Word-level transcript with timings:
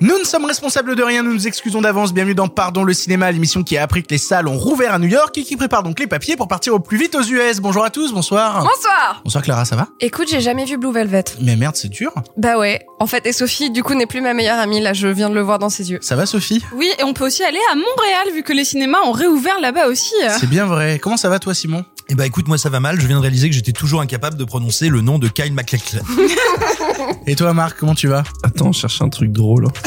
Nous 0.00 0.16
ne 0.16 0.22
sommes 0.22 0.44
responsables 0.44 0.94
de 0.94 1.02
rien, 1.02 1.24
nous 1.24 1.34
nous 1.34 1.48
excusons 1.48 1.80
d'avance. 1.80 2.14
Bienvenue 2.14 2.36
dans 2.36 2.46
Pardon 2.46 2.84
le 2.84 2.92
cinéma, 2.92 3.32
l'émission 3.32 3.64
qui 3.64 3.76
a 3.76 3.82
appris 3.82 4.04
que 4.04 4.10
les 4.10 4.18
salles 4.18 4.46
ont 4.46 4.56
rouvert 4.56 4.94
à 4.94 5.00
New 5.00 5.08
York 5.08 5.36
et 5.36 5.42
qui 5.42 5.56
prépare 5.56 5.82
donc 5.82 5.98
les 5.98 6.06
papiers 6.06 6.36
pour 6.36 6.46
partir 6.46 6.72
au 6.74 6.78
plus 6.78 6.96
vite 6.96 7.16
aux 7.16 7.22
US. 7.22 7.58
Bonjour 7.58 7.84
à 7.84 7.90
tous, 7.90 8.12
bonsoir. 8.12 8.62
Bonsoir 8.62 9.20
Bonsoir 9.24 9.42
Clara, 9.42 9.64
ça 9.64 9.74
va? 9.74 9.88
Écoute, 9.98 10.28
j'ai 10.30 10.40
jamais 10.40 10.66
vu 10.66 10.78
Blue 10.78 10.92
Velvet. 10.92 11.24
Mais 11.40 11.56
merde, 11.56 11.74
c'est 11.74 11.88
dur. 11.88 12.12
Bah 12.36 12.58
ouais. 12.58 12.86
En 13.00 13.08
fait, 13.08 13.26
et 13.26 13.32
Sophie, 13.32 13.70
du 13.70 13.82
coup, 13.82 13.94
n'est 13.94 14.06
plus 14.06 14.20
ma 14.20 14.34
meilleure 14.34 14.60
amie. 14.60 14.80
Là, 14.80 14.92
je 14.92 15.08
viens 15.08 15.30
de 15.30 15.34
le 15.34 15.42
voir 15.42 15.58
dans 15.58 15.68
ses 15.68 15.90
yeux. 15.90 15.98
Ça 16.00 16.14
va 16.14 16.26
Sophie? 16.26 16.62
Oui, 16.76 16.88
et 17.00 17.02
on 17.02 17.12
peut 17.12 17.26
aussi 17.26 17.42
aller 17.42 17.58
à 17.72 17.74
Montréal 17.74 18.28
vu 18.36 18.44
que 18.44 18.52
les 18.52 18.64
cinémas 18.64 18.98
ont 19.04 19.12
réouvert 19.12 19.58
là-bas 19.60 19.88
aussi. 19.88 20.14
C'est 20.38 20.48
bien 20.48 20.66
vrai. 20.66 21.00
Comment 21.00 21.16
ça 21.16 21.28
va 21.28 21.40
toi 21.40 21.54
Simon? 21.54 21.84
Eh 22.10 22.14
bah 22.14 22.24
écoute, 22.24 22.48
moi 22.48 22.56
ça 22.56 22.70
va 22.70 22.78
mal. 22.80 23.00
Je 23.00 23.06
viens 23.06 23.16
de 23.16 23.20
réaliser 23.20 23.50
que 23.50 23.54
j'étais 23.54 23.72
toujours 23.72 24.00
incapable 24.00 24.36
de 24.36 24.44
prononcer 24.44 24.88
le 24.88 25.00
nom 25.00 25.18
de 25.18 25.28
Kyle 25.28 25.52
MacLachlan. 25.52 26.00
Et 27.26 27.36
toi 27.36 27.52
Marc, 27.52 27.78
comment 27.78 27.94
tu 27.94 28.08
vas? 28.08 28.22
Attends, 28.42 28.72
je 28.72 28.80
cherche 28.80 29.02
un 29.02 29.08
truc 29.08 29.32
drôle. 29.32 29.66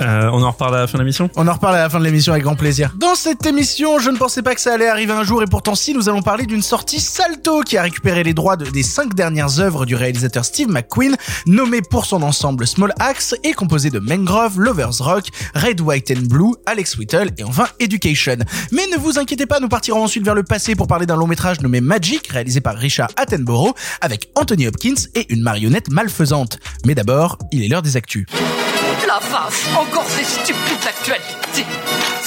Euh, 0.00 0.30
on 0.32 0.42
en 0.42 0.50
reparle 0.52 0.76
à 0.76 0.80
la 0.80 0.86
fin 0.86 0.96
de 0.98 1.02
l'émission? 1.02 1.28
On 1.36 1.48
en 1.48 1.52
reparle 1.52 1.74
à 1.76 1.80
la 1.80 1.90
fin 1.90 1.98
de 1.98 2.04
l'émission 2.04 2.32
avec 2.32 2.44
grand 2.44 2.54
plaisir. 2.54 2.92
Dans 2.96 3.14
cette 3.16 3.44
émission, 3.46 3.98
je 3.98 4.10
ne 4.10 4.16
pensais 4.16 4.42
pas 4.42 4.54
que 4.54 4.60
ça 4.60 4.72
allait 4.74 4.88
arriver 4.88 5.12
un 5.12 5.24
jour 5.24 5.42
et 5.42 5.46
pourtant 5.46 5.74
si, 5.74 5.92
nous 5.94 6.08
allons 6.08 6.22
parler 6.22 6.46
d'une 6.46 6.62
sortie 6.62 7.00
Salto 7.00 7.62
qui 7.62 7.76
a 7.76 7.82
récupéré 7.82 8.22
les 8.22 8.32
droits 8.34 8.56
de- 8.56 8.70
des 8.70 8.82
cinq 8.82 9.14
dernières 9.14 9.58
œuvres 9.60 9.86
du 9.86 9.96
réalisateur 9.96 10.44
Steve 10.44 10.68
McQueen, 10.68 11.16
nommé 11.46 11.80
pour 11.82 12.04
son 12.06 12.22
ensemble 12.22 12.66
Small 12.66 12.92
Axe 13.00 13.34
et 13.44 13.52
composé 13.52 13.90
de 13.90 13.98
Mangrove, 13.98 14.60
Lovers 14.60 14.98
Rock, 15.00 15.24
Red, 15.54 15.80
White 15.80 16.12
and 16.16 16.26
Blue, 16.28 16.54
Alex 16.66 16.96
Whittle 16.96 17.30
et 17.36 17.44
enfin 17.44 17.66
Education. 17.80 18.36
Mais 18.72 18.86
ne 18.92 18.98
vous 18.98 19.18
inquiétez 19.18 19.46
pas, 19.46 19.58
nous 19.60 19.68
partirons 19.68 20.04
ensuite 20.04 20.24
vers 20.24 20.34
le 20.34 20.42
passé 20.44 20.74
pour 20.76 20.86
parler 20.86 21.06
d'un 21.06 21.16
long 21.16 21.26
métrage 21.26 21.60
nommé 21.60 21.80
Magic, 21.80 22.28
réalisé 22.28 22.60
par 22.60 22.76
Richard 22.76 23.08
Attenborough, 23.16 23.74
avec 24.00 24.30
Anthony 24.36 24.68
Hopkins 24.68 24.94
et 25.14 25.32
une 25.32 25.42
marionnette 25.42 25.90
malfaisante. 25.90 26.58
Mais 26.86 26.94
d'abord, 26.94 27.38
il 27.52 27.64
est 27.64 27.68
l'heure 27.68 27.82
des 27.82 27.96
actus. 27.96 28.26
La 29.08 29.18
vache, 29.20 29.64
encore 29.74 30.04
ces 30.06 30.22
stupides 30.22 30.86
actualités. 30.86 31.64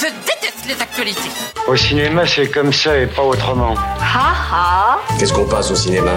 Je 0.00 0.06
déteste 0.26 0.66
les 0.66 0.82
actualités. 0.82 1.30
Au 1.68 1.76
cinéma, 1.76 2.26
c'est 2.26 2.48
comme 2.48 2.72
ça 2.72 2.98
et 2.98 3.06
pas 3.06 3.22
autrement. 3.22 3.74
Ha 4.00 4.34
ha 4.52 4.98
Qu'est-ce 5.16 5.32
qu'on 5.32 5.46
passe 5.46 5.70
au 5.70 5.76
cinéma? 5.76 6.10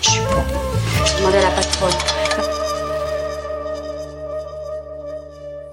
Je 0.00 0.10
sais 0.10 0.18
pas. 0.22 1.06
Je 1.06 1.18
demandais 1.18 1.38
à 1.38 1.42
la 1.42 1.50
patronne. 1.50 1.92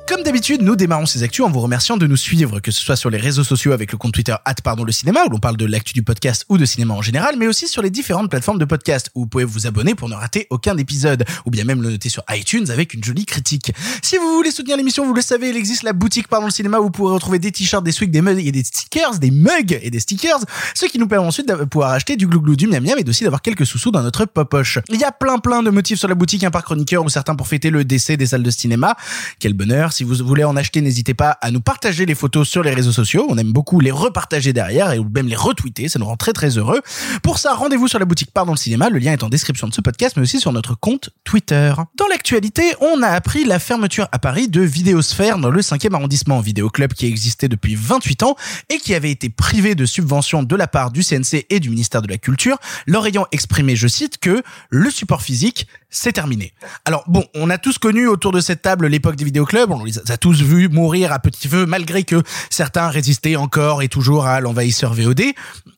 Comme 0.10 0.24
d'habitude, 0.24 0.64
nous 0.64 0.76
démarrons 0.76 1.06
ces 1.06 1.22
actus 1.22 1.46
en 1.46 1.52
vous 1.52 1.60
remerciant 1.60 1.96
de 1.96 2.08
nous 2.08 2.18
suivre, 2.18 2.60
que 2.62 2.72
ce 2.72 2.82
soit 2.82 2.96
sur 2.96 3.12
les 3.12 3.20
réseaux 3.20 3.44
sociaux 3.44 3.74
avec 3.74 3.92
le 3.92 3.98
compte 4.00 4.12
Twitter 4.12 4.34
pardon 4.64 4.84
le 4.84 4.92
cinéma 4.92 5.20
où 5.28 5.30
l'on 5.30 5.38
parle 5.38 5.56
de 5.56 5.68
l'actu 5.68 5.94
du 5.94 6.02
podcast 6.02 6.48
ou 6.50 6.58
de 6.58 6.66
cinéma 6.66 6.96
en 6.96 7.04
général, 7.04 7.36
mais 7.38 7.46
aussi 7.46 7.68
sur 7.68 7.84
les 7.84 7.92
différentes 7.92 8.28
plateformes 8.28 8.58
de 8.58 8.66
podcast 8.66 9.12
où 9.14 9.22
vous 9.22 9.28
pouvez 9.28 9.44
vous 9.44 9.68
abonner 9.68 9.94
pour 9.94 10.10
ne 10.10 10.16
rater 10.16 10.48
aucun 10.50 10.76
épisode, 10.78 11.26
ou 11.46 11.52
bien 11.52 11.64
même 11.64 11.84
le 11.84 11.92
noter 11.92 12.10
sur 12.10 12.24
iTunes 12.32 12.72
avec 12.72 12.96
une 12.96 13.04
jolie 13.04 13.28
critique. 13.28 13.72
Si 14.02 14.18
vous 14.18 14.34
voulez 14.34 14.50
soutenir 14.50 14.78
l'émission, 14.78 15.06
vous 15.06 15.14
le 15.14 15.22
savez, 15.22 15.50
il 15.50 15.56
existe 15.56 15.84
la 15.84 15.94
boutique 15.94 16.28
pardon 16.28 16.48
le 16.48 16.52
cinéma 16.52 16.80
où 16.80 16.86
vous 16.86 16.90
pourrez 16.90 17.14
retrouver 17.14 17.38
des 17.38 17.52
t-shirts, 17.52 17.84
des 17.84 17.92
swigs, 17.92 18.10
des 18.10 18.24
mugs 18.24 18.40
et 18.40 18.52
des 18.52 18.64
stickers, 18.64 19.20
des 19.20 19.30
mugs 19.30 19.78
et 19.80 19.92
des 19.92 20.00
stickers, 20.00 20.40
ce 20.74 20.88
qui 20.88 20.98
nous 20.98 21.08
permet 21.08 21.28
ensuite 21.28 21.48
de 21.48 21.54
pouvoir 21.66 21.92
acheter 21.92 22.16
du 22.16 22.26
glouglou, 22.26 22.56
du 22.56 22.66
miam 22.66 22.84
miam 22.84 22.98
et 22.98 23.08
aussi 23.08 23.26
d'avoir 23.26 23.44
quelques 23.44 23.68
sous-sous 23.68 23.92
dans 23.92 24.02
notre 24.02 24.26
popoche. 24.26 24.80
Il 24.90 25.00
y 25.00 25.04
a 25.04 25.12
plein 25.12 25.38
plein 25.38 25.62
de 25.62 25.70
motifs 25.70 26.00
sur 26.00 26.08
la 26.08 26.16
boutique, 26.16 26.44
un 26.44 26.50
par 26.50 26.64
chroniqueur 26.64 27.06
ou 27.06 27.10
certains 27.10 27.36
pour 27.36 27.48
fêter 27.48 27.70
le 27.70 27.86
décès 27.86 28.18
des 28.18 28.26
salles 28.26 28.42
de 28.42 28.50
cinéma. 28.50 28.96
Quel 29.38 29.54
bonheur. 29.54 29.94
Si 30.00 30.06
vous 30.06 30.16
voulez 30.26 30.46
en 30.46 30.56
acheter, 30.56 30.80
n'hésitez 30.80 31.14
pas 31.14 31.32
à 31.42 31.52
nous 31.52 31.60
partager 31.60 32.06
les 32.06 32.16
photos 32.16 32.48
sur 32.48 32.64
les 32.64 32.74
réseaux 32.74 32.94
sociaux. 32.94 33.26
On 33.28 33.38
aime 33.38 33.52
beaucoup 33.52 33.82
les 33.82 33.92
repartager 33.92 34.54
derrière 34.54 34.94
et 34.94 35.00
même 35.14 35.28
les 35.28 35.36
retweeter. 35.36 35.90
Ça 35.90 36.00
nous 36.00 36.06
rend 36.06 36.16
très 36.16 36.32
très 36.32 36.58
heureux. 36.58 36.80
Pour 37.22 37.38
ça, 37.38 37.54
rendez-vous 37.54 37.90
sur 37.90 38.00
la 38.00 38.06
boutique 38.06 38.32
Pardon 38.32 38.54
le 38.54 38.58
cinéma. 38.58 38.90
Le 38.90 38.98
lien 38.98 39.12
est 39.12 39.24
en 39.24 39.28
description 39.28 39.68
de 39.68 39.74
ce 39.74 39.82
podcast, 39.82 40.16
mais 40.16 40.24
aussi 40.24 40.40
sur 40.40 40.54
notre 40.54 40.74
compte 40.74 41.10
Twitter. 41.26 41.74
Dans 41.98 42.08
l'actualité, 42.08 42.64
on 42.80 43.04
a 43.04 43.10
appris 43.10 43.44
la 43.44 43.60
fermeture 43.60 44.08
à 44.14 44.20
Paris 44.20 44.48
de 44.48 44.62
Vidéosphère 44.62 45.38
dans 45.38 45.50
le 45.50 45.60
5e 45.60 45.94
arrondissement. 45.94 46.40
Vidéoclub 46.40 46.94
qui 46.94 47.06
existait 47.06 47.50
depuis 47.50 47.76
28 47.76 48.24
ans 48.24 48.38
et 48.70 48.78
qui 48.78 48.96
avait 48.96 49.12
été 49.12 49.28
privé 49.28 49.76
de 49.76 49.86
subventions 49.86 50.44
de 50.44 50.56
la 50.56 50.68
part 50.68 50.92
du 50.92 51.04
CNC 51.04 51.46
et 51.50 51.60
du 51.60 51.70
ministère 51.70 52.02
de 52.02 52.08
la 52.08 52.18
Culture, 52.18 52.58
leur 52.88 53.06
ayant 53.06 53.26
exprimé, 53.34 53.76
je 53.76 53.90
cite, 53.90 54.18
que 54.18 54.44
le 54.70 54.90
support 54.92 55.24
physique, 55.24 55.68
c'est 55.90 56.14
terminé. 56.14 56.54
Alors 56.86 57.04
bon, 57.08 57.26
on 57.36 57.50
a 57.50 57.58
tous 57.58 57.78
connu 57.78 58.08
autour 58.08 58.32
de 58.32 58.40
cette 58.40 58.62
table 58.62 58.88
l'époque 58.88 59.16
des 59.16 59.26
vidéoclubs, 59.26 59.72
on 59.72 59.84
les 59.84 60.00
a 60.12 60.18
tous 60.18 60.42
vus 60.42 60.70
mourir 60.70 61.12
à 61.12 61.20
petit 61.20 61.48
feu 61.48 61.66
malgré 61.66 62.04
que 62.04 62.22
certains 62.50 62.90
résistaient 62.90 63.36
encore 63.36 63.82
et 63.82 63.88
toujours 63.88 64.26
à 64.26 64.40
l'envahisseur 64.40 64.94
VOD. 64.94 65.22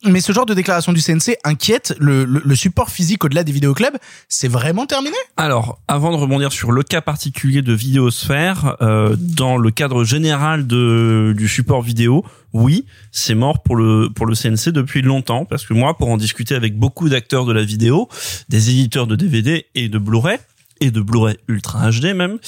Mais 0.05 0.21
ce 0.21 0.31
genre 0.31 0.45
de 0.45 0.53
déclaration 0.53 0.93
du 0.93 1.01
CNC 1.01 1.37
inquiète 1.43 1.95
le, 1.99 2.55
support 2.55 2.89
physique 2.89 3.23
au-delà 3.23 3.43
des 3.43 3.51
vidéoclubs. 3.51 3.97
C'est 4.27 4.47
vraiment 4.47 4.85
terminé? 4.85 5.15
Alors, 5.37 5.79
avant 5.87 6.11
de 6.11 6.17
rebondir 6.17 6.51
sur 6.51 6.71
le 6.71 6.83
cas 6.83 7.01
particulier 7.01 7.61
de 7.61 7.73
Vidéosphère, 7.73 8.75
euh, 8.81 9.15
dans 9.17 9.57
le 9.57 9.71
cadre 9.71 10.03
général 10.03 10.67
de, 10.67 11.33
du 11.35 11.47
support 11.47 11.81
vidéo, 11.81 12.25
oui, 12.53 12.85
c'est 13.11 13.35
mort 13.35 13.61
pour 13.63 13.75
le 13.75 14.09
pour 14.13 14.25
le 14.25 14.35
CNC 14.35 14.71
depuis 14.71 15.01
longtemps 15.01 15.45
parce 15.45 15.65
que 15.65 15.73
moi, 15.73 15.97
pour 15.97 16.09
en 16.09 16.17
discuter 16.17 16.55
avec 16.55 16.77
beaucoup 16.77 17.09
d'acteurs 17.09 17.45
de 17.45 17.53
la 17.53 17.63
vidéo, 17.63 18.09
des 18.49 18.69
éditeurs 18.69 19.07
de 19.07 19.15
DVD 19.15 19.65
et 19.75 19.89
de 19.89 19.97
Blu-ray 19.97 20.37
et 20.81 20.91
de 20.91 20.99
Blu-ray 20.99 21.37
Ultra 21.47 21.91
HD 21.91 22.13
même, 22.15 22.39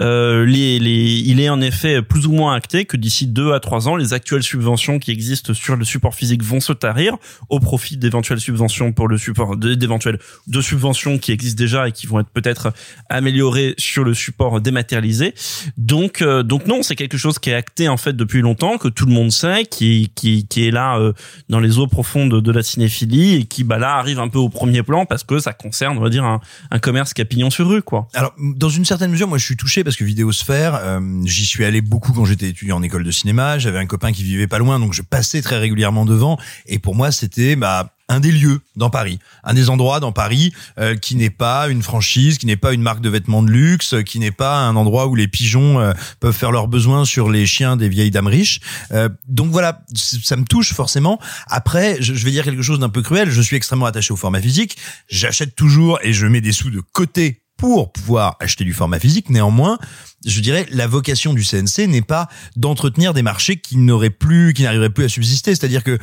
euh, 0.00 0.44
les, 0.46 0.78
les, 0.78 1.20
il 1.20 1.40
est 1.40 1.50
en 1.50 1.60
effet 1.60 2.02
plus 2.02 2.26
ou 2.26 2.32
moins 2.32 2.54
acté 2.54 2.86
que 2.86 2.96
d'ici 2.96 3.26
deux 3.26 3.52
à 3.52 3.60
trois 3.60 3.88
ans, 3.88 3.96
les 3.96 4.14
actuelles 4.14 4.42
subventions 4.42 4.98
qui 4.98 5.10
existent 5.10 5.52
sur 5.54 5.76
le 5.76 5.84
support 5.84 6.14
physique 6.14 6.42
vont 6.42 6.60
se 6.60 6.72
tarir 6.72 7.16
au 7.50 7.60
profit 7.60 7.96
d'éventuelles 7.96 8.40
subventions 8.40 8.92
pour 8.92 9.06
le 9.06 9.18
support, 9.18 9.56
d'éventuelles 9.56 10.18
de 10.46 10.60
subventions 10.60 11.18
qui 11.18 11.32
existent 11.32 11.58
déjà 11.58 11.88
et 11.88 11.92
qui 11.92 12.06
vont 12.06 12.20
être 12.20 12.30
peut-être 12.30 12.72
améliorées 13.10 13.74
sur 13.76 14.02
le 14.02 14.14
support 14.14 14.60
dématérialisé. 14.62 15.34
Donc, 15.76 16.22
euh, 16.22 16.42
donc 16.42 16.66
non, 16.66 16.82
c'est 16.82 16.96
quelque 16.96 17.18
chose 17.18 17.38
qui 17.38 17.50
est 17.50 17.54
acté 17.54 17.88
en 17.88 17.98
fait 17.98 18.14
depuis 18.14 18.40
longtemps, 18.40 18.78
que 18.78 18.88
tout 18.88 19.04
le 19.04 19.12
monde 19.12 19.30
sait, 19.30 19.64
qui, 19.66 20.10
qui, 20.14 20.46
qui 20.46 20.66
est 20.66 20.70
là 20.70 20.98
euh, 20.98 21.12
dans 21.50 21.60
les 21.60 21.78
eaux 21.78 21.86
profondes 21.86 22.40
de 22.40 22.52
la 22.52 22.62
cinéphilie 22.62 23.34
et 23.34 23.44
qui 23.44 23.62
bah 23.62 23.78
là 23.78 23.96
arrive 23.96 24.20
un 24.20 24.28
peu 24.28 24.38
au 24.38 24.48
premier 24.48 24.82
plan 24.82 25.04
parce 25.04 25.24
que 25.24 25.38
ça 25.38 25.52
concerne, 25.52 25.98
on 25.98 26.00
va 26.00 26.08
dire, 26.08 26.24
un, 26.24 26.40
un 26.70 26.78
commerce 26.78 27.12
qui 27.12 27.22
sur 27.50 27.68
rue, 27.68 27.73
Alors, 28.14 28.34
dans 28.38 28.68
une 28.68 28.84
certaine 28.84 29.10
mesure, 29.10 29.28
moi, 29.28 29.38
je 29.38 29.44
suis 29.44 29.56
touché 29.56 29.84
parce 29.84 29.96
que 29.96 30.04
Vidéosphère, 30.04 30.74
euh, 30.76 31.00
j'y 31.24 31.46
suis 31.46 31.64
allé 31.64 31.80
beaucoup 31.80 32.12
quand 32.12 32.24
j'étais 32.24 32.48
étudiant 32.48 32.76
en 32.76 32.82
école 32.82 33.04
de 33.04 33.10
cinéma. 33.10 33.58
J'avais 33.58 33.78
un 33.78 33.86
copain 33.86 34.12
qui 34.12 34.22
vivait 34.22 34.46
pas 34.46 34.58
loin, 34.58 34.78
donc 34.78 34.92
je 34.92 35.02
passais 35.02 35.42
très 35.42 35.58
régulièrement 35.58 36.04
devant. 36.04 36.38
Et 36.66 36.78
pour 36.78 36.94
moi, 36.94 37.10
c'était 37.12 37.56
bah 37.56 37.94
un 38.08 38.20
des 38.20 38.32
lieux 38.32 38.60
dans 38.76 38.90
Paris, 38.90 39.18
un 39.44 39.54
des 39.54 39.70
endroits 39.70 40.00
dans 40.00 40.12
Paris 40.12 40.52
euh, 40.78 40.94
qui 40.96 41.16
n'est 41.16 41.30
pas 41.30 41.68
une 41.68 41.82
franchise, 41.82 42.38
qui 42.38 42.46
n'est 42.46 42.56
pas 42.56 42.72
une 42.72 42.82
marque 42.82 43.00
de 43.00 43.08
vêtements 43.08 43.42
de 43.42 43.50
luxe, 43.50 43.94
qui 44.04 44.18
n'est 44.18 44.30
pas 44.30 44.58
un 44.58 44.76
endroit 44.76 45.06
où 45.06 45.14
les 45.14 45.28
pigeons 45.28 45.80
euh, 45.80 45.92
peuvent 46.20 46.34
faire 46.34 46.52
leurs 46.52 46.68
besoins 46.68 47.04
sur 47.04 47.30
les 47.30 47.46
chiens 47.46 47.76
des 47.76 47.88
vieilles 47.88 48.10
dames 48.10 48.26
riches. 48.26 48.60
Euh, 48.92 49.08
donc 49.26 49.50
voilà, 49.50 49.82
ça 49.94 50.36
me 50.36 50.44
touche 50.44 50.74
forcément. 50.74 51.18
Après, 51.46 51.96
je, 52.00 52.14
je 52.14 52.24
vais 52.24 52.30
dire 52.30 52.44
quelque 52.44 52.62
chose 52.62 52.78
d'un 52.78 52.90
peu 52.90 53.02
cruel. 53.02 53.30
Je 53.30 53.40
suis 53.40 53.56
extrêmement 53.56 53.86
attaché 53.86 54.12
au 54.12 54.16
format 54.16 54.40
physique. 54.40 54.76
J'achète 55.08 55.54
toujours 55.54 55.98
et 56.02 56.12
je 56.12 56.26
mets 56.26 56.40
des 56.40 56.52
sous 56.52 56.70
de 56.70 56.80
côté 56.80 57.43
pour 57.64 57.92
pouvoir 57.92 58.36
acheter 58.40 58.62
du 58.64 58.74
format 58.74 59.00
physique. 59.00 59.30
Néanmoins, 59.30 59.78
je 60.24 60.40
dirais, 60.40 60.66
la 60.70 60.86
vocation 60.86 61.34
du 61.34 61.44
CNC 61.44 61.86
n'est 61.88 62.02
pas 62.02 62.28
d'entretenir 62.56 63.14
des 63.14 63.22
marchés 63.22 63.56
qui 63.56 63.76
n'auraient 63.76 64.10
plus, 64.10 64.54
qui 64.54 64.62
n'arriveraient 64.62 64.90
plus 64.90 65.04
à 65.04 65.08
subsister. 65.08 65.54
C'est-à-dire 65.54 65.84
que 65.84 65.98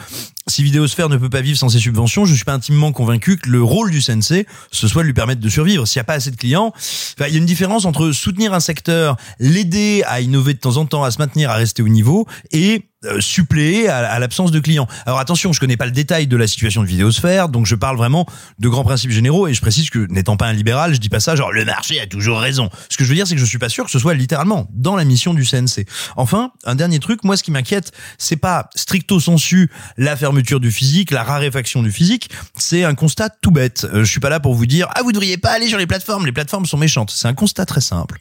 si 0.47 0.63
Vidéosphère 0.63 1.09
ne 1.09 1.17
peut 1.17 1.29
pas 1.29 1.41
vivre 1.41 1.57
sans 1.57 1.69
ses 1.69 1.79
subventions, 1.79 2.25
je 2.25 2.33
suis 2.33 2.45
pas 2.45 2.53
intimement 2.53 2.91
convaincu 2.91 3.37
que 3.37 3.49
le 3.49 3.61
rôle 3.63 3.91
du 3.91 4.01
CNC, 4.01 4.45
ce 4.71 4.87
soit 4.87 5.03
de 5.03 5.07
lui 5.07 5.13
permettre 5.13 5.41
de 5.41 5.49
survivre. 5.49 5.85
S'il 5.87 5.99
n'y 5.99 6.01
a 6.01 6.05
pas 6.05 6.15
assez 6.15 6.31
de 6.31 6.35
clients, 6.35 6.73
il 7.19 7.33
y 7.33 7.35
a 7.35 7.37
une 7.37 7.45
différence 7.45 7.85
entre 7.85 8.11
soutenir 8.11 8.53
un 8.53 8.59
secteur, 8.59 9.17
l'aider 9.39 10.03
à 10.07 10.21
innover 10.21 10.53
de 10.53 10.59
temps 10.59 10.77
en 10.77 10.85
temps, 10.85 11.03
à 11.03 11.11
se 11.11 11.19
maintenir, 11.19 11.49
à 11.49 11.55
rester 11.55 11.81
au 11.81 11.87
niveau, 11.87 12.27
et 12.51 12.85
euh, 13.03 13.19
suppléer 13.19 13.87
à 13.87 14.19
l'absence 14.19 14.51
de 14.51 14.59
clients. 14.59 14.87
Alors 15.07 15.17
attention, 15.17 15.51
je 15.53 15.59
connais 15.59 15.75
pas 15.75 15.87
le 15.87 15.91
détail 15.91 16.27
de 16.27 16.37
la 16.37 16.45
situation 16.45 16.83
de 16.83 16.87
Vidéosphère, 16.87 17.49
donc 17.49 17.65
je 17.65 17.73
parle 17.73 17.97
vraiment 17.97 18.27
de 18.59 18.69
grands 18.69 18.83
principes 18.83 19.09
généraux 19.09 19.47
et 19.47 19.55
je 19.55 19.61
précise 19.61 19.89
que 19.89 20.05
n'étant 20.11 20.37
pas 20.37 20.45
un 20.45 20.53
libéral, 20.53 20.93
je 20.93 20.99
dis 20.99 21.09
pas 21.09 21.19
ça 21.19 21.35
genre 21.35 21.51
le 21.51 21.65
marché 21.65 21.99
a 21.99 22.05
toujours 22.05 22.39
raison. 22.39 22.69
Ce 22.89 22.97
que 22.97 23.03
je 23.03 23.09
veux 23.09 23.15
dire, 23.15 23.25
c'est 23.25 23.33
que 23.33 23.41
je 23.41 23.45
suis 23.45 23.57
pas 23.57 23.69
sûr 23.69 23.85
que 23.85 23.89
ce 23.89 23.97
soit 23.97 24.10
littéralement 24.13 24.67
dans 24.73 24.95
la 24.95 25.05
mission 25.05 25.33
du 25.33 25.45
CNC. 25.45 25.85
Enfin, 26.15 26.51
un 26.63 26.75
dernier 26.75 26.99
truc, 26.99 27.23
moi 27.23 27.37
ce 27.37 27.43
qui 27.43 27.51
m'inquiète, 27.51 27.91
c'est 28.17 28.35
pas 28.35 28.69
stricto 28.75 29.19
sensu 29.19 29.69
la 29.97 30.15
fermeture 30.15 30.59
du 30.59 30.71
physique, 30.71 31.11
la 31.11 31.23
raréfaction 31.23 31.83
du 31.83 31.91
physique, 31.91 32.29
c'est 32.57 32.83
un 32.83 32.95
constat 32.95 33.29
tout 33.29 33.51
bête. 33.51 33.87
Euh, 33.93 34.03
je 34.03 34.11
suis 34.11 34.19
pas 34.19 34.29
là 34.29 34.39
pour 34.39 34.53
vous 34.53 34.65
dire 34.65 34.87
ah 34.95 35.01
vous 35.03 35.11
devriez 35.11 35.37
pas 35.37 35.51
aller 35.51 35.67
sur 35.67 35.77
les 35.77 35.87
plateformes, 35.87 36.25
les 36.25 36.31
plateformes 36.31 36.65
sont 36.65 36.77
méchantes. 36.77 37.11
C'est 37.11 37.27
un 37.27 37.33
constat 37.33 37.65
très 37.65 37.81
simple 37.81 38.19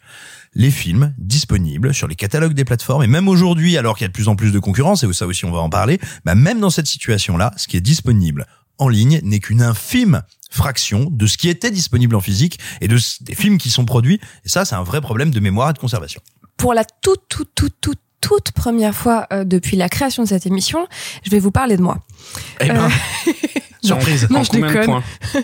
les 0.55 0.71
films 0.71 1.15
disponibles 1.19 1.95
sur 1.95 2.09
les 2.09 2.17
catalogues 2.17 2.55
des 2.55 2.65
plateformes 2.65 3.05
et 3.05 3.07
même 3.07 3.29
aujourd'hui 3.29 3.77
alors 3.77 3.97
qu'il 3.97 4.05
y 4.05 4.07
a 4.07 4.09
de 4.09 4.13
plus 4.13 4.29
en 4.29 4.35
plus 4.35 4.51
de 4.51 4.59
concurrence 4.59 5.05
et 5.05 5.13
ça 5.13 5.27
aussi 5.27 5.45
on 5.45 5.53
va 5.53 5.61
en 5.61 5.71
parler 5.71 6.01
bah 6.25 6.35
même 6.35 6.59
dans 6.59 6.71
cette 6.71 6.89
situation 6.89 7.37
là 7.37 7.53
ce 7.57 7.69
qui 7.69 7.77
est 7.77 7.81
disponible 7.81 8.47
en 8.79 8.89
ligne 8.89 9.21
n'est 9.23 9.39
qu'une 9.39 9.63
infime 9.63 10.23
fraction 10.51 11.09
de 11.11 11.27
ce 11.27 11.39
qui 11.39 11.49
était 11.49 11.71
disponible 11.71 12.15
en 12.17 12.21
physique 12.21 12.59
et 12.81 12.89
de 12.89 12.99
des 13.23 13.35
films 13.35 13.59
qui 13.59 13.71
sont 13.71 13.85
produits. 13.85 14.21
Et 14.45 14.49
ça, 14.49 14.65
c'est 14.65 14.75
un 14.75 14.83
vrai 14.83 15.01
problème 15.01 15.31
de 15.31 15.41
mémoire 15.41 15.71
et 15.71 15.73
de 15.73 15.79
conservation. 15.79 16.21
Pour 16.57 16.75
la 16.75 16.85
toute, 16.85 17.23
toute, 17.29 17.51
toute, 17.55 17.75
toute, 17.81 18.01
toute 18.21 18.53
première 18.53 18.95
fois 18.95 19.27
euh, 19.33 19.45
depuis 19.45 19.77
la 19.77 19.89
création 19.89 20.23
de 20.25 20.29
cette 20.29 20.47
émission, 20.47 20.87
je 21.25 21.31
vais 21.31 21.39
vous 21.39 21.51
parler 21.51 21.77
de 21.77 21.83
moi. 21.83 21.99
Eh 22.61 22.69
ben, 22.69 22.89
surprise. 23.83 24.29
Non, 24.31 24.41
En 24.41 24.45
je 24.45 24.51
déconne. 24.51 24.85
points 24.85 25.03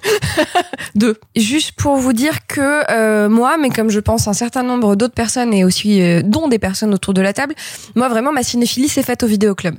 Deux. 0.94 1.18
Juste 1.36 1.72
pour 1.72 1.96
vous 1.96 2.12
dire 2.12 2.46
que 2.46 2.90
euh, 2.90 3.28
moi, 3.28 3.56
mais 3.56 3.70
comme 3.70 3.90
je 3.90 4.00
pense 4.00 4.28
un 4.28 4.32
certain 4.34 4.62
nombre 4.62 4.96
d'autres 4.96 5.14
personnes 5.14 5.54
et 5.54 5.64
aussi 5.64 6.02
euh, 6.02 6.22
dont 6.22 6.48
des 6.48 6.58
personnes 6.58 6.92
autour 6.92 7.14
de 7.14 7.22
la 7.22 7.32
table, 7.32 7.54
moi 7.94 8.08
vraiment 8.08 8.32
ma 8.32 8.42
cinéphilie 8.42 8.88
s'est 8.88 9.02
faite 9.02 9.22
au 9.22 9.26
vidéoclub. 9.26 9.76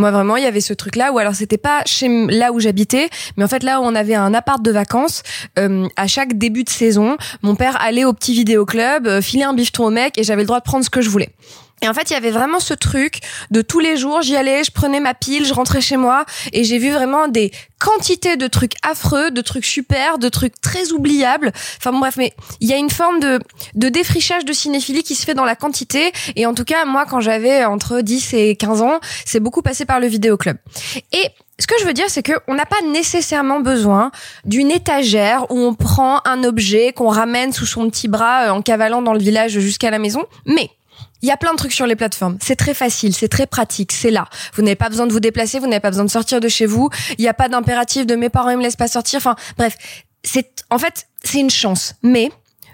Moi 0.00 0.10
vraiment, 0.10 0.36
il 0.36 0.44
y 0.44 0.46
avait 0.46 0.62
ce 0.62 0.72
truc 0.72 0.96
là 0.96 1.12
où 1.12 1.18
alors 1.18 1.34
c'était 1.34 1.58
pas 1.58 1.82
chez 1.84 2.08
là 2.28 2.52
où 2.52 2.58
j'habitais, 2.58 3.10
mais 3.36 3.44
en 3.44 3.48
fait 3.48 3.62
là 3.62 3.82
où 3.82 3.84
on 3.84 3.94
avait 3.94 4.14
un 4.14 4.32
appart 4.32 4.62
de 4.62 4.70
vacances, 4.70 5.22
euh, 5.58 5.86
à 5.96 6.06
chaque 6.06 6.38
début 6.38 6.64
de 6.64 6.70
saison, 6.70 7.18
mon 7.42 7.54
père 7.54 7.76
allait 7.82 8.06
au 8.06 8.14
petit 8.14 8.32
vidéoclub, 8.32 9.06
euh, 9.06 9.20
filait 9.20 9.44
un 9.44 9.52
bifton 9.52 9.84
au 9.84 9.90
mec 9.90 10.16
et 10.16 10.24
j'avais 10.24 10.40
le 10.40 10.46
droit 10.46 10.60
de 10.60 10.64
prendre 10.64 10.86
ce 10.86 10.88
que 10.88 11.02
je 11.02 11.10
voulais. 11.10 11.28
Et 11.82 11.88
en 11.88 11.94
fait, 11.94 12.10
il 12.10 12.12
y 12.12 12.16
avait 12.16 12.30
vraiment 12.30 12.60
ce 12.60 12.74
truc 12.74 13.20
de 13.50 13.62
tous 13.62 13.80
les 13.80 13.96
jours, 13.96 14.22
j'y 14.22 14.36
allais, 14.36 14.64
je 14.64 14.70
prenais 14.70 15.00
ma 15.00 15.14
pile, 15.14 15.44
je 15.46 15.54
rentrais 15.54 15.80
chez 15.80 15.96
moi 15.96 16.24
et 16.52 16.64
j'ai 16.64 16.78
vu 16.78 16.90
vraiment 16.90 17.28
des 17.28 17.50
quantités 17.78 18.36
de 18.36 18.46
trucs 18.46 18.74
affreux, 18.82 19.30
de 19.30 19.40
trucs 19.40 19.64
super, 19.64 20.18
de 20.18 20.28
trucs 20.28 20.60
très 20.60 20.92
oubliables. 20.92 21.52
Enfin 21.78 21.92
bref, 21.92 22.16
mais 22.16 22.34
il 22.60 22.68
y 22.68 22.74
a 22.74 22.76
une 22.76 22.90
forme 22.90 23.20
de, 23.20 23.40
de 23.74 23.88
défrichage 23.88 24.44
de 24.44 24.52
cinéphilie 24.52 25.02
qui 25.02 25.14
se 25.14 25.24
fait 25.24 25.34
dans 25.34 25.44
la 25.44 25.56
quantité. 25.56 26.12
Et 26.36 26.46
en 26.46 26.54
tout 26.54 26.64
cas, 26.64 26.84
moi, 26.84 27.06
quand 27.06 27.20
j'avais 27.20 27.64
entre 27.64 28.02
10 28.02 28.34
et 28.34 28.56
15 28.56 28.82
ans, 28.82 29.00
c'est 29.24 29.40
beaucoup 29.40 29.62
passé 29.62 29.86
par 29.86 30.00
le 30.00 30.06
vidéoclub. 30.06 30.58
Et 31.12 31.24
ce 31.60 31.66
que 31.66 31.74
je 31.78 31.84
veux 31.84 31.92
dire, 31.92 32.06
c'est 32.08 32.22
que 32.22 32.32
on 32.48 32.54
n'a 32.54 32.66
pas 32.66 32.80
nécessairement 32.90 33.60
besoin 33.60 34.10
d'une 34.44 34.70
étagère 34.70 35.50
où 35.50 35.58
on 35.58 35.74
prend 35.74 36.20
un 36.24 36.42
objet 36.42 36.92
qu'on 36.92 37.08
ramène 37.08 37.52
sous 37.52 37.66
son 37.66 37.88
petit 37.90 38.08
bras 38.08 38.46
euh, 38.46 38.50
en 38.50 38.62
cavalant 38.62 39.02
dans 39.02 39.12
le 39.12 39.20
village 39.20 39.58
jusqu'à 39.58 39.90
la 39.90 39.98
maison. 39.98 40.24
Mais 40.46 40.70
il 41.22 41.28
y 41.28 41.32
a 41.32 41.36
plein 41.36 41.52
de 41.52 41.56
trucs 41.56 41.72
sur 41.72 41.86
les 41.86 41.96
plateformes. 41.96 42.38
C'est 42.40 42.56
très 42.56 42.74
facile, 42.74 43.14
c'est 43.14 43.28
très 43.28 43.46
pratique, 43.46 43.92
c'est 43.92 44.10
là. 44.10 44.28
Vous 44.54 44.62
n'avez 44.62 44.76
pas 44.76 44.88
besoin 44.88 45.06
de 45.06 45.12
vous 45.12 45.20
déplacer, 45.20 45.58
vous 45.58 45.66
n'avez 45.66 45.80
pas 45.80 45.90
besoin 45.90 46.04
de 46.04 46.10
sortir 46.10 46.40
de 46.40 46.48
chez 46.48 46.66
vous. 46.66 46.90
Il 47.18 47.22
n'y 47.22 47.28
a 47.28 47.34
pas 47.34 47.48
d'impératif 47.48 48.06
de 48.06 48.14
mes 48.14 48.28
parents 48.28 48.50
ils 48.50 48.56
me 48.56 48.62
laissent 48.62 48.76
pas 48.76 48.88
sortir. 48.88 49.18
Enfin, 49.18 49.36
bref, 49.56 49.76
c'est 50.22 50.64
en 50.70 50.78
fait 50.78 51.06
c'est 51.22 51.40
une 51.40 51.50
chance. 51.50 51.94
Mais 52.02 52.30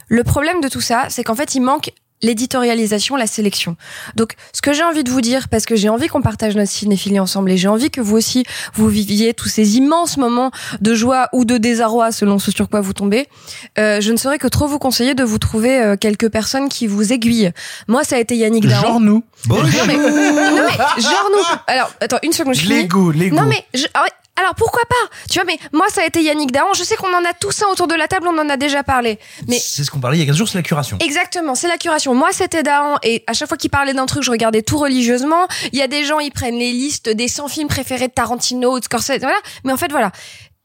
le 0.08 0.22
problème 0.22 0.60
de 0.60 0.69
tout 0.69 0.81
ça, 0.81 1.06
c'est 1.08 1.25
qu'en 1.25 1.34
fait 1.34 1.54
il 1.54 1.60
manque 1.60 1.90
l'éditorialisation, 2.23 3.17
la 3.17 3.27
sélection. 3.27 3.77
Donc, 4.15 4.33
ce 4.53 4.63
que 4.63 4.73
j'ai 4.73 4.83
envie 4.83 5.05
de 5.05 5.11
vous 5.11 5.21
dire, 5.21 5.49
parce 5.49 5.65
que 5.67 5.77
j'ai 5.77 5.89
envie 5.89 6.09
qu'on 6.09 6.23
partage 6.23 6.57
notre 6.57 6.71
cinéphilie 6.71 7.21
ensemble 7.21 7.51
et 7.51 7.57
j'ai 7.57 7.69
envie 7.69 7.91
que 7.91 8.01
vous 8.01 8.17
aussi, 8.17 8.45
vous 8.75 8.89
viviez 8.89 9.35
tous 9.35 9.49
ces 9.49 9.77
immenses 9.77 10.17
moments 10.17 10.51
de 10.81 10.95
joie 10.95 11.29
ou 11.33 11.45
de 11.45 11.57
désarroi 11.59 12.13
selon 12.13 12.39
ce 12.39 12.51
sur 12.51 12.69
quoi 12.69 12.81
vous 12.81 12.93
tombez, 12.93 13.29
euh, 13.79 14.01
je 14.01 14.13
ne 14.13 14.17
saurais 14.17 14.39
que 14.39 14.49
trop 14.49 14.67
vous 14.67 14.79
conseiller 14.79 15.15
de 15.15 15.25
vous 15.25 15.39
trouver 15.39 15.81
euh, 15.83 15.97
quelques 15.97 16.29
personnes 16.31 16.69
qui 16.69 16.87
vous 16.87 17.13
aiguillent. 17.13 17.53
Moi, 17.89 18.05
ça 18.05 18.17
a 18.17 18.19
été 18.19 18.37
Yannick 18.37 18.67
Dahan. 18.67 18.83
Genre 18.83 19.01
nous. 19.01 19.23
Bon, 19.47 19.57
Non 19.57 19.63
mais, 19.87 19.97
non 19.97 20.03
mais, 20.67 21.03
genre 21.03 21.31
nous. 21.33 21.45
Alors, 21.67 21.91
attends, 22.01 22.19
une 22.23 22.33
seconde, 22.33 22.55
je 22.55 22.61
finis. 22.61 22.83
Lego, 22.83 23.11
Lego. 23.11 23.37
Non 23.37 23.45
mais, 23.47 23.65
je- 23.75 23.87
ah 23.95 24.03
ouais, 24.03 24.11
alors 24.37 24.55
pourquoi 24.55 24.83
pas? 24.88 25.17
Tu 25.31 25.38
vois, 25.38 25.44
mais 25.44 25.59
moi 25.73 25.87
ça 25.88 26.03
a 26.03 26.06
été 26.06 26.23
Yannick 26.23 26.53
Dahan. 26.53 26.75
Je 26.75 26.85
sais 26.85 26.97
qu'on 26.97 27.12
en 27.15 27.25
a 27.25 27.33
tous 27.33 27.62
un 27.62 27.67
autour 27.73 27.87
de 27.87 27.94
la 27.94 28.09
table, 28.09 28.29
on 28.29 28.38
en 28.38 28.49
a 28.49 28.56
déjà 28.56 28.83
parlé. 28.83 29.19
Mais 29.49 29.59
c'est 29.59 29.85
ce 29.85 29.91
qu'on 29.91 30.00
parlait 30.00 30.19
il 30.19 30.21
y 30.21 30.23
a 30.23 30.27
15 30.27 30.37
jours, 30.37 30.49
c'est 30.49 30.59
la 30.59 30.62
curation. 30.62 30.99
Exactement, 31.00 31.55
c'est 31.55 31.69
la 31.69 31.79
curation. 31.79 32.15
Moi, 32.15 32.29
c'était 32.33 32.62
Dahan, 32.62 32.97
et 33.03 33.25
à 33.27 33.33
chaque 33.33 33.49
fois 33.49 33.56
qu'il 33.56 33.71
parlait 33.71 33.94
d'un 33.94 34.06
truc, 34.06 34.23
je 34.23 34.31
regardais 34.31 34.62
tout 34.62 34.79
religieusement. 34.79 35.47
Il 35.73 35.79
y 35.79 35.83
a 35.83 35.88
des 35.88 36.05
gens, 36.05 36.19
ils 36.19 36.33
prennent 36.33 36.59
les 36.59 36.73
listes 36.73 37.09
des 37.09 37.29
100 37.29 37.49
films 37.49 37.69
préférés 37.69 38.09
de 38.09 38.12
Tarantino 38.12 38.75
ou 38.75 38.79
de 38.79 38.85
Scorsese, 38.85 39.21
voilà. 39.21 39.38
Mais 39.65 39.73
en 39.73 39.77
fait, 39.77 39.91
voilà. 39.91 40.12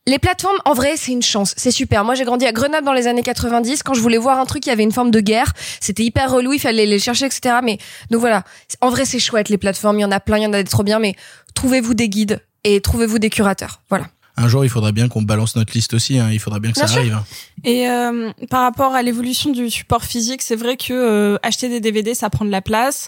Les 0.07 0.17
plateformes, 0.17 0.57
en 0.65 0.73
vrai, 0.73 0.95
c'est 0.97 1.11
une 1.11 1.21
chance. 1.21 1.53
C'est 1.57 1.69
super. 1.69 2.03
Moi, 2.03 2.15
j'ai 2.15 2.23
grandi 2.23 2.47
à 2.47 2.51
Grenoble 2.51 2.83
dans 2.83 2.91
les 2.91 3.05
années 3.05 3.21
90. 3.21 3.83
Quand 3.83 3.93
je 3.93 4.01
voulais 4.01 4.17
voir 4.17 4.39
un 4.39 4.45
truc, 4.45 4.65
il 4.65 4.69
y 4.69 4.71
avait 4.71 4.81
une 4.81 4.91
forme 4.91 5.11
de 5.11 5.19
guerre. 5.19 5.53
C'était 5.79 6.01
hyper 6.01 6.31
relou. 6.31 6.53
Il 6.53 6.59
fallait 6.59 6.87
les 6.87 6.97
chercher, 6.97 7.27
etc. 7.27 7.57
Mais, 7.61 7.77
donc 8.09 8.19
voilà. 8.19 8.43
En 8.81 8.89
vrai, 8.89 9.05
c'est 9.05 9.19
chouette, 9.19 9.49
les 9.49 9.59
plateformes. 9.59 9.99
Il 9.99 10.01
y 10.01 10.05
en 10.05 10.11
a 10.11 10.19
plein, 10.19 10.37
il 10.37 10.43
y 10.43 10.47
en 10.47 10.53
a 10.53 10.63
des 10.63 10.69
trop 10.69 10.81
bien. 10.81 10.97
Mais 10.97 11.13
trouvez-vous 11.53 11.93
des 11.93 12.09
guides? 12.09 12.41
Et 12.63 12.81
trouvez-vous 12.81 13.19
des 13.19 13.29
curateurs. 13.29 13.81
Voilà. 13.89 14.07
Un 14.37 14.47
jour, 14.47 14.63
il 14.63 14.69
faudrait 14.69 14.93
bien 14.93 15.09
qu'on 15.09 15.21
balance 15.21 15.55
notre 15.57 15.73
liste 15.73 15.93
aussi. 15.93 16.17
hein. 16.17 16.29
Il 16.31 16.39
faudrait 16.39 16.61
bien 16.61 16.71
que 16.71 16.75
Bien 16.75 16.87
ça 16.87 16.93
sûr. 16.93 17.01
arrive. 17.01 17.13
hein. 17.13 17.25
Et 17.65 17.87
euh, 17.89 18.31
par 18.49 18.61
rapport 18.61 18.93
à 18.95 19.03
l'évolution 19.03 19.51
du 19.51 19.69
support 19.69 20.03
physique, 20.05 20.41
c'est 20.41 20.55
vrai 20.55 20.77
que 20.77 20.93
euh, 20.93 21.37
acheter 21.43 21.67
des 21.69 21.79
DVD, 21.81 22.13
ça 22.15 22.29
prend 22.29 22.45
de 22.45 22.49
la 22.49 22.61
place. 22.61 23.07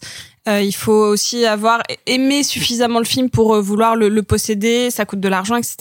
Euh, 0.50 0.61
il 0.61 0.73
faut 0.75 0.91
aussi 0.91 1.45
avoir 1.45 1.81
aimé 2.05 2.44
suffisamment 2.44 3.00
le 3.00 3.05
film 3.05 3.29
pour 3.29 3.55
euh, 3.55 3.61
vouloir 3.61 3.95
le, 3.95 4.09
le 4.09 4.21
posséder. 4.23 4.91
Ça 4.91 5.05
coûte 5.05 5.21
de 5.21 5.29
l'argent, 5.29 5.56
etc. 5.56 5.77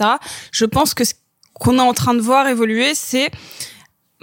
Je 0.53 0.65
pense 0.65 0.95
que 0.95 1.05
ce 1.05 1.15
qu'on 1.55 1.77
est 1.79 1.83
en 1.83 1.93
train 1.93 2.15
de 2.15 2.21
voir 2.21 2.47
évoluer, 2.47 2.93
c'est 2.95 3.31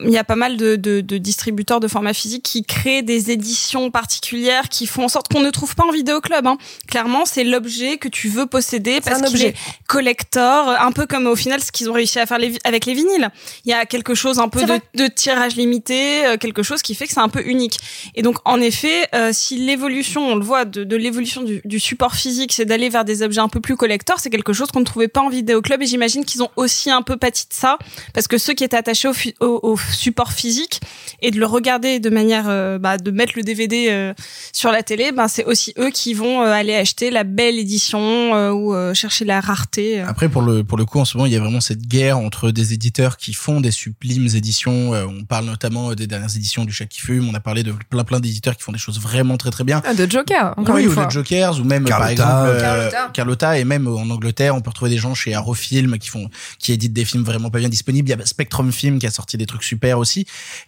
il 0.03 0.11
y 0.11 0.17
a 0.17 0.23
pas 0.23 0.35
mal 0.35 0.57
de, 0.57 0.75
de, 0.75 1.01
de 1.01 1.17
distributeurs 1.17 1.79
de 1.79 1.87
format 1.87 2.13
physique 2.13 2.43
qui 2.43 2.63
créent 2.63 3.01
des 3.01 3.31
éditions 3.31 3.91
particulières 3.91 4.69
qui 4.69 4.87
font 4.87 5.05
en 5.05 5.07
sorte 5.07 5.27
qu'on 5.31 5.41
ne 5.41 5.49
trouve 5.49 5.75
pas 5.75 5.85
en 5.85 5.91
vidéoclub. 5.91 6.45
Hein. 6.47 6.57
Clairement, 6.87 7.25
c'est 7.25 7.43
l'objet 7.43 7.97
que 7.97 8.07
tu 8.07 8.29
veux 8.29 8.45
posséder 8.45 9.01
parce 9.01 9.21
qu'il 9.29 9.43
est 9.43 9.55
collector, 9.87 10.69
un 10.69 10.91
peu 10.91 11.05
comme 11.05 11.27
au 11.27 11.35
final 11.35 11.61
ce 11.61 11.71
qu'ils 11.71 11.89
ont 11.89 11.93
réussi 11.93 12.19
à 12.19 12.25
faire 12.25 12.39
les 12.39 12.57
avec 12.63 12.85
les 12.85 12.93
vinyles. 12.93 13.29
Il 13.65 13.71
y 13.71 13.73
a 13.73 13.85
quelque 13.85 14.15
chose 14.15 14.39
un 14.39 14.49
peu 14.49 14.61
de, 14.95 15.07
tirage 15.07 15.55
limité, 15.55 16.25
euh, 16.25 16.37
quelque 16.37 16.63
chose 16.63 16.81
qui 16.81 16.95
fait 16.95 17.07
que 17.07 17.13
c'est 17.13 17.19
un 17.19 17.29
peu 17.29 17.45
unique. 17.45 17.79
Et 18.15 18.21
donc, 18.21 18.37
en 18.45 18.61
effet, 18.61 19.07
euh, 19.15 19.31
si 19.33 19.57
l'évolution, 19.57 20.27
on 20.27 20.35
le 20.35 20.43
voit, 20.43 20.65
de, 20.65 20.95
l'évolution 20.95 21.41
du, 21.41 21.61
du 21.65 21.79
support 21.79 22.15
physique, 22.15 22.53
c'est 22.53 22.65
d'aller 22.65 22.89
vers 22.89 23.05
des 23.05 23.23
objets 23.23 23.41
un 23.41 23.49
peu 23.49 23.59
plus 23.59 23.75
collector, 23.75 24.19
c'est 24.19 24.29
quelque 24.29 24.53
chose 24.53 24.69
qu'on 24.71 24.79
ne 24.79 24.85
trouvait 24.85 25.07
pas 25.07 25.21
en 25.21 25.29
vidéoclub. 25.29 25.81
Et 25.81 25.85
j'imagine 25.85 26.25
qu'ils 26.25 26.43
ont 26.43 26.51
aussi 26.55 26.91
un 26.91 27.01
peu 27.01 27.17
pâti 27.17 27.47
de 27.47 27.53
ça, 27.53 27.77
parce 28.13 28.27
que 28.27 28.37
ceux 28.37 28.53
qui 28.53 28.63
étaient 28.63 28.77
attachés 28.77 29.07
au, 29.07 29.13
au, 29.39 29.59
au 29.63 29.75
support 29.93 30.31
physique 30.33 30.81
et 31.21 31.31
de 31.31 31.39
le 31.39 31.45
regarder 31.45 31.99
de 31.99 32.09
manière, 32.09 32.45
euh, 32.47 32.77
bah, 32.79 32.97
de 32.97 33.11
mettre 33.11 33.33
le 33.35 33.43
DVD 33.43 33.87
euh, 33.89 34.13
sur 34.53 34.71
la 34.71 34.83
télé, 34.83 35.11
ben 35.11 35.27
c'est 35.27 35.43
aussi 35.45 35.73
eux 35.77 35.89
qui 35.89 36.13
vont 36.13 36.41
euh, 36.41 36.51
aller 36.51 36.75
acheter 36.75 37.09
la 37.11 37.23
belle 37.23 37.57
édition 37.57 37.99
euh, 38.35 38.51
ou 38.51 38.73
euh, 38.73 38.93
chercher 38.93 39.25
la 39.25 39.41
rareté. 39.41 40.01
euh. 40.01 40.05
Après, 40.07 40.29
pour 40.29 40.41
le, 40.41 40.63
pour 40.63 40.77
le 40.77 40.85
coup, 40.85 40.99
en 40.99 41.05
ce 41.05 41.17
moment, 41.17 41.25
il 41.25 41.33
y 41.33 41.35
a 41.35 41.39
vraiment 41.39 41.61
cette 41.61 41.81
guerre 41.87 42.17
entre 42.17 42.51
des 42.51 42.73
éditeurs 42.73 43.17
qui 43.17 43.33
font 43.33 43.61
des 43.61 43.71
sublimes 43.71 44.27
éditions. 44.35 44.93
Euh, 44.93 45.05
on 45.05 45.23
parle 45.25 45.45
notamment 45.45 45.91
euh, 45.91 45.95
des 45.95 46.07
dernières 46.07 46.35
éditions 46.35 46.65
du 46.65 46.71
Chat 46.73 46.85
qui 46.85 46.99
fume. 47.01 47.27
On 47.29 47.33
a 47.33 47.39
parlé 47.39 47.63
de 47.63 47.73
plein 47.89 48.03
plein 48.03 48.19
d'éditeurs 48.19 48.55
qui 48.55 48.63
font 48.63 48.71
des 48.71 48.77
choses 48.79 48.99
vraiment 48.99 49.37
très 49.37 49.51
très 49.51 49.63
bien. 49.63 49.81
Ah, 49.85 49.93
de 49.93 50.09
Joker, 50.09 50.53
encore 50.57 50.75
oui, 50.75 50.83
une 50.83 50.89
ou 50.89 50.91
fois. 50.91 51.05
de 51.05 51.11
Jokers, 51.11 51.59
ou 51.59 51.63
même 51.63 51.83
par 51.85 51.99
Carlotta. 51.99 52.11
exemple 52.11 52.49
euh, 52.49 52.61
Carlotta. 52.61 53.09
Carlotta, 53.13 53.59
et 53.59 53.63
même 53.65 53.87
en 53.87 54.09
Angleterre, 54.09 54.55
on 54.55 54.61
peut 54.61 54.69
retrouver 54.69 54.91
des 54.91 54.97
gens 54.97 55.13
chez 55.13 55.33
Arrow 55.33 55.53
Film 55.53 55.97
qui 55.99 56.09
font, 56.09 56.29
qui 56.59 56.71
éditent 56.73 56.93
des 56.93 57.05
films 57.05 57.23
vraiment 57.23 57.49
pas 57.49 57.59
bien 57.59 57.69
disponibles. 57.69 58.09
Il 58.09 58.17
y 58.17 58.21
a 58.21 58.25
Spectrum 58.25 58.71
Film 58.71 58.99
qui 58.99 59.07
a 59.07 59.11
sorti 59.11 59.37
des 59.37 59.45
trucs 59.45 59.63
super 59.63 59.78
aussi. 59.97 60.25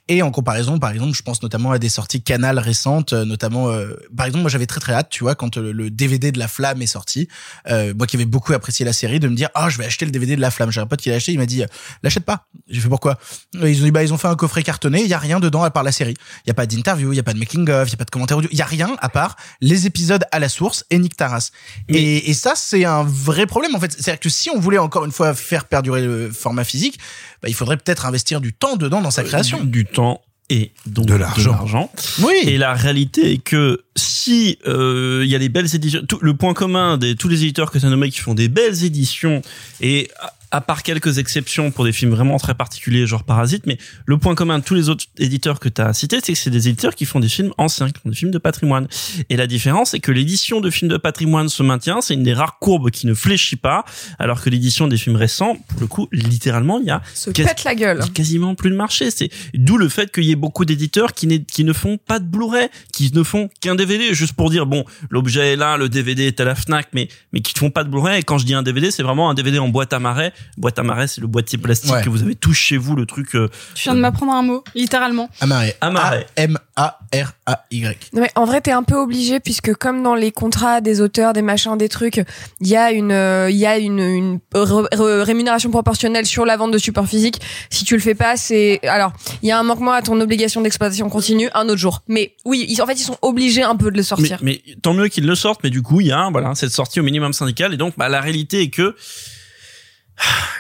Et 0.08 0.22
en 0.22 0.32
comparaison, 0.32 0.80
par 0.80 0.92
exemple, 0.92 1.16
je 1.16 1.22
pense 1.22 1.42
notamment 1.44 1.72
à 1.72 1.80
des 1.80 1.90
sorties 1.90 2.22
Canal 2.22 2.60
récentes, 2.60 3.14
euh, 3.14 3.26
notamment, 3.26 3.70
euh, 3.70 3.94
par 4.16 4.26
exemple, 4.26 4.42
moi 4.42 4.50
j'avais 4.50 4.66
très 4.66 4.80
très 4.80 4.94
hâte, 4.94 5.10
tu 5.10 5.24
vois, 5.24 5.36
quand 5.36 5.58
euh, 5.58 5.72
le 5.72 5.90
DVD 5.90 6.32
de 6.32 6.40
La 6.40 6.48
Flamme 6.48 6.82
est 6.82 6.88
sorti, 6.88 7.28
euh, 7.68 7.94
moi 7.96 8.08
qui 8.08 8.16
avais 8.16 8.26
beaucoup 8.26 8.54
apprécié 8.54 8.86
la 8.86 8.94
série, 8.94 9.20
de 9.20 9.28
me 9.28 9.36
dire 9.36 9.50
ah 9.54 9.70
je 9.70 9.78
vais 9.78 9.86
acheter 9.86 10.06
le 10.06 10.12
DVD 10.12 10.36
de 10.36 10.42
La 10.42 10.52
Flamme. 10.52 10.72
J'ai 10.72 10.82
un 10.82 10.88
pote 10.88 11.02
qui 11.02 11.10
l'a 11.10 11.16
acheté, 11.16 11.32
il 11.32 11.38
m'a 11.38 11.46
dit 11.46 11.64
l'achète 12.04 12.26
pas. 12.26 12.48
J'ai 12.70 12.82
fait 12.82 12.90
pourquoi? 12.90 13.18
Euh, 13.56 13.70
Ils 13.70 13.82
ont 13.82 13.86
dit 13.86 13.92
bah 13.92 14.04
ils 14.04 14.14
ont 14.14 14.18
fait 14.18 14.28
un 14.28 14.36
coffret 14.36 14.64
cartonné, 14.64 15.02
il 15.02 15.08
y 15.08 15.14
a 15.14 15.20
rien 15.20 15.40
dedans 15.40 15.64
à 15.64 15.72
part 15.72 15.84
la 15.84 15.92
série. 15.92 16.16
Il 16.46 16.50
y 16.50 16.52
a 16.52 16.54
pas 16.54 16.66
d'interview, 16.66 17.14
il 17.14 17.16
y 17.16 17.20
a 17.20 17.24
pas 17.24 17.34
de 17.34 17.40
making 17.40 17.70
of, 17.70 17.88
il 17.90 17.92
y 17.92 17.96
a 17.96 17.98
pas 17.98 18.06
de 18.06 18.12
commentaire 18.12 18.38
audio, 18.38 18.50
il 18.52 18.58
y 18.58 18.62
a 18.62 18.66
rien 18.66 18.96
à 19.00 19.10
part 19.10 19.36
les 19.60 19.86
épisodes 19.86 20.24
à 20.32 20.40
la 20.40 20.50
source 20.50 20.86
et 20.90 20.98
Nick 20.98 21.16
Taras. 21.16 21.52
Et, 21.90 22.30
et 22.30 22.34
ça 22.34 22.54
c'est 22.56 22.86
un 22.86 23.04
vrai 23.04 23.46
problème 23.46 23.76
en 23.76 23.80
fait. 23.80 23.92
C'est-à-dire 23.92 24.20
que 24.20 24.30
si 24.30 24.50
on 24.50 24.60
voulait 24.60 24.78
encore 24.78 25.06
une 25.06 25.12
fois 25.12 25.34
faire 25.34 25.66
perdurer 25.66 26.02
le 26.02 26.32
format 26.32 26.64
physique, 26.64 27.00
bah, 27.42 27.50
il 27.50 27.56
faudrait 27.56 27.78
peut-être 27.78 28.06
investir 28.06 28.42
du 28.42 28.54
temps 28.54 28.76
dedans 28.76 29.01
dans 29.02 29.12
sa 29.12 29.24
création. 29.24 29.64
du, 29.64 29.86
temps 29.86 30.22
et 30.50 30.72
donc 30.86 31.06
De 31.06 31.16
l'argent. 31.16 31.90
Oui. 32.20 32.34
Et 32.44 32.58
la 32.58 32.74
réalité 32.74 33.32
est 33.34 33.38
que 33.38 33.84
si 33.96 34.60
euh, 34.68 35.22
il 35.24 35.30
y 35.30 35.36
a 35.36 35.40
des 35.40 35.48
belles 35.48 35.74
éditions, 35.74 36.02
tout, 36.06 36.20
le 36.22 36.34
point 36.34 36.54
commun 36.54 36.98
de 36.98 37.14
tous 37.14 37.30
les 37.30 37.44
éditeurs 37.44 37.72
que 37.72 37.80
tu 37.80 37.86
as 37.86 37.90
nommés 37.90 38.10
qui 38.10 38.20
font 38.20 38.34
des 38.34 38.50
belles 38.50 38.84
éditions 38.84 39.42
et 39.80 40.10
à, 40.52 40.62
part 40.62 40.84
quelques 40.84 41.18
exceptions 41.18 41.72
pour 41.72 41.84
des 41.86 41.92
films 41.92 42.12
vraiment 42.12 42.38
très 42.38 42.54
particuliers 42.54 43.06
genre 43.08 43.24
Parasite, 43.24 43.64
mais 43.66 43.78
le 44.06 44.18
point 44.18 44.36
commun 44.36 44.60
de 44.60 44.64
tous 44.64 44.74
les 44.76 44.90
autres 44.90 45.06
éditeurs 45.18 45.60
que 45.60 45.70
tu 45.70 45.82
as 45.82 45.94
cités, 45.94 46.20
c'est 46.24 46.34
que 46.34 46.38
c'est 46.40 46.50
des 46.50 46.68
éditeurs 46.68 46.96
qui 46.96 47.06
font 47.06 47.20
des 47.20 47.30
films 47.30 47.52
anciens, 47.58 47.90
qui 47.90 48.00
font 48.02 48.10
des 48.10 48.16
films 48.16 48.32
de 48.32 48.38
patrimoine. 48.38 48.88
Et 49.30 49.38
la 49.38 49.48
différence, 49.48 49.92
c'est 49.92 50.00
que 50.00 50.12
l'édition 50.12 50.62
de 50.62 50.70
films 50.70 50.92
de 50.92 50.98
patrimoine 50.98 51.50
se 51.50 51.64
maintient, 51.64 52.02
c'est 52.02 52.14
une 52.14 52.24
des 52.24 52.34
rares 52.34 52.60
courbes 52.60 52.92
qui 52.92 53.08
ne 53.08 53.14
fléchit 53.14 53.56
pas, 53.56 53.86
alors 54.20 54.42
que 54.42 54.50
l'édition 54.50 54.88
des 54.88 54.98
films 54.98 55.16
récents, 55.16 55.58
pour 55.68 55.82
le 55.82 55.88
coup, 55.88 56.08
littéralement, 56.12 56.80
il 56.80 56.86
y 56.86 56.92
a 56.92 57.02
Se 57.14 57.30
quasi- 57.32 57.48
pète 57.48 57.64
la 57.64 57.76
gueule. 57.76 58.04
quasiment 58.14 58.56
plus 58.56 58.70
de 58.70 58.76
marché. 58.76 59.12
C'est 59.12 59.30
d'où 59.54 59.78
le 59.78 59.90
fait 59.90 60.12
qu'il 60.12 60.24
y 60.26 60.32
ait 60.32 60.36
beaucoup 60.36 60.66
d'éditeurs 60.66 61.14
qui, 61.14 61.44
qui 61.46 61.64
ne 61.64 61.74
font 61.74 61.98
pas 61.98 62.20
de 62.20 62.26
Blu-ray, 62.26 62.68
qui 62.92 63.12
ne 63.14 63.24
font 63.24 63.50
qu'un 63.62 63.76
DVD, 63.76 64.14
juste 64.14 64.34
pour 64.34 64.50
dire 64.50 64.66
bon, 64.66 64.86
l'objet 65.10 65.54
est 65.54 65.56
là, 65.56 65.78
le 65.78 65.90
DVD 65.90 66.28
est 66.28 66.40
à 66.40 66.46
la 66.46 66.56
Fnac, 66.56 66.88
mais 66.94 67.08
mais 67.34 67.42
qui 67.42 67.54
ne 67.56 67.60
font 67.60 67.72
pas 67.72 67.84
de 67.84 67.90
Blu-ray. 67.90 68.20
Et 68.20 68.24
quand 68.24 68.38
je 68.38 68.46
dis 68.46 68.54
un 68.54 68.64
DVD, 68.64 68.92
c'est 68.92 69.04
vraiment 69.04 69.30
un 69.30 69.34
DVD 69.34 69.60
en 69.60 69.70
boîte 69.70 69.94
à 69.94 70.00
marais 70.00 70.34
Boîte 70.58 70.78
à 70.80 70.84
marée, 70.84 71.08
c'est 71.08 71.22
le 71.22 71.28
boîtier 71.28 71.58
plastique 71.58 71.92
Ouais. 71.92 72.02
que 72.04 72.10
vous 72.10 72.22
avez 72.24 72.36
tous 72.36 72.54
chez 72.54 72.78
vous, 72.78 72.96
le 72.96 73.06
truc. 73.06 73.36
euh, 73.36 73.50
Tu 73.76 73.84
viens 73.84 73.96
de 73.96 74.00
m'apprendre 74.00 74.34
un 74.34 74.42
mot, 74.44 74.64
littéralement. 74.76 75.30
Amarré. 75.40 75.74
Amarré. 75.82 76.26
A-M-A-R-A-Y. 76.38 77.98
Ouais, 78.14 78.30
en 78.36 78.46
vrai, 78.46 78.62
t'es 78.62 78.72
un 78.72 78.84
peu 78.84 78.96
obligé 78.96 79.40
puisque 79.40 79.74
comme 79.76 80.04
dans 80.04 80.16
les 80.16 80.32
contrats 80.32 80.82
des 80.82 81.02
auteurs, 81.02 81.34
des 81.34 81.42
machins, 81.42 81.78
des 81.78 81.90
trucs, 81.90 82.24
il 82.60 82.68
y 82.68 82.76
a 82.76 82.92
une, 82.92 83.12
euh, 83.12 83.50
il 83.50 83.58
y 83.58 83.66
a 83.66 83.78
une, 83.78 84.00
une 84.00 84.40
re- 84.54 84.88
re- 84.94 85.22
rémunération 85.24 85.70
proportionnelle 85.72 86.26
sur 86.26 86.46
la 86.46 86.58
vente 86.58 86.72
de 86.72 86.78
support 86.78 87.08
physique. 87.08 87.40
Si 87.70 87.84
tu 87.86 87.96
le 87.96 88.02
fais 88.02 88.16
pas, 88.16 88.38
c'est 88.38 88.80
alors 88.88 89.14
il 89.42 89.50
y 89.50 89.52
a 89.52 89.60
un 89.60 89.64
manquement 89.64 89.92
à 89.92 90.02
ton 90.02 90.20
obligation 90.22 90.62
d'exploitation 90.62 91.10
continue 91.10 91.50
un 91.54 91.66
autre 91.68 91.78
jour. 91.78 92.02
Mais 92.08 92.36
oui, 92.46 92.66
ils, 92.70 92.82
en 92.82 92.86
fait, 92.86 92.94
ils 93.00 93.04
sont 93.04 93.18
obligés 93.22 93.64
un 93.64 93.76
peu 93.76 93.86
de 93.92 93.96
le 93.98 93.98
Mais, 93.98 94.04
sortir. 94.04 94.40
mais 94.42 94.62
tant 94.82 94.94
mieux 94.94 95.08
qu'ils 95.08 95.26
le 95.26 95.36
sortent, 95.36 95.62
mais 95.64 95.70
du 95.70 95.82
coup, 95.82 96.02
il 96.02 96.08
y 96.08 96.12
a 96.12 96.30
voilà, 96.32 96.54
cette 96.56 96.72
sortie 96.72 97.00
au 97.00 97.04
minimum 97.04 97.34
syndical. 97.34 97.74
Et 97.74 97.78
donc, 97.78 97.94
bah, 97.98 98.10
la 98.10 98.22
réalité 98.22 98.62
est 98.62 98.70
que 98.70 98.96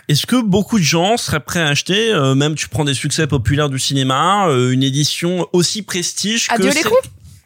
est-ce 0.07 0.25
que 0.25 0.41
beaucoup 0.41 0.77
de 0.79 0.83
gens 0.83 1.17
seraient 1.17 1.39
prêts 1.39 1.61
à 1.61 1.67
acheter, 1.67 2.11
euh, 2.13 2.35
même 2.35 2.55
tu 2.55 2.67
prends 2.69 2.85
des 2.85 2.93
succès 2.93 3.27
populaires 3.27 3.69
du 3.69 3.79
cinéma, 3.79 4.47
euh, 4.47 4.71
une 4.71 4.83
édition 4.83 5.47
aussi 5.53 5.81
prestige 5.81 6.47
que 6.47 6.53
Adieu 6.55 6.67
les 6.67 6.73
celle- 6.73 6.83
cons. 6.85 6.95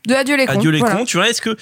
De 0.05 0.13
adieu 0.13 0.35
les 0.38 0.45
cons. 0.45 0.53
Adieu 0.53 0.69
les 0.71 0.79
voilà. 0.79 0.95
cons, 0.95 1.05
tu 1.05 1.17
vois, 1.17 1.29
est-ce 1.29 1.41
que, 1.41 1.55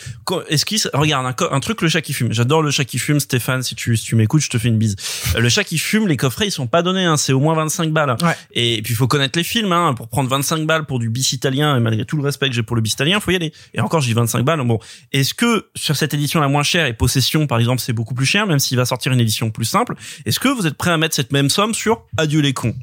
est-ce 0.50 0.66
qu'il, 0.66 0.80
regarde, 0.94 1.26
un, 1.26 1.46
un 1.52 1.60
truc, 1.60 1.82
le 1.82 1.90
chat 1.90 2.02
qui 2.02 2.14
fume. 2.14 2.34
J'adore 2.34 2.62
le 2.62 2.72
chat 2.72 2.86
qui 2.86 3.00
fume, 3.00 3.20
Stéphane, 3.20 3.64
si 3.64 3.76
tu, 3.76 3.96
si 3.96 4.06
tu 4.06 4.16
m'écoutes, 4.16 4.42
je 4.42 4.50
te 4.50 4.58
fais 4.58 4.68
une 4.68 4.78
bise. 4.78 4.96
Euh, 5.36 5.40
Le 5.40 5.50
chat 5.50 5.64
qui 5.64 5.78
fume, 5.78 6.08
les 6.08 6.18
coffrets, 6.18 6.48
ils 6.48 6.52
sont 6.52 6.68
pas 6.68 6.82
donnés, 6.82 7.06
hein, 7.06 7.18
c'est 7.18 7.34
au 7.34 7.40
moins 7.40 7.56
25 7.56 7.92
balles. 7.92 8.16
Ouais. 8.22 8.36
Et, 8.52 8.82
puis, 8.82 8.94
il 8.94 8.96
faut 8.96 9.08
connaître 9.08 9.38
les 9.38 9.44
films, 9.44 9.72
hein, 9.72 9.94
pour 9.94 10.08
prendre 10.08 10.30
25 10.30 10.66
balles 10.66 10.86
pour 10.86 11.00
du 11.00 11.10
bis 11.10 11.34
italien, 11.34 11.78
et 11.78 11.80
malgré 11.80 12.06
tout 12.06 12.18
le 12.18 12.24
respect 12.24 12.50
que 12.50 12.56
j'ai 12.56 12.64
pour 12.64 12.76
le 12.76 12.82
bis 12.82 12.94
italien, 12.94 13.20
faut 13.20 13.32
y 13.32 13.36
aller. 13.36 13.54
Et 13.74 13.82
encore, 13.82 14.02
j'ai 14.02 14.14
25 14.14 14.44
balles, 14.44 14.62
bon. 14.64 14.80
Est-ce 15.12 15.34
que, 15.34 15.68
sur 15.76 15.96
cette 15.96 16.14
édition 16.14 16.40
la 16.40 16.48
moins 16.48 16.64
chère, 16.64 16.86
et 16.86 16.94
Possession, 16.94 17.48
par 17.48 17.60
exemple, 17.60 17.82
c'est 17.82 17.94
beaucoup 17.94 18.14
plus 18.14 18.26
cher, 18.26 18.48
même 18.48 18.60
s'il 18.60 18.78
va 18.78 18.86
sortir 18.86 19.12
une 19.12 19.20
édition 19.20 19.52
plus 19.52 19.66
simple, 19.66 19.96
est-ce 20.26 20.40
que 20.40 20.48
vous 20.48 20.68
êtes 20.68 20.76
prêt 20.76 20.92
à 20.92 20.98
mettre 20.98 21.16
cette 21.16 21.32
même 21.32 21.50
somme 21.50 21.74
sur 21.74 22.06
Adieu 22.18 22.42
les 22.42 22.54
cons? 22.54 22.76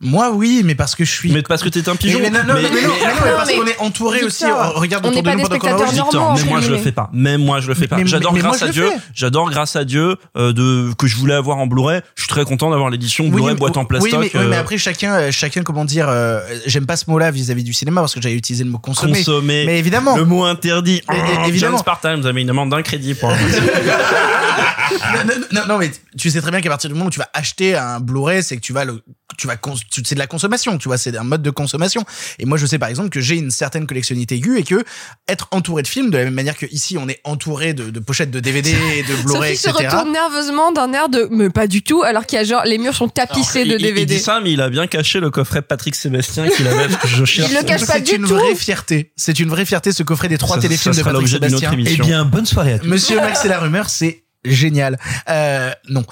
Moi, 0.00 0.30
oui, 0.30 0.60
mais 0.62 0.74
parce 0.74 0.94
que 0.94 1.06
je 1.06 1.10
suis. 1.10 1.32
Mais 1.32 1.40
parce 1.40 1.62
que 1.62 1.70
t'es 1.70 1.88
un 1.88 1.96
pigeon. 1.96 2.18
Mais, 2.20 2.28
mais 2.28 2.38
non, 2.42 2.44
non, 2.48 2.54
mais, 2.54 2.62
non, 2.64 2.68
mais 2.74 2.82
non, 2.82 2.88
mais 3.24 3.30
parce 3.34 3.48
mais- 3.48 3.56
qu'on 3.56 3.66
est 3.66 3.78
entouré 3.78 4.22
aussi. 4.24 4.44
Victor, 4.44 4.60
euh, 4.76 4.78
Regarde 4.78 5.06
on 5.06 5.08
autour 5.08 5.22
de 5.22 5.30
nous 5.30 5.40
pendant 5.42 5.58
qu'on 5.58 5.86
Victor, 5.86 6.34
mais 6.36 6.44
moi 6.44 6.60
je 6.60 6.70
le 6.70 6.76
fais 6.76 6.92
pas. 6.92 7.08
Même 7.14 7.42
moi 7.42 7.60
je 7.60 7.68
le 7.68 7.74
fais 7.74 7.88
pas. 7.88 7.96
Mais- 7.96 8.06
J'adore 8.06 8.34
mais- 8.34 8.40
mais 8.42 8.48
grâce 8.48 8.62
à 8.62 8.68
Dieu. 8.68 8.90
J'adore 9.14 9.50
grâce 9.50 9.74
à 9.74 9.84
Dieu 9.86 10.16
euh, 10.36 10.52
de 10.52 10.92
que 10.98 11.06
je 11.06 11.16
voulais 11.16 11.32
avoir 11.32 11.56
en 11.56 11.66
Blu-ray. 11.66 12.02
Je 12.14 12.22
suis 12.24 12.28
très 12.28 12.44
content 12.44 12.68
d'avoir 12.70 12.90
l'édition 12.90 13.26
Blu-ray 13.28 13.54
mais- 13.54 13.58
boîte 13.58 13.78
en 13.78 13.86
plastoc. 13.86 14.12
mais, 14.12 14.18
oui, 14.26 14.30
mais 14.34 14.56
euh, 14.56 14.60
après 14.60 14.76
chacun, 14.76 15.14
euh, 15.14 15.30
chacun 15.32 15.62
comment 15.62 15.86
dire, 15.86 16.08
euh, 16.10 16.40
j'aime 16.66 16.84
pas 16.84 16.96
ce 16.96 17.08
mot-là 17.08 17.30
vis-à-vis 17.30 17.64
du 17.64 17.72
cinéma 17.72 18.02
parce 18.02 18.12
que 18.14 18.20
j'avais 18.20 18.34
utilisé 18.36 18.64
le 18.64 18.70
mot 18.70 18.78
consommer. 18.78 19.14
consommer. 19.14 19.64
Mais 19.64 19.78
évidemment. 19.78 20.14
Le 20.14 20.26
mot 20.26 20.44
interdit. 20.44 21.00
Mais- 21.08 21.16
Oh, 21.18 21.48
évidemment. 21.48 21.78
John 21.78 21.80
Spartan, 21.80 22.18
vous 22.20 22.26
avez 22.26 22.42
une 22.42 22.50
amende 22.50 22.68
d'un 22.70 22.82
crédit 22.82 23.14
pour. 23.14 23.30
non, 23.30 25.24
non, 25.24 25.34
non, 25.52 25.66
non, 25.68 25.78
mais 25.78 25.90
tu 26.18 26.30
sais 26.30 26.40
très 26.40 26.50
bien 26.50 26.60
qu'à 26.60 26.68
partir 26.68 26.90
du 26.90 26.94
moment 26.94 27.06
où 27.06 27.10
tu 27.10 27.18
vas 27.18 27.28
acheter 27.32 27.76
un 27.76 28.00
Blu-ray, 28.00 28.42
c'est 28.42 28.56
que 28.56 28.60
tu 28.60 28.72
vas 28.72 28.84
le, 28.84 29.00
tu 29.38 29.46
vas, 29.46 29.56
c'est 29.90 30.14
de 30.14 30.18
la 30.18 30.26
consommation, 30.26 30.76
tu 30.78 30.88
vois, 30.88 30.98
c'est 30.98 31.16
un 31.16 31.24
mode 31.24 31.42
de 31.42 31.50
consommation. 31.50 32.04
Et 32.38 32.44
moi, 32.46 32.58
je 32.58 32.66
sais 32.66 32.78
par 32.78 32.88
exemple 32.88 33.08
que 33.10 33.20
j'ai 33.20 33.36
une 33.36 33.50
certaine 33.50 33.86
collectionnité 33.86 34.36
aiguë 34.36 34.58
et 34.58 34.62
que 34.62 34.84
être 35.28 35.48
entouré 35.50 35.82
de 35.82 35.88
films, 35.88 36.10
de 36.10 36.18
la 36.18 36.24
même 36.24 36.34
manière 36.34 36.56
que 36.56 36.66
ici, 36.70 36.96
on 36.98 37.08
est 37.08 37.20
entouré 37.24 37.74
de, 37.74 37.90
de 37.90 38.00
pochettes 38.00 38.30
de 38.30 38.40
DVD 38.40 38.70
et 38.96 39.02
de 39.02 39.22
Blu-ray, 39.22 39.56
Sophie 39.56 39.62
se 39.62 39.68
etc. 39.82 39.88
retourne 39.96 40.12
nerveusement 40.12 40.72
d'un 40.72 40.92
air 40.92 41.08
de 41.08 41.28
mais 41.30 41.50
pas 41.50 41.66
du 41.66 41.82
tout 41.82 42.02
alors 42.02 42.26
qu'il 42.26 42.36
y 42.38 42.40
a 42.40 42.44
genre 42.44 42.62
les 42.64 42.78
murs 42.78 42.94
sont 42.94 43.08
tapissés 43.08 43.60
Alors, 43.62 43.74
de 43.74 43.78
il- 43.78 43.80
il- 43.80 43.86
Il 43.88 43.94
DVD. 43.94 44.14
dit 44.16 44.20
ça, 44.20 44.40
mais 44.42 44.52
il 44.52 44.60
a 44.60 44.68
bien 44.68 44.86
caché 44.86 45.20
le 45.20 45.30
coffret 45.30 45.62
Patrick 45.62 45.94
Sébastien 45.94 46.48
qu'il 46.48 46.66
avait. 46.66 46.86
que 46.94 47.08
je 47.08 47.24
cherche. 47.24 47.52
le 47.52 47.62
cache 47.62 47.86
pas 47.86 47.94
C'est 47.94 48.00
du 48.02 48.16
une 48.16 48.22
tout. 48.26 48.34
vraie 48.34 48.54
fierté. 48.54 49.12
C'est 49.16 49.38
une 49.40 49.48
vraie 49.48 49.64
fierté 49.64 49.92
ce 49.92 50.02
coffret 50.02 50.28
des 50.28 50.38
trois 50.38 50.56
Ça- 50.56 50.62
téléfilms 50.62 50.92
ça 50.94 51.00
de 51.00 51.04
Patrick 51.04 51.28
Sébastien. 51.28 51.72
émission. 51.72 52.04
Eh 52.04 52.06
bien, 52.06 52.24
bonne 52.24 52.46
soirée 52.46 52.74
à 52.74 52.78
tous. 52.78 52.86
Monsieur 52.86 53.16
Max 53.16 53.44
et 53.44 53.48
la 53.48 53.58
rumeur, 53.60 53.88
c'est 53.88 54.24
génial. 54.44 54.98
Euh, 55.28 55.70
non. 55.88 56.04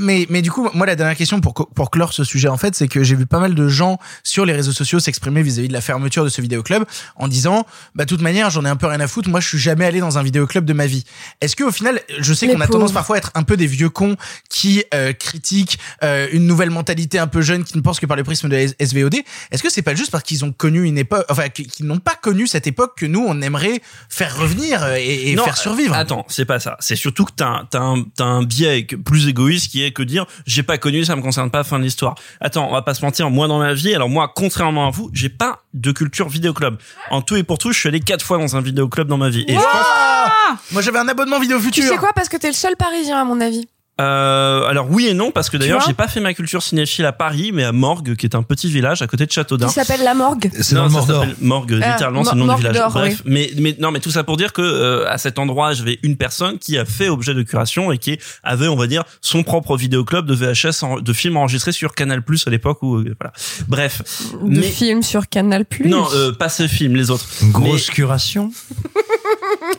Mais, 0.00 0.26
mais 0.30 0.40
du 0.40 0.50
coup, 0.50 0.70
moi, 0.72 0.86
la 0.86 0.96
dernière 0.96 1.16
question 1.16 1.42
pour, 1.42 1.52
pour 1.52 1.90
clore 1.90 2.14
ce 2.14 2.24
sujet, 2.24 2.48
en 2.48 2.56
fait, 2.56 2.74
c'est 2.74 2.88
que 2.88 3.02
j'ai 3.02 3.14
vu 3.14 3.26
pas 3.26 3.38
mal 3.38 3.54
de 3.54 3.68
gens 3.68 3.98
sur 4.22 4.46
les 4.46 4.54
réseaux 4.54 4.72
sociaux 4.72 5.00
s'exprimer 5.00 5.42
vis-à-vis 5.42 5.68
de 5.68 5.72
la 5.74 5.82
fermeture 5.82 6.24
de 6.24 6.30
ce 6.30 6.40
vidéoclub 6.40 6.84
en 7.16 7.28
disant, 7.28 7.66
bah, 7.94 8.04
de 8.04 8.08
toute 8.08 8.22
manière, 8.22 8.48
j'en 8.48 8.64
ai 8.64 8.70
un 8.70 8.76
peu 8.76 8.86
rien 8.86 9.00
à 9.00 9.06
foutre. 9.06 9.28
Moi, 9.28 9.40
je 9.40 9.48
suis 9.48 9.58
jamais 9.58 9.84
allé 9.84 10.00
dans 10.00 10.16
un 10.16 10.22
vidéoclub 10.22 10.64
de 10.64 10.72
ma 10.72 10.86
vie. 10.86 11.04
Est-ce 11.42 11.56
que, 11.56 11.64
au 11.64 11.70
final, 11.70 12.00
je 12.18 12.32
sais 12.32 12.48
qu'on 12.48 12.60
a 12.62 12.66
tendance 12.66 12.92
parfois 12.92 13.16
à 13.16 13.18
être 13.18 13.32
un 13.34 13.42
peu 13.42 13.58
des 13.58 13.66
vieux 13.66 13.90
cons 13.90 14.16
qui 14.48 14.82
euh, 14.94 15.12
critiquent 15.12 15.78
euh, 16.02 16.26
une 16.32 16.46
nouvelle 16.46 16.70
mentalité 16.70 17.18
un 17.18 17.26
peu 17.26 17.42
jeune 17.42 17.62
qui 17.62 17.76
ne 17.76 17.82
pense 17.82 18.00
que 18.00 18.06
par 18.06 18.16
le 18.16 18.24
prisme 18.24 18.48
de 18.48 18.56
la 18.56 18.86
SVOD. 18.86 19.16
Est-ce 19.50 19.62
que 19.62 19.70
c'est 19.70 19.82
pas 19.82 19.94
juste 19.94 20.10
parce 20.10 20.24
qu'ils 20.24 20.42
ont 20.46 20.52
connu 20.52 20.84
une 20.84 20.96
époque, 20.96 21.26
enfin, 21.28 21.50
qu'ils 21.50 21.84
n'ont 21.84 21.98
pas 21.98 22.14
connu 22.14 22.46
cette 22.46 22.66
époque 22.66 22.96
que 22.96 23.04
nous, 23.04 23.22
on 23.26 23.42
aimerait 23.42 23.82
faire 24.08 24.38
revenir 24.38 24.82
euh, 24.82 24.96
et, 24.98 25.32
et 25.32 25.34
Non, 25.34 25.44
faire 25.44 25.58
survivre? 25.58 25.94
Attends, 25.94 26.24
c'est 26.28 26.46
pas 26.46 26.60
ça. 26.60 26.78
C'est 26.80 26.96
surtout 26.96 27.26
que 27.26 27.32
t'as 27.36 27.48
un, 27.48 27.68
t'as 27.70 27.80
un, 27.80 28.04
t'as 28.16 28.24
un 28.24 28.42
biais 28.42 28.84
plus 28.84 29.28
égoïste 29.28 29.70
qui 29.70 29.81
est 29.81 29.81
que 29.90 30.02
dire 30.04 30.26
j'ai 30.46 30.62
pas 30.62 30.78
connu, 30.78 31.04
ça 31.04 31.16
me 31.16 31.22
concerne 31.22 31.50
pas, 31.50 31.64
fin 31.64 31.78
de 31.78 31.84
l'histoire. 31.84 32.14
Attends, 32.40 32.68
on 32.68 32.72
va 32.72 32.82
pas 32.82 32.94
se 32.94 33.04
mentir, 33.04 33.28
moi 33.30 33.48
dans 33.48 33.58
ma 33.58 33.74
vie, 33.74 33.94
alors 33.94 34.08
moi, 34.08 34.30
contrairement 34.34 34.86
à 34.86 34.90
vous, 34.90 35.10
j'ai 35.12 35.28
pas 35.28 35.62
de 35.74 35.90
culture 35.90 36.28
vidéoclub. 36.28 36.76
En 37.10 37.22
tout 37.22 37.36
et 37.36 37.42
pour 37.42 37.58
tout, 37.58 37.72
je 37.72 37.78
suis 37.78 37.88
allé 37.88 38.00
quatre 38.00 38.24
fois 38.24 38.38
dans 38.38 38.56
un 38.56 38.60
vidéoclub 38.60 39.08
dans 39.08 39.18
ma 39.18 39.28
vie. 39.30 39.44
Et 39.48 39.54
je 39.54 39.58
pense- 39.58 40.68
Moi 40.70 40.82
j'avais 40.82 40.98
un 40.98 41.08
abonnement 41.08 41.40
vidéo 41.40 41.58
Tu 41.58 41.64
futur. 41.64 41.84
sais 41.84 41.96
quoi? 41.96 42.12
Parce 42.14 42.28
que 42.28 42.36
t'es 42.36 42.46
le 42.48 42.52
seul 42.54 42.76
parisien 42.76 43.20
à 43.20 43.24
mon 43.24 43.40
avis. 43.40 43.66
Euh, 44.00 44.66
alors 44.66 44.86
oui 44.90 45.06
et 45.06 45.12
non 45.14 45.30
parce 45.30 45.50
que 45.50 45.58
d'ailleurs 45.58 45.82
j'ai 45.86 45.92
pas 45.92 46.08
fait 46.08 46.18
ma 46.20 46.32
culture 46.32 46.62
cinéphile 46.62 47.04
à 47.04 47.12
Paris 47.12 47.50
mais 47.52 47.62
à 47.62 47.72
Morgue 47.72 48.16
qui 48.16 48.24
est 48.24 48.34
un 48.34 48.42
petit 48.42 48.68
village 48.70 49.02
à 49.02 49.06
côté 49.06 49.26
de 49.26 49.30
Châteaudun. 49.30 49.66
Qui 49.68 49.74
s'appelle 49.74 50.02
la 50.02 50.14
morgue. 50.14 50.50
C'est 50.60 50.74
Non, 50.74 50.84
le 50.84 50.88
ça 50.88 50.96
Mordor. 50.96 51.20
s'appelle 51.20 51.36
Morgue, 51.42 51.78
Ah, 51.82 51.90
littéralement, 51.92 52.24
c'est 52.24 52.34
le 52.34 52.38
nom 52.42 52.54
du 52.54 52.62
village. 52.62 52.76
Bref, 52.90 53.22
mais, 53.26 53.50
mais 53.58 53.76
non, 53.78 53.90
mais 53.90 54.00
tout 54.00 54.10
ça 54.10 54.24
pour 54.24 54.38
dire 54.38 54.54
que 54.54 54.62
euh, 54.62 55.08
à 55.10 55.18
cet 55.18 55.38
endroit, 55.38 55.74
j'avais 55.74 55.98
une 56.02 56.16
personne 56.16 56.58
qui 56.58 56.78
a 56.78 56.86
fait 56.86 57.10
objet 57.10 57.34
de 57.34 57.42
curation 57.42 57.92
et 57.92 57.98
qui 57.98 58.18
avait, 58.42 58.66
on 58.66 58.76
va 58.76 58.86
dire, 58.86 59.04
son 59.20 59.42
propre 59.42 59.76
vidéoclub 59.76 60.24
de 60.26 60.34
VHS, 60.34 60.82
en- 60.84 60.98
de 60.98 61.12
films 61.12 61.36
enregistrés 61.36 61.72
sur 61.72 61.94
Canal 61.94 62.22
Plus 62.22 62.46
à 62.46 62.50
l'époque 62.50 62.82
où, 62.82 62.96
euh, 62.96 63.14
voilà. 63.20 63.32
Bref, 63.68 64.02
De 64.42 64.58
mais 64.58 64.62
films 64.62 65.02
sur 65.02 65.28
Canal 65.28 65.66
Plus. 65.66 65.86
non, 65.88 66.06
euh, 66.14 66.32
pas 66.32 66.48
ces 66.48 66.66
films, 66.66 66.96
les 66.96 67.10
autres. 67.10 67.26
Une 67.42 67.52
grosse 67.52 67.90
curation. 67.90 68.50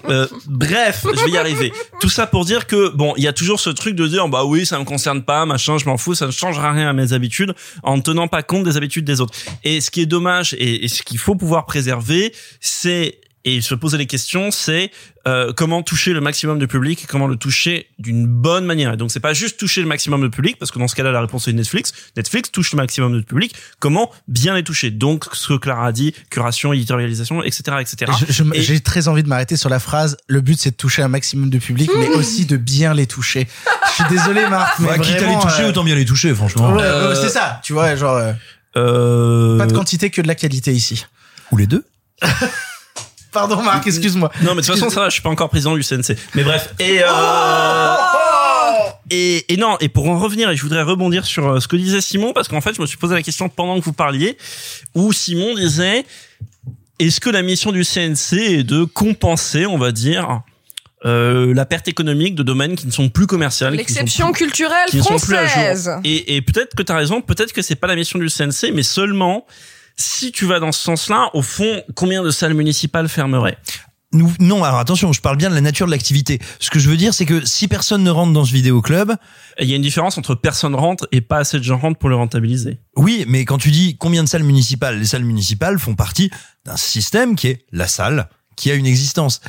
Euh, 0.09 0.27
bref, 0.47 1.05
je 1.13 1.25
vais 1.25 1.31
y 1.31 1.37
arriver. 1.37 1.71
Tout 2.01 2.09
ça 2.09 2.27
pour 2.27 2.45
dire 2.45 2.67
que 2.67 2.89
bon, 2.89 3.13
il 3.17 3.23
y 3.23 3.27
a 3.27 3.33
toujours 3.33 3.59
ce 3.59 3.69
truc 3.69 3.95
de 3.95 4.07
dire 4.07 4.27
bah 4.27 4.43
oui, 4.43 4.65
ça 4.65 4.77
me 4.77 4.83
concerne 4.83 5.23
pas, 5.23 5.45
machin, 5.45 5.77
je 5.77 5.85
m'en 5.85 5.97
fous, 5.97 6.13
ça 6.13 6.25
ne 6.25 6.31
changera 6.31 6.71
rien 6.71 6.89
à 6.89 6.93
mes 6.93 7.13
habitudes 7.13 7.53
en 7.83 7.97
ne 7.97 8.01
tenant 8.01 8.27
pas 8.27 8.43
compte 8.43 8.63
des 8.63 8.75
habitudes 8.75 9.05
des 9.05 9.21
autres. 9.21 9.33
Et 9.63 9.81
ce 9.81 9.91
qui 9.91 10.01
est 10.01 10.05
dommage 10.05 10.53
et, 10.55 10.83
et 10.83 10.87
ce 10.87 11.03
qu'il 11.03 11.17
faut 11.17 11.35
pouvoir 11.35 11.65
préserver, 11.65 12.33
c'est 12.59 13.19
et 13.45 13.59
se 13.61 13.75
poser 13.75 13.97
les 13.97 14.05
questions, 14.07 14.51
c'est 14.51 14.89
euh, 15.27 15.51
comment 15.53 15.83
toucher 15.83 16.13
le 16.13 16.21
maximum 16.21 16.59
de 16.59 16.65
public 16.65 17.03
et 17.03 17.07
comment 17.07 17.27
le 17.27 17.35
toucher 17.35 17.87
d'une 17.99 18.25
bonne 18.25 18.65
manière. 18.65 18.93
Et 18.93 18.97
donc 18.97 19.11
c'est 19.11 19.19
pas 19.19 19.33
juste 19.33 19.59
toucher 19.59 19.81
le 19.81 19.87
maximum 19.87 20.21
de 20.21 20.29
public 20.29 20.57
parce 20.57 20.71
que 20.71 20.79
dans 20.79 20.87
ce 20.87 20.95
cas-là 20.95 21.11
la 21.11 21.19
réponse 21.21 21.47
est 21.49 21.53
Netflix. 21.53 21.91
Netflix 22.15 22.51
touche 22.51 22.71
le 22.71 22.77
maximum 22.77 23.13
de 23.13 23.21
public. 23.21 23.53
Comment 23.79 24.09
bien 24.29 24.55
les 24.55 24.63
toucher? 24.63 24.91
Donc 24.91 25.25
ce 25.33 25.49
que 25.49 25.53
Clara 25.57 25.87
a 25.87 25.91
dit, 25.91 26.13
curation, 26.29 26.71
éditorialisation, 26.73 27.43
etc., 27.43 27.77
etc. 27.81 28.11
Et- 28.53 28.61
J'ai 28.61 28.79
très 28.79 29.07
envie 29.09 29.23
de 29.23 29.27
m'arrêter 29.29 29.57
sur 29.57 29.69
la 29.69 29.79
phrase. 29.79 30.15
Le 30.27 30.39
but, 30.41 30.57
c'est 30.59 30.71
de 30.71 30.75
toucher 30.77 31.01
un 31.01 31.07
maximum 31.09 31.49
de 31.49 31.57
public, 31.57 31.89
mais 31.99 32.07
aussi 32.09 32.45
de 32.45 32.55
bien 32.57 32.93
les 32.93 33.07
toucher. 33.07 33.47
Je 33.89 33.91
suis 34.03 34.03
désolé, 34.09 34.47
Marc, 34.47 34.79
mais 34.79 34.87
Bah, 34.87 34.99
quitte 34.99 35.15
à 35.21 35.27
les 35.27 35.39
toucher, 35.41 35.63
euh, 35.63 35.69
autant 35.69 35.83
bien 35.83 35.95
les 35.95 36.05
toucher, 36.05 36.33
franchement. 36.33 36.73
ouais, 36.73 36.81
Euh, 36.83 37.09
ouais, 37.09 37.15
c'est 37.15 37.29
ça, 37.29 37.59
tu 37.63 37.73
vois, 37.73 37.95
genre 37.95 38.15
euh, 38.17 38.31
Euh... 38.77 39.57
pas 39.57 39.65
de 39.67 39.73
quantité 39.73 40.09
que 40.09 40.21
de 40.21 40.27
la 40.27 40.35
qualité 40.35 40.71
ici. 40.73 41.05
Ou 41.51 41.57
les 41.57 41.67
deux. 41.67 41.83
Pardon, 43.33 43.61
Marc, 43.61 43.87
excuse-moi. 43.87 44.31
Non, 44.41 44.51
mais 44.55 44.61
de 44.61 44.65
toute 44.67 44.75
façon, 44.75 44.89
ça 44.89 45.01
va, 45.01 45.09
je 45.09 45.13
suis 45.13 45.21
pas 45.21 45.29
encore 45.29 45.49
président 45.49 45.75
du 45.75 45.83
CNC. 45.83 46.15
Mais 46.35 46.43
bref. 46.43 46.73
Et, 46.79 46.99
euh... 47.01 47.95
et, 49.09 49.53
et 49.53 49.57
non, 49.57 49.77
et 49.79 49.89
pour 49.89 50.07
en 50.09 50.19
revenir, 50.19 50.49
et 50.49 50.55
je 50.55 50.61
voudrais 50.61 50.83
rebondir 50.83 51.25
sur 51.25 51.47
euh, 51.47 51.59
ce 51.59 51.67
que 51.67 51.75
disait 51.75 52.01
Simon, 52.01 52.33
parce 52.33 52.47
qu'en 52.47 52.61
fait, 52.61 52.75
je 52.75 52.81
me 52.81 52.85
suis 52.85 52.97
posé 52.97 53.13
la 53.15 53.21
question 53.23 53.49
pendant 53.49 53.79
que 53.79 53.85
vous 53.85 53.93
parliez, 53.93 54.37
où 54.95 55.11
Simon 55.11 55.55
disait, 55.55 56.05
est-ce 56.99 57.19
que 57.19 57.29
la 57.29 57.41
mission 57.41 57.71
du 57.71 57.83
CNC 57.83 58.33
est 58.37 58.63
de 58.63 58.83
compenser, 58.85 59.65
on 59.65 59.77
va 59.77 59.91
dire, 59.91 60.41
euh, 61.05 61.53
la 61.53 61.65
perte 61.65 61.89
économique 61.89 62.33
de 62.35 62.43
domaines 62.43 62.75
qui 62.75 62.87
ne 62.87 62.91
sont 62.91 63.09
plus 63.09 63.27
commerciaux, 63.27 63.67
qui 63.67 63.73
ne 63.73 63.77
sont 63.77 63.77
L'exception 63.77 64.31
culturelle 64.31 64.87
qui 64.89 64.97
ne 64.97 65.01
sont 65.01 65.17
plus 65.17 65.35
à 65.35 65.41
jour. 65.47 65.49
française. 65.49 65.91
Et, 66.05 66.35
et 66.37 66.41
peut-être 66.41 66.75
que 66.75 66.83
tu 66.83 66.91
as 66.91 66.95
raison, 66.95 67.19
peut-être 67.21 67.51
que 67.51 67.61
c'est 67.61 67.75
pas 67.75 67.87
la 67.87 67.95
mission 67.95 68.19
du 68.19 68.29
CNC, 68.29 68.71
mais 68.73 68.83
seulement 68.83 69.45
si 69.95 70.31
tu 70.31 70.45
vas 70.45 70.59
dans 70.59 70.71
ce 70.71 70.81
sens-là, 70.81 71.29
au 71.33 71.41
fond, 71.41 71.83
combien 71.95 72.23
de 72.23 72.31
salles 72.31 72.53
municipales 72.53 73.09
fermeraient? 73.09 73.57
Nous, 74.11 74.31
non, 74.39 74.63
alors 74.63 74.77
attention, 74.77 75.11
je 75.11 75.21
parle 75.21 75.37
bien 75.37 75.49
de 75.49 75.55
la 75.55 75.61
nature 75.61 75.87
de 75.87 75.91
l'activité. 75.91 76.39
Ce 76.59 76.69
que 76.69 76.77
je 76.77 76.87
veux 76.87 76.97
dire, 76.97 77.15
c'est 77.15 77.25
que 77.25 77.43
si 77.45 77.67
personne 77.67 78.03
ne 78.03 78.11
rentre 78.11 78.31
dans 78.31 78.45
ce 78.45 78.53
vidéoclub, 78.53 79.13
Il 79.59 79.67
y 79.67 79.73
a 79.73 79.75
une 79.75 79.81
différence 79.81 80.19
entre 80.19 80.35
personne 80.35 80.75
rentre 80.75 81.07
et 81.11 81.21
pas 81.21 81.37
assez 81.37 81.57
de 81.57 81.63
gens 81.63 81.79
rentrent 81.79 81.97
pour 81.97 82.09
le 82.09 82.15
rentabiliser. 82.15 82.79
oui, 82.95 83.25
mais 83.27 83.43
quand 83.43 83.57
tu 83.57 83.71
dis 83.71 83.97
combien 83.97 84.23
de 84.23 84.29
salles 84.29 84.43
municipales, 84.43 84.99
les 84.99 85.05
salles 85.05 85.23
municipales 85.23 85.79
font 85.79 85.95
partie 85.95 86.29
d'un 86.63 86.77
système 86.77 87.35
qui 87.35 87.47
est 87.47 87.65
la 87.71 87.87
salle, 87.87 88.29
qui 88.55 88.69
a 88.69 88.75
une 88.75 88.85
existence. 88.85 89.41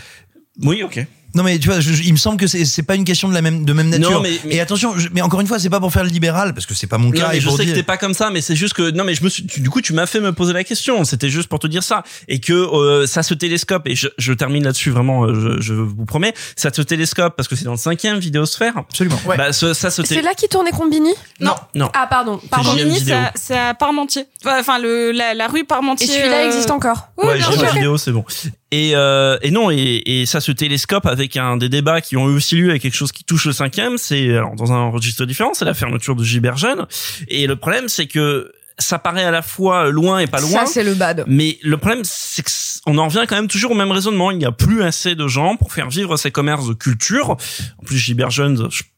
Oui, 0.62 0.82
ok. 0.82 1.06
Non 1.34 1.42
mais 1.42 1.58
tu 1.58 1.68
vois, 1.68 1.80
je- 1.80 1.92
je- 1.92 2.02
il 2.02 2.12
me 2.12 2.16
semble 2.18 2.36
que 2.38 2.46
c'est 2.46 2.64
c'est 2.64 2.82
pas 2.82 2.94
une 2.94 3.04
question 3.04 3.28
de 3.28 3.34
la 3.34 3.42
même 3.42 3.64
de 3.64 3.72
même 3.72 3.88
nature. 3.88 4.10
Non, 4.10 4.20
mais- 4.20 4.38
mais- 4.44 4.54
Et 4.54 4.60
attention, 4.60 4.96
je- 4.96 5.08
mais 5.12 5.20
encore 5.20 5.40
une 5.40 5.46
fois, 5.46 5.58
c'est 5.58 5.68
pas 5.70 5.80
pour 5.80 5.92
faire 5.92 6.04
le 6.04 6.10
libéral 6.10 6.54
parce 6.54 6.66
que 6.66 6.74
c'est 6.74 6.86
pas 6.86 6.98
mon 6.98 7.06
Non, 7.10 7.12
cas. 7.20 7.28
mais 7.30 7.38
et 7.38 7.40
je 7.40 7.46
pour 7.48 7.56
sais 7.56 7.62
que 7.64 7.68
dire- 7.68 7.76
t'es 7.76 7.82
pas 7.82 7.96
comme 7.96 8.14
ça, 8.14 8.30
mais 8.30 8.40
c'est 8.40 8.54
juste 8.56 8.74
que 8.74 8.90
non, 8.90 9.04
mais 9.04 9.14
je 9.14 9.24
me 9.24 9.28
suis, 9.28 9.44
tu- 9.46 9.60
du 9.60 9.68
coup, 9.70 9.80
tu 9.80 9.92
m'as 9.92 10.06
fait 10.06 10.20
me 10.20 10.32
poser 10.32 10.52
la 10.52 10.64
question. 10.64 11.04
C'était 11.04 11.28
juste 11.30 11.48
pour 11.48 11.58
te 11.58 11.66
dire 11.66 11.82
ça 11.82 12.02
et 12.28 12.40
que 12.40 12.52
euh, 12.52 13.06
ça 13.06 13.22
se 13.22 13.34
télescope 13.34 13.86
et 13.86 13.94
je, 13.96 14.08
je 14.18 14.32
termine 14.32 14.64
là-dessus 14.64 14.90
vraiment. 14.90 15.24
euh, 15.24 15.34
Je, 15.34 15.60
je 15.60 15.74
vous 15.74 16.04
promets, 16.04 16.32
ça 16.56 16.72
se 16.72 16.80
télescope 16.82 17.34
parce 17.36 17.48
que 17.48 17.56
c'est 17.56 17.64
dans 17.64 17.72
le 17.72 17.76
cinquième 17.76 18.18
vidéosphère. 18.18 18.74
Absolument. 18.76 19.18
Ouais. 19.26 19.36
Bah, 19.36 19.52
ce- 19.52 19.74
ça 19.74 19.90
se 19.90 20.02
C'est 20.04 20.22
là 20.22 20.34
qui 20.34 20.48
tournait 20.48 20.70
Combini 20.70 21.10
Non. 21.40 21.54
Non. 21.74 21.90
Ah 21.94 22.06
pardon. 22.08 22.40
Combini, 22.50 22.98
vidéo. 22.98 23.00
c'est 23.06 23.12
à- 23.12 23.32
c'est 23.34 23.58
à 23.58 23.74
Parmentier. 23.74 24.24
Enfin, 24.46 24.78
le, 24.78 25.10
la, 25.12 25.34
la 25.34 25.48
rue 25.48 25.64
Parmentier. 25.64 26.06
Et 26.08 26.10
celui-là 26.10 26.42
euh, 26.42 26.46
existe 26.46 26.70
encore. 26.70 27.08
Oui, 27.18 27.26
ouais, 27.26 27.72
vidéo, 27.74 27.96
c'est 27.98 28.12
bon. 28.12 28.24
Et, 28.70 28.92
euh, 28.94 29.38
et 29.42 29.50
non, 29.50 29.70
et, 29.70 30.02
et 30.06 30.26
ça 30.26 30.40
se 30.40 30.50
télescope 30.50 31.06
avec 31.06 31.36
un 31.36 31.56
des 31.56 31.68
débats 31.68 32.00
qui 32.00 32.16
ont 32.16 32.28
eu 32.28 32.34
aussi 32.36 32.56
lieu 32.56 32.70
avec 32.70 32.82
quelque 32.82 32.94
chose 32.96 33.12
qui 33.12 33.22
touche 33.22 33.44
le 33.46 33.52
cinquième. 33.52 33.98
C'est 33.98 34.30
alors 34.36 34.54
dans 34.56 34.72
un 34.72 34.88
registre 34.88 35.24
différent, 35.26 35.54
c'est 35.54 35.64
la 35.64 35.74
fermeture 35.74 36.16
de 36.16 36.24
Gilbert 36.24 36.56
Jeune. 36.56 36.86
Et 37.28 37.46
le 37.46 37.54
problème, 37.56 37.88
c'est 37.88 38.06
que 38.06 38.50
ça 38.78 38.98
paraît 38.98 39.22
à 39.24 39.30
la 39.30 39.42
fois 39.42 39.90
loin 39.90 40.18
et 40.18 40.26
pas 40.26 40.40
loin. 40.40 40.50
Ça 40.50 40.66
c'est 40.66 40.82
le 40.82 40.94
bad. 40.94 41.22
Mais 41.28 41.58
le 41.62 41.76
problème, 41.76 42.00
c'est 42.02 42.42
qu'on 42.84 42.98
en 42.98 43.04
revient 43.06 43.24
quand 43.28 43.36
même 43.36 43.46
toujours 43.46 43.70
au 43.70 43.74
même 43.76 43.92
raisonnement. 43.92 44.32
Il 44.32 44.38
n'y 44.38 44.44
a 44.44 44.50
plus 44.52 44.82
assez 44.82 45.14
de 45.14 45.28
gens 45.28 45.56
pour 45.56 45.72
faire 45.72 45.88
vivre 45.88 46.16
ces 46.16 46.32
commerces 46.32 46.66
de 46.66 46.74
culture. 46.74 47.30
En 47.30 47.84
plus, 47.84 47.98
je- 47.98 48.14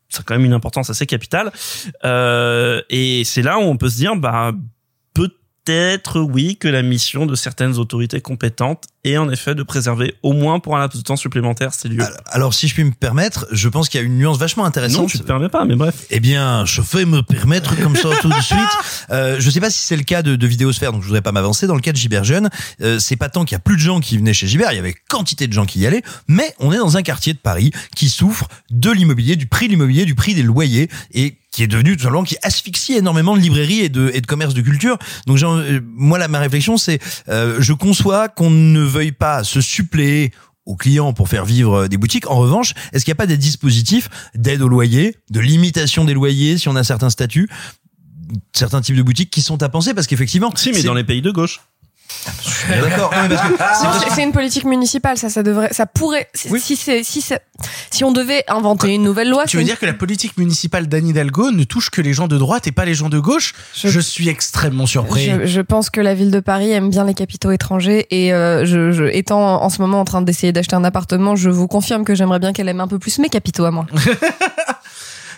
ça 0.08 0.20
a 0.20 0.22
quand 0.24 0.34
même 0.36 0.46
une 0.46 0.54
importance 0.54 0.88
assez 0.88 1.04
capitale. 1.04 1.52
Euh, 2.04 2.80
et 2.88 3.24
c'est 3.24 3.42
là 3.42 3.58
où 3.58 3.62
on 3.62 3.76
peut 3.76 3.90
se 3.90 3.96
dire, 3.96 4.16
bah, 4.16 4.52
peut-être, 5.66 6.20
oui, 6.20 6.56
que 6.56 6.68
la 6.68 6.82
mission 6.82 7.26
de 7.26 7.34
certaines 7.34 7.76
autorités 7.78 8.20
compétentes 8.20 8.84
est 9.04 9.16
en 9.16 9.28
effet 9.30 9.54
de 9.54 9.62
préserver 9.62 10.14
au 10.22 10.32
moins 10.32 10.58
pour 10.58 10.76
un 10.76 10.80
laps 10.80 10.96
de 11.00 11.04
temps 11.04 11.16
supplémentaire 11.16 11.74
ces 11.74 11.88
lieux. 11.88 12.02
Alors, 12.02 12.18
alors, 12.26 12.54
si 12.54 12.68
je 12.68 12.74
puis 12.74 12.84
me 12.84 12.92
permettre, 12.92 13.46
je 13.52 13.68
pense 13.68 13.88
qu'il 13.88 14.00
y 14.00 14.02
a 14.02 14.06
une 14.06 14.18
nuance 14.18 14.38
vachement 14.38 14.64
intéressante. 14.64 15.02
non, 15.02 15.06
tu 15.06 15.18
te 15.18 15.24
permets 15.24 15.48
pas, 15.48 15.64
mais 15.64 15.76
bref. 15.76 16.06
Eh 16.10 16.20
bien, 16.20 16.64
je 16.64 16.82
fais 16.82 17.04
me 17.04 17.22
permettre 17.22 17.76
comme 17.80 17.96
ça 17.96 18.10
tout 18.20 18.28
de 18.28 18.40
suite. 18.40 18.58
Euh, 19.10 19.36
je 19.38 19.50
sais 19.50 19.60
pas 19.60 19.70
si 19.70 19.78
c'est 19.78 19.96
le 19.96 20.02
cas 20.02 20.22
de, 20.22 20.34
de 20.34 20.46
Vidéosphère, 20.46 20.90
donc 20.90 21.02
je 21.02 21.06
voudrais 21.06 21.22
pas 21.22 21.30
m'avancer. 21.30 21.66
Dans 21.66 21.74
le 21.74 21.80
cas 21.80 21.92
de 21.92 21.96
Gibert 21.96 22.24
Jeune, 22.24 22.50
euh, 22.80 22.98
c'est 22.98 23.14
pas 23.16 23.28
tant 23.28 23.44
qu'il 23.44 23.54
y 23.54 23.56
a 23.56 23.60
plus 23.60 23.76
de 23.76 23.80
gens 23.80 24.00
qui 24.00 24.18
venaient 24.18 24.32
chez 24.32 24.48
Gibert, 24.48 24.72
il 24.72 24.76
y 24.76 24.78
avait 24.78 24.94
quantité 25.08 25.46
de 25.46 25.52
gens 25.52 25.64
qui 25.64 25.80
y 25.80 25.86
allaient, 25.86 26.02
mais 26.26 26.54
on 26.58 26.72
est 26.72 26.78
dans 26.78 26.96
un 26.96 27.02
quartier 27.02 27.34
de 27.34 27.38
Paris 27.38 27.70
qui 27.94 28.08
souffre 28.08 28.48
de 28.70 28.90
l'immobilier, 28.90 29.36
du 29.36 29.46
prix 29.46 29.66
de 29.66 29.72
l'immobilier, 29.72 30.04
du 30.06 30.14
prix 30.14 30.34
des 30.34 30.42
loyers 30.42 30.88
et 31.12 31.38
qui 31.56 31.62
est 31.62 31.68
devenu 31.68 31.96
tout 31.96 32.02
simplement 32.02 32.22
qui 32.22 32.36
asphyxie 32.42 32.92
énormément 32.92 33.34
de 33.34 33.40
librairies 33.40 33.80
et 33.80 33.88
de 33.88 34.10
et 34.12 34.20
de 34.20 34.26
commerces 34.26 34.52
de 34.52 34.60
culture. 34.60 34.98
Donc 35.26 35.42
euh, 35.42 35.80
moi 35.86 36.18
là 36.18 36.28
ma 36.28 36.38
réflexion 36.38 36.76
c'est 36.76 36.98
euh, 37.30 37.56
je 37.60 37.72
conçois 37.72 38.28
qu'on 38.28 38.50
ne 38.50 38.82
veuille 38.82 39.12
pas 39.12 39.42
se 39.42 39.62
suppléer 39.62 40.32
aux 40.66 40.76
clients 40.76 41.14
pour 41.14 41.30
faire 41.30 41.46
vivre 41.46 41.88
des 41.88 41.96
boutiques. 41.96 42.28
En 42.28 42.36
revanche, 42.36 42.74
est-ce 42.92 43.06
qu'il 43.06 43.12
n'y 43.12 43.16
a 43.16 43.22
pas 43.22 43.26
des 43.26 43.38
dispositifs 43.38 44.10
d'aide 44.34 44.60
au 44.60 44.68
loyer, 44.68 45.16
de 45.30 45.40
limitation 45.40 46.04
des 46.04 46.12
loyers 46.12 46.58
si 46.58 46.68
on 46.68 46.76
a 46.76 46.84
certains 46.84 47.08
statuts, 47.08 47.48
certains 48.52 48.82
types 48.82 48.96
de 48.96 49.02
boutiques 49.02 49.30
qui 49.30 49.40
sont 49.40 49.62
à 49.62 49.70
penser? 49.70 49.94
Parce 49.94 50.06
qu'effectivement, 50.06 50.52
Si, 50.54 50.72
mais 50.72 50.82
dans 50.82 50.92
les 50.92 51.04
pays 51.04 51.22
de 51.22 51.30
gauche. 51.30 51.60
Que 54.04 54.14
c'est 54.14 54.22
une 54.22 54.32
politique 54.32 54.64
municipale, 54.64 55.16
ça, 55.18 55.28
ça 55.28 55.42
devrait, 55.42 55.68
ça 55.72 55.86
pourrait, 55.86 56.28
si- 56.34 56.48
si 56.60 56.76
c'est, 56.76 57.02
si 57.02 57.20
c'est, 57.20 57.40
si 57.90 58.04
on 58.04 58.12
devait 58.12 58.44
inventer 58.48 58.94
une 58.94 59.02
nouvelle 59.02 59.28
loi, 59.30 59.44
Tu 59.46 59.56
veux 59.56 59.64
dire 59.64 59.78
que 59.78 59.86
la 59.86 59.92
politique 59.94 60.36
municipale 60.36 60.88
d'Anne 60.88 61.08
Hidalgo 61.08 61.50
ne 61.50 61.64
touche 61.64 61.90
que 61.90 62.00
les 62.00 62.12
gens 62.12 62.28
de 62.28 62.36
droite 62.38 62.66
et 62.66 62.72
pas 62.72 62.84
les 62.84 62.94
gens 62.94 63.08
de 63.08 63.18
gauche? 63.18 63.54
Je- 63.74 63.88
je... 63.88 64.00
suis 64.00 64.28
extrêmement 64.28 64.86
surpris. 64.86 65.26
Je, 65.30 65.46
je 65.46 65.60
pense 65.60 65.90
que 65.90 66.00
la 66.00 66.14
ville 66.14 66.30
de 66.30 66.40
Paris 66.40 66.70
aime 66.72 66.90
bien 66.90 67.04
les 67.04 67.14
capitaux 67.14 67.50
étrangers 67.50 68.06
et 68.10 68.32
euh, 68.32 68.64
je, 68.66 68.92
je, 68.92 69.04
étant 69.04 69.62
en 69.62 69.68
ce 69.70 69.80
moment 69.80 70.00
en 70.00 70.04
train 70.04 70.22
d'essayer 70.22 70.52
d'acheter 70.52 70.76
un 70.76 70.84
appartement, 70.84 71.36
je 71.36 71.50
vous 71.50 71.68
confirme 71.68 72.04
que 72.04 72.14
j'aimerais 72.14 72.38
bien 72.38 72.52
qu'elle 72.52 72.68
aime 72.68 72.80
un 72.80 72.88
peu 72.88 72.98
plus 72.98 73.18
mes 73.18 73.28
capitaux 73.28 73.64
à 73.64 73.70
moi. 73.70 73.86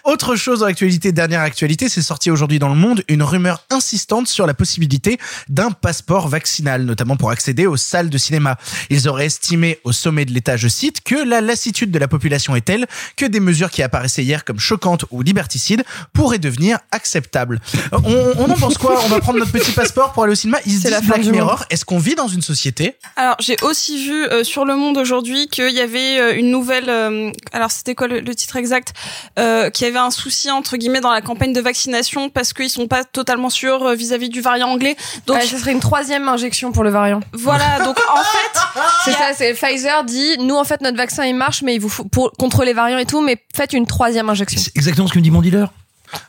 Autre 0.09 0.37
chose 0.37 0.61
dans 0.61 0.67
l'actualité, 0.67 1.12
dernière 1.12 1.43
actualité, 1.43 1.91
c'est 1.91 2.00
sorti 2.00 2.31
aujourd'hui 2.31 2.59
dans 2.59 2.71
le 2.71 2.75
monde 2.75 3.05
une 3.09 3.23
rumeur 3.23 3.65
insistante 3.69 4.27
sur 4.27 4.47
la 4.47 4.55
possibilité 4.55 5.19
d'un 5.50 5.71
passeport 5.71 6.29
vaccinal, 6.29 6.85
notamment 6.85 7.17
pour 7.19 7.31
accéder 7.31 7.67
aux 7.67 7.77
salles 7.77 8.09
de 8.09 8.17
cinéma. 8.17 8.57
Ils 8.88 9.07
auraient 9.07 9.27
estimé 9.27 9.81
au 9.85 9.93
sommet 9.93 10.25
de 10.25 10.33
l'État, 10.33 10.57
je 10.57 10.67
cite, 10.67 11.03
que 11.03 11.15
la 11.15 11.43
lassitude 11.43 11.91
de 11.91 11.99
la 11.99 12.09
population 12.09 12.57
est 12.57 12.62
telle 12.62 12.87
que 13.19 13.27
des 13.27 13.38
mesures 13.38 13.71
qui 13.71 13.83
apparaissaient 13.83 14.25
hier 14.25 14.47
comme 14.47 14.59
choquantes 14.59 15.05
ou 15.11 15.21
liberticides 15.21 15.85
pourraient 16.15 16.38
devenir 16.38 16.79
acceptables. 16.91 17.61
Euh, 17.93 17.99
On, 18.03 18.45
on 18.45 18.50
en 18.50 18.57
pense 18.57 18.79
quoi? 18.79 18.99
On 19.05 19.09
va 19.09 19.21
prendre 19.21 19.41
notre 19.41 19.53
petit 19.53 19.73
passeport 19.73 20.15
pour 20.15 20.23
aller 20.23 20.33
au 20.33 20.37
cinéma? 20.37 20.57
Ils 20.65 20.73
se 20.79 20.88
disent 20.88 21.07
Black 21.07 21.27
Mirror. 21.27 21.67
Est-ce 21.69 21.85
qu'on 21.85 21.99
vit 21.99 22.15
dans 22.15 22.29
une 22.29 22.41
société? 22.41 22.97
Alors 23.17 23.37
j'ai 23.41 23.57
aussi 23.61 24.03
vu 24.09 24.25
euh, 24.25 24.43
sur 24.43 24.65
le 24.65 24.75
Monde 24.75 24.97
aujourd'hui 24.97 25.49
qu'il 25.49 25.75
y 25.75 25.81
avait 25.81 26.19
euh, 26.19 26.35
une 26.35 26.50
nouvelle. 26.50 26.88
euh, 26.88 27.31
alors 27.53 27.71
c'était 27.71 27.95
quoi 27.95 28.07
le, 28.07 28.21
le 28.21 28.35
titre 28.35 28.57
exact? 28.57 28.95
Euh, 29.38 29.69
Qu'il 29.69 29.87
y 29.87 29.91
avait 29.99 30.07
un 30.07 30.11
souci 30.11 30.50
entre 30.50 30.76
guillemets 30.76 31.00
dans 31.00 31.11
la 31.12 31.21
campagne 31.21 31.52
de 31.52 31.61
vaccination 31.61 32.28
parce 32.31 32.52
qu'ils 32.52 32.71
sont 32.71 32.88
pas 32.88 33.05
totalement 33.05 33.50
sûrs 33.50 33.83
euh, 33.85 33.95
vis-à-vis 33.95 34.28
du 34.28 34.40
variant 34.40 34.69
anglais. 34.69 34.97
Donc 35.26 35.37
Ouais, 35.38 35.47
ça 35.47 35.59
serait 35.59 35.73
une 35.73 35.81
troisième 35.81 36.28
injection 36.28 36.73
pour 36.73 36.85
le 36.85 36.90
variant. 36.90 37.21
voilà. 37.33 37.81
Donc 37.81 37.99
en 38.12 38.23
fait, 38.23 38.81
C'est 39.04 39.13
ça, 39.13 39.32
c'est 39.34 39.54
Pfizer 39.54 40.04
dit, 40.04 40.37
nous 40.39 40.56
en 40.56 40.65
fait 40.65 40.80
notre 40.80 40.97
vaccin 40.97 41.25
il 41.25 41.34
marche, 41.34 41.63
mais 41.63 41.75
il 41.75 41.80
vous 41.80 41.89
faut 41.89 42.04
pour 42.04 42.32
contre 42.32 42.65
les 42.65 42.73
variants 42.73 42.99
et 42.99 43.06
tout, 43.06 43.21
mais 43.21 43.37
faites 43.54 43.73
une 43.73 43.87
troisième 43.87 44.28
injection. 44.30 44.61
c'est 44.63 44.76
exactement 44.76 45.06
ce 45.08 45.13
que 45.13 45.19
me 45.19 45.25
dit 45.25 45.30
mon 45.30 45.43
dealer. 45.43 45.71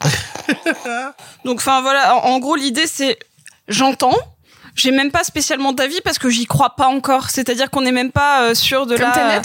Donc, 1.45 1.59
enfin 1.59 1.81
voilà, 1.81 2.15
en, 2.15 2.31
en 2.31 2.39
gros, 2.39 2.55
l'idée 2.55 2.87
c'est, 2.87 3.17
j'entends. 3.67 4.15
J'ai 4.75 4.91
même 4.91 5.11
pas 5.11 5.23
spécialement 5.23 5.73
d'avis 5.73 5.99
parce 6.01 6.19
que 6.19 6.29
j'y 6.29 6.45
crois 6.45 6.75
pas 6.75 6.87
encore. 6.87 7.29
C'est-à-dire 7.29 7.69
qu'on 7.69 7.81
n'est 7.81 7.91
même 7.91 8.11
pas 8.11 8.43
euh, 8.43 8.53
sûr 8.55 8.85
de 8.85 8.95
Comme 8.95 9.07
la. 9.07 9.11
Tenet 9.11 9.41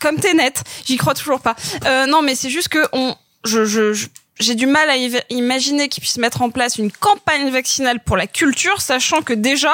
Comme 0.00 0.20
Tenet, 0.20 0.52
j'y 0.84 0.96
crois 0.96 1.14
toujours 1.14 1.40
pas. 1.40 1.56
Euh, 1.86 2.06
non, 2.06 2.22
mais 2.22 2.34
c'est 2.34 2.50
juste 2.50 2.68
que 2.68 2.86
on, 2.92 3.16
je, 3.44 3.64
je, 3.64 3.92
je- 3.92 4.06
j'ai 4.38 4.54
du 4.54 4.66
mal 4.66 4.88
à 4.88 4.96
imaginer 5.30 5.88
qu'ils 5.88 6.02
puissent 6.02 6.16
mettre 6.18 6.40
en 6.42 6.50
place 6.50 6.76
une 6.78 6.90
campagne 6.90 7.50
vaccinale 7.50 8.00
pour 8.00 8.16
la 8.16 8.26
culture, 8.26 8.80
sachant 8.80 9.20
que 9.20 9.34
déjà, 9.34 9.72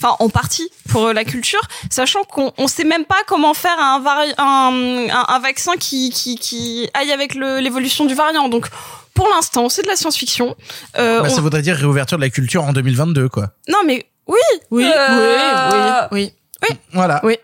enfin 0.00 0.14
en 0.20 0.28
partie 0.28 0.68
pour 0.90 1.06
euh, 1.08 1.12
la 1.12 1.24
culture, 1.24 1.60
sachant 1.90 2.22
qu'on 2.22 2.52
on 2.58 2.68
sait 2.68 2.84
même 2.84 3.04
pas 3.06 3.18
comment 3.26 3.54
faire 3.54 3.76
un, 3.78 4.00
vari- 4.00 4.34
un, 4.38 5.08
un, 5.10 5.24
un 5.34 5.38
vaccin 5.40 5.72
qui, 5.78 6.10
qui, 6.10 6.36
qui 6.36 6.88
aille 6.94 7.10
avec 7.10 7.34
le- 7.34 7.58
l'évolution 7.58 8.04
du 8.04 8.14
variant. 8.14 8.48
Donc 8.48 8.68
pour 9.14 9.28
l'instant, 9.28 9.68
c'est 9.68 9.82
de 9.82 9.88
la 9.88 9.96
science-fiction. 9.96 10.54
Euh, 10.98 11.20
Bah, 11.22 11.28
on- 11.30 11.34
Ça 11.34 11.40
voudrait 11.40 11.62
dire 11.62 11.76
réouverture 11.76 12.16
de 12.18 12.22
la 12.22 12.30
culture 12.30 12.62
en 12.64 12.72
2022, 12.72 13.28
quoi. 13.28 13.50
Non 13.68 13.78
mais 13.86 14.06
oui, 14.28 14.38
Oui, 14.70 14.84
Euh, 14.94 16.06
oui, 16.12 16.32
oui. 16.62 16.76
Voilà. 16.92 17.20
Oui. 17.24 17.36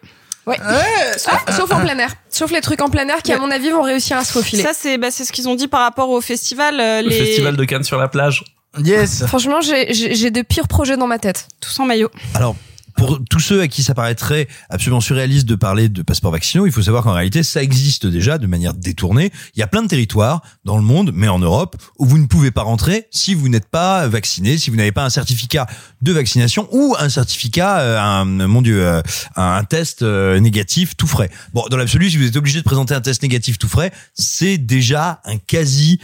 Ouais. 0.46 0.56
Sauf, 1.16 1.44
sauf 1.56 1.70
en 1.72 1.80
plein 1.80 1.98
air. 1.98 2.14
Sauf 2.30 2.50
les 2.50 2.60
trucs 2.60 2.80
en 2.80 2.88
plein 2.88 3.06
air 3.08 3.22
qui, 3.22 3.32
à 3.32 3.38
mon 3.38 3.50
avis, 3.50 3.70
vont 3.70 3.82
réussir 3.82 4.16
à 4.16 4.24
se 4.24 4.32
faufiler. 4.32 4.62
Ça 4.62 4.70
c'est 4.74 4.98
bah, 4.98 5.10
c'est 5.10 5.24
ce 5.24 5.32
qu'ils 5.32 5.48
ont 5.48 5.54
dit 5.54 5.68
par 5.68 5.80
rapport 5.82 6.08
au 6.10 6.20
festival. 6.20 6.80
euh, 6.80 7.02
Le 7.02 7.08
les... 7.08 7.18
festival 7.26 7.56
de 7.56 7.64
Cannes 7.64 7.84
sur 7.84 7.98
la 7.98 8.08
plage. 8.08 8.44
Yes. 8.78 9.24
Franchement, 9.26 9.60
j'ai 9.60 10.30
de 10.30 10.42
pires 10.42 10.68
projets 10.68 10.96
dans 10.96 11.06
ma 11.08 11.18
tête. 11.18 11.48
tous 11.60 11.78
en 11.80 11.84
maillot. 11.86 12.08
Alors, 12.34 12.54
pour 12.96 13.20
tous 13.28 13.40
ceux 13.40 13.60
à 13.60 13.68
qui 13.68 13.82
ça 13.82 13.94
paraîtrait 13.94 14.48
absolument 14.68 15.00
surréaliste 15.00 15.46
de 15.46 15.54
parler 15.54 15.88
de 15.88 16.02
passeports 16.02 16.32
vaccinaux, 16.32 16.66
il 16.66 16.72
faut 16.72 16.82
savoir 16.82 17.02
qu'en 17.02 17.12
réalité, 17.12 17.42
ça 17.42 17.62
existe 17.62 18.06
déjà 18.06 18.38
de 18.38 18.46
manière 18.46 18.74
détournée. 18.74 19.30
Il 19.54 19.60
y 19.60 19.62
a 19.62 19.66
plein 19.66 19.82
de 19.82 19.88
territoires 19.88 20.42
dans 20.64 20.76
le 20.76 20.82
monde, 20.82 21.12
mais 21.14 21.28
en 21.28 21.38
Europe, 21.38 21.76
où 21.98 22.06
vous 22.06 22.18
ne 22.18 22.26
pouvez 22.26 22.50
pas 22.50 22.62
rentrer 22.62 23.06
si 23.10 23.34
vous 23.34 23.48
n'êtes 23.48 23.68
pas 23.68 24.08
vacciné, 24.08 24.58
si 24.58 24.70
vous 24.70 24.76
n'avez 24.76 24.92
pas 24.92 25.04
un 25.04 25.10
certificat 25.10 25.66
de 26.02 26.12
vaccination 26.12 26.68
ou 26.72 26.94
un 26.98 27.08
certificat, 27.08 27.80
euh, 27.80 27.98
un, 27.98 28.24
mon 28.24 28.62
Dieu, 28.62 28.84
euh, 28.86 29.02
un 29.36 29.64
test 29.64 30.02
euh, 30.02 30.38
négatif 30.40 30.96
tout 30.96 31.06
frais. 31.06 31.30
Bon, 31.52 31.64
dans 31.70 31.76
l'absolu, 31.76 32.10
si 32.10 32.16
vous 32.16 32.26
êtes 32.26 32.36
obligé 32.36 32.58
de 32.58 32.64
présenter 32.64 32.94
un 32.94 33.00
test 33.00 33.22
négatif 33.22 33.58
tout 33.58 33.68
frais, 33.68 33.92
c'est 34.14 34.58
déjà 34.58 35.20
un 35.24 35.38
quasi 35.38 36.00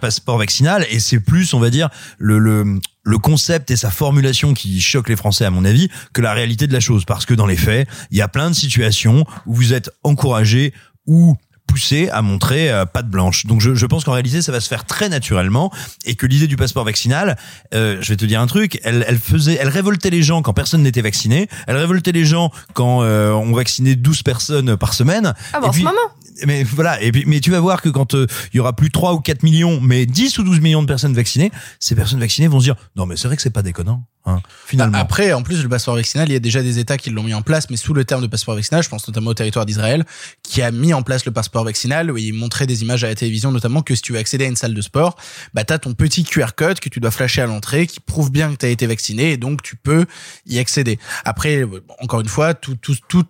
passeport 0.00 0.38
vaccinal 0.38 0.86
et 0.90 1.00
c'est 1.00 1.20
plus, 1.20 1.54
on 1.54 1.60
va 1.60 1.70
dire, 1.70 1.88
le, 2.18 2.38
le 2.38 2.80
le 3.02 3.18
concept 3.18 3.70
et 3.70 3.76
sa 3.76 3.90
formulation 3.90 4.54
qui 4.54 4.80
choque 4.80 5.08
les 5.08 5.16
Français 5.16 5.44
à 5.44 5.50
mon 5.50 5.64
avis 5.64 5.88
que 6.12 6.20
la 6.20 6.32
réalité 6.32 6.66
de 6.66 6.72
la 6.72 6.80
chose. 6.80 7.04
Parce 7.04 7.26
que 7.26 7.34
dans 7.34 7.46
les 7.46 7.56
faits 7.56 7.88
il 8.10 8.18
y 8.18 8.22
a 8.22 8.28
plein 8.28 8.50
de 8.50 8.54
situations 8.54 9.24
où 9.46 9.54
vous 9.54 9.72
êtes 9.72 9.90
encouragé 10.02 10.72
ou 11.06 11.36
poussé 11.70 12.08
à 12.10 12.20
montrer 12.20 12.70
euh, 12.72 12.84
patte 12.84 13.08
blanche. 13.08 13.46
Donc 13.46 13.60
je, 13.60 13.74
je 13.76 13.86
pense 13.86 14.02
qu'en 14.04 14.12
réalité 14.12 14.42
ça 14.42 14.50
va 14.50 14.58
se 14.60 14.68
faire 14.68 14.84
très 14.84 15.08
naturellement 15.08 15.70
et 16.04 16.16
que 16.16 16.26
l'idée 16.26 16.48
du 16.48 16.56
passeport 16.56 16.84
vaccinal, 16.84 17.36
euh, 17.74 17.98
je 18.00 18.08
vais 18.08 18.16
te 18.16 18.24
dire 18.24 18.40
un 18.40 18.46
truc, 18.48 18.80
elle, 18.82 19.04
elle 19.06 19.18
faisait, 19.18 19.56
elle 19.60 19.68
révoltait 19.68 20.10
les 20.10 20.22
gens 20.22 20.42
quand 20.42 20.52
personne 20.52 20.82
n'était 20.82 21.00
vacciné, 21.02 21.48
elle 21.68 21.76
révoltait 21.76 22.10
les 22.12 22.24
gens 22.24 22.50
quand 22.74 23.02
euh, 23.02 23.30
on 23.30 23.52
vaccinait 23.52 23.94
12 23.94 24.22
personnes 24.24 24.76
par 24.76 24.94
semaine. 24.94 25.32
Ah, 25.52 25.60
Et 25.62 25.66
en 25.66 25.70
puis- 25.70 25.80
ce 25.82 25.84
moment? 25.86 26.00
mais 26.46 26.64
voilà, 26.64 27.00
et 27.02 27.12
puis, 27.12 27.24
mais 27.26 27.40
tu 27.40 27.50
vas 27.50 27.60
voir 27.60 27.82
que 27.82 27.88
quand 27.90 28.14
euh, 28.14 28.26
il 28.52 28.56
y 28.56 28.60
aura 28.60 28.74
plus 28.74 28.90
3 28.90 29.12
ou 29.14 29.20
4 29.20 29.42
millions, 29.42 29.78
mais 29.80 30.06
10 30.06 30.38
ou 30.38 30.42
12 30.42 30.60
millions 30.60 30.80
de 30.82 30.86
personnes 30.88 31.12
vaccinées, 31.14 31.52
ces 31.78 31.94
personnes 31.94 32.18
vaccinées 32.20 32.48
vont 32.48 32.60
se 32.60 32.64
dire 32.64 32.76
non 32.96 33.04
mais 33.06 33.16
c'est 33.16 33.28
vrai 33.28 33.36
que 33.36 33.42
c'est 33.42 33.50
pas 33.50 33.62
déconnant, 33.62 34.04
hein, 34.26 34.40
finalement. 34.66 34.98
Après, 34.98 35.32
en 35.32 35.42
plus, 35.42 35.62
le 35.62 35.68
passeport 35.68 35.94
vaccinal, 35.94 36.28
il 36.28 36.32
y 36.32 36.36
a 36.36 36.40
déjà 36.40 36.62
des 36.62 36.78
États 36.78 36.96
qui 36.96 37.10
l'ont 37.10 37.22
mis 37.22 37.34
en 37.34 37.42
place, 37.42 37.70
mais 37.70 37.76
sous 37.76 37.94
le 37.94 38.04
terme 38.04 38.22
de 38.22 38.26
passeport 38.26 38.54
vaccinal, 38.54 38.82
je 38.82 38.88
pense 38.88 39.06
notamment 39.06 39.30
au 39.30 39.34
territoire 39.34 39.66
d'Israël, 39.66 40.04
qui 40.42 40.62
a 40.62 40.70
mis 40.70 40.92
en 40.92 41.02
place 41.02 41.24
le 41.24 41.32
passeport 41.32 41.64
vaccinal, 41.64 42.10
où 42.10 42.16
il 42.16 42.32
montrait 42.32 42.66
des 42.66 42.82
images 42.82 43.04
à 43.04 43.08
la 43.08 43.14
télévision, 43.14 43.52
notamment 43.52 43.82
que 43.82 43.94
si 43.94 44.02
tu 44.02 44.12
veux 44.12 44.18
accéder 44.18 44.44
à 44.44 44.48
une 44.48 44.56
salle 44.56 44.74
de 44.74 44.80
sport, 44.80 45.16
bah 45.54 45.64
t'as 45.64 45.78
ton 45.78 45.94
petit 45.94 46.24
QR 46.24 46.50
code 46.56 46.80
que 46.80 46.88
tu 46.88 47.00
dois 47.00 47.10
flasher 47.10 47.42
à 47.42 47.46
l'entrée, 47.46 47.86
qui 47.86 48.00
prouve 48.00 48.30
bien 48.30 48.50
que 48.52 48.56
t'as 48.56 48.68
été 48.68 48.86
vacciné, 48.86 49.32
et 49.32 49.36
donc 49.36 49.62
tu 49.62 49.76
peux 49.76 50.06
y 50.46 50.58
accéder. 50.58 50.98
Après, 51.24 51.58
euh, 51.58 51.82
encore 52.00 52.20
une 52.20 52.28
fois, 52.28 52.54
tout, 52.54 52.76
tout, 52.76 52.96
tout 53.08 53.24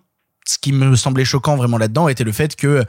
ce 0.45 0.57
qui 0.57 0.71
me 0.71 0.95
semblait 0.95 1.25
choquant 1.25 1.55
vraiment 1.55 1.77
là-dedans 1.77 2.07
était 2.07 2.23
le 2.23 2.31
fait 2.31 2.55
que 2.55 2.83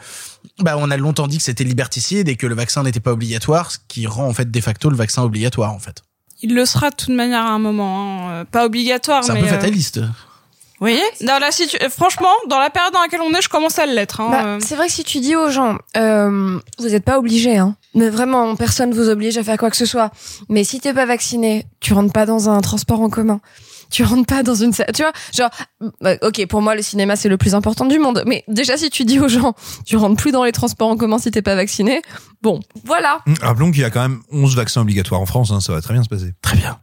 bah 0.58 0.76
on 0.78 0.90
a 0.90 0.96
longtemps 0.96 1.26
dit 1.26 1.38
que 1.38 1.44
c'était 1.44 1.64
liberticide 1.64 2.28
et 2.28 2.36
que 2.36 2.46
le 2.46 2.54
vaccin 2.54 2.82
n'était 2.82 3.00
pas 3.00 3.12
obligatoire, 3.12 3.70
ce 3.70 3.78
qui 3.88 4.06
rend 4.06 4.26
en 4.26 4.32
fait 4.32 4.50
de 4.50 4.60
facto 4.60 4.90
le 4.90 4.96
vaccin 4.96 5.22
obligatoire 5.22 5.72
en 5.72 5.78
fait. 5.78 6.02
Il 6.42 6.54
le 6.54 6.64
sera 6.64 6.90
de 6.90 6.96
toute 6.96 7.14
manière 7.14 7.42
à 7.46 7.50
un 7.50 7.58
moment, 7.58 8.00
hein. 8.28 8.30
Euh, 8.32 8.44
pas 8.44 8.64
obligatoire, 8.66 9.22
C'est 9.24 9.30
un 9.30 9.34
mais. 9.34 9.40
peu 9.42 9.46
euh, 9.46 9.50
fataliste. 9.50 10.00
Voyez 10.80 11.00
dans 11.20 11.38
la 11.38 11.52
situ- 11.52 11.76
euh, 11.80 11.88
franchement, 11.88 12.32
dans 12.48 12.58
la 12.58 12.68
période 12.68 12.92
dans 12.92 13.00
laquelle 13.00 13.20
on 13.20 13.32
est, 13.34 13.40
je 13.42 13.48
commence 13.48 13.78
à 13.78 13.86
l'être. 13.86 14.20
Hein. 14.20 14.28
Bah, 14.32 14.58
c'est 14.60 14.74
vrai 14.74 14.88
que 14.88 14.92
si 14.92 15.04
tu 15.04 15.20
dis 15.20 15.36
aux 15.36 15.48
gens, 15.48 15.78
euh, 15.96 16.58
vous 16.80 16.88
n'êtes 16.88 17.04
pas 17.04 17.18
obligés, 17.18 17.56
hein. 17.56 17.76
Mais 17.94 18.08
vraiment, 18.10 18.56
personne 18.56 18.92
vous 18.92 19.08
oblige 19.08 19.38
à 19.38 19.44
faire 19.44 19.56
quoi 19.58 19.70
que 19.70 19.76
ce 19.76 19.86
soit. 19.86 20.10
Mais 20.48 20.64
si 20.64 20.80
t'es 20.80 20.92
pas 20.92 21.06
vacciné, 21.06 21.66
tu 21.78 21.92
rentres 21.94 22.12
pas 22.12 22.26
dans 22.26 22.50
un 22.50 22.60
transport 22.62 23.00
en 23.00 23.08
commun. 23.10 23.40
Tu 23.92 24.02
rentres 24.02 24.26
pas 24.26 24.42
dans 24.42 24.54
une 24.54 24.72
salle. 24.72 24.88
Tu 24.94 25.02
vois, 25.02 25.12
genre, 25.32 25.50
bah, 26.00 26.16
ok, 26.22 26.46
pour 26.48 26.62
moi, 26.62 26.74
le 26.74 26.82
cinéma, 26.82 27.14
c'est 27.14 27.28
le 27.28 27.36
plus 27.36 27.54
important 27.54 27.84
du 27.84 27.98
monde. 27.98 28.24
Mais 28.26 28.42
déjà, 28.48 28.76
si 28.76 28.90
tu 28.90 29.04
dis 29.04 29.20
aux 29.20 29.28
gens, 29.28 29.54
tu 29.86 29.96
rentres 29.96 30.16
plus 30.20 30.32
dans 30.32 30.42
les 30.44 30.52
transports 30.52 30.88
en 30.88 30.96
commun 30.96 31.18
si 31.18 31.30
t'es 31.30 31.42
pas 31.42 31.54
vacciné. 31.54 32.02
Bon, 32.42 32.58
voilà. 32.84 33.20
Hum, 33.26 33.34
Rappelons 33.40 33.70
qu'il 33.70 33.82
y 33.82 33.84
a 33.84 33.90
quand 33.90 34.00
même 34.02 34.20
11 34.32 34.56
vaccins 34.56 34.80
obligatoires 34.80 35.20
en 35.20 35.26
France, 35.26 35.50
hein, 35.52 35.60
ça 35.60 35.72
va 35.72 35.80
très 35.80 35.94
bien 35.94 36.02
se 36.02 36.08
passer. 36.08 36.32
Très 36.42 36.56
bien. 36.56 36.78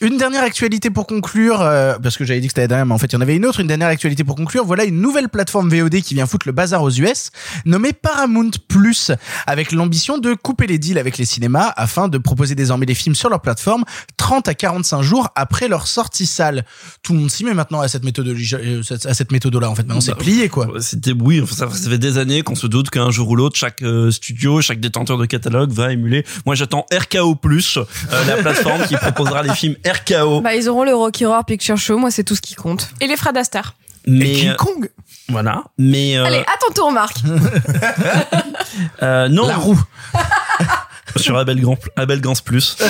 Une 0.00 0.18
dernière 0.18 0.42
actualité 0.42 0.90
pour 0.90 1.06
conclure, 1.06 1.60
euh, 1.62 1.94
parce 2.02 2.16
que 2.16 2.24
j'avais 2.24 2.40
dit 2.40 2.48
que 2.48 2.50
c'était 2.50 2.62
la 2.62 2.66
dernière, 2.68 2.86
mais 2.86 2.94
en 2.94 2.98
fait 2.98 3.06
il 3.06 3.12
y 3.14 3.16
en 3.16 3.20
avait 3.20 3.36
une 3.36 3.46
autre. 3.46 3.60
Une 3.60 3.68
dernière 3.68 3.88
actualité 3.88 4.24
pour 4.24 4.34
conclure. 4.34 4.64
Voilà 4.64 4.84
une 4.84 5.00
nouvelle 5.00 5.28
plateforme 5.28 5.68
VOD 5.70 6.00
qui 6.02 6.14
vient 6.14 6.26
foutre 6.26 6.46
le 6.48 6.52
bazar 6.52 6.82
aux 6.82 6.90
US, 6.90 7.30
nommée 7.64 7.92
Paramount 7.92 8.50
Plus, 8.68 9.12
avec 9.46 9.72
l'ambition 9.72 10.18
de 10.18 10.34
couper 10.34 10.66
les 10.66 10.78
deals 10.78 10.98
avec 10.98 11.16
les 11.16 11.24
cinémas 11.24 11.72
afin 11.76 12.08
de 12.08 12.18
proposer 12.18 12.54
désormais 12.54 12.86
des 12.86 12.94
films 12.94 13.14
sur 13.14 13.30
leur 13.30 13.40
plateforme 13.40 13.84
30 14.16 14.48
à 14.48 14.54
45 14.54 15.02
jours 15.02 15.28
après 15.36 15.68
leur 15.68 15.86
sortie 15.86 16.26
salle. 16.26 16.64
Tout 17.02 17.12
le 17.12 17.20
monde 17.20 17.30
s'y 17.30 17.44
met 17.44 17.54
maintenant 17.54 17.80
à 17.80 17.88
cette 17.88 18.04
méthodologie, 18.04 18.56
euh, 18.56 18.82
à 19.04 19.14
cette 19.14 19.30
méthode-là. 19.32 19.70
En 19.70 19.74
fait, 19.74 19.82
maintenant 19.82 20.00
c'est 20.00 20.12
Bah, 20.12 20.18
plié 20.20 20.48
quoi. 20.48 20.68
C'était 20.80 21.12
oui, 21.12 21.42
ça 21.50 21.68
fait 21.68 21.98
des 21.98 22.18
années 22.18 22.42
qu'on 22.42 22.56
se 22.56 22.66
doute 22.66 22.90
qu'un 22.90 23.10
jour 23.10 23.28
ou 23.30 23.36
l'autre, 23.36 23.56
chaque 23.56 23.80
euh, 23.82 24.10
studio, 24.10 24.60
chaque 24.60 24.80
détenteur 24.80 25.18
de 25.18 25.26
catalogue 25.26 25.70
va 25.70 25.92
émuler. 25.92 26.24
Moi, 26.46 26.56
j'attends 26.56 26.84
RKO 26.92 27.36
Plus, 27.36 27.78
euh, 27.78 27.84
la 28.26 28.36
plateforme 28.38 28.84
qui 28.86 28.96
proposera 28.96 29.42
les 29.42 29.54
films 29.54 29.76
RKO. 29.86 30.40
Bah, 30.40 30.54
ils 30.54 30.68
auront 30.68 30.84
le 30.84 30.94
Rocky 30.94 31.24
Horror 31.24 31.44
Picture 31.44 31.76
Show. 31.76 31.98
Moi, 31.98 32.10
c'est 32.10 32.24
tout 32.24 32.34
ce 32.36 32.40
qui 32.42 32.54
compte. 32.54 32.90
Et 33.00 33.06
les 33.06 33.16
Fred 33.16 33.36
Astaire. 33.36 33.74
Mais 34.06 34.32
King 34.32 34.48
euh, 34.50 34.54
Kong 34.56 34.90
voilà, 35.30 35.64
mais 35.78 36.18
euh, 36.18 36.24
Allez, 36.26 36.40
à 36.40 36.56
ton 36.60 36.74
tour, 36.74 36.92
Marc. 36.92 37.16
euh, 39.02 39.28
non. 39.28 39.46
La 39.46 39.56
roue. 39.56 39.80
sur 41.16 41.38
Abel 41.38 41.60
Grand, 41.60 41.78
Abel 41.96 42.20
Gans 42.20 42.34
Plus. 42.44 42.76
Euh, 42.82 42.88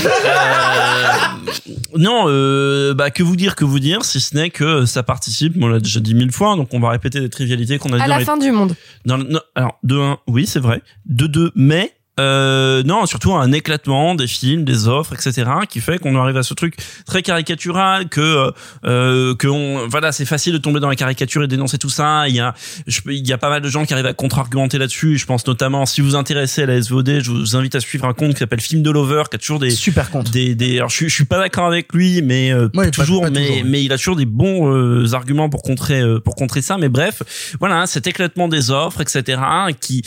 non, 1.96 2.24
euh, 2.26 2.94
bah 2.94 3.10
que 3.10 3.22
vous 3.22 3.36
dire, 3.36 3.54
que 3.54 3.64
vous 3.64 3.78
dire, 3.78 4.04
si 4.04 4.18
ce 4.20 4.34
n'est 4.34 4.50
que 4.50 4.84
ça 4.86 5.02
participe. 5.04 5.54
On 5.60 5.68
l'a 5.68 5.78
déjà 5.78 6.00
dit 6.00 6.14
mille 6.14 6.32
fois, 6.32 6.56
donc 6.56 6.70
on 6.72 6.80
va 6.80 6.90
répéter 6.90 7.20
des 7.20 7.30
trivialités 7.30 7.78
qu'on 7.78 7.92
a 7.92 7.96
dit 7.96 8.02
À 8.02 8.06
dans 8.06 8.12
la 8.14 8.18
les- 8.18 8.24
fin 8.24 8.36
du 8.36 8.50
monde. 8.50 8.74
dans 9.04 9.16
le- 9.18 9.24
non, 9.24 9.40
alors 9.54 9.78
de 9.84 9.96
un, 9.98 10.18
oui 10.26 10.46
c'est 10.46 10.58
vrai. 10.60 10.82
De 11.06 11.26
deux, 11.26 11.52
mais 11.54 11.92
euh, 12.20 12.82
non, 12.84 13.06
surtout 13.06 13.34
un 13.34 13.50
éclatement 13.52 14.14
des 14.14 14.26
films, 14.26 14.64
des 14.64 14.86
offres, 14.88 15.14
etc., 15.14 15.50
qui 15.68 15.80
fait 15.80 15.98
qu'on 15.98 16.14
arrive 16.20 16.36
à 16.36 16.42
ce 16.44 16.54
truc 16.54 16.76
très 17.06 17.22
caricatural 17.22 18.08
que 18.08 18.52
euh, 18.84 19.34
que 19.34 19.48
on, 19.48 19.88
voilà, 19.88 20.12
c'est 20.12 20.24
facile 20.24 20.52
de 20.52 20.58
tomber 20.58 20.78
dans 20.80 20.88
la 20.88 20.94
caricature 20.96 21.42
et 21.42 21.48
dénoncer 21.48 21.78
tout 21.78 21.88
ça. 21.90 22.28
Il 22.28 22.34
y 22.36 22.40
a 22.40 22.54
je 22.86 23.00
il 23.06 23.26
y 23.26 23.32
a 23.32 23.38
pas 23.38 23.50
mal 23.50 23.62
de 23.62 23.68
gens 23.68 23.84
qui 23.84 23.92
arrivent 23.94 24.06
à 24.06 24.12
contre-argumenter 24.14 24.78
là-dessus. 24.78 25.18
Je 25.18 25.26
pense 25.26 25.46
notamment 25.46 25.86
si 25.86 26.00
vous 26.00 26.14
intéressez 26.14 26.62
à 26.62 26.66
la 26.66 26.80
SVOD, 26.80 27.20
je 27.20 27.30
vous 27.30 27.56
invite 27.56 27.74
à 27.74 27.80
suivre 27.80 28.04
un 28.06 28.14
compte 28.14 28.32
qui 28.34 28.38
s'appelle 28.38 28.60
Film 28.60 28.82
de 28.82 28.90
Lover, 28.90 29.24
qui 29.30 29.36
a 29.36 29.38
toujours 29.38 29.58
des 29.58 29.70
Super 29.70 30.10
compte. 30.10 30.30
des 30.30 30.54
des. 30.54 30.76
Alors 30.78 30.90
je, 30.90 30.96
suis- 30.96 31.08
je 31.08 31.14
suis 31.14 31.24
pas 31.24 31.38
d'accord 31.38 31.66
avec 31.66 31.92
lui, 31.92 32.22
mais 32.22 32.52
euh, 32.52 32.68
Ouais, 32.74 32.90
toujours, 32.90 33.22
pas 33.22 33.30
mais 33.30 33.40
toujours, 33.40 33.56
oui. 33.56 33.62
mais 33.66 33.82
il 33.84 33.92
a 33.92 33.96
toujours 33.98 34.16
des 34.16 34.26
bons 34.26 34.72
euh, 34.72 35.12
arguments 35.14 35.48
pour 35.50 35.62
contrer 35.62 36.00
euh, 36.00 36.20
pour 36.20 36.34
contrer 36.36 36.62
ça. 36.62 36.78
Mais 36.78 36.88
bref, 36.88 37.22
voilà, 37.58 37.80
hein, 37.80 37.86
cet 37.86 38.06
éclatement 38.06 38.46
des 38.48 38.70
offres, 38.70 39.00
etc., 39.00 39.40
qui 39.80 40.02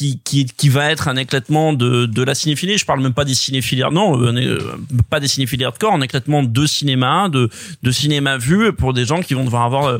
qui, 0.00 0.18
qui, 0.24 0.46
qui 0.46 0.70
va 0.70 0.90
être 0.90 1.08
un 1.08 1.16
éclatement 1.16 1.74
de, 1.74 2.06
de 2.06 2.22
la 2.22 2.34
cinéphilie. 2.34 2.78
Je 2.78 2.86
parle 2.86 3.02
même 3.02 3.12
pas 3.12 3.26
des 3.26 3.34
cinéphiles, 3.34 3.86
non, 3.92 4.18
euh, 4.18 4.32
euh, 4.34 4.58
pas 5.10 5.20
des 5.20 5.28
cinéphiles 5.28 5.62
hardcore, 5.62 5.92
un 5.92 6.00
éclatement 6.00 6.42
de 6.42 6.64
cinéma, 6.66 7.28
de, 7.28 7.50
de 7.82 7.90
cinéma 7.90 8.38
vu 8.38 8.72
pour 8.72 8.94
des 8.94 9.04
gens 9.04 9.20
qui 9.20 9.34
vont 9.34 9.44
devoir 9.44 9.64
avoir, 9.64 9.84
euh, 9.88 9.98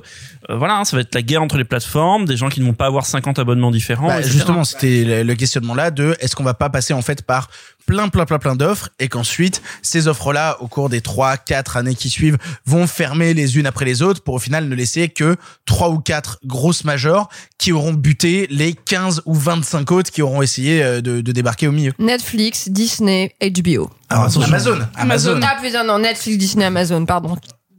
euh, 0.48 0.56
voilà, 0.56 0.78
hein, 0.78 0.84
ça 0.86 0.96
va 0.96 1.02
être 1.02 1.14
la 1.14 1.20
guerre 1.20 1.42
entre 1.42 1.58
les 1.58 1.64
plateformes, 1.64 2.24
des 2.24 2.38
gens 2.38 2.48
qui 2.48 2.60
ne 2.60 2.64
vont 2.64 2.72
pas 2.72 2.86
avoir 2.86 3.04
50 3.04 3.38
abonnements 3.38 3.70
différents. 3.70 4.06
Bah, 4.08 4.22
justement, 4.32 4.64
c'était 4.64 5.04
le- 5.04 5.22
le 5.22 5.34
questionnement 5.34 5.74
là 5.74 5.90
de 5.90 6.16
est-ce 6.20 6.34
qu'on 6.34 6.44
va 6.44 6.54
pas 6.54 6.70
passer 6.70 6.94
en 6.94 7.02
fait 7.02 7.20
par 7.20 7.50
plein 7.90 8.08
plein 8.08 8.24
plein 8.24 8.38
plein 8.38 8.54
d'offres 8.54 8.90
et 9.00 9.08
qu'ensuite 9.08 9.62
ces 9.82 10.06
offres 10.06 10.32
là 10.32 10.56
au 10.60 10.68
cours 10.68 10.88
des 10.88 11.00
3 11.00 11.36
4 11.38 11.76
années 11.76 11.96
qui 11.96 12.08
suivent 12.08 12.38
vont 12.64 12.86
fermer 12.86 13.34
les 13.34 13.58
unes 13.58 13.66
après 13.66 13.84
les 13.84 14.00
autres 14.00 14.22
pour 14.22 14.34
au 14.34 14.38
final 14.38 14.68
ne 14.68 14.74
laisser 14.76 15.08
que 15.08 15.34
trois 15.66 15.90
ou 15.90 15.98
quatre 15.98 16.38
grosses 16.44 16.84
majors 16.84 17.28
qui 17.58 17.72
auront 17.72 17.92
buté 17.92 18.46
les 18.48 18.74
15 18.74 19.22
ou 19.26 19.34
25 19.34 19.90
autres 19.90 20.12
qui 20.12 20.22
auront 20.22 20.40
essayé 20.40 20.84
euh, 20.84 21.00
de, 21.00 21.20
de 21.20 21.32
débarquer 21.32 21.66
au 21.66 21.72
milieu. 21.72 21.92
Netflix, 21.98 22.68
Disney, 22.68 23.34
HBO. 23.42 23.90
Alors, 24.08 24.24
attention. 24.24 24.42
Amazon, 24.42 24.78
Amazon. 24.94 25.40
Ah 25.42 25.58
putain, 25.60 25.82
non, 25.82 25.98
Netflix, 25.98 26.38
Disney, 26.38 26.64
Amazon, 26.64 27.04
pardon. 27.06 27.36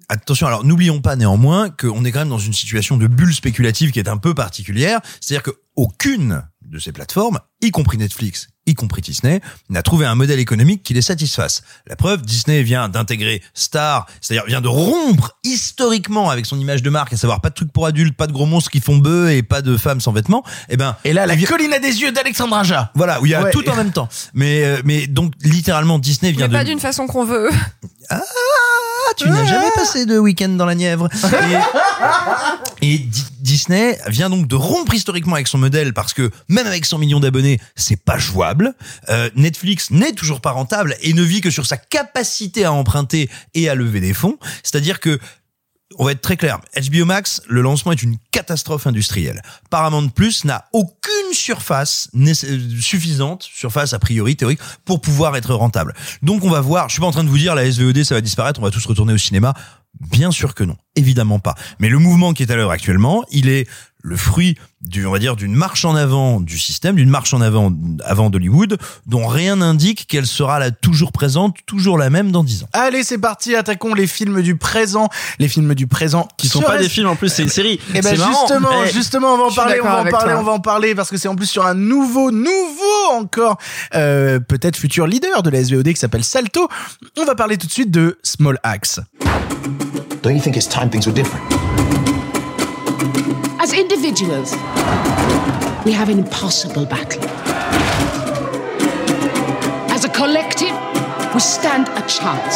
Attention, 0.09 0.47
alors 0.47 0.65
n'oublions 0.65 0.99
pas 0.99 1.15
néanmoins 1.15 1.69
qu'on 1.69 2.03
est 2.03 2.11
quand 2.11 2.19
même 2.19 2.29
dans 2.29 2.37
une 2.37 2.51
situation 2.51 2.97
de 2.97 3.07
bulle 3.07 3.33
spéculative 3.33 3.91
qui 3.91 3.99
est 3.99 4.09
un 4.09 4.17
peu 4.17 4.33
particulière. 4.33 4.99
C'est-à-dire 5.21 5.43
que 5.43 5.51
aucune 5.77 6.43
de 6.61 6.79
ces 6.79 6.91
plateformes, 6.91 7.39
y 7.61 7.71
compris 7.71 7.97
Netflix, 7.97 8.47
y 8.67 8.75
compris 8.75 9.01
Disney, 9.01 9.41
n'a 9.69 9.81
trouvé 9.81 10.05
un 10.05 10.15
modèle 10.15 10.39
économique 10.39 10.83
qui 10.83 10.93
les 10.93 11.01
satisfasse. 11.01 11.63
La 11.87 11.95
preuve, 11.95 12.21
Disney 12.21 12.61
vient 12.63 12.89
d'intégrer 12.89 13.41
Star, 13.53 14.05
c'est-à-dire 14.21 14.45
vient 14.45 14.61
de 14.61 14.67
rompre 14.67 15.31
historiquement 15.43 16.29
avec 16.29 16.45
son 16.45 16.59
image 16.59 16.83
de 16.83 16.89
marque, 16.89 17.11
à 17.13 17.17
savoir 17.17 17.41
pas 17.41 17.49
de 17.49 17.55
trucs 17.55 17.71
pour 17.73 17.85
adultes, 17.87 18.15
pas 18.15 18.27
de 18.27 18.31
gros 18.33 18.45
monstres 18.45 18.69
qui 18.69 18.79
font 18.79 18.97
bœufs 18.97 19.31
et 19.31 19.41
pas 19.43 19.61
de 19.61 19.77
femmes 19.77 19.99
sans 19.99 20.11
vêtements. 20.11 20.43
Et 20.69 20.77
ben, 20.77 20.95
Et 21.05 21.13
là, 21.13 21.25
la 21.25 21.35
colline 21.37 21.73
à 21.73 21.79
des 21.79 22.01
yeux 22.01 22.11
d'Alexandre 22.11 22.55
Aja. 22.55 22.91
voilà, 22.95 23.19
où 23.21 23.25
il 23.25 23.29
y 23.31 23.35
a 23.35 23.41
Ouais. 23.43 23.51
tout 23.51 23.67
en 23.67 23.75
même 23.75 23.91
temps. 23.91 24.07
Mais 24.35 24.63
euh, 24.63 24.81
mais 24.85 25.07
donc 25.07 25.33
littéralement 25.41 25.97
Disney 25.99 26.31
vient 26.31 26.47
Mais 26.47 26.53
de 26.53 26.53
pas 26.59 26.63
d'une 26.63 26.79
façon 26.79 27.07
qu'on 27.07 27.25
veut. 27.25 27.49
ah, 28.11 28.21
tu 29.17 29.27
n'as 29.29 29.45
jamais 29.45 29.71
passé 29.75 30.05
de 30.05 30.17
week-end 30.19 30.49
dans 30.49 30.65
la 30.65 30.75
Nièvre. 30.75 31.09
Et, 32.81 32.93
et 32.93 32.97
Di- 32.99 33.25
Disney 33.39 33.97
vient 34.07 34.29
donc 34.29 34.47
de 34.47 34.55
rompre 34.55 34.93
historiquement 34.93 35.35
avec 35.35 35.47
son 35.47 35.57
modèle 35.57 35.93
parce 35.93 36.13
que 36.13 36.29
même 36.47 36.67
avec 36.67 36.85
100 36.85 36.99
millions 36.99 37.19
d'abonnés, 37.19 37.59
c'est 37.75 37.97
pas 38.01 38.17
jouable. 38.17 38.50
Euh, 39.09 39.29
Netflix 39.35 39.91
n'est 39.91 40.13
toujours 40.13 40.41
pas 40.41 40.51
rentable 40.51 40.95
et 41.01 41.13
ne 41.13 41.23
vit 41.23 41.41
que 41.41 41.49
sur 41.49 41.65
sa 41.65 41.77
capacité 41.77 42.65
à 42.65 42.73
emprunter 42.73 43.29
et 43.53 43.69
à 43.69 43.75
lever 43.75 43.99
des 43.99 44.13
fonds. 44.13 44.37
C'est-à-dire 44.63 44.99
que 44.99 45.19
on 45.97 46.05
va 46.05 46.11
être 46.11 46.21
très 46.21 46.37
clair. 46.37 46.59
HBO 46.75 47.05
Max, 47.05 47.41
le 47.47 47.61
lancement 47.61 47.91
est 47.91 48.01
une 48.01 48.17
catastrophe 48.31 48.87
industrielle. 48.87 49.41
Paramount 49.69 50.07
Plus 50.09 50.45
n'a 50.45 50.65
aucune 50.73 51.33
surface 51.33 52.09
euh, 52.15 52.59
suffisante, 52.79 53.43
surface 53.43 53.93
a 53.93 53.99
priori 53.99 54.35
théorique, 54.35 54.59
pour 54.85 55.01
pouvoir 55.01 55.35
être 55.35 55.53
rentable. 55.53 55.93
Donc 56.21 56.43
on 56.43 56.49
va 56.49 56.61
voir, 56.61 56.89
je 56.89 56.93
suis 56.93 57.01
pas 57.01 57.07
en 57.07 57.11
train 57.11 57.23
de 57.23 57.29
vous 57.29 57.37
dire 57.37 57.55
la 57.55 57.69
SVOD 57.69 58.03
ça 58.03 58.15
va 58.15 58.21
disparaître, 58.21 58.59
on 58.59 58.63
va 58.63 58.71
tous 58.71 58.85
retourner 58.85 59.13
au 59.13 59.17
cinéma. 59.17 59.53
Bien 59.99 60.31
sûr 60.31 60.55
que 60.55 60.63
non, 60.63 60.77
évidemment 60.95 61.39
pas. 61.39 61.55
Mais 61.79 61.89
le 61.89 61.99
mouvement 61.99 62.33
qui 62.33 62.43
est 62.43 62.51
à 62.51 62.55
l'heure 62.55 62.71
actuellement, 62.71 63.23
il 63.29 63.49
est 63.49 63.67
le 64.03 64.17
fruit 64.17 64.57
du, 64.81 65.05
on 65.05 65.11
va 65.11 65.19
dire, 65.19 65.35
d'une 65.35 65.53
marche 65.53 65.85
en 65.85 65.95
avant 65.95 66.39
du 66.39 66.57
système, 66.57 66.95
d'une 66.95 67.09
marche 67.09 67.33
en 67.33 67.41
avant 67.41 67.71
avant 68.03 68.29
d'Hollywood, 68.31 68.77
dont 69.05 69.27
rien 69.27 69.57
n'indique 69.57 70.07
qu'elle 70.07 70.25
sera 70.25 70.57
là 70.59 70.71
toujours 70.71 71.11
présente, 71.11 71.55
toujours 71.67 71.97
la 71.99 72.09
même 72.09 72.31
dans 72.31 72.43
10 72.43 72.63
ans. 72.63 72.67
Allez, 72.73 73.03
c'est 73.03 73.19
parti, 73.19 73.55
attaquons 73.55 73.93
les 73.93 74.07
films 74.07 74.41
du 74.41 74.55
présent. 74.57 75.09
Les 75.37 75.47
films 75.47 75.75
du 75.75 75.85
présent 75.87 76.27
qui 76.37 76.47
sont 76.47 76.61
pas 76.61 76.77
des 76.77 76.89
films 76.89 77.07
en 77.07 77.15
plus, 77.15 77.29
c'est 77.29 77.43
une 77.43 77.49
série. 77.49 77.79
Et 77.93 78.01
ben 78.01 78.15
C'est 78.15 78.17
marrant. 78.17 78.31
justement, 78.47 78.69
Eh, 78.87 78.91
justement, 78.91 79.33
on 79.35 79.37
va 79.37 79.43
en 79.43 79.51
parler, 79.53 79.79
on 79.81 79.83
va 79.85 79.99
en 80.01 80.03
parler, 80.05 80.31
toi. 80.33 80.39
on 80.39 80.43
va 80.43 80.51
en 80.53 80.59
parler 80.59 80.95
parce 80.95 81.09
que 81.09 81.17
c'est 81.17 81.27
en 81.27 81.35
plus 81.35 81.45
sur 81.47 81.65
un 81.65 81.75
nouveau, 81.75 82.31
nouveau 82.31 83.11
encore, 83.13 83.57
euh, 83.93 84.39
peut-être 84.39 84.75
futur 84.77 85.05
leader 85.05 85.43
de 85.43 85.49
la 85.51 85.63
SVOD 85.63 85.89
qui 85.93 85.99
s'appelle 85.99 86.23
Salto. 86.23 86.67
On 87.17 87.25
va 87.25 87.35
parler 87.35 87.57
tout 87.57 87.67
de 87.67 87.71
suite 87.71 87.91
de 87.91 88.17
Small 88.23 88.57
Axe. 88.63 88.99
Don't 90.23 90.33
you 90.35 90.41
think 90.41 90.55
it's 90.55 90.67
time 90.67 90.89
things 90.89 91.05
were 91.05 91.13
different? 91.13 91.70
As 93.63 93.73
individuals, 93.73 94.53
we 95.85 95.91
have 95.91 96.09
an 96.09 96.17
impossible 96.17 96.83
battle. 96.87 97.23
As 99.91 100.03
a 100.03 100.09
collective, 100.09 100.75
we 101.31 101.39
stand 101.39 101.87
a 101.89 102.01
chance. 102.07 102.55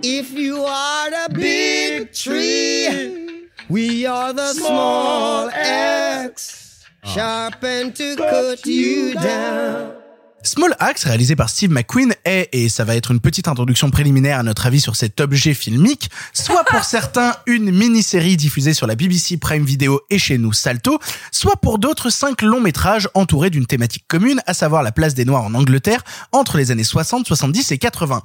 If 0.00 0.30
you 0.30 0.62
are 0.62 1.10
the 1.10 1.34
big 1.34 2.12
tree, 2.12 3.48
we 3.68 4.06
are 4.06 4.32
the 4.32 4.52
small 4.52 5.50
axe, 5.50 6.86
sharpened 7.02 7.96
to 7.96 8.14
cut 8.14 8.64
you 8.64 9.14
down. 9.14 10.03
Small 10.44 10.76
Axe, 10.78 11.04
réalisé 11.04 11.36
par 11.36 11.48
Steve 11.48 11.70
McQueen, 11.70 12.14
est, 12.26 12.50
et 12.52 12.68
ça 12.68 12.84
va 12.84 12.94
être 12.94 13.10
une 13.10 13.20
petite 13.20 13.48
introduction 13.48 13.90
préliminaire 13.90 14.38
à 14.38 14.42
notre 14.42 14.66
avis 14.66 14.80
sur 14.80 14.94
cet 14.94 15.18
objet 15.22 15.54
filmique, 15.54 16.10
soit 16.34 16.64
pour 16.64 16.84
certains 16.84 17.34
une 17.46 17.70
mini-série 17.70 18.36
diffusée 18.36 18.74
sur 18.74 18.86
la 18.86 18.94
BBC 18.94 19.38
Prime 19.38 19.64
Video 19.64 20.02
et 20.10 20.18
chez 20.18 20.36
nous 20.36 20.52
Salto, 20.52 20.98
soit 21.32 21.56
pour 21.56 21.78
d'autres 21.78 22.10
cinq 22.10 22.42
longs 22.42 22.60
métrages 22.60 23.08
entourés 23.14 23.48
d'une 23.48 23.64
thématique 23.64 24.04
commune, 24.06 24.42
à 24.46 24.52
savoir 24.52 24.82
la 24.82 24.92
place 24.92 25.14
des 25.14 25.24
Noirs 25.24 25.44
en 25.44 25.54
Angleterre 25.54 26.04
entre 26.32 26.58
les 26.58 26.70
années 26.70 26.84
60, 26.84 27.26
70 27.26 27.72
et 27.72 27.78
80. 27.78 28.22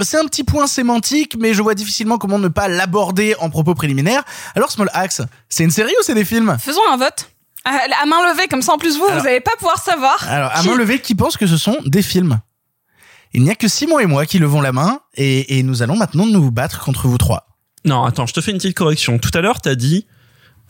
C'est 0.00 0.18
un 0.18 0.24
petit 0.26 0.44
point 0.44 0.68
sémantique, 0.68 1.36
mais 1.36 1.52
je 1.52 1.62
vois 1.62 1.74
difficilement 1.74 2.16
comment 2.16 2.38
ne 2.38 2.48
pas 2.48 2.68
l'aborder 2.68 3.34
en 3.40 3.50
propos 3.50 3.74
préliminaires. 3.74 4.22
Alors 4.54 4.70
Small 4.70 4.90
Axe, 4.94 5.22
c'est 5.48 5.64
une 5.64 5.72
série 5.72 5.94
ou 5.98 6.04
c'est 6.04 6.14
des 6.14 6.24
films? 6.24 6.56
Faisons 6.60 6.82
un 6.92 6.96
vote. 6.96 7.28
À, 7.66 8.02
à 8.02 8.06
main 8.06 8.32
levée, 8.32 8.46
comme 8.48 8.62
ça 8.62 8.72
en 8.72 8.78
plus 8.78 8.96
vous, 8.96 9.04
Alors- 9.06 9.20
vous 9.20 9.26
allez 9.26 9.40
pas 9.40 9.50
pouvoir 9.58 9.78
savoir. 9.82 10.24
Alors, 10.28 10.50
à 10.54 10.60
qui- 10.60 10.68
main 10.68 10.76
levée, 10.76 11.00
qui 11.00 11.14
pense 11.14 11.36
que 11.36 11.46
ce 11.46 11.56
sont 11.56 11.76
des 11.84 12.02
films 12.02 12.40
Il 13.34 13.42
n'y 13.42 13.50
a 13.50 13.54
que 13.54 13.68
Simon 13.68 13.98
et 13.98 14.06
moi 14.06 14.24
qui 14.24 14.38
levons 14.38 14.60
la 14.60 14.72
main, 14.72 15.00
et, 15.14 15.58
et 15.58 15.62
nous 15.62 15.82
allons 15.82 15.96
maintenant 15.96 16.26
nous 16.26 16.50
battre 16.50 16.82
contre 16.84 17.08
vous 17.08 17.18
trois. 17.18 17.46
Non, 17.84 18.04
attends, 18.04 18.26
je 18.26 18.32
te 18.32 18.40
fais 18.40 18.50
une 18.52 18.56
petite 18.58 18.76
correction. 18.76 19.18
Tout 19.18 19.30
à 19.34 19.40
l'heure, 19.40 19.60
t'as 19.60 19.74
dit, 19.74 20.06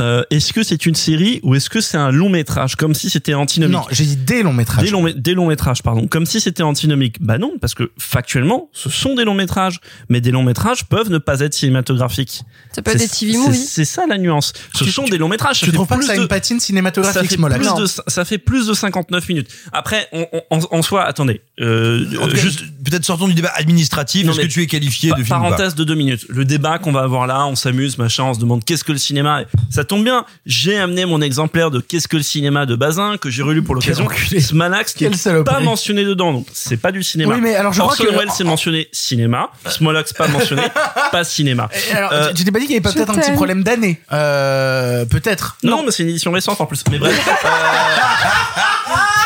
euh, 0.00 0.22
est-ce 0.30 0.52
que 0.52 0.62
c'est 0.62 0.84
une 0.86 0.94
série 0.94 1.40
ou 1.42 1.54
est-ce 1.54 1.70
que 1.70 1.80
c'est 1.80 1.96
un 1.96 2.10
long 2.10 2.28
métrage, 2.28 2.76
comme 2.76 2.94
si 2.94 3.08
c'était 3.08 3.32
antinomique 3.34 3.74
Non, 3.76 3.84
j'ai 3.90 4.04
dit 4.04 4.16
des 4.16 4.42
longs 4.42 4.52
métrages. 4.52 4.84
Des 4.84 4.90
longs, 4.90 5.06
mé- 5.06 5.14
des 5.14 5.32
longs 5.34 5.46
métrages, 5.46 5.82
pardon. 5.82 6.06
Comme 6.06 6.26
si 6.26 6.40
c'était 6.40 6.62
antinomique. 6.62 7.16
Bah 7.20 7.38
non, 7.38 7.52
parce 7.60 7.74
que 7.74 7.90
factuellement, 7.98 8.68
ce 8.72 8.90
sont 8.90 9.14
des 9.14 9.24
longs 9.24 9.34
métrages. 9.34 9.80
Mais 10.08 10.20
des 10.20 10.30
longs 10.30 10.42
métrages 10.42 10.84
peuvent 10.84 11.10
ne 11.10 11.18
pas 11.18 11.40
être 11.40 11.54
cinématographiques. 11.54 12.42
Ça 12.72 12.82
peut 12.82 12.90
être 12.90 12.98
C'est- 13.00 13.24
des 13.26 13.32
TV 13.32 13.38
movies. 13.38 13.66
C'est 13.68 13.84
ça 13.84 14.06
la 14.06 14.18
nuance. 14.18 14.52
Ce 14.74 14.84
sont 14.84 15.04
des 15.04 15.18
longs 15.18 15.28
métrages. 15.28 15.60
Tu 15.60 15.72
trouves 15.72 15.86
pas 15.86 15.96
que 15.98 16.04
ça 16.04 16.12
a 16.12 16.16
une 16.16 16.28
patine 16.28 16.60
ça 16.60 16.66
cinématographique, 16.66 17.30
fait, 17.30 17.36
Small 17.36 17.52
Axe 17.54 17.66
plus 17.66 17.82
de, 17.82 17.86
ça 18.08 18.24
fait 18.24 18.38
plus 18.38 18.66
de 18.66 18.74
59 18.74 19.28
minutes. 19.28 19.48
Après, 19.72 20.08
on, 20.12 20.26
on- 20.32 20.42
en, 20.50 20.60
en 20.70 20.82
soi, 20.82 21.04
attendez, 21.04 21.40
euh, 21.60 22.04
En 22.20 22.26
tout 22.28 22.34
cas, 22.34 22.40
juste 22.42 22.60
peut-être 22.84 23.04
sortons 23.04 23.28
du 23.28 23.34
débat 23.34 23.52
administratif. 23.54 24.28
Est-ce 24.28 24.40
que 24.40 24.46
tu 24.46 24.62
es 24.62 24.66
qualifié 24.66 25.10
Pa- 25.10 25.16
de 25.16 25.22
film 25.24 25.36
ou 25.38 25.40
pas 25.42 25.46
Parenthèse 25.50 25.74
de 25.74 25.84
deux 25.84 25.94
minutes. 25.94 26.26
Le 26.28 26.44
débat 26.44 26.78
qu'on 26.78 26.92
va 26.92 27.00
avoir 27.00 27.26
là, 27.26 27.46
on 27.46 27.54
s'amuse, 27.56 27.98
machin, 27.98 28.24
on 28.24 28.34
se 28.34 28.40
demande 28.40 28.64
qu'est-ce 28.64 28.84
que 28.84 28.92
le 28.92 28.98
cinéma. 28.98 29.42
Ça 29.70 29.84
tombe 29.86 30.04
bien. 30.04 30.24
J'ai 30.44 30.76
amené 30.78 31.06
mon 31.06 31.20
exemplaire 31.22 31.70
de 31.70 31.80
qu'est-ce 31.80 32.08
que 32.08 32.16
le 32.18 32.22
cinéma 32.22 32.66
de 32.66 32.76
Bazin 32.76 33.16
que 33.16 33.30
j'ai 33.30 33.42
relu 33.42 33.62
pour 33.62 33.74
l'occasion. 33.74 34.06
Smalax 34.38 34.92
qui 34.92 34.98
Quelle 35.04 35.14
est 35.14 35.16
saloperie. 35.16 35.54
pas 35.56 35.60
mentionné 35.60 36.04
dedans, 36.04 36.32
donc 36.32 36.46
c'est 36.52 36.76
pas 36.76 36.92
du 36.92 37.02
cinéma. 37.02 37.34
Oui, 37.34 37.40
mais 37.40 37.54
alors 37.54 37.72
je 37.72 37.80
Orson 37.80 38.04
Welles 38.12 38.30
c'est 38.36 38.44
mentionné 38.44 38.88
cinéma. 38.92 39.50
Smalax 39.66 40.12
pas 40.12 40.28
mentionné, 40.28 40.62
pas 41.12 41.24
cinéma. 41.24 41.68
Et 41.90 41.92
alors, 41.94 42.12
Euh, 42.12 42.32
tu- 42.34 42.44
t'es 42.44 42.50
pas 42.50 42.58
dit 42.58 42.66
qu'il 42.66 42.74
y 42.76 42.78
avait 42.78 42.92
peut-être 42.94 43.10
un 43.10 43.14
petit 43.18 43.32
problème 43.32 43.62
d'année 43.62 44.00
euh, 44.12 45.04
Peut-être. 45.06 45.56
non, 45.62 45.82
mais 45.84 45.90
c'est 45.92 46.02
une 46.02 46.10
édition 46.10 46.32
récente 46.32 46.60
en 46.60 46.66
plus. 46.66 46.82
Mais 46.90 46.98
bref. 46.98 47.16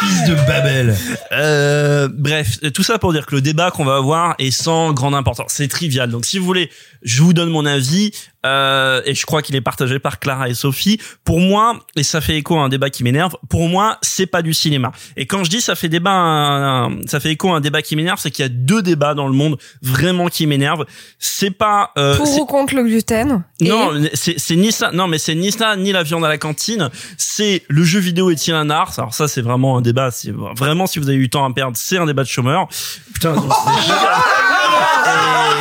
Fils 0.01 0.25
de 0.31 0.35
Babel. 0.35 0.97
Euh, 1.33 2.09
bref, 2.13 2.59
tout 2.73 2.83
ça 2.83 2.99
pour 2.99 3.13
dire 3.13 3.27
que 3.27 3.35
le 3.35 3.43
débat 3.43 3.71
qu'on 3.71 3.85
va 3.85 3.97
avoir 3.97 4.35
est 4.39 4.51
sans 4.51 4.93
grande 4.93 5.15
importance. 5.15 5.53
C'est 5.55 5.69
trivial. 5.69 6.09
Donc, 6.11 6.25
si 6.25 6.39
vous 6.39 6.45
voulez, 6.47 6.71
je 7.03 7.23
vous 7.23 7.33
donne 7.35 7.51
mon 7.51 7.67
avis. 7.67 8.13
Euh, 8.47 9.03
et 9.05 9.15
je 9.15 9.27
crois 9.27 9.43
qu'il 9.43 9.55
est 9.55 9.61
partagé 9.61 9.99
par 9.99 10.19
Clara 10.19 10.49
et 10.49 10.55
Sophie. 10.55 10.99
Pour 11.25 11.41
moi, 11.41 11.79
et 11.97 12.03
ça 12.03 12.21
fait 12.23 12.37
écho 12.37 12.57
à 12.59 12.63
un 12.63 12.69
débat 12.71 12.89
qui 12.89 13.05
m'énerve. 13.05 13.37
Pour 13.51 13.69
moi, 13.69 13.99
c'est 14.01 14.27
pas 14.27 14.41
du 14.43 14.55
cinéma. 14.55 14.93
Et 15.17 15.27
quand 15.27 15.45
je 15.45 15.51
dis 15.51 15.61
ça 15.61 15.75
fait 15.75 15.89
débat, 15.91 16.11
un- 16.13 16.87
un- 16.87 16.99
ça 17.07 17.21
fait 17.21 17.31
écho 17.33 17.53
à 17.53 17.57
un 17.57 17.61
débat 17.61 17.83
qui 17.83 17.97
m'énerve, 17.97 18.19
c'est 18.19 18.31
qu'il 18.31 18.43
y 18.43 18.47
a 18.47 18.49
deux 18.49 18.81
débats 18.83 19.13
dans 19.15 19.27
le 19.27 19.35
monde 19.35 19.59
vraiment 19.83 20.29
qui 20.29 20.47
m'énervent. 20.47 20.87
C'est 21.19 21.51
pas 21.51 21.91
euh, 21.99 22.15
c'est- 22.15 22.19
Pour 22.19 22.41
ou 22.41 22.47
contre 22.47 22.75
le 22.75 22.85
gluten 22.85 23.45
et- 23.61 23.69
non, 23.69 23.93
c'est 24.15 24.39
c'est 24.41 24.57
ni 24.57 24.73
ça. 24.73 24.91
Non, 24.93 25.07
mais 25.07 25.19
c'est 25.19 25.35
ni 25.35 25.53
ça 25.53 25.77
ni 25.77 25.93
la 25.93 26.03
viande 26.03 26.25
à 26.25 26.29
la 26.29 26.39
cantine. 26.39 26.89
C'est 27.19 27.65
le 27.69 27.85
jeu 27.85 28.01
vidéo 28.01 28.31
est-il 28.31 28.55
un 28.55 28.71
art? 28.71 28.93
Alors 28.97 29.13
ça, 29.13 29.29
c'est 29.29 29.43
vraiment 29.43 29.77
un 29.77 29.83
débat. 29.83 30.11
C'est 30.11 30.33
vraiment 30.33 30.87
si 30.87 30.99
vous 30.99 31.09
avez 31.09 31.19
eu 31.19 31.23
du 31.23 31.31
temps 31.31 31.45
à 31.45 31.53
perdre, 31.53 31.77
c'est 31.77 31.99
un 31.99 32.07
débat 32.07 32.23
de 32.23 32.29
chômeur. 32.29 32.69
Putain, 33.13 33.35
c'est 33.35 33.83
giga. 33.83 33.97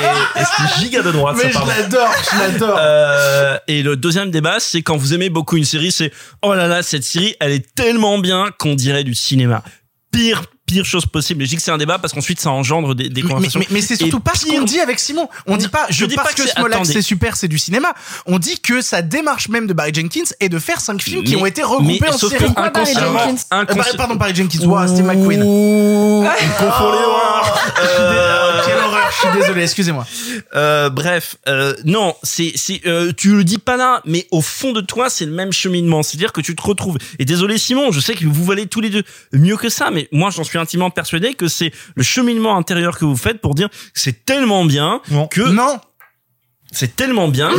Et, 0.01 0.39
et 0.41 0.43
c'est 0.45 0.81
giga 0.81 1.01
de 1.01 1.11
droite. 1.11 1.35
Mais 1.37 1.51
ça, 1.51 1.61
je 1.61 1.81
l'adore, 1.81 2.09
je 2.31 2.39
l'adore. 2.39 2.68
Euh, 2.77 3.58
et 3.67 3.82
le 3.84 3.95
deuxième 3.95 4.32
débat, 4.32 4.60
c'est 4.60 4.82
quand 4.82 4.97
vous 4.97 5.13
aimez 5.13 5.29
beaucoup 5.29 5.58
une 5.58 5.65
série, 5.65 5.91
c'est 5.91 6.12
oh 6.41 6.53
là 6.53 6.67
là, 6.67 6.84
cette 6.84 7.03
série, 7.03 7.36
elle 7.39 7.51
est 7.51 7.73
tellement 7.75 8.17
bien 8.19 8.47
qu'on 8.60 8.75
dirait 8.75 9.03
du 9.03 9.15
cinéma. 9.15 9.63
Pire, 10.12 10.41
pire 10.65 10.86
chose 10.86 11.05
possible. 11.05 11.43
Et 11.43 11.45
je 11.45 11.51
dis 11.51 11.55
que 11.58 11.62
c'est 11.62 11.69
un 11.69 11.77
débat 11.77 11.99
parce 11.99 12.13
qu'ensuite 12.13 12.39
ça 12.39 12.49
engendre 12.49 12.95
des, 12.95 13.10
des 13.10 13.21
Mais, 13.21 13.29
conversations. 13.29 13.60
mais- 13.60 13.67
mais 13.69 13.82
c'est 13.82 13.95
surtout 13.95 14.17
Et 14.17 14.21
pas 14.21 14.34
ce 14.34 14.47
qu'on 14.47 14.63
dit 14.63 14.79
avec 14.79 14.99
Simon. 14.99 15.29
On 15.45 15.55
dit 15.55 15.67
pas, 15.67 15.86
je, 15.89 15.97
Je 15.99 16.05
dis 16.05 16.15
parce 16.15 16.29
pas 16.29 16.34
que, 16.34 16.41
que 16.41 16.47
c'est- 16.47 16.53
Small 16.55 16.65
Axe 16.73 16.75
attendez. 16.82 16.93
c'est 16.93 17.01
super, 17.03 17.36
c'est 17.36 17.47
du 17.47 17.60
cinéma. 17.60 17.89
On 18.25 18.39
dit 18.39 18.60
que 18.60 18.82
sa 18.82 19.03
démarche 19.03 19.49
même 19.49 19.67
de 19.67 19.73
Barry 19.73 19.93
Jenkins 19.93 20.23
est 20.39 20.49
de 20.49 20.58
faire 20.58 20.82
cinq 20.82 20.99
films 21.03 21.23
qui 21.23 21.36
ont 21.36 21.45
été 21.45 21.62
regroupés 21.62 21.99
mais 22.01 22.10
en 22.10 22.17
série. 22.17 22.43
Pourquoi 22.45 22.69
Barry 22.71 22.93
Jenkins 22.93 23.36
Euh, 23.53 23.65
pardon, 23.97 24.15
Barry 24.15 24.34
Jenkins, 24.34 24.65
wow, 24.65 24.88
Steve 24.88 25.05
McQueen. 25.05 25.43
Ouh, 25.43 26.25
il 26.41 26.49
confond 26.58 26.91
les 26.91 26.99
noirs. 27.01 27.60
Je 29.12 29.28
suis 29.28 29.39
désolé, 29.39 29.63
excusez-moi. 29.63 30.06
Euh, 30.56 30.89
bref, 30.89 31.36
euh, 31.48 31.74
non, 31.86 32.15
c'est, 32.24 32.52
c'est, 32.56 32.82
euh, 32.86 33.12
tu 33.15 33.36
le 33.36 33.43
dis 33.43 33.58
pas 33.58 33.78
là, 33.78 34.02
mais 34.06 34.28
au 34.32 34.41
fond 34.41 34.72
de 34.72 34.82
toi, 34.82 35.10
c'est 35.10 35.26
le 35.26 35.32
même 35.32 35.52
cheminement. 35.52 36.04
C'est-à-dire 36.04 36.34
que 36.34 36.41
tu 36.41 36.56
te 36.56 36.62
retrouves. 36.62 36.98
Et 37.17 37.26
désolé 37.26 37.58
Simon, 37.58 37.91
je 37.91 38.00
sais 38.00 38.13
que 38.13 38.26
vous 38.26 38.45
valez 38.45 38.67
tous 38.67 38.82
les 38.82 38.89
deux 38.89 39.04
mieux 39.34 39.58
que 39.58 39.69
ça, 39.69 39.91
mais 39.91 40.08
moi, 40.12 40.30
j'en 40.30 40.43
suis 40.43 40.58
intimement 40.58 40.89
persuadé 40.89 41.34
que 41.34 41.48
c'est 41.48 41.72
le 41.95 42.04
cheminement 42.04 42.58
intérieur 42.58 42.98
que 42.98 43.06
vous 43.06 43.17
faites 43.17 43.41
pour 43.41 43.56
dire 43.56 43.69
que 43.69 43.76
c'est 43.93 44.26
tellement 44.26 44.65
bien 44.65 45.02
que 45.32 45.41
Non. 45.41 45.80
C'est 46.71 46.95
tellement 46.95 47.27
bien, 47.27 47.49
que 47.49 47.55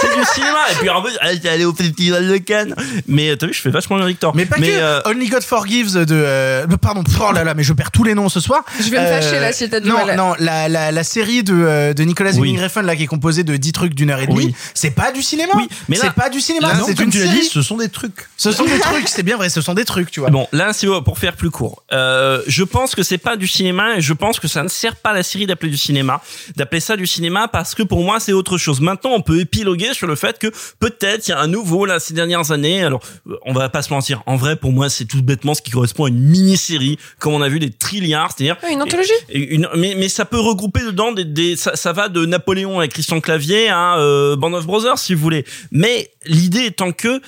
c'est 0.00 0.16
du 0.18 0.24
cinéma. 0.34 0.58
Et 0.72 0.74
puis 0.76 0.88
en 0.90 1.02
plus, 1.02 1.12
t'es 1.42 1.48
allé 1.48 1.64
au 1.64 1.74
festival 1.74 2.26
de 2.28 2.36
Cannes. 2.38 2.74
Mais 3.06 3.30
euh, 3.30 3.36
t'as 3.36 3.46
vu, 3.46 3.52
je 3.52 3.60
fais 3.60 3.70
vachement 3.70 3.96
bien 3.96 4.06
Victor. 4.06 4.34
Mais 4.34 4.46
pas 4.46 4.56
que. 4.56 4.62
euh, 4.64 5.00
Only 5.04 5.28
God 5.28 5.42
Forgives 5.42 5.94
de. 5.94 6.06
euh, 6.14 6.66
pardon, 6.80 7.04
oh 7.20 7.32
là 7.32 7.44
là, 7.44 7.54
mais 7.54 7.62
je 7.62 7.72
perds 7.72 7.90
tous 7.90 8.04
les 8.04 8.14
noms 8.14 8.28
ce 8.28 8.40
soir. 8.40 8.62
Je 8.78 8.88
vais 8.90 9.00
me 9.00 9.06
fâcher, 9.06 9.40
là, 9.40 9.52
si 9.52 9.68
t'as 9.68 9.80
du 9.80 9.88
non, 9.88 10.04
mal. 10.06 10.16
Non, 10.16 10.34
la, 10.38 10.68
la, 10.68 10.90
la 10.92 11.04
série 11.04 11.42
de, 11.42 11.52
euh, 11.54 11.92
de 11.94 12.02
Nicolas 12.04 12.32
Oui. 12.32 12.50
Winding 12.52 12.62
Refn, 12.64 12.80
là, 12.86 12.96
qui 12.96 13.02
est 13.04 13.06
composée 13.06 13.44
de 13.44 13.56
10 13.56 13.72
trucs 13.72 13.94
d'une 13.94 14.10
heure 14.10 14.20
et 14.20 14.26
demie, 14.26 14.46
Oui. 14.46 14.54
c'est 14.74 14.90
pas 14.90 15.12
du 15.12 15.22
cinéma. 15.22 15.52
Oui, 15.56 15.68
mais 15.88 15.96
là- 15.96 16.02
c'est 16.06 16.12
pas 16.14 16.28
du 16.30 16.40
cinéma, 16.40 16.68
Là, 16.68 16.74
non, 16.76 16.86
c'est 16.86 16.94
comme 16.94 17.06
une 17.06 17.10
tu 17.10 17.18
l'as 17.24 17.26
dit, 17.32 17.44
ce 17.44 17.62
sont 17.62 17.76
des 17.76 17.88
trucs. 17.88 18.28
Ce 18.36 18.52
sont 18.52 18.64
des 18.64 18.78
trucs, 18.78 19.08
c'est 19.08 19.22
bien 19.22 19.36
vrai, 19.36 19.48
ce 19.50 19.60
sont 19.60 19.74
des 19.74 19.84
trucs, 19.84 20.10
tu 20.10 20.20
vois. 20.20 20.30
Bon, 20.30 20.48
là, 20.52 20.72
c'est 20.72 20.86
pour 21.04 21.18
faire 21.18 21.36
plus 21.36 21.50
court. 21.50 21.82
Euh, 21.92 22.40
je 22.46 22.64
pense 22.64 22.94
que 22.94 23.02
c'est 23.02 23.18
pas 23.18 23.36
du 23.36 23.46
cinéma 23.46 23.96
et 23.96 24.00
je 24.00 24.12
pense 24.12 24.40
que 24.40 24.48
ça 24.48 24.62
ne 24.62 24.68
sert 24.68 24.96
pas 24.96 25.10
à 25.10 25.14
la 25.14 25.22
série 25.22 25.46
d'appeler 25.46 25.70
du 25.70 25.76
cinéma, 25.76 26.20
d'appeler 26.56 26.80
ça 26.80 26.96
du 26.96 27.06
cinéma 27.06 27.48
parce 27.48 27.74
que 27.74 27.82
pour 27.82 28.02
moi, 28.02 28.18
c'est 28.20 28.32
autre 28.32 28.45
chose. 28.56 28.80
Maintenant, 28.80 29.10
on 29.12 29.20
peut 29.20 29.40
épiloguer 29.40 29.92
sur 29.92 30.06
le 30.06 30.14
fait 30.14 30.38
que 30.38 30.48
peut-être 30.78 31.26
il 31.28 31.30
y 31.30 31.34
a 31.34 31.40
un 31.40 31.46
nouveau 31.46 31.84
là 31.86 31.98
ces 31.98 32.14
dernières 32.14 32.50
années. 32.52 32.82
Alors, 32.82 33.00
on 33.44 33.52
va 33.52 33.68
pas 33.68 33.82
se 33.82 33.92
mentir. 33.92 34.22
En 34.26 34.36
vrai, 34.36 34.56
pour 34.56 34.72
moi, 34.72 34.88
c'est 34.88 35.04
tout 35.04 35.22
bêtement 35.22 35.54
ce 35.54 35.62
qui 35.62 35.70
correspond 35.70 36.04
à 36.04 36.08
une 36.08 36.20
mini-série, 36.20 36.98
comme 37.18 37.34
on 37.34 37.42
a 37.42 37.48
vu 37.48 37.58
des 37.58 37.70
trilliards, 37.70 38.32
c'est-à-dire 38.36 38.56
une 38.70 38.82
anthologie. 38.82 39.12
une, 39.32 39.68
mais, 39.74 39.94
mais 39.96 40.08
ça 40.08 40.24
peut 40.24 40.40
regrouper 40.40 40.80
dedans 40.80 41.12
des, 41.12 41.24
des 41.24 41.56
ça, 41.56 41.76
ça 41.76 41.92
va 41.92 42.08
de 42.08 42.24
Napoléon 42.24 42.78
avec 42.78 42.92
Christian 42.92 43.20
Clavier 43.20 43.68
à 43.68 43.98
euh, 43.98 44.36
Band 44.36 44.52
of 44.52 44.66
Brothers 44.66 44.98
si 44.98 45.14
vous 45.14 45.20
voulez. 45.20 45.44
Mais 45.72 46.10
l'idée 46.26 46.66
étant 46.66 46.92
que 46.92 47.20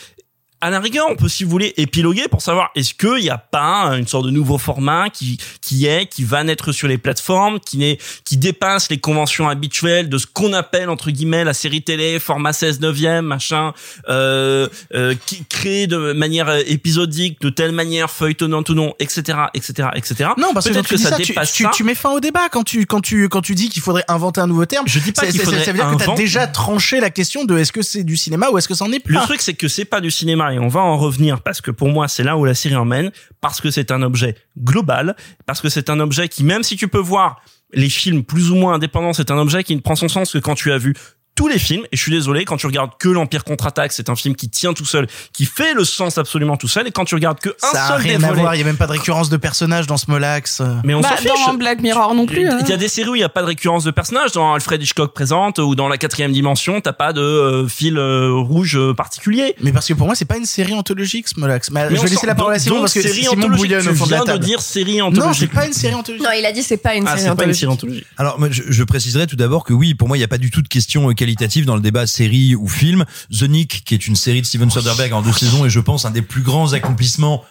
à 0.61 0.71
la 0.71 0.81
rigueur, 0.81 1.07
on 1.09 1.15
peut, 1.15 1.29
si 1.29 1.45
vous 1.45 1.51
voulez, 1.51 1.73
épiloguer 1.77 2.27
pour 2.29 2.43
savoir 2.43 2.71
est-ce 2.75 2.93
qu'il 2.93 3.23
n'y 3.23 3.31
a 3.31 3.39
pas 3.39 3.97
une 3.97 4.07
sorte 4.07 4.27
de 4.27 4.31
nouveau 4.31 4.59
format 4.59 5.09
qui 5.09 5.39
qui 5.61 5.87
est, 5.87 6.07
qui 6.07 6.25
va 6.25 6.43
naître 6.43 6.73
sur 6.73 6.89
les 6.89 6.99
plateformes, 6.99 7.61
qui 7.61 7.77
n'est, 7.77 7.99
qui 8.25 8.37
dépasse 8.37 8.91
les 8.91 8.99
conventions 8.99 9.49
habituelles 9.49 10.09
de 10.09 10.19
ce 10.19 10.27
qu'on 10.27 10.53
appelle 10.53 10.91
entre 10.91 11.11
guillemets 11.11 11.45
la 11.45 11.55
série 11.55 11.83
télé, 11.83 12.19
format 12.19 12.53
16 12.53 12.81
neuvième, 12.81 13.25
machin, 13.25 13.73
euh, 14.09 14.69
euh, 14.95 15.15
qui 15.27 15.45
créé 15.45 15.87
de 15.87 16.13
manière 16.13 16.49
euh, 16.49 16.61
épisodique, 16.67 17.41
de 17.41 17.51
telle 17.51 17.73
manière 17.73 18.11
feuilletonnante 18.11 18.71
ou 18.71 18.75
non, 18.75 18.95
etc., 18.99 19.39
etc., 19.55 19.91
etc. 19.95 20.31
Non, 20.39 20.53
parce 20.55 20.69
que 20.69 20.75
quand 20.75 20.83
peut-être 20.83 20.89
tu 20.89 20.95
que 20.95 20.97
dis 20.97 21.03
ça 21.05 21.17
tu, 21.17 21.27
dépasse 21.27 21.53
tu, 21.53 21.63
ça. 21.63 21.71
tu 21.73 21.85
mets 21.85 21.95
fin 21.95 22.11
au 22.11 22.21
débat 22.21 22.49
quand 22.51 22.65
tu, 22.65 22.85
quand 22.87 23.01
tu, 23.01 23.29
quand 23.29 23.43
tu 23.43 23.55
dis 23.55 23.69
qu'il 23.69 23.83
faudrait 23.83 24.05
inventer 24.09 24.41
un 24.41 24.49
nouveau 24.49 24.67
terme. 24.67 24.89
Je 24.89 24.99
dis 24.99 25.13
pas 25.13 25.27
qu'il 25.27 25.41
faudrait 25.41 25.65
Ça 25.65 25.73
veut 25.73 25.79
dire 25.79 25.97
que 25.97 26.05
t'as 26.05 26.15
déjà 26.15 26.47
tranché 26.49 26.99
la 26.99 27.11
question 27.11 27.45
de 27.45 27.57
est-ce 27.59 27.73
que 27.73 27.83
c'est 27.83 28.03
du 28.03 28.17
cinéma 28.17 28.51
ou 28.51 28.59
est-ce 28.59 28.67
que 28.67 28.75
c'en 28.75 28.91
est 28.91 29.07
Le 29.07 29.15
pas. 29.15 29.25
truc, 29.25 29.41
c'est 29.41 29.55
que 29.55 29.69
c'est 29.69 29.85
pas 29.85 30.01
du 30.01 30.11
cinéma 30.11 30.48
et 30.51 30.59
on 30.59 30.69
va 30.69 30.81
en 30.81 30.97
revenir 30.97 31.41
parce 31.43 31.61
que 31.61 31.71
pour 31.71 31.89
moi, 31.89 32.09
c'est 32.09 32.23
là 32.23 32.37
où 32.37 32.45
la 32.45 32.55
série 32.55 32.77
emmène 32.77 33.11
parce 33.41 33.61
que 33.61 33.71
c'est 33.71 33.91
un 33.91 34.03
objet 34.03 34.37
global, 34.59 35.17
parce 35.47 35.61
que 35.61 35.69
c'est 35.69 35.91
un 35.91 36.01
objet 36.01 36.29
qui, 36.29 36.45
même 36.45 36.63
si 36.63 36.77
tu 36.77 36.89
peux 36.89 36.99
voir 36.99 37.41
les 37.73 37.89
films 37.89 38.25
plus 38.25 38.51
ou 38.51 38.57
moins 38.57 38.75
indépendants, 38.75 39.13
c'est 39.13 39.31
un 39.31 39.39
objet 39.39 39.65
qui 39.65 39.77
ne 39.77 39.81
prend 39.81 39.97
son 39.97 40.09
sens 40.09 40.33
que 40.33 40.39
quand 40.39 40.55
tu 40.55 40.73
as 40.73 40.79
vu 40.79 40.95
tous 41.39 41.47
les 41.47 41.59
films, 41.61 41.85
et 41.93 41.97
je 41.97 42.03
suis 42.03 42.11
désolé, 42.11 42.45
quand 42.45 42.57
tu 42.57 42.67
regardes 42.67 42.91
que 42.99 43.09
l'Empire 43.09 43.45
contre-attaque, 43.45 43.93
c'est 43.93 44.09
un 44.11 44.17
film 44.17 44.35
qui 44.35 44.49
tient 44.49 44.73
tout 44.75 44.85
seul, 44.85 45.07
qui 45.33 45.45
fait 45.45 45.73
le 45.73 45.85
sens 45.85 46.19
absolument 46.19 46.57
tout 46.57 46.67
seul, 46.67 46.89
et 46.89 46.91
quand 46.91 47.05
tu 47.05 47.15
regardes 47.15 47.39
que 47.39 47.51
un 47.63 47.71
Ça 47.73 47.85
a 47.85 47.89
seul 47.91 48.01
rien 48.03 48.19
des 48.19 48.25
à 48.25 48.29
volets- 48.31 48.41
voir, 48.41 48.55
il 48.57 48.59
y 48.59 48.63
a 48.63 48.65
même 48.65 48.77
pas 48.77 48.89
de 48.89 48.93
récurrence 48.93 49.29
de 49.31 49.37
personnages 49.37 49.87
dans 49.87 49.97
Smolax. 49.97 50.63
mais 50.85 50.95
on 50.95 51.01
Bah, 51.01 51.11
s'en 51.11 51.17
fiche. 51.19 51.31
dans 51.47 51.55
Black 51.55 51.81
Mirror 51.81 52.13
non 52.17 52.27
plus. 52.27 52.49
hein. 52.49 52.59
Il 52.63 52.69
y 52.69 52.73
a 52.73 52.77
des 52.77 52.89
séries 52.89 53.09
où 53.11 53.15
il 53.15 53.19
n'y 53.19 53.25
a 53.25 53.29
pas 53.29 53.43
de 53.43 53.47
récurrence 53.47 53.85
de 53.85 53.93
personnages. 53.93 54.33
Dans 54.33 54.53
Alfred 54.53 54.83
Hitchcock 54.83 55.15
présente 55.15 55.59
ou 55.61 55.77
dans 55.77 55.87
la 55.89 55.97
quatrième 55.97 56.33
dimension, 56.33 56.81
t'as 56.81 56.93
pas 56.93 57.13
de 57.13 57.21
euh, 57.21 57.69
fil 57.69 57.97
euh, 57.99 58.33
rouge 58.35 58.77
euh, 58.77 58.93
particulier. 58.93 59.55
Mais 59.63 59.71
parce 59.71 59.87
que 59.87 59.95
pour 59.95 60.07
moi, 60.07 60.17
c'est 60.17 60.25
pas 60.25 60.39
une 60.39 60.45
série 60.45 60.75
anthologique, 60.75 61.29
Smolax. 61.29 61.71
Mais, 61.71 61.89
Mais 61.89 61.97
je 61.97 62.03
vais 62.03 62.09
laisser 62.09 62.27
la 62.27 62.35
parole 62.35 62.55
à 62.55 62.59
Simon 62.59 62.81
parce 62.81 62.95
que 62.95 63.01
série 63.01 63.23
Simon 63.23 63.33
anthologique, 63.35 63.59
bouillonne 63.59 63.89
au 63.89 63.95
fond 63.95 64.07
de 64.07 64.11
la 64.27 64.39
dire 64.39 64.61
série 64.61 64.99
Non, 64.99 65.11
c'est 65.13 65.19
anthologique. 65.21 65.53
pas 65.53 65.67
une 65.67 65.73
série 65.73 65.95
anthologique. 65.95 66.27
Non, 66.27 66.33
il 66.37 66.45
a 66.45 66.51
dit 66.51 66.65
c'est 66.65 66.77
pas 66.79 66.97
une 66.97 67.05
Ah, 67.07 67.11
série 67.17 67.21
c'est 67.21 67.27
pas 67.27 67.45
une 67.45 67.51
anthologique. 67.51 67.61
série 67.61 67.73
anthologique. 67.73 68.07
Alors, 68.17 68.39
je, 68.51 68.83
préciserai 68.83 69.27
tout 69.29 69.37
d'abord 69.37 69.63
que 69.63 69.73
oui, 69.73 69.95
pour 69.95 70.09
moi, 70.09 70.17
il 70.17 70.21
n'y 70.21 70.25
a 70.25 70.29
pas 70.29 70.39
du 70.39 70.51
tout 70.51 70.63
de 70.63 70.69
question 70.69 71.11
dans 71.65 71.75
le 71.75 71.81
débat 71.81 72.07
série 72.07 72.55
ou 72.55 72.69
film. 72.69 73.05
The 73.31 73.45
Nick, 73.45 73.85
qui 73.85 73.95
est 73.95 74.07
une 74.07 74.17
série 74.17 74.41
de 74.41 74.47
Steven 74.47 74.71
Soderbergh 74.71 75.13
en 75.13 75.23
deux 75.23 75.33
saisons, 75.33 75.65
et 75.65 75.71
je 75.71 75.81
pense 75.81 76.05
un 76.05 76.11
des 76.11 76.23
plus 76.23 76.43
grands 76.43 76.73
accomplissements 76.73 77.45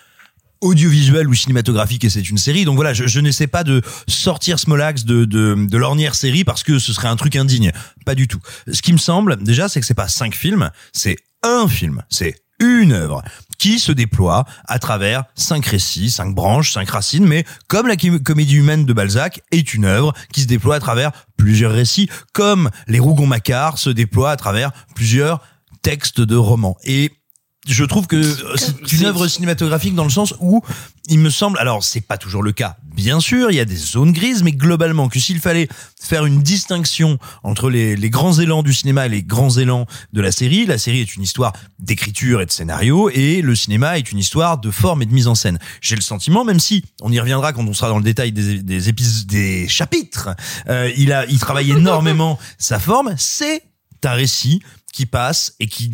audiovisuel 0.61 1.27
ou 1.27 1.35
cinématographique 1.35 2.03
et 2.03 2.09
c'est 2.09 2.29
une 2.29 2.37
série. 2.37 2.65
Donc 2.65 2.75
voilà, 2.75 2.93
je, 2.93 3.19
n'essaie 3.19 3.47
pas 3.47 3.63
de 3.63 3.81
sortir 4.07 4.57
Smolax 4.57 5.05
de, 5.05 5.25
de, 5.25 5.55
de 5.69 5.77
l'ornière 5.77 6.15
série 6.15 6.43
parce 6.43 6.63
que 6.63 6.79
ce 6.79 6.93
serait 6.93 7.07
un 7.07 7.15
truc 7.15 7.35
indigne. 7.35 7.71
Pas 8.05 8.15
du 8.15 8.27
tout. 8.27 8.39
Ce 8.71 8.81
qui 8.81 8.91
me 8.91 8.97
semble, 8.97 9.41
déjà, 9.43 9.69
c'est 9.69 9.79
que 9.79 9.85
c'est 9.85 9.93
pas 9.93 10.07
cinq 10.07 10.33
films, 10.33 10.71
c'est 10.93 11.17
un 11.43 11.67
film. 11.67 12.03
C'est 12.09 12.35
une 12.59 12.91
œuvre 12.91 13.21
qui 13.57 13.79
se 13.79 13.91
déploie 13.91 14.45
à 14.65 14.79
travers 14.79 15.23
cinq 15.35 15.65
récits, 15.65 16.11
cinq 16.11 16.33
branches, 16.35 16.73
cinq 16.73 16.89
racines, 16.89 17.25
mais 17.25 17.45
comme 17.67 17.87
la 17.87 17.95
comédie 17.95 18.55
humaine 18.55 18.85
de 18.85 18.93
Balzac 18.93 19.41
est 19.51 19.73
une 19.73 19.85
œuvre 19.85 20.13
qui 20.31 20.41
se 20.41 20.47
déploie 20.47 20.75
à 20.75 20.79
travers 20.79 21.11
plusieurs 21.37 21.71
récits, 21.71 22.09
comme 22.33 22.69
les 22.87 22.99
Rougon-Macquart 22.99 23.77
se 23.77 23.89
déploient 23.89 24.31
à 24.31 24.37
travers 24.37 24.71
plusieurs 24.95 25.41
textes 25.81 26.21
de 26.21 26.35
romans. 26.35 26.77
Je 27.67 27.83
trouve 27.85 28.07
que 28.07 28.21
c'est 28.55 28.91
une 28.93 29.05
œuvre 29.05 29.27
cinématographique 29.27 29.95
dans 29.95 30.03
le 30.03 30.09
sens 30.09 30.33
où 30.39 30.61
il 31.09 31.19
me 31.19 31.29
semble, 31.29 31.57
alors 31.59 31.83
c'est 31.83 32.01
pas 32.01 32.17
toujours 32.17 32.43
le 32.43 32.51
cas, 32.51 32.77
bien 32.93 33.19
sûr, 33.19 33.51
il 33.51 33.55
y 33.55 33.59
a 33.59 33.65
des 33.65 33.75
zones 33.75 34.11
grises, 34.11 34.43
mais 34.43 34.51
globalement 34.51 35.07
que 35.07 35.19
s'il 35.19 35.39
fallait 35.39 35.67
faire 36.01 36.25
une 36.25 36.41
distinction 36.41 37.17
entre 37.43 37.69
les, 37.69 37.95
les 37.95 38.09
grands 38.09 38.33
élans 38.33 38.63
du 38.63 38.73
cinéma 38.73 39.05
et 39.05 39.09
les 39.09 39.23
grands 39.23 39.51
élans 39.51 39.85
de 40.13 40.21
la 40.21 40.31
série, 40.31 40.65
la 40.65 40.77
série 40.77 41.01
est 41.01 41.15
une 41.15 41.23
histoire 41.23 41.53
d'écriture 41.79 42.41
et 42.41 42.45
de 42.45 42.51
scénario, 42.51 43.09
et 43.09 43.41
le 43.41 43.55
cinéma 43.55 43.97
est 43.97 44.11
une 44.11 44.19
histoire 44.19 44.57
de 44.57 44.71
forme 44.71 45.01
et 45.01 45.05
de 45.05 45.13
mise 45.13 45.27
en 45.27 45.35
scène. 45.35 45.59
J'ai 45.81 45.95
le 45.95 46.01
sentiment, 46.01 46.43
même 46.43 46.59
si 46.59 46.83
on 47.01 47.11
y 47.11 47.19
reviendra 47.19 47.53
quand 47.53 47.65
on 47.65 47.73
sera 47.73 47.89
dans 47.89 47.97
le 47.97 48.03
détail 48.03 48.31
des, 48.31 48.61
des 48.61 48.89
épisodes, 48.89 49.27
des 49.27 49.67
chapitres, 49.67 50.29
euh, 50.67 50.91
il 50.97 51.11
a, 51.11 51.25
il 51.25 51.39
travaille 51.39 51.71
énormément 51.77 52.39
sa 52.57 52.79
forme. 52.79 53.13
C'est 53.17 53.63
un 54.03 54.13
récit 54.13 54.61
qui 54.93 55.05
passe 55.05 55.53
et 55.59 55.67
qui 55.67 55.91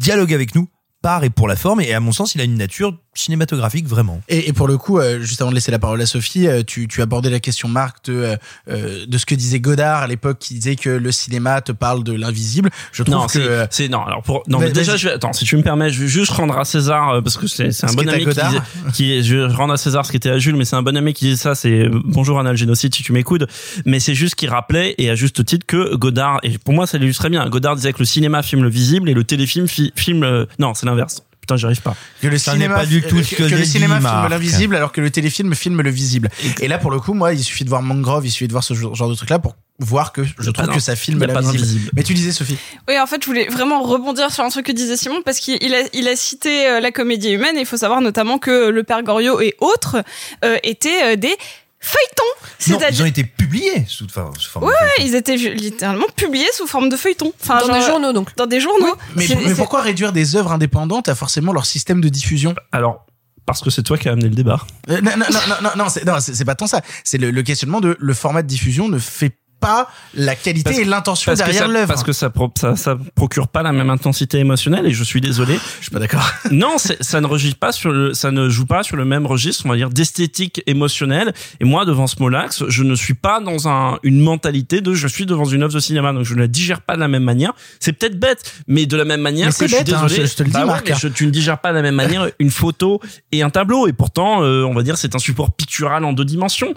dialogue 0.00 0.32
avec 0.32 0.54
nous 0.54 0.66
par 1.02 1.24
et 1.24 1.30
pour 1.30 1.48
la 1.48 1.56
forme 1.56 1.80
et 1.80 1.94
à 1.94 2.00
mon 2.00 2.12
sens 2.12 2.34
il 2.34 2.40
a 2.40 2.44
une 2.44 2.56
nature 2.58 2.96
cinématographique 3.14 3.86
vraiment. 3.88 4.20
Et, 4.28 4.48
et 4.48 4.52
pour 4.52 4.68
le 4.68 4.78
coup, 4.78 4.98
euh, 4.98 5.20
juste 5.20 5.40
avant 5.42 5.50
de 5.50 5.54
laisser 5.56 5.72
la 5.72 5.80
parole 5.80 6.00
à 6.00 6.06
Sophie, 6.06 6.46
euh, 6.46 6.62
tu, 6.64 6.86
tu 6.86 7.02
abordais 7.02 7.28
la 7.28 7.40
question, 7.40 7.68
Marc, 7.68 8.04
de, 8.06 8.12
euh, 8.14 8.36
euh, 8.70 9.04
de 9.06 9.18
ce 9.18 9.26
que 9.26 9.34
disait 9.34 9.58
Godard 9.58 10.02
à 10.02 10.06
l'époque, 10.06 10.38
qui 10.38 10.54
disait 10.54 10.76
que 10.76 10.88
le 10.90 11.10
cinéma 11.10 11.60
te 11.60 11.72
parle 11.72 12.04
de 12.04 12.12
l'invisible. 12.12 12.70
Je 12.92 13.02
trouve 13.02 13.16
non, 13.16 13.26
que... 13.26 13.32
c'est- 13.32 13.40
euh, 13.40 13.66
c'est 13.68 13.88
non. 13.88 14.04
Alors 14.04 14.22
pour 14.22 14.42
non, 14.46 14.58
mais 14.60 14.70
déjà, 14.70 14.96
je 14.96 15.08
vais, 15.08 15.14
attends, 15.14 15.32
si 15.32 15.44
tu 15.44 15.56
me 15.56 15.62
permets, 15.62 15.90
je 15.90 16.00
vais 16.02 16.08
juste 16.08 16.30
rendre 16.30 16.56
à 16.56 16.64
César 16.64 17.10
euh, 17.10 17.20
parce 17.20 17.36
que 17.36 17.48
c'est 17.48 17.72
c'est 17.72 17.84
un 17.86 17.88
Ce 17.88 17.96
bon 17.96 18.08
ami 18.08 18.24
qui, 18.24 18.30
disait- 18.30 18.62
qui 18.94 19.24
je 19.24 19.38
rendre 19.54 19.72
à 19.74 19.76
César 19.76 20.06
ce 20.06 20.12
qui 20.12 20.16
était 20.16 20.30
à 20.30 20.38
Jules, 20.38 20.56
mais 20.56 20.64
c'est 20.64 20.76
un 20.76 20.82
bon 20.82 20.96
ami 20.96 21.12
qui 21.12 21.24
disait 21.26 21.36
ça. 21.42 21.54
C'est 21.56 21.88
bonjour 22.04 22.38
Anal 22.38 22.56
Génocide 22.56 22.94
si 22.94 23.02
tu 23.02 23.12
m'écoutes, 23.12 23.44
mais 23.84 23.98
c'est 23.98 24.14
juste 24.14 24.36
qu'il 24.36 24.48
rappelait 24.50 24.94
et 24.98 25.10
à 25.10 25.16
juste 25.16 25.44
titre 25.44 25.66
que 25.66 25.96
Godard 25.96 26.38
et 26.44 26.56
pour 26.58 26.74
moi 26.74 26.86
ça 26.86 26.96
l'illustrait 26.96 27.28
bien. 27.28 27.46
Godard 27.48 27.74
disait 27.74 27.92
que 27.92 27.98
le 27.98 28.04
cinéma 28.04 28.42
filme 28.44 28.62
le 28.62 28.70
visible 28.70 29.10
et 29.10 29.14
le 29.14 29.24
téléfilm 29.24 29.66
fi- 29.66 29.92
filme 29.96 30.46
non, 30.60 30.74
c'est 30.74 30.86
l'inverse. 30.90 31.22
Putain, 31.40 31.56
j'y 31.56 31.64
arrive 31.64 31.80
pas. 31.80 31.96
que 32.20 32.28
le 32.28 32.38
Ça 32.38 32.52
n'est 32.52 32.58
cinéma, 32.58 32.74
pas 32.76 32.86
du 32.86 33.02
tout 33.02 33.16
que, 33.16 33.22
ce 33.22 33.30
que 33.30 33.36
que 33.36 33.42
le 33.44 33.56
j'ai 33.56 33.64
cinéma 33.64 33.98
dit, 33.98 34.06
filme 34.06 34.28
l'invisible 34.28 34.76
alors 34.76 34.92
que 34.92 35.00
le 35.00 35.10
téléfilm 35.10 35.54
filme 35.54 35.80
le 35.80 35.90
visible. 35.90 36.28
Et 36.60 36.68
là, 36.68 36.78
pour 36.78 36.90
le 36.90 37.00
coup, 37.00 37.14
moi, 37.14 37.32
il 37.32 37.42
suffit 37.42 37.64
de 37.64 37.70
voir 37.70 37.82
Mangrove, 37.82 38.26
il 38.26 38.30
suffit 38.30 38.46
de 38.46 38.52
voir 38.52 38.62
ce 38.62 38.74
genre 38.74 39.08
de 39.08 39.14
truc-là 39.14 39.38
pour 39.38 39.56
voir 39.80 40.12
que 40.12 40.22
je 40.22 40.30
Y 40.42 40.48
a 40.48 40.52
trouve 40.52 40.74
que 40.74 40.80
ça 40.80 40.94
filme 40.94 41.24
l'invisible. 41.24 41.90
Mais 41.94 42.02
tu 42.02 42.12
disais, 42.12 42.32
Sophie. 42.32 42.58
Oui, 42.86 42.98
en 43.00 43.06
fait, 43.06 43.22
je 43.22 43.26
voulais 43.26 43.48
vraiment 43.48 43.82
rebondir 43.82 44.30
sur 44.30 44.44
un 44.44 44.50
truc 44.50 44.66
que 44.66 44.72
disait 44.72 44.96
Simon 44.96 45.22
parce 45.24 45.40
qu'il 45.40 45.56
il 45.62 45.74
a, 45.74 45.80
il 45.94 46.06
a 46.06 46.16
cité 46.16 46.66
euh, 46.66 46.80
la 46.80 46.92
comédie 46.92 47.30
humaine 47.30 47.56
et 47.56 47.60
il 47.60 47.66
faut 47.66 47.78
savoir 47.78 48.02
notamment 48.02 48.38
que 48.38 48.68
le 48.68 48.82
Père 48.84 49.02
Goriot 49.02 49.40
et 49.40 49.56
autres 49.60 50.02
euh, 50.44 50.58
étaient 50.62 51.14
euh, 51.14 51.16
des 51.16 51.34
feuilletons. 51.80 52.78
Non, 52.78 52.86
ils 52.90 53.02
ont 53.02 53.06
été 53.06 53.24
publiés 53.24 53.84
sous, 53.88 54.04
enfin, 54.04 54.30
sous 54.38 54.50
forme 54.50 54.66
ouais, 54.66 54.72
de 54.72 54.76
feuilleton. 54.76 55.02
ils 55.06 55.14
étaient 55.14 55.36
littéralement 55.36 56.06
publiés 56.14 56.48
sous 56.52 56.66
forme 56.66 56.88
de 56.88 56.96
feuilletons. 56.96 57.32
Enfin, 57.42 57.66
Dans 57.66 57.72
des 57.72 57.80
journaux, 57.80 58.12
donc. 58.12 58.36
Dans 58.36 58.46
des 58.46 58.60
journaux. 58.60 58.94
Mais, 59.16 59.26
pourquoi 59.56 59.80
réduire 59.80 60.12
des 60.12 60.36
œuvres 60.36 60.52
indépendantes 60.52 61.08
à 61.08 61.14
forcément 61.14 61.52
leur 61.52 61.66
système 61.66 62.00
de 62.00 62.08
diffusion? 62.08 62.54
Alors 62.72 63.06
parce 63.46 63.62
que 63.62 63.70
c'est 63.70 63.82
toi 63.82 63.98
qui 63.98 64.08
as 64.08 64.12
amené 64.12 64.28
le 64.28 64.34
débat. 64.34 64.64
Euh, 64.90 65.00
non, 65.00 65.12
non, 65.16 65.26
non, 65.30 65.70
non, 65.76 65.84
non, 65.84 66.20
c'est 66.20 66.44
pas 66.44 66.54
tant 66.54 66.68
ça. 66.68 66.82
C'est 67.02 67.18
le, 67.18 67.32
le 67.32 67.42
questionnement 67.42 67.80
de 67.80 67.96
le 67.98 68.14
format 68.14 68.42
de 68.42 68.46
diffusion 68.46 68.88
ne 68.88 68.98
fait 68.98 69.32
pas 69.60 69.88
la 70.14 70.34
qualité 70.34 70.64
Parce- 70.64 70.78
et 70.78 70.84
l'intention 70.84 71.32
derrière 71.34 71.68
l'œuvre. 71.68 71.86
parce 71.88 72.02
que 72.02 72.12
ça, 72.12 72.32
ça, 72.58 72.76
ça 72.76 72.96
procure 73.14 73.48
pas 73.48 73.62
la 73.62 73.72
même 73.72 73.90
intensité 73.90 74.38
émotionnelle 74.38 74.86
et 74.86 74.92
je 74.92 75.04
suis 75.04 75.20
désolé. 75.20 75.58
Je 75.78 75.84
suis 75.84 75.90
pas 75.92 75.98
d'accord. 76.00 76.28
Non, 76.50 76.76
ça 76.78 77.20
ne 77.20 77.52
pas 77.54 77.72
sur 77.72 77.90
le, 77.92 78.14
ça 78.14 78.30
ne 78.30 78.48
joue 78.48 78.66
pas 78.66 78.82
sur 78.82 78.96
le 78.96 79.04
même 79.04 79.26
registre, 79.26 79.64
on 79.66 79.68
va 79.68 79.76
dire, 79.76 79.90
d'esthétique 79.90 80.62
émotionnelle. 80.66 81.32
Et 81.60 81.64
moi, 81.64 81.84
devant 81.84 82.06
Smolax, 82.06 82.64
je 82.68 82.82
ne 82.82 82.94
suis 82.94 83.14
pas 83.14 83.40
dans 83.40 83.68
un, 83.68 83.98
une 84.02 84.20
mentalité 84.20 84.80
de 84.80 84.94
je 84.94 85.06
suis 85.08 85.26
devant 85.26 85.44
une 85.44 85.62
œuvre 85.62 85.74
de 85.74 85.80
cinéma, 85.80 86.12
donc 86.12 86.24
je 86.24 86.34
ne 86.34 86.40
la 86.40 86.46
digère 86.48 86.80
pas 86.80 86.94
de 86.96 87.00
la 87.00 87.08
même 87.08 87.22
manière. 87.24 87.52
C'est 87.78 87.92
peut-être 87.92 88.18
bête, 88.18 88.52
mais 88.66 88.86
de 88.86 88.96
la 88.96 89.04
même 89.04 89.20
manière 89.20 89.46
Mais 89.46 89.52
que 89.52 89.58
c'est 89.58 89.68
je 89.68 89.74
suis 89.76 89.84
bête, 89.84 89.94
hein, 89.94 90.02
désolé. 90.06 90.22
je- 90.26 90.30
je 90.30 90.36
te 90.36 90.42
le 90.42 90.48
dis, 90.48 90.52
Bah 90.54 90.60
ouais, 90.60 90.66
Marc. 90.66 90.88
mais 90.88 90.94
je- 90.98 91.08
tu 91.08 91.26
ne 91.26 91.30
digères 91.30 91.58
pas 91.58 91.70
de 91.70 91.76
la 91.76 91.82
même 91.82 91.94
manière 91.94 92.28
une 92.38 92.50
photo 92.50 93.00
et 93.32 93.42
un 93.42 93.50
tableau. 93.50 93.86
Et 93.88 93.92
pourtant, 93.92 94.42
euh, 94.42 94.64
on 94.64 94.74
va 94.74 94.82
dire, 94.82 94.96
c'est 94.98 95.14
un 95.14 95.18
support 95.18 95.52
pictural 95.52 96.04
en 96.04 96.12
deux 96.12 96.24
dimensions. 96.24 96.74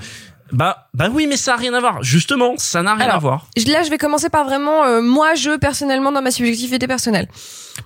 Bah, 0.54 0.88
bah 0.94 1.10
oui, 1.12 1.26
mais 1.26 1.36
ça 1.36 1.52
n'a 1.52 1.58
rien 1.58 1.74
à 1.74 1.80
voir. 1.80 2.04
Justement, 2.04 2.54
ça 2.58 2.84
n'a 2.84 2.94
rien 2.94 3.06
Alors, 3.06 3.16
à 3.16 3.20
voir. 3.20 3.48
Là, 3.68 3.82
je 3.82 3.90
vais 3.90 3.98
commencer 3.98 4.30
par 4.30 4.46
vraiment, 4.46 4.86
euh, 4.86 5.02
moi, 5.02 5.34
je, 5.34 5.58
personnellement, 5.58 6.12
dans 6.12 6.22
ma 6.22 6.30
subjectivité 6.30 6.88
personnelle. 6.88 7.28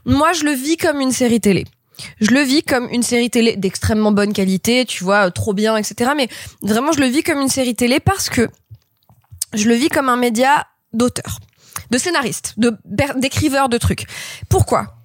Moi, 0.06 0.34
je 0.34 0.44
le 0.44 0.52
vis 0.52 0.76
comme 0.76 1.00
une 1.00 1.14
série 1.14 1.40
télé. 1.40 1.66
Je 2.20 2.30
le 2.32 2.42
vis 2.42 2.64
comme 2.64 2.90
une 2.92 3.04
série 3.04 3.30
télé 3.30 3.56
d'extrêmement 3.56 4.12
bonne 4.12 4.34
qualité, 4.34 4.86
tu 4.86 5.06
vois, 5.06 5.28
euh, 5.28 5.30
trop 5.30 5.54
bien, 5.54 5.78
etc. 5.78 6.12
Mais 6.16 6.28
vraiment, 6.62 6.92
je 6.92 7.00
le 7.00 7.08
vis 7.08 7.24
comme 7.24 7.40
une 7.40 7.48
série 7.48 7.74
télé 7.74 8.02
parce 8.02 8.30
que 8.30 8.50
je 9.54 9.70
le 9.70 9.76
vis 9.76 9.88
comme 9.88 10.10
un 10.10 10.18
média 10.18 10.68
d'auteur, 10.92 11.40
de 11.90 11.98
scénariste, 11.98 12.54
de 12.58 12.78
d'écriveur 13.16 13.70
de 13.70 13.78
trucs. 13.78 14.06
Pourquoi? 14.50 14.98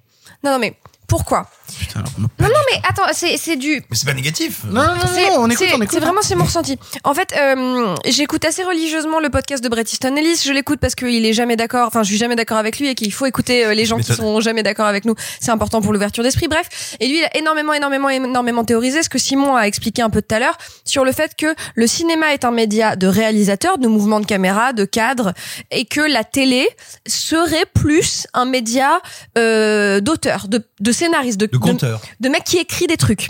Non, 0.43 0.51
non, 0.51 0.59
mais 0.59 0.77
pourquoi? 1.07 1.49
Putain, 1.79 2.03
Non, 2.17 2.27
non, 2.39 2.47
mais 2.71 2.81
attends, 2.87 3.03
c'est 3.13 3.37
c'est 3.37 3.55
du, 3.55 3.83
Mais 3.89 3.95
c'est 3.95 4.05
pas 4.05 4.13
négatif. 4.13 4.63
non, 4.65 4.81
non, 4.83 4.95
non, 4.95 5.01
c'est- 5.13 5.29
non, 5.29 5.35
on 5.39 5.49
écoute, 5.49 5.65
c'est- 5.67 5.73
on 5.73 5.77
écoute. 5.81 5.89
C'est 5.93 5.99
vraiment 5.99 6.21
c'est 6.21 6.35
mon 6.35 6.45
ressenti. 6.45 6.77
En 7.03 7.13
fait, 7.13 7.33
euh, 7.37 7.95
j'écoute 8.05 8.45
assez 8.45 8.63
religieusement 8.63 9.19
le 9.19 9.29
podcast 9.29 9.63
de 9.63 9.69
Bret 9.69 9.83
Easton 9.83 10.15
Ellis. 10.15 10.41
Je 10.45 10.51
l'écoute 10.51 10.79
parce 10.79 10.95
qu'il 10.95 11.25
est 11.25 11.33
jamais 11.33 11.55
d'accord. 11.55 11.87
Enfin, 11.87 12.03
je 12.03 12.09
suis 12.09 12.17
jamais 12.17 12.35
d'accord 12.35 12.57
avec 12.57 12.79
lui 12.79 12.87
et 12.89 12.95
qu'il 12.95 13.11
faut 13.13 13.25
écouter 13.25 13.65
euh, 13.65 13.73
les 13.73 13.85
gens 13.85 13.97
qui 13.97 14.03
sont 14.13 14.39
jamais 14.41 14.63
d'accord 14.63 14.85
avec 14.87 15.05
nous. 15.05 15.15
C'est 15.39 15.51
important 15.51 15.81
pour 15.81 15.93
l'ouverture 15.93 16.23
d'esprit. 16.23 16.47
Bref, 16.47 16.95
et 16.99 17.07
lui, 17.07 17.19
il 17.19 17.23
a 17.23 17.37
énormément, 17.37 17.73
énormément, 17.73 18.09
énormément 18.09 18.63
théorisé 18.63 19.03
ce 19.03 19.09
que 19.09 19.17
Simon 19.19 19.55
a 19.55 19.63
expliqué 19.63 20.01
un 20.01 20.09
peu 20.09 20.21
tout 20.21 20.35
à 20.35 20.39
l'heure 20.39 20.57
sur 20.85 21.05
le 21.05 21.11
fait 21.11 21.31
que 21.37 21.53
le 21.75 21.87
cinéma 21.87 22.33
est 22.33 22.45
un 22.45 22.51
média 22.51 22.95
de 22.95 23.07
réalisateur, 23.07 23.77
de 23.77 23.87
mouvement 23.87 24.19
de 24.19 24.25
caméra, 24.25 24.73
de 24.73 24.85
cadre, 24.85 25.33
et 25.71 25.85
que 25.85 26.01
la 26.01 26.23
télé 26.23 26.67
serait 27.07 27.65
plus 27.73 28.27
un 28.33 28.45
média 28.45 28.99
euh, 29.37 29.99
d'auteur, 30.01 30.47
de, 30.47 30.61
de 30.79 30.91
scénariste, 30.91 31.39
de, 31.39 31.45
De 31.47 31.57
compteur. 31.71 32.01
de 32.19 32.29
mec 32.29 32.43
qui 32.43 32.57
écrit 32.57 32.87
des 32.87 32.97
trucs. 32.97 33.29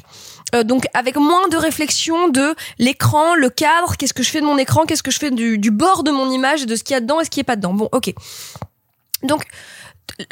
Euh, 0.56 0.64
donc 0.64 0.86
avec 0.94 1.16
moins 1.16 1.48
de 1.48 1.58
réflexion 1.58 2.30
de 2.30 2.56
l'écran, 2.78 3.36
le 3.36 3.50
cadre, 3.50 3.96
qu'est-ce 3.98 4.14
que 4.14 4.24
je 4.24 4.30
fais 4.30 4.42
de 4.42 4.46
mon 4.46 4.58
écran, 4.58 4.86
qu'est-ce 4.86 5.04
que 5.04 5.12
je 5.12 5.20
fais 5.20 5.32
du, 5.32 5.58
du 5.58 5.72
bord 5.72 6.04
de 6.04 6.12
mon 6.12 6.30
image, 6.30 6.66
de 6.66 6.76
ce 6.76 6.84
qu'il 6.84 6.94
y 6.94 6.98
a 6.98 7.02
dedans 7.02 7.20
et 7.22 7.26
ce 7.26 7.30
qui 7.30 7.40
est 7.40 7.44
pas 7.44 7.56
dedans. 7.56 7.74
Bon, 7.74 7.90
ok. 7.92 8.14
Donc 9.24 9.44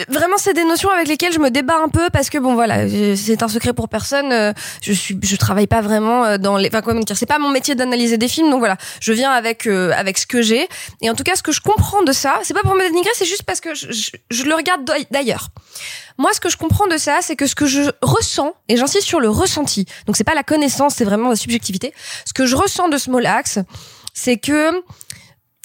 vraiment 0.09 0.37
c'est 0.37 0.53
des 0.53 0.63
notions 0.63 0.89
avec 0.91 1.07
lesquelles 1.07 1.33
je 1.33 1.39
me 1.39 1.49
débat 1.49 1.77
un 1.83 1.89
peu 1.89 2.09
parce 2.11 2.29
que 2.29 2.37
bon 2.37 2.53
voilà 2.53 2.87
c'est 3.15 3.41
un 3.41 3.47
secret 3.47 3.73
pour 3.73 3.89
personne 3.89 4.31
euh, 4.31 4.53
je 4.81 4.93
suis 4.93 5.17
je 5.23 5.35
travaille 5.35 5.65
pas 5.67 5.81
vraiment 5.81 6.23
euh, 6.23 6.37
dans 6.37 6.55
les 6.57 6.67
enfin 6.67 6.81
comment 6.81 6.99
dire 6.99 7.17
c'est 7.17 7.25
pas 7.25 7.39
mon 7.39 7.49
métier 7.49 7.73
d'analyser 7.73 8.17
des 8.17 8.27
films 8.27 8.51
donc 8.51 8.59
voilà 8.59 8.77
je 8.99 9.11
viens 9.11 9.31
avec 9.31 9.65
euh, 9.67 9.91
avec 9.95 10.19
ce 10.19 10.27
que 10.27 10.41
j'ai 10.43 10.67
et 11.01 11.09
en 11.09 11.15
tout 11.15 11.23
cas 11.23 11.35
ce 11.35 11.41
que 11.41 11.51
je 11.51 11.61
comprends 11.61 12.03
de 12.03 12.11
ça 12.11 12.39
c'est 12.43 12.53
pas 12.53 12.61
pour 12.61 12.75
me 12.75 12.83
dénigrer 12.87 13.09
c'est 13.15 13.25
juste 13.25 13.43
parce 13.43 13.59
que 13.59 13.73
je, 13.73 13.91
je- 13.91 14.11
je 14.29 14.43
le 14.43 14.53
regarde 14.53 14.85
d'ail- 14.85 15.07
d'ailleurs 15.09 15.47
moi, 16.17 16.31
ce 16.33 16.39
que 16.41 16.49
je 16.49 16.57
comprends 16.57 16.85
de 16.87 16.97
ça, 16.97 17.19
c'est 17.21 17.35
que 17.35 17.47
ce 17.47 17.55
que 17.55 17.65
je 17.65 17.89
ressens, 18.03 18.53
et 18.67 18.77
j'insiste 18.77 19.07
sur 19.07 19.19
le 19.19 19.29
ressenti, 19.29 19.85
donc 20.05 20.15
c'est 20.17 20.25
pas 20.25 20.35
la 20.35 20.43
connaissance, 20.43 20.95
c'est 20.95 21.05
vraiment 21.05 21.29
la 21.29 21.35
subjectivité. 21.35 21.93
Ce 22.25 22.33
que 22.33 22.45
je 22.45 22.55
ressens 22.55 22.89
de 22.89 22.97
Small 22.97 23.25
Axe, 23.25 23.57
c'est 24.13 24.37
que 24.37 24.83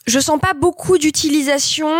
je 0.06 0.18
sens 0.18 0.40
pas 0.40 0.54
beaucoup 0.54 0.96
d'utilisation 0.96 1.90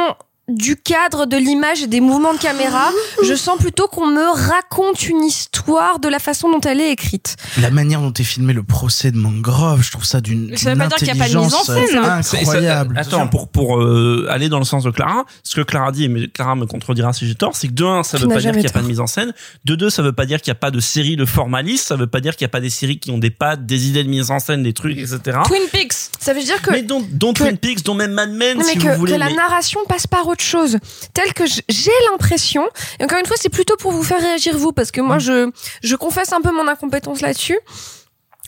du 0.49 0.77
cadre 0.77 1.27
de 1.27 1.37
l'image 1.37 1.83
et 1.83 1.87
des 1.89 2.01
mouvements 2.01 2.33
de 2.33 2.39
caméra. 2.39 2.91
Je 3.25 3.35
sens 3.35 3.59
plutôt 3.59 3.89
qu'on 3.89 4.07
me 4.07 4.23
raconte 4.49 5.09
une 5.09 5.25
histoire 5.25 5.99
de 5.99 6.09
la 6.09 6.21
façon 6.21 6.49
dont 6.51 6.61
elle 6.61 6.81
est 6.81 6.93
écrite. 6.93 7.37
La 7.61 7.71
manière 7.71 8.01
dont 8.01 8.13
est 8.13 8.23
filmé 8.23 8.53
le 8.53 8.63
procès 8.63 9.11
de 9.11 9.17
Mangrove, 9.19 9.83
je 9.83 9.91
trouve 9.91 10.05
ça 10.05 10.21
d'une 10.21 10.51
Mais 10.51 10.57
ça 10.57 10.71
veut 10.73 10.79
pas 10.79 10.87
dire 10.87 10.99
qu'il 10.99 11.09
y 11.09 11.11
a 11.11 11.15
pas 11.17 11.29
de 11.29 11.37
mise 11.37 11.53
en 11.55 11.59
intelligence, 11.61 11.71
euh, 11.71 11.87
scène. 12.31 12.41
Incroyable. 12.43 12.99
attends, 12.99 13.27
pour 13.27 13.49
pour 13.49 13.81
euh, 13.81 14.27
aller 14.31 14.49
dans 14.49 14.59
le 14.61 14.65
sens 14.65 14.85
de 14.85 14.91
Clara, 14.91 15.25
ce 15.43 15.57
que 15.57 15.63
Clara 15.63 15.91
dit, 15.91 16.09
mais 16.09 16.29
Clara 16.29 16.55
me 16.55 16.67
contredira 16.67 17.13
si 17.13 17.27
j'ai 17.27 17.35
tort, 17.35 17.57
c'est 17.57 17.67
que 17.69 17.73
de 17.73 17.85
un, 17.85 18.03
ça 18.05 18.17
veut 18.19 18.29
pas 18.29 18.39
dire 18.41 18.53
qu'il 18.53 18.61
n'y 18.61 18.67
a 18.69 18.71
pas 18.71 18.83
de 18.83 18.87
mise 18.87 19.01
en 19.01 19.07
scène. 19.09 19.33
De 19.65 19.75
deux, 19.75 19.91
ça 19.91 20.03
veut 20.03 20.13
pas 20.13 20.27
dire 20.27 20.41
qu'il 20.41 20.51
n'y 20.53 20.57
a 20.57 20.61
pas 20.61 20.71
de 20.71 20.79
série 20.81 21.17
de 21.17 21.25
formalistes. 21.25 21.89
Ça 21.89 21.97
veut 21.97 22.07
pas 22.07 22.21
dire 22.21 22.37
qu'il 22.37 22.45
n'y 22.45 22.51
a 22.51 22.53
pas 22.53 22.61
des 22.61 22.71
séries 22.71 22.99
qui 23.01 23.11
ont 23.11 23.19
des 23.19 23.31
pattes, 23.31 23.67
des 23.67 23.89
idées 23.89 24.05
de 24.05 24.09
mise 24.09 24.31
en 24.31 24.39
scène, 24.39 24.63
des 24.63 24.73
trucs, 24.75 24.97
etc. 24.99 25.39
Twin 25.45 25.63
Peaks. 25.73 25.93
Ça 26.21 26.33
veut 26.33 26.43
dire 26.43 26.63
que 26.63 26.71
Mais 26.71 26.83
dont, 26.83 27.05
dont 27.11 27.33
que- 27.33 27.39
Twin 27.43 27.59
Peaks, 27.59 27.83
dont 27.85 27.95
même 27.95 28.13
Mad 28.13 28.31
Men, 28.31 28.59
Non, 28.59 28.65
mais 28.65 28.73
si 28.73 28.79
que, 28.79 28.89
vous 28.89 28.99
voulez. 29.01 29.13
que 29.15 29.19
la 29.19 29.27
mais- 29.31 29.35
narration 29.35 29.81
passe 29.89 30.07
par 30.07 30.27
autre 30.29 30.36
chose. 30.43 30.79
Tel 31.15 31.33
que 31.35 31.45
j'ai 31.47 31.91
l'impression, 32.11 32.67
et 33.01 33.05
encore 33.05 33.19
une 33.19 33.27
fois, 33.27 33.37
c'est 33.41 33.49
plutôt 33.49 33.77
pour 33.77 33.93
vous 33.93 34.03
faire 34.03 34.21
réagir 34.21 34.57
vous, 34.57 34.73
parce 34.73 34.91
que 34.91 35.01
Mm. 35.01 35.05
moi, 35.07 35.19
je, 35.19 35.51
je 35.83 35.97
confesse 35.97 36.33
un 36.33 36.41
peu 36.41 36.53
mon 36.53 36.67
incompétence 36.69 37.21
là-dessus. 37.21 37.59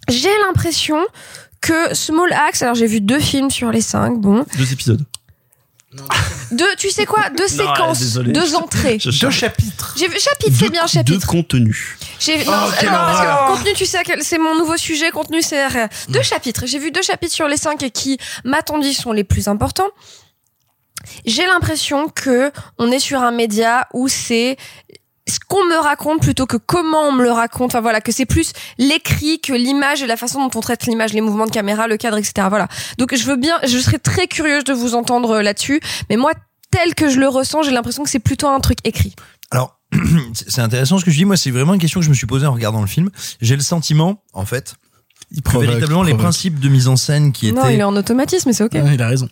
J'ai 0.08 0.30
l'impression 0.46 1.04
que 1.60 1.94
Small 1.94 2.32
Axe, 2.32 2.62
alors 2.62 2.74
j'ai 2.74 2.86
vu 2.86 3.00
deux 3.00 3.18
films 3.20 3.50
sur 3.50 3.70
les 3.70 3.80
cinq, 3.80 4.18
bon. 4.20 4.44
Deux 4.56 4.72
épisodes. 4.72 5.04
Deux, 6.50 6.68
tu 6.78 6.90
sais 6.90 7.06
quoi? 7.06 7.30
Deux 7.30 7.44
Non, 7.44 7.48
séquences, 7.48 7.98
désolé. 8.00 8.32
deux 8.32 8.54
entrées. 8.54 8.98
Je 9.00 9.10
Deux 9.20 9.30
chapitres. 9.30 9.94
J'ai 9.98 10.06
vu 10.08 10.18
chapitre, 10.20 10.56
c'est 10.58 10.68
bien 10.70 10.84
De 10.84 10.88
chapitre. 10.88 11.26
contenu. 11.26 11.96
J'ai 12.20 12.44
non, 12.44 12.52
Oh, 12.66 12.70
quelle 12.78 12.90
non, 12.90 12.94
parce 12.96 13.20
que 13.20 13.26
horreur. 13.26 13.46
contenu, 13.56 13.72
tu 13.74 13.86
sais, 13.86 13.98
c'est 14.20 14.38
mon 14.38 14.54
nouveau 14.56 14.76
sujet. 14.76 15.10
Contenu, 15.10 15.40
c'est 15.42 15.66
deux 16.10 16.22
chapitres. 16.22 16.64
J'ai 16.66 16.78
vu 16.78 16.90
deux 16.90 17.02
chapitres 17.02 17.34
sur 17.34 17.48
les 17.48 17.56
cinq 17.56 17.78
qui, 17.92 18.18
m'a-t-on 18.44 18.78
dit, 18.78 18.92
sont 18.94 19.12
les 19.12 19.24
plus 19.24 19.48
importants. 19.48 19.88
J'ai 21.26 21.46
l'impression 21.46 22.08
que 22.08 22.50
on 22.78 22.90
est 22.90 22.98
sur 22.98 23.20
un 23.20 23.30
média 23.30 23.86
où 23.92 24.08
c'est 24.08 24.56
ce 25.28 25.38
qu'on 25.46 25.64
me 25.66 25.76
raconte 25.76 26.22
plutôt 26.22 26.46
que 26.46 26.56
comment 26.56 27.02
on 27.08 27.12
me 27.12 27.22
le 27.22 27.30
raconte. 27.30 27.70
Enfin 27.70 27.80
voilà, 27.80 28.00
que 28.00 28.12
c'est 28.12 28.26
plus 28.26 28.52
l'écrit 28.78 29.40
que 29.40 29.52
l'image 29.52 30.02
et 30.02 30.06
la 30.06 30.16
façon 30.16 30.40
dont 30.46 30.58
on 30.58 30.60
traite 30.60 30.86
l'image, 30.86 31.12
les 31.12 31.20
mouvements 31.20 31.46
de 31.46 31.50
caméra, 31.50 31.86
le 31.86 31.96
cadre, 31.96 32.16
etc. 32.16 32.46
Voilà. 32.48 32.68
Donc 32.98 33.14
je 33.14 33.24
veux 33.24 33.36
bien, 33.36 33.58
je 33.66 33.78
serais 33.78 33.98
très 33.98 34.26
curieuse 34.26 34.64
de 34.64 34.72
vous 34.72 34.94
entendre 34.94 35.36
euh, 35.36 35.42
là-dessus. 35.42 35.80
Mais 36.08 36.16
moi, 36.16 36.32
tel 36.70 36.94
que 36.94 37.08
je 37.10 37.20
le 37.20 37.28
ressens, 37.28 37.62
j'ai 37.62 37.70
l'impression 37.70 38.02
que 38.02 38.10
c'est 38.10 38.18
plutôt 38.18 38.48
un 38.48 38.60
truc 38.60 38.78
écrit. 38.84 39.14
Alors, 39.50 39.78
c'est 40.34 40.60
intéressant 40.60 40.98
ce 40.98 41.04
que 41.04 41.10
je 41.10 41.16
dis. 41.16 41.24
Moi, 41.24 41.36
c'est 41.36 41.50
vraiment 41.50 41.74
une 41.74 41.80
question 41.80 42.00
que 42.00 42.04
je 42.04 42.10
me 42.10 42.14
suis 42.14 42.26
posée 42.26 42.46
en 42.46 42.52
regardant 42.52 42.80
le 42.80 42.86
film. 42.86 43.10
J'ai 43.40 43.56
le 43.56 43.62
sentiment, 43.62 44.22
en 44.32 44.44
fait, 44.44 44.74
Il 45.30 45.42
que 45.42 45.58
véritablement 45.58 46.02
les 46.02 46.14
principes 46.14 46.60
de 46.60 46.68
mise 46.68 46.88
en 46.88 46.96
scène 46.96 47.32
qui 47.32 47.52
Non, 47.52 47.62
étaient 47.62 47.74
il 47.74 47.80
est 47.80 47.84
en 47.84 47.96
automatisme, 47.96 48.48
mais 48.48 48.52
c'est 48.52 48.64
ok. 48.64 48.74
Ouais, 48.74 48.94
il 48.94 49.02
a 49.02 49.08
raison. 49.08 49.28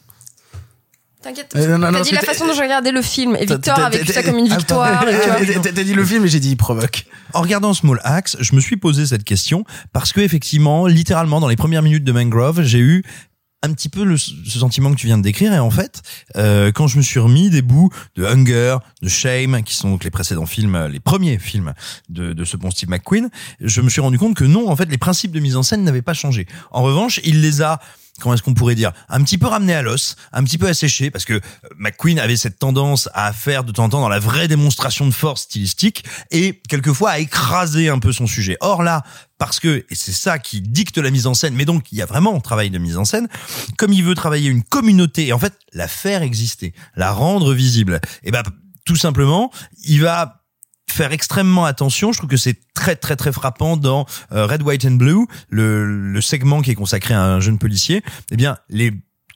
T'inquiète. 1.26 1.52
Euh, 1.56 1.76
T'as 1.78 2.02
dit 2.02 2.12
la 2.12 2.20
façon 2.20 2.46
dont 2.46 2.52
j'ai 2.54 2.62
regardé 2.62 2.92
le 2.92 3.02
film 3.02 3.34
et 3.34 3.46
Victor 3.46 3.76
a 3.80 3.90
vécu 3.90 4.12
ça 4.12 4.22
comme 4.22 4.38
une 4.38 4.48
victoire. 4.48 5.04
T'as 5.04 5.82
dit 5.82 5.94
le 5.94 6.04
film 6.04 6.24
et 6.24 6.28
j'ai 6.28 6.38
dit 6.38 6.50
il 6.50 6.56
provoque. 6.56 7.04
En 7.32 7.40
regardant 7.42 7.74
Small 7.74 8.00
Axe, 8.04 8.36
je 8.38 8.54
me 8.54 8.60
suis 8.60 8.76
posé 8.76 9.06
cette 9.06 9.24
question 9.24 9.64
parce 9.92 10.12
que 10.12 10.20
effectivement, 10.20 10.86
littéralement, 10.86 11.40
dans 11.40 11.48
les 11.48 11.56
premières 11.56 11.82
minutes 11.82 12.04
de 12.04 12.12
Mangrove, 12.12 12.62
j'ai 12.62 12.78
eu 12.78 13.02
un 13.62 13.72
petit 13.72 13.88
peu 13.88 14.04
le, 14.04 14.16
ce 14.16 14.58
sentiment 14.58 14.92
que 14.92 14.96
tu 14.96 15.08
viens 15.08 15.18
de 15.18 15.22
décrire 15.24 15.52
et 15.52 15.58
en 15.58 15.70
fait 15.70 16.02
euh, 16.36 16.70
quand 16.70 16.86
je 16.86 16.98
me 16.98 17.02
suis 17.02 17.18
remis 17.18 17.50
des 17.50 17.62
bouts 17.62 17.90
de 18.14 18.24
Hunger 18.24 18.76
de 19.02 19.08
Shame 19.08 19.62
qui 19.64 19.74
sont 19.74 19.90
donc 19.90 20.04
les 20.04 20.10
précédents 20.10 20.46
films 20.46 20.86
les 20.92 21.00
premiers 21.00 21.38
films 21.38 21.72
de, 22.08 22.34
de 22.34 22.44
ce 22.44 22.56
bon 22.58 22.70
Steve 22.70 22.90
McQueen 22.90 23.30
je 23.60 23.80
me 23.80 23.88
suis 23.88 24.02
rendu 24.02 24.18
compte 24.18 24.36
que 24.36 24.44
non 24.44 24.68
en 24.68 24.76
fait 24.76 24.84
les 24.84 24.98
principes 24.98 25.32
de 25.32 25.40
mise 25.40 25.56
en 25.56 25.62
scène 25.62 25.82
n'avaient 25.82 26.02
pas 26.02 26.14
changé 26.14 26.46
en 26.70 26.82
revanche 26.82 27.18
il 27.24 27.40
les 27.40 27.62
a 27.62 27.80
comment 28.20 28.34
est-ce 28.34 28.42
qu'on 28.42 28.54
pourrait 28.54 28.74
dire 28.74 28.92
un 29.08 29.22
petit 29.22 29.38
peu 29.38 29.46
ramené 29.46 29.74
à 29.74 29.82
l'os, 29.82 30.16
un 30.32 30.44
petit 30.44 30.58
peu 30.58 30.66
asséché 30.68 31.10
parce 31.10 31.24
que 31.24 31.34
euh, 31.34 31.40
McQueen 31.78 32.18
avait 32.18 32.36
cette 32.36 32.58
tendance 32.58 33.08
à 33.14 33.32
faire 33.32 33.64
de 33.64 33.72
temps 33.72 33.84
en 33.84 33.88
temps 33.88 34.00
dans 34.00 34.08
la 34.08 34.18
vraie 34.18 34.48
démonstration 34.48 35.06
de 35.06 35.12
force 35.12 35.42
stylistique 35.42 36.04
et 36.30 36.60
quelquefois 36.68 37.10
à 37.10 37.18
écraser 37.18 37.88
un 37.88 37.98
peu 37.98 38.12
son 38.12 38.26
sujet. 38.26 38.56
Or 38.60 38.82
là, 38.82 39.02
parce 39.38 39.60
que 39.60 39.84
et 39.90 39.94
c'est 39.94 40.12
ça 40.12 40.38
qui 40.38 40.60
dicte 40.60 40.98
la 40.98 41.10
mise 41.10 41.26
en 41.26 41.34
scène, 41.34 41.54
mais 41.54 41.64
donc 41.64 41.92
il 41.92 41.98
y 41.98 42.02
a 42.02 42.06
vraiment 42.06 42.34
un 42.34 42.40
travail 42.40 42.70
de 42.70 42.78
mise 42.78 42.96
en 42.96 43.04
scène, 43.04 43.28
comme 43.76 43.92
il 43.92 44.02
veut 44.02 44.14
travailler 44.14 44.50
une 44.50 44.62
communauté 44.62 45.26
et 45.26 45.32
en 45.32 45.38
fait 45.38 45.54
la 45.72 45.88
faire 45.88 46.22
exister, 46.22 46.74
la 46.94 47.12
rendre 47.12 47.52
visible. 47.52 48.00
Et 48.22 48.30
ben 48.30 48.42
tout 48.84 48.96
simplement, 48.96 49.50
il 49.84 50.00
va 50.00 50.45
faire 50.88 51.12
extrêmement 51.12 51.64
attention. 51.64 52.12
Je 52.12 52.18
trouve 52.18 52.30
que 52.30 52.36
c'est 52.36 52.58
très 52.74 52.96
très 52.96 53.16
très 53.16 53.32
frappant 53.32 53.76
dans 53.76 54.06
euh, 54.32 54.46
Red, 54.46 54.62
White 54.62 54.84
and 54.84 54.92
Blue, 54.92 55.26
le, 55.48 55.84
le 55.84 56.20
segment 56.20 56.62
qui 56.62 56.70
est 56.70 56.74
consacré 56.74 57.14
à 57.14 57.22
un 57.22 57.40
jeune 57.40 57.58
policier. 57.58 58.02
Eh 58.30 58.36
bien, 58.36 58.56
les 58.68 58.92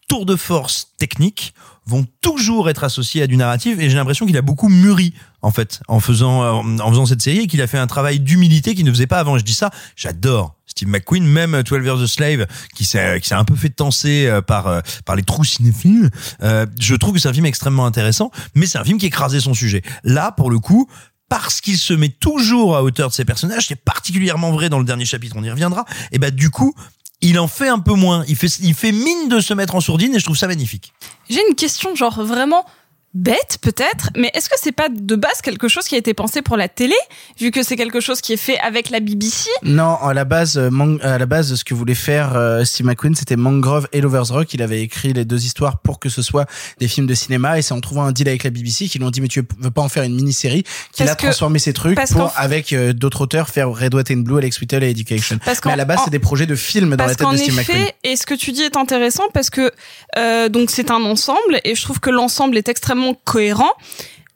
tours 0.08 0.26
de 0.26 0.36
force 0.36 0.88
techniques 0.98 1.54
vont 1.86 2.06
toujours 2.20 2.68
être 2.68 2.84
associés 2.84 3.22
à 3.22 3.26
du 3.26 3.36
narratif 3.36 3.78
et 3.78 3.88
j'ai 3.88 3.96
l'impression 3.96 4.26
qu'il 4.26 4.36
a 4.36 4.42
beaucoup 4.42 4.68
mûri 4.68 5.14
en 5.40 5.50
fait 5.50 5.80
en 5.88 6.00
faisant 6.00 6.42
euh, 6.42 6.82
en 6.82 6.90
faisant 6.90 7.06
cette 7.06 7.22
série 7.22 7.40
et 7.40 7.46
qu'il 7.46 7.62
a 7.62 7.66
fait 7.66 7.78
un 7.78 7.86
travail 7.86 8.20
d'humilité 8.20 8.74
qu'il 8.74 8.84
ne 8.84 8.90
faisait 8.90 9.06
pas 9.06 9.18
avant. 9.18 9.38
Je 9.38 9.44
dis 9.44 9.54
ça, 9.54 9.70
j'adore 9.96 10.56
Steve 10.70 10.88
McQueen, 10.88 11.26
même 11.26 11.62
12 11.62 11.84
Years 11.84 12.00
a 12.00 12.06
Slave 12.06 12.46
qui 12.74 12.84
s'est 12.84 13.20
qui 13.20 13.28
s'est 13.28 13.34
un 13.34 13.44
peu 13.44 13.56
fait 13.56 13.70
tenser 13.70 14.26
euh, 14.26 14.40
par 14.40 14.68
euh, 14.68 14.80
par 15.04 15.16
les 15.16 15.22
trous 15.22 15.44
cinéphiles. 15.44 16.10
Euh, 16.42 16.66
je 16.78 16.94
trouve 16.94 17.14
que 17.14 17.20
c'est 17.20 17.28
un 17.28 17.32
film 17.32 17.46
extrêmement 17.46 17.86
intéressant, 17.86 18.30
mais 18.54 18.66
c'est 18.66 18.78
un 18.78 18.84
film 18.84 18.98
qui 18.98 19.06
écrasait 19.06 19.40
son 19.40 19.52
sujet. 19.52 19.82
Là, 20.04 20.32
pour 20.32 20.50
le 20.50 20.58
coup, 20.58 20.88
parce 21.30 21.62
qu'il 21.62 21.78
se 21.78 21.94
met 21.94 22.10
toujours 22.10 22.76
à 22.76 22.82
hauteur 22.82 23.08
de 23.08 23.14
ses 23.14 23.24
personnages, 23.24 23.68
c'est 23.68 23.82
particulièrement 23.82 24.50
vrai 24.50 24.68
dans 24.68 24.80
le 24.80 24.84
dernier 24.84 25.06
chapitre, 25.06 25.36
on 25.38 25.44
y 25.44 25.50
reviendra, 25.50 25.86
et 26.12 26.18
bah 26.18 26.30
du 26.30 26.50
coup, 26.50 26.74
il 27.22 27.38
en 27.38 27.48
fait 27.48 27.68
un 27.68 27.78
peu 27.78 27.94
moins. 27.94 28.24
Il 28.28 28.36
fait, 28.36 28.48
il 28.60 28.74
fait 28.74 28.92
mine 28.92 29.28
de 29.28 29.40
se 29.40 29.54
mettre 29.54 29.74
en 29.74 29.80
sourdine 29.80 30.14
et 30.14 30.18
je 30.18 30.24
trouve 30.24 30.36
ça 30.36 30.46
magnifique. 30.46 30.92
J'ai 31.28 31.40
une 31.48 31.54
question, 31.54 31.94
genre 31.94 32.22
vraiment 32.22 32.64
bête 33.12 33.58
peut-être, 33.60 34.10
mais 34.16 34.30
est-ce 34.34 34.48
que 34.48 34.54
c'est 34.60 34.70
pas 34.70 34.88
de 34.88 35.16
base 35.16 35.40
quelque 35.42 35.66
chose 35.66 35.84
qui 35.86 35.96
a 35.96 35.98
été 35.98 36.14
pensé 36.14 36.42
pour 36.42 36.56
la 36.56 36.68
télé, 36.68 36.94
vu 37.40 37.50
que 37.50 37.62
c'est 37.64 37.74
quelque 37.76 37.98
chose 38.00 38.20
qui 38.20 38.32
est 38.34 38.36
fait 38.36 38.58
avec 38.60 38.88
la 38.90 39.00
BBC 39.00 39.48
Non, 39.64 39.96
à 39.96 40.14
la 40.14 40.24
base, 40.24 40.56
euh, 40.58 40.70
à 41.02 41.18
la 41.18 41.26
base, 41.26 41.54
ce 41.56 41.64
que 41.64 41.74
voulait 41.74 41.94
faire 41.96 42.36
euh, 42.36 42.62
Steve 42.64 42.86
McQueen, 42.86 43.16
c'était 43.16 43.34
Mangrove 43.34 43.88
et 43.92 44.00
Lovers 44.00 44.28
Rock. 44.28 44.54
Il 44.54 44.62
avait 44.62 44.80
écrit 44.82 45.12
les 45.12 45.24
deux 45.24 45.44
histoires 45.44 45.78
pour 45.78 45.98
que 45.98 46.08
ce 46.08 46.22
soit 46.22 46.46
des 46.78 46.86
films 46.86 47.08
de 47.08 47.14
cinéma, 47.14 47.58
et 47.58 47.62
c'est 47.62 47.74
en 47.74 47.80
trouvant 47.80 48.04
un 48.04 48.12
deal 48.12 48.28
avec 48.28 48.44
la 48.44 48.50
BBC 48.50 48.86
qu'ils 48.86 49.02
ont 49.02 49.10
dit 49.10 49.20
mais 49.20 49.28
tu 49.28 49.42
veux 49.58 49.70
pas 49.72 49.82
en 49.82 49.88
faire 49.88 50.04
une 50.04 50.14
mini-série 50.14 50.62
qu'il 50.92 51.08
a 51.08 51.14
transformé 51.16 51.58
ses 51.58 51.72
trucs 51.72 51.98
pour 52.12 52.32
avec 52.36 52.72
euh, 52.72 52.92
d'autres 52.92 53.22
auteurs 53.22 53.48
faire 53.48 53.70
Red, 53.70 53.92
White 53.94 54.10
and 54.12 54.16
Blue, 54.18 54.38
Alex 54.38 54.60
Whittle 54.60 54.84
et 54.84 54.90
Education. 54.90 55.38
Parce 55.44 55.58
mais 55.64 55.72
à 55.72 55.76
la 55.76 55.84
base, 55.84 55.98
en- 55.98 56.04
c'est 56.04 56.10
des 56.10 56.18
projets 56.20 56.46
de 56.46 56.54
films 56.54 56.90
dans 56.90 56.96
Parce 56.98 57.10
la 57.10 57.16
tête 57.16 57.32
de 57.32 57.36
Steve 57.36 57.56
McQueen. 57.56 57.76
effet, 57.82 57.94
et 58.04 58.14
ce 58.14 58.24
que 58.24 58.34
tu 58.34 58.52
dis 58.52 58.62
est 58.62 58.76
intéressant 58.76 59.24
parce 59.34 59.50
que 59.50 59.72
euh, 60.16 60.48
donc 60.48 60.70
c'est 60.70 60.92
un 60.92 61.02
ensemble 61.04 61.60
et 61.64 61.74
je 61.74 61.82
trouve 61.82 61.98
que 61.98 62.10
l'ensemble 62.10 62.56
est 62.56 62.68
extrêmement 62.68 62.99
cohérent. 63.24 63.72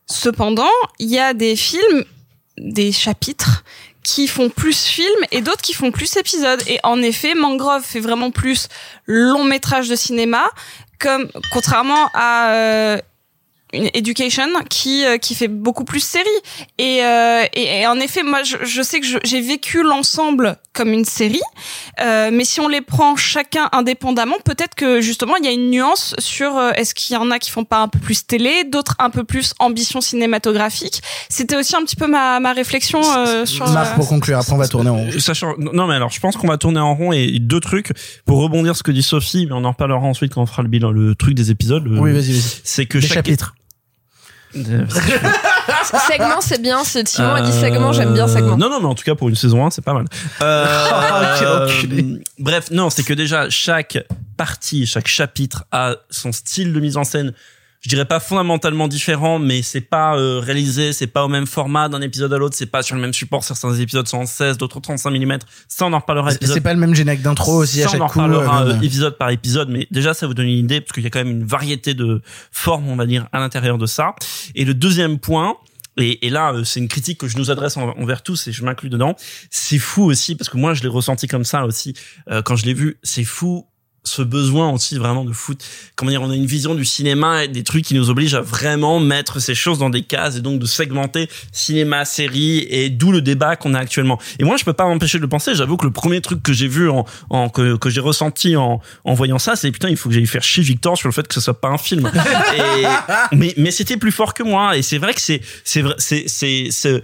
Cependant, 0.06 0.74
il 0.98 1.08
y 1.08 1.18
a 1.18 1.34
des 1.34 1.56
films, 1.56 2.04
des 2.58 2.92
chapitres 2.92 3.64
qui 4.02 4.28
font 4.28 4.50
plus 4.50 4.84
film 4.84 5.18
et 5.32 5.40
d'autres 5.40 5.62
qui 5.62 5.72
font 5.72 5.90
plus 5.90 6.16
épisode. 6.16 6.62
Et 6.66 6.78
en 6.82 7.00
effet, 7.02 7.34
Mangrove 7.34 7.82
fait 7.82 8.00
vraiment 8.00 8.30
plus 8.30 8.68
long 9.06 9.44
métrage 9.44 9.88
de 9.88 9.96
cinéma, 9.96 10.44
comme 10.98 11.28
contrairement 11.50 12.10
à 12.12 12.52
euh, 12.52 12.98
une 13.74 13.90
Education 13.94 14.46
qui 14.70 15.04
euh, 15.04 15.18
qui 15.18 15.34
fait 15.34 15.48
beaucoup 15.48 15.84
plus 15.84 16.00
série. 16.02 16.24
Et, 16.78 17.02
euh, 17.04 17.44
et, 17.54 17.80
et 17.80 17.86
en 17.86 17.96
effet, 18.00 18.22
moi, 18.22 18.42
je, 18.42 18.56
je 18.64 18.82
sais 18.82 19.00
que 19.00 19.06
je- 19.06 19.18
j'ai 19.24 19.40
vécu 19.40 19.82
l'ensemble 19.82 20.56
comme 20.72 20.88
une 20.92 21.04
série, 21.04 21.40
euh, 22.00 22.30
mais 22.32 22.44
si 22.44 22.60
on 22.60 22.66
les 22.68 22.80
prend 22.80 23.14
chacun 23.16 23.68
indépendamment, 23.72 24.36
peut-être 24.44 24.74
que 24.74 25.00
justement 25.00 25.36
il 25.36 25.44
y 25.44 25.48
a 25.48 25.52
une 25.52 25.70
nuance 25.70 26.14
sur 26.18 26.56
euh, 26.56 26.72
est-ce 26.72 26.94
qu'il 26.94 27.14
y 27.14 27.16
en 27.16 27.30
a 27.30 27.38
qui 27.38 27.50
font 27.50 27.64
pas 27.64 27.78
un 27.78 27.88
peu 27.88 27.98
plus 28.00 28.26
télé, 28.26 28.64
d'autres 28.64 28.96
un 28.98 29.10
peu 29.10 29.22
plus 29.24 29.54
ambition 29.60 30.00
cinématographique. 30.00 31.00
C'était 31.28 31.56
aussi 31.56 31.76
un 31.76 31.82
petit 31.84 31.94
peu 31.96 32.06
ma, 32.08 32.40
ma 32.40 32.52
réflexion 32.52 33.00
euh, 33.18 33.46
sur. 33.46 33.68
Marc, 33.70 33.92
euh, 33.92 33.94
pour 33.96 34.08
conclure, 34.08 34.38
après 34.38 34.52
on 34.52 34.56
va 34.56 34.66
tourner 34.68 34.90
en 34.90 34.96
rond. 34.96 35.10
Sachant, 35.18 35.54
non 35.58 35.86
mais 35.86 35.94
alors 35.94 36.10
je 36.10 36.18
pense 36.20 36.36
qu'on 36.36 36.48
va 36.48 36.58
tourner 36.58 36.80
en 36.80 36.94
rond 36.96 37.12
et 37.12 37.38
deux 37.38 37.60
trucs 37.60 37.92
pour 38.26 38.40
rebondir 38.40 38.74
ce 38.76 38.82
que 38.82 38.90
dit 38.90 39.02
Sophie, 39.02 39.46
mais 39.46 39.52
on 39.52 39.64
en 39.64 39.70
reparlera 39.70 40.00
ensuite 40.00 40.34
quand 40.34 40.42
on 40.42 40.46
fera 40.46 40.62
le 40.62 40.68
bilan, 40.68 40.90
le 40.90 41.14
truc 41.14 41.34
des 41.34 41.50
épisodes. 41.52 41.86
Oui, 41.86 42.12
vas-y, 42.12 42.32
vas-y. 42.32 42.42
C'est 42.64 42.86
que 42.86 42.98
Des 42.98 43.06
chaque 43.06 43.14
chapitres. 43.14 43.54
Euh, 44.56 44.86
segment, 46.10 46.40
c'est 46.40 46.60
bien. 46.60 46.84
c'est- 46.84 47.06
Simon 47.08 47.34
a 47.34 47.40
dit 47.42 47.52
segment, 47.52 47.92
j'aime 47.92 48.12
bien 48.14 48.24
Euh, 48.28 48.32
segment. 48.34 48.56
Non, 48.56 48.70
non, 48.70 48.80
mais 48.80 48.86
en 48.86 48.94
tout 48.94 49.04
cas, 49.04 49.14
pour 49.14 49.28
une 49.28 49.34
saison 49.34 49.64
1, 49.66 49.70
c'est 49.70 49.82
pas 49.84 49.94
mal. 49.94 50.06
Euh, 50.42 51.68
bref, 52.38 52.70
non, 52.70 52.90
c'est 52.90 53.02
que 53.02 53.12
déjà, 53.14 53.48
chaque 53.50 53.98
partie, 54.36 54.86
chaque 54.86 55.08
chapitre 55.08 55.64
a 55.72 55.96
son 56.10 56.32
style 56.32 56.72
de 56.72 56.80
mise 56.80 56.96
en 56.96 57.04
scène. 57.04 57.32
Je 57.84 57.90
dirais 57.90 58.06
pas 58.06 58.18
fondamentalement 58.18 58.88
différent, 58.88 59.38
mais 59.38 59.60
c'est 59.60 59.82
pas 59.82 60.16
euh, 60.16 60.40
réalisé, 60.40 60.94
c'est 60.94 61.06
pas 61.06 61.22
au 61.22 61.28
même 61.28 61.46
format 61.46 61.90
d'un 61.90 62.00
épisode 62.00 62.32
à 62.32 62.38
l'autre, 62.38 62.56
c'est 62.56 62.64
pas 62.64 62.82
sur 62.82 62.94
le 62.96 63.02
même 63.02 63.12
support. 63.12 63.44
Certains 63.44 63.74
épisodes 63.74 64.08
sont 64.08 64.16
en 64.18 64.26
16, 64.26 64.56
d'autres 64.56 64.80
35 64.80 65.10
mm. 65.10 65.38
Ça, 65.68 65.84
on 65.84 65.92
en 65.92 65.98
reparlera 65.98 66.30
C'est 66.30 66.36
épisode 66.36 66.54
c'est 66.54 66.60
pas 66.62 66.72
le 66.72 66.80
même 66.80 66.94
générique 66.94 67.20
d'intro 67.20 67.56
aussi 67.58 67.82
à 67.82 67.88
ça, 67.88 67.98
on 67.98 68.00
en 68.00 68.08
chaque 68.08 68.14
reparlera 68.16 68.64
euh, 68.64 68.72
euh, 68.72 68.80
épisode 68.80 69.18
par 69.18 69.28
épisode, 69.28 69.68
mais 69.68 69.86
déjà 69.90 70.14
ça 70.14 70.26
vous 70.26 70.32
donne 70.32 70.46
une 70.46 70.56
idée 70.64 70.80
parce 70.80 70.92
qu'il 70.92 71.04
y 71.04 71.06
a 71.06 71.10
quand 71.10 71.18
même 71.18 71.30
une 71.42 71.44
variété 71.44 71.92
de 71.92 72.22
formes, 72.50 72.88
on 72.88 72.96
va 72.96 73.04
dire, 73.04 73.28
à 73.32 73.38
l'intérieur 73.38 73.76
de 73.76 73.84
ça. 73.86 74.14
Et 74.54 74.64
le 74.64 74.72
deuxième 74.72 75.18
point. 75.18 75.56
Et, 75.96 76.26
et 76.26 76.30
là, 76.30 76.52
euh, 76.52 76.64
c'est 76.64 76.80
une 76.80 76.88
critique 76.88 77.18
que 77.18 77.28
je 77.28 77.36
nous 77.36 77.52
adresse 77.52 77.76
en- 77.76 77.90
envers 77.96 78.22
tous 78.24 78.48
et 78.48 78.52
je 78.52 78.64
m'inclus 78.64 78.88
dedans. 78.88 79.14
C'est 79.50 79.78
fou 79.78 80.02
aussi 80.02 80.34
parce 80.34 80.48
que 80.50 80.56
moi, 80.56 80.74
je 80.74 80.82
l'ai 80.82 80.88
ressenti 80.88 81.28
comme 81.28 81.44
ça 81.44 81.64
aussi 81.66 81.94
euh, 82.32 82.42
quand 82.42 82.56
je 82.56 82.64
l'ai 82.66 82.74
vu. 82.74 82.96
C'est 83.04 83.22
fou 83.22 83.64
ce 84.04 84.22
besoin 84.22 84.70
aussi 84.70 84.96
vraiment 84.96 85.24
de 85.24 85.32
foot. 85.32 85.64
Comment 85.96 86.10
dire, 86.10 86.22
on 86.22 86.30
a 86.30 86.36
une 86.36 86.46
vision 86.46 86.74
du 86.74 86.84
cinéma 86.84 87.44
et 87.44 87.48
des 87.48 87.64
trucs 87.64 87.84
qui 87.84 87.94
nous 87.94 88.10
obligent 88.10 88.34
à 88.34 88.40
vraiment 88.40 89.00
mettre 89.00 89.40
ces 89.40 89.54
choses 89.54 89.78
dans 89.78 89.90
des 89.90 90.02
cases 90.02 90.36
et 90.36 90.40
donc 90.40 90.60
de 90.60 90.66
segmenter 90.66 91.28
cinéma, 91.52 92.04
série 92.04 92.66
et 92.68 92.90
d'où 92.90 93.12
le 93.12 93.22
débat 93.22 93.56
qu'on 93.56 93.74
a 93.74 93.78
actuellement. 93.78 94.18
Et 94.38 94.44
moi, 94.44 94.56
je 94.56 94.64
peux 94.64 94.72
pas 94.72 94.86
m'empêcher 94.86 95.18
de 95.18 95.22
le 95.22 95.28
penser. 95.28 95.54
J'avoue 95.54 95.76
que 95.76 95.86
le 95.86 95.92
premier 95.92 96.20
truc 96.20 96.42
que 96.42 96.52
j'ai 96.52 96.68
vu 96.68 96.90
en, 96.90 97.06
en 97.30 97.48
que, 97.48 97.76
que 97.76 97.88
j'ai 97.88 98.00
ressenti 98.00 98.56
en, 98.56 98.80
en 99.04 99.14
voyant 99.14 99.38
ça, 99.38 99.56
c'est 99.56 99.72
putain, 99.72 99.88
il 99.88 99.96
faut 99.96 100.10
que 100.10 100.14
j'aille 100.14 100.26
faire 100.26 100.42
chier 100.42 100.62
Victor 100.62 100.98
sur 100.98 101.08
le 101.08 101.12
fait 101.12 101.26
que 101.26 101.34
ce 101.34 101.40
soit 101.40 101.60
pas 101.60 101.68
un 101.68 101.78
film. 101.78 102.10
et, 102.56 102.84
mais 103.32 103.54
mais 103.56 103.70
c'était 103.70 103.96
plus 103.96 104.12
fort 104.12 104.34
que 104.34 104.42
moi 104.42 104.76
et 104.76 104.82
c'est 104.82 104.98
vrai 104.98 105.14
que 105.14 105.20
c'est 105.20 105.40
c'est 105.64 105.82
c'est 105.98 106.26
c'est 106.70 107.02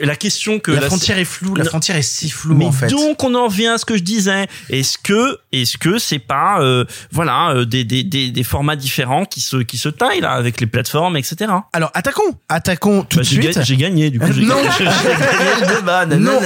la 0.00 0.16
question 0.16 0.58
que 0.58 0.70
la 0.72 0.82
frontière 0.82 1.18
est 1.18 1.24
floue, 1.24 1.54
la 1.54 1.64
Non. 1.64 1.70
frontière 1.70 1.96
est 1.96 2.02
si 2.02 2.30
floue 2.30 2.54
mais 2.54 2.66
en 2.66 2.72
fait. 2.72 2.88
donc 2.88 3.22
on 3.24 3.34
en 3.34 3.44
revient 3.44 3.68
à 3.68 3.78
ce 3.78 3.84
que 3.84 3.96
je 3.96 4.02
disais. 4.02 4.46
Est-ce 4.68 4.98
que 4.98 5.38
est-ce 5.52 5.78
que 5.78 5.98
c'est 5.98 6.18
pas 6.18 6.60
euh, 6.60 6.84
voilà 7.12 7.50
euh, 7.50 7.64
des, 7.64 7.84
des 7.84 8.02
des 8.04 8.30
des 8.30 8.44
formats 8.44 8.76
différents 8.76 9.24
qui 9.24 9.40
se 9.40 9.56
qui 9.58 9.78
se 9.78 9.88
taillent 9.88 10.20
là 10.20 10.32
avec 10.32 10.60
les 10.60 10.66
plateformes 10.66 11.16
etc. 11.16 11.50
Alors 11.72 11.90
attaquons, 11.94 12.36
attaquons 12.48 13.02
tout 13.02 13.16
Bah, 13.18 13.22
de 13.22 13.28
j'ai 13.28 13.42
suite. 13.52 13.60
j'ai 13.62 13.76
gagné 13.76 14.10
du 14.10 14.18
coup. 14.18 14.26
J'ai 14.32 14.42
Non. 14.42 14.56
j'ai 14.78 14.84
gagné 14.84 15.60
le 15.60 15.76
débat. 15.76 16.06
Non. 16.06 16.38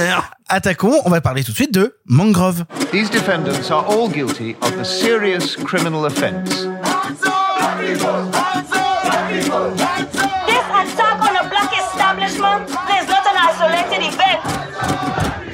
Attaquons, 0.47 1.01
on 1.05 1.09
va 1.09 1.21
parler 1.21 1.43
tout 1.43 1.51
de 1.51 1.55
suite 1.55 1.73
de 1.73 1.95
Mangrove. 2.05 2.65
These 2.91 3.09
defendants 3.09 3.71
are 3.71 3.83
all 3.89 4.07
guilty 4.09 4.55
of 4.61 4.77
the 4.77 4.83
serious 4.85 5.55
criminal 5.55 6.05
offence. 6.05 6.67
This 9.35 10.63
attack 10.69 11.19
on 11.19 11.35
a 11.35 11.49
black 11.49 11.71
establishment 11.73 12.69
is 12.69 13.09
caso, 13.45 13.67
let 13.67 13.91
it 13.93 14.01
event. 14.01 15.44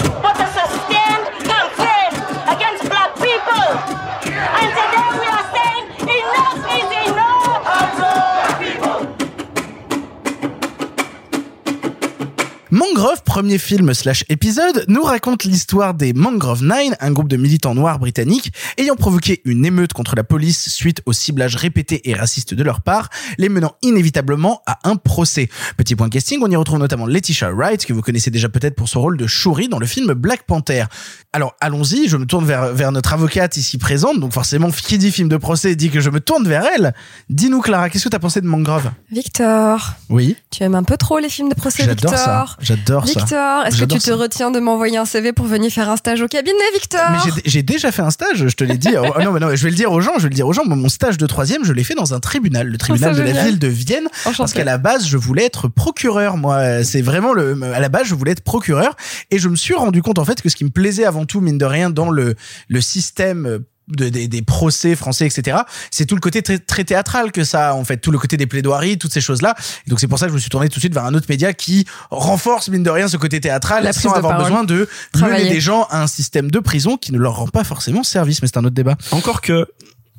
Mangrove, 13.01 13.23
premier 13.23 13.57
film 13.57 13.95
slash 13.95 14.23
épisode, 14.29 14.85
nous 14.87 15.01
raconte 15.01 15.43
l'histoire 15.43 15.95
des 15.95 16.13
Mangrove 16.13 16.61
Nine, 16.61 16.95
un 16.99 17.11
groupe 17.11 17.29
de 17.29 17.35
militants 17.35 17.73
noirs 17.73 17.97
britanniques 17.97 18.53
ayant 18.77 18.95
provoqué 18.95 19.41
une 19.43 19.65
émeute 19.65 19.91
contre 19.91 20.15
la 20.15 20.23
police 20.23 20.69
suite 20.69 21.01
au 21.07 21.11
ciblage 21.11 21.55
répété 21.55 22.07
et 22.07 22.13
raciste 22.13 22.53
de 22.53 22.63
leur 22.63 22.81
part, 22.81 23.09
les 23.39 23.49
menant 23.49 23.75
inévitablement 23.81 24.61
à 24.67 24.77
un 24.83 24.97
procès. 24.97 25.49
Petit 25.77 25.95
point 25.95 26.09
casting, 26.09 26.41
on 26.43 26.51
y 26.51 26.55
retrouve 26.55 26.77
notamment 26.77 27.07
Letitia 27.07 27.49
Wright, 27.51 27.83
que 27.87 27.93
vous 27.93 28.03
connaissez 28.03 28.29
déjà 28.29 28.49
peut-être 28.49 28.75
pour 28.75 28.87
son 28.87 29.01
rôle 29.01 29.17
de 29.17 29.25
Shuri 29.25 29.67
dans 29.67 29.79
le 29.79 29.87
film 29.87 30.13
Black 30.13 30.43
Panther. 30.43 30.85
Alors 31.33 31.55
allons-y, 31.59 32.07
je 32.07 32.17
me 32.17 32.27
tourne 32.27 32.45
vers, 32.45 32.71
vers 32.71 32.91
notre 32.91 33.13
avocate 33.13 33.57
ici 33.57 33.79
présente, 33.79 34.19
donc 34.19 34.31
forcément 34.31 34.69
qui 34.69 34.99
dit 34.99 35.11
film 35.11 35.27
de 35.27 35.37
procès 35.37 35.75
dit 35.75 35.89
que 35.89 36.01
je 36.01 36.11
me 36.11 36.19
tourne 36.19 36.47
vers 36.47 36.65
elle. 36.75 36.93
Dis-nous 37.31 37.61
Clara, 37.61 37.89
qu'est-ce 37.89 38.03
que 38.03 38.09
t'as 38.09 38.19
pensé 38.19 38.41
de 38.41 38.47
Mangrove? 38.47 38.91
Victor, 39.11 39.93
Oui, 40.09 40.35
tu 40.51 40.61
aimes 40.61 40.75
un 40.75 40.83
peu 40.83 40.97
trop 40.97 41.17
les 41.17 41.29
films 41.29 41.49
de 41.49 41.55
procès, 41.55 41.85
j'adore 41.85 42.11
Victor. 42.11 42.19
ça, 42.19 42.57
j'adore 42.59 42.90
ça. 42.99 43.19
Victor, 43.19 43.65
est-ce 43.65 43.79
que 43.79 43.85
tu 43.85 43.99
te 43.99 44.11
retiens 44.11 44.51
de 44.51 44.59
m'envoyer 44.59 44.97
un 44.97 45.05
CV 45.05 45.33
pour 45.33 45.45
venir 45.45 45.71
faire 45.71 45.89
un 45.89 45.95
stage 45.97 46.21
au 46.21 46.27
cabinet, 46.27 46.57
Victor 46.73 47.01
Mais 47.11 47.31
j'ai- 47.45 47.63
déjà 47.63 47.91
fait 47.91 48.01
un 48.01 48.09
stage, 48.11 48.47
je 48.47 48.55
te 48.55 48.63
l'ai 48.63 48.77
dit. 48.77 48.89
Oh, 49.01 49.21
non, 49.23 49.31
mais 49.31 49.39
non, 49.39 49.49
je 49.55 49.63
vais 49.63 49.69
le 49.69 49.75
dire 49.75 49.91
aux 49.91 50.01
gens, 50.01 50.11
je 50.17 50.23
vais 50.23 50.29
le 50.29 50.35
dire 50.35 50.47
aux 50.47 50.53
gens. 50.53 50.63
Mon 50.65 50.89
stage 50.89 51.17
de 51.17 51.25
troisième, 51.25 51.63
je 51.63 51.73
l'ai 51.73 51.83
fait 51.83 51.95
dans 51.95 52.13
un 52.13 52.19
tribunal, 52.19 52.67
le 52.67 52.77
tribunal 52.77 53.13
Oh, 53.13 53.17
de 53.17 53.21
la 53.23 53.43
ville 53.45 53.57
de 53.59 53.67
Vienne, 53.67 54.07
parce 54.37 54.53
qu'à 54.53 54.63
la 54.63 54.77
base, 54.77 55.07
je 55.07 55.17
voulais 55.17 55.45
être 55.45 55.67
procureur. 55.67 56.37
Moi, 56.37 56.83
c'est 56.83 57.01
vraiment 57.01 57.33
le. 57.33 57.57
À 57.73 57.79
la 57.79 57.89
base, 57.89 58.07
je 58.07 58.15
voulais 58.15 58.31
être 58.31 58.43
procureur, 58.43 58.95
et 59.31 59.39
je 59.39 59.47
me 59.49 59.55
suis 59.55 59.73
rendu 59.75 60.01
compte 60.01 60.19
en 60.19 60.25
fait 60.25 60.41
que 60.41 60.49
ce 60.49 60.55
qui 60.55 60.63
me 60.65 60.69
plaisait 60.69 61.05
avant 61.05 61.25
tout, 61.25 61.41
mine 61.41 61.57
de 61.57 61.65
rien, 61.65 61.89
dans 61.89 62.09
le 62.09 62.35
le 62.67 62.81
système 62.81 63.59
de, 63.87 64.09
des, 64.09 64.27
des 64.27 64.41
procès 64.41 64.95
français, 64.95 65.25
etc. 65.27 65.57
C'est 65.91 66.05
tout 66.05 66.15
le 66.15 66.21
côté 66.21 66.41
très, 66.41 66.59
très 66.59 66.83
théâtral 66.83 67.31
que 67.31 67.43
ça, 67.43 67.69
a, 67.69 67.73
en 67.73 67.83
fait, 67.83 67.97
tout 67.97 68.11
le 68.11 68.17
côté 68.19 68.37
des 68.37 68.47
plaidoiries, 68.47 68.97
toutes 68.97 69.11
ces 69.13 69.21
choses-là. 69.21 69.55
Et 69.85 69.89
donc 69.89 69.99
c'est 69.99 70.07
pour 70.07 70.17
ça 70.19 70.25
que 70.25 70.29
je 70.31 70.35
me 70.35 70.39
suis 70.39 70.49
tourné 70.49 70.69
tout 70.69 70.75
de 70.75 70.79
suite 70.81 70.93
vers 70.93 71.05
un 71.05 71.13
autre 71.13 71.25
média 71.29 71.53
qui 71.53 71.85
renforce 72.09 72.69
mine 72.69 72.83
de 72.83 72.89
rien 72.89 73.07
ce 73.07 73.17
côté 73.17 73.39
théâtral, 73.41 73.83
La 73.83 73.91
sans 73.93 74.11
avoir 74.13 74.33
parole. 74.33 74.45
besoin 74.45 74.63
de 74.63 74.87
Travailler. 75.13 75.43
mener 75.45 75.53
des 75.53 75.59
gens 75.61 75.87
à 75.89 76.01
un 76.03 76.07
système 76.07 76.49
de 76.51 76.59
prison 76.59 76.97
qui 76.97 77.11
ne 77.11 77.17
leur 77.17 77.35
rend 77.35 77.47
pas 77.47 77.63
forcément 77.63 78.03
service. 78.03 78.41
Mais 78.41 78.47
c'est 78.47 78.57
un 78.57 78.65
autre 78.65 78.75
débat. 78.75 78.95
Encore 79.11 79.41
que. 79.41 79.67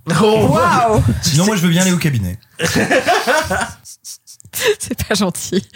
Waouh 0.08 1.02
Sinon, 1.22 1.46
moi, 1.46 1.54
je 1.56 1.62
veux 1.62 1.68
bien 1.70 1.82
aller 1.82 1.92
au 1.92 1.96
cabinet. 1.98 2.38
C'est 4.78 5.02
pas 5.08 5.14
gentil. 5.14 5.66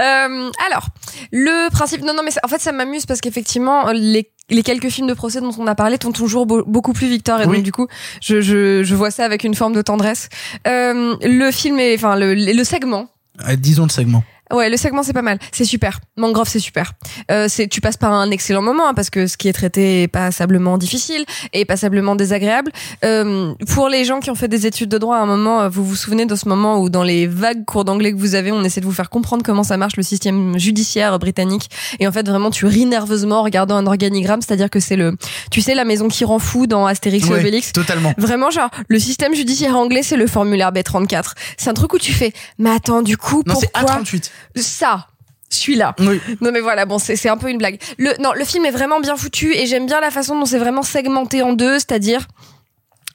Euh, 0.00 0.50
alors, 0.66 0.88
le 1.30 1.70
principe. 1.70 2.00
Non, 2.02 2.12
non, 2.12 2.22
mais 2.24 2.32
ça- 2.32 2.40
en 2.42 2.48
fait, 2.48 2.60
ça 2.60 2.72
m'amuse 2.72 3.06
parce 3.06 3.20
qu'effectivement, 3.20 3.92
les, 3.92 4.32
les 4.50 4.62
quelques 4.62 4.88
films 4.90 5.08
de 5.08 5.14
procès 5.14 5.40
dont 5.40 5.50
on 5.58 5.66
a 5.66 5.74
parlé 5.74 5.98
t'ont 5.98 6.12
toujours 6.12 6.46
beau- 6.46 6.64
beaucoup 6.66 6.92
plus 6.92 7.08
Victor. 7.08 7.40
Et 7.40 7.46
Oui. 7.46 7.56
donc, 7.56 7.64
du 7.64 7.72
coup, 7.72 7.88
je, 8.22 8.40
je, 8.40 8.82
je 8.84 8.94
vois 8.94 9.10
ça 9.10 9.24
avec 9.24 9.42
une 9.44 9.54
forme 9.54 9.72
de 9.74 9.82
tendresse. 9.82 10.28
Euh, 10.68 11.16
le 11.22 11.50
film 11.50 11.78
est. 11.80 11.94
Enfin, 11.96 12.16
le, 12.16 12.34
le 12.34 12.64
segment. 12.64 13.08
Euh, 13.48 13.56
disons 13.56 13.84
le 13.84 13.90
segment. 13.90 14.22
Ouais, 14.52 14.70
le 14.70 14.76
segment 14.76 15.02
c'est 15.02 15.12
pas 15.12 15.22
mal, 15.22 15.38
c'est 15.52 15.64
super. 15.64 16.00
Mangrove 16.16 16.48
c'est 16.48 16.58
super. 16.58 16.92
Euh, 17.30 17.46
c'est 17.48 17.68
tu 17.68 17.80
passes 17.80 17.96
par 17.96 18.12
un 18.12 18.30
excellent 18.30 18.62
moment 18.62 18.88
hein, 18.88 18.94
parce 18.94 19.10
que 19.10 19.26
ce 19.26 19.36
qui 19.36 19.48
est 19.48 19.52
traité 19.52 20.02
est 20.02 20.08
passablement 20.08 20.78
difficile 20.78 21.24
et 21.52 21.64
passablement 21.64 22.14
désagréable. 22.16 22.70
Euh, 23.04 23.54
pour 23.74 23.88
les 23.88 24.04
gens 24.04 24.20
qui 24.20 24.30
ont 24.30 24.34
fait 24.34 24.48
des 24.48 24.66
études 24.66 24.88
de 24.88 24.98
droit 24.98 25.16
à 25.16 25.20
un 25.20 25.26
moment, 25.26 25.62
euh, 25.62 25.68
vous 25.68 25.84
vous 25.84 25.96
souvenez 25.96 26.26
de 26.26 26.34
ce 26.34 26.48
moment 26.48 26.80
où 26.80 26.90
dans 26.90 27.02
les 27.02 27.26
vagues 27.26 27.64
cours 27.64 27.84
d'anglais 27.84 28.12
que 28.12 28.18
vous 28.18 28.34
avez, 28.34 28.52
on 28.52 28.62
essaie 28.64 28.80
de 28.80 28.86
vous 28.86 28.92
faire 28.92 29.10
comprendre 29.10 29.42
comment 29.44 29.64
ça 29.64 29.76
marche 29.76 29.96
le 29.96 30.02
système 30.02 30.58
judiciaire 30.58 31.18
britannique 31.18 31.68
et 31.98 32.06
en 32.06 32.12
fait 32.12 32.26
vraiment 32.26 32.50
tu 32.50 32.66
ris 32.66 32.86
nerveusement 32.86 33.40
en 33.40 33.42
regardant 33.42 33.76
un 33.76 33.86
organigramme, 33.86 34.42
c'est-à-dire 34.42 34.70
que 34.70 34.80
c'est 34.80 34.96
le 34.96 35.16
tu 35.50 35.60
sais 35.60 35.74
la 35.74 35.84
maison 35.84 36.08
qui 36.08 36.24
rend 36.24 36.38
fou 36.38 36.66
dans 36.66 36.86
Astérix 36.86 37.26
et 37.26 37.30
Ouais, 37.30 37.40
Obélix. 37.40 37.72
Totalement. 37.72 38.12
Vraiment, 38.18 38.50
genre, 38.50 38.70
le 38.88 38.98
système 38.98 39.34
judiciaire 39.34 39.76
anglais, 39.76 40.02
c'est 40.02 40.16
le 40.16 40.26
formulaire 40.26 40.72
B34. 40.72 41.32
C'est 41.56 41.70
un 41.70 41.74
truc 41.74 41.92
où 41.92 41.98
tu 41.98 42.12
fais, 42.12 42.32
mais 42.58 42.70
attends, 42.70 43.02
du 43.02 43.16
coup, 43.16 43.42
Non, 43.46 43.54
pourquoi 43.54 44.02
A38. 44.02 44.30
Ça 44.56 45.06
celui-là. 45.48 45.94
Oui. 46.00 46.20
Non 46.40 46.50
mais 46.52 46.60
voilà, 46.60 46.86
bon 46.86 46.98
c'est 46.98 47.16
c'est 47.16 47.28
un 47.28 47.36
peu 47.36 47.48
une 47.48 47.58
blague. 47.58 47.80
Le 47.98 48.20
non, 48.20 48.32
le 48.34 48.44
film 48.44 48.64
est 48.66 48.70
vraiment 48.70 49.00
bien 49.00 49.16
foutu 49.16 49.54
et 49.54 49.66
j'aime 49.66 49.86
bien 49.86 50.00
la 50.00 50.10
façon 50.10 50.38
dont 50.38 50.46
c'est 50.46 50.58
vraiment 50.58 50.82
segmenté 50.82 51.42
en 51.42 51.52
deux, 51.52 51.74
c'est-à-dire 51.74 52.26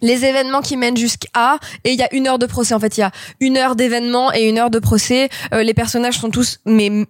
les 0.02 0.26
événements 0.26 0.62
qui 0.62 0.78
mènent 0.78 0.98
jusqu'à 0.98 1.60
et 1.84 1.92
il 1.92 2.00
y 2.00 2.04
a 2.04 2.14
une 2.14 2.28
heure 2.28 2.40
de 2.40 2.46
procès 2.46 2.74
en 2.74 2.80
fait 2.80 2.98
il 2.98 3.02
y 3.02 3.04
a 3.04 3.12
une 3.40 3.58
heure 3.58 3.76
d'événements 3.76 4.34
et 4.34 4.50
une 4.50 4.58
heure 4.58 4.72
de 4.72 4.80
procès 4.80 5.30
Euh, 5.54 5.64
les 5.64 5.74
personnages 5.74 6.18
sont 6.20 6.30
tous 6.30 6.60
mais 6.66 7.06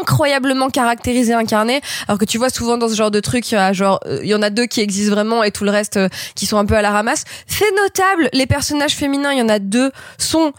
incroyablement 0.00 0.70
caractérisés 0.70 1.34
incarnés 1.34 1.80
alors 2.06 2.18
que 2.18 2.24
tu 2.24 2.38
vois 2.38 2.50
souvent 2.50 2.78
dans 2.78 2.88
ce 2.88 2.94
genre 2.94 3.10
de 3.10 3.20
truc 3.20 3.50
il 3.50 3.54
y 3.54 3.58
a 3.58 3.72
genre 3.72 4.00
euh, 4.06 4.20
il 4.22 4.28
y 4.28 4.34
en 4.34 4.42
a 4.42 4.50
deux 4.50 4.66
qui 4.66 4.80
existent 4.80 5.14
vraiment 5.14 5.42
et 5.42 5.50
tout 5.50 5.64
le 5.64 5.70
reste 5.70 5.96
euh, 5.96 6.08
qui 6.34 6.46
sont 6.46 6.58
un 6.58 6.64
peu 6.64 6.74
à 6.74 6.82
la 6.82 6.90
ramasse 6.90 7.24
fait 7.46 7.70
notable 7.76 8.28
les 8.32 8.46
personnages 8.46 8.94
féminins 8.94 9.32
il 9.32 9.38
y 9.38 9.42
en 9.42 9.48
a 9.48 9.58
deux 9.58 9.90
sont 10.18 10.52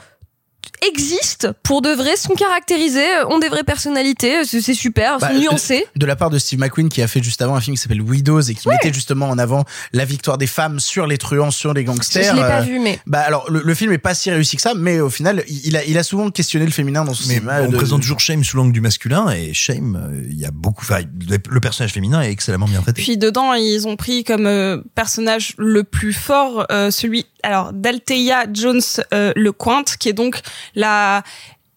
existent 0.88 1.50
pour 1.64 1.82
de 1.82 1.90
vrai, 1.90 2.16
sont 2.16 2.34
caractérisés, 2.36 3.00
euh, 3.18 3.28
ont 3.28 3.40
des 3.40 3.50
vraies 3.50 3.64
personnalités, 3.64 4.44
c'est 4.46 4.62
c'est 4.62 4.74
super, 4.74 5.18
Bah, 5.20 5.30
sont 5.32 5.40
nuancés. 5.40 5.86
De 5.96 6.06
la 6.06 6.16
part 6.16 6.30
de 6.30 6.40
Steve 6.40 6.60
McQueen 6.60 6.90
qui 6.90 7.02
a 7.02 7.08
fait 7.08 7.22
juste 7.24 7.42
avant 7.42 7.56
un 7.56 7.62
film 7.62 7.76
qui 7.76 7.82
s'appelle 7.82 8.02
Widows 8.02 8.42
et 8.42 8.56
qui 8.56 8.68
mettait 8.70 8.94
justement 8.94 9.30
en 9.30 9.38
avant 9.38 9.64
la 9.94 10.06
victoire 10.06 10.38
des 10.38 10.48
femmes 10.48 10.80
sur 10.80 11.08
les 11.08 11.18
truands, 11.18 11.52
sur 11.52 11.74
les 11.74 11.84
gangsters. 11.84 12.32
Je 12.32 12.36
l'ai 12.36 12.42
pas 12.42 12.60
euh, 12.60 12.64
vu, 12.64 12.80
mais- 12.80 13.00
Bah 13.06 13.20
alors 13.22 13.50
le, 13.52 13.62
le 13.64 13.74
film 13.76 13.92
est 13.94 13.98
pas 13.98 14.14
si 14.14 14.32
réussi 14.32 14.56
que 14.56 14.62
ça, 14.62 14.74
mais 14.76 15.00
au 15.00 15.10
final 15.10 15.44
il 15.48 15.76
a, 15.78 15.84
il 15.86 15.98
a 15.98 16.04
souvent 16.04 16.30
questionné 16.32 16.66
le 16.66 16.72
féminin 16.72 17.04
dans 17.06 17.14
son 17.14 17.28
Mais 17.28 17.36
cinéma. 17.36 17.62
on 17.62 17.70
de- 17.70 17.76
présente 17.78 18.02
toujours 18.02 18.20
Shame 18.20 18.44
sous 18.44 18.58
l'angle 18.58 18.72
du 18.74 18.82
masculin 18.82 19.30
et 19.32 19.54
Shame, 19.54 19.96
euh, 19.96 20.24
il 20.30 20.40
y 20.40 20.46
a 20.46 20.52
beaucoup. 20.52 20.84
Enfin, 20.86 21.02
le, 21.30 21.38
le 21.50 21.60
personnage 21.60 21.92
féminin 21.92 22.22
est 22.22 22.32
excellemment 22.32 22.66
bien 22.68 22.82
traité. 22.82 23.02
Puis 23.02 23.18
dedans, 23.18 23.54
ils 23.54 23.88
ont 23.88 23.96
pris 23.96 24.24
comme 24.24 24.46
euh, 24.48 24.78
personnage 24.96 25.54
le 25.58 25.84
plus 25.84 26.14
fort 26.14 26.66
euh, 26.72 26.92
celui 26.92 27.26
alors 27.44 27.74
d'Althea 27.74 28.46
Jones 28.54 28.82
euh, 29.14 29.34
Lecointe, 29.36 29.98
qui 29.98 30.10
est 30.10 30.14
donc 30.14 30.40
la 30.76 31.24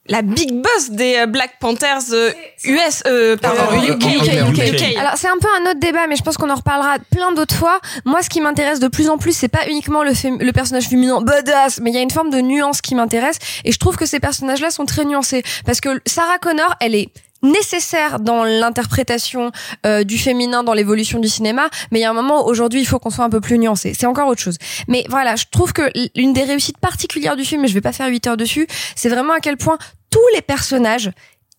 la 0.07 0.21
big 0.21 0.53
boss 0.53 0.91
des 0.91 1.17
euh, 1.17 1.25
Black 1.27 1.53
Panthers 1.61 2.13
euh, 2.13 2.31
US 2.65 3.03
euh, 3.07 3.39
pardon, 3.39 3.63
Euh, 3.73 3.95
UK, 3.95 4.05
UK, 4.05 4.75
UK. 4.93 4.99
Alors 4.99 5.15
c'est 5.17 5.29
un 5.29 5.39
peu 5.41 5.49
un 5.63 5.71
autre 5.71 5.81
débat, 5.81 6.07
mais 6.07 6.17
je 6.17 6.23
pense 6.23 6.37
qu'on 6.37 6.51
en 6.51 6.57
reparlera 6.57 6.99
plein 7.11 7.33
d'autres 7.33 7.55
fois. 7.55 7.81
Moi, 8.05 8.23
ce 8.23 8.29
qui 8.29 8.43
m'intéresse 8.43 8.81
de 8.81 8.89
plus 8.89 9.09
en 9.09 9.17
plus, 9.17 9.35
c'est 9.35 9.49
pas 9.49 9.67
uniquement 9.67 10.03
le, 10.05 10.11
fém- 10.13 10.39
le 10.45 10.53
personnage 10.53 10.89
féminin 10.91 11.23
badass, 11.23 11.81
mais 11.81 11.91
il 11.91 11.95
y 11.95 11.99
a 11.99 12.03
une 12.03 12.11
forme 12.11 12.29
de 12.29 12.43
nuance 12.43 12.83
qui 12.83 12.95
m'intéresse, 12.95 13.39
et 13.65 13.73
je 13.73 13.79
trouve 13.79 13.97
que 13.97 14.05
ces 14.05 14.21
personnages-là 14.21 14.71
sont 14.71 14.85
très 14.85 15.07
nuancés, 15.07 15.43
parce 15.65 15.81
que 15.81 15.89
Sarah 16.05 16.37
Connor, 16.39 16.75
elle 16.81 16.95
est 16.95 17.09
nécessaire 17.45 18.21
dans 18.21 18.45
l'interprétation 18.45 19.53
euh, 19.87 20.05
du 20.05 20.19
féminin 20.19 20.65
dans 20.65 20.75
l'évolution 20.75 21.21
du 21.21 21.29
cinéma 21.29 21.69
mais 21.91 22.01
il 22.01 22.03
y 22.03 22.07
a 22.07 22.11
un 22.11 22.15
moment 22.15 22.47
aujourd'hui 22.47 22.81
il 22.81 22.87
faut 22.87 22.99
qu'on 22.99 23.11
soit 23.11 23.25
un 23.25 23.31
peu 23.31 23.41
plus 23.41 23.59
nuancé. 23.59 23.93
C'est 23.95 24.07
encore 24.07 24.29
autre 24.29 24.41
chose. 24.41 24.59
Mais 24.89 25.05
voilà 25.09 25.37
je 25.37 25.45
trouve 25.51 25.73
que 25.73 25.83
l'une 26.17 26.33
des 26.33 26.45
réussites 26.45 26.79
particulières 26.79 27.37
du 27.37 27.45
film 27.45 27.65
et 27.65 27.69
je 27.69 27.75
vais 27.75 27.81
pas 27.81 27.93
faire 27.93 28.09
8 28.09 28.27
heures 28.27 28.37
dessus 28.37 28.67
c'est 28.97 29.09
vraiment 29.09 29.35
à 29.35 29.41
quel 29.41 29.57
point 29.57 29.79
tous 30.11 30.21
les 30.35 30.43
personnages 30.43 31.11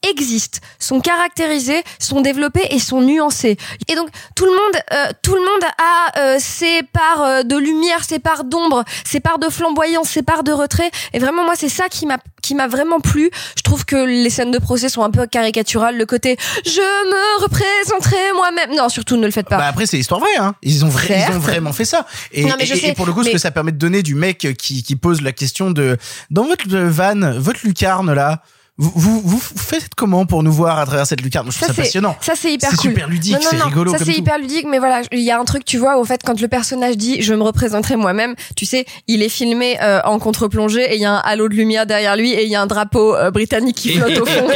existent, 0.10 0.60
sont 0.80 1.00
caractérisés, 1.00 1.84
sont 2.00 2.22
développés 2.22 2.68
et 2.72 2.80
sont 2.80 3.02
nuancés. 3.02 3.58
Et 3.88 3.96
donc 3.96 4.10
tout 4.36 4.46
le 4.46 4.52
monde, 4.52 4.82
euh, 4.94 5.12
tout 5.22 5.34
le 5.36 5.42
monde 5.42 5.64
a 5.78 6.20
euh, 6.20 6.38
ses 6.40 6.84
parts 6.84 7.22
euh, 7.24 7.44
de 7.44 7.58
lumière, 7.58 8.04
ses 8.04 8.20
parts 8.20 8.44
d'ombre, 8.44 8.84
ses 9.04 9.20
parts 9.20 9.40
de 9.40 9.50
flamboyance, 9.50 10.10
ses 10.10 10.24
parts 10.24 10.44
de 10.44 10.52
retrait. 10.52 10.92
Et 11.14 11.20
vraiment 11.20 11.44
moi 11.44 11.54
c'est 11.56 11.70
ça 11.70 11.90
qui 11.90 12.06
m'a 12.06 12.18
qui 12.42 12.54
m'a 12.56 12.68
vraiment 12.68 13.00
plu. 13.00 13.32
Je 13.58 13.64
trouve 13.64 13.86
que 13.86 13.96
les 13.96 14.30
scènes 14.30 14.52
de 14.52 14.60
procès 14.60 14.88
sont 14.90 15.04
un 15.04 15.10
peu 15.12 15.26
caricaturales. 15.28 15.98
Le 15.98 16.06
côté 16.06 16.38
je 16.66 16.80
me 16.82 17.42
représenterai 17.44 18.34
moi-même. 18.36 18.76
Non 18.76 18.90
surtout 18.90 19.18
ne 19.18 19.26
le 19.26 19.32
faites 19.32 19.48
pas. 19.50 19.58
Bah 19.58 19.68
après 19.68 19.86
c'est 19.86 19.98
l'histoire 19.98 20.20
vraie 20.20 20.36
hein. 20.38 20.56
Ils 20.62 20.86
ont 20.86 20.90
vrai, 20.90 21.08
ils 21.10 21.14
ont 21.24 21.26
Certes. 21.32 21.44
vraiment 21.44 21.74
fait 21.74 21.86
ça. 21.86 22.06
Et, 22.32 22.46
Non, 22.46 22.56
mais 22.58 22.66
je 22.66 22.74
et- 22.76 22.80
sais, 22.80 22.88
et 22.90 22.94
pour 22.94 23.06
le 23.06 23.14
coup 23.14 23.22
ce 23.24 23.28
mais- 23.28 23.34
que 23.34 23.38
ça 23.40 23.52
permet 23.52 23.72
de 23.72 23.78
donner 23.78 24.04
du 24.04 24.16
mec 24.16 24.48
qui 24.60 24.84
qui 24.84 24.96
pose 24.96 25.22
la 25.22 25.32
question 25.32 25.72
de 25.72 25.98
dans 26.30 26.44
votre 26.46 26.68
van, 26.68 27.40
votre 27.40 27.62
lucarne 27.64 28.14
là, 28.14 28.42
vous, 28.78 28.92
vous, 28.96 29.22
vous 29.22 29.40
faites 29.56 29.96
comment 29.96 30.26
pour 30.26 30.44
nous 30.44 30.52
voir 30.52 30.80
à 30.80 30.86
travers 30.86 31.08
cette 31.08 31.22
lucarne? 31.22 31.50
Je 31.50 31.56
trouve 31.56 31.68
ça, 31.70 31.74
c'est- 31.74 31.82
passionnant. 31.84 32.16
Ça 32.20 32.34
c'est 32.36 32.52
hyper 32.52 32.70
C'est 32.72 32.76
cool. 32.76 32.92
super 32.92 33.08
ludique, 33.08 33.34
Non, 33.34 33.40
non, 33.42 33.48
c'est 33.50 33.58
non, 33.58 33.66
rigolo 33.68 33.92
Ça 33.98 34.04
c'est 34.04 34.12
hyper 34.14 34.38
ludique, 34.38 34.66
mais 34.70 34.80
voilà, 34.80 35.02
il 35.14 35.22
y 35.22 35.32
a 35.32 35.40
un 35.40 35.46
truc, 35.46 35.64
tu 35.64 35.78
vois, 35.78 35.98
au 35.98 36.04
fait, 36.04 36.22
quand 36.26 36.40
le 36.42 36.48
personnage 36.50 36.98
dit 36.98 37.22
je 37.22 37.34
me 37.34 37.42
représenterai 37.42 37.96
moi-même, 37.96 38.36
tu 38.58 38.66
sais, 38.66 38.86
il 39.08 39.24
est 39.24 39.30
filmé 39.30 39.78
euh, 39.82 40.02
en 40.04 40.20
contre-plongée 40.20 40.92
et 40.92 40.96
il 40.96 41.02
y 41.02 41.06
a 41.06 41.14
un 41.14 41.18
halo 41.20 41.48
de 41.48 41.54
lumière 41.56 41.86
derrière 41.86 42.18
lui 42.18 42.32
et 42.34 42.44
il 42.44 42.50
y 42.50 42.56
a 42.56 42.62
un 42.62 42.68
drapeau 42.68 43.16
euh, 43.16 43.32
britannique 43.32 43.78
qui 43.78 43.94
flotte 43.98 44.18
au 44.20 44.26
fond. 44.26 44.48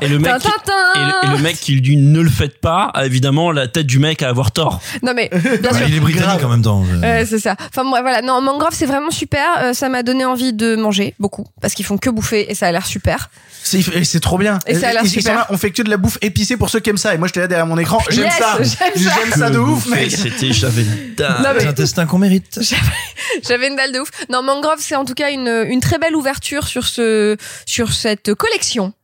Et, 0.00 0.08
le, 0.08 0.18
mec, 0.18 0.32
qui, 0.38 0.48
Tintin 0.48 0.72
et, 0.94 0.98
le, 1.26 1.28
et 1.34 1.36
le 1.36 1.42
mec 1.42 1.56
qui 1.60 1.72
lui 1.72 1.82
dit 1.82 1.96
ne 1.98 2.20
le 2.20 2.30
faites 2.30 2.60
pas, 2.60 2.90
a 2.94 3.04
évidemment 3.04 3.52
la 3.52 3.68
tête 3.68 3.86
du 3.86 3.98
mec 3.98 4.22
à 4.22 4.30
avoir 4.30 4.50
tort. 4.52 4.80
Non 5.02 5.12
mais 5.14 5.28
bien 5.60 5.72
sûr. 5.74 5.86
il 5.88 5.94
est 5.94 6.00
britannique 6.00 6.42
en 6.42 6.48
même 6.48 6.62
temps. 6.62 6.84
je- 6.90 7.04
Euh, 7.04 7.24
c'est 7.28 7.38
ça. 7.38 7.54
Enfin 7.68 7.84
bref, 7.84 8.00
voilà. 8.02 8.22
Non, 8.22 8.40
Mangrove 8.40 8.70
c'est 8.72 8.86
vraiment 8.86 9.10
super. 9.10 9.44
Euh, 9.58 9.72
ça 9.74 9.90
m'a 9.90 10.02
donné 10.02 10.24
envie 10.24 10.54
de 10.54 10.74
manger 10.74 11.14
beaucoup 11.20 11.44
parce 11.60 11.74
qu'ils 11.74 11.84
font 11.84 11.98
que 11.98 12.08
bouffer 12.08 12.50
et 12.50 12.54
ça 12.54 12.66
a 12.66 12.72
l'air 12.72 12.86
super. 12.86 13.28
C'est 13.62 14.20
trop 14.20 14.38
bien. 14.38 14.58
Et 14.66 14.74
ça 14.74 14.88
a 14.88 15.02
Ils- 15.02 15.22
sont 15.22 15.32
là, 15.32 15.46
on 15.50 15.58
fait 15.58 15.70
que 15.70 15.82
de 15.82 15.90
la 15.90 15.96
bouffe 15.96 16.18
épicée 16.22 16.56
pour 16.56 16.70
ceux 16.70 16.80
qui 16.80 16.90
aiment 16.90 16.96
ça. 16.96 17.14
Et 17.14 17.18
moi, 17.18 17.28
j'étais 17.28 17.40
là 17.40 17.48
derrière 17.48 17.66
mon 17.66 17.76
écran. 17.78 17.98
J'aime 18.10 18.24
Yes, 18.24 18.34
ça. 18.38 18.56
j'aime 18.58 18.64
ça. 18.66 18.84
J'aime 18.96 19.32
ça 19.38 19.50
de 19.50 19.58
ouf, 19.58 19.86
mec. 19.88 20.10
C'était 20.10 20.52
j'avais 20.52 20.82
une 20.82 21.14
dalle. 21.16 21.74
Destin 21.74 22.06
qu'on 22.06 22.18
mérite. 22.18 22.60
J'avais 23.46 23.68
une 23.68 23.76
dalle 23.76 23.92
de 23.92 24.00
ouf. 24.00 24.08
Non, 24.30 24.42
Mangrove, 24.42 24.78
c'est 24.80 24.96
en 24.96 25.04
tout 25.04 25.14
cas 25.14 25.30
une, 25.30 25.48
une 25.68 25.80
très 25.80 25.98
belle 25.98 26.16
ouverture 26.16 26.66
sur 26.66 26.84
ce, 26.86 27.36
sur 27.66 27.92
cette 27.92 28.34
collection. 28.34 28.94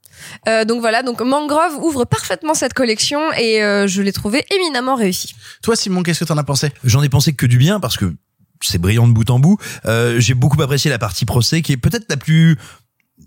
Euh, 0.48 0.64
donc 0.64 0.80
voilà, 0.80 1.02
donc 1.02 1.20
Mangrove 1.20 1.76
ouvre 1.82 2.04
parfaitement 2.06 2.54
cette 2.54 2.72
collection 2.72 3.20
et 3.34 3.62
euh, 3.62 3.86
je 3.86 4.00
l'ai 4.00 4.12
trouvé 4.12 4.44
éminemment 4.54 4.94
réussi. 4.96 5.34
Toi, 5.62 5.76
Simon, 5.76 6.02
qu'est-ce 6.02 6.20
que 6.20 6.24
t'en 6.24 6.38
as 6.38 6.44
pensé? 6.44 6.72
J'en 6.84 7.02
ai 7.02 7.08
pensé 7.10 7.34
que 7.34 7.44
du 7.46 7.58
bien 7.58 7.78
parce 7.80 7.96
que 7.98 8.12
c'est 8.62 8.78
brillant 8.78 9.06
de 9.06 9.12
bout 9.12 9.28
en 9.28 9.38
bout. 9.38 9.58
Euh, 9.84 10.18
J'ai 10.20 10.32
beaucoup 10.34 10.60
apprécié 10.62 10.90
la 10.90 10.98
partie 10.98 11.26
procès 11.26 11.60
qui 11.60 11.72
est 11.72 11.76
peut-être 11.76 12.06
la 12.08 12.16
plus 12.16 12.56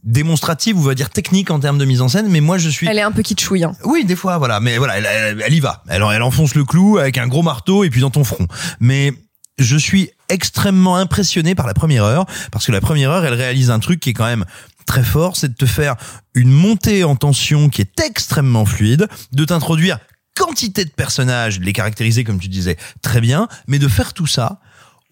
démonstrative 0.04 0.78
ou 0.78 0.82
on 0.82 0.84
va 0.84 0.96
dire 0.96 1.10
technique 1.10 1.52
en 1.52 1.60
termes 1.60 1.78
de 1.78 1.86
mise 1.86 2.02
en 2.02 2.08
scène 2.10 2.28
mais 2.30 2.42
moi 2.42 2.58
je 2.58 2.70
suis 2.70 2.88
Elle 2.88 2.98
est 2.98 3.02
un 3.02 3.12
peu 3.12 3.22
kitschouille. 3.22 3.64
hein. 3.64 3.74
oui 3.84 4.06
des 4.06 4.16
fois 4.16 4.38
voilà 4.38 4.60
mais 4.60 4.78
voilà 4.78 4.98
elle, 4.98 5.06
elle- 5.06 5.42
elle 5.46 5.54
y 5.54 5.60
va 5.60 5.84
elle, 5.90 6.04
elle 6.14 6.22
enfonce 6.24 6.56
le 6.56 6.64
clou 6.66 6.98
avec 6.98 7.18
un 7.18 7.28
gros 7.28 7.44
marteau 7.44 7.84
et 7.84 7.90
puis 7.90 8.02
dans 8.02 8.10
ton 8.10 8.24
front 8.24 8.48
mais 8.80 9.14
je 9.58 9.76
suis 9.78 10.12
extrêmement 10.30 10.98
impressionné 10.98 11.56
par 11.56 11.66
la 11.68 11.74
première 11.74 12.04
heure 12.04 12.26
parce 12.52 12.66
que 12.66 12.72
la 12.72 12.82
première 12.82 13.12
heure 13.12 13.26
elle 13.26 13.34
réalise 13.34 13.70
un 13.72 13.80
truc 13.80 14.00
qui 14.00 14.10
est 14.12 14.14
quand 14.14 14.26
même 14.26 14.46
très 14.86 15.04
fort 15.04 15.36
c'est 15.36 15.50
de 15.50 15.56
te 15.56 15.66
faire 15.66 15.96
une 16.34 16.52
montée 16.52 17.04
en 17.04 17.16
tension 17.16 17.70
qui 17.70 17.82
est 17.82 18.00
extrêmement 18.00 18.66
fluide 18.66 19.08
de 19.32 19.46
t'introduire 19.46 20.00
quantité 20.38 20.86
de 20.86 20.92
personnages 20.92 21.60
de 21.60 21.66
les 21.66 21.74
caractériser 21.74 22.24
comme 22.24 22.40
tu 22.40 22.48
disais 22.48 22.78
très 23.02 23.22
bien 23.22 23.48
mais 23.68 23.80
de 23.80 23.88
faire 23.88 24.14
tout 24.14 24.28
ça 24.28 24.60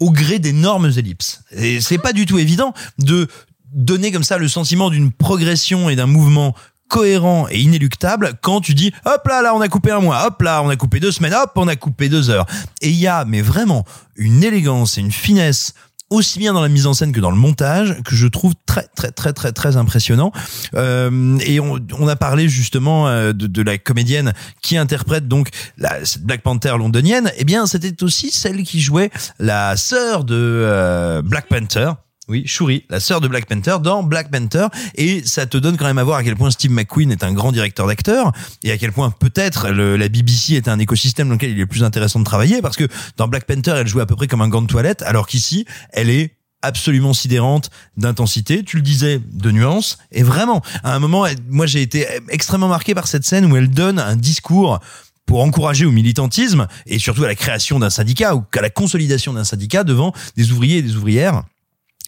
au 0.02 0.12
gré 0.12 0.40
d'énormes 0.40 0.92
ellipses. 0.98 1.42
Et 1.52 1.80
c'est 1.80 1.98
pas 1.98 2.12
du 2.12 2.26
tout 2.26 2.38
évident 2.38 2.74
de 3.00 3.30
donner 3.76 4.12
comme 4.12 4.24
ça 4.24 4.38
le 4.38 4.48
sentiment 4.48 4.90
d'une 4.90 5.12
progression 5.12 5.90
et 5.90 5.96
d'un 5.96 6.08
mouvement 6.08 6.56
cohérent 6.88 7.48
et 7.50 7.60
inéluctable 7.60 8.34
quand 8.42 8.62
tu 8.62 8.74
dis 8.74 8.92
hop 9.06 9.28
là 9.28 9.42
là 9.42 9.56
on 9.56 9.62
a 9.62 9.68
coupé 9.68 9.92
un 9.92 10.00
mois 10.00 10.26
hop 10.28 10.42
là 10.42 10.62
on 10.64 10.70
a 10.70 10.76
coupé 10.76 11.00
deux 11.00 11.12
semaines 11.12 11.34
hop 11.34 11.52
on 11.56 11.68
a 11.68 11.76
coupé 11.76 12.10
deux 12.10 12.30
heures. 12.30 12.46
Et 12.82 12.90
il 12.90 12.96
y 12.96 13.08
a 13.08 13.26
mais 13.26 13.42
vraiment 13.42 13.86
une 14.16 14.44
élégance 14.44 14.98
et 14.98 15.02
une 15.02 15.12
finesse 15.12 15.74
aussi 16.12 16.38
bien 16.38 16.54
dans 16.54 16.62
la 16.62 16.70
mise 16.70 16.86
en 16.86 16.94
scène 16.94 17.12
que 17.12 17.20
dans 17.20 17.32
le 17.32 17.38
montage 17.38 18.02
que 18.04 18.16
je 18.16 18.28
trouve 18.28 18.54
très 18.66 18.88
très 18.96 19.12
très 19.12 19.34
très 19.34 19.52
très 19.52 19.76
impressionnant. 19.76 20.32
Euh, 20.76 21.38
et 21.40 21.60
on, 21.60 21.80
on 22.00 22.08
a 22.08 22.16
parlé 22.16 22.48
justement 22.48 23.08
euh, 23.08 23.34
de, 23.34 23.48
de 23.48 23.62
la 23.64 23.78
comédienne 23.78 24.34
qui 24.62 24.78
interprète 24.78 25.28
donc 25.28 25.50
la 25.78 26.06
cette 26.06 26.24
Black 26.24 26.44
Panther 26.44 26.76
londonienne. 26.78 27.32
Et 27.38 27.44
bien 27.44 27.66
c'était 27.66 28.04
aussi 28.04 28.32
celle 28.32 28.64
qui 28.64 28.80
jouait 28.80 29.10
la 29.40 29.76
sœur 29.76 30.24
de 30.24 30.36
euh, 30.36 31.22
Black 31.24 31.48
Panther 31.48 31.92
oui, 32.28 32.44
Shuri, 32.46 32.86
la 32.90 33.00
sœur 33.00 33.22
de 33.22 33.28
Black 33.28 33.46
Panther 33.46 33.78
dans 33.82 34.02
Black 34.02 34.32
Panther, 34.32 34.68
et 34.96 35.24
ça 35.26 35.46
te 35.46 35.58
donne 35.58 35.78
quand 35.78 35.86
même 35.86 35.98
à 35.98 36.04
voir 36.04 36.18
à 36.18 36.24
quel 36.24 36.36
point 36.36 36.50
Steve 36.50 36.72
McQueen 36.72 37.12
est 37.12 37.24
un 37.24 37.34
grand 37.34 37.52
directeur 37.52 37.88
d'acteurs, 37.88 38.32
et 38.64 38.72
à 38.72 38.78
quel 38.78 38.92
point 38.92 39.12
peut-être 39.12 39.70
la 39.70 40.10
BBC 40.10 40.56
est 40.56 40.68
un 40.68 40.80
écosystème 40.80 41.28
dans 41.28 41.36
lequel 41.36 41.52
il 41.52 41.60
est 41.60 41.66
plus 41.66 41.84
intéressant 41.84 42.20
de 42.20 42.26
travailler, 42.26 42.62
parce 42.62 42.78
que 42.78 42.88
dans 43.18 43.28
Black 43.28 43.46
Panther, 43.46 43.76
elle 43.78 43.88
jouait 43.88 44.02
à 44.02 44.06
peu 44.06 44.16
près 44.16 44.28
comme 44.28 44.42
un 44.42 44.50
gant 44.50 44.62
de 44.62 44.68
toilette, 44.68 45.04
alors 45.04 45.28
qu'ici, 45.28 45.66
elle 45.92 46.10
est 46.10 46.36
absolument 46.62 47.14
sidérante 47.14 47.70
d'intensité, 47.96 48.64
tu 48.64 48.78
le 48.78 48.82
disais, 48.82 49.22
de 49.32 49.52
nuances, 49.52 50.00
et 50.12 50.24
vraiment, 50.24 50.64
à 50.84 50.96
un 50.96 51.00
moment, 51.00 51.28
moi 51.48 51.68
j'ai 51.68 51.82
été 51.82 52.08
extrêmement 52.30 52.68
marqué 52.68 52.96
par 52.96 53.08
cette 53.08 53.24
scène 53.24 53.52
où 53.52 53.56
elle 53.56 53.70
donne 53.70 54.00
un 54.00 54.16
discours 54.16 54.80
pour 55.28 55.42
encourager 55.42 55.86
au 55.86 55.92
militantisme 55.92 56.68
et 56.86 57.00
surtout 57.00 57.24
à 57.24 57.28
la 57.28 57.36
création 57.36 57.80
d'un 57.80 57.90
syndicat 57.90 58.36
ou 58.36 58.44
à 58.56 58.62
la 58.62 58.70
consolidation 58.70 59.34
d'un 59.34 59.44
syndicat 59.44 59.84
devant 59.84 60.14
des 60.38 60.52
ouvriers 60.52 60.78
et 60.78 60.82
des 60.82 60.96
ouvrières 60.96 61.44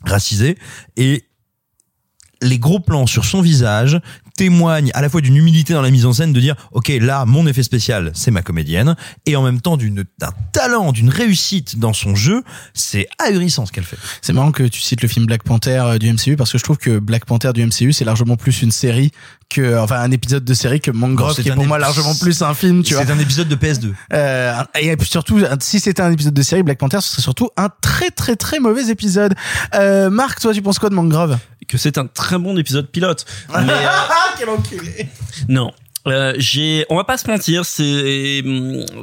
racisés 0.03 0.57
et 0.95 1.27
les 2.41 2.59
gros 2.59 2.79
plans 2.79 3.07
sur 3.07 3.25
son 3.25 3.41
visage 3.41 3.99
témoignent 4.37 4.91
à 4.93 5.01
la 5.01 5.09
fois 5.09 5.19
d'une 5.19 5.35
humilité 5.35 5.73
dans 5.73 5.81
la 5.81 5.89
mise 5.91 6.05
en 6.05 6.13
scène 6.13 6.31
de 6.31 6.39
dire 6.39 6.55
ok 6.71 6.89
là 7.01 7.25
mon 7.25 7.45
effet 7.47 7.63
spécial 7.63 8.11
c'est 8.13 8.31
ma 8.31 8.41
comédienne 8.41 8.95
et 9.25 9.35
en 9.35 9.43
même 9.43 9.59
temps 9.59 9.75
d'une 9.75 10.05
d'un 10.19 10.31
talent 10.53 10.91
d'une 10.93 11.09
réussite 11.09 11.77
dans 11.79 11.91
son 11.91 12.15
jeu 12.15 12.43
c'est 12.73 13.07
ahurissant 13.19 13.65
ce 13.65 13.71
qu'elle 13.73 13.83
fait 13.83 13.97
C'est 14.21 14.31
marrant 14.33 14.51
que 14.53 14.63
tu 14.63 14.79
cites 14.79 15.01
le 15.01 15.07
film 15.09 15.25
Black 15.25 15.43
Panther 15.43 15.81
euh, 15.85 15.97
du 15.97 16.11
MCU 16.13 16.35
parce 16.37 16.51
que 16.51 16.57
je 16.57 16.63
trouve 16.63 16.77
que 16.77 16.99
Black 16.99 17.25
Panther 17.25 17.51
du 17.53 17.65
MCU 17.65 17.91
c'est 17.91 18.05
largement 18.05 18.37
plus 18.37 18.61
une 18.61 18.71
série 18.71 19.11
que 19.49 19.77
enfin 19.79 19.99
un 19.99 20.11
épisode 20.11 20.45
de 20.45 20.53
série 20.53 20.79
que 20.79 20.91
Mangrove 20.91 21.33
c'est 21.35 21.41
qui 21.43 21.49
est 21.49 21.53
pour 21.53 21.65
moi 21.65 21.79
largement 21.79 22.13
plus 22.15 22.41
un 22.41 22.53
film 22.53 22.83
tu 22.83 22.93
vois. 22.93 23.05
c'est 23.05 23.11
un 23.11 23.19
épisode 23.19 23.47
de 23.47 23.55
PS2 23.55 23.91
Euh, 24.13 24.53
et 24.79 24.95
puis 24.97 25.07
surtout, 25.07 25.41
si 25.59 25.79
c'était 25.79 26.01
un 26.01 26.11
épisode 26.11 26.33
de 26.33 26.41
série, 26.41 26.63
Black 26.63 26.77
Panther, 26.77 26.99
ce 27.01 27.09
serait 27.11 27.21
surtout 27.21 27.49
un 27.57 27.69
très 27.81 28.11
très 28.11 28.35
très 28.35 28.59
mauvais 28.59 28.89
épisode. 28.89 29.33
Euh, 29.73 30.09
Marc, 30.09 30.39
toi, 30.39 30.53
tu 30.53 30.61
penses 30.61 30.79
quoi 30.79 30.89
de 30.89 30.95
Mangrove? 30.95 31.37
Que 31.67 31.77
c'est 31.77 31.97
un 31.97 32.05
très 32.05 32.37
bon 32.37 32.57
épisode 32.57 32.87
pilote. 32.91 33.25
Mais, 33.49 33.55
euh, 33.71 33.87
Quel 34.35 34.49
enculé 34.49 35.07
Non. 35.47 35.71
Euh, 36.07 36.33
j'ai, 36.37 36.85
on 36.89 36.95
va 36.95 37.03
pas 37.03 37.17
se 37.17 37.29
mentir, 37.29 37.65
c'est, 37.65 38.43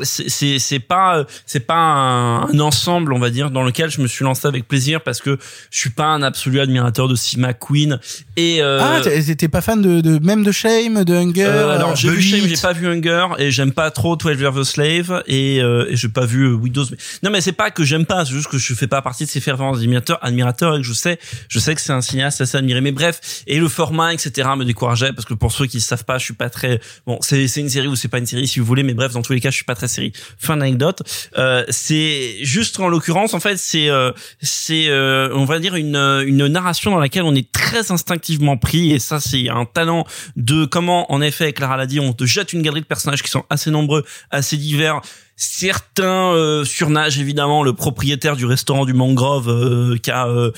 c'est, 0.03 0.79
pas, 0.81 1.25
c'est 1.47 1.61
pas 1.61 1.75
un, 1.75 2.49
un 2.49 2.61
ensemble, 2.61 3.13
on 3.13 3.19
va 3.19 3.31
dire, 3.31 3.51
dans 3.51 3.63
lequel 3.63 3.91
je 3.91 4.01
me 4.01 4.07
suis 4.07 4.25
lancé 4.25 4.47
avec 4.47 4.67
plaisir 4.67 5.03
parce 5.03 5.21
que 5.21 5.39
je 5.71 5.79
suis 5.79 5.91
pas 5.91 6.07
un 6.07 6.23
absolu 6.23 6.61
admirateur 6.61 7.09
de 7.09 7.15
Steve 7.15 7.41
McQueen 7.41 7.99
et. 8.37 8.63
Euh, 8.63 8.81
Ah, 8.81 9.01
t'es 9.01 9.49
pas 9.49 9.61
fan 9.61 9.81
de, 9.81 10.01
de 10.01 10.19
même 10.25 10.43
de 10.45 10.53
Shame, 10.53 11.05
de 11.05 11.15
Hunger 11.15 11.45
euh, 11.45 11.77
alors 11.77 11.97
j'ai 11.97 12.09
de 12.09 12.13
vu 12.15 12.23
Shame, 12.23 12.47
j'ai 12.47 12.57
pas 12.57 12.73
vu 12.73 12.87
Hunger 12.87 13.27
et 13.39 13.51
j'aime 13.51 13.73
pas 13.73 13.91
trop 13.91 14.17
12 14.17 14.41
Years 14.41 14.59
a 14.59 14.65
Slave 14.65 15.23
et, 15.27 15.61
euh, 15.61 15.87
et 15.91 15.97
j'ai 15.97 16.09
pas 16.09 16.27
vu 16.27 16.45
euh, 16.47 16.55
Widows. 16.55 16.87
Mais... 16.91 16.97
Non 17.23 17.31
mais 17.31 17.41
c'est 17.41 17.53
pas 17.53 17.71
que 17.71 17.85
j'aime 17.85 18.07
pas, 18.07 18.25
c'est 18.25 18.33
juste 18.33 18.49
que 18.49 18.59
je 18.59 18.75
fais 18.75 18.87
pas 18.87 19.03
partie 19.03 19.25
de 19.25 19.31
ces 19.31 19.41
fervents 19.41 19.75
admirateurs, 19.75 20.19
admirateurs 20.23 20.77
et 20.77 20.81
que 20.81 20.87
je 20.87 20.93
sais, 20.93 21.19
je 21.49 21.59
sais 21.59 21.75
que 21.75 21.81
c'est 21.81 21.93
un 21.93 22.01
cinéaste 22.01 22.41
assez 22.41 22.57
admiré. 22.57 22.81
Mais 22.81 22.93
bref, 22.93 23.43
et 23.47 23.59
le 23.59 23.69
format 23.69 24.13
etc 24.15 24.49
me 24.57 24.65
décourageait 24.65 25.13
parce 25.13 25.27
que 25.27 25.35
pour 25.35 25.53
ceux 25.53 25.67
qui 25.67 25.81
savent 25.81 26.05
pas, 26.05 26.19
je 26.19 26.25
suis 26.25 26.35
pas 26.35 26.51
très 26.51 26.81
bon. 27.07 27.19
C'est 27.21 27.45
une 27.57 27.69
série 27.69 27.89
ou 27.89 27.97
c'est 27.97 28.09
pas 28.09 28.19
une 28.19 28.27
série 28.27 28.47
si 28.47 28.61
vous 28.61 28.67
voulez, 28.67 28.83
mais 28.83 28.95
bref 28.95 29.13
dans 29.13 29.23
tous 29.23 29.33
les 29.33 29.41
cas 29.41 29.51
je 29.51 29.57
suis 29.57 29.65
pas 29.65 29.75
très 29.75 29.89
série. 29.89 30.13
Fin 30.39 30.57
d'anecdote. 30.57 31.03
Euh, 31.39 31.65
c'est 31.69 32.39
juste 32.43 32.79
en 32.81 32.89
l'occurrence 32.89 33.35
en 33.35 33.41
fait 33.41 33.57
c'est 33.57 33.89
euh, 33.89 34.13
c'est 34.41 34.89
euh, 34.89 35.31
on 35.35 35.45
va 35.45 35.59
dire 35.59 35.75
une 35.77 35.97
une 36.27 36.47
narration 36.47 36.91
dans 36.91 36.99
laquelle 36.99 37.25
on 37.25 37.35
est 37.35 37.51
très 37.53 37.93
instinctivement 37.93 38.57
pris 38.57 38.93
et 38.93 38.99
ça 38.99 39.21
c'est 39.21 39.49
un 39.49 39.65
talent 39.65 40.07
de 40.37 40.65
comment 40.65 41.11
en 41.13 41.21
effet 41.21 41.53
Clara 41.53 41.77
l'a 41.77 41.87
dit 41.87 42.01
on 42.01 42.13
te 42.13 42.25
jette 42.25 42.53
une 42.53 42.63
galerie 42.63 42.81
de 42.81 42.87
personnages 42.87 43.23
qui 43.23 43.31
sont 43.31 43.45
assez 43.51 43.71
nombreux 43.71 44.05
assez 44.31 44.57
divers 44.57 45.01
certains 45.37 46.33
euh, 46.33 46.65
surnagent 46.65 47.19
évidemment 47.19 47.63
le 47.63 47.73
propriétaire 47.73 48.37
du 48.37 48.47
restaurant 48.47 48.85
du 48.85 48.95
Mangrove 48.95 49.49
euh, 49.49 49.97
qui 49.99 50.11
a 50.11 50.29
euh, 50.29 50.53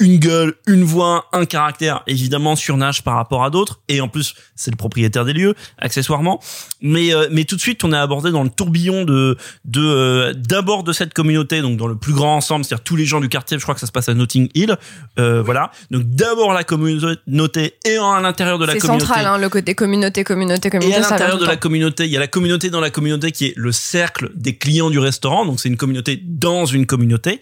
une 0.00 0.18
gueule, 0.18 0.54
une 0.66 0.82
voix, 0.82 1.26
un 1.32 1.44
caractère, 1.44 2.02
évidemment 2.06 2.56
surnage 2.56 3.04
par 3.04 3.14
rapport 3.14 3.44
à 3.44 3.50
d'autres, 3.50 3.80
et 3.88 4.00
en 4.00 4.08
plus 4.08 4.34
c'est 4.56 4.70
le 4.72 4.76
propriétaire 4.76 5.24
des 5.24 5.32
lieux, 5.32 5.54
accessoirement. 5.78 6.40
Mais 6.82 7.14
euh, 7.14 7.28
mais 7.30 7.44
tout 7.44 7.54
de 7.56 7.60
suite 7.60 7.84
on 7.84 7.92
est 7.92 7.96
abordé 7.96 8.30
dans 8.32 8.42
le 8.42 8.50
tourbillon 8.50 9.04
de 9.04 9.36
de 9.64 9.80
euh, 9.80 10.32
d'abord 10.34 10.82
de 10.82 10.92
cette 10.92 11.14
communauté, 11.14 11.60
donc 11.62 11.76
dans 11.76 11.86
le 11.86 11.96
plus 11.96 12.12
grand 12.14 12.36
ensemble, 12.36 12.64
c'est-à-dire 12.64 12.82
tous 12.84 12.96
les 12.96 13.04
gens 13.04 13.20
du 13.20 13.28
quartier. 13.28 13.58
Je 13.58 13.62
crois 13.62 13.74
que 13.74 13.80
ça 13.80 13.86
se 13.86 13.92
passe 13.92 14.08
à 14.08 14.14
Notting 14.14 14.48
Hill, 14.54 14.76
euh, 15.18 15.42
voilà. 15.42 15.70
Donc 15.90 16.02
d'abord 16.04 16.52
la 16.52 16.64
communauté 16.64 17.74
et 17.84 17.98
en- 17.98 18.12
à 18.12 18.20
l'intérieur 18.20 18.58
de 18.58 18.64
la 18.66 18.72
C'est 18.72 18.78
communauté. 18.80 19.04
central, 19.06 19.26
hein, 19.26 19.38
le 19.38 19.48
côté 19.48 19.74
communauté, 19.74 20.24
communauté, 20.24 20.70
communauté. 20.70 20.92
Et 20.92 20.96
à 20.96 21.00
l'intérieur 21.08 21.38
de 21.38 21.46
la 21.46 21.56
communauté, 21.56 22.04
il 22.06 22.10
y 22.10 22.16
a 22.16 22.20
la 22.20 22.26
communauté 22.26 22.70
dans 22.70 22.80
la 22.80 22.90
communauté 22.90 23.32
qui 23.32 23.46
est 23.46 23.54
le 23.56 23.72
cercle 23.72 24.30
des 24.34 24.56
clients 24.56 24.90
du 24.90 24.98
restaurant. 24.98 25.44
Donc 25.44 25.60
c'est 25.60 25.68
une 25.68 25.76
communauté 25.76 26.20
dans 26.24 26.64
une 26.64 26.86
communauté. 26.86 27.40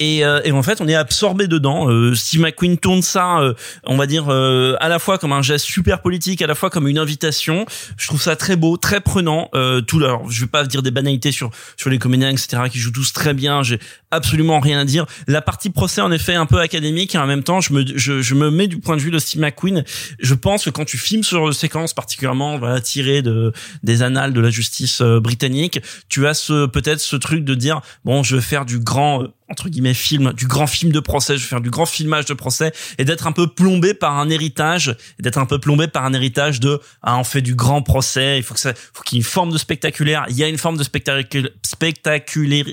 Et, 0.00 0.24
euh, 0.24 0.40
et 0.44 0.52
en 0.52 0.62
fait, 0.62 0.80
on 0.80 0.88
est 0.88 0.94
absorbé 0.94 1.46
dedans. 1.46 1.88
Euh, 1.94 2.14
Steve 2.14 2.40
McQueen 2.40 2.78
tourne 2.78 3.02
ça, 3.02 3.38
euh, 3.38 3.54
on 3.84 3.96
va 3.96 4.06
dire, 4.06 4.26
euh, 4.28 4.76
à 4.80 4.88
la 4.88 4.98
fois 4.98 5.18
comme 5.18 5.32
un 5.32 5.42
geste 5.42 5.66
super 5.66 6.02
politique, 6.02 6.42
à 6.42 6.46
la 6.46 6.54
fois 6.54 6.70
comme 6.70 6.88
une 6.88 6.98
invitation. 6.98 7.66
Je 7.96 8.06
trouve 8.06 8.20
ça 8.20 8.36
très 8.36 8.56
beau, 8.56 8.76
très 8.76 9.00
prenant. 9.00 9.48
Euh, 9.54 9.80
tout, 9.80 9.98
alors, 9.98 10.30
je 10.30 10.40
vais 10.40 10.46
pas 10.46 10.64
dire 10.64 10.82
des 10.82 10.90
banalités 10.90 11.32
sur 11.32 11.50
sur 11.76 11.90
les 11.90 11.98
comédiens, 11.98 12.30
etc., 12.30 12.64
qui 12.70 12.78
jouent 12.78 12.92
tous 12.92 13.12
très 13.12 13.34
bien. 13.34 13.62
Absolument 14.14 14.60
rien 14.60 14.80
à 14.80 14.84
dire. 14.84 15.06
La 15.26 15.42
partie 15.42 15.70
procès, 15.70 16.00
en 16.00 16.12
effet, 16.12 16.34
un 16.34 16.46
peu 16.46 16.60
académique, 16.60 17.14
et 17.14 17.18
en 17.18 17.26
même 17.26 17.42
temps, 17.42 17.60
je 17.60 17.72
me 17.72 17.84
je, 17.96 18.22
je 18.22 18.34
me 18.34 18.50
mets 18.50 18.66
du 18.66 18.78
point 18.78 18.96
de 18.96 19.02
vue 19.02 19.10
de 19.10 19.18
Steve 19.18 19.40
McQueen. 19.40 19.84
Je 20.18 20.34
pense 20.34 20.64
que 20.64 20.70
quand 20.70 20.84
tu 20.84 20.98
filmes 20.98 21.22
sur 21.22 21.54
séquence 21.54 21.94
particulièrement 21.94 22.58
voilà, 22.58 22.80
tirée 22.80 23.22
de 23.22 23.52
des 23.82 24.02
annales 24.02 24.32
de 24.32 24.40
la 24.40 24.50
justice 24.50 25.00
euh, 25.00 25.20
britannique, 25.20 25.80
tu 26.08 26.26
as 26.26 26.34
ce 26.34 26.66
peut-être 26.66 27.00
ce 27.00 27.16
truc 27.16 27.44
de 27.44 27.54
dire 27.54 27.80
bon, 28.04 28.22
je 28.22 28.36
vais 28.36 28.42
faire 28.42 28.64
du 28.64 28.78
grand 28.78 29.22
euh, 29.22 29.28
entre 29.50 29.68
guillemets 29.68 29.94
film, 29.94 30.32
du 30.32 30.46
grand 30.46 30.66
film 30.66 30.90
de 30.90 31.00
procès, 31.00 31.36
je 31.36 31.42
vais 31.42 31.48
faire 31.48 31.60
du 31.60 31.70
grand 31.70 31.86
filmage 31.86 32.24
de 32.24 32.34
procès 32.34 32.72
et 32.98 33.04
d'être 33.04 33.26
un 33.26 33.32
peu 33.32 33.46
plombé 33.46 33.92
par 33.94 34.18
un 34.18 34.30
héritage, 34.30 34.96
d'être 35.20 35.38
un 35.38 35.46
peu 35.46 35.58
plombé 35.58 35.86
par 35.86 36.04
un 36.04 36.12
héritage 36.12 36.60
de 36.60 36.80
ah 37.02 37.18
on 37.18 37.24
fait 37.24 37.42
du 37.42 37.54
grand 37.54 37.82
procès, 37.82 38.38
il 38.38 38.42
faut 38.42 38.54
que 38.54 38.60
ça 38.60 38.72
faut 38.92 39.02
qu'il 39.02 39.16
y 39.16 39.20
ait 39.20 39.24
une 39.24 39.30
forme 39.30 39.52
de 39.52 39.58
spectaculaire, 39.58 40.24
il 40.28 40.36
y 40.36 40.44
a 40.44 40.48
une 40.48 40.58
forme 40.58 40.76
de 40.76 40.82
spectaculaire 40.82 41.50
spectaculaire 41.62 42.66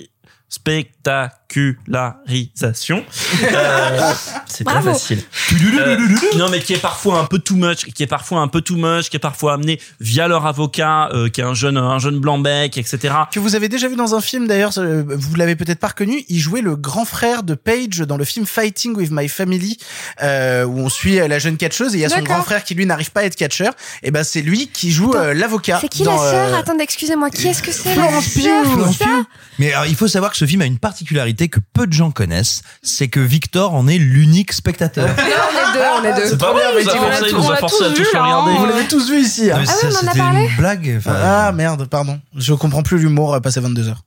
Speak 0.53 0.87
där, 1.03 1.29
spectacularisation. 1.51 3.03
Euh, 3.51 4.13
c'est 4.45 4.63
très 4.63 4.75
Bravo. 4.75 4.93
facile. 4.93 5.21
Euh, 5.53 5.97
non, 6.37 6.49
mais 6.49 6.59
qui 6.59 6.73
est 6.73 6.81
parfois 6.81 7.19
un 7.19 7.25
peu 7.25 7.39
too 7.39 7.55
much, 7.55 7.85
qui 7.85 8.03
est 8.03 8.07
parfois 8.07 8.39
un 8.39 8.47
peu 8.47 8.61
too 8.61 8.75
much, 8.75 9.09
qui 9.09 9.17
est 9.17 9.21
parfois 9.21 9.53
amené 9.53 9.79
via 9.99 10.27
leur 10.27 10.45
avocat, 10.45 11.09
euh, 11.13 11.27
qui 11.29 11.41
est 11.41 11.43
un 11.43 11.53
jeune, 11.53 11.77
un 11.77 11.99
jeune 11.99 12.19
blanc 12.19 12.37
bec, 12.37 12.77
etc. 12.77 13.13
Que 13.31 13.39
vous 13.39 13.55
avez 13.55 13.67
déjà 13.67 13.87
vu 13.87 13.95
dans 13.95 14.15
un 14.15 14.21
film 14.21 14.47
d'ailleurs, 14.47 14.71
vous 14.73 15.35
l'avez 15.35 15.55
peut-être 15.55 15.79
pas 15.79 15.89
reconnu, 15.89 16.23
il 16.29 16.39
jouait 16.39 16.61
le 16.61 16.75
grand 16.75 17.05
frère 17.05 17.43
de 17.43 17.55
Paige 17.55 17.99
dans 17.99 18.17
le 18.17 18.25
film 18.25 18.45
Fighting 18.45 18.95
with 18.95 19.09
My 19.11 19.27
Family, 19.27 19.77
euh, 20.21 20.65
où 20.65 20.79
on 20.79 20.89
suit 20.89 21.15
la 21.15 21.39
jeune 21.39 21.57
catcheuse 21.57 21.95
et 21.95 21.97
il 21.97 22.01
y 22.01 22.05
a 22.05 22.09
son 22.09 22.21
grand 22.21 22.43
frère 22.43 22.63
qui 22.63 22.75
lui 22.75 22.85
n'arrive 22.85 23.11
pas 23.11 23.21
à 23.21 23.23
être 23.23 23.35
catcheur. 23.35 23.73
Et 24.03 24.11
ben 24.11 24.23
c'est 24.23 24.41
lui 24.41 24.67
qui 24.67 24.91
joue 24.91 25.13
euh, 25.13 25.33
l'avocat. 25.33 25.79
C'est 25.81 25.89
qui 25.89 26.03
dans, 26.03 26.11
la 26.21 26.31
sœur? 26.31 26.53
Euh, 26.53 26.59
Attendez, 26.59 26.83
excusez-moi, 26.83 27.29
qui 27.29 27.47
est-ce 27.47 27.63
que 27.63 27.71
c'est? 27.71 27.93
Florence 27.93 28.29
Pugh. 28.29 29.25
Mais 29.59 29.73
alors, 29.73 29.85
il 29.85 29.95
faut 29.95 30.07
savoir 30.07 30.31
que 30.31 30.37
ce 30.37 30.45
film 30.45 30.61
a 30.61 30.65
une 30.65 30.79
particularité 30.79 31.40
que 31.47 31.59
peu 31.73 31.87
de 31.87 31.93
gens 31.93 32.11
connaissent, 32.11 32.61
c'est 32.81 33.07
que 33.07 33.19
Victor 33.19 33.73
en 33.73 33.87
est 33.87 33.97
l'unique 33.97 34.53
spectateur. 34.53 35.07
Non, 35.07 35.13
on 35.15 35.21
est 35.21 35.73
deux, 35.73 35.79
on 36.01 36.03
est 36.03 36.21
deux. 36.21 36.29
C'est 36.29 36.37
pas 36.37 36.51
vrai, 36.53 36.63
mais 36.75 36.81
il 36.83 37.35
nous 37.35 37.51
a 37.51 37.57
forcé, 37.57 37.83
à 37.85 37.89
tous 37.89 38.07
regarder. 38.09 38.51
Vous 38.57 38.65
l'avez 38.65 38.87
tous 38.87 39.09
vu 39.09 39.19
ici. 39.21 39.49
hein. 39.51 39.55
Ah 39.57 39.61
oui, 39.61 39.67
on 39.83 39.87
en 39.87 39.89
a 39.89 39.99
c'était 39.99 40.17
parlé 40.17 40.47
une 40.47 40.55
blague. 40.57 40.95
Enfin, 40.97 41.15
Ah 41.21 41.51
merde, 41.51 41.85
pardon. 41.87 42.19
Je 42.35 42.53
comprends 42.53 42.83
plus 42.83 42.97
l'humour 42.99 43.33
euh, 43.33 43.39
passé 43.39 43.59
22 43.59 43.89
heures. 43.89 44.03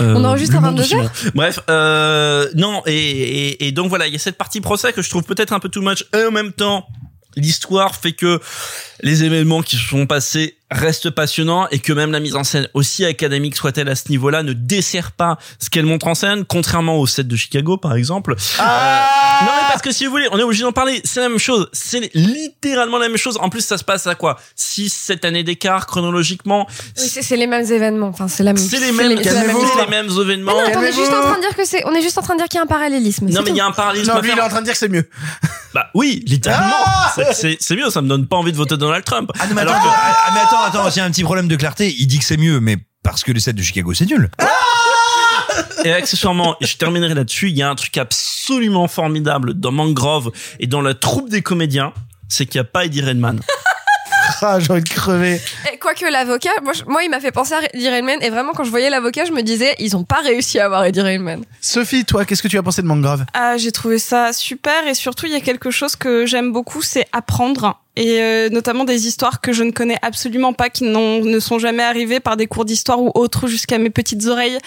Euh, 0.00 0.14
On 0.16 0.24
enregistre 0.24 0.54
à 0.56 0.58
l'humour 0.58 0.72
de 0.72 0.82
22 0.82 0.88
Simon. 0.88 1.10
Bref, 1.34 1.60
euh, 1.68 2.48
non, 2.54 2.82
et, 2.86 2.92
et, 2.94 3.66
et 3.68 3.72
donc 3.72 3.88
voilà, 3.88 4.06
il 4.06 4.12
y 4.12 4.16
a 4.16 4.18
cette 4.18 4.38
partie 4.38 4.60
procès 4.60 4.92
que 4.92 5.02
je 5.02 5.10
trouve 5.10 5.24
peut-être 5.24 5.52
un 5.52 5.60
peu 5.60 5.68
too 5.68 5.82
much. 5.82 6.04
Et 6.16 6.24
en 6.24 6.30
même 6.30 6.52
temps, 6.52 6.86
l'histoire 7.36 7.94
fait 7.94 8.12
que 8.12 8.40
les 9.02 9.24
événements 9.24 9.62
qui 9.62 9.76
se 9.76 9.82
sont 9.88 10.06
passés 10.06 10.56
restent 10.72 11.10
passionnants 11.10 11.68
et 11.70 11.78
que 11.78 11.92
même 11.92 12.12
la 12.12 12.20
mise 12.20 12.34
en 12.36 12.44
scène, 12.44 12.68
aussi 12.74 13.04
académique 13.04 13.56
soit-elle 13.56 13.88
à 13.88 13.94
ce 13.94 14.08
niveau-là, 14.08 14.42
ne 14.42 14.52
dessert 14.52 15.12
pas 15.12 15.38
ce 15.58 15.70
qu'elle 15.70 15.86
montre 15.86 16.06
en 16.06 16.14
scène, 16.14 16.44
contrairement 16.44 16.98
au 16.98 17.06
set 17.06 17.26
de 17.28 17.36
Chicago, 17.36 17.76
par 17.76 17.94
exemple. 17.94 18.34
Ah 18.58 19.08
Euh, 19.42 19.44
non, 19.44 19.50
mais 19.56 19.68
parce 19.68 19.82
que 19.82 19.92
si 19.92 20.04
vous 20.06 20.10
voulez, 20.12 20.28
on 20.32 20.38
est 20.38 20.42
obligé 20.42 20.62
d'en 20.62 20.72
parler. 20.72 21.00
C'est 21.04 21.20
la 21.20 21.28
même 21.28 21.38
chose. 21.38 21.68
C'est 21.72 22.10
littéralement 22.14 22.98
la 22.98 23.08
même 23.08 23.16
chose. 23.16 23.38
En 23.40 23.48
plus, 23.48 23.64
ça 23.64 23.78
se 23.78 23.84
passe 23.84 24.06
à 24.06 24.14
quoi? 24.14 24.38
6, 24.56 24.92
7 24.92 25.24
années 25.24 25.42
d'écart 25.44 25.86
chronologiquement. 25.86 26.66
Oui, 26.98 27.08
c'est 27.08 27.36
les 27.36 27.46
mêmes 27.46 27.64
événements. 27.70 28.08
Enfin, 28.08 28.28
c'est 28.28 28.42
la 28.42 28.52
même. 28.52 28.62
C'est 28.62 28.78
les 28.80 28.92
mêmes, 28.92 29.12
histoire. 29.18 29.84
les 29.84 29.90
mêmes 29.90 30.08
événements. 30.10 30.52
Mais 30.56 30.62
non, 30.62 30.68
attends, 30.68 30.80
on 30.80 30.82
est 30.82 30.92
juste 30.92 31.12
en 31.12 31.22
train 31.22 31.36
de 31.36 31.40
dire 31.40 31.56
que 31.56 31.64
c'est. 31.64 31.84
On 31.86 31.94
est 31.94 32.02
juste 32.02 32.18
en 32.18 32.22
train 32.22 32.34
de 32.34 32.38
dire 32.40 32.48
qu'il 32.48 32.58
y 32.58 32.60
a 32.60 32.64
un 32.64 32.66
parallélisme. 32.66 33.26
Non, 33.28 33.42
mais 33.42 33.50
il 33.50 33.56
y 33.56 33.60
a 33.60 33.66
un 33.66 33.72
parallélisme 33.72 34.12
Non, 34.12 34.20
lui 34.20 34.30
il 34.32 34.38
est 34.38 34.42
en 34.42 34.48
train 34.48 34.60
de 34.60 34.64
dire 34.64 34.72
que 34.74 34.78
c'est 34.78 34.88
mieux. 34.88 35.08
Bah 35.74 35.86
oui, 35.94 36.22
littéralement. 36.26 36.74
Ah 36.84 37.12
C'est- 37.32 37.74
mieux, 37.74 37.88
ça 37.90 38.02
me 38.02 38.08
donne 38.08 38.26
pas 38.26 38.36
envie 38.36 38.52
de 38.52 38.56
voter 38.58 38.76
Donald 38.76 39.04
Trump. 39.04 39.30
Ah 39.40 39.46
non, 39.46 39.54
mais 39.54 39.62
Alors 39.62 39.74
que- 39.74 39.88
ah, 39.88 40.30
mais 40.34 40.40
attends, 40.40 40.61
attends, 40.66 40.88
il 40.88 40.96
y 40.96 41.00
a 41.00 41.04
un 41.04 41.10
petit 41.10 41.24
problème 41.24 41.48
de 41.48 41.56
clarté. 41.56 41.94
Il 41.98 42.06
dit 42.06 42.18
que 42.18 42.24
c'est 42.24 42.36
mieux, 42.36 42.60
mais 42.60 42.76
parce 43.02 43.24
que 43.24 43.32
les 43.32 43.40
sets 43.40 43.52
de 43.52 43.62
Chicago, 43.62 43.92
c'est 43.94 44.06
nul. 44.06 44.30
Et 45.84 45.92
accessoirement, 45.92 46.56
et 46.60 46.66
je 46.66 46.76
terminerai 46.76 47.14
là-dessus, 47.14 47.50
il 47.50 47.56
y 47.56 47.62
a 47.62 47.68
un 47.68 47.74
truc 47.74 47.96
absolument 47.98 48.86
formidable 48.88 49.54
dans 49.54 49.72
Mangrove 49.72 50.30
et 50.60 50.66
dans 50.66 50.80
la 50.80 50.94
troupe 50.94 51.28
des 51.28 51.42
comédiens, 51.42 51.92
c'est 52.28 52.46
qu'il 52.46 52.60
n'y 52.60 52.66
a 52.66 52.70
pas 52.70 52.84
Eddie 52.84 53.02
Redman. 53.02 53.40
Ah, 54.40 54.58
j'ai 54.58 54.70
envie 54.72 54.82
de 54.82 54.88
crever. 54.88 55.40
Et 55.72 55.78
Quoique 55.78 56.04
l'avocat, 56.04 56.50
moi, 56.64 56.72
je- 56.72 56.84
moi, 56.84 57.02
il 57.04 57.10
m'a 57.10 57.20
fait 57.20 57.30
penser 57.32 57.54
à 57.54 57.60
Eddie 57.74 57.88
Redmayne. 57.90 58.20
Et 58.22 58.30
vraiment, 58.30 58.52
quand 58.52 58.64
je 58.64 58.70
voyais 58.70 58.88
l'avocat, 58.90 59.24
je 59.24 59.30
me 59.32 59.42
disais, 59.42 59.74
ils 59.78 59.96
ont 59.96 60.02
pas 60.04 60.20
réussi 60.20 60.58
à 60.58 60.64
avoir 60.66 60.84
Eddie 60.84 61.00
Redmayne. 61.00 61.44
Sophie, 61.60 62.04
toi, 62.04 62.24
qu'est-ce 62.24 62.42
que 62.42 62.48
tu 62.48 62.56
as 62.58 62.62
pensé 62.62 62.82
de 62.82 62.86
Mangrove? 62.86 63.24
Ah, 63.34 63.56
j'ai 63.56 63.70
trouvé 63.72 63.98
ça 63.98 64.32
super 64.32 64.86
et 64.88 64.94
surtout 64.94 65.26
il 65.26 65.32
y 65.32 65.36
a 65.36 65.40
quelque 65.40 65.70
chose 65.70 65.94
que 65.96 66.24
j'aime 66.26 66.52
beaucoup, 66.52 66.82
c'est 66.82 67.06
apprendre 67.12 67.81
et 67.96 68.20
euh, 68.20 68.48
notamment 68.48 68.84
des 68.84 69.06
histoires 69.06 69.40
que 69.40 69.52
je 69.52 69.64
ne 69.64 69.70
connais 69.70 69.98
absolument 70.02 70.52
pas, 70.52 70.70
qui 70.70 70.84
ne 70.84 71.40
sont 71.40 71.58
jamais 71.58 71.82
arrivées 71.82 72.20
par 72.20 72.36
des 72.36 72.46
cours 72.46 72.64
d'histoire 72.64 73.02
ou 73.02 73.10
autres 73.14 73.46
jusqu'à 73.48 73.78
mes 73.78 73.90
petites 73.90 74.26
oreilles. 74.26 74.58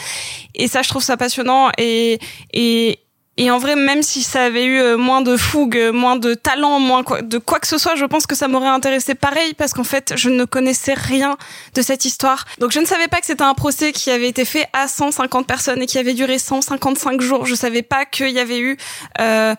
Et 0.54 0.68
ça, 0.68 0.82
je 0.82 0.90
trouve 0.90 1.04
ça 1.04 1.18
passionnant 1.18 1.72
et 1.78 2.20
et 2.54 3.00
et 3.38 3.52
en 3.52 3.58
vrai, 3.58 3.76
même 3.76 4.02
si 4.02 4.24
ça 4.24 4.44
avait 4.44 4.64
eu 4.66 4.80
euh, 4.80 4.98
moins 4.98 5.22
de 5.22 5.36
fougue, 5.36 5.76
euh, 5.78 5.92
moins 5.92 6.16
de 6.16 6.34
talent, 6.36 6.80
moins 6.80 7.04
de 7.22 7.38
quoi 7.38 7.60
que 7.60 7.68
ce 7.68 7.78
soit, 7.78 7.96
je 7.96 8.06
pense 8.06 8.26
que 8.26 8.36
ça 8.36 8.48
m'aurait 8.48 8.68
intéressé 8.70 9.14
pareil 9.14 9.54
parce 9.54 9.74
qu'en 9.74 9.84
fait, 9.84 10.14
je 10.16 10.30
ne 10.30 10.46
connaissais 10.46 10.94
rien 10.94 11.36
de 11.74 11.82
cette 11.82 12.06
histoire. 12.06 12.46
Donc, 12.60 12.72
je 12.72 12.80
ne 12.80 12.86
savais 12.86 13.08
pas 13.10 13.20
que 13.20 13.26
c'était 13.26 13.44
un 13.44 13.54
procès 13.54 13.92
qui 13.92 14.10
avait 14.10 14.30
été 14.30 14.46
fait 14.46 14.68
à 14.72 14.88
150 14.88 15.46
personnes 15.48 15.82
et 15.82 15.86
qui 15.86 15.98
avait 15.98 16.14
duré 16.14 16.40
155 16.40 17.20
jours. 17.22 17.46
Je 17.46 17.56
savais 17.56 17.82
pas 17.82 18.06
qu'il 18.06 18.30
y 18.30 18.40
avait 18.40 18.60
eu 18.60 18.78
euh, 19.20 19.54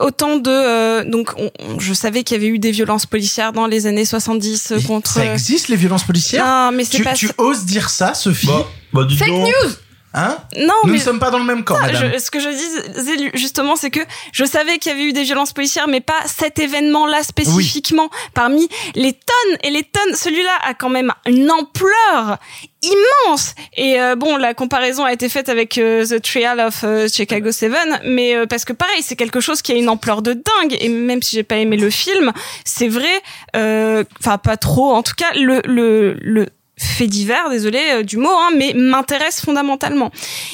autant 0.00 0.36
de. 0.36 0.50
euh, 0.50 1.04
donc, 1.04 1.30
on- 1.36 1.50
on- 1.60 1.78
je 1.78 1.94
savais 1.94 2.24
qu'il 2.24 2.36
y 2.36 2.40
avait 2.40 2.48
eu 2.52 2.58
des 2.58 2.72
violences 2.72 3.06
policières 3.06 3.52
dans 3.52 3.66
les 3.66 3.86
années 3.86 4.04
70 4.04 4.72
euh, 4.72 4.80
contre. 4.86 5.10
Ça 5.12 5.24
existe 5.32 5.68
les 5.68 5.76
violences 5.76 6.04
policières? 6.04 6.44
Non, 6.44 6.72
mais 6.72 6.84
c'est 6.84 6.96
tu, 6.96 7.04
pas. 7.04 7.12
tu 7.12 7.30
oses 7.38 7.64
dire 7.64 7.90
ça, 7.90 8.12
Sophie? 8.14 8.48
Bah, 8.92 9.04
dis 9.08 9.16
Fake 9.16 9.28
donc. 9.28 9.46
news 9.46 9.70
Hein 10.16 10.38
Non, 10.56 10.72
Nous 10.84 10.92
mais 10.92 10.98
ne 10.98 11.02
sommes 11.02 11.18
pas 11.18 11.30
dans 11.30 11.38
le 11.40 11.44
même 11.44 11.64
camp, 11.64 11.74
Ça, 11.74 11.86
madame. 11.86 12.12
je- 12.14 12.18
ce 12.18 12.30
que 12.30 12.38
je 12.38 12.48
disais 12.48 13.30
justement, 13.34 13.74
c'est 13.74 13.90
que 13.90 14.00
je 14.32 14.44
savais 14.44 14.78
qu'il 14.78 14.92
y 14.92 14.94
avait 14.94 15.04
eu 15.04 15.12
des 15.12 15.24
violences 15.24 15.52
policières, 15.52 15.88
mais 15.88 16.00
pas 16.00 16.14
cet 16.26 16.58
événement-là 16.60 17.22
spécifiquement. 17.24 18.08
Parmi 18.32 18.68
les 18.94 19.12
tonnes 19.12 19.58
et 19.64 19.70
les 19.70 19.82
tonnes, 19.82 20.14
celui-là 20.14 20.52
a 20.64 20.74
quand 20.74 20.88
même 20.88 21.12
une 21.26 21.50
ampleur 21.50 22.38
immense. 22.82 23.54
Et 23.76 24.00
euh, 24.00 24.14
bon, 24.14 24.36
la 24.36 24.54
comparaison 24.54 25.04
a 25.04 25.12
été 25.12 25.28
faite 25.28 25.48
avec 25.48 25.78
euh, 25.78 26.04
The 26.06 26.20
Trial 26.22 26.60
of 26.60 26.84
euh, 26.84 27.08
Chicago 27.08 27.50
7, 27.50 27.72
mais 28.04 28.36
euh, 28.36 28.46
parce 28.46 28.64
que 28.64 28.72
pareil, 28.72 29.02
c'est 29.02 29.16
quelque 29.16 29.40
chose 29.40 29.62
qui 29.62 29.72
a 29.72 29.74
une 29.74 29.88
ampleur 29.88 30.22
de 30.22 30.34
dingue. 30.34 30.76
Et 30.80 30.88
même 30.90 31.22
si 31.22 31.36
j'ai 31.36 31.42
pas 31.42 31.56
aimé 31.56 31.76
le 31.76 31.90
film, 31.90 32.32
c'est 32.64 32.88
vrai, 32.88 33.20
euh, 33.56 34.04
enfin 34.20 34.38
pas 34.38 34.56
trop. 34.56 34.92
En 34.92 35.02
tout 35.02 35.14
cas, 35.16 35.32
le 35.34 35.60
le 35.64 36.16
le 36.20 36.46
fait 36.76 37.06
divers, 37.06 37.50
désolé 37.50 37.80
euh, 37.92 38.02
du 38.02 38.16
mot, 38.16 38.30
hein, 38.32 38.50
mais 38.56 38.72
m'intéresse 38.74 39.40
fondamentalement. 39.40 40.10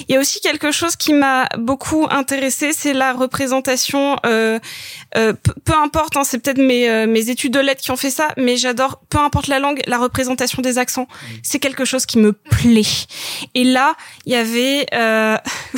Il 0.08 0.14
y 0.14 0.16
a 0.16 0.20
aussi 0.20 0.40
quelque 0.40 0.70
chose 0.70 0.96
qui 0.96 1.14
m'a 1.14 1.48
beaucoup 1.56 2.06
intéressé, 2.10 2.72
c'est 2.72 2.92
la 2.92 3.12
représentation. 3.12 4.16
Euh, 4.26 4.58
euh, 5.16 5.32
peu, 5.64 5.72
importe, 5.72 6.16
hein, 6.16 6.24
c'est 6.24 6.38
peut-être 6.38 6.58
mes, 6.58 6.88
euh, 6.88 7.06
mes 7.06 7.30
études 7.30 7.54
de 7.54 7.60
lettres 7.60 7.80
qui 7.80 7.90
ont 7.90 7.96
fait 7.96 8.10
ça, 8.10 8.28
mais 8.36 8.56
j'adore, 8.56 9.00
peu 9.08 9.18
importe 9.18 9.46
la 9.48 9.58
langue, 9.58 9.80
la 9.86 9.98
représentation 9.98 10.62
des 10.62 10.78
accents. 10.78 11.08
C'est 11.42 11.58
quelque 11.58 11.84
chose 11.84 12.06
qui 12.06 12.18
me 12.18 12.32
plaît. 12.32 12.82
Et 13.54 13.64
là, 13.64 13.94
il 14.26 14.32
y 14.32 14.36
avait, 14.36 14.86
euh, 14.94 15.36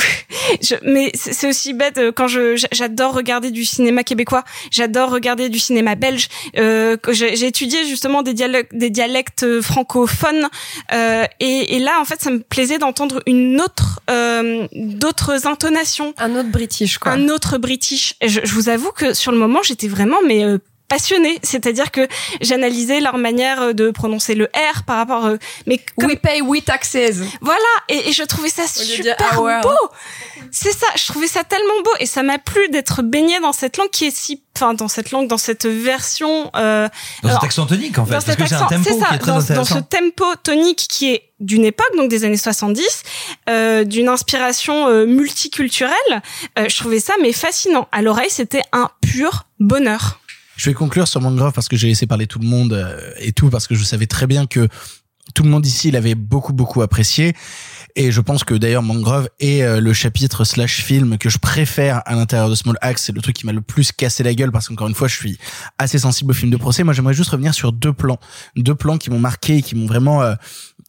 je, 0.60 0.74
mais 0.82 1.12
c'est 1.14 1.48
aussi 1.48 1.72
bête 1.72 1.98
euh, 1.98 2.12
quand 2.12 2.26
je 2.28 2.56
j'a- 2.56 2.68
j'adore 2.72 3.14
regarder 3.14 3.50
du 3.50 3.64
cinéma 3.64 4.02
québécois, 4.04 4.44
j'adore 4.70 5.10
regarder 5.10 5.48
du 5.48 5.58
cinéma 5.58 5.94
belge. 5.94 6.28
Euh, 6.56 6.96
j'ai 7.10 7.46
étudié 7.46 7.86
justement 7.86 8.22
des 8.22 8.34
dialectes, 8.34 8.74
des 8.74 8.90
dialectes 8.90 9.44
euh, 9.44 9.62
euh, 10.92 11.24
et, 11.40 11.76
et 11.76 11.78
là 11.78 11.98
en 12.00 12.04
fait 12.04 12.20
ça 12.20 12.30
me 12.30 12.40
plaisait 12.40 12.78
d'entendre 12.78 13.22
une 13.26 13.60
autre, 13.60 14.00
euh, 14.10 14.66
d'autres 14.74 15.46
intonations, 15.46 16.14
Un 16.18 16.36
autre 16.36 16.50
British, 16.50 16.98
quoi. 16.98 17.12
un 17.12 17.28
autre 17.28 17.58
British. 17.58 18.14
Et 18.20 18.28
je, 18.28 18.40
je 18.44 18.52
vous 18.54 18.68
avoue 18.68 18.92
que 18.92 19.14
sur 19.14 19.32
le 19.32 19.38
moment 19.38 19.60
j'étais 19.62 19.88
vraiment 19.88 20.18
mais 20.26 20.44
euh, 20.44 20.58
passionnée, 20.92 21.38
c'est-à-dire 21.42 21.90
que 21.90 22.06
j'analysais 22.42 23.00
leur 23.00 23.16
manière 23.16 23.72
de 23.74 23.90
prononcer 23.90 24.34
le 24.34 24.44
R 24.74 24.82
par 24.84 24.98
rapport, 24.98 25.24
euh, 25.24 25.36
mais 25.66 25.78
comme- 25.98 26.10
We 26.10 26.18
pay, 26.20 26.42
we 26.42 26.62
taxes. 26.62 26.96
voilà, 27.40 27.58
et, 27.88 28.08
et 28.08 28.12
je 28.12 28.22
trouvais 28.24 28.50
ça 28.50 28.66
super 28.66 29.16
beau. 29.62 29.70
C'est 30.50 30.72
ça, 30.72 30.86
je 30.96 31.06
trouvais 31.06 31.28
ça 31.28 31.44
tellement 31.44 31.80
beau 31.82 31.90
et 32.00 32.04
ça 32.06 32.22
m'a 32.22 32.38
plu 32.38 32.68
d'être 32.68 33.00
baignée 33.02 33.40
dans 33.40 33.52
cette 33.54 33.78
langue 33.78 33.88
qui 33.90 34.04
est 34.06 34.14
si, 34.14 34.42
enfin 34.54 34.74
dans 34.74 34.88
cette 34.88 35.12
langue, 35.12 35.28
dans 35.28 35.38
cette 35.38 35.64
version. 35.64 36.50
Euh, 36.56 36.88
Dans 37.22 37.28
alors, 37.30 37.40
cet 37.40 37.46
accent 37.48 37.64
tonique, 37.66 37.98
en 37.98 38.04
fait. 38.04 38.12
dans 38.12 38.20
Parce 38.20 38.36
que 38.36 38.46
c'est 38.46 38.54
un 38.54 38.66
tempo 38.66 38.82
c'est 38.84 38.98
ça, 39.00 39.06
qui 39.08 39.14
est 39.14 39.18
très 39.18 39.32
dans, 39.32 39.54
dans 39.54 39.64
ce 39.64 39.78
tempo 39.78 40.26
tonique 40.42 40.84
qui 40.88 41.10
est 41.12 41.30
d'une 41.40 41.64
époque, 41.64 41.90
donc 41.96 42.10
des 42.10 42.24
années 42.24 42.36
70, 42.36 42.84
euh, 43.48 43.84
d'une 43.84 44.08
inspiration 44.08 44.88
euh, 44.88 45.06
multiculturelle. 45.06 45.94
Euh, 46.58 46.66
je 46.68 46.76
trouvais 46.76 47.00
ça 47.00 47.14
mais 47.22 47.32
fascinant. 47.32 47.88
À 47.92 48.02
l'oreille, 48.02 48.30
c'était 48.30 48.62
un 48.72 48.90
pur 49.00 49.44
bonheur. 49.58 50.18
Je 50.56 50.70
vais 50.70 50.74
conclure 50.74 51.08
sur 51.08 51.20
Mangrove 51.20 51.52
parce 51.52 51.68
que 51.68 51.76
j'ai 51.76 51.88
laissé 51.88 52.06
parler 52.06 52.26
tout 52.26 52.38
le 52.38 52.46
monde 52.46 52.72
euh, 52.72 53.12
et 53.18 53.32
tout 53.32 53.50
parce 53.50 53.66
que 53.66 53.74
je 53.74 53.84
savais 53.84 54.06
très 54.06 54.26
bien 54.26 54.46
que 54.46 54.68
tout 55.34 55.44
le 55.44 55.48
monde 55.48 55.64
ici 55.64 55.90
l'avait 55.90 56.14
beaucoup 56.14 56.52
beaucoup 56.52 56.82
apprécié. 56.82 57.34
Et 57.94 58.10
je 58.10 58.20
pense 58.20 58.42
que 58.42 58.54
d'ailleurs 58.54 58.82
Mangrove 58.82 59.28
est 59.38 59.62
euh, 59.62 59.80
le 59.80 59.92
chapitre 59.92 60.44
slash 60.44 60.82
film 60.82 61.18
que 61.18 61.28
je 61.28 61.38
préfère 61.38 62.02
à 62.06 62.14
l'intérieur 62.14 62.48
de 62.48 62.54
Small 62.54 62.76
Axe. 62.80 63.04
C'est 63.04 63.12
le 63.12 63.20
truc 63.20 63.36
qui 63.36 63.46
m'a 63.46 63.52
le 63.52 63.60
plus 63.60 63.92
cassé 63.92 64.22
la 64.22 64.34
gueule 64.34 64.50
parce 64.50 64.68
qu'encore 64.68 64.88
une 64.88 64.94
fois 64.94 65.08
je 65.08 65.16
suis 65.16 65.38
assez 65.78 65.98
sensible 65.98 66.30
au 66.30 66.34
film 66.34 66.50
de 66.50 66.56
procès. 66.56 66.84
Moi 66.84 66.94
j'aimerais 66.94 67.14
juste 67.14 67.30
revenir 67.30 67.54
sur 67.54 67.72
deux 67.72 67.92
plans. 67.92 68.18
Deux 68.56 68.74
plans 68.74 68.98
qui 68.98 69.10
m'ont 69.10 69.18
marqué 69.18 69.58
et 69.58 69.62
qui 69.62 69.74
m'ont 69.74 69.86
vraiment 69.86 70.22
euh, 70.22 70.34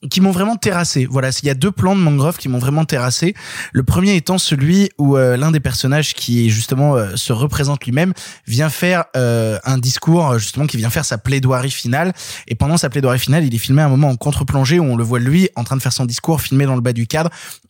qui 0.10 0.22
m'ont 0.22 0.32
vraiment 0.32 0.56
terrassé. 0.56 1.06
Voilà, 1.10 1.30
il 1.42 1.46
y 1.46 1.50
a 1.50 1.54
deux 1.54 1.72
plans 1.72 1.96
de 1.96 2.02
Mangrove 2.02 2.38
qui 2.38 2.50
m'ont 2.50 2.60
vraiment 2.60 2.86
terrassé. 2.86 3.34
Le 3.72 3.84
premier 3.84 4.16
étant 4.16 4.38
celui 4.38 4.90
où 4.98 5.18
euh, 5.18 5.38
l'un 5.38 5.52
des 5.52 5.60
personnages 5.60 6.14
qui 6.14 6.50
justement 6.50 6.96
euh, 6.96 7.16
se 7.16 7.34
représente 7.34 7.86
lui-même 7.86 8.14
vient 8.48 8.70
faire 8.70 9.06
euh, 9.16 9.60
un 9.64 9.78
discours 9.78 10.38
justement 10.40 10.68
qui 10.68 10.78
vient 10.78 10.90
faire 10.90 11.06
sa 11.06 11.18
plaidoirie 11.18 11.72
finale 11.72 12.14
et 12.48 12.56
pendant 12.56 12.78
sa 12.78 12.90
plaidoirie 12.90 13.20
finale, 13.20 13.46
il 13.46 13.54
est 13.54 13.60
filmé 13.60 13.82
à 13.82 13.86
un 13.86 13.90
moment 13.90 14.10
en 14.10 14.16
contre-plongée 14.16 14.80
où 14.80 14.84
on 14.84 14.96
le 14.96 15.04
voit 15.04 15.20
lui 15.20 15.50
en 15.56 15.64
train 15.64 15.78
de 15.78 15.82
faire 15.82 15.94
son 15.94 16.06
discours 16.06 16.42
filmé 16.42 16.66
dans 16.66 16.76
le 16.76 16.82
bas 16.82 16.94
du 16.94 17.08
cadre 17.08 17.30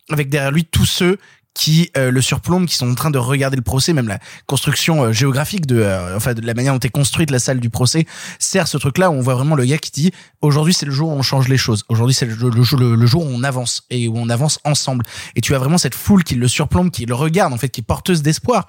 avec 0.10 0.30
derrière 0.30 0.52
lui 0.52 0.66
tous 0.66 0.86
ceux 0.86 1.18
qui 1.54 1.92
euh, 1.98 2.12
le 2.12 2.22
surplombent, 2.22 2.66
qui 2.66 2.76
sont 2.76 2.90
en 2.90 2.96
train 2.96 3.12
de 3.12 3.18
regarder 3.18 3.56
le 3.56 3.62
procès, 3.62 3.94
même 3.94 4.08
la 4.08 4.20
construction 4.48 5.04
euh, 5.04 5.12
géographique 5.12 5.66
de, 5.66 5.78
euh, 5.78 6.18
enfin, 6.18 6.34
de 6.34 6.42
la 6.42 6.54
manière 6.54 6.74
dont 6.74 6.80
est 6.80 6.90
construite 6.90 7.30
la 7.30 7.40
salle 7.40 7.60
du 7.60 7.70
procès, 7.70 8.06
sert 8.40 8.68
ce 8.68 8.78
truc-là. 8.78 9.12
Où 9.12 9.14
on 9.14 9.22
voit 9.22 9.36
vraiment 9.36 9.56
le 9.56 9.66
gars 9.66 9.78
qui 9.78 9.92
dit 9.92 10.12
aujourd'hui 10.42 10.74
c'est 10.74 10.86
le 10.86 10.92
jour 10.92 11.10
où 11.10 11.14
on 11.14 11.22
change 11.22 11.48
les 11.48 11.58
choses, 11.58 11.86
aujourd'hui 11.90 12.14
c'est 12.14 12.26
le, 12.26 12.36
le, 12.36 12.96
le, 12.96 13.06
jour 13.06 13.24
où 13.24 13.30
on 13.30 13.44
avance 13.44 13.84
et 13.90 14.08
où 14.08 14.18
on 14.18 14.30
avance 14.30 14.60
ensemble. 14.64 15.06
Et 15.36 15.42
tu 15.42 15.54
as 15.54 15.60
vraiment 15.60 15.78
cette 15.78 15.96
foule 15.96 16.24
qui 16.24 16.36
le 16.36 16.48
surplombe, 16.48 16.90
qui 16.90 17.06
le 17.06 17.14
regarde 17.14 17.54
en 17.54 17.58
fait, 17.58 17.70
qui 17.70 17.82
est 17.82 17.84
porteuse 17.84 18.22
d'espoir, 18.22 18.68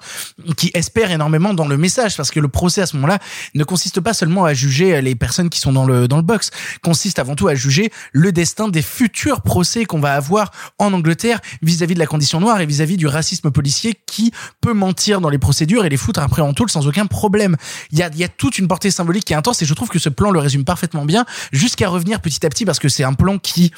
qui 0.57 0.71
espère 0.73 1.11
énormément 1.11 1.53
dans 1.53 1.67
le 1.67 1.77
message, 1.77 2.15
parce 2.15 2.31
que 2.31 2.39
le 2.39 2.47
procès 2.47 2.81
à 2.81 2.85
ce 2.85 2.95
moment-là 2.97 3.19
ne 3.55 3.63
consiste 3.63 3.99
pas 3.99 4.13
seulement 4.13 4.45
à 4.45 4.53
juger 4.53 5.01
les 5.01 5.15
personnes 5.15 5.49
qui 5.49 5.59
sont 5.59 5.73
dans 5.73 5.85
le 5.85 6.07
dans 6.07 6.17
le 6.17 6.23
box, 6.23 6.51
consiste 6.83 7.19
avant 7.19 7.35
tout 7.35 7.47
à 7.47 7.55
juger 7.55 7.91
le 8.11 8.31
destin 8.31 8.67
des 8.67 8.81
futurs 8.81 9.41
procès 9.41 9.85
qu'on 9.85 9.99
va 9.99 10.13
avoir 10.13 10.51
en 10.77 10.93
Angleterre 10.93 11.39
vis-à-vis 11.61 11.95
de 11.95 11.99
la 11.99 12.05
condition 12.05 12.39
noire 12.39 12.61
et 12.61 12.65
vis-à-vis 12.75 12.97
du 12.97 13.07
racisme 13.07 13.51
policier 13.51 13.93
qui 14.05 14.31
peut 14.59 14.73
mentir 14.73 15.21
dans 15.21 15.29
les 15.29 15.37
procédures 15.37 15.85
et 15.85 15.89
les 15.89 15.97
foutre 15.97 16.19
après 16.19 16.41
en 16.41 16.53
taule 16.53 16.69
sans 16.69 16.87
aucun 16.87 17.05
problème. 17.05 17.55
Il 17.91 17.99
y 17.99 18.03
a, 18.03 18.09
il 18.09 18.17
y 18.17 18.23
a 18.23 18.27
toute 18.27 18.57
une 18.57 18.67
portée 18.67 18.91
symbolique 18.91 19.25
qui 19.25 19.33
est 19.33 19.35
intense 19.37 19.61
et 19.61 19.65
je 19.65 19.73
trouve 19.73 19.89
que 19.89 19.99
ce 19.99 20.09
plan 20.09 20.31
le 20.31 20.39
résume 20.39 20.65
parfaitement 20.65 21.05
bien 21.05 21.25
jusqu'à 21.51 21.87
revenir 21.87 22.19
petit 22.19 22.45
à 22.45 22.49
petit 22.49 22.65
parce 22.65 22.79
que 22.79 22.89
c'est 22.89 23.03
un 23.03 23.13
plan 23.13 23.37
qui 23.37 23.71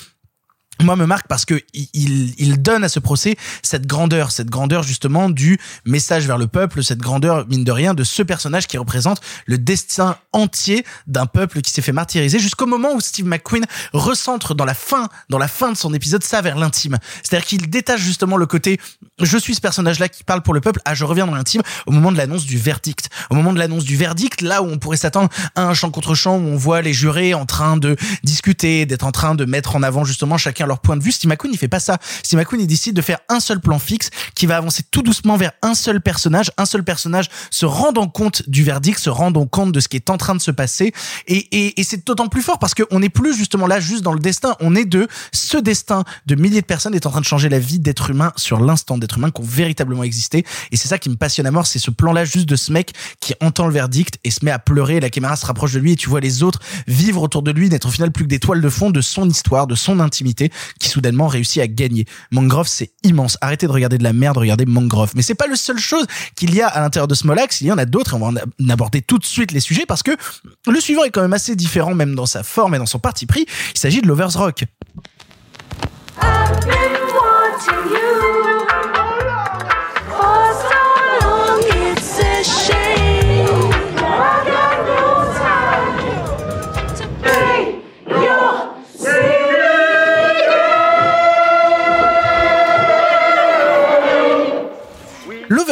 moi 0.84 0.96
me 0.96 1.06
marque 1.06 1.28
parce 1.28 1.46
que 1.46 1.62
il, 1.74 2.34
il, 2.38 2.62
donne 2.62 2.84
à 2.84 2.90
ce 2.90 3.00
procès 3.00 3.36
cette 3.64 3.88
grandeur, 3.88 4.32
cette 4.32 4.50
grandeur 4.50 4.84
justement 4.84 5.30
du 5.30 5.60
message 5.86 6.28
vers 6.28 6.38
le 6.38 6.48
peuple, 6.48 6.84
cette 6.84 7.00
grandeur 7.00 7.48
mine 7.48 7.64
de 7.64 7.72
rien 7.72 7.94
de 7.94 8.04
ce 8.04 8.22
personnage 8.24 8.68
qui 8.68 8.78
représente 8.78 9.22
le 9.46 9.58
destin 9.58 10.18
entier 10.34 10.86
d'un 11.08 11.26
peuple 11.26 11.62
qui 11.62 11.72
s'est 11.72 11.82
fait 11.82 11.92
martyriser 11.92 12.40
jusqu'au 12.40 12.66
moment 12.66 12.94
où 12.94 13.02
Steve 13.02 13.26
McQueen 13.26 13.66
recentre 13.94 14.56
dans 14.56 14.66
la 14.66 14.74
fin, 14.74 15.10
dans 15.30 15.38
la 15.38 15.48
fin 15.48 15.72
de 15.72 15.78
son 15.78 15.94
épisode 15.94 16.24
ça 16.24 16.42
vers 16.42 16.58
l'intime. 16.58 16.98
C'est-à-dire 17.24 17.48
qu'il 17.48 17.70
détache 17.70 18.02
justement 18.02 18.38
le 18.38 18.46
côté 18.46 18.80
je 19.20 19.38
suis 19.38 19.56
ce 19.56 19.62
personnage-là 19.62 20.10
qui 20.10 20.24
parle 20.24 20.42
pour 20.42 20.54
le 20.54 20.62
peuple, 20.62 20.80
ah 20.86 20.94
je 20.94 21.06
reviens 21.06 21.26
dans 21.26 21.36
l'intime 21.36 21.64
au 21.86 21.92
moment 21.92 22.12
de 22.12 22.18
l'annonce 22.18 22.46
du 22.46 22.58
verdict. 22.58 23.10
Au 23.30 23.36
moment 23.36 23.52
de 23.52 23.60
l'annonce 23.60 23.84
du 23.84 23.98
verdict, 23.98 24.42
là 24.42 24.62
où 24.62 24.68
on 24.68 24.78
pourrait 24.78 24.98
s'attendre 24.98 25.30
à 25.56 25.64
un 25.64 25.74
champ 25.74 25.90
contre 25.90 26.14
champ 26.14 26.38
où 26.38 26.42
on 26.42 26.56
voit 26.56 26.82
les 26.82 26.94
jurés 26.94 27.34
en 27.34 27.46
train 27.46 27.78
de 27.78 27.96
discuter, 28.24 28.86
d'être 28.86 29.06
en 29.06 29.12
train 29.12 29.34
de 29.34 29.46
mettre 29.46 29.76
en 29.76 29.82
avant 29.82 30.06
justement 30.06 30.38
chacun 30.38 30.67
leur 30.68 30.80
point 30.80 30.98
de 30.98 31.04
vue. 31.04 31.12
Steve 31.12 31.30
McQueen, 31.30 31.54
il 31.54 31.58
fait 31.58 31.68
pas 31.68 31.80
ça. 31.80 31.98
Steve 32.24 32.40
McQueen, 32.40 32.62
il 32.62 32.68
décide 32.68 32.96
de 32.96 33.02
faire 33.02 33.20
un 33.30 33.40
seul 33.40 33.60
plan 33.60 33.80
fixe 33.80 34.10
qui 34.36 34.46
va 34.46 34.58
avancer 34.58 34.84
tout 34.90 35.02
doucement 35.02 35.38
vers 35.38 35.52
un 35.62 35.74
seul 35.74 36.02
personnage, 36.02 36.52
un 36.58 36.66
seul 36.66 36.84
personnage 36.84 37.30
se 37.52 37.66
rendant 37.66 38.08
compte 38.08 38.48
du 38.50 38.64
verdict, 38.64 39.00
se 39.00 39.10
rendant 39.10 39.46
compte 39.46 39.72
de 39.72 39.80
ce 39.80 39.88
qui 39.88 39.98
est 39.98 40.10
en 40.10 40.18
train 40.18 40.36
de 40.36 40.42
se 40.42 40.52
passer. 40.52 40.94
Et, 41.28 41.38
et, 41.52 41.80
et 41.80 41.84
c'est 41.84 42.06
d'autant 42.06 42.28
plus 42.28 42.42
fort 42.42 42.60
parce 42.60 42.74
qu'on 42.74 43.00
n'est 43.00 43.10
plus 43.10 43.36
justement 43.36 43.68
là 43.68 43.80
juste 43.80 44.04
dans 44.04 44.14
le 44.14 44.20
destin, 44.20 44.56
on 44.60 44.76
est 44.76 44.86
de 44.86 45.08
ce 45.32 45.58
destin 45.58 46.04
de 46.26 46.36
milliers 46.36 46.62
de 46.62 46.66
personnes 46.66 46.96
est 46.96 47.06
en 47.06 47.12
train 47.12 47.22
de 47.22 47.26
changer 47.26 47.50
la 47.50 47.60
vie 47.60 47.80
d'êtres 47.80 48.10
humains 48.10 48.34
sur 48.36 48.60
l'instant 48.60 48.98
d'êtres 48.98 49.18
humains 49.18 49.32
qui 49.32 49.42
ont 49.42 49.46
véritablement 49.46 50.04
existé. 50.04 50.46
Et 50.72 50.78
c'est 50.78 50.88
ça 50.88 50.98
qui 50.98 51.10
me 51.10 51.16
passionne 51.16 51.46
à 51.46 51.52
mort, 51.52 51.68
c'est 51.68 51.80
ce 51.80 51.92
plan-là 51.92 52.26
juste 52.26 52.48
de 52.48 52.56
ce 52.56 52.72
mec 52.72 52.94
qui 53.20 53.34
entend 53.42 53.68
le 53.68 53.74
verdict 53.74 54.20
et 54.24 54.32
se 54.32 54.44
met 54.44 54.52
à 54.52 54.60
pleurer, 54.60 55.00
la 55.00 55.10
caméra 55.10 55.36
se 55.36 55.46
rapproche 55.46 55.74
de 55.74 55.80
lui 55.80 55.94
et 55.94 55.96
tu 55.96 56.10
vois 56.10 56.20
les 56.20 56.44
autres 56.44 56.60
vivre 56.88 57.22
autour 57.22 57.42
de 57.42 57.52
lui, 57.52 57.70
n'être 57.70 57.88
au 57.88 57.92
final 57.92 58.12
plus 58.12 58.24
que 58.24 58.30
des 58.30 58.40
toiles 58.40 58.62
de 58.62 58.70
fond 58.70 58.90
de 58.90 59.02
son 59.02 59.30
histoire, 59.30 59.68
de 59.68 59.76
son 59.76 60.00
intimité, 60.00 60.52
qui 60.80 60.90
soudainement 60.90 61.28
réussit 61.28 61.62
à 61.62 61.68
gagner. 61.68 62.06
Mangrove, 62.32 62.68
c'est 62.68 62.92
immense. 63.04 63.38
Arrêtez 63.42 63.68
de 63.68 63.72
regarder 63.72 63.98
de 63.98 64.04
la 64.04 64.14
merde, 64.14 64.38
regardez 64.38 64.66
Mangrove. 64.66 65.12
Mais 65.16 65.22
c'est 65.22 65.36
pas 65.36 65.48
le 65.48 65.56
seule 65.56 65.80
chose 65.80 66.06
qu'il 66.36 66.54
y 66.54 66.62
a 66.62 66.68
à 66.68 66.82
l'intérieur 66.82 67.08
de 67.08 67.16
Smolax, 67.16 67.62
il 67.62 67.68
y 67.68 67.72
en 67.72 67.78
a 67.78 67.86
d'autres 67.86 68.16
on 68.16 68.20
va 68.20 68.28
en 68.28 68.70
aborder 68.70 69.02
tout 69.02 69.18
de 69.18 69.26
suite 69.26 69.52
les 69.52 69.60
sujets 69.60 69.86
parce 69.86 70.04
que 70.04 70.12
le 70.68 70.80
suivant 70.80 71.04
est 71.04 71.10
quand 71.10 71.22
même 71.22 71.34
assez 71.34 71.56
différent 71.56 71.94
même 71.94 72.16
dans 72.16 72.26
sa 72.26 72.44
forme 72.44 72.76
et 72.76 72.78
dans 72.78 72.86
son 72.86 73.00
parti 73.00 73.26
pris. 73.26 73.46
Il 73.74 73.80
s'agit 73.80 74.02
de 74.02 74.08
Lovers 74.08 74.34
Rock. 74.34 74.64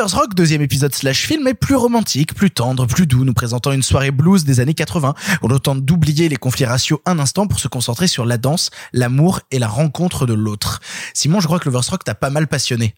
Lovers 0.05 0.19
Rock, 0.19 0.35
deuxième 0.35 0.61
épisode 0.61 0.93
slash 0.93 1.25
film, 1.25 1.47
est 1.47 1.55
plus 1.55 1.73
romantique, 1.73 2.35
plus 2.35 2.51
tendre, 2.51 2.85
plus 2.85 3.07
doux, 3.07 3.25
nous 3.25 3.33
présentant 3.33 3.71
une 3.71 3.81
soirée 3.81 4.11
blues 4.11 4.43
des 4.45 4.59
années 4.59 4.75
80. 4.75 5.15
On 5.41 5.49
a 5.49 5.57
tente 5.57 5.83
d'oublier 5.83 6.29
les 6.29 6.35
conflits 6.35 6.65
raciaux 6.65 7.01
un 7.07 7.17
instant 7.17 7.47
pour 7.47 7.59
se 7.59 7.67
concentrer 7.67 8.07
sur 8.07 8.23
la 8.23 8.37
danse, 8.37 8.69
l'amour 8.93 9.39
et 9.49 9.57
la 9.57 9.67
rencontre 9.67 10.27
de 10.27 10.33
l'autre. 10.35 10.79
Simon, 11.15 11.39
je 11.39 11.47
crois 11.47 11.57
que 11.59 11.65
Lovers 11.65 11.89
Rock 11.89 12.03
t'a 12.03 12.13
pas 12.13 12.29
mal 12.29 12.45
passionné. 12.45 12.93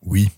Oui. 0.00 0.30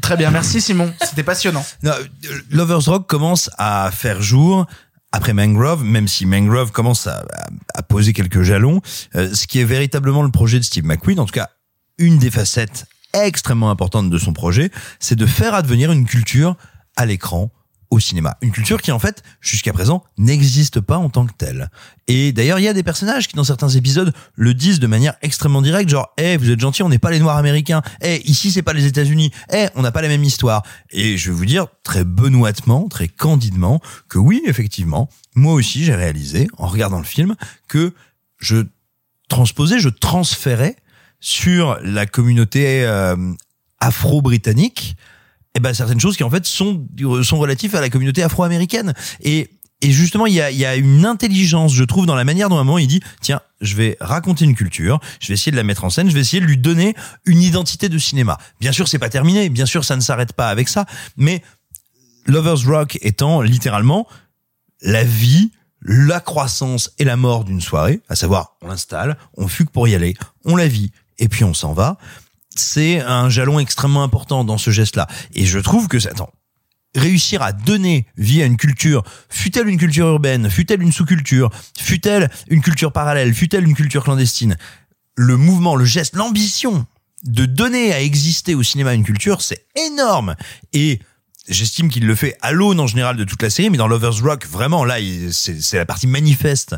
Très 0.00 0.16
bien, 0.16 0.30
merci 0.30 0.62
Simon, 0.62 0.94
c'était 1.04 1.24
passionnant. 1.24 1.64
Non, 1.82 1.92
euh, 1.92 2.40
Lovers 2.50 2.86
Rock 2.86 3.06
commence 3.06 3.50
à 3.58 3.90
faire 3.92 4.22
jour 4.22 4.64
après 5.12 5.34
Mangrove, 5.34 5.84
même 5.84 6.08
si 6.08 6.24
Mangrove 6.24 6.72
commence 6.72 7.06
à, 7.06 7.18
à- 7.18 7.48
à 7.74 7.82
poser 7.82 8.14
quelques 8.14 8.40
jalons, 8.40 8.80
euh, 9.14 9.34
ce 9.34 9.46
qui 9.46 9.60
est 9.60 9.64
véritablement 9.64 10.22
le 10.22 10.30
projet 10.30 10.58
de 10.58 10.64
Steve 10.64 10.86
McQueen, 10.86 11.20
en 11.20 11.26
tout 11.26 11.34
cas 11.34 11.50
une 11.98 12.16
des 12.16 12.30
facettes 12.30 12.86
extrêmement 13.14 13.70
importantes 13.70 14.10
de 14.10 14.18
son 14.18 14.32
projet, 14.32 14.70
c'est 14.98 15.16
de 15.16 15.26
faire 15.26 15.54
advenir 15.54 15.92
une 15.92 16.06
culture 16.06 16.56
à 16.96 17.06
l'écran 17.06 17.50
au 17.90 17.98
cinéma. 17.98 18.36
Une 18.40 18.52
culture 18.52 18.80
qui, 18.80 18.92
en 18.92 18.98
fait, 19.00 19.22
jusqu'à 19.40 19.72
présent, 19.72 20.04
n'existe 20.16 20.80
pas 20.80 20.96
en 20.96 21.10
tant 21.10 21.26
que 21.26 21.32
telle. 21.32 21.70
Et 22.06 22.32
d'ailleurs, 22.32 22.60
il 22.60 22.62
y 22.62 22.68
a 22.68 22.72
des 22.72 22.84
personnages 22.84 23.26
qui, 23.26 23.34
dans 23.34 23.44
certains 23.44 23.68
épisodes, 23.68 24.12
le 24.36 24.54
disent 24.54 24.78
de 24.78 24.86
manière 24.86 25.14
extrêmement 25.22 25.60
directe, 25.60 25.90
genre, 25.90 26.12
eh, 26.16 26.36
vous 26.36 26.50
êtes 26.50 26.60
gentils, 26.60 26.84
on 26.84 26.88
n'est 26.88 27.00
pas 27.00 27.10
les 27.10 27.18
Noirs 27.18 27.36
américains. 27.36 27.82
Eh, 28.00 28.22
ici, 28.28 28.52
c'est 28.52 28.62
pas 28.62 28.72
les 28.72 28.86
États-Unis. 28.86 29.32
Eh, 29.52 29.66
on 29.74 29.82
n'a 29.82 29.90
pas 29.90 30.02
la 30.02 30.08
même 30.08 30.22
histoire. 30.22 30.62
Et 30.90 31.18
je 31.18 31.30
vais 31.30 31.36
vous 31.36 31.46
dire, 31.46 31.66
très 31.82 32.04
benoîtement, 32.04 32.88
très 32.88 33.08
candidement, 33.08 33.80
que 34.08 34.18
oui, 34.18 34.40
effectivement, 34.46 35.08
moi 35.34 35.54
aussi, 35.54 35.84
j'ai 35.84 35.94
réalisé, 35.94 36.46
en 36.58 36.68
regardant 36.68 36.98
le 36.98 37.04
film, 37.04 37.34
que 37.66 37.92
je 38.38 38.64
transposais, 39.28 39.80
je 39.80 39.88
transférais 39.88 40.76
sur 41.20 41.78
la 41.82 42.06
communauté 42.06 42.84
euh, 42.84 43.16
afro-britannique 43.78 44.96
eh 45.54 45.60
ben 45.60 45.74
certaines 45.74 46.00
choses 46.00 46.16
qui 46.16 46.22
en 46.22 46.30
fait 46.30 46.46
sont 46.46 46.86
sont 47.22 47.38
relatives 47.38 47.74
à 47.74 47.80
la 47.80 47.90
communauté 47.90 48.22
afro-américaine 48.22 48.94
et 49.20 49.50
et 49.82 49.92
justement, 49.92 50.26
il 50.26 50.34
y 50.34 50.40
a, 50.40 50.50
il 50.50 50.58
y 50.58 50.66
a 50.66 50.76
une 50.76 51.06
intelligence, 51.06 51.72
je 51.72 51.84
trouve, 51.84 52.04
dans 52.04 52.14
la 52.14 52.24
manière 52.24 52.50
dont 52.50 52.58
un 52.58 52.64
moment 52.64 52.78
il 52.78 52.86
dit, 52.86 53.00
tiens, 53.22 53.40
je 53.62 53.76
vais 53.76 53.96
raconter 54.00 54.44
une 54.44 54.54
culture, 54.54 55.00
je 55.20 55.28
vais 55.28 55.34
essayer 55.34 55.52
de 55.52 55.56
la 55.56 55.62
mettre 55.62 55.84
en 55.84 55.90
scène, 55.90 56.10
je 56.10 56.14
vais 56.14 56.20
essayer 56.20 56.40
de 56.40 56.46
lui 56.46 56.58
donner 56.58 56.94
une 57.24 57.40
identité 57.40 57.88
de 57.88 57.96
cinéma. 57.96 58.36
Bien 58.60 58.72
sûr, 58.72 58.88
c'est 58.88 58.98
pas 58.98 59.08
terminé, 59.08 59.48
bien 59.48 59.64
sûr, 59.64 59.84
ça 59.84 59.96
ne 59.96 60.02
s'arrête 60.02 60.34
pas 60.34 60.50
avec 60.50 60.68
ça, 60.68 60.84
mais 61.16 61.42
Lovers 62.26 62.62
Rock 62.66 62.98
étant 63.00 63.40
littéralement 63.40 64.06
la 64.82 65.02
vie, 65.02 65.50
la 65.80 66.20
croissance 66.20 66.92
et 66.98 67.04
la 67.04 67.16
mort 67.16 67.44
d'une 67.44 67.62
soirée, 67.62 68.00
à 68.10 68.16
savoir, 68.16 68.56
on 68.60 68.68
l'installe, 68.68 69.16
on 69.38 69.48
fugue 69.48 69.70
pour 69.70 69.88
y 69.88 69.94
aller, 69.94 70.14
on 70.44 70.56
la 70.56 70.68
vit, 70.68 70.92
et 71.20 71.28
puis 71.28 71.44
on 71.44 71.54
s'en 71.54 71.72
va. 71.72 71.98
C'est 72.56 73.00
un 73.00 73.30
jalon 73.30 73.60
extrêmement 73.60 74.02
important 74.02 74.44
dans 74.44 74.58
ce 74.58 74.72
geste-là. 74.72 75.06
Et 75.34 75.46
je 75.46 75.60
trouve 75.60 75.86
que, 75.86 75.96
attends, 76.08 76.32
réussir 76.96 77.42
à 77.42 77.52
donner 77.52 78.06
vie 78.16 78.42
à 78.42 78.46
une 78.46 78.56
culture, 78.56 79.04
fut-elle 79.28 79.68
une 79.68 79.78
culture 79.78 80.08
urbaine, 80.08 80.50
fut-elle 80.50 80.82
une 80.82 80.92
sous-culture, 80.92 81.50
fut-elle 81.78 82.28
une 82.48 82.60
culture 82.60 82.92
parallèle, 82.92 83.32
fut-elle 83.32 83.64
une 83.64 83.76
culture 83.76 84.02
clandestine, 84.02 84.56
le 85.14 85.36
mouvement, 85.36 85.76
le 85.76 85.84
geste, 85.84 86.16
l'ambition 86.16 86.86
de 87.22 87.44
donner 87.44 87.92
à 87.92 88.00
exister 88.00 88.54
au 88.54 88.62
cinéma 88.62 88.94
une 88.94 89.04
culture, 89.04 89.42
c'est 89.42 89.66
énorme. 89.76 90.34
Et 90.72 91.00
j'estime 91.48 91.90
qu'il 91.90 92.06
le 92.06 92.14
fait 92.14 92.36
à 92.40 92.52
l'aune 92.52 92.80
en 92.80 92.86
général 92.86 93.16
de 93.16 93.24
toute 93.24 93.42
la 93.42 93.50
série, 93.50 93.70
mais 93.70 93.76
dans 93.76 93.88
Lovers 93.88 94.22
Rock, 94.22 94.46
vraiment, 94.46 94.84
là, 94.84 94.96
c'est 95.30 95.74
la 95.74 95.86
partie 95.86 96.06
manifeste 96.06 96.74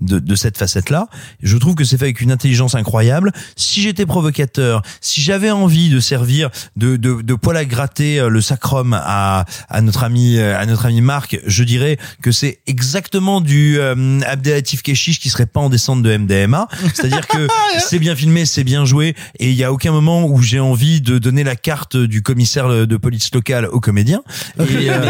de, 0.00 0.18
de 0.18 0.34
cette 0.34 0.58
facette-là. 0.58 1.08
Je 1.42 1.56
trouve 1.56 1.74
que 1.74 1.84
c'est 1.84 1.96
fait 1.96 2.06
avec 2.06 2.20
une 2.20 2.32
intelligence 2.32 2.74
incroyable. 2.74 3.32
Si 3.56 3.80
j'étais 3.80 4.06
provocateur, 4.06 4.82
si 5.00 5.20
j'avais 5.20 5.50
envie 5.50 5.88
de 5.88 6.00
servir 6.00 6.50
de, 6.76 6.96
de, 6.96 7.22
de 7.22 7.34
poil 7.34 7.56
à 7.56 7.64
gratter 7.64 8.18
euh, 8.18 8.28
le 8.28 8.40
sacrum 8.40 8.92
à, 9.00 9.44
à 9.68 9.80
notre 9.80 10.04
ami 10.04 10.38
euh, 10.38 10.58
à 10.58 10.66
notre 10.66 10.86
ami 10.86 11.00
Marc, 11.00 11.38
je 11.46 11.64
dirais 11.64 11.98
que 12.22 12.32
c'est 12.32 12.58
exactement 12.66 13.40
du 13.40 13.78
euh, 13.78 14.20
Abdelatif 14.26 14.82
Keshish 14.82 15.20
qui 15.20 15.30
serait 15.30 15.46
pas 15.46 15.60
en 15.60 15.68
descente 15.68 16.02
de 16.02 16.16
MDMA. 16.16 16.68
C'est-à-dire 16.92 17.26
que 17.26 17.46
c'est 17.78 17.98
bien 17.98 18.16
filmé, 18.16 18.46
c'est 18.46 18.64
bien 18.64 18.84
joué, 18.84 19.14
et 19.38 19.50
il 19.50 19.56
y 19.56 19.64
a 19.64 19.72
aucun 19.72 19.92
moment 19.92 20.24
où 20.26 20.42
j'ai 20.42 20.60
envie 20.60 21.00
de 21.00 21.18
donner 21.18 21.44
la 21.44 21.56
carte 21.56 21.96
du 21.96 22.22
commissaire 22.22 22.86
de 22.86 22.96
police 22.96 23.32
locale 23.32 23.66
au 23.66 23.80
comédien. 23.80 24.22
Et, 24.58 24.90
euh, 24.90 25.06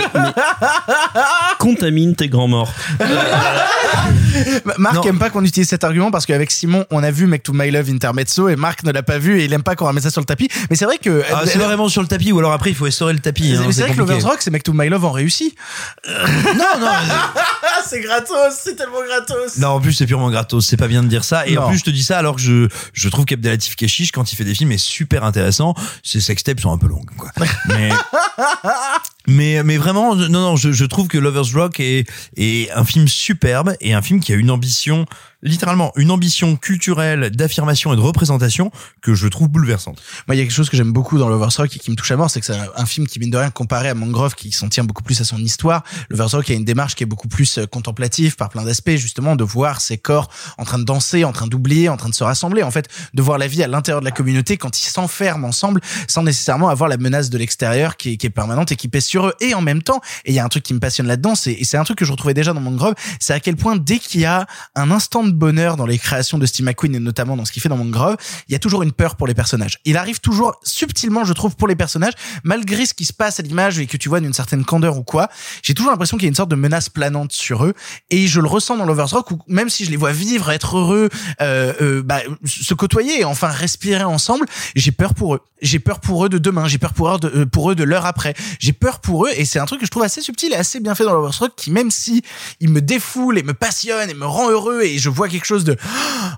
Contamine 1.59 2.14
tes 2.14 2.28
grands 2.28 2.49
morts. 2.49 2.72
Marc 4.79 5.05
aime 5.07 5.18
pas 5.18 5.31
qu'on 5.31 5.45
utilise 5.45 5.68
cet 5.68 5.85
argument 5.85 6.11
parce 6.11 6.27
qu'avec 6.27 6.51
Simon, 6.51 6.85
on 6.91 7.03
a 7.03 7.11
vu 7.11 7.27
Make 7.27 7.43
to 7.43 7.53
My 7.53 7.70
Love 7.70 7.91
Intermezzo 7.91 8.49
et 8.49 8.57
Marc 8.57 8.83
ne 8.85 8.93
l'a 8.93 9.03
pas 9.03 9.18
vu 9.18 9.41
et 9.41 9.45
il 9.45 9.53
aime 9.53 9.62
pas 9.62 9.75
qu'on 9.77 9.85
ramène 9.87 10.03
ça 10.03 10.11
sur 10.11 10.20
le 10.20 10.27
tapis. 10.27 10.49
Mais 10.70 10.77
c'est 10.77 10.85
vrai 10.85 10.99
que. 10.99 11.22
ah, 11.33 11.43
c'est 11.47 11.59
vraiment 11.59 11.89
sur 11.89 12.03
le 12.03 12.09
tapis, 12.09 12.33
ou 12.33 12.39
alors 12.39 12.53
après 12.53 12.70
il 12.70 12.77
faut 12.77 12.87
essorer 12.87 13.12
le 13.12 13.18
tapis. 13.20 13.53
hein, 13.55 13.64
c'est 13.70 13.83
vrai 13.83 13.91
que 13.93 13.97
compliqué. 13.97 14.12
Lovers 14.18 14.31
Rock, 14.31 14.43
c'est 14.43 14.51
Make 14.51 14.62
to 14.62 14.72
My 14.72 14.89
Love 14.89 15.05
en 15.05 15.12
réussi. 15.12 15.55
Non, 16.07 16.81
non. 16.81 16.87
c'est 17.87 18.01
gratos, 18.01 18.55
c'est 18.62 18.77
tellement 18.77 19.03
gratos. 19.07 19.59
Non, 19.59 19.68
en 19.68 19.81
plus 19.81 19.93
c'est 19.93 20.07
purement 20.07 20.31
gratos, 20.31 20.66
c'est 20.66 20.77
pas 20.77 20.89
bien 20.89 21.03
de 21.03 21.09
dire 21.09 21.25
ça. 21.25 21.47
Et 21.47 21.55
Non. 21.55 21.62
en 21.62 21.68
plus 21.68 21.79
je 21.79 21.85
te 21.85 21.91
dis 21.91 22.03
ça 22.05 22.18
alors 22.18 22.37
que 22.37 22.41
je 22.43 22.68
je 22.93 23.09
trouve 23.09 23.25
qu'Abdelatif 23.25 23.77
Keshish 23.77 24.12
quand 24.12 24.33
il 24.33 24.37
fait 24.37 24.45
des 24.45 24.55
films 24.55 24.72
est 24.72 24.79
super 24.79 25.25
intéressant. 25.25 25.75
Ses 26.03 26.20
sextapes 26.20 26.61
sont 26.61 26.72
un 26.72 26.79
peu 26.79 26.87
longues 26.87 27.11
quoi. 27.16 27.31
Mais 27.68 27.91
mais 29.27 29.62
mais 29.64 29.77
vraiment 29.79 30.14
non 30.14 30.29
non 30.29 30.57
je, 30.57 30.72
je 30.72 30.85
trouve 30.85 31.09
que 31.09 31.18
Lovers 31.18 31.53
Rock 31.55 31.81
est 31.81 32.07
est 32.37 32.70
un 32.72 32.85
film 32.85 33.09
superbe 33.09 33.75
et 33.81 33.95
un 33.95 34.03
film 34.03 34.20
qui 34.20 34.33
a 34.33 34.37
une 34.37 34.51
ambition 34.51 34.64
ambition 34.65 35.07
littéralement 35.45 35.92
une 35.97 36.11
ambition 36.11 36.57
culturelle 36.57 37.30
d'affirmation 37.30 37.92
et 37.92 37.97
de 37.97 38.01
représentation 38.01 38.72
que 39.03 39.14
je 39.14 39.28
trouve 39.28 39.49
bouleversante. 39.49 40.03
Moi, 40.26 40.34
il 40.34 40.38
y 40.38 40.40
a 40.40 40.45
quelque 40.45 40.55
chose 40.55 40.70
que 40.70 40.76
j'aime 40.76 40.92
beaucoup 40.92 41.18
dans 41.18 41.28
Lovers 41.28 41.57
Rock 41.57 41.76
et 41.76 41.78
qui 41.78 41.90
me 41.90 41.97
touche 41.97 42.11
à 42.11 42.16
mort, 42.16 42.30
c'est 42.30 42.40
que 42.40 42.47
c'est 42.47 42.57
un- 42.76 42.86
film 42.86 43.07
qui, 43.07 43.18
mine 43.18 43.30
de 43.30 43.36
rien, 43.38 43.51
comparé 43.51 43.88
à 43.88 43.95
Mangrove, 43.95 44.34
qui 44.34 44.53
s'en 44.53 44.68
tient 44.68 44.84
beaucoup 44.84 45.03
plus 45.03 45.20
à 45.20 45.24
son 45.24 45.38
histoire. 45.38 45.84
Lovers 46.11 46.30
Rock 46.30 46.51
a 46.51 46.55
une 46.55 46.64
démarche 46.64 46.95
qui 46.95 47.03
est 47.03 47.07
beaucoup 47.07 47.28
plus 47.28 47.59
euh, 47.59 47.66
contemplative 47.66 48.36
par 48.36 48.49
plein 48.51 48.62
d'aspects, 48.62 48.97
justement, 48.97 49.36
de 49.36 49.45
voir 49.45 49.80
ces 49.80 49.97
corps 49.99 50.28
en 50.59 50.64
train 50.64 50.78
de 50.78 50.84
danser, 50.84 51.24
en 51.24 51.32
train 51.32 51.47
d'oublier, 51.47 51.88
en 51.88 51.97
train 51.97 52.09
de 52.11 52.14
se 52.14 52.24
rassembler. 52.24 52.62
En 52.62 52.70
fait, 52.70 52.88
de 53.14 53.22
voir 53.22 53.38
la 53.38 53.47
vie 53.47 53.62
à 53.62 53.68
l'intérieur 53.68 54.01
de 54.01 54.05
la 54.05 54.11
communauté 54.11 54.57
quand 54.59 54.78
ils 54.82 54.88
s'enferment 54.88 55.45
ensemble 55.47 55.80
sans 56.09 56.22
nécessairement 56.22 56.68
avoir 56.68 56.88
la 56.88 56.97
menace 56.97 57.30
de 57.30 57.38
l'extérieur 57.38 57.97
qui 57.97 58.18
qui 58.18 58.26
est 58.26 58.30
permanente 58.30 58.70
et 58.72 58.76
qui 58.76 58.88
pèse 58.88 59.05
sur 59.07 59.26
eux. 59.28 59.34
Et 59.40 59.55
en 59.55 59.61
même 59.62 59.82
temps, 59.82 60.01
et 60.24 60.30
il 60.30 60.34
y 60.34 60.38
a 60.38 60.45
un 60.45 60.49
truc 60.49 60.62
qui 60.62 60.74
me 60.74 60.78
passionne 60.80 61.07
là-dedans, 61.07 61.34
et 61.47 61.64
c'est 61.64 61.76
un 61.76 61.84
truc 61.84 61.99
que 61.99 62.05
je 62.05 62.12
retrouvais 62.12 62.34
déjà 62.34 62.53
dans 62.53 62.61
Mangrove, 62.61 62.95
c'est 63.18 63.32
à 63.32 63.40
quel 63.40 63.57
point 63.57 63.76
dès 63.76 63.99
qu'il 63.99 64.20
y 64.20 64.24
a 64.24 64.47
un 64.74 64.90
instant 64.90 65.24
de 65.24 65.32
bonheur 65.35 65.76
dans 65.76 65.87
les 65.87 65.99
créations 65.99 66.39
de 66.39 66.47
Steve 66.47 66.64
McQueen 66.66 66.95
et 66.95 67.01
notamment 67.01 67.37
dans 67.37 67.45
ce 67.45 67.53
qu'il 67.53 67.62
fait 67.62 67.68
dans 67.68 67.76
Mangrove, 67.76 68.16
il 68.49 68.53
y 68.53 68.55
a 68.55 68.59
toujours 68.59 68.82
une 68.82 68.93
peur 68.93 69.16
pour 69.16 69.26
les 69.26 69.35
personnages. 69.35 69.78
Il 69.85 69.97
arrive 69.97 70.20
toujours 70.20 70.55
subtilement, 70.62 71.24
je 71.24 71.32
trouve, 71.32 71.57
pour 71.57 71.68
les 71.68 71.76
personnages, 71.76 72.14
malgré 72.43 72.87
ce 72.87 72.95
qui 72.95 73.05
se 73.05 73.12
passe 73.12 73.41
à 73.41 73.43
l'image 73.43 73.78
et 73.78 73.87
que 73.87 73.97
tu 73.97 74.09
vois 74.09 74.20
d'une 74.20 74.32
certaine 74.32 74.64
candeur 74.64 74.97
ou 74.97 75.03
quoi, 75.03 75.28
j'ai 75.62 75.74
toujours 75.74 75.91
l'impression 75.91 76.16
qu'il 76.16 76.24
y 76.24 76.28
a 76.28 76.30
une 76.30 76.35
sorte 76.35 76.51
de 76.51 76.57
menace 76.57 76.89
planante 76.89 77.32
sur 77.32 77.64
eux 77.64 77.74
et 78.11 78.26
je 78.26 78.41
le 78.41 78.49
ressens 78.49 78.76
dans 78.76 78.87
Lovers 78.87 79.11
Rock 79.11 79.30
où 79.30 79.39
même 79.49 79.68
si 79.68 79.85
je 79.85 79.91
les 79.91 79.97
vois 79.97 80.12
vivre, 80.12 80.51
être 80.51 80.78
heureux, 80.78 81.09
euh, 81.41 81.72
euh, 81.80 82.03
bah, 82.03 82.20
se 82.45 82.74
côtoyer 82.74 83.20
et 83.20 83.24
enfin 83.24 83.49
respirer 83.49 84.05
ensemble, 84.05 84.47
j'ai 84.74 84.93
peur 84.93 85.14
pour 85.14 85.35
eux. 85.35 85.41
J'ai 85.62 85.78
peur 85.78 86.01
pour 86.01 86.26
eux 86.26 86.28
de 86.28 86.39
demain, 86.39 86.68
j'ai 86.68 86.78
peur 86.78 86.93
pour 86.93 87.09
eux 87.09 87.18
de, 87.18 87.28
euh, 87.28 87.47
pour 87.47 87.70
eux 87.70 87.74
de 87.74 87.85
l'heure 87.85 88.07
après. 88.07 88.35
J'ai 88.59 88.72
peur 88.72 89.01
pour 89.01 89.26
eux 89.26 89.30
et 89.37 89.45
c'est 89.45 89.59
un 89.59 89.66
truc 89.66 89.80
que 89.80 89.87
je 89.87 89.91
trouve 89.91 90.03
assez 90.03 90.20
subtil 90.20 90.53
et 90.53 90.57
assez 90.57 90.80
bien 90.80 90.95
fait 90.95 91.05
dans 91.05 91.14
Lovers 91.14 91.39
Rock 91.39 91.53
qui 91.57 91.70
même 91.70 91.91
si 91.91 92.22
il 92.61 92.70
me 92.70 92.80
défoule 92.80 93.39
et 93.39 93.43
me 93.43 93.55
passionne 93.55 94.11
et 94.11 94.14
me 94.14 94.26
rend 94.26 94.51
heureux 94.51 94.82
et 94.82 94.99
je 94.99 95.09
vois 95.09 95.24
quelque 95.29 95.47
chose 95.47 95.64
de 95.64 95.77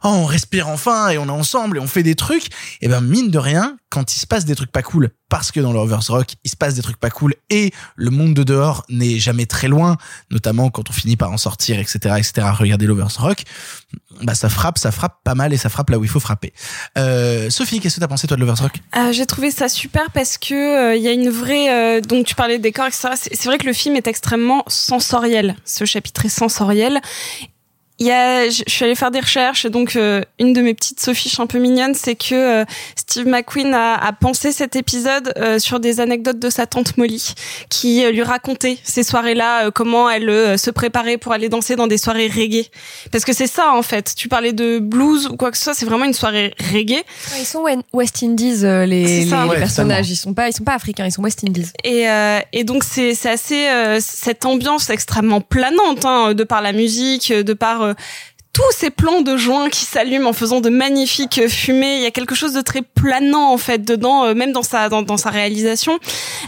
oh, 0.05 0.09
on 0.09 0.25
respire 0.25 0.69
enfin 0.69 1.09
et 1.09 1.19
on 1.19 1.27
est 1.27 1.31
ensemble 1.31 1.79
et 1.79 1.81
on 1.81 1.87
fait 1.87 2.03
des 2.03 2.15
trucs, 2.15 2.49
et 2.81 2.89
ben 2.89 3.01
mine 3.01 3.31
de 3.31 3.39
rien, 3.39 3.77
quand 3.89 4.15
il 4.15 4.19
se 4.19 4.27
passe 4.27 4.45
des 4.45 4.55
trucs 4.55 4.73
pas 4.73 4.83
cool, 4.83 5.11
parce 5.29 5.51
que 5.51 5.61
dans 5.61 5.73
Lovers 5.73 6.07
Rock, 6.09 6.35
il 6.45 6.51
se 6.51 6.57
passe 6.57 6.75
des 6.75 6.83
trucs 6.83 6.99
pas 6.99 7.11
cool 7.11 7.35
et 7.51 7.73
le 7.97 8.11
monde 8.11 8.35
de 8.35 8.43
dehors 8.43 8.85
n'est 8.89 9.19
jamais 9.19 9.47
très 9.47 9.69
loin, 9.69 9.97
notamment 10.31 10.71
quand 10.71 10.91
on 10.91 10.93
finit 10.93 11.17
par 11.17 11.33
en 11.33 11.37
sortir, 11.37 11.79
etc., 11.79 11.99
etc. 12.19 12.47
Regardez 12.53 12.87
Lovers 12.87 13.17
Rock, 13.19 13.43
bah 14.23 14.35
ça 14.35 14.49
frappe, 14.49 14.79
ça 14.79 14.93
frappe 14.93 15.23
pas 15.25 15.35
mal 15.35 15.53
et 15.53 15.57
ça 15.57 15.69
frappe 15.69 15.91
là 15.91 15.99
où 15.99 16.05
il 16.05 16.11
faut 16.11 16.21
frapper. 16.21 16.53
Euh, 16.99 17.51
Sophie, 17.51 17.81
qu'est-ce 17.81 17.97
que 17.97 18.01
t'as 18.01 18.09
pensé 18.09 18.27
toi 18.27 18.37
de 18.37 18.43
Lovers 18.43 18.61
Rock? 18.61 18.75
Ah, 18.93 19.13
j'ai 19.13 19.27
trouvé 19.27 19.51
ça 19.51 19.69
super 19.69 20.11
parce 20.13 20.39
que 20.39 20.55
euh, 20.55 20.97
il 20.97 21.03
y 21.03 21.09
a 21.09 21.13
une 21.13 21.31
vraie 21.31 21.71
euh, 21.71 22.01
donc 22.01 22.27
tu 22.27 22.35
parlais 22.35 22.59
de 22.59 22.63
décor 22.63 22.87
etc. 22.87 23.09
C'est 23.17 23.47
vrai 23.47 23.59
que 23.59 23.67
le 23.67 23.73
film 23.73 23.97
est 23.97 24.07
extrêmement 24.07 24.63
sensoriel. 24.69 25.57
Ce 25.65 25.85
chapitre 25.85 26.27
est 26.27 26.31
sensoriel. 26.31 27.01
Il 27.99 28.07
y 28.07 28.11
a, 28.13 28.49
je 28.51 28.63
je 28.67 28.73
suis 28.73 28.85
allée 28.85 28.95
faire 28.95 29.11
des 29.11 29.21
recherches 29.21 29.65
et 29.65 29.71
donc 29.71 29.97
euh, 29.97 30.21
une 30.39 30.53
de 30.53 30.61
mes 30.61 30.75
petites 30.75 31.01
sophiches 31.01 31.41
un 31.41 31.47
peu 31.47 31.59
mignonnes, 31.59 31.95
c'est 31.95 32.15
que 32.15 32.35
euh, 32.35 32.65
Steve 32.95 33.27
McQueen 33.27 33.73
a, 33.73 33.95
a 33.95 34.13
pensé 34.13 34.53
cet 34.53 34.77
épisode 34.77 35.33
euh, 35.39 35.59
sur 35.59 35.81
des 35.81 36.01
anecdotes 36.01 36.39
de 36.39 36.51
sa 36.51 36.67
tante 36.67 36.99
Molly, 36.99 37.33
qui 37.71 38.05
euh, 38.05 38.11
lui 38.11 38.23
racontait 38.23 38.77
ces 38.85 39.03
soirées-là, 39.03 39.67
euh, 39.67 39.71
comment 39.71 40.11
elle 40.11 40.29
euh, 40.29 40.57
se 40.59 40.71
préparait 40.71 41.17
pour 41.17 41.33
aller 41.33 41.49
danser 41.49 41.75
dans 41.77 41.87
des 41.87 41.97
soirées 41.97 42.29
reggae. 42.29 42.67
Parce 43.13 43.25
que 43.25 43.33
c'est 43.33 43.47
ça 43.47 43.73
en 43.73 43.83
fait. 43.83 44.15
Tu 44.15 44.29
parlais 44.29 44.53
de 44.53 44.79
blues 44.79 45.29
ou 45.29 45.37
quoi 45.37 45.51
que 45.51 45.57
ce 45.57 45.65
soit, 45.65 45.75
c'est 45.75 45.87
vraiment 45.87 46.05
une 46.05 46.13
soirée 46.13 46.55
reggae. 46.73 47.03
Ils 47.39 47.47
sont 47.47 47.65
West 47.95 48.23
Indies 48.23 48.65
euh, 48.65 48.85
les, 48.85 49.25
les 49.25 49.33
Ouais, 49.33 49.59
personnages. 49.59 50.11
Ils 50.11 50.17
sont 50.17 50.35
pas 50.35 50.49
ils 50.49 50.53
sont 50.53 50.65
pas 50.65 50.75
africains, 50.75 51.07
ils 51.07 51.13
sont 51.13 51.23
West 51.23 51.45
Indies. 51.47 51.71
Et, 51.85 52.09
euh, 52.09 52.41
et 52.53 52.65
donc 52.65 52.85
c'est 52.85 53.15
c'est 53.15 53.31
assez 53.31 53.69
euh, 53.69 53.99
cette 54.01 54.45
ambiance 54.45 54.91
extrêmement 54.91 55.41
planante 55.41 56.05
hein, 56.05 56.35
de 56.35 56.45
par 56.45 56.61
la 56.63 56.73
musique, 56.73 57.33
de 57.33 57.53
par 57.55 57.86
euh, 57.87 57.95
tous 58.53 58.73
ces 58.73 58.89
plans 58.89 59.21
de 59.21 59.37
joints 59.37 59.69
qui 59.69 59.85
s'allument 59.85 60.29
en 60.29 60.33
faisant 60.33 60.63
de 60.63 60.71
magnifiques 60.71 61.47
fumées. 61.47 61.97
Il 61.97 62.03
y 62.03 62.07
a 62.07 62.11
quelque 62.11 62.35
chose 62.35 62.55
de 62.55 62.63
très 62.63 62.81
planant 62.81 63.53
en 63.53 63.59
fait 63.59 63.85
dedans, 63.85 64.25
euh, 64.25 64.35
même 64.35 64.53
dans 64.53 64.63
sa 64.63 64.89
dans, 64.89 65.17
sa 65.17 65.31
réalisation. 65.31 65.99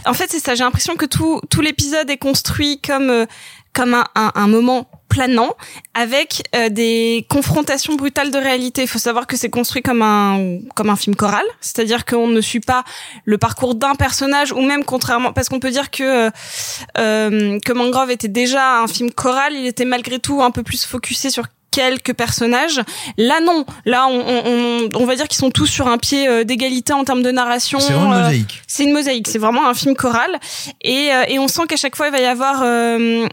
En 0.05 0.13
fait, 0.13 0.25
c'est 0.29 0.39
ça. 0.39 0.55
J'ai 0.55 0.63
l'impression 0.63 0.95
que 0.95 1.05
tout 1.05 1.39
tout 1.49 1.61
l'épisode 1.61 2.09
est 2.09 2.17
construit 2.17 2.81
comme 2.81 3.09
euh, 3.09 3.25
comme 3.73 3.93
un, 3.93 4.05
un 4.15 4.47
moment 4.47 4.89
planant 5.09 5.53
avec 5.93 6.43
euh, 6.55 6.69
des 6.69 7.25
confrontations 7.29 7.95
brutales 7.95 8.31
de 8.31 8.37
réalité. 8.37 8.83
Il 8.83 8.87
faut 8.87 8.99
savoir 8.99 9.27
que 9.27 9.35
c'est 9.35 9.49
construit 9.49 9.81
comme 9.81 10.01
un 10.01 10.59
comme 10.75 10.89
un 10.89 10.95
film 10.95 11.15
choral, 11.15 11.43
c'est-à-dire 11.61 12.05
qu'on 12.05 12.27
ne 12.27 12.41
suit 12.41 12.59
pas 12.59 12.83
le 13.25 13.37
parcours 13.37 13.75
d'un 13.75 13.95
personnage 13.95 14.51
ou 14.51 14.61
même 14.61 14.85
contrairement 14.85 15.33
parce 15.33 15.49
qu'on 15.49 15.59
peut 15.59 15.71
dire 15.71 15.89
que 15.91 16.03
euh, 16.27 16.29
euh, 16.97 17.59
que 17.65 17.73
Mangrove 17.73 18.11
était 18.11 18.27
déjà 18.27 18.79
un 18.81 18.87
film 18.87 19.11
choral, 19.11 19.53
il 19.53 19.65
était 19.65 19.85
malgré 19.85 20.19
tout 20.19 20.41
un 20.41 20.51
peu 20.51 20.63
plus 20.63 20.85
focusé 20.85 21.29
sur 21.29 21.45
quelques 21.71 22.13
personnages. 22.13 22.81
Là 23.17 23.41
non, 23.41 23.63
là 23.85 24.07
on, 24.09 24.19
on, 24.19 24.89
on- 24.95 25.05
va 25.05 25.15
dire 25.15 25.27
qu'ils 25.27 25.37
sont 25.37 25.51
tous 25.51 25.67
sur 25.67 25.87
un 25.87 25.99
pied 25.99 26.27
euh, 26.27 26.43
d'égalité 26.43 26.93
en 26.93 27.03
termes 27.03 27.21
de 27.21 27.29
narration. 27.31 27.79
C'est 27.79 27.93
vraiment 27.93 28.13
une 28.13 28.19
Euh, 28.19 28.23
mosaïque. 28.23 28.61
c'est 28.67 28.83
une 28.85 28.91
mosaïque, 28.93 29.27
c'est 29.27 29.37
vraiment 29.37 29.67
un 29.69 29.73
film 29.75 29.95
choral 29.95 30.31
et, 30.81 31.09
et 31.27 31.37
on 31.39 31.47
sent 31.47 31.63
qu'à 31.69 31.77
chaque 31.77 31.95
fois 31.95 32.07
il 32.07 32.11
va 32.11 32.19
y 32.19 32.25
avoir 32.25 32.61
euh, 32.63 33.27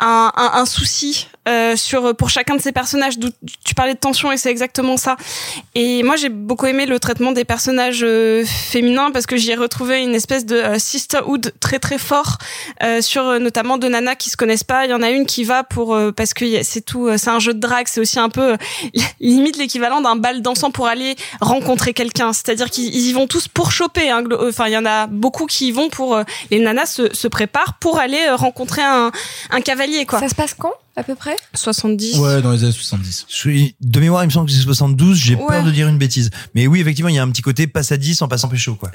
un, 0.00 0.32
un, 0.34 0.60
un 0.60 0.66
souci 0.66 1.28
euh, 1.46 1.76
sur 1.76 2.14
pour 2.16 2.30
chacun 2.30 2.56
de 2.56 2.60
ces 2.60 2.72
personnages. 2.72 3.14
Tu 3.64 3.74
parlais 3.74 3.94
de 3.94 3.98
tension 3.98 4.32
et 4.32 4.36
c'est 4.36 4.50
exactement 4.50 4.96
ça. 4.96 5.16
Et 5.74 6.02
moi 6.02 6.16
j'ai 6.16 6.28
beaucoup 6.28 6.66
aimé 6.66 6.86
le 6.86 6.98
traitement 6.98 7.32
des 7.32 7.44
personnages 7.44 8.02
euh, 8.02 8.44
féminins 8.46 9.10
parce 9.12 9.26
que 9.26 9.36
j'y 9.36 9.50
ai 9.52 9.54
retrouvé 9.54 10.02
une 10.02 10.14
espèce 10.14 10.44
de 10.44 10.56
euh, 10.56 10.78
sisterhood 10.78 11.52
très 11.60 11.78
très 11.78 11.98
fort 11.98 12.38
sur 13.00 13.38
notamment 13.40 13.78
deux 13.78 13.88
nanas 13.88 14.14
qui 14.16 14.30
se 14.30 14.36
connaissent 14.36 14.64
pas. 14.64 14.84
Il 14.86 14.90
y 14.90 14.94
en 14.94 15.02
a 15.02 15.10
une 15.10 15.26
qui 15.26 15.44
va 15.44 15.64
pour 15.64 15.96
parce 16.16 16.34
que 16.34 16.62
c'est 16.62 16.80
tout, 16.80 17.08
c'est 17.16 17.30
un 17.30 17.38
jeu 17.38 17.54
de 17.54 17.58
drague, 17.60 17.86
c'est 17.88 18.00
aussi 18.00 18.18
un 18.18 18.28
peu 18.28 18.56
limite 19.20 19.56
l'équivalent 19.56 20.00
d'un 20.00 20.16
bal 20.16 20.42
dansant 20.42 20.70
pour 20.70 20.86
aller 20.86 21.16
rencontrer 21.40 21.94
quelqu'un. 21.94 22.32
C'est-à-dire 22.32 22.70
qu'ils 22.70 22.94
ils 22.94 23.08
y 23.08 23.12
vont 23.12 23.26
tous 23.26 23.48
pour 23.48 23.72
choper. 23.72 24.10
hein. 24.10 24.24
Enfin 24.48 24.66
il 24.66 24.72
y 24.72 24.76
en 24.78 24.86
a 24.86 25.06
beaucoup 25.06 25.46
qui 25.46 25.68
y 25.68 25.72
vont 25.72 25.88
pour 25.88 26.18
les 26.50 26.58
nanas 26.58 26.86
se, 26.86 27.14
se 27.14 27.28
préparent 27.28 27.74
pour 27.80 27.98
aller 27.98 28.28
rencontrer 28.30 28.82
un, 28.82 29.10
un 29.50 29.60
cavalier 29.60 30.06
quoi. 30.06 30.20
Ça 30.20 30.28
se 30.28 30.34
passe 30.34 30.54
quand? 30.54 30.72
À 30.96 31.02
peu 31.02 31.14
près? 31.14 31.36
70. 31.54 32.18
Ouais, 32.18 32.40
dans 32.42 32.52
les 32.52 32.64
années 32.64 32.72
70. 32.72 33.26
Je 33.28 33.34
suis, 33.34 33.76
de 33.80 34.00
mémoire, 34.00 34.24
il 34.24 34.28
me 34.28 34.32
semble 34.32 34.46
que 34.48 34.52
c'est 34.54 34.62
72. 34.62 35.16
J'ai 35.16 35.34
Ouais. 35.34 35.46
peur 35.46 35.62
de 35.64 35.70
dire 35.70 35.88
une 35.88 35.98
bêtise. 35.98 36.30
Mais 36.54 36.66
oui, 36.66 36.80
effectivement, 36.80 37.08
il 37.10 37.14
y 37.16 37.18
a 37.18 37.22
un 37.22 37.30
petit 37.30 37.42
côté 37.42 37.66
passe 37.66 37.92
à 37.92 37.96
10 37.96 38.22
en 38.22 38.28
passant 38.28 38.48
pécho, 38.48 38.74
quoi. 38.74 38.90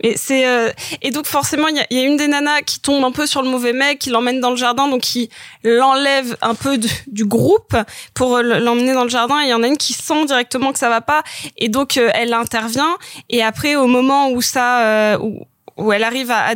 Et 0.00 0.16
c'est 0.16 0.46
euh, 0.46 0.70
et 1.02 1.10
donc 1.10 1.26
forcément 1.26 1.68
il 1.68 1.76
y 1.76 1.80
a, 1.80 1.86
il 1.90 1.98
y 1.98 2.00
a 2.00 2.04
une 2.04 2.16
des 2.16 2.26
nanas 2.28 2.62
qui 2.62 2.80
tombe 2.80 3.04
un 3.04 3.12
peu 3.12 3.26
sur 3.26 3.42
le 3.42 3.48
mauvais 3.50 3.72
mec, 3.72 3.98
qui 3.98 4.10
l'emmène 4.10 4.40
dans 4.40 4.50
le 4.50 4.56
jardin, 4.56 4.88
donc 4.88 5.02
qui 5.02 5.28
l'enlève 5.64 6.36
un 6.40 6.54
peu 6.54 6.78
de- 6.78 6.88
du 7.06 7.24
groupe 7.24 7.76
pour 8.14 8.36
euh, 8.36 8.42
l'emmener 8.42 8.94
dans 8.94 9.04
le 9.04 9.10
jardin. 9.10 9.40
Et 9.40 9.44
il 9.46 9.50
y 9.50 9.54
en 9.54 9.62
a 9.62 9.66
une 9.68 9.76
qui 9.76 9.92
sent 9.92 10.24
directement 10.26 10.72
que 10.72 10.78
ça 10.78 10.88
va 10.88 11.00
pas, 11.00 11.22
et 11.58 11.68
donc 11.68 11.96
euh, 11.96 12.10
elle 12.14 12.32
intervient. 12.32 12.96
Et 13.30 13.42
après 13.42 13.76
au 13.76 13.86
moment 13.86 14.30
où 14.30 14.40
ça 14.42 14.80
euh, 14.86 15.18
où 15.20 15.44
où 15.82 15.92
elle 15.92 16.04
arrive 16.04 16.30
à, 16.30 16.54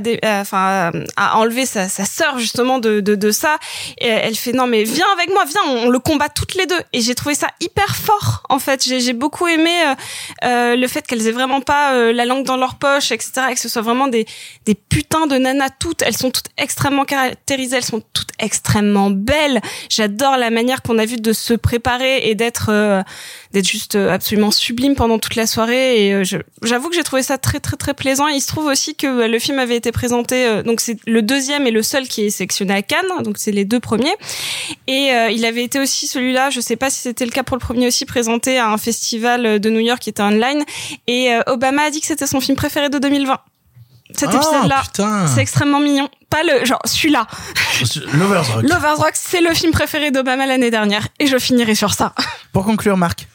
enlever 1.35 1.67
sa, 1.67 1.89
sa 1.89 2.05
sœur 2.05 2.39
justement 2.39 2.79
de, 2.79 3.31
ça. 3.31 3.59
Elle 3.99 4.37
fait 4.37 4.53
non 4.53 4.67
mais 4.67 4.85
viens 4.85 5.07
avec 5.15 5.31
moi, 5.31 5.45
viens, 5.45 5.63
on, 5.67 5.91
le 5.91 5.99
combat 5.99 6.29
toutes 6.29 6.55
les 6.55 6.67
deux. 6.67 6.81
Et 6.93 7.01
j'ai 7.01 7.15
trouvé 7.15 7.35
ça 7.35 7.49
hyper 7.61 7.97
fort 7.97 8.43
en 8.49 8.59
fait. 8.59 8.85
J'ai 8.85 9.13
beaucoup 9.13 9.47
aimé 9.47 9.71
euh, 9.85 9.95
euh, 10.45 10.77
le 10.77 10.89
fait 10.89 11.07
qu'elles 11.07 11.27
aient 11.27 11.33
vraiment 11.33 11.61
pas 11.61 11.95
euh, 11.95 12.13
la 12.13 12.25
langue 12.25 12.45
dans 12.45 12.57
leur 12.57 12.77
poche, 12.77 13.13
etc. 13.13 13.33
Et 13.51 13.55
que 13.55 13.61
ce 13.61 13.69
soit 13.69 13.83
vraiment 13.83 14.09
des, 14.09 14.27
putains 14.89 15.27
de 15.27 15.37
nanas 15.37 15.71
toutes. 15.79 16.03
Elles 16.03 16.17
sont 16.17 16.31
toutes 16.31 16.49
extrêmement 16.57 17.05
caractérisées, 17.05 17.77
elles 17.77 17.85
sont 17.85 18.03
toutes 18.13 18.31
extrêmement 18.39 19.11
belles. 19.11 19.61
J'adore 19.89 20.37
la 20.37 20.51
manière 20.51 20.83
qu'on 20.83 20.99
a 20.99 21.05
vu 21.05 21.17
de 21.17 21.33
se 21.33 21.55
préparer 21.55 22.29
et 22.29 22.35
d'être 22.35 22.71
juste 23.55 23.97
absolument 23.97 24.51
sublime 24.51 24.95
pendant 24.95 25.19
toute 25.19 25.35
la 25.35 25.47
soirée. 25.47 26.09
Et 26.09 26.23
j'avoue 26.63 26.89
que 26.89 26.95
j'ai 26.95 27.03
trouvé 27.03 27.23
ça 27.23 27.39
très 27.39 27.61
très 27.61 27.77
très 27.77 27.95
plaisant. 27.95 28.27
Il 28.29 28.41
se 28.41 28.49
trouve 28.49 28.67
aussi 28.67 28.95
que 28.95 29.07
euh, 29.19 29.29
le 29.29 29.39
film 29.39 29.59
avait 29.59 29.77
été 29.77 29.93
présenté, 29.93 30.47
euh, 30.47 30.63
donc 30.63 30.81
c'est 30.81 30.99
le 31.07 31.23
deuxième 31.23 31.67
et 31.67 31.71
le 31.71 31.83
seul 31.83 32.09
qui 32.09 32.27
est 32.27 32.31
sélectionné 32.31 32.75
à 32.75 32.83
Cannes, 32.83 33.23
donc 33.23 33.39
c'est 33.39 33.53
les 33.53 33.65
deux 33.65 33.81
premiers. 33.81 34.15
Et 34.87 35.11
euh, 35.13 35.31
il 35.31 35.45
avait 35.45 35.65
été 35.65 35.79
aussi 35.79 36.07
celui-là, 36.07 36.51
je 36.51 36.61
sais 36.61 36.77
pas 36.77 36.91
si 36.91 37.01
c'était 37.01 37.25
le 37.25 37.31
cas 37.31 37.43
pour 37.43 37.57
le 37.57 37.61
premier 37.61 37.87
aussi, 37.87 38.05
présenté 38.07 38.59
à 38.59 38.71
un 38.71 38.79
festival 38.79 39.59
de 39.61 39.71
New 39.71 39.81
York 39.81 40.01
qui 40.01 40.11
était 40.11 40.23
online. 40.23 40.65
Et 41.07 41.31
Obama 41.47 41.83
a 41.83 41.91
dit 41.91 42.01
que 42.01 42.07
c'était 42.07 42.27
son 42.27 42.41
film 42.41 42.57
préféré 42.57 42.89
de 42.89 42.99
2020. 42.99 43.39
Cet 44.17 44.31
Ah, 44.33 44.37
épisode-là, 44.37 45.27
c'est 45.27 45.41
extrêmement 45.41 45.81
mignon. 45.81 46.09
Pas 46.31 46.43
le 46.43 46.65
genre 46.65 46.81
celui-là. 46.85 47.27
Lovers 48.15 48.55
Rock. 48.55 48.63
Lovers 48.63 48.97
Rock, 48.97 49.13
c'est 49.15 49.41
le 49.41 49.55
film 49.55 49.71
préféré 49.73 50.11
d'Obama 50.11 50.47
l'année 50.47 50.71
dernière, 50.71 51.07
et 51.21 51.27
je 51.27 51.39
finirai 51.39 51.75
sur 51.75 51.95
ça. 51.95 52.15
Pour 52.53 52.65
conclure, 52.65 52.97
Marc. 52.97 53.29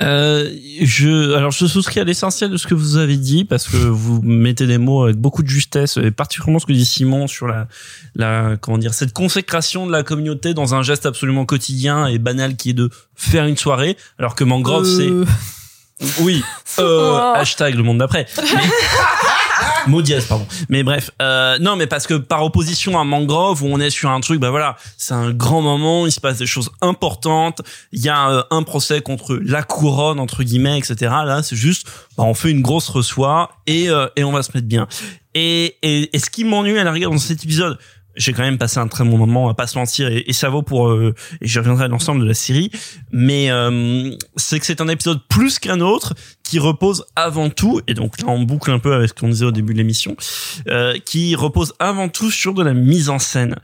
Euh, 0.00 0.48
je, 0.82 1.34
alors 1.34 1.50
je 1.50 1.66
souscris 1.66 1.98
à 2.00 2.04
l'essentiel 2.04 2.50
de 2.50 2.56
ce 2.56 2.66
que 2.68 2.74
vous 2.74 2.96
avez 2.98 3.16
dit 3.16 3.44
parce 3.44 3.66
que 3.66 3.76
vous 3.76 4.20
mettez 4.22 4.64
des 4.68 4.78
mots 4.78 5.02
avec 5.04 5.16
beaucoup 5.16 5.42
de 5.42 5.48
justesse 5.48 5.96
et 5.96 6.12
particulièrement 6.12 6.60
ce 6.60 6.66
que 6.66 6.72
dit 6.72 6.84
Simon 6.86 7.26
sur 7.26 7.48
la, 7.48 7.66
la, 8.14 8.56
comment 8.60 8.78
dire, 8.78 8.94
cette 8.94 9.12
consécration 9.12 9.86
de 9.88 9.92
la 9.92 10.04
communauté 10.04 10.54
dans 10.54 10.74
un 10.76 10.82
geste 10.82 11.04
absolument 11.04 11.44
quotidien 11.46 12.06
et 12.06 12.18
banal 12.18 12.54
qui 12.54 12.70
est 12.70 12.74
de 12.74 12.90
faire 13.16 13.46
une 13.46 13.56
soirée, 13.56 13.96
alors 14.20 14.34
que 14.36 14.44
Mangrove 14.44 14.86
Euh. 14.86 15.24
c'est, 16.00 16.22
oui, 16.22 16.44
euh, 16.78 17.10
Oh. 17.12 17.32
hashtag 17.36 17.74
le 17.74 17.82
monde 17.82 17.98
d'après. 17.98 18.26
Mot 19.86 20.02
dièse, 20.02 20.26
pardon. 20.26 20.46
Mais 20.68 20.82
bref, 20.82 21.10
euh, 21.22 21.58
non, 21.58 21.76
mais 21.76 21.86
parce 21.86 22.06
que 22.06 22.14
par 22.14 22.44
opposition 22.44 22.98
à 22.98 23.04
Mangrove, 23.04 23.62
où 23.62 23.66
on 23.66 23.80
est 23.80 23.90
sur 23.90 24.10
un 24.10 24.20
truc, 24.20 24.40
bah 24.40 24.50
voilà, 24.50 24.76
c'est 24.96 25.14
un 25.14 25.30
grand 25.32 25.62
moment, 25.62 26.06
il 26.06 26.12
se 26.12 26.20
passe 26.20 26.38
des 26.38 26.46
choses 26.46 26.70
importantes, 26.80 27.62
il 27.92 28.02
y 28.02 28.08
a 28.08 28.30
euh, 28.30 28.42
un 28.50 28.62
procès 28.62 29.00
contre 29.00 29.38
la 29.42 29.62
couronne, 29.62 30.20
entre 30.20 30.42
guillemets, 30.42 30.78
etc. 30.78 30.96
Là, 31.24 31.42
c'est 31.42 31.56
juste, 31.56 31.86
bah, 32.16 32.24
on 32.24 32.34
fait 32.34 32.50
une 32.50 32.62
grosse 32.62 32.88
reçoit 32.88 33.50
et, 33.66 33.88
euh, 33.88 34.06
et 34.16 34.24
on 34.24 34.32
va 34.32 34.42
se 34.42 34.50
mettre 34.54 34.66
bien. 34.66 34.86
Et, 35.34 35.76
et, 35.82 36.14
et 36.16 36.18
ce 36.18 36.30
qui 36.30 36.44
m'ennuie 36.44 36.78
à 36.78 36.84
la 36.84 36.92
rigueur 36.92 37.10
dans 37.10 37.18
cet 37.18 37.44
épisode, 37.44 37.78
j'ai 38.18 38.32
quand 38.32 38.42
même 38.42 38.58
passé 38.58 38.78
un 38.78 38.88
très 38.88 39.04
bon 39.04 39.16
moment, 39.16 39.44
on 39.44 39.46
va 39.46 39.54
pas 39.54 39.66
se 39.66 39.78
mentir, 39.78 40.08
et, 40.08 40.32
ça 40.32 40.48
vaut 40.50 40.62
pour, 40.62 40.88
euh, 40.88 41.14
et 41.40 41.46
je 41.46 41.58
reviendrai 41.58 41.84
à 41.84 41.88
l'ensemble 41.88 42.20
de 42.20 42.26
la 42.26 42.34
série, 42.34 42.70
mais 43.10 43.50
euh, 43.50 44.14
c'est 44.36 44.58
que 44.58 44.66
c'est 44.66 44.80
un 44.80 44.88
épisode 44.88 45.20
plus 45.28 45.58
qu'un 45.58 45.80
autre 45.80 46.14
qui 46.42 46.58
repose 46.58 47.04
avant 47.16 47.48
tout, 47.48 47.80
et 47.86 47.94
donc 47.94 48.20
là 48.20 48.28
on 48.28 48.42
boucle 48.42 48.70
un 48.70 48.78
peu 48.78 48.92
avec 48.92 49.10
ce 49.10 49.14
qu'on 49.14 49.28
disait 49.28 49.46
au 49.46 49.52
début 49.52 49.72
de 49.72 49.78
l'émission, 49.78 50.16
euh, 50.68 50.98
qui 51.04 51.34
repose 51.34 51.74
avant 51.78 52.08
tout 52.08 52.30
sur 52.30 52.54
de 52.54 52.62
la 52.62 52.74
mise 52.74 53.08
en 53.08 53.18
scène. 53.18 53.56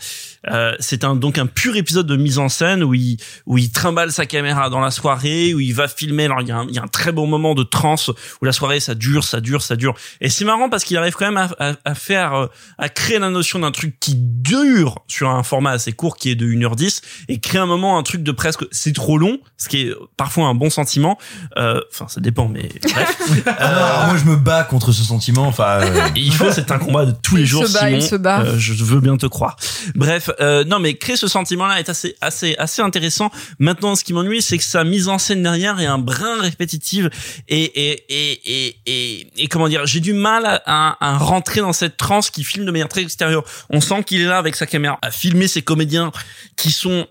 Euh, 0.51 0.75
c'est 0.79 1.05
un 1.05 1.15
donc 1.17 1.39
un 1.39 1.47
pur 1.47 1.77
épisode 1.77 2.07
de 2.07 2.17
mise 2.17 2.39
en 2.39 2.49
scène 2.49 2.83
où 2.85 2.93
il 2.95 3.17
où 3.47 3.57
il 3.59 3.71
trimballe 3.73 4.13
sa 4.13 4.27
caméra 4.27 4.69
dans 4.71 4.81
la 4.81 4.91
soirée 4.91 5.55
où 5.55 5.61
il 5.61 5.75
va 5.75 5.89
filmer 5.89 6.25
alors 6.27 6.41
il 6.43 6.49
y 6.49 6.53
a 6.53 6.59
un, 6.59 6.67
il 6.69 6.75
y 6.75 6.79
a 6.79 6.83
un 6.83 6.89
très 6.89 7.13
bon 7.13 7.27
moment 7.27 7.55
de 7.55 7.63
transe 7.63 8.11
où 8.43 8.45
la 8.45 8.53
soirée 8.53 8.81
ça 8.81 8.95
dure 8.95 9.25
ça 9.25 9.41
dure 9.41 9.63
ça 9.63 9.77
dure 9.77 9.95
et 10.21 10.29
c'est 10.29 10.45
marrant 10.45 10.69
parce 10.69 10.85
qu'il 10.85 10.97
arrive 10.99 11.15
quand 11.15 11.31
même 11.31 11.37
à, 11.59 11.71
à, 11.71 11.75
à 11.85 11.95
faire 11.95 12.35
euh, 12.35 12.47
à 12.79 12.89
créer 12.89 13.19
la 13.19 13.31
notion 13.31 13.59
d'un 13.59 13.71
truc 13.73 13.99
qui 14.01 14.15
dure 14.17 14.97
sur 15.09 15.31
un 15.31 15.43
format 15.43 15.71
assez 15.71 15.93
court 15.93 16.17
qui 16.17 16.31
est 16.31 16.35
de 16.35 16.47
1h10 16.47 17.01
et 17.29 17.41
créer 17.41 17.61
un 17.61 17.67
moment 17.67 17.99
un 17.99 18.03
truc 18.03 18.23
de 18.23 18.33
presque 18.33 18.65
c'est 18.71 18.95
trop 18.95 19.17
long 19.19 19.39
ce 19.57 19.69
qui 19.69 19.83
est 19.83 19.95
parfois 20.17 20.47
un 20.47 20.55
bon 20.55 20.69
sentiment 20.71 21.19
Euh, 21.57 21.81
enfin 21.93 22.07
ça 22.09 22.21
dépend 22.21 22.49
mais 22.49 22.69
bref 22.93 23.17
Alors, 23.59 24.07
moi, 24.07 24.17
je 24.17 24.25
me 24.25 24.37
bats 24.37 24.65
contre 24.65 24.93
ce 24.93 25.03
sentiment. 25.03 25.47
Enfin, 25.47 25.81
euh, 25.81 26.09
et 26.17 26.21
il 26.21 26.33
faut, 26.33 26.51
c'est 26.51 26.71
un 26.71 26.79
combat 26.79 27.07
de 27.07 27.13
tous 27.23 27.37
les 27.37 27.43
Il 27.43 27.47
jours, 27.47 27.67
se 27.67 27.73
bat, 27.73 27.81
Simon. 27.87 27.97
il 27.97 28.03
se 28.03 28.17
bat. 28.17 28.41
Euh, 28.41 28.59
je 28.59 28.85
veux 28.85 29.01
bien 29.01 29.17
te 29.17 29.27
croire. 29.27 29.57
Bref, 29.95 30.31
euh, 30.41 30.65
non, 30.65 30.79
mais 30.79 30.95
créer 30.95 31.17
ce 31.17 31.29
sentiment-là 31.29 31.81
est 31.81 31.89
assez, 31.89 32.17
assez, 32.21 32.55
assez 32.57 32.83
intéressant. 32.83 33.31
Maintenant, 33.59 33.95
ce 33.95 34.05
qui 34.05 34.13
m'ennuie, 34.13 34.43
c'est 34.43 34.59
que 34.59 34.65
sa 34.65 34.85
mise 34.85 35.09
en 35.09 35.19
scène 35.19 35.43
derrière 35.43 35.81
est 35.81 35.87
un 35.87 35.99
brin 35.99 36.41
répétitive 36.41 37.11
et 37.49 37.65
et 37.65 38.05
et 38.09 38.41
et 38.45 38.77
et, 38.87 39.27
et 39.37 39.49
comment 39.49 39.69
dire, 39.69 39.87
j'ai 39.87 40.01
du 40.01 40.13
mal 40.13 40.47
à, 40.47 40.63
à, 40.67 40.97
à 41.01 41.19
rentrer 41.19 41.61
dans 41.61 41.73
cette 41.73 41.97
transe 41.97 42.31
qui 42.31 42.45
filme 42.45 42.67
de 42.67 42.71
manière 42.71 42.89
très 42.89 43.03
extérieure. 43.03 43.45
On 43.71 43.81
sent 43.81 44.05
qu'il 44.05 44.21
est 44.21 44.27
là 44.27 44.39
avec 44.39 44.57
sa 44.57 44.67
caméra 44.67 44.99
à 45.03 45.11
filmer 45.11 45.49
ses 45.49 45.63
comédiens 45.63 46.13
qui 46.57 46.71
sont 46.71 47.07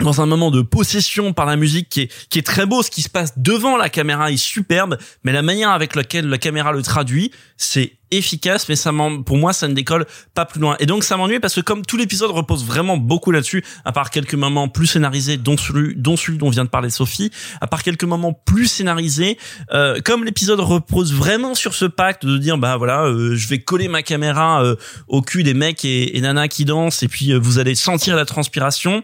dans 0.00 0.20
un 0.20 0.26
moment 0.26 0.50
de 0.50 0.62
possession 0.62 1.32
par 1.32 1.46
la 1.46 1.56
musique 1.56 1.88
qui 1.88 2.02
est, 2.02 2.28
qui 2.28 2.38
est 2.38 2.46
très 2.46 2.66
beau. 2.66 2.82
Ce 2.82 2.90
qui 2.90 3.02
se 3.02 3.10
passe 3.10 3.38
devant 3.38 3.76
la 3.76 3.88
caméra 3.88 4.30
est 4.30 4.36
superbe, 4.36 4.98
mais 5.24 5.32
la 5.32 5.42
manière 5.42 5.70
avec 5.70 5.94
laquelle 5.94 6.28
la 6.28 6.38
caméra 6.38 6.72
le 6.72 6.82
traduit, 6.82 7.30
c'est 7.56 8.00
efficace, 8.10 8.68
mais 8.68 8.76
ça 8.76 8.90
pour 9.24 9.36
moi, 9.36 9.52
ça 9.52 9.68
ne 9.68 9.74
décolle 9.74 10.06
pas 10.34 10.44
plus 10.44 10.60
loin. 10.60 10.76
Et 10.80 10.86
donc, 10.86 11.04
ça 11.04 11.16
m'ennuie 11.16 11.38
parce 11.38 11.54
que 11.54 11.60
comme 11.60 11.84
tout 11.84 11.96
l'épisode 11.96 12.30
repose 12.30 12.64
vraiment 12.64 12.96
beaucoup 12.96 13.30
là-dessus, 13.30 13.64
à 13.84 13.92
part 13.92 14.10
quelques 14.10 14.34
moments 14.34 14.68
plus 14.68 14.86
scénarisés, 14.86 15.36
dont 15.36 15.56
celui, 15.56 15.94
dont 15.96 16.16
celui 16.16 16.38
dont 16.38 16.50
vient 16.50 16.64
de 16.64 16.70
parler 16.70 16.90
Sophie, 16.90 17.30
à 17.60 17.66
part 17.66 17.82
quelques 17.82 18.04
moments 18.04 18.32
plus 18.32 18.66
scénarisés, 18.66 19.38
euh, 19.72 20.00
comme 20.04 20.24
l'épisode 20.24 20.60
repose 20.60 21.14
vraiment 21.14 21.54
sur 21.54 21.74
ce 21.74 21.84
pacte 21.84 22.26
de 22.26 22.36
dire, 22.38 22.58
bah 22.58 22.76
voilà, 22.76 23.04
euh, 23.04 23.36
je 23.36 23.48
vais 23.48 23.60
coller 23.60 23.88
ma 23.88 24.02
caméra 24.02 24.64
euh, 24.64 24.76
au 25.06 25.22
cul 25.22 25.42
des 25.42 25.54
mecs 25.54 25.84
et, 25.84 26.16
et 26.16 26.20
nanas 26.20 26.48
qui 26.48 26.64
dansent, 26.64 27.02
et 27.02 27.08
puis 27.08 27.32
euh, 27.32 27.38
vous 27.38 27.58
allez 27.58 27.74
sentir 27.74 28.16
la 28.16 28.24
transpiration 28.24 29.02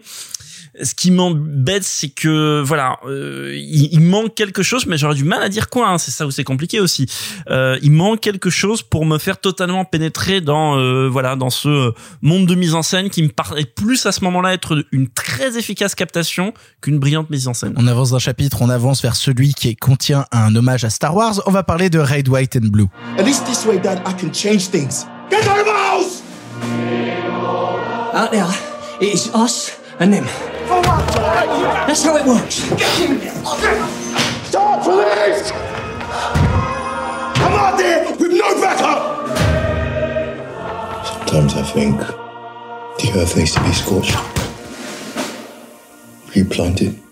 ce 0.83 0.93
qui 0.93 1.11
m'embête, 1.11 1.83
c'est 1.83 2.09
que 2.09 2.61
voilà, 2.65 2.97
euh, 3.07 3.53
il, 3.55 3.89
il 3.93 4.01
manque 4.01 4.35
quelque 4.35 4.63
chose, 4.63 4.85
mais 4.85 4.97
j'aurais 4.97 5.15
du 5.15 5.23
mal 5.23 5.41
à 5.41 5.49
dire 5.49 5.69
quoi. 5.69 5.89
hein, 5.89 5.97
c'est 5.97 6.11
ça 6.11 6.25
où 6.27 6.31
c'est 6.31 6.43
compliqué 6.43 6.79
aussi. 6.79 7.07
Euh, 7.49 7.77
il 7.81 7.91
manque 7.91 8.19
quelque 8.21 8.49
chose 8.49 8.81
pour 8.83 9.05
me 9.05 9.17
faire 9.17 9.39
totalement 9.39 9.85
pénétrer 9.85 10.41
dans 10.41 10.77
euh, 10.77 11.07
voilà 11.07 11.35
dans 11.35 11.49
ce 11.49 11.93
monde 12.21 12.45
de 12.47 12.55
mise 12.55 12.75
en 12.75 12.81
scène 12.83 13.09
qui 13.09 13.23
me 13.23 13.29
paraît 13.29 13.65
plus 13.65 14.05
à 14.05 14.11
ce 14.11 14.23
moment-là 14.25 14.53
être 14.53 14.85
une 14.91 15.07
très 15.09 15.57
efficace 15.57 15.95
captation 15.95 16.53
qu'une 16.81 16.99
brillante 16.99 17.29
mise 17.29 17.47
en 17.47 17.53
scène. 17.53 17.73
On 17.77 17.87
avance 17.87 18.11
d'un 18.11 18.19
chapitre, 18.19 18.61
on 18.61 18.69
avance 18.69 19.01
vers 19.01 19.15
celui 19.15 19.53
qui 19.53 19.75
contient 19.75 20.25
un 20.31 20.55
hommage 20.55 20.83
à 20.83 20.89
Star 20.89 21.15
Wars. 21.15 21.41
On 21.45 21.51
va 21.51 21.63
parler 21.63 21.89
de 21.89 21.99
Red, 21.99 22.27
White 22.29 22.55
and 22.57 22.67
Blue. 22.69 22.87
At 23.17 23.23
least 23.23 23.45
this 23.45 23.65
way, 23.65 23.79
Dad, 23.79 24.01
I 24.07 24.13
can 24.19 24.31
change 24.31 24.69
things. 24.69 25.05
Get 25.29 25.47
out 25.47 25.59
of 25.59 25.65
my 25.65 25.71
house! 25.73 26.21
Out 28.13 28.31
there, 28.31 28.47
it 29.01 29.13
is 29.13 29.29
us 29.33 29.77
and 29.99 30.11
them. 30.11 30.25
That's 30.67 32.03
how 32.03 32.17
it 32.17 32.25
works. 32.25 32.55
Stop, 34.47 34.83
police! 34.83 35.51
I'm 37.39 37.53
out 37.53 37.77
there 37.77 38.11
with 38.17 38.31
no 38.33 38.61
backup! 38.61 39.27
Sometimes 41.05 41.53
I 41.55 41.63
think 41.63 41.99
the 41.99 43.11
earth 43.15 43.37
needs 43.37 43.53
to 43.53 43.63
be 43.63 43.71
scorched, 43.71 44.17
replanted, 46.35 46.95
so 46.95 47.06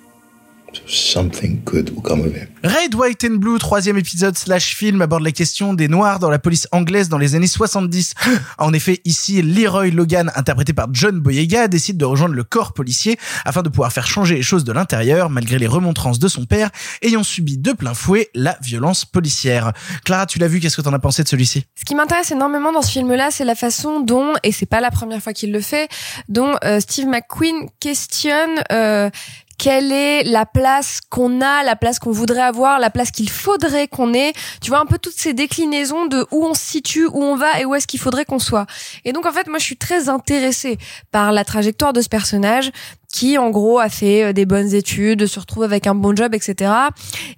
something 0.88 1.62
good 1.64 1.90
will 1.92 2.02
come 2.02 2.22
of 2.22 2.36
it. 2.36 2.50
Red, 2.64 2.96
White 2.96 3.24
and 3.26 3.36
Blue, 3.36 3.58
troisième 3.60 3.98
épisode 3.98 4.38
slash 4.38 4.76
film, 4.76 5.02
aborde 5.02 5.24
la 5.24 5.32
question 5.32 5.74
des 5.74 5.88
Noirs 5.88 6.20
dans 6.20 6.30
la 6.30 6.40
police 6.40 6.68
anglaise 6.72 7.10
dans 7.10 7.18
les 7.18 7.36
années 7.36 7.48
70. 7.48 8.14
En 8.58 8.74
effet, 8.74 9.02
ici, 9.06 9.42
Leroy 9.42 9.90
Logan, 9.90 10.32
interprété 10.36 10.74
par 10.74 10.88
John 10.92 11.20
Boyega, 11.20 11.68
décide 11.68 11.98
de 11.98 12.06
rejoindre 12.06 12.36
le 12.36 12.44
corps 12.44 12.74
policier 12.74 13.18
afin 13.44 13.62
de 13.62 13.70
pouvoir 13.70 13.92
faire 13.92 14.08
changer 14.08 14.36
les 14.36 14.42
choses 14.42 14.64
de 14.64 14.72
l'intérieur, 14.72 15.30
malgré 15.30 15.60
les 15.60 15.68
remontrances 15.68 16.20
de 16.20 16.28
son 16.28 16.46
père, 16.46 16.70
ayant 17.02 17.24
subi 17.24 17.58
de 17.58 17.72
plein 17.74 17.94
fouet 17.94 18.30
la 18.34 18.58
violence 18.62 19.06
policière. 19.06 19.74
Clara, 20.04 20.26
tu 20.26 20.40
l'as 20.40 20.48
vu, 20.48 20.60
qu'est-ce 20.60 20.78
que 20.78 20.82
t'en 20.82 20.94
as 20.94 21.00
pensé 21.00 21.24
de 21.24 21.28
celui-ci? 21.28 21.66
Ce 21.76 21.86
qui 21.86 21.96
m'intéresse 21.96 22.32
énormément 22.32 22.72
dans 22.72 22.82
ce 22.82 22.92
film-là, 22.92 23.30
c'est 23.32 23.46
la 23.46 23.56
façon 23.56 24.00
dont, 24.00 24.34
et 24.44 24.52
c'est 24.52 24.66
pas 24.66 24.82
la 24.82 24.92
première 24.92 25.22
fois 25.22 25.34
qu'il 25.34 25.52
le 25.52 25.62
fait, 25.62 25.90
dont 26.30 26.56
euh, 26.64 26.80
Steve 26.80 27.08
McQueen 27.08 27.68
questionne 27.80 28.62
euh, 28.72 29.10
quelle 29.58 29.92
est 29.92 30.24
la 30.24 30.46
place 30.46 31.00
qu'on 31.10 31.42
a, 31.42 31.64
la 31.64 31.76
place 31.76 32.00
qu'on 32.00 32.12
voudrait 32.12 32.42
avoir, 32.42 32.80
la 32.80 32.90
place 32.90 33.12
qu'il 33.12 33.30
faudrait 33.30 33.88
qu'on 33.88 34.14
ait. 34.14 34.34
Tu 34.62 34.70
vois 34.70 34.80
un 34.80 34.86
peu 34.86 34.98
toutes 34.98 35.18
ces 35.18 35.34
déclinaisons 35.34 36.06
de 36.06 36.26
où 36.32 36.46
on 36.46 36.54
se 36.54 36.62
situe, 36.62 37.06
où 37.06 37.24
on 37.24 37.36
va 37.36 37.60
et 37.60 37.66
où 37.66 37.76
est-ce 37.76 37.88
qu'il 37.88 38.00
faudrait 38.00 38.26
qu'on 38.26 38.40
soit. 38.40 38.66
Et 39.06 39.14
donc 39.14 39.26
en 39.26 39.32
fait, 39.32 39.48
moi 39.48 39.60
je 39.60 39.64
suis 39.64 39.78
très 39.78 40.10
intéressée 40.10 40.78
par 41.12 41.32
la 41.32 41.46
trajectoire 41.46 41.94
de 41.94 42.02
ce 42.02 42.10
personnage 42.10 42.72
qui 43.16 43.38
en 43.38 43.50
gros 43.50 43.80
a 43.80 43.88
fait 43.88 44.26
euh, 44.26 44.34
des 44.34 44.46
bonnes 44.46 44.74
études, 44.74 45.26
se 45.26 45.40
retrouve 45.40 45.64
avec 45.64 45.88
un 45.88 45.96
bon 45.96 46.14
job, 46.14 46.36
etc. 46.36 46.70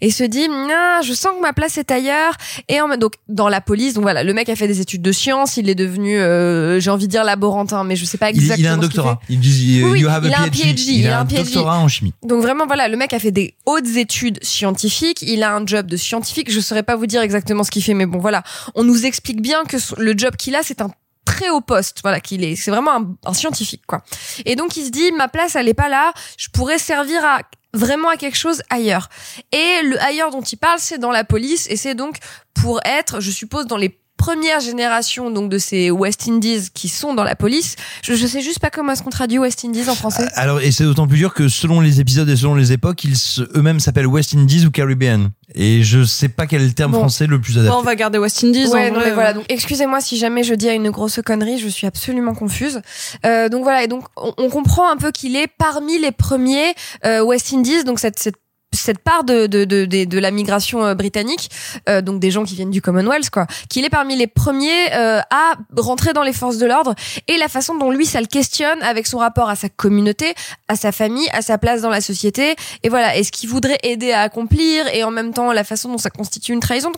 Et 0.01 0.09
se 0.09 0.23
dit, 0.23 0.47
non, 0.49 1.01
je 1.03 1.13
sens 1.13 1.33
que 1.37 1.41
ma 1.41 1.53
place 1.53 1.77
est 1.77 1.91
ailleurs. 1.91 2.33
Et 2.67 2.81
en, 2.81 2.97
donc 2.97 3.13
dans 3.29 3.47
la 3.47 3.61
police, 3.61 3.93
donc 3.93 4.01
voilà, 4.01 4.23
le 4.23 4.33
mec 4.33 4.49
a 4.49 4.55
fait 4.55 4.67
des 4.67 4.81
études 4.81 5.03
de 5.03 5.11
sciences, 5.11 5.57
il 5.57 5.69
est 5.69 5.75
devenu, 5.75 6.17
euh, 6.17 6.79
j'ai 6.79 6.89
envie 6.89 7.05
de 7.05 7.11
dire 7.11 7.23
laborantin, 7.23 7.83
mais 7.83 7.95
je 7.95 8.05
sais 8.05 8.17
pas 8.17 8.31
exactement. 8.31 8.57
il 8.57 8.67
a 8.67 8.73
un 8.73 8.77
doctorat. 8.77 9.19
Il 9.29 9.39
dit 9.39 9.81
Oui, 9.83 9.91
oui, 9.91 9.99
you 9.99 10.09
have 10.09 10.25
il 10.25 10.33
a 10.33 10.39
a 10.39 10.41
un 10.45 10.49
PhD. 10.49 10.79
Il 10.87 10.97
il 11.01 11.07
a 11.07 11.19
a 11.19 11.21
un 11.21 11.25
PhD. 11.27 11.43
doctorat 11.43 11.77
en 11.77 11.87
chimie. 11.87 12.13
Donc 12.23 12.41
vraiment 12.41 12.65
voilà, 12.65 12.87
le 12.87 12.97
mec 12.97 13.13
a 13.13 13.19
fait 13.19 13.31
des 13.31 13.53
hautes 13.67 13.97
études 13.97 14.39
scientifiques, 14.43 15.21
il 15.21 15.43
a 15.43 15.55
un 15.55 15.63
job 15.63 15.85
de 15.85 15.95
scientifique, 15.97 16.51
je 16.51 16.59
saurais 16.59 16.81
pas 16.81 16.95
vous 16.95 17.05
dire 17.05 17.21
exactement 17.21 17.63
ce 17.63 17.69
qu'il 17.69 17.83
fait 17.83 17.93
mais 17.93 18.07
bon 18.07 18.17
voilà, 18.17 18.41
on 18.73 18.83
nous 18.83 19.05
explique 19.05 19.43
bien 19.43 19.63
que 19.65 19.77
le 19.99 20.17
job 20.17 20.35
qu'il 20.37 20.55
a 20.55 20.63
c'est 20.63 20.81
un 20.81 20.89
très 21.27 21.49
haut 21.49 21.59
poste, 21.61 21.99
voilà 22.03 22.21
qu'il 22.21 22.43
est, 22.45 22.55
c'est 22.55 22.71
vraiment 22.71 23.17
un, 23.25 23.33
scientifique 23.33 23.83
quoi. 23.85 24.01
Et 24.45 24.55
donc 24.55 24.77
il 24.77 24.85
se 24.85 24.91
dit 24.91 25.11
ma 25.11 25.27
place 25.27 25.55
elle 25.57 25.67
est 25.67 25.73
pas 25.73 25.89
là, 25.89 26.13
je 26.37 26.47
pourrais 26.49 26.79
servir 26.79 27.23
à 27.25 27.41
vraiment 27.73 28.07
à 28.07 28.15
quelque 28.15 28.37
chose 28.37 28.63
ailleurs. 28.69 29.09
Et 29.51 29.81
le 29.83 30.01
ailleurs 30.01 30.31
dont 30.31 30.41
il 30.41 30.55
parle 30.55 30.79
c'est 30.79 30.97
dans 30.97 31.11
la 31.11 31.25
police 31.25 31.67
et 31.69 31.75
c'est 31.75 31.95
donc 31.95 32.17
pour 32.53 32.79
être, 32.85 33.19
je 33.19 33.29
suppose 33.29 33.67
dans 33.67 33.75
les 33.75 33.99
premières 34.17 34.59
générations 34.59 35.29
donc 35.31 35.49
de 35.49 35.57
ces 35.57 35.91
West 35.91 36.27
Indies 36.27 36.69
qui 36.73 36.89
sont 36.89 37.13
dans 37.13 37.23
la 37.23 37.35
police. 37.35 37.75
Je, 38.03 38.13
je 38.15 38.27
sais 38.27 38.41
juste 38.41 38.59
pas 38.59 38.69
comment 38.69 38.91
est-ce 38.93 39.03
qu'on 39.03 39.09
traduit 39.09 39.37
West 39.37 39.63
Indies 39.65 39.87
en 39.89 39.95
français. 39.95 40.27
Alors, 40.33 40.59
et 40.61 40.71
c'est 40.71 40.83
d'autant 40.83 41.07
plus 41.07 41.17
dur 41.17 41.33
que 41.33 41.47
selon 41.47 41.79
les 41.81 41.99
épisodes 42.01 42.27
et 42.29 42.35
selon 42.35 42.55
les 42.55 42.71
époques, 42.71 43.03
ils 43.03 43.15
eux-mêmes 43.55 43.79
s'appellent 43.79 44.07
West 44.07 44.33
Indies 44.35 44.65
ou 44.65 44.71
Caribbean. 44.71 45.29
Et 45.55 45.83
je 45.83 46.03
sais 46.03 46.27
pas 46.29 46.45
quel 46.47 46.61
est 46.61 46.65
le 46.67 46.73
terme 46.73 46.91
Bon. 46.91 46.99
français 46.99 47.27
le 47.27 47.39
plus 47.39 47.53
Bon, 47.55 47.61
adapté. 47.61 47.77
on 47.79 47.83
va 47.83 47.95
garder 47.95 48.17
West 48.17 48.43
Indies. 48.43 48.67
Ouais, 48.67 48.89
en 48.89 48.93
non, 48.93 48.99
vrai, 48.99 49.09
mais 49.09 49.13
voilà. 49.13 49.29
euh. 49.29 49.33
Donc, 49.33 49.45
excusez-moi 49.49 50.01
si 50.01 50.17
jamais 50.17 50.43
je 50.43 50.53
dis 50.53 50.67
à 50.67 50.73
une 50.73 50.89
grosse 50.89 51.19
connerie, 51.25 51.57
je 51.59 51.67
suis 51.67 51.87
absolument 51.87 52.33
confuse. 52.33 52.81
Euh, 53.25 53.47
donc 53.49 53.63
voilà. 53.63 53.83
Et 53.83 53.87
donc, 53.87 54.05
on, 54.17 54.33
on 54.37 54.49
comprend 54.49 54.89
un 54.91 54.97
peu 54.97 55.11
qu'il 55.11 55.35
est 55.35 55.47
parmi 55.47 55.99
les 55.99 56.11
premiers 56.11 56.73
euh, 57.05 57.21
West 57.23 57.53
Indies. 57.53 57.83
Donc 57.83 57.99
cette, 57.99 58.19
cette 58.19 58.35
cette 58.73 58.99
part 58.99 59.23
de 59.23 59.47
de 59.47 59.65
de 59.65 59.85
de, 59.85 60.05
de 60.05 60.19
la 60.19 60.31
migration 60.31 60.85
euh, 60.85 60.93
britannique, 60.93 61.49
euh, 61.87 62.01
donc 62.01 62.19
des 62.19 62.31
gens 62.31 62.43
qui 62.43 62.55
viennent 62.55 62.71
du 62.71 62.81
Commonwealth, 62.81 63.29
quoi, 63.29 63.47
qu'il 63.69 63.85
est 63.85 63.89
parmi 63.89 64.15
les 64.15 64.27
premiers 64.27 64.93
euh, 64.93 65.19
à 65.29 65.53
rentrer 65.75 66.13
dans 66.13 66.23
les 66.23 66.33
forces 66.33 66.57
de 66.57 66.65
l'ordre 66.65 66.93
et 67.27 67.37
la 67.37 67.47
façon 67.47 67.75
dont 67.75 67.91
lui 67.91 68.05
ça 68.05 68.19
le 68.19 68.27
questionne 68.27 68.81
avec 68.83 69.07
son 69.07 69.19
rapport 69.19 69.49
à 69.49 69.55
sa 69.55 69.69
communauté, 69.69 70.33
à 70.67 70.75
sa 70.75 70.91
famille, 70.91 71.27
à 71.31 71.41
sa 71.41 71.57
place 71.57 71.81
dans 71.81 71.89
la 71.89 72.01
société, 72.01 72.55
et 72.83 72.89
voilà, 72.89 73.15
et 73.15 73.23
ce 73.23 73.31
qu'il 73.31 73.49
voudrait 73.49 73.79
aider 73.83 74.11
à 74.11 74.21
accomplir, 74.21 74.87
et 74.93 75.03
en 75.03 75.11
même 75.11 75.33
temps 75.33 75.53
la 75.53 75.63
façon 75.63 75.89
dont 75.89 75.97
ça 75.97 76.09
constitue 76.09 76.51
une 76.51 76.59
trahison. 76.59 76.91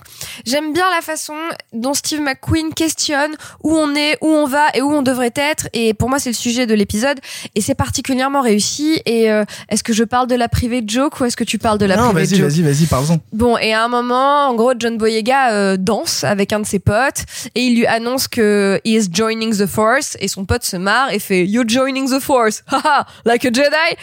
J'aime 0.45 0.73
bien 0.73 0.89
la 0.89 1.01
façon 1.01 1.35
dont 1.73 1.93
Steve 1.93 2.21
McQueen 2.21 2.73
questionne 2.73 3.35
où 3.63 3.77
on 3.77 3.93
est, 3.95 4.17
où 4.21 4.27
on 4.27 4.47
va 4.47 4.67
et 4.73 4.81
où 4.81 4.91
on 4.91 5.03
devrait 5.03 5.33
être, 5.35 5.67
et 5.73 5.93
pour 5.93 6.09
moi 6.09 6.17
c'est 6.17 6.29
le 6.29 6.35
sujet 6.35 6.65
de 6.65 6.73
l'épisode, 6.73 7.19
et 7.53 7.61
c'est 7.61 7.75
particulièrement 7.75 8.41
réussi. 8.41 9.01
Et 9.05 9.31
euh, 9.31 9.43
est-ce 9.69 9.83
que 9.83 9.93
je 9.93 10.03
parle 10.03 10.27
de 10.27 10.35
la 10.35 10.49
private 10.49 10.89
joke 10.89 11.19
ou 11.19 11.25
est-ce 11.25 11.37
que 11.37 11.43
tu 11.43 11.58
parles 11.59 11.77
de 11.77 11.85
la 11.85 11.95
Non, 11.97 12.11
vas-y, 12.11 12.39
vas-y, 12.41 12.61
vas-y, 12.61 12.85
parle-en. 12.85 13.19
Bon, 13.33 13.57
et 13.57 13.73
à 13.73 13.83
un 13.83 13.87
moment, 13.87 14.47
en 14.47 14.55
gros, 14.55 14.73
John 14.77 14.97
Boyega 14.97 15.51
euh, 15.51 15.77
danse 15.77 16.23
avec 16.23 16.51
un 16.53 16.59
de 16.61 16.65
ses 16.65 16.79
potes 16.79 17.23
et 17.55 17.61
il 17.61 17.75
lui 17.77 17.85
annonce 17.85 18.27
que 18.27 18.81
he 18.85 18.89
is 18.91 19.07
joining 19.11 19.55
the 19.55 19.65
Force 19.67 20.17
et 20.19 20.27
son 20.27 20.45
pote 20.45 20.63
se 20.63 20.77
marre 20.77 21.11
et 21.13 21.19
fait 21.19 21.45
You're 21.45 21.67
joining 21.67 22.09
the 22.09 22.19
Force, 22.19 22.63
haha, 22.71 23.05
like 23.25 23.45
a 23.45 23.49
Jedi. 23.53 23.97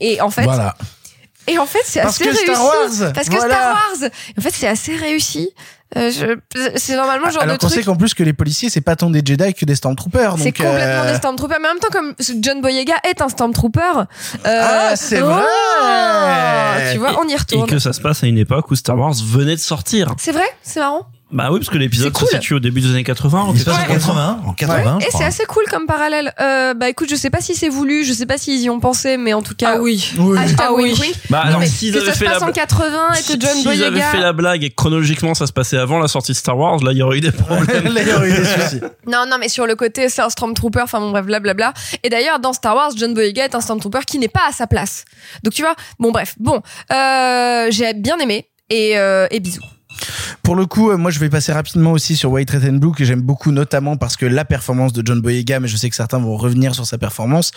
Et 0.00 0.20
en 0.20 0.30
fait, 0.30 0.44
Voilà. 0.44 0.76
et 1.46 1.58
en 1.58 1.66
fait, 1.66 1.80
c'est 1.84 2.02
Parce 2.02 2.16
assez 2.20 2.24
que 2.24 2.28
réussi. 2.36 2.44
Star 2.44 2.64
Wars, 2.64 3.12
Parce 3.14 3.28
que 3.28 3.36
voilà. 3.36 3.54
Star 3.54 3.72
Wars. 3.72 4.10
En 4.38 4.40
fait, 4.42 4.50
c'est 4.50 4.68
assez 4.68 4.94
réussi. 4.96 5.50
Euh, 5.96 6.10
je- 6.10 6.70
c'est 6.76 6.96
normalement 6.96 7.26
le 7.26 7.32
genre 7.32 7.42
Alors 7.44 7.56
de 7.56 7.60
qu'on 7.60 7.68
truc. 7.68 7.78
sait 7.78 7.84
qu'en 7.84 7.94
plus 7.96 8.12
que 8.12 8.24
les 8.24 8.32
policiers, 8.32 8.68
c'est 8.70 8.80
pas 8.80 8.96
tant 8.96 9.08
des 9.08 9.22
Jedi 9.24 9.54
que 9.54 9.64
des 9.64 9.76
Stormtroopers. 9.76 10.34
C'est 10.38 10.50
complètement 10.50 10.74
euh, 10.80 11.12
des 11.12 11.16
Stormtroopers, 11.18 11.58
mais 11.62 11.68
en 11.68 11.72
même 11.74 11.80
temps, 11.80 11.88
comme 11.92 12.14
John 12.40 12.60
Boyega 12.60 12.94
est 13.08 13.22
un 13.22 13.28
Stormtrooper. 13.28 13.80
euh, 14.00 14.02
Ah, 14.44 14.96
c'est 14.96 15.22
oh, 15.22 15.26
vrai 15.26 16.92
Tu 16.92 16.98
vois, 16.98 17.20
on 17.22 17.28
y 17.28 17.32
Et 17.32 17.36
retourne. 17.36 17.70
que 17.70 17.78
ça 17.78 17.92
se 17.92 18.00
passe 18.00 18.24
à 18.24 18.26
une 18.26 18.38
époque 18.38 18.70
où 18.70 18.74
Star 18.74 18.98
Wars 18.98 19.14
venait 19.24 19.54
de 19.54 19.60
sortir. 19.60 20.12
C'est 20.18 20.32
vrai, 20.32 20.46
c'est 20.62 20.80
marrant. 20.80 21.06
Bah 21.32 21.48
oui, 21.50 21.58
parce 21.58 21.70
que 21.70 21.76
l'épisode 21.78 22.12
C'est 22.14 22.20
cool. 22.20 22.28
se 22.28 22.34
situe 22.36 22.54
au 22.54 22.60
début 22.60 22.80
des 22.80 22.90
années 22.90 23.02
80. 23.02 23.48
Il 23.54 23.58
se 23.58 23.64
passe 23.64 23.74
en 23.82 23.86
80, 23.92 24.42
en 24.46 24.52
80, 24.52 24.98
je 25.00 25.06
Et 25.06 25.10
c'est 25.10 25.24
assez 25.24 25.44
cool 25.44 25.64
comme 25.68 25.86
parallèle. 25.86 26.32
Euh, 26.40 26.72
bah 26.72 26.88
écoute, 26.88 27.08
je 27.10 27.16
sais 27.16 27.30
pas 27.30 27.40
si 27.40 27.56
c'est 27.56 27.68
voulu, 27.68 28.04
je 28.04 28.12
sais 28.12 28.26
pas 28.26 28.38
s'ils 28.38 28.60
y 28.60 28.70
ont 28.70 28.78
pensé, 28.78 29.16
mais 29.16 29.32
en 29.32 29.42
tout 29.42 29.56
cas, 29.56 29.72
Ah 29.74 29.80
oui. 29.80 30.12
Hashtag 30.38 30.56
Ah 30.68 30.72
oui. 30.72 30.94
wink. 30.98 31.14
Bah, 31.28 31.40
Non, 31.42 31.48
alors, 31.48 31.60
mais 31.60 31.66
s'ils 31.66 31.92
que 31.92 31.98
avaient 31.98 32.06
ça 32.06 32.12
se 32.12 32.18
fait 32.20 32.24
passe 32.26 32.34
la 32.40 32.42
en 32.46 32.52
bla- 32.52 32.52
80 32.52 33.12
et 33.14 33.22
que 33.22 33.40
John 33.40 33.50
S'ils 33.56 33.68
avaient 33.68 33.90
Boyega. 33.90 34.10
fait 34.12 34.20
la 34.20 34.32
blague 34.32 34.62
et 34.62 34.70
chronologiquement 34.70 35.34
ça 35.34 35.48
se 35.48 35.52
passait 35.52 35.76
avant 35.78 35.98
la 35.98 36.06
sortie 36.06 36.30
de 36.30 36.36
Star 36.36 36.56
Wars, 36.56 36.78
là 36.84 36.92
il 36.92 36.98
y 36.98 37.02
aurait 37.02 37.18
eu 37.18 37.20
des 37.20 37.32
problèmes. 37.32 37.66
Là, 37.92 38.02
il 38.02 38.08
y 38.08 38.12
aurait 38.12 38.30
eu 38.30 38.32
des 38.32 38.44
soucis. 38.44 38.80
Non, 39.08 39.24
non, 39.28 39.38
mais 39.40 39.48
sur 39.48 39.66
le 39.66 39.74
côté, 39.74 40.08
c'est 40.08 40.22
un 40.22 40.30
Stormtrooper, 40.30 40.82
enfin 40.82 41.00
bon, 41.00 41.10
bref, 41.10 41.26
blablabla. 41.26 41.74
Et 42.04 42.08
d'ailleurs, 42.08 42.38
dans 42.38 42.52
Star 42.52 42.76
Wars, 42.76 42.90
John 42.96 43.14
Boyega 43.14 43.44
est 43.46 43.54
un 43.56 43.60
Stormtrooper 43.60 44.00
qui 44.06 44.20
n'est 44.20 44.28
pas 44.28 44.42
à 44.48 44.52
sa 44.52 44.68
place. 44.68 45.04
Donc 45.42 45.54
tu 45.54 45.62
vois, 45.62 45.74
bon, 45.98 46.12
bref, 46.12 46.34
bon, 46.38 46.62
euh, 46.92 47.66
j'ai 47.70 47.94
bien 47.94 48.16
aimé 48.18 48.46
et, 48.70 48.96
euh, 48.96 49.26
et 49.32 49.40
bisous. 49.40 49.60
Pour 50.42 50.54
le 50.54 50.66
coup, 50.66 50.90
euh, 50.90 50.96
moi, 50.96 51.10
je 51.10 51.18
vais 51.18 51.28
passer 51.28 51.52
rapidement 51.52 51.92
aussi 51.92 52.16
sur 52.16 52.30
White 52.30 52.50
Red 52.50 52.64
and 52.64 52.76
Blue 52.76 52.92
que 52.92 53.04
j'aime 53.04 53.20
beaucoup, 53.20 53.50
notamment 53.50 53.96
parce 53.96 54.16
que 54.16 54.26
la 54.26 54.44
performance 54.44 54.92
de 54.92 55.04
John 55.04 55.20
Boyega, 55.20 55.60
mais 55.60 55.68
je 55.68 55.76
sais 55.76 55.90
que 55.90 55.96
certains 55.96 56.18
vont 56.18 56.36
revenir 56.36 56.74
sur 56.74 56.86
sa 56.86 56.98
performance. 56.98 57.50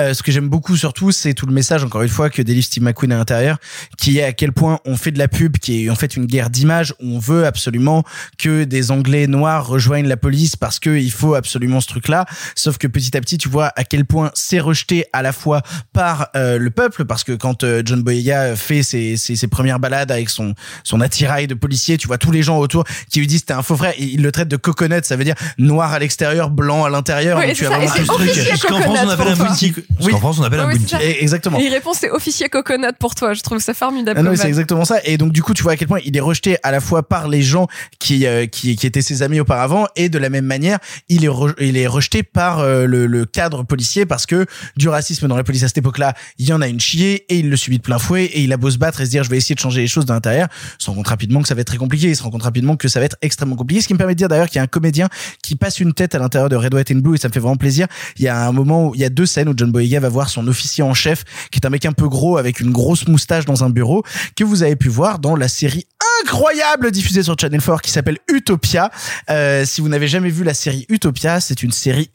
Euh, 0.00 0.14
ce 0.14 0.22
que 0.22 0.32
j'aime 0.32 0.48
beaucoup 0.48 0.76
surtout, 0.76 1.10
c'est 1.10 1.34
tout 1.34 1.46
le 1.46 1.52
message, 1.52 1.84
encore 1.84 2.02
une 2.02 2.08
fois, 2.08 2.30
que 2.30 2.42
délivre 2.42 2.64
Steve 2.64 2.82
McQueen 2.82 3.12
à 3.12 3.16
l'intérieur, 3.16 3.58
qui 3.98 4.18
est 4.18 4.24
à 4.24 4.32
quel 4.32 4.52
point 4.52 4.78
on 4.84 4.96
fait 4.96 5.10
de 5.10 5.18
la 5.18 5.28
pub, 5.28 5.56
qui 5.58 5.84
est 5.84 5.90
en 5.90 5.94
fait 5.94 6.16
une 6.16 6.26
guerre 6.26 6.50
d'image. 6.50 6.94
où 7.00 7.14
On 7.14 7.18
veut 7.18 7.46
absolument 7.46 8.04
que 8.38 8.64
des 8.64 8.90
Anglais 8.90 9.26
noirs 9.26 9.66
rejoignent 9.66 10.08
la 10.08 10.16
police 10.16 10.56
parce 10.56 10.78
que 10.78 10.90
il 10.90 11.12
faut 11.12 11.34
absolument 11.34 11.80
ce 11.80 11.88
truc-là. 11.88 12.26
Sauf 12.54 12.78
que 12.78 12.86
petit 12.86 13.16
à 13.16 13.20
petit, 13.20 13.38
tu 13.38 13.48
vois 13.48 13.72
à 13.76 13.84
quel 13.84 14.04
point 14.04 14.30
c'est 14.34 14.60
rejeté 14.60 15.06
à 15.12 15.22
la 15.22 15.32
fois 15.32 15.62
par 15.92 16.28
euh, 16.36 16.58
le 16.58 16.70
peuple, 16.70 17.04
parce 17.04 17.24
que 17.24 17.32
quand 17.32 17.64
John 17.84 18.02
Boyega 18.02 18.56
fait 18.56 18.82
ses, 18.82 19.16
ses, 19.16 19.48
premières 19.48 19.78
balades 19.78 20.10
avec 20.10 20.30
son 20.30 20.54
son 20.82 21.00
attirail 21.00 21.46
de 21.46 21.54
tu 21.98 22.06
vois 22.06 22.18
tous 22.18 22.30
les 22.30 22.42
gens 22.42 22.58
autour 22.58 22.84
qui 23.10 23.20
lui 23.20 23.26
disent 23.26 23.44
t'es 23.44 23.52
un 23.52 23.62
faux 23.62 23.76
frère, 23.76 23.92
il 23.98 24.22
le 24.22 24.32
traite 24.32 24.48
de 24.48 24.56
coconut, 24.56 25.00
ça 25.02 25.16
veut 25.16 25.24
dire 25.24 25.34
noir 25.58 25.92
à 25.92 25.98
l'extérieur, 25.98 26.50
blanc 26.50 26.84
à 26.84 26.90
l'intérieur. 26.90 27.38
Oui, 27.38 27.52
tu 27.52 27.66
as 27.66 27.70
ça, 27.70 27.76
vraiment 27.76 27.94
ce 27.94 28.02
truc. 28.02 28.60
qu'en 28.68 28.80
France, 28.80 28.98
on 29.04 29.08
appelle 29.08 29.28
un 29.28 29.36
bounty. 29.36 29.74
Parce 29.98 30.10
qu'en 30.10 30.18
France, 30.18 30.38
on 30.40 30.42
appelle 30.44 30.60
un 30.60 30.68
Oui, 30.68 30.78
oui, 30.80 31.16
exactement. 31.20 31.58
Et 31.58 31.64
il 31.64 31.72
répond 31.72 31.92
c'est 31.92 32.10
officier 32.10 32.48
coconut 32.48 32.92
pour 32.98 33.14
toi. 33.14 33.34
Je 33.34 33.42
trouve 33.42 33.58
ça 33.58 33.74
formidable. 33.74 34.18
Ah 34.20 34.22
non, 34.22 34.34
c'est 34.36 34.48
exactement 34.48 34.84
ça. 34.84 34.98
Et 35.04 35.16
donc 35.18 35.32
du 35.32 35.42
coup, 35.42 35.54
tu 35.54 35.62
vois 35.62 35.72
à 35.72 35.76
quel 35.76 35.88
point 35.88 36.00
il 36.04 36.16
est 36.16 36.20
rejeté 36.20 36.56
à 36.62 36.70
la 36.70 36.80
fois 36.80 37.06
par 37.08 37.28
les 37.28 37.42
gens 37.42 37.66
qui 37.98 38.26
euh, 38.26 38.46
qui, 38.46 38.76
qui 38.76 38.86
étaient 38.86 39.02
ses 39.02 39.22
amis 39.22 39.40
auparavant, 39.40 39.86
et 39.96 40.08
de 40.08 40.18
la 40.18 40.30
même 40.30 40.44
manière, 40.46 40.78
il 41.08 41.24
est 41.24 41.28
re- 41.28 41.54
il 41.60 41.76
est 41.76 41.86
rejeté 41.86 42.22
par 42.22 42.60
euh, 42.60 42.86
le, 42.86 43.06
le 43.06 43.24
cadre 43.24 43.62
policier 43.62 44.06
parce 44.06 44.26
que 44.26 44.46
du 44.76 44.88
racisme 44.88 45.28
dans 45.28 45.36
la 45.36 45.44
police 45.44 45.62
à 45.62 45.68
cette 45.68 45.78
époque-là, 45.78 46.14
il 46.38 46.46
y 46.46 46.52
en 46.52 46.60
a 46.60 46.68
une 46.68 46.80
chier 46.80 47.24
et 47.28 47.38
il 47.38 47.50
le 47.50 47.56
subit 47.56 47.78
de 47.78 47.82
plein 47.82 47.98
fouet 47.98 48.24
et 48.24 48.40
il 48.42 48.52
a 48.52 48.56
beau 48.56 48.70
se 48.70 48.78
battre 48.78 49.00
et 49.00 49.04
se 49.06 49.10
dire 49.10 49.24
je 49.24 49.30
vais 49.30 49.36
essayer 49.36 49.54
de 49.54 49.60
changer 49.60 49.80
les 49.82 49.86
choses 49.86 50.06
de 50.06 50.12
l'intérieur, 50.12 50.48
rend 50.86 50.94
compte 50.94 51.08
rapidement 51.08 51.42
que 51.42 51.48
ça 51.48 51.54
va 51.54 51.60
être 51.62 51.73
très 51.74 51.78
compliqué. 51.78 52.08
Il 52.08 52.16
se 52.16 52.22
rend 52.22 52.30
compte 52.30 52.42
rapidement 52.42 52.76
que 52.76 52.88
ça 52.88 53.00
va 53.00 53.06
être 53.06 53.16
extrêmement 53.22 53.56
compliqué. 53.56 53.82
Ce 53.82 53.86
qui 53.86 53.94
me 53.94 53.98
permet 53.98 54.14
de 54.14 54.18
dire 54.18 54.28
d'ailleurs 54.28 54.48
qu'il 54.48 54.56
y 54.56 54.60
a 54.60 54.62
un 54.62 54.68
comédien 54.68 55.08
qui 55.42 55.56
passe 55.56 55.80
une 55.80 55.92
tête 55.92 56.14
à 56.14 56.18
l'intérieur 56.18 56.48
de 56.48 56.56
Red 56.56 56.74
White 56.74 56.92
and 56.92 57.00
Blue 57.00 57.14
et 57.14 57.18
ça 57.18 57.28
me 57.28 57.32
fait 57.32 57.40
vraiment 57.40 57.56
plaisir. 57.56 57.86
Il 58.16 58.24
y 58.24 58.28
a 58.28 58.46
un 58.46 58.52
moment 58.52 58.88
où 58.88 58.94
il 58.94 59.00
y 59.00 59.04
a 59.04 59.08
deux 59.08 59.26
scènes 59.26 59.48
où 59.48 59.54
John 59.56 59.70
Boyega 59.70 60.00
va 60.00 60.08
voir 60.08 60.28
son 60.28 60.46
officier 60.46 60.84
en 60.84 60.94
chef 60.94 61.24
qui 61.50 61.58
est 61.58 61.66
un 61.66 61.70
mec 61.70 61.84
un 61.86 61.92
peu 61.92 62.08
gros 62.08 62.36
avec 62.36 62.60
une 62.60 62.70
grosse 62.70 63.06
moustache 63.08 63.44
dans 63.44 63.64
un 63.64 63.70
bureau 63.70 64.04
que 64.36 64.44
vous 64.44 64.62
avez 64.62 64.76
pu 64.76 64.88
voir 64.88 65.18
dans 65.18 65.36
la 65.36 65.48
série 65.48 65.86
incroyable 66.22 66.90
diffusée 66.90 67.22
sur 67.22 67.36
Channel 67.38 67.60
4 67.60 67.82
qui 67.82 67.90
s'appelle 67.90 68.18
Utopia. 68.32 68.90
Euh, 69.30 69.64
si 69.64 69.80
vous 69.80 69.88
n'avez 69.88 70.08
jamais 70.08 70.30
vu 70.30 70.44
la 70.44 70.54
série 70.54 70.86
Utopia, 70.88 71.40
c'est 71.40 71.62
une 71.62 71.72
série 71.72 72.10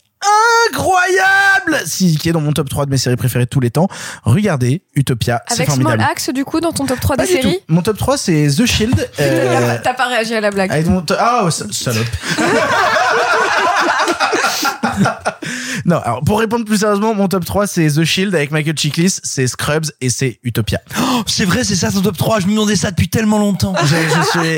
incroyable 0.70 1.80
si, 1.86 2.18
qui 2.18 2.30
est 2.30 2.32
dans 2.32 2.42
mon 2.42 2.52
top 2.52 2.70
3 2.70 2.86
de 2.86 2.92
mes 2.92 2.98
séries 2.98 3.16
préférées 3.16 3.46
de 3.46 3.50
tous 3.50 3.60
les 3.60 3.72
temps. 3.72 3.88
Regardez 4.24 4.82
Utopia, 4.96 5.42
c'est 5.48 5.56
Avec 5.56 5.68
Small 5.72 5.82
formidable. 5.84 6.12
Axe, 6.12 6.30
du 6.30 6.46
coup, 6.46 6.60
dans 6.60 6.72
ton 6.74 6.86
top 6.86 7.00
3 7.00 7.16
Pas 7.16 7.26
des 7.26 7.36
du 7.36 7.40
tout. 7.42 7.48
séries. 7.50 7.60
Mon 7.68 7.82
top 7.82 7.98
3 7.98 8.18
c'est 8.18 8.48
The 8.50 8.66
Shield. 8.66 9.10
euh, 9.20 9.54
T'as 9.54 9.62
pas- 9.62 9.78
T'as 9.80 9.94
pas 9.94 10.08
réagi 10.08 10.36
à 10.36 10.42
la 10.42 10.52
blague. 10.52 10.72
avec 10.72 10.88
mon 10.88 11.02
to- 11.02 11.16
Ah, 11.18 11.44
oh, 11.46 11.50
sa- 11.50 11.72
salope. 11.72 12.06
non, 15.86 15.98
alors 16.00 16.24
pour 16.24 16.40
répondre 16.40 16.66
plus 16.66 16.80
sérieusement, 16.80 17.14
mon 17.14 17.28
top 17.28 17.46
3 17.46 17.68
c'est 17.68 17.88
The 17.88 18.04
Shield 18.04 18.36
avec 18.36 18.52
Michael 18.52 18.78
Chiklis, 18.78 19.20
c'est 19.24 19.48
Scrubs 19.48 19.86
et 20.02 20.10
c'est 20.10 20.40
Utopia. 20.44 20.82
Oh, 21.00 21.24
c'est 21.28 21.46
vrai, 21.46 21.64
c'est 21.64 21.76
ça 21.76 21.92
ton 21.92 22.02
top 22.02 22.18
3. 22.18 22.40
Je 22.42 22.48
me 22.48 22.52
demandais 22.52 22.76
ça 22.76 22.92
depuis 22.92 23.10
tellement 23.10 23.38
longtemps. 23.40 23.74
Je 23.84 23.96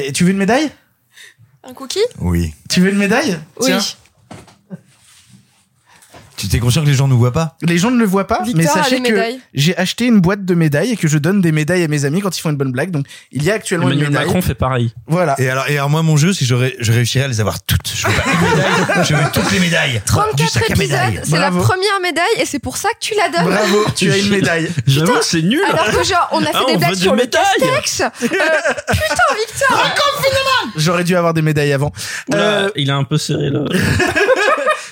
suis- 0.08 0.14
Tu 0.14 0.24
veux 0.24 0.32
une 0.32 0.38
médaille? 0.38 0.70
Un 1.64 1.74
cookie? 1.74 2.00
Oui. 2.20 2.54
Tu 2.70 2.82
veux 2.82 2.90
une 2.92 2.98
médaille? 2.98 3.38
Oui. 3.60 3.68
Tiens. 3.68 3.80
Tu 6.42 6.48
t'es 6.48 6.58
conscient 6.58 6.82
que 6.82 6.88
les 6.88 6.96
gens 6.96 7.08
ne 7.08 7.14
voient 7.14 7.32
pas 7.32 7.56
Les 7.62 7.78
gens 7.78 7.92
ne 7.92 8.00
le 8.00 8.06
voient 8.06 8.26
pas, 8.26 8.42
Victor 8.44 8.56
mais 8.64 8.68
a 8.68 8.84
sachez 8.84 9.00
des 9.00 9.10
que 9.12 9.22
j'ai 9.54 9.78
acheté 9.78 10.06
une 10.06 10.20
boîte 10.22 10.44
de 10.44 10.56
médailles 10.56 10.92
et 10.94 10.98
que 10.98 11.08
je 11.08 11.20
donne 11.20 11.40
des 11.40 11.52
médailles 11.52 11.84
à 11.84 11.88
mes 11.88 12.04
amis 12.06 12.20
quand 12.20 12.36
ils 12.36 12.42
font 12.42 12.50
une 12.50 12.58
bonne 12.58 12.72
blague. 12.72 12.90
Donc 12.90 13.06
il 13.32 13.44
y 13.44 13.52
a 13.52 13.54
actuellement 13.54 13.86
Emmanuel 13.90 14.08
une 14.08 14.14
médaille. 14.14 14.26
Macron 14.26 14.42
fait 14.42 14.56
pareil. 14.56 14.92
Voilà. 15.06 15.36
Et 15.40 15.48
alors, 15.52 15.70
et 15.70 15.78
alors 15.78 15.92
moi, 15.92 16.02
mon 16.02 16.18
jeu, 16.18 16.34
si 16.34 16.46
j'aurais, 16.46 16.76
je 16.80 16.92
réussirais 16.92 17.26
à 17.26 17.28
les 17.28 17.40
avoir 17.42 17.62
toutes. 17.62 17.94
Je 17.94 18.08
veux 18.08 18.14
pas 18.14 18.24
une 18.32 18.50
médaille, 18.50 19.06
je 19.08 19.14
veux 19.14 19.32
toutes 19.32 19.52
les 19.52 19.60
médailles. 19.60 19.94
Du 19.94 20.02
34 20.06 20.50
sac 20.50 20.72
à 20.72 20.76
médailles. 20.76 21.08
épisodes, 21.18 21.26
c'est 21.30 21.40
la 21.40 21.52
première 21.52 22.00
médaille 22.02 22.24
et 22.42 22.46
c'est 22.46 22.58
pour 22.60 22.78
ça 22.78 22.90
que 22.90 23.00
tu 23.06 23.14
la 23.16 23.30
donnes. 23.30 23.54
Bravo, 23.54 23.86
tu 23.96 24.12
as 24.12 24.18
une 24.18 24.30
médaille. 24.30 24.72
J'avoue 24.88 25.20
que 25.20 25.26
c'est 25.26 25.44
nul. 25.44 25.62
Alors 25.72 25.86
que 25.92 26.04
genre, 26.04 26.28
on 26.32 26.42
a 26.42 26.46
fait 26.48 26.52
Ah, 26.56 26.64
des 26.66 26.74
on 26.74 26.78
blagues 26.80 26.96
sur 26.96 27.12
des 27.16 27.18
le 27.18 27.24
médailles. 27.26 27.44
Castex. 27.60 28.02
Euh, 28.02 28.10
putain, 28.20 29.36
Victor. 29.38 29.78
J'aurais 30.78 31.04
dû 31.04 31.16
avoir 31.16 31.34
des 31.34 31.42
médailles 31.44 31.74
avant. 31.74 31.92
Oula, 32.30 32.40
Euh, 32.40 32.70
il 32.76 32.90
a 32.90 32.96
un 32.96 33.04
peu 33.04 33.18
serré 33.18 33.50
là. 33.50 33.60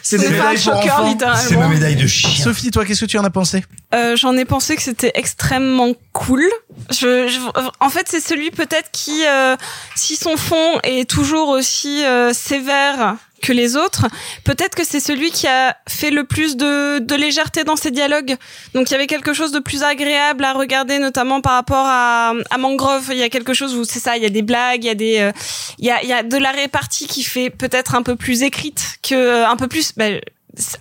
c'est 0.10 0.18
des 0.18 0.23
C'est 0.23 0.30
pas 0.30 0.38
médailles 0.52 0.57
un 0.68 0.72
pour 0.72 0.81
choqueur, 0.81 0.99
enfants. 0.99 1.10
littéralement. 1.10 1.44
C'est 1.48 1.57
ma 1.57 1.68
médaille 1.68 1.95
de 1.95 2.07
chien. 2.07 2.44
Sophie, 2.44 2.72
toi, 2.72 2.86
qu'est-ce 2.86 3.02
que 3.02 3.06
tu 3.06 3.18
en 3.19 3.23
as 3.23 3.30
pensé? 3.30 3.64
Euh, 3.94 4.15
J'en 4.15 4.36
ai 4.38 4.45
pensé 4.45 4.76
que 4.76 4.81
c'était 4.81 5.11
extrêmement 5.15 5.94
cool. 6.14 6.41
Je, 6.91 7.27
je- 7.27 7.39
en 7.79 7.89
fait, 7.89 8.07
c'est 8.07 8.19
celui 8.19 8.51
peut-être 8.51 8.91
qui, 8.91 9.25
euh, 9.25 9.55
si 9.95 10.15
son 10.15 10.37
fond 10.37 10.79
est 10.83 11.09
toujours 11.09 11.49
aussi 11.49 12.03
euh, 12.05 12.31
sévère 12.33 13.15
que 13.41 13.53
les 13.53 13.75
autres, 13.77 14.05
peut-être 14.43 14.75
que 14.75 14.83
c'est 14.85 14.99
celui 14.99 15.31
qui 15.31 15.47
a 15.47 15.75
fait 15.87 16.11
le 16.11 16.25
plus 16.25 16.57
de, 16.57 16.99
de 16.99 17.15
légèreté 17.15 17.63
dans 17.63 17.75
ses 17.77 17.89
dialogues. 17.89 18.35
Donc 18.73 18.89
il 18.89 18.93
y 18.93 18.95
avait 18.95 19.07
quelque 19.07 19.33
chose 19.33 19.51
de 19.51 19.59
plus 19.59 19.81
agréable 19.81 20.43
à 20.43 20.53
regarder, 20.53 20.99
notamment 20.99 21.39
par 21.41 21.53
rapport 21.53 21.85
à, 21.87 22.33
à 22.49 22.57
Mangrove. 22.57 23.07
Il 23.11 23.17
y 23.17 23.23
a 23.23 23.29
quelque 23.29 23.53
chose 23.53 23.75
où 23.75 23.83
c'est 23.85 23.99
ça, 23.99 24.17
il 24.17 24.23
y 24.23 24.25
a 24.25 24.29
des 24.29 24.41
blagues, 24.41 24.83
il 24.83 24.87
y 24.87 24.91
a 24.91 24.95
des, 24.95 25.19
euh, 25.19 25.31
il 25.79 25.85
y 25.85 25.91
a, 25.91 26.03
il 26.03 26.09
y 26.09 26.13
a 26.13 26.21
de 26.21 26.37
la 26.37 26.51
répartie 26.51 27.07
qui 27.07 27.23
fait 27.23 27.49
peut-être 27.49 27.95
un 27.95 28.03
peu 28.03 28.15
plus 28.15 28.43
écrite 28.43 28.99
que 29.01 29.15
euh, 29.15 29.47
un 29.47 29.55
peu 29.55 29.67
plus. 29.67 29.93
bah, 29.95 30.05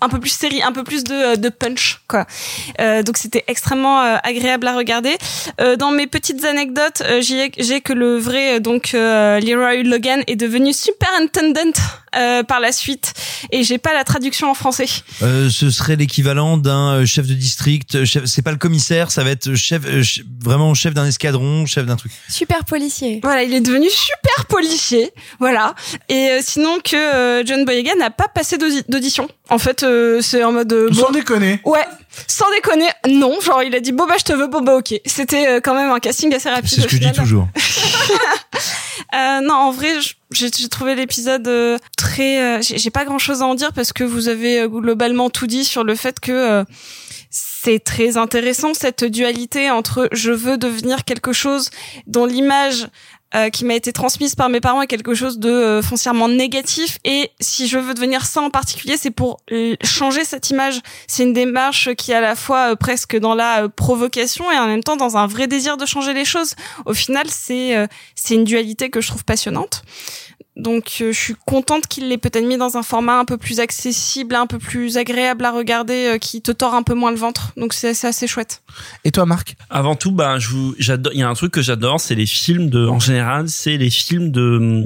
un 0.01 0.09
peu 0.09 0.19
plus 0.19 0.31
série, 0.31 0.63
un 0.63 0.73
peu 0.73 0.85
plus 0.85 1.05
de, 1.05 1.37
de 1.37 1.49
punch, 1.49 2.01
quoi. 2.09 2.27
Euh, 2.81 3.03
donc 3.03 3.17
c'était 3.17 3.45
extrêmement 3.47 4.03
euh, 4.03 4.17
agréable 4.23 4.67
à 4.67 4.77
regarder. 4.77 5.17
Euh, 5.61 5.77
dans 5.77 5.91
mes 5.91 6.07
petites 6.07 6.45
anecdotes, 6.45 7.03
euh, 7.03 7.21
j'ai 7.21 7.81
que 7.81 7.93
le 7.93 8.19
vrai 8.19 8.57
euh, 8.57 8.61
donc 8.61 8.95
euh, 8.95 9.41
Leroy 9.41 9.83
Logan 9.83 10.23
est 10.27 10.37
devenu 10.37 10.73
superintendent 10.73 11.75
euh, 12.17 12.43
par 12.43 12.61
la 12.61 12.73
suite 12.73 13.13
et 13.53 13.63
j'ai 13.65 13.79
pas 13.79 13.93
la 13.95 14.05
traduction 14.05 14.51
en 14.51 14.55
français. 14.55 14.87
Euh, 15.23 15.49
ce 15.51 15.71
serait 15.71 15.97
l'équivalent 15.97 16.57
d'un 16.57 16.93
euh, 16.95 17.07
chef 17.07 17.27
de 17.27 17.35
district. 17.35 17.95
euh, 17.95 18.05
Chef, 18.05 18.25
c'est 18.27 18.43
pas 18.43 18.51
le 18.53 18.57
commissaire, 18.59 19.11
ça 19.11 19.25
va 19.25 19.31
être 19.31 19.55
chef, 19.55 19.83
euh, 19.87 20.03
ch- 20.03 20.23
vraiment 20.43 20.75
chef 20.75 20.95
d'un 20.95 21.07
escadron, 21.07 21.67
chef 21.67 21.87
d'un 21.87 21.97
truc. 21.97 22.13
Super 22.29 22.65
policier. 22.65 23.21
Voilà, 23.23 23.43
il 23.43 23.53
est 23.55 23.61
devenu 23.61 23.89
super 23.91 24.47
policier. 24.47 25.13
Voilà. 25.41 25.75
Et 26.09 26.31
euh, 26.31 26.41
sinon 26.43 26.79
que 26.83 26.97
euh, 26.97 27.43
John 27.47 27.65
Boyega 27.65 27.95
n'a 27.97 28.11
pas 28.11 28.29
passé 28.29 28.57
d'audi- 28.59 28.85
d'audition. 28.89 29.29
En 29.51 29.59
fait, 29.59 29.83
euh, 29.83 30.21
c'est 30.21 30.43
en 30.45 30.53
mode 30.53 30.73
euh, 30.73 30.93
Sans 30.93 31.07
bon- 31.07 31.11
déconner. 31.13 31.61
Ouais, 31.65 31.85
sans 32.27 32.51
déconner, 32.51 32.89
non. 33.09 33.41
Genre, 33.41 33.63
il 33.63 33.75
a 33.75 33.81
dit 33.81 33.93
bon 33.93 34.07
bah 34.07 34.15
je 34.19 34.25
te 34.25 34.33
veux, 34.33 34.47
bon 34.49 34.61
bah 34.63 34.75
ok. 34.77 34.95
C'était 35.07 35.47
euh, 35.49 35.61
quand 35.63 35.75
même 35.75 35.91
un 35.91 36.01
casting 36.01 36.35
assez 36.35 36.51
rapide. 36.51 36.69
C'est 36.69 36.81
ce 36.83 36.87
que 36.87 36.93
je 36.97 36.99
dis 36.99 37.13
toujours. 37.13 37.49
Euh, 39.15 39.41
non, 39.41 39.55
en 39.55 39.71
vrai, 39.71 39.95
j'ai 40.33 40.51
trouvé 40.69 40.95
l'épisode 40.95 41.49
euh, 41.49 41.79
très. 41.97 42.43
euh, 42.43 42.61
j'ai 42.61 42.91
pas 42.91 43.07
grand 43.07 43.19
chose 43.19 43.41
à 43.41 43.47
en 43.47 43.55
dire 43.55 43.73
parce 43.73 43.95
que 43.95 44.05
vous 44.05 44.29
avez 44.29 44.69
globalement 44.69 45.31
tout 45.31 45.47
dit 45.47 45.65
sur 45.65 45.83
le 45.83 45.95
fait 45.95 46.21
que 46.21 46.65
c'est 47.31 47.83
très 47.83 48.19
intéressant 48.19 48.75
cette 48.75 49.05
dualité 49.05 49.71
entre 49.71 50.09
je 50.13 50.31
veux 50.31 50.59
devenir 50.59 51.05
quelque 51.05 51.33
chose 51.33 51.71
dont 52.07 52.27
l'image 52.27 52.89
euh, 53.35 53.51
qui 53.51 53.67
m'a 53.67 53.75
été 53.75 53.93
transmise 53.93 54.35
par 54.35 54.49
mes 54.49 54.61
parents 54.61 54.81
est 54.81 54.87
quelque 54.87 55.15
chose 55.15 55.39
de 55.39 55.51
euh, 55.51 55.83
foncièrement 55.83 56.29
négatif. 56.29 56.99
Et 57.05 57.31
si 57.41 57.69
je 57.69 57.79
veux 57.79 57.93
devenir 57.93 58.25
ça 58.25 58.41
en 58.41 58.49
particulier 58.49 58.97
c'est 58.97 59.11
pour 59.11 59.41
euh, 59.53 59.77
changer 59.85 60.25
cette 60.25 60.49
image. 60.49 60.81
C'est 61.07 61.25
une 61.25 61.35
démarche 61.35 61.95
qui 61.95 62.13
est 62.13 62.15
à 62.15 62.23
la 62.23 62.37
fois 62.37 62.73
euh, 62.73 62.75
presque 62.75 63.17
dans 63.19 63.35
la 63.35 63.69
provocation 63.69 64.51
et 64.51 64.59
en 64.59 64.67
même 64.67 64.83
temps 64.83 64.97
dans 64.97 65.19
un 65.19 65.27
vrai 65.27 65.47
désir 65.47 65.77
de 65.77 65.85
changer 65.85 66.15
les 66.15 66.25
choses. 66.25 66.55
Au 66.87 66.95
final 66.95 67.27
c'est 67.29 67.89
c'est 68.15 68.35
une 68.35 68.45
dualité 68.45 68.89
que 68.89 69.01
je 69.01 69.09
trouve 69.09 69.25
passionnante 69.25 69.83
donc 70.59 70.99
euh, 71.01 71.13
je 71.13 71.19
suis 71.19 71.37
contente 71.47 71.87
qu'il 71.87 72.09
l'ait 72.09 72.19
peut-être 72.19 72.45
mis 72.45 72.59
dans 72.59 72.77
un 72.77 72.83
format 72.83 73.19
un 73.19 73.25
peu 73.25 73.39
plus 73.39 73.61
accessible, 73.61 74.35
un 74.35 74.47
peu 74.47 74.59
plus 74.59 74.97
agréable 74.97 75.45
à 75.45 75.53
regarder, 75.53 76.15
euh, 76.15 76.19
qui 76.19 76.43
te 76.43 76.53
tord 76.53 76.75
un 76.75 76.83
peu 76.83 76.95
moins 76.95 77.11
le 77.11 77.17
ventre. 77.17 77.53
Donc 77.57 77.73
c'est 77.73 78.05
assez 78.05 78.27
chouette. 78.27 78.63
Et 79.05 79.11
toi, 79.11 79.25
Marc? 79.25 79.57
Avant 79.71 79.95
tout, 79.95 80.13
bah, 80.13 80.37
j'adore. 80.79 81.13
Il 81.15 81.21
y 81.21 81.23
a 81.23 81.29
un 81.29 81.35
truc 81.35 81.53
que 81.53 81.63
j'adore, 81.63 82.01
c'est 82.01 82.15
les 82.15 82.27
films 82.27 82.71
de, 82.71 82.87
en 82.87 82.99
général, 82.99 83.49
c'est 83.49 83.77
les 83.77 83.91
films 83.91 84.31
de, 84.31 84.85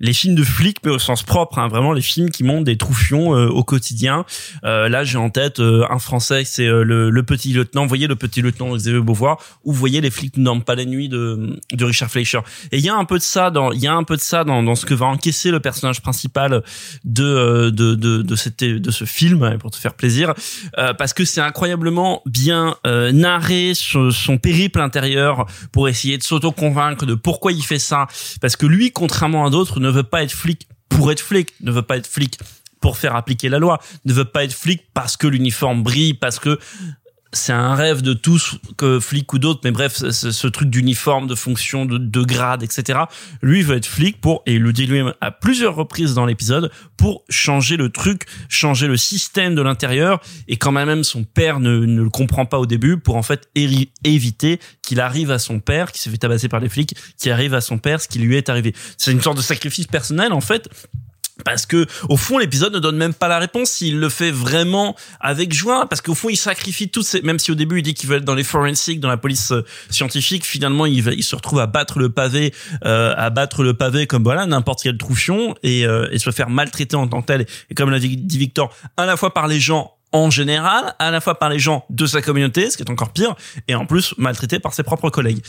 les 0.00 0.12
films 0.12 0.34
de 0.34 0.44
flics, 0.44 0.78
mais 0.84 0.90
au 0.90 0.98
sens 0.98 1.22
propre. 1.22 1.58
Hein, 1.58 1.68
vraiment, 1.68 1.92
les 1.92 2.02
films 2.02 2.30
qui 2.30 2.42
montrent 2.42 2.64
des 2.64 2.76
troufions 2.76 3.34
euh, 3.34 3.48
au 3.48 3.62
quotidien. 3.62 4.24
Euh, 4.64 4.88
là, 4.88 5.04
j'ai 5.04 5.18
en 5.18 5.30
tête 5.30 5.60
euh, 5.60 5.84
un 5.90 5.98
français, 5.98 6.44
c'est 6.44 6.66
euh, 6.66 6.82
le, 6.82 7.10
le 7.10 7.22
petit 7.22 7.52
lieutenant. 7.52 7.82
Vous 7.82 7.88
voyez 7.88 8.06
le 8.06 8.16
petit 8.16 8.42
lieutenant 8.42 8.72
de 8.72 8.78
Xavier 8.78 9.00
Beauvoir, 9.00 9.38
ou 9.64 9.72
vous 9.72 9.78
voyez 9.78 10.00
les 10.00 10.10
flics 10.10 10.36
ne 10.36 10.44
dorment 10.44 10.64
pas 10.64 10.74
la 10.74 10.84
nuit 10.84 11.08
de, 11.08 11.60
de 11.72 11.84
Richard 11.84 12.10
Fleischer. 12.10 12.40
Et 12.72 12.78
il 12.78 12.84
y 12.84 12.88
a 12.88 12.94
un 12.94 13.04
peu 13.04 13.18
de 13.18 13.22
ça 13.22 13.50
dans, 13.50 13.72
il 13.72 13.80
y 13.80 13.86
a 13.86 13.94
un 13.94 14.04
peu 14.04 14.16
de 14.16 14.20
ça 14.20 14.44
dans, 14.44 14.62
dans 14.62 14.74
ce 14.74 14.86
que 14.86 14.94
va 14.94 15.09
encaisser 15.10 15.50
le 15.50 15.60
personnage 15.60 16.00
principal 16.00 16.62
de, 17.04 17.24
euh, 17.24 17.70
de, 17.70 17.94
de, 17.94 18.22
de, 18.22 18.90
ce 18.90 19.04
film, 19.04 19.58
pour 19.58 19.70
te 19.70 19.76
faire 19.76 19.94
plaisir, 19.94 20.34
euh, 20.78 20.94
parce 20.94 21.12
que 21.12 21.24
c'est 21.24 21.40
incroyablement 21.40 22.22
bien 22.26 22.76
euh, 22.86 23.12
narré 23.12 23.72
son 23.74 24.38
périple 24.38 24.80
intérieur 24.80 25.46
pour 25.72 25.88
essayer 25.88 26.18
de 26.18 26.22
s'auto-convaincre 26.22 27.06
de 27.06 27.14
pourquoi 27.14 27.52
il 27.52 27.62
fait 27.62 27.78
ça. 27.78 28.06
Parce 28.40 28.56
que 28.56 28.66
lui, 28.66 28.92
contrairement 28.92 29.46
à 29.46 29.50
d'autres, 29.50 29.80
ne 29.80 29.90
veut 29.90 30.02
pas 30.02 30.22
être 30.22 30.32
flic 30.32 30.68
pour 30.88 31.12
être 31.12 31.20
flic, 31.20 31.52
ne 31.60 31.70
veut 31.70 31.82
pas 31.82 31.96
être 31.96 32.06
flic 32.06 32.38
pour 32.80 32.96
faire 32.96 33.14
appliquer 33.14 33.48
la 33.48 33.58
loi, 33.58 33.78
ne 34.06 34.12
veut 34.12 34.24
pas 34.24 34.44
être 34.44 34.54
flic 34.54 34.82
parce 34.94 35.16
que 35.16 35.26
l'uniforme 35.26 35.82
brille, 35.82 36.14
parce 36.14 36.38
que 36.38 36.58
c'est 37.32 37.52
un 37.52 37.74
rêve 37.74 38.02
de 38.02 38.12
tous, 38.12 38.56
que 38.76 38.98
flic 38.98 39.32
ou 39.32 39.38
d'autres, 39.38 39.60
mais 39.64 39.70
bref, 39.70 39.94
ce, 40.10 40.46
truc 40.48 40.68
d'uniforme, 40.68 41.26
de 41.26 41.34
fonction, 41.34 41.86
de, 41.86 41.96
de 41.96 42.22
grade, 42.22 42.62
etc. 42.62 43.00
Lui 43.40 43.62
veut 43.62 43.76
être 43.76 43.86
flic 43.86 44.20
pour, 44.20 44.42
et 44.46 44.54
il 44.54 44.62
le 44.62 44.72
dit 44.72 44.86
lui-même 44.86 45.14
à 45.20 45.30
plusieurs 45.30 45.74
reprises 45.76 46.14
dans 46.14 46.26
l'épisode, 46.26 46.70
pour 46.96 47.24
changer 47.28 47.76
le 47.76 47.90
truc, 47.90 48.26
changer 48.48 48.88
le 48.88 48.96
système 48.96 49.54
de 49.54 49.62
l'intérieur, 49.62 50.20
et 50.48 50.56
quand 50.56 50.72
même 50.72 51.04
son 51.04 51.24
père 51.24 51.60
ne, 51.60 51.78
ne 51.78 52.02
le 52.02 52.10
comprend 52.10 52.46
pas 52.46 52.58
au 52.58 52.66
début, 52.66 52.98
pour 52.98 53.16
en 53.16 53.22
fait 53.22 53.48
éviter 53.54 54.58
qu'il 54.82 55.00
arrive 55.00 55.30
à 55.30 55.38
son 55.38 55.60
père, 55.60 55.92
qui 55.92 56.00
s'est 56.00 56.10
fait 56.10 56.18
tabasser 56.18 56.48
par 56.48 56.60
les 56.60 56.68
flics, 56.68 56.96
qui 57.16 57.30
arrive 57.30 57.54
à 57.54 57.60
son 57.60 57.78
père 57.78 58.00
ce 58.00 58.08
qui 58.08 58.18
lui 58.18 58.36
est 58.36 58.48
arrivé. 58.48 58.74
C'est 58.96 59.12
une 59.12 59.20
sorte 59.20 59.36
de 59.36 59.42
sacrifice 59.42 59.86
personnel 59.86 60.32
en 60.32 60.40
fait, 60.40 60.68
parce 61.44 61.66
que 61.66 61.86
au 62.08 62.16
fond 62.16 62.38
l'épisode 62.38 62.74
ne 62.74 62.78
donne 62.78 62.96
même 62.96 63.14
pas 63.14 63.28
la 63.28 63.38
réponse. 63.38 63.70
S'il 63.70 63.98
le 63.98 64.08
fait 64.08 64.30
vraiment 64.30 64.96
avec 65.20 65.52
joie. 65.52 65.86
Parce 65.88 66.00
qu'au 66.00 66.14
fond 66.14 66.28
il 66.28 66.36
sacrifie 66.36 66.88
toutes 66.88 67.14
même 67.22 67.38
si 67.38 67.50
au 67.50 67.54
début 67.54 67.78
il 67.78 67.82
dit 67.82 67.94
qu'il 67.94 68.08
veut 68.08 68.16
être 68.16 68.24
dans 68.24 68.34
les 68.34 68.44
forensics 68.44 69.00
dans 69.00 69.08
la 69.08 69.16
police 69.16 69.52
euh, 69.52 69.64
scientifique 69.90 70.44
finalement 70.44 70.86
il 70.86 71.02
va 71.02 71.12
il 71.12 71.22
se 71.22 71.36
retrouve 71.36 71.60
à 71.60 71.66
battre 71.66 71.98
le 71.98 72.10
pavé 72.10 72.52
euh, 72.84 73.14
à 73.16 73.30
battre 73.30 73.62
le 73.62 73.74
pavé 73.74 74.06
comme 74.06 74.22
voilà 74.22 74.46
n'importe 74.46 74.82
quel 74.82 74.96
troufion 74.96 75.54
et, 75.62 75.86
euh, 75.86 76.08
et 76.12 76.18
se 76.18 76.30
faire 76.30 76.50
maltraiter 76.50 76.96
en 76.96 77.08
tant 77.08 77.22
que 77.22 77.26
tel. 77.26 77.46
Et 77.70 77.74
comme 77.74 77.90
l'a 77.90 77.98
dit 77.98 78.38
Victor 78.38 78.74
à 78.96 79.06
la 79.06 79.16
fois 79.16 79.34
par 79.34 79.48
les 79.48 79.60
gens 79.60 79.92
en 80.12 80.30
général, 80.30 80.94
à 80.98 81.10
la 81.10 81.20
fois 81.20 81.38
par 81.38 81.48
les 81.48 81.58
gens 81.58 81.84
de 81.90 82.06
sa 82.06 82.20
communauté, 82.20 82.70
ce 82.70 82.76
qui 82.76 82.82
est 82.82 82.90
encore 82.90 83.12
pire, 83.12 83.34
et 83.68 83.74
en 83.74 83.86
plus 83.86 84.14
maltraité 84.18 84.58
par 84.58 84.74
ses 84.74 84.82
propres 84.82 85.10
collègues. 85.10 85.42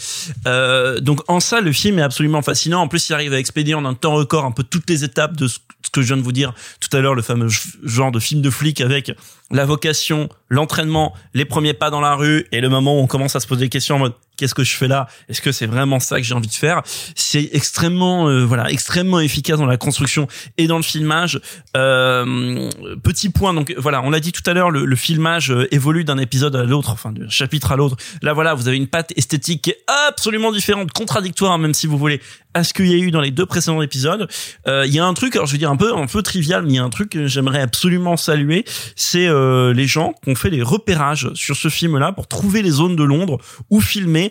Euh, 0.46 1.00
donc 1.00 1.22
en 1.28 1.40
ça, 1.40 1.62
le 1.62 1.72
film 1.72 2.00
est 2.00 2.04
absolument 2.04 2.42
fascinant. 2.42 2.82
En 2.82 2.88
plus, 2.88 3.10
il 3.10 3.14
arrive 3.14 3.34
à 3.34 3.40
expédier 3.40 3.74
en 3.74 3.86
un 3.86 3.94
temps 3.94 4.14
record 4.14 4.46
un 4.46 4.52
peu 4.52 4.64
toutes 4.64 4.90
les 4.90 5.04
étapes 5.04 5.36
de 5.36 5.48
ce 5.48 5.58
que 5.92 6.02
je 6.02 6.08
viens 6.08 6.18
de 6.18 6.22
vous 6.22 6.32
dire 6.32 6.54
tout 6.80 6.96
à 6.96 7.02
l'heure, 7.02 7.16
le 7.16 7.22
fameux 7.22 7.48
genre 7.84 8.12
de 8.12 8.20
film 8.20 8.42
de 8.42 8.50
flic 8.50 8.82
avec 8.82 9.12
la 9.50 9.66
vocation, 9.66 10.30
l'entraînement, 10.50 11.14
les 11.34 11.46
premiers 11.46 11.74
pas 11.74 11.90
dans 11.90 12.02
la 12.02 12.16
rue 12.16 12.48
et 12.52 12.62
le 12.62 12.70
moment 12.70 13.00
où 13.00 13.02
on 13.02 13.08
commence 13.08 13.36
à 13.36 13.40
se 13.40 13.48
poser 13.48 13.62
des 13.62 13.70
questions 13.70 13.96
en 13.96 14.00
mode 14.00 14.14
qu'est-ce 14.42 14.56
que 14.56 14.64
je 14.64 14.76
fais 14.76 14.88
là? 14.88 15.08
Est-ce 15.30 15.40
que 15.40 15.52
c'est 15.52 15.68
vraiment 15.68 16.00
ça 16.00 16.18
que 16.18 16.24
j'ai 16.24 16.34
envie 16.34 16.48
de 16.48 16.54
faire? 16.54 16.82
C'est 17.14 17.52
extrêmement 17.54 18.28
euh, 18.28 18.44
voilà 18.44 18.72
extrêmement 18.72 19.20
efficace 19.20 19.60
dans 19.60 19.68
la 19.68 19.78
construction 19.78 20.28
et 20.58 20.66
dans 20.66 20.78
le 20.78 20.84
filmage. 20.84 21.40
Euh, 21.78 22.68
petit 23.04 23.30
point 23.30 23.54
donc 23.54 23.72
voilà, 23.78 24.02
on 24.02 24.10
l'a 24.10 24.20
dit 24.20 24.32
tout 24.32 24.42
à 24.48 24.54
l'heure, 24.54 24.72
le, 24.72 24.96
filmage 24.96 25.52
euh, 25.52 25.68
évolue 25.72 26.04
d'un 26.04 26.18
épisode 26.18 26.56
à 26.56 26.64
l'autre, 26.64 26.90
enfin 26.90 27.12
d'un 27.12 27.30
chapitre 27.30 27.72
à 27.72 27.76
l'autre. 27.76 27.98
Là 28.24 28.34
voilà, 28.34 28.56
vous 28.56 28.68
avez 28.68 28.78
une 28.78 28.88
patte 28.88 29.14
esthétique 29.16 29.62
qui 29.62 29.70
est 29.70 29.84
absolument 30.08 30.52
différente, 30.52 30.92
contradictoire 30.92 31.60
même 31.60 31.76
si 31.76 31.86
vous 31.86 32.00
voulez 32.00 32.20
à 32.56 32.64
ce 32.64 32.74
qu'il 32.74 32.88
y 32.88 32.94
a 32.94 32.98
eu 32.98 33.12
dans 33.12 33.22
les 33.22 33.32
deux 33.32 33.46
précédents 33.46 33.82
épisodes. 33.82 34.28
Il 34.68 34.94
y 34.94 35.00
a 35.00 35.06
un 35.06 35.14
truc, 35.14 35.36
alors 35.36 35.46
je 35.46 35.54
veux 35.54 35.58
dire 35.58 35.72
un 35.72 35.78
peu 35.78 35.96
un 35.96 36.08
peu 36.08 36.22
trivial, 36.22 36.64
mais 36.64 36.70
il 36.70 36.76
y 36.76 36.80
a 36.80 36.84
un 36.84 36.90
truc 36.90 37.12
que 37.12 37.28
j'aimerais 37.28 37.62
absolument 37.62 38.18
saluer, 38.18 38.66
c'est 38.98 39.30
les 39.74 39.88
gens 39.88 40.14
qui 40.22 40.32
ont 40.32 40.36
fait 40.36 40.50
les 40.50 40.62
repérages 40.62 41.30
sur 41.34 41.56
ce 41.56 41.70
film-là 41.70 42.12
pour 42.12 42.28
trouver 42.28 42.62
les 42.62 42.72
zones 42.72 42.98
de 42.98 43.04
Londres 43.04 43.38
où 43.70 43.80
filmer 43.80 44.31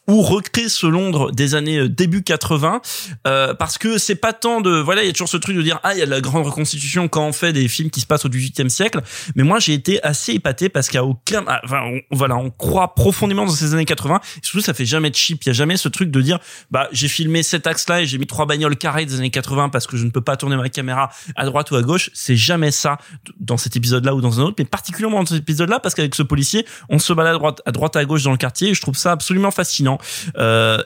ou 0.11 0.21
recréer 0.21 0.67
ce 0.67 0.87
Londres 0.87 1.31
des 1.31 1.55
années 1.55 1.77
euh, 1.77 1.89
début 1.89 2.21
80 2.21 2.81
euh, 3.27 3.53
parce 3.53 3.77
que 3.77 3.97
c'est 3.97 4.15
pas 4.15 4.33
tant 4.33 4.59
de 4.59 4.69
voilà 4.69 5.03
il 5.03 5.07
y 5.07 5.09
a 5.09 5.13
toujours 5.13 5.29
ce 5.29 5.37
truc 5.37 5.55
de 5.55 5.61
dire 5.61 5.79
ah 5.83 5.93
il 5.93 5.99
y 5.99 6.01
a 6.01 6.05
la 6.05 6.19
grande 6.19 6.45
reconstitution 6.45 7.07
quand 7.07 7.25
on 7.25 7.31
fait 7.31 7.53
des 7.53 7.67
films 7.69 7.89
qui 7.89 8.01
se 8.01 8.05
passent 8.05 8.25
au 8.25 8.29
18e 8.29 8.67
siècle. 8.67 9.01
Mais 9.35 9.43
moi 9.43 9.59
j'ai 9.59 9.73
été 9.73 10.03
assez 10.03 10.33
épaté 10.33 10.67
parce 10.67 10.89
qu'à 10.89 11.05
aucun 11.05 11.45
ah, 11.47 11.61
enfin 11.63 11.81
on, 11.85 12.01
voilà 12.11 12.35
on 12.35 12.49
croit 12.49 12.93
profondément 12.93 13.45
dans 13.45 13.53
ces 13.53 13.73
années 13.73 13.85
80 13.85 14.19
et 14.19 14.39
surtout 14.41 14.59
ça 14.59 14.73
fait 14.73 14.85
jamais 14.85 15.09
de 15.09 15.15
cheap 15.15 15.43
il 15.45 15.47
y 15.47 15.49
a 15.51 15.53
jamais 15.53 15.77
ce 15.77 15.87
truc 15.87 16.11
de 16.11 16.21
dire 16.21 16.39
bah 16.71 16.89
j'ai 16.91 17.07
filmé 17.07 17.41
cet 17.41 17.65
axe 17.65 17.87
là 17.87 18.01
et 18.01 18.05
j'ai 18.05 18.17
mis 18.17 18.27
trois 18.27 18.45
bagnoles 18.45 18.75
carrées 18.75 19.05
des 19.05 19.15
années 19.15 19.31
80 19.31 19.69
parce 19.69 19.87
que 19.87 19.95
je 19.95 20.03
ne 20.03 20.09
peux 20.09 20.21
pas 20.21 20.35
tourner 20.35 20.57
ma 20.57 20.67
caméra 20.67 21.09
à 21.37 21.45
droite 21.45 21.71
ou 21.71 21.77
à 21.77 21.83
gauche. 21.83 22.09
C'est 22.13 22.35
jamais 22.35 22.71
ça 22.71 22.97
dans 23.39 23.57
cet 23.57 23.77
épisode 23.77 24.03
là 24.03 24.13
ou 24.13 24.19
dans 24.19 24.41
un 24.41 24.43
autre 24.43 24.55
mais 24.59 24.65
particulièrement 24.65 25.19
dans 25.19 25.27
cet 25.27 25.37
épisode 25.37 25.69
là 25.69 25.79
parce 25.79 25.95
qu'avec 25.95 26.15
ce 26.15 26.23
policier 26.23 26.65
on 26.89 26.99
se 26.99 27.13
balade 27.13 27.35
à 27.35 27.37
droite 27.37 27.61
à 27.65 27.71
droite 27.71 27.95
à 27.95 28.03
gauche 28.03 28.23
dans 28.23 28.31
le 28.31 28.37
quartier. 28.37 28.69
Et 28.69 28.73
je 28.73 28.81
trouve 28.81 28.97
ça 28.97 29.13
absolument 29.13 29.51
fascinant 29.51 29.99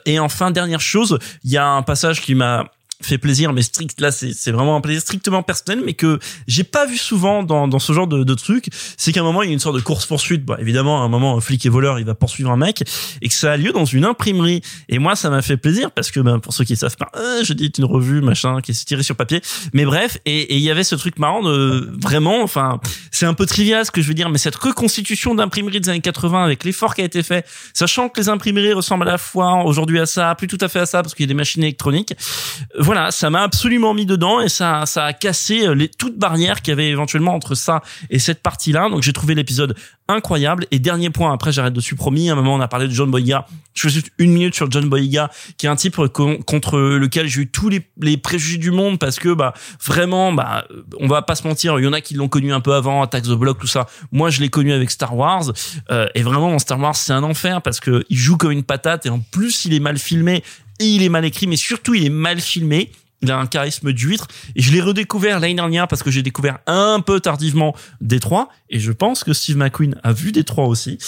et 0.06 0.18
enfin, 0.18 0.50
dernière 0.50 0.80
chose, 0.80 1.18
il 1.44 1.50
y 1.50 1.56
a 1.56 1.66
un 1.66 1.82
passage 1.82 2.20
qui 2.20 2.34
m'a 2.34 2.66
fait 3.02 3.18
plaisir 3.18 3.52
mais 3.52 3.62
strict 3.62 4.00
là 4.00 4.10
c'est 4.10 4.50
vraiment 4.50 4.76
un 4.76 4.80
plaisir 4.80 5.02
strictement 5.02 5.42
personnel 5.42 5.82
mais 5.84 5.94
que 5.94 6.18
j'ai 6.46 6.64
pas 6.64 6.86
vu 6.86 6.96
souvent 6.96 7.42
dans 7.42 7.68
dans 7.68 7.78
ce 7.78 7.92
genre 7.92 8.06
de, 8.06 8.24
de 8.24 8.34
truc. 8.34 8.68
C'est 8.96 9.12
qu'à 9.12 9.20
un 9.20 9.24
moment 9.24 9.42
il 9.42 9.48
y 9.48 9.50
a 9.50 9.52
une 9.52 9.60
sorte 9.60 9.76
de 9.76 9.80
course 9.80 10.06
poursuite 10.06 10.44
bon 10.44 10.56
évidemment 10.58 11.02
à 11.02 11.04
un 11.04 11.08
moment 11.08 11.36
un 11.36 11.40
flic 11.40 11.64
et 11.66 11.68
voleur 11.68 11.98
il 11.98 12.04
va 12.04 12.14
poursuivre 12.14 12.50
un 12.50 12.56
mec 12.56 12.84
et 13.22 13.28
que 13.28 13.34
ça 13.34 13.52
a 13.52 13.56
lieu 13.56 13.72
dans 13.72 13.84
une 13.84 14.04
imprimerie. 14.04 14.62
Et 14.88 14.98
moi 14.98 15.16
ça 15.16 15.30
m'a 15.30 15.42
fait 15.42 15.56
plaisir 15.56 15.90
parce 15.90 16.10
que 16.10 16.20
ben, 16.20 16.38
pour 16.38 16.52
ceux 16.52 16.64
qui 16.64 16.76
savent 16.76 16.96
pas 16.96 17.10
euh, 17.16 17.44
je 17.44 17.52
dis 17.52 17.72
une 17.78 17.84
revue 17.84 18.20
machin 18.20 18.60
qui 18.60 18.72
est 18.72 18.84
tirée 18.84 19.02
sur 19.02 19.16
papier. 19.16 19.40
Mais 19.72 19.84
bref 19.84 20.18
et 20.24 20.54
et 20.54 20.56
il 20.56 20.62
y 20.62 20.70
avait 20.70 20.84
ce 20.84 20.94
truc 20.94 21.18
marrant 21.18 21.42
de 21.42 21.90
vraiment 22.00 22.42
enfin 22.42 22.80
c'est 23.10 23.26
un 23.26 23.34
peu 23.34 23.46
trivial 23.46 23.84
ce 23.84 23.90
que 23.90 24.00
je 24.00 24.08
veux 24.08 24.14
dire 24.14 24.28
mais 24.30 24.38
cette 24.38 24.56
reconstitution 24.56 25.34
d'imprimerie 25.34 25.80
des 25.80 25.88
années 25.88 26.00
80 26.00 26.44
avec 26.44 26.64
l'effort 26.64 26.94
qui 26.94 27.02
a 27.02 27.04
été 27.04 27.22
fait 27.22 27.46
sachant 27.74 28.08
que 28.08 28.20
les 28.20 28.28
imprimeries 28.28 28.72
ressemblent 28.72 29.08
à 29.08 29.12
la 29.12 29.18
fois 29.18 29.64
aujourd'hui 29.64 29.98
à 29.98 30.06
ça 30.06 30.34
plus 30.34 30.46
tout 30.46 30.58
à 30.60 30.68
fait 30.68 30.80
à 30.80 30.86
ça 30.86 31.02
parce 31.02 31.14
qu'il 31.14 31.24
y 31.24 31.28
a 31.28 31.28
des 31.28 31.34
machines 31.34 31.62
électroniques 31.62 32.14
voilà, 32.86 33.10
ça 33.10 33.30
m'a 33.30 33.42
absolument 33.42 33.94
mis 33.94 34.06
dedans 34.06 34.40
et 34.40 34.48
ça, 34.48 34.86
ça 34.86 35.04
a 35.06 35.12
cassé 35.12 35.74
les 35.74 35.88
toutes 35.88 36.16
barrières 36.16 36.62
qu'il 36.62 36.70
y 36.70 36.72
avait 36.72 36.88
éventuellement 36.88 37.34
entre 37.34 37.54
ça 37.56 37.82
et 38.10 38.20
cette 38.20 38.42
partie-là. 38.42 38.88
Donc 38.88 39.02
j'ai 39.02 39.12
trouvé 39.12 39.34
l'épisode 39.34 39.76
incroyable. 40.08 40.66
Et 40.70 40.78
dernier 40.78 41.10
point, 41.10 41.32
après 41.32 41.50
j'arrête 41.50 41.72
dessus 41.72 41.96
promis. 41.96 42.30
À 42.30 42.34
un 42.34 42.36
moment 42.36 42.54
on 42.54 42.60
a 42.60 42.68
parlé 42.68 42.86
de 42.86 42.92
John 42.92 43.10
Boyega. 43.10 43.44
Je 43.74 43.82
fais 43.82 43.88
juste 43.88 44.10
une 44.18 44.32
minute 44.32 44.54
sur 44.54 44.70
John 44.70 44.88
Boyega, 44.88 45.30
qui 45.58 45.66
est 45.66 45.68
un 45.68 45.74
type 45.76 45.96
con- 46.12 46.38
contre 46.46 46.78
lequel 46.78 47.26
j'ai 47.26 47.42
eu 47.42 47.48
tous 47.48 47.68
les, 47.68 47.86
les 48.00 48.16
préjugés 48.16 48.58
du 48.58 48.70
monde 48.70 48.98
parce 49.00 49.18
que 49.18 49.34
bah 49.34 49.52
vraiment, 49.84 50.32
bah 50.32 50.64
on 51.00 51.08
va 51.08 51.22
pas 51.22 51.34
se 51.34 51.46
mentir, 51.46 51.78
il 51.80 51.84
y 51.84 51.88
en 51.88 51.92
a 51.92 52.00
qui 52.00 52.14
l'ont 52.14 52.28
connu 52.28 52.52
un 52.52 52.60
peu 52.60 52.72
avant, 52.74 53.02
Attack 53.02 53.24
the 53.24 53.32
Block, 53.32 53.58
tout 53.58 53.66
ça. 53.66 53.86
Moi 54.12 54.30
je 54.30 54.40
l'ai 54.40 54.48
connu 54.48 54.72
avec 54.72 54.90
Star 54.90 55.16
Wars 55.16 55.44
Euh, 55.90 56.06
et 56.14 56.22
vraiment 56.22 56.50
dans 56.50 56.58
Star 56.60 56.78
Wars 56.80 56.94
c'est 56.96 57.12
un 57.12 57.22
enfer 57.24 57.60
parce 57.62 57.80
que 57.80 58.04
il 58.08 58.16
joue 58.16 58.36
comme 58.36 58.52
une 58.52 58.62
patate 58.62 59.06
et 59.06 59.10
en 59.10 59.18
plus 59.18 59.64
il 59.64 59.74
est 59.74 59.80
mal 59.80 59.98
filmé 59.98 60.42
il 60.80 61.02
est 61.02 61.08
mal 61.08 61.24
écrit, 61.24 61.46
mais 61.46 61.56
surtout 61.56 61.94
il 61.94 62.04
est 62.04 62.10
mal 62.10 62.40
filmé. 62.40 62.90
Il 63.22 63.30
a 63.30 63.38
un 63.38 63.46
charisme 63.46 63.92
d'huître 63.92 64.28
et 64.54 64.60
je 64.60 64.70
l'ai 64.72 64.82
redécouvert 64.82 65.40
l'année 65.40 65.54
dernière 65.54 65.88
parce 65.88 66.02
que 66.02 66.10
j'ai 66.10 66.22
découvert 66.22 66.58
un 66.66 67.00
peu 67.00 67.18
tardivement 67.18 67.74
Détroit 68.02 68.50
et 68.68 68.78
je 68.78 68.92
pense 68.92 69.24
que 69.24 69.32
Steve 69.32 69.56
McQueen 69.56 69.98
a 70.02 70.12
vu 70.12 70.32
Détroit 70.32 70.66
aussi. 70.66 70.98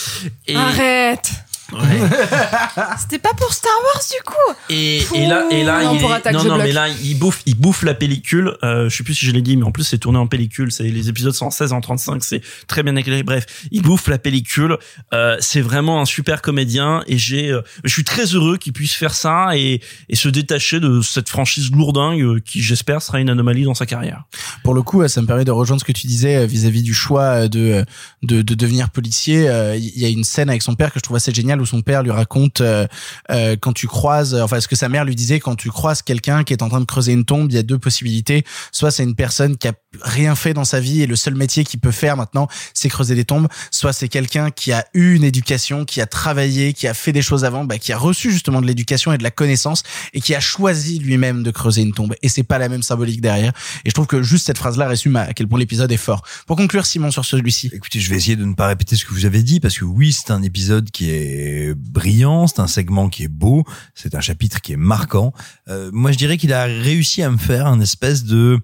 Arrête 0.54 1.30
C'était 2.98 3.18
pas 3.18 3.34
pour 3.34 3.52
Star 3.52 3.72
Wars 3.84 4.02
du 4.10 4.22
coup. 4.24 4.54
Et, 4.70 4.98
et 5.14 5.26
là, 5.26 5.46
et 5.50 5.62
là, 5.64 5.84
Non, 5.84 5.94
il 5.94 6.00
pour 6.00 6.10
est- 6.10 6.14
Attack 6.16 6.32
non, 6.34 6.40
the 6.42 6.46
non, 6.46 6.54
Block. 6.56 6.66
mais 6.66 6.72
là, 6.72 6.88
il 6.88 7.18
bouffe, 7.18 7.42
il 7.46 7.54
bouffe 7.56 7.82
la 7.82 7.94
pellicule. 7.94 8.56
Euh, 8.62 8.88
je 8.88 8.96
sais 8.96 9.04
plus 9.04 9.14
si 9.14 9.26
je 9.26 9.32
l'ai 9.32 9.42
dit, 9.42 9.56
mais 9.56 9.64
en 9.64 9.70
plus, 9.72 9.84
c'est 9.84 9.98
tourné 9.98 10.18
en 10.18 10.26
pellicule. 10.26 10.72
C'est 10.72 10.84
les 10.84 11.08
épisodes 11.08 11.32
116 11.34 11.72
en 11.72 11.80
35, 11.80 12.22
c'est 12.24 12.40
très 12.66 12.82
bien 12.82 12.96
éclairé. 12.96 13.22
Bref, 13.22 13.46
il 13.70 13.82
bouffe 13.82 14.08
la 14.08 14.18
pellicule. 14.18 14.78
Euh, 15.12 15.36
c'est 15.40 15.60
vraiment 15.60 16.00
un 16.00 16.04
super 16.04 16.42
comédien 16.42 17.02
et 17.06 17.18
j'ai, 17.18 17.50
euh, 17.50 17.62
je 17.84 17.92
suis 17.92 18.04
très 18.04 18.24
heureux 18.26 18.56
qu'il 18.56 18.72
puisse 18.72 18.94
faire 18.94 19.14
ça 19.14 19.50
et, 19.56 19.80
et 20.08 20.16
se 20.16 20.28
détacher 20.28 20.80
de 20.80 21.00
cette 21.02 21.28
franchise 21.28 21.70
lourdingue 21.70 22.22
euh, 22.22 22.40
qui, 22.44 22.62
j'espère, 22.62 23.02
sera 23.02 23.20
une 23.20 23.30
anomalie 23.30 23.64
dans 23.64 23.74
sa 23.74 23.86
carrière. 23.86 24.24
Pour 24.64 24.74
le 24.74 24.82
coup, 24.82 25.02
euh, 25.02 25.08
ça 25.08 25.20
me 25.22 25.26
permet 25.26 25.44
de 25.44 25.50
rejoindre 25.50 25.80
ce 25.80 25.86
que 25.86 25.92
tu 25.92 26.06
disais 26.06 26.36
euh, 26.36 26.46
vis-à-vis 26.46 26.82
du 26.82 26.94
choix 26.94 27.48
de, 27.48 27.84
de 28.22 28.42
de 28.42 28.54
devenir 28.54 28.90
policier. 28.90 29.42
Il 29.76 29.98
y 30.00 30.04
a 30.04 30.08
une 30.08 30.24
scène 30.24 30.48
avec 30.48 30.62
son 30.62 30.74
père 30.74 30.92
que 30.92 30.98
je 30.98 31.02
trouve 31.02 31.16
assez 31.16 31.32
géniale 31.34 31.57
où 31.60 31.66
son 31.66 31.82
père 31.82 32.02
lui 32.02 32.10
raconte 32.10 32.60
euh, 32.60 32.86
euh, 33.30 33.56
quand 33.60 33.72
tu 33.72 33.86
croises, 33.86 34.34
euh, 34.34 34.42
enfin 34.42 34.60
ce 34.60 34.68
que 34.68 34.76
sa 34.76 34.88
mère 34.88 35.04
lui 35.04 35.14
disait 35.14 35.40
quand 35.40 35.56
tu 35.56 35.70
croises 35.70 36.02
quelqu'un 36.02 36.44
qui 36.44 36.52
est 36.52 36.62
en 36.62 36.68
train 36.68 36.80
de 36.80 36.84
creuser 36.84 37.12
une 37.12 37.24
tombe, 37.24 37.50
il 37.50 37.54
y 37.54 37.58
a 37.58 37.62
deux 37.62 37.78
possibilités. 37.78 38.44
Soit 38.72 38.90
c'est 38.90 39.04
une 39.04 39.14
personne 39.14 39.56
qui 39.56 39.68
a 39.68 39.72
rien 40.02 40.34
fait 40.34 40.54
dans 40.54 40.64
sa 40.64 40.80
vie 40.80 41.02
et 41.02 41.06
le 41.06 41.16
seul 41.16 41.34
métier 41.34 41.64
qu'il 41.64 41.80
peut 41.80 41.90
faire 41.90 42.16
maintenant, 42.16 42.48
c'est 42.74 42.88
creuser 42.88 43.14
des 43.14 43.24
tombes. 43.24 43.48
Soit 43.70 43.92
c'est 43.92 44.08
quelqu'un 44.08 44.50
qui 44.50 44.72
a 44.72 44.86
eu 44.94 45.14
une 45.14 45.24
éducation, 45.24 45.84
qui 45.84 46.00
a 46.00 46.06
travaillé, 46.06 46.72
qui 46.72 46.86
a 46.86 46.94
fait 46.94 47.12
des 47.12 47.22
choses 47.22 47.44
avant, 47.44 47.64
bah, 47.64 47.78
qui 47.78 47.92
a 47.92 47.98
reçu 47.98 48.30
justement 48.30 48.60
de 48.60 48.66
l'éducation 48.66 49.12
et 49.12 49.18
de 49.18 49.22
la 49.22 49.30
connaissance 49.30 49.82
et 50.12 50.20
qui 50.20 50.34
a 50.34 50.40
choisi 50.40 50.98
lui-même 50.98 51.42
de 51.42 51.50
creuser 51.50 51.82
une 51.82 51.92
tombe. 51.92 52.14
Et 52.22 52.28
c'est 52.28 52.42
pas 52.42 52.58
la 52.58 52.68
même 52.68 52.82
symbolique 52.82 53.20
derrière. 53.20 53.52
Et 53.84 53.90
je 53.90 53.94
trouve 53.94 54.06
que 54.06 54.22
juste 54.22 54.46
cette 54.46 54.58
phrase-là 54.58 54.88
résume 54.88 55.16
à 55.16 55.32
quel 55.34 55.48
point 55.48 55.58
l'épisode 55.58 55.90
est 55.92 55.96
fort. 55.96 56.22
Pour 56.46 56.56
conclure, 56.56 56.86
Simon, 56.86 57.10
sur 57.10 57.24
celui-ci. 57.24 57.70
Écoutez, 57.72 58.00
je 58.00 58.10
vais 58.10 58.16
essayer 58.16 58.36
de 58.36 58.44
ne 58.44 58.54
pas 58.54 58.66
répéter 58.68 58.96
ce 58.96 59.04
que 59.04 59.12
vous 59.12 59.26
avez 59.26 59.42
dit 59.42 59.60
parce 59.60 59.78
que 59.78 59.84
oui, 59.84 60.12
c'est 60.12 60.32
un 60.32 60.42
épisode 60.42 60.90
qui 60.90 61.10
est 61.10 61.74
brillant, 61.74 62.46
c'est 62.46 62.60
un 62.60 62.66
segment 62.66 63.08
qui 63.08 63.24
est 63.24 63.28
beau, 63.28 63.64
c'est 63.94 64.14
un 64.14 64.20
chapitre 64.20 64.60
qui 64.60 64.72
est 64.72 64.76
marquant. 64.76 65.32
Euh, 65.68 65.90
moi, 65.92 66.12
je 66.12 66.18
dirais 66.18 66.36
qu'il 66.36 66.52
a 66.52 66.64
réussi 66.64 67.22
à 67.22 67.30
me 67.30 67.38
faire 67.38 67.66
un 67.66 67.80
espèce 67.80 68.24
de 68.24 68.58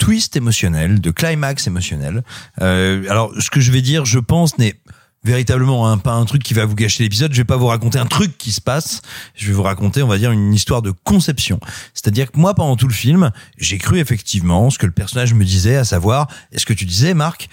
twist 0.00 0.34
émotionnel, 0.34 1.00
de 1.00 1.10
climax 1.12 1.68
émotionnel. 1.68 2.24
Euh, 2.60 3.04
alors, 3.08 3.32
ce 3.38 3.50
que 3.50 3.60
je 3.60 3.70
vais 3.70 3.82
dire, 3.82 4.04
je 4.06 4.18
pense, 4.18 4.58
n'est 4.58 4.80
véritablement 5.22 5.96
pas 5.98 6.14
un 6.14 6.24
truc 6.24 6.42
qui 6.42 6.54
va 6.54 6.64
vous 6.64 6.74
gâcher 6.74 7.02
l'épisode. 7.02 7.32
Je 7.32 7.36
vais 7.36 7.44
pas 7.44 7.58
vous 7.58 7.66
raconter 7.66 7.98
un 7.98 8.06
truc 8.06 8.38
qui 8.38 8.50
se 8.50 8.62
passe. 8.62 9.02
Je 9.34 9.46
vais 9.46 9.52
vous 9.52 9.62
raconter, 9.62 10.02
on 10.02 10.08
va 10.08 10.16
dire, 10.16 10.32
une 10.32 10.54
histoire 10.54 10.80
de 10.80 10.90
conception. 11.04 11.60
C'est-à-dire 11.92 12.32
que 12.32 12.38
moi, 12.38 12.54
pendant 12.54 12.76
tout 12.76 12.88
le 12.88 12.94
film, 12.94 13.30
j'ai 13.58 13.76
cru 13.76 13.98
effectivement 13.98 14.70
ce 14.70 14.78
que 14.78 14.86
le 14.86 14.92
personnage 14.92 15.34
me 15.34 15.44
disait, 15.44 15.76
à 15.76 15.84
savoir, 15.84 16.28
est-ce 16.50 16.64
que 16.64 16.72
tu 16.72 16.86
disais, 16.86 17.12
Marc, 17.12 17.50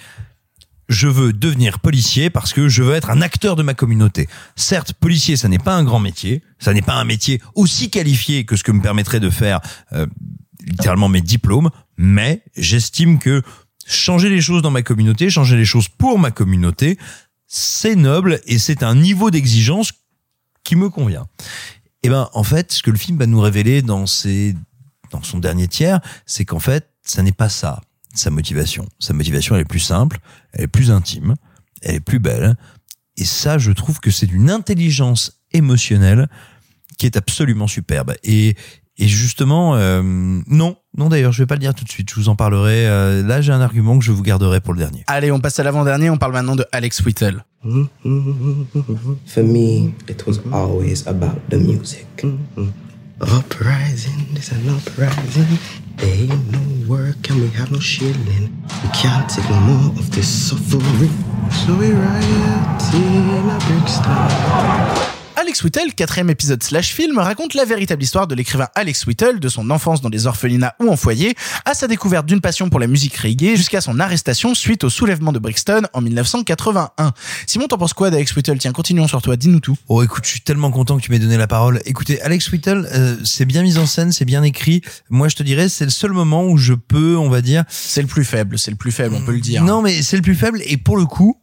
je 0.88 1.06
veux 1.06 1.34
devenir 1.34 1.80
policier 1.80 2.30
parce 2.30 2.54
que 2.54 2.68
je 2.68 2.82
veux 2.82 2.94
être 2.94 3.10
un 3.10 3.20
acteur 3.20 3.56
de 3.56 3.62
ma 3.62 3.74
communauté. 3.74 4.26
Certes, 4.56 4.94
policier, 4.94 5.36
ça 5.36 5.48
n'est 5.48 5.58
pas 5.58 5.74
un 5.74 5.84
grand 5.84 6.00
métier, 6.00 6.42
ça 6.58 6.72
n'est 6.72 6.80
pas 6.80 6.94
un 6.94 7.04
métier 7.04 7.42
aussi 7.54 7.90
qualifié 7.90 8.46
que 8.46 8.56
ce 8.56 8.64
que 8.64 8.72
me 8.72 8.80
permettrait 8.80 9.20
de 9.20 9.28
faire 9.28 9.60
euh, 9.92 10.06
littéralement 10.66 11.10
mes 11.10 11.20
diplômes, 11.20 11.68
mais 11.98 12.42
j'estime 12.56 13.18
que 13.18 13.42
changer 13.86 14.30
les 14.30 14.40
choses 14.40 14.62
dans 14.62 14.70
ma 14.70 14.82
communauté, 14.82 15.28
changer 15.28 15.56
les 15.56 15.64
choses 15.64 15.88
pour 15.88 16.18
ma 16.18 16.30
communauté, 16.30 16.98
c'est 17.46 17.96
noble 17.96 18.40
et 18.46 18.58
c'est 18.58 18.82
un 18.82 18.94
niveau 18.94 19.30
d'exigence 19.30 19.92
qui 20.64 20.76
me 20.76 20.88
convient. 20.88 21.26
Et 22.02 22.08
ben, 22.08 22.28
en 22.32 22.44
fait, 22.44 22.72
ce 22.72 22.82
que 22.82 22.90
le 22.90 22.98
film 22.98 23.18
va 23.18 23.26
nous 23.26 23.40
révéler 23.40 23.82
dans 23.82 24.06
ses, 24.06 24.54
dans 25.10 25.22
son 25.22 25.38
dernier 25.38 25.66
tiers, 25.66 26.00
c'est 26.26 26.44
qu'en 26.44 26.60
fait, 26.60 26.88
ça 27.02 27.22
n'est 27.22 27.32
pas 27.32 27.48
ça, 27.48 27.80
sa 28.14 28.30
motivation. 28.30 28.86
Sa 28.98 29.14
motivation, 29.14 29.56
elle 29.56 29.62
est 29.62 29.64
plus 29.64 29.80
simple, 29.80 30.20
elle 30.52 30.64
est 30.64 30.68
plus 30.68 30.90
intime, 30.90 31.34
elle 31.82 31.96
est 31.96 32.00
plus 32.00 32.20
belle. 32.20 32.56
Et 33.16 33.24
ça, 33.24 33.58
je 33.58 33.72
trouve 33.72 33.98
que 33.98 34.10
c'est 34.10 34.26
d'une 34.26 34.50
intelligence 34.50 35.40
émotionnelle 35.52 36.28
qui 36.98 37.06
est 37.06 37.16
absolument 37.16 37.66
superbe. 37.66 38.14
Et, 38.22 38.54
et 38.98 39.08
justement, 39.08 39.76
euh, 39.76 40.02
non, 40.02 40.76
non 40.98 41.08
d'ailleurs, 41.08 41.32
je 41.32 41.42
vais 41.42 41.46
pas 41.46 41.54
le 41.54 41.60
dire 41.60 41.74
tout 41.74 41.84
de 41.84 41.88
suite. 41.88 42.10
Je 42.10 42.16
vous 42.16 42.28
en 42.28 42.36
parlerai. 42.36 42.86
euh, 42.88 43.22
là, 43.22 43.40
j'ai 43.40 43.52
un 43.52 43.60
argument 43.60 43.98
que 43.98 44.04
je 44.04 44.12
vous 44.12 44.22
garderai 44.22 44.60
pour 44.60 44.74
le 44.74 44.80
dernier. 44.80 45.04
Allez, 45.06 45.30
on 45.30 45.40
passe 45.40 45.58
à 45.60 45.62
l'avant-dernier. 45.62 46.10
On 46.10 46.16
parle 46.18 46.32
maintenant 46.32 46.56
de 46.56 46.66
Alex 46.72 47.00
Whittle. 47.00 47.44
For 47.62 49.42
me, 49.42 49.94
it 50.08 50.24
was 50.26 50.40
always 50.52 51.06
about 51.06 51.38
the 51.50 51.56
music. 51.56 52.06
Uprising, 53.20 54.26
this 54.34 54.52
an 54.52 54.68
uprising. 54.68 55.58
There 55.96 56.08
ain't 56.08 56.52
no 56.52 56.60
work 56.88 57.28
and 57.30 57.40
we 57.40 57.48
have 57.58 57.72
no 57.72 57.80
shilling. 57.80 58.50
We 58.84 58.88
can't 58.92 59.28
take 59.28 59.48
no 59.50 59.58
more 59.60 59.90
of 59.98 60.10
this 60.12 60.28
suffering. 60.28 61.10
So 61.66 61.74
we 61.76 61.90
riot 61.90 62.94
in 62.94 63.50
a 63.50 63.58
Brixton. 63.66 65.17
Alex 65.40 65.62
Whittle, 65.62 65.94
quatrième 65.94 66.30
épisode 66.30 66.60
slash 66.64 66.92
film, 66.92 67.16
raconte 67.16 67.54
la 67.54 67.64
véritable 67.64 68.02
histoire 68.02 68.26
de 68.26 68.34
l'écrivain 68.34 68.66
Alex 68.74 69.06
Whittle, 69.06 69.38
de 69.38 69.48
son 69.48 69.70
enfance 69.70 70.00
dans 70.00 70.10
des 70.10 70.26
orphelinats 70.26 70.74
ou 70.80 70.88
en 70.88 70.96
foyer, 70.96 71.36
à 71.64 71.74
sa 71.74 71.86
découverte 71.86 72.26
d'une 72.26 72.40
passion 72.40 72.68
pour 72.68 72.80
la 72.80 72.88
musique 72.88 73.16
reggae, 73.16 73.54
jusqu'à 73.54 73.80
son 73.80 74.00
arrestation 74.00 74.52
suite 74.56 74.82
au 74.82 74.90
soulèvement 74.90 75.30
de 75.30 75.38
Brixton 75.38 75.82
en 75.92 76.00
1981. 76.00 77.12
Simon, 77.46 77.68
t'en 77.68 77.78
penses 77.78 77.92
quoi 77.92 78.10
d'Alex 78.10 78.34
Whittle? 78.34 78.58
Tiens, 78.58 78.72
continuons 78.72 79.06
sur 79.06 79.22
toi, 79.22 79.36
dis-nous 79.36 79.60
tout. 79.60 79.76
Oh, 79.86 80.02
écoute, 80.02 80.24
je 80.24 80.30
suis 80.30 80.40
tellement 80.40 80.72
content 80.72 80.96
que 80.96 81.02
tu 81.02 81.12
m'aies 81.12 81.20
donné 81.20 81.36
la 81.36 81.46
parole. 81.46 81.80
Écoutez, 81.84 82.20
Alex 82.22 82.50
Whittle, 82.50 82.88
euh, 82.92 83.16
c'est 83.22 83.44
bien 83.44 83.62
mis 83.62 83.78
en 83.78 83.86
scène, 83.86 84.10
c'est 84.10 84.24
bien 84.24 84.42
écrit. 84.42 84.82
Moi, 85.08 85.28
je 85.28 85.36
te 85.36 85.44
dirais, 85.44 85.68
c'est 85.68 85.84
le 85.84 85.92
seul 85.92 86.10
moment 86.10 86.48
où 86.48 86.56
je 86.56 86.74
peux, 86.74 87.16
on 87.16 87.28
va 87.28 87.42
dire. 87.42 87.62
C'est 87.68 88.02
le 88.02 88.08
plus 88.08 88.24
faible, 88.24 88.58
c'est 88.58 88.72
le 88.72 88.76
plus 88.76 88.90
faible, 88.90 89.14
on 89.14 89.22
peut 89.22 89.34
le 89.34 89.40
dire. 89.40 89.62
Non, 89.62 89.82
mais 89.82 90.02
c'est 90.02 90.16
le 90.16 90.22
plus 90.22 90.34
faible. 90.34 90.62
Et 90.66 90.78
pour 90.78 90.96
le 90.96 91.06
coup, 91.06 91.40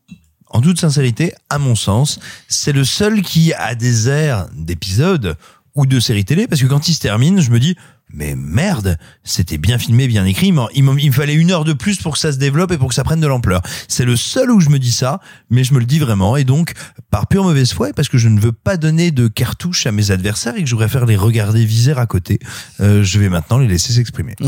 en 0.55 0.61
toute 0.61 0.79
sincérité, 0.79 1.33
à 1.49 1.57
mon 1.57 1.75
sens, 1.75 2.17
c'est 2.47 2.71
le 2.71 2.85
seul 2.85 3.23
qui 3.23 3.53
a 3.53 3.75
des 3.75 4.07
airs 4.07 4.47
d'épisode 4.53 5.35
ou 5.75 5.85
de 5.85 5.99
série 5.99 6.23
télé, 6.23 6.47
parce 6.47 6.61
que 6.61 6.67
quand 6.67 6.87
il 6.87 6.93
se 6.93 7.01
termine, 7.01 7.41
je 7.41 7.51
me 7.51 7.59
dis, 7.59 7.75
mais 8.15 8.35
merde, 8.35 8.97
c'était 9.23 9.57
bien 9.57 9.77
filmé, 9.77 10.07
bien 10.07 10.25
écrit, 10.25 10.53
il, 10.73 10.83
me 10.83 11.11
fallait 11.11 11.33
une 11.33 11.51
heure 11.51 11.65
de 11.65 11.73
plus 11.73 11.97
pour 11.97 12.13
que 12.13 12.19
ça 12.19 12.31
se 12.31 12.37
développe 12.37 12.71
et 12.71 12.77
pour 12.77 12.89
que 12.89 12.95
ça 12.95 13.03
prenne 13.03 13.19
de 13.19 13.27
l'ampleur. 13.27 13.61
C'est 13.87 14.05
le 14.05 14.15
seul 14.15 14.51
où 14.51 14.59
je 14.59 14.69
me 14.69 14.79
dis 14.79 14.91
ça, 14.91 15.19
mais 15.49 15.63
je 15.63 15.73
me 15.73 15.79
le 15.79 15.85
dis 15.85 15.99
vraiment, 15.99 16.37
et 16.37 16.43
donc, 16.43 16.73
par 17.11 17.27
pure 17.27 17.43
mauvaise 17.43 17.73
foi, 17.73 17.89
et 17.89 17.93
parce 17.93 18.09
que 18.09 18.17
je 18.17 18.29
ne 18.29 18.39
veux 18.39 18.51
pas 18.51 18.77
donner 18.77 19.11
de 19.11 19.27
cartouches 19.27 19.85
à 19.85 19.91
mes 19.91 20.11
adversaires 20.11 20.55
et 20.55 20.63
que 20.63 20.69
je 20.69 20.75
préfère 20.75 21.05
les 21.05 21.17
regarder 21.17 21.65
viser 21.65 21.93
à 21.93 22.05
côté, 22.05 22.39
euh, 22.79 23.03
je 23.03 23.19
vais 23.19 23.29
maintenant 23.29 23.57
les 23.57 23.67
laisser 23.67 23.93
s'exprimer. 23.93 24.35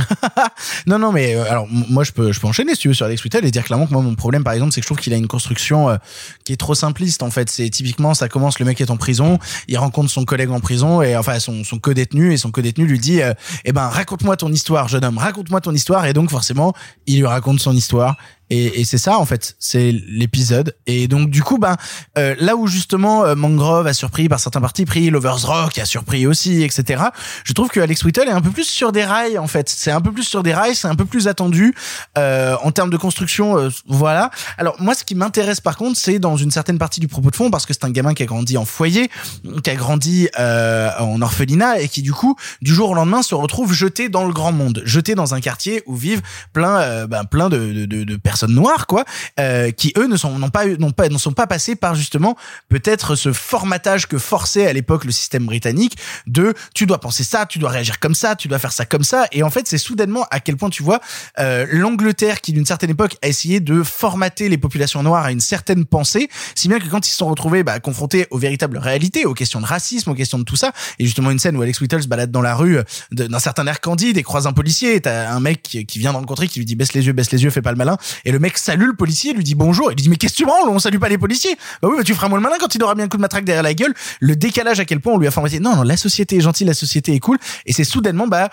Non, 0.85 0.99
non, 0.99 1.11
mais 1.11 1.35
euh, 1.35 1.49
alors 1.49 1.67
moi 1.69 2.03
je 2.03 2.11
peux, 2.11 2.31
je 2.31 2.39
peux 2.39 2.47
enchaîner 2.47 2.73
si 2.75 2.81
tu 2.81 2.87
veux 2.87 2.93
sur 2.93 3.05
Alex 3.05 3.23
Whittle 3.23 3.45
et 3.45 3.51
dire 3.51 3.63
clairement 3.63 3.85
que 3.87 3.93
moi 3.93 4.01
mon 4.01 4.15
problème 4.15 4.43
par 4.43 4.53
exemple 4.53 4.71
c'est 4.71 4.81
que 4.81 4.85
je 4.85 4.87
trouve 4.87 4.99
qu'il 4.99 5.13
a 5.13 5.17
une 5.17 5.27
construction 5.27 5.89
euh, 5.89 5.97
qui 6.43 6.53
est 6.53 6.57
trop 6.57 6.75
simpliste 6.75 7.23
en 7.23 7.29
fait. 7.29 7.49
C'est 7.49 7.69
typiquement 7.69 8.13
ça 8.13 8.29
commence 8.29 8.59
le 8.59 8.65
mec 8.65 8.79
est 8.81 8.89
en 8.89 8.97
prison, 8.97 9.39
il 9.67 9.77
rencontre 9.77 10.09
son 10.09 10.25
collègue 10.25 10.51
en 10.51 10.59
prison 10.59 11.01
et 11.01 11.15
enfin 11.15 11.39
son 11.39 11.63
son 11.63 11.79
co-détenu 11.79 12.33
et 12.33 12.37
son 12.37 12.51
co-détenu 12.51 12.85
lui 12.85 12.99
dit 12.99 13.21
euh, 13.21 13.33
eh 13.65 13.71
ben 13.71 13.87
raconte-moi 13.87 14.37
ton 14.37 14.51
histoire 14.51 14.87
jeune 14.87 15.05
homme, 15.05 15.17
raconte-moi 15.17 15.61
ton 15.61 15.73
histoire. 15.73 16.05
Et 16.05 16.13
donc 16.13 16.29
forcément 16.29 16.73
il 17.05 17.19
lui 17.19 17.27
raconte 17.27 17.59
son 17.59 17.73
histoire 17.73 18.17
et, 18.49 18.81
et 18.81 18.85
c'est 18.85 18.97
ça 18.97 19.17
en 19.19 19.25
fait, 19.25 19.55
c'est 19.59 19.91
l'épisode. 19.91 20.75
Et 20.85 21.07
donc 21.07 21.29
du 21.29 21.43
coup, 21.43 21.57
ben 21.57 21.75
euh, 22.17 22.35
là 22.39 22.55
où 22.55 22.67
justement 22.67 23.25
euh, 23.25 23.35
Mangrove 23.35 23.87
a 23.87 23.93
surpris 23.93 24.29
par 24.29 24.39
certains 24.39 24.61
partis 24.61 24.85
pris, 24.85 25.09
Lovers 25.09 25.45
Rock 25.45 25.77
a 25.77 25.85
surpris 25.85 26.25
aussi, 26.27 26.63
etc. 26.63 27.03
Je 27.43 27.53
trouve 27.53 27.69
que 27.69 27.79
Alex 27.79 28.03
Whittle 28.03 28.27
est 28.27 28.31
un 28.31 28.41
peu 28.41 28.51
plus 28.51 28.67
sur 28.67 28.91
des 28.91 29.03
rails 29.03 29.37
en 29.37 29.47
fait. 29.47 29.69
C'est 29.69 29.91
un 29.91 30.01
peu 30.01 30.11
plus 30.11 30.23
sur 30.23 30.43
des 30.43 30.53
rails, 30.53 30.75
c'est 30.75 30.87
un 30.87 30.95
peu 30.95 31.05
plus 31.05 31.27
attendu 31.27 31.75
euh, 32.17 32.55
en 32.63 32.71
termes 32.71 32.89
de 32.89 32.97
construction. 32.97 33.57
euh, 33.57 33.69
voilà. 33.87 34.31
Alors 34.57 34.75
moi, 34.79 34.93
ce 34.93 35.03
qui 35.03 35.15
m'intéresse 35.15 35.59
par 35.59 35.75
contre, 35.77 35.99
c'est 35.99 36.19
dans 36.19 36.37
une 36.37 36.51
certaine 36.51 36.77
partie 36.77 36.99
du 36.99 37.07
propos 37.07 37.31
de 37.31 37.35
fond 37.35 37.51
parce 37.51 37.65
que 37.65 37.73
c'est 37.73 37.83
un 37.83 37.89
gamin 37.91 38.13
qui 38.13 38.23
a 38.23 38.25
grandi 38.25 38.57
en 38.57 38.65
foyer, 38.65 39.09
qui 39.63 39.69
a 39.69 39.75
grandi 39.75 40.29
euh, 40.39 40.89
en 40.99 41.21
orphelinat 41.21 41.79
et 41.81 41.89
qui 41.89 42.01
du 42.01 42.13
coup, 42.13 42.35
du 42.61 42.73
jour 42.73 42.91
au 42.91 42.93
lendemain, 42.93 43.21
se 43.21 43.35
retrouve 43.35 43.73
jeté 43.73 44.09
dans 44.09 44.25
le 44.25 44.33
grand 44.33 44.51
monde, 44.51 44.81
jeté 44.85 45.15
dans 45.15 45.33
un 45.33 45.41
quartier 45.41 45.83
où 45.85 45.95
vivent 45.95 46.21
plein, 46.53 46.77
euh, 46.79 47.07
ben, 47.07 47.25
plein 47.25 47.49
de, 47.49 47.57
de, 47.57 47.85
de, 47.85 48.03
de 48.03 48.15
personnes 48.15 48.36
noires, 48.45 48.87
quoi, 48.87 49.05
euh, 49.39 49.71
qui 49.71 49.93
eux 49.97 50.07
ne 50.07 50.17
sont 50.17 50.37
n'ont 50.37 50.49
pas 50.49 50.65
n'ont 50.65 50.91
pas 50.91 51.09
ne 51.09 51.33
pas 51.33 51.47
passés 51.47 51.75
par 51.75 51.95
justement 51.95 52.37
peut-être 52.69 53.15
ce 53.15 53.33
formatage 53.33 54.07
que 54.07 54.17
forçait 54.17 54.67
à 54.67 54.73
l'époque 54.73 55.05
le 55.05 55.11
système 55.11 55.45
britannique 55.45 55.97
de 56.25 56.53
tu 56.73 56.85
dois 56.85 56.99
penser 56.99 57.23
ça, 57.23 57.45
tu 57.45 57.59
dois 57.59 57.69
réagir 57.69 57.99
comme 57.99 58.15
ça, 58.15 58.35
tu 58.35 58.47
dois 58.47 58.59
faire 58.59 58.71
ça 58.71 58.85
comme 58.85 59.03
ça. 59.03 59.27
Et 59.31 59.43
en 59.43 59.49
fait, 59.49 59.67
c'est 59.67 59.77
soudainement 59.77 60.25
à 60.31 60.39
quel 60.39 60.57
point 60.57 60.69
tu 60.69 60.83
vois 60.83 60.99
euh, 61.39 61.65
l'Angleterre 61.69 62.41
qui 62.41 62.53
d'une 62.53 62.65
certaine 62.65 62.89
époque 62.89 63.17
a 63.21 63.27
essayé 63.27 63.59
de 63.59 63.83
formater 63.83 64.49
les 64.49 64.57
populations 64.57 65.03
noires 65.03 65.25
à 65.25 65.31
une 65.31 65.39
certaine 65.39 65.85
pensée, 65.85 66.29
si 66.55 66.67
bien 66.67 66.79
que 66.79 66.87
quand 66.87 67.07
ils 67.07 67.11
se 67.11 67.17
sont 67.17 67.27
retrouvés 67.27 67.63
bah, 67.63 67.79
confrontés 67.79 68.27
aux 68.31 68.37
véritables 68.37 68.77
réalités, 68.77 69.25
aux 69.25 69.33
questions 69.33 69.61
de 69.61 69.65
racisme, 69.65 70.11
aux 70.11 70.15
questions 70.15 70.39
de 70.39 70.43
tout 70.43 70.55
ça, 70.55 70.71
et 70.99 71.05
justement 71.05 71.31
une 71.31 71.39
scène 71.39 71.55
où 71.57 71.61
Alex 71.61 71.79
Whittle 71.81 72.03
se 72.03 72.07
balade 72.07 72.31
dans 72.31 72.41
la 72.41 72.55
rue 72.55 72.77
euh, 72.77 72.83
d'un 73.11 73.39
certain 73.39 73.65
air 73.67 73.81
candide 73.81 74.17
et 74.17 74.23
croise 74.23 74.47
un 74.47 74.53
policier, 74.53 74.99
t'as 75.01 75.31
un 75.31 75.39
mec 75.39 75.61
qui, 75.61 75.85
qui 75.85 75.99
vient 75.99 76.11
de 76.11 76.17
rencontrer 76.17 76.47
qui 76.47 76.59
lui 76.59 76.65
dit 76.65 76.75
baisse 76.75 76.93
les 76.93 77.05
yeux, 77.05 77.13
baisse 77.13 77.31
les 77.31 77.43
yeux, 77.43 77.49
fais 77.49 77.61
pas 77.61 77.71
le 77.71 77.77
malin, 77.77 77.97
et 78.27 78.31
le 78.31 78.39
mec 78.39 78.57
salue 78.57 78.87
le 78.87 78.93
policier, 78.93 79.31
lui 79.31 79.45
dit 79.45 79.55
bonjour, 79.55 79.89
et 79.89 79.95
lui 79.95 80.03
dit 80.03 80.09
mais 80.09 80.17
qu'est-ce 80.17 80.33
que 80.33 80.39
tu 80.39 80.45
branles, 80.45 80.67
on 80.67 80.79
salue 80.79 80.97
pas 80.97 81.07
les 81.07 81.17
policiers. 81.17 81.55
Bah 81.81 81.87
oui, 81.89 81.95
bah 81.97 82.03
tu 82.03 82.13
feras 82.13 82.27
moins 82.27 82.37
le 82.37 82.43
malin 82.43 82.57
quand 82.59 82.75
il 82.75 82.83
aura 82.83 82.93
bien 82.93 83.05
un 83.05 83.07
coup 83.07 83.15
de 83.15 83.21
matraque 83.21 83.45
derrière 83.45 83.63
la 83.63 83.73
gueule. 83.73 83.93
Le 84.19 84.35
décalage 84.35 84.81
à 84.81 84.85
quel 84.85 84.99
point 84.99 85.13
on 85.13 85.17
lui 85.17 85.27
a 85.27 85.31
formaté, 85.31 85.61
non, 85.61 85.77
non, 85.77 85.83
la 85.83 85.95
société 85.95 86.35
est 86.35 86.41
gentille, 86.41 86.67
la 86.67 86.73
société 86.73 87.13
est 87.13 87.21
cool, 87.21 87.37
et 87.65 87.71
c'est 87.71 87.85
soudainement 87.85 88.27
bah 88.27 88.49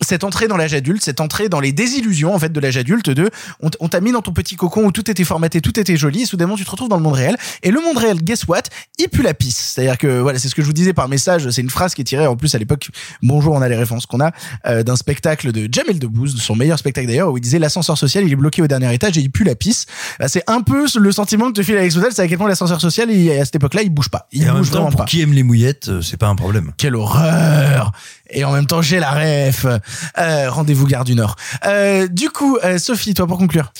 cette 0.00 0.24
entrée 0.24 0.48
dans 0.48 0.56
l'âge 0.56 0.74
adulte, 0.74 1.02
cette 1.04 1.20
entrée 1.20 1.48
dans 1.48 1.60
les 1.60 1.72
désillusions 1.72 2.34
en 2.34 2.38
fait 2.38 2.50
de 2.52 2.58
l'âge 2.60 2.76
adulte 2.76 3.10
de 3.10 3.30
on, 3.60 3.88
t'a 3.88 4.00
mis 4.00 4.10
dans 4.12 4.22
ton 4.22 4.32
petit 4.32 4.56
cocon 4.56 4.84
où 4.84 4.92
tout 4.92 5.08
était 5.10 5.24
formaté, 5.24 5.60
tout 5.60 5.78
était 5.78 5.96
joli 5.96 6.22
et 6.22 6.26
soudainement 6.26 6.56
tu 6.56 6.64
te 6.64 6.70
retrouves 6.70 6.88
dans 6.88 6.96
le 6.96 7.02
monde 7.02 7.14
réel 7.14 7.36
et 7.62 7.70
le 7.70 7.80
monde 7.80 7.96
réel, 7.98 8.22
guess 8.22 8.46
what, 8.48 8.62
il 8.98 9.08
pue 9.08 9.22
la 9.22 9.34
pisse. 9.34 9.72
C'est-à-dire 9.74 9.96
que 9.96 10.18
voilà, 10.20 10.38
c'est 10.38 10.48
ce 10.48 10.54
que 10.54 10.62
je 10.62 10.66
vous 10.66 10.72
disais 10.72 10.92
par 10.92 11.08
message, 11.08 11.48
c'est 11.50 11.60
une 11.62 11.70
phrase 11.70 11.94
qui 11.94 12.00
est 12.00 12.04
tirée 12.04 12.26
en 12.26 12.36
plus 12.36 12.54
à 12.54 12.58
l'époque 12.58 12.88
bonjour, 13.22 13.54
on 13.54 13.62
a 13.62 13.68
les 13.68 13.76
références 13.76 14.06
qu'on 14.06 14.20
a 14.20 14.32
euh, 14.66 14.82
d'un 14.82 14.96
spectacle 14.96 15.52
de 15.52 15.68
Jamel 15.72 15.98
Debbouze, 16.00 16.34
de 16.34 16.40
son 16.40 16.56
meilleur 16.56 16.78
spectacle 16.78 17.06
d'ailleurs 17.06 17.30
où 17.30 17.38
il 17.38 17.40
disait 17.40 17.58
l'ascenseur 17.60 17.96
social, 17.96 18.24
il 18.24 18.32
est 18.32 18.36
bloqué 18.36 18.62
au 18.62 18.66
dernier 18.66 18.92
étage 18.92 19.16
et 19.16 19.20
il 19.20 19.30
pue 19.30 19.44
la 19.44 19.54
pisse. 19.54 19.86
Bah, 20.18 20.26
c'est 20.28 20.42
un 20.48 20.60
peu 20.60 20.86
le 20.98 21.12
sentiment 21.12 21.46
que 21.48 21.52
te 21.52 21.62
file 21.62 21.76
Alex 21.76 21.96
Hôtel, 21.96 22.10
c'est 22.12 22.22
à 22.22 22.28
quel 22.28 22.38
point 22.38 22.48
l'ascenseur 22.48 22.80
social 22.80 23.10
il- 23.10 23.30
à 23.30 23.44
cette 23.44 23.56
époque-là, 23.56 23.82
il 23.82 23.90
bouge 23.90 24.08
pas. 24.08 24.26
Il 24.32 24.42
Et 24.42 24.50
en 24.50 24.54
bouge 24.58 24.62
même 24.62 24.64
temps, 24.66 24.70
vraiment 24.72 24.90
pour 24.90 24.98
pas. 25.00 25.04
qui 25.04 25.20
aime 25.22 25.32
les 25.32 25.42
mouillettes, 25.44 25.88
euh, 25.88 26.02
c'est 26.02 26.16
pas 26.16 26.26
un 26.28 26.34
problème. 26.36 26.72
Quelle 26.76 26.96
horreur 26.96 27.92
Et 28.30 28.44
en 28.44 28.52
même 28.52 28.66
temps, 28.66 28.82
j'ai 28.82 28.98
la 28.98 29.10
ref. 29.10 29.66
Euh, 29.66 30.50
Rendez-vous 30.50 30.86
Gare 30.86 31.04
du 31.04 31.14
Nord. 31.14 31.36
Euh, 31.66 32.08
du 32.08 32.30
coup, 32.30 32.58
euh, 32.64 32.78
Sophie, 32.78 33.14
toi 33.14 33.26
pour 33.26 33.38
conclure. 33.38 33.72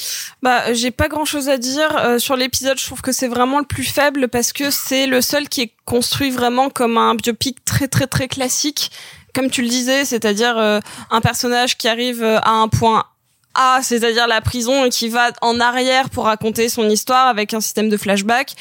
Bah, 0.42 0.72
j'ai 0.74 0.90
pas 0.90 1.08
grand 1.08 1.24
chose 1.24 1.48
à 1.48 1.56
dire 1.56 1.96
euh, 1.96 2.18
sur 2.18 2.36
l'épisode. 2.36 2.78
Je 2.78 2.84
trouve 2.84 3.00
que 3.00 3.12
c'est 3.12 3.28
vraiment 3.28 3.58
le 3.58 3.64
plus 3.64 3.84
faible 3.84 4.28
parce 4.28 4.52
que 4.52 4.70
c'est 4.70 5.06
le 5.06 5.20
seul 5.22 5.48
qui 5.48 5.62
est 5.62 5.72
construit 5.84 6.30
vraiment 6.30 6.68
comme 6.70 6.98
un 6.98 7.14
biopic 7.14 7.64
très 7.64 7.88
très 7.88 8.06
très 8.06 8.28
classique. 8.28 8.90
Comme 9.34 9.50
tu 9.50 9.62
le 9.62 9.68
disais, 9.68 10.04
c'est-à-dire 10.04 10.56
euh, 10.58 10.78
un 11.10 11.20
personnage 11.20 11.76
qui 11.76 11.88
arrive 11.88 12.22
euh, 12.22 12.38
à 12.40 12.50
un 12.50 12.68
point 12.68 13.04
A, 13.54 13.80
c'est-à-dire 13.82 14.26
la 14.26 14.40
prison, 14.40 14.84
et 14.84 14.90
qui 14.90 15.08
va 15.08 15.30
en 15.40 15.60
arrière 15.60 16.10
pour 16.10 16.24
raconter 16.24 16.68
son 16.68 16.88
histoire 16.88 17.28
avec 17.28 17.54
un 17.54 17.60
système 17.60 17.88
de 17.88 17.96
flashback. 17.96 18.52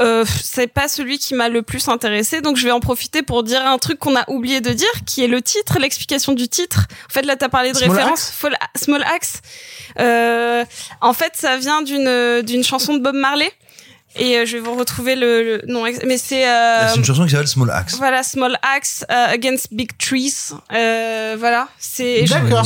Euh, 0.00 0.24
c'est 0.42 0.66
pas 0.66 0.88
celui 0.88 1.18
qui 1.18 1.34
m'a 1.34 1.48
le 1.48 1.62
plus 1.62 1.88
intéressé, 1.88 2.40
donc 2.40 2.56
je 2.56 2.64
vais 2.64 2.70
en 2.70 2.80
profiter 2.80 3.22
pour 3.22 3.42
dire 3.42 3.64
un 3.66 3.78
truc 3.78 3.98
qu'on 3.98 4.16
a 4.16 4.24
oublié 4.28 4.60
de 4.60 4.70
dire, 4.72 4.88
qui 5.06 5.24
est 5.24 5.28
le 5.28 5.42
titre, 5.42 5.78
l'explication 5.78 6.32
du 6.32 6.48
titre. 6.48 6.86
En 7.10 7.12
fait, 7.12 7.22
là, 7.22 7.36
t'as 7.36 7.48
parlé 7.48 7.72
de 7.72 7.76
Small 7.78 7.90
référence. 7.90 8.30
Fall- 8.30 8.56
Small 8.76 9.02
Axe. 9.04 9.40
Euh, 9.98 10.64
en 11.00 11.12
fait, 11.12 11.32
ça 11.34 11.56
vient 11.56 11.82
d'une 11.82 12.42
d'une 12.42 12.62
chanson 12.64 12.94
de 12.94 13.00
Bob 13.02 13.14
Marley. 13.14 13.50
Et 14.18 14.38
euh, 14.38 14.46
je 14.46 14.56
vais 14.56 14.62
vous 14.62 14.74
retrouver 14.74 15.14
le, 15.14 15.42
le 15.42 15.62
nom, 15.66 15.84
mais 16.06 16.16
c'est 16.16 16.48
euh, 16.48 16.88
C'est 16.88 16.96
une 16.96 17.04
chanson 17.04 17.24
qui 17.24 17.32
s'appelle 17.32 17.48
Small 17.48 17.70
Axe. 17.70 17.96
voilà 17.96 18.22
Small 18.22 18.56
Axe 18.62 19.04
euh, 19.10 19.26
Against 19.26 19.68
Big 19.74 19.90
Trees. 19.98 20.52
Euh, 20.72 21.36
voilà, 21.38 21.68
c'est 21.78 22.22
D'accord. 22.22 22.64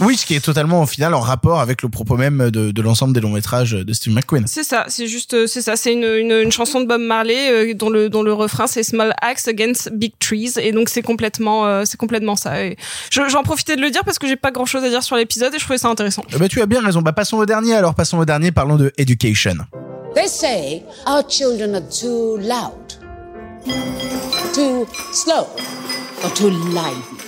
Oui, 0.00 0.16
ce 0.16 0.24
qui 0.26 0.34
est 0.34 0.40
totalement 0.44 0.82
au 0.82 0.86
final 0.86 1.12
en 1.14 1.20
rapport 1.20 1.60
avec 1.60 1.82
le 1.82 1.88
propos 1.88 2.16
même 2.16 2.50
de, 2.50 2.70
de 2.70 2.82
l'ensemble 2.82 3.12
des 3.12 3.20
longs 3.20 3.30
métrages 3.32 3.72
de 3.72 3.92
Steve 3.92 4.14
McQueen. 4.14 4.44
C'est 4.46 4.64
ça, 4.64 4.84
c'est 4.88 5.06
juste, 5.06 5.34
euh, 5.34 5.46
c'est 5.46 5.60
ça, 5.62 5.76
c'est 5.76 5.92
une, 5.92 6.04
une, 6.04 6.32
une 6.32 6.50
chanson 6.52 6.80
de 6.80 6.86
Bob 6.86 7.00
Marley 7.00 7.50
euh, 7.52 7.74
dont 7.74 7.90
le 7.90 8.08
dont 8.08 8.22
le 8.22 8.32
refrain 8.32 8.66
c'est 8.66 8.82
Small 8.82 9.14
Axe 9.20 9.46
Against 9.48 9.90
Big 9.92 10.12
Trees 10.18 10.52
et 10.58 10.72
donc 10.72 10.88
c'est 10.88 11.02
complètement 11.02 11.66
euh, 11.66 11.82
c'est 11.84 11.98
complètement 11.98 12.36
ça. 12.36 12.64
Et 12.64 12.76
je- 13.10 13.28
j'en 13.28 13.42
profitais 13.42 13.76
de 13.76 13.82
le 13.82 13.90
dire 13.90 14.02
parce 14.04 14.18
que 14.18 14.26
j'ai 14.26 14.36
pas 14.36 14.50
grand 14.50 14.64
chose 14.66 14.82
à 14.84 14.88
dire 14.88 15.02
sur 15.02 15.16
l'épisode 15.16 15.54
et 15.54 15.58
je 15.58 15.64
trouvais 15.64 15.78
ça 15.78 15.88
intéressant. 15.88 16.22
Eh 16.34 16.38
ben, 16.38 16.48
tu 16.48 16.60
as 16.62 16.66
bien 16.66 16.80
raison. 16.80 17.02
Bah, 17.02 17.12
passons 17.12 17.36
au 17.36 17.46
dernier. 17.46 17.74
Alors, 17.74 17.94
passons 17.94 18.18
au 18.18 18.24
dernier. 18.24 18.52
Parlons 18.52 18.76
de 18.76 18.92
Education. 18.96 19.56
They 20.14 20.26
say 20.28 20.82
our 21.06 21.22
children 21.28 21.74
are 21.74 21.82
too 21.88 22.38
loud, 22.38 22.72
too 24.54 24.86
slow, 25.12 25.46
or 26.24 26.32
too 26.34 26.50
lively. 26.50 27.19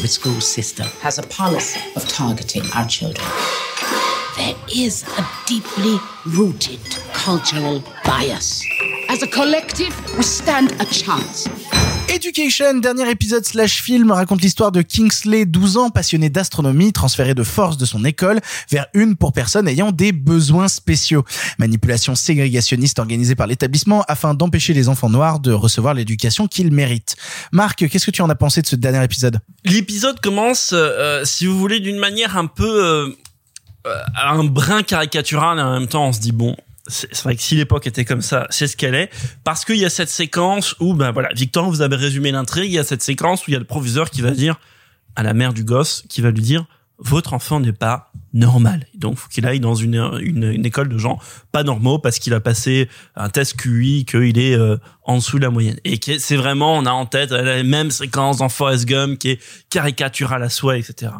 The 0.00 0.08
school 0.08 0.40
system 0.40 0.86
Has 1.02 1.18
a 1.18 1.22
policy 1.24 1.78
of 1.94 2.08
targeting 2.08 2.62
our 2.74 2.88
children. 2.88 3.26
There 4.34 4.56
is 4.74 5.04
a 5.18 5.28
deeply 5.46 5.98
rooted 6.24 6.80
cultural 7.12 7.84
bias. 8.06 8.64
As 9.10 9.22
a 9.22 9.26
collective, 9.26 9.94
we 10.16 10.22
stand 10.22 10.72
a 10.80 10.86
chance. 10.86 11.46
Education, 12.12 12.80
dernier 12.80 13.08
épisode 13.08 13.44
slash 13.44 13.80
film, 13.82 14.10
raconte 14.10 14.42
l'histoire 14.42 14.72
de 14.72 14.82
Kingsley, 14.82 15.46
12 15.46 15.76
ans, 15.76 15.90
passionné 15.90 16.28
d'astronomie, 16.28 16.92
transféré 16.92 17.34
de 17.34 17.44
force 17.44 17.76
de 17.76 17.84
son 17.84 18.04
école 18.04 18.40
vers 18.68 18.88
une 18.94 19.14
pour 19.14 19.32
personnes 19.32 19.68
ayant 19.68 19.92
des 19.92 20.10
besoins 20.10 20.66
spéciaux. 20.66 21.24
Manipulation 21.58 22.16
ségrégationniste 22.16 22.98
organisée 22.98 23.36
par 23.36 23.46
l'établissement 23.46 24.04
afin 24.08 24.34
d'empêcher 24.34 24.72
les 24.72 24.88
enfants 24.88 25.08
noirs 25.08 25.38
de 25.38 25.52
recevoir 25.52 25.94
l'éducation 25.94 26.48
qu'ils 26.48 26.72
méritent. 26.72 27.14
Marc, 27.52 27.88
qu'est-ce 27.88 28.06
que 28.06 28.10
tu 28.10 28.22
en 28.22 28.28
as 28.28 28.34
pensé 28.34 28.60
de 28.60 28.66
ce 28.66 28.74
dernier 28.74 29.04
épisode? 29.04 29.38
L'épisode 29.64 30.18
commence, 30.18 30.70
euh, 30.72 31.24
si 31.24 31.46
vous 31.46 31.56
voulez, 31.56 31.78
d'une 31.78 31.98
manière 31.98 32.36
un 32.36 32.46
peu 32.46 32.84
euh, 32.84 33.08
euh, 33.86 34.02
un 34.20 34.42
brin 34.42 34.82
caricatural 34.82 35.58
et 35.58 35.62
en 35.62 35.78
même 35.78 35.86
temps 35.86 36.08
on 36.08 36.12
se 36.12 36.18
dit 36.18 36.32
bon. 36.32 36.56
C'est 36.90 37.22
vrai 37.22 37.36
que 37.36 37.42
si 37.42 37.54
l'époque 37.54 37.86
était 37.86 38.04
comme 38.04 38.22
ça, 38.22 38.46
c'est 38.50 38.66
ce 38.66 38.76
qu'elle 38.76 38.94
est, 38.94 39.10
parce 39.44 39.64
qu'il 39.64 39.76
y 39.76 39.84
a 39.84 39.90
cette 39.90 40.08
séquence 40.08 40.74
où, 40.80 40.94
ben 40.94 41.12
voilà, 41.12 41.30
Victor, 41.34 41.68
vous 41.70 41.80
avez 41.80 41.96
résumé 41.96 42.32
l'intrigue, 42.32 42.70
il 42.70 42.74
y 42.74 42.78
a 42.78 42.84
cette 42.84 43.02
séquence 43.02 43.46
où 43.46 43.50
il 43.50 43.52
y 43.54 43.56
a 43.56 43.60
le 43.60 43.64
proviseur 43.64 44.10
qui 44.10 44.20
va 44.20 44.32
dire 44.32 44.60
à 45.16 45.22
la 45.22 45.34
mère 45.34 45.52
du 45.52 45.64
gosse, 45.64 46.04
qui 46.08 46.20
va 46.20 46.30
lui 46.30 46.42
dire, 46.42 46.66
votre 46.98 47.32
enfant 47.32 47.60
n'est 47.60 47.72
pas 47.72 48.12
normal. 48.32 48.86
Donc, 48.94 49.16
faut 49.16 49.28
qu'il 49.28 49.46
aille 49.46 49.60
dans 49.60 49.74
une, 49.74 49.96
une, 50.20 50.44
une 50.44 50.66
école 50.66 50.88
de 50.88 50.98
gens 50.98 51.18
pas 51.52 51.62
normaux 51.64 51.98
parce 51.98 52.18
qu'il 52.18 52.32
a 52.34 52.40
passé 52.40 52.88
un 53.16 53.28
test 53.28 53.56
QI, 53.56 54.04
qu'il 54.04 54.38
est 54.38 54.54
euh, 54.54 54.76
en 55.02 55.16
dessous 55.16 55.38
de 55.38 55.44
la 55.44 55.50
moyenne. 55.50 55.78
Et 55.84 55.98
c'est 56.18 56.36
vraiment, 56.36 56.76
on 56.76 56.86
a 56.86 56.90
en 56.92 57.06
tête 57.06 57.32
euh, 57.32 57.42
la 57.42 57.62
même 57.62 57.90
séquence 57.90 58.38
dans 58.38 58.48
Forrest 58.48 58.86
Gump 58.86 59.18
qui 59.18 59.30
est 59.30 59.40
caricaturale 59.70 60.42
à 60.42 60.48
soi, 60.48 60.78
etc. 60.78 61.12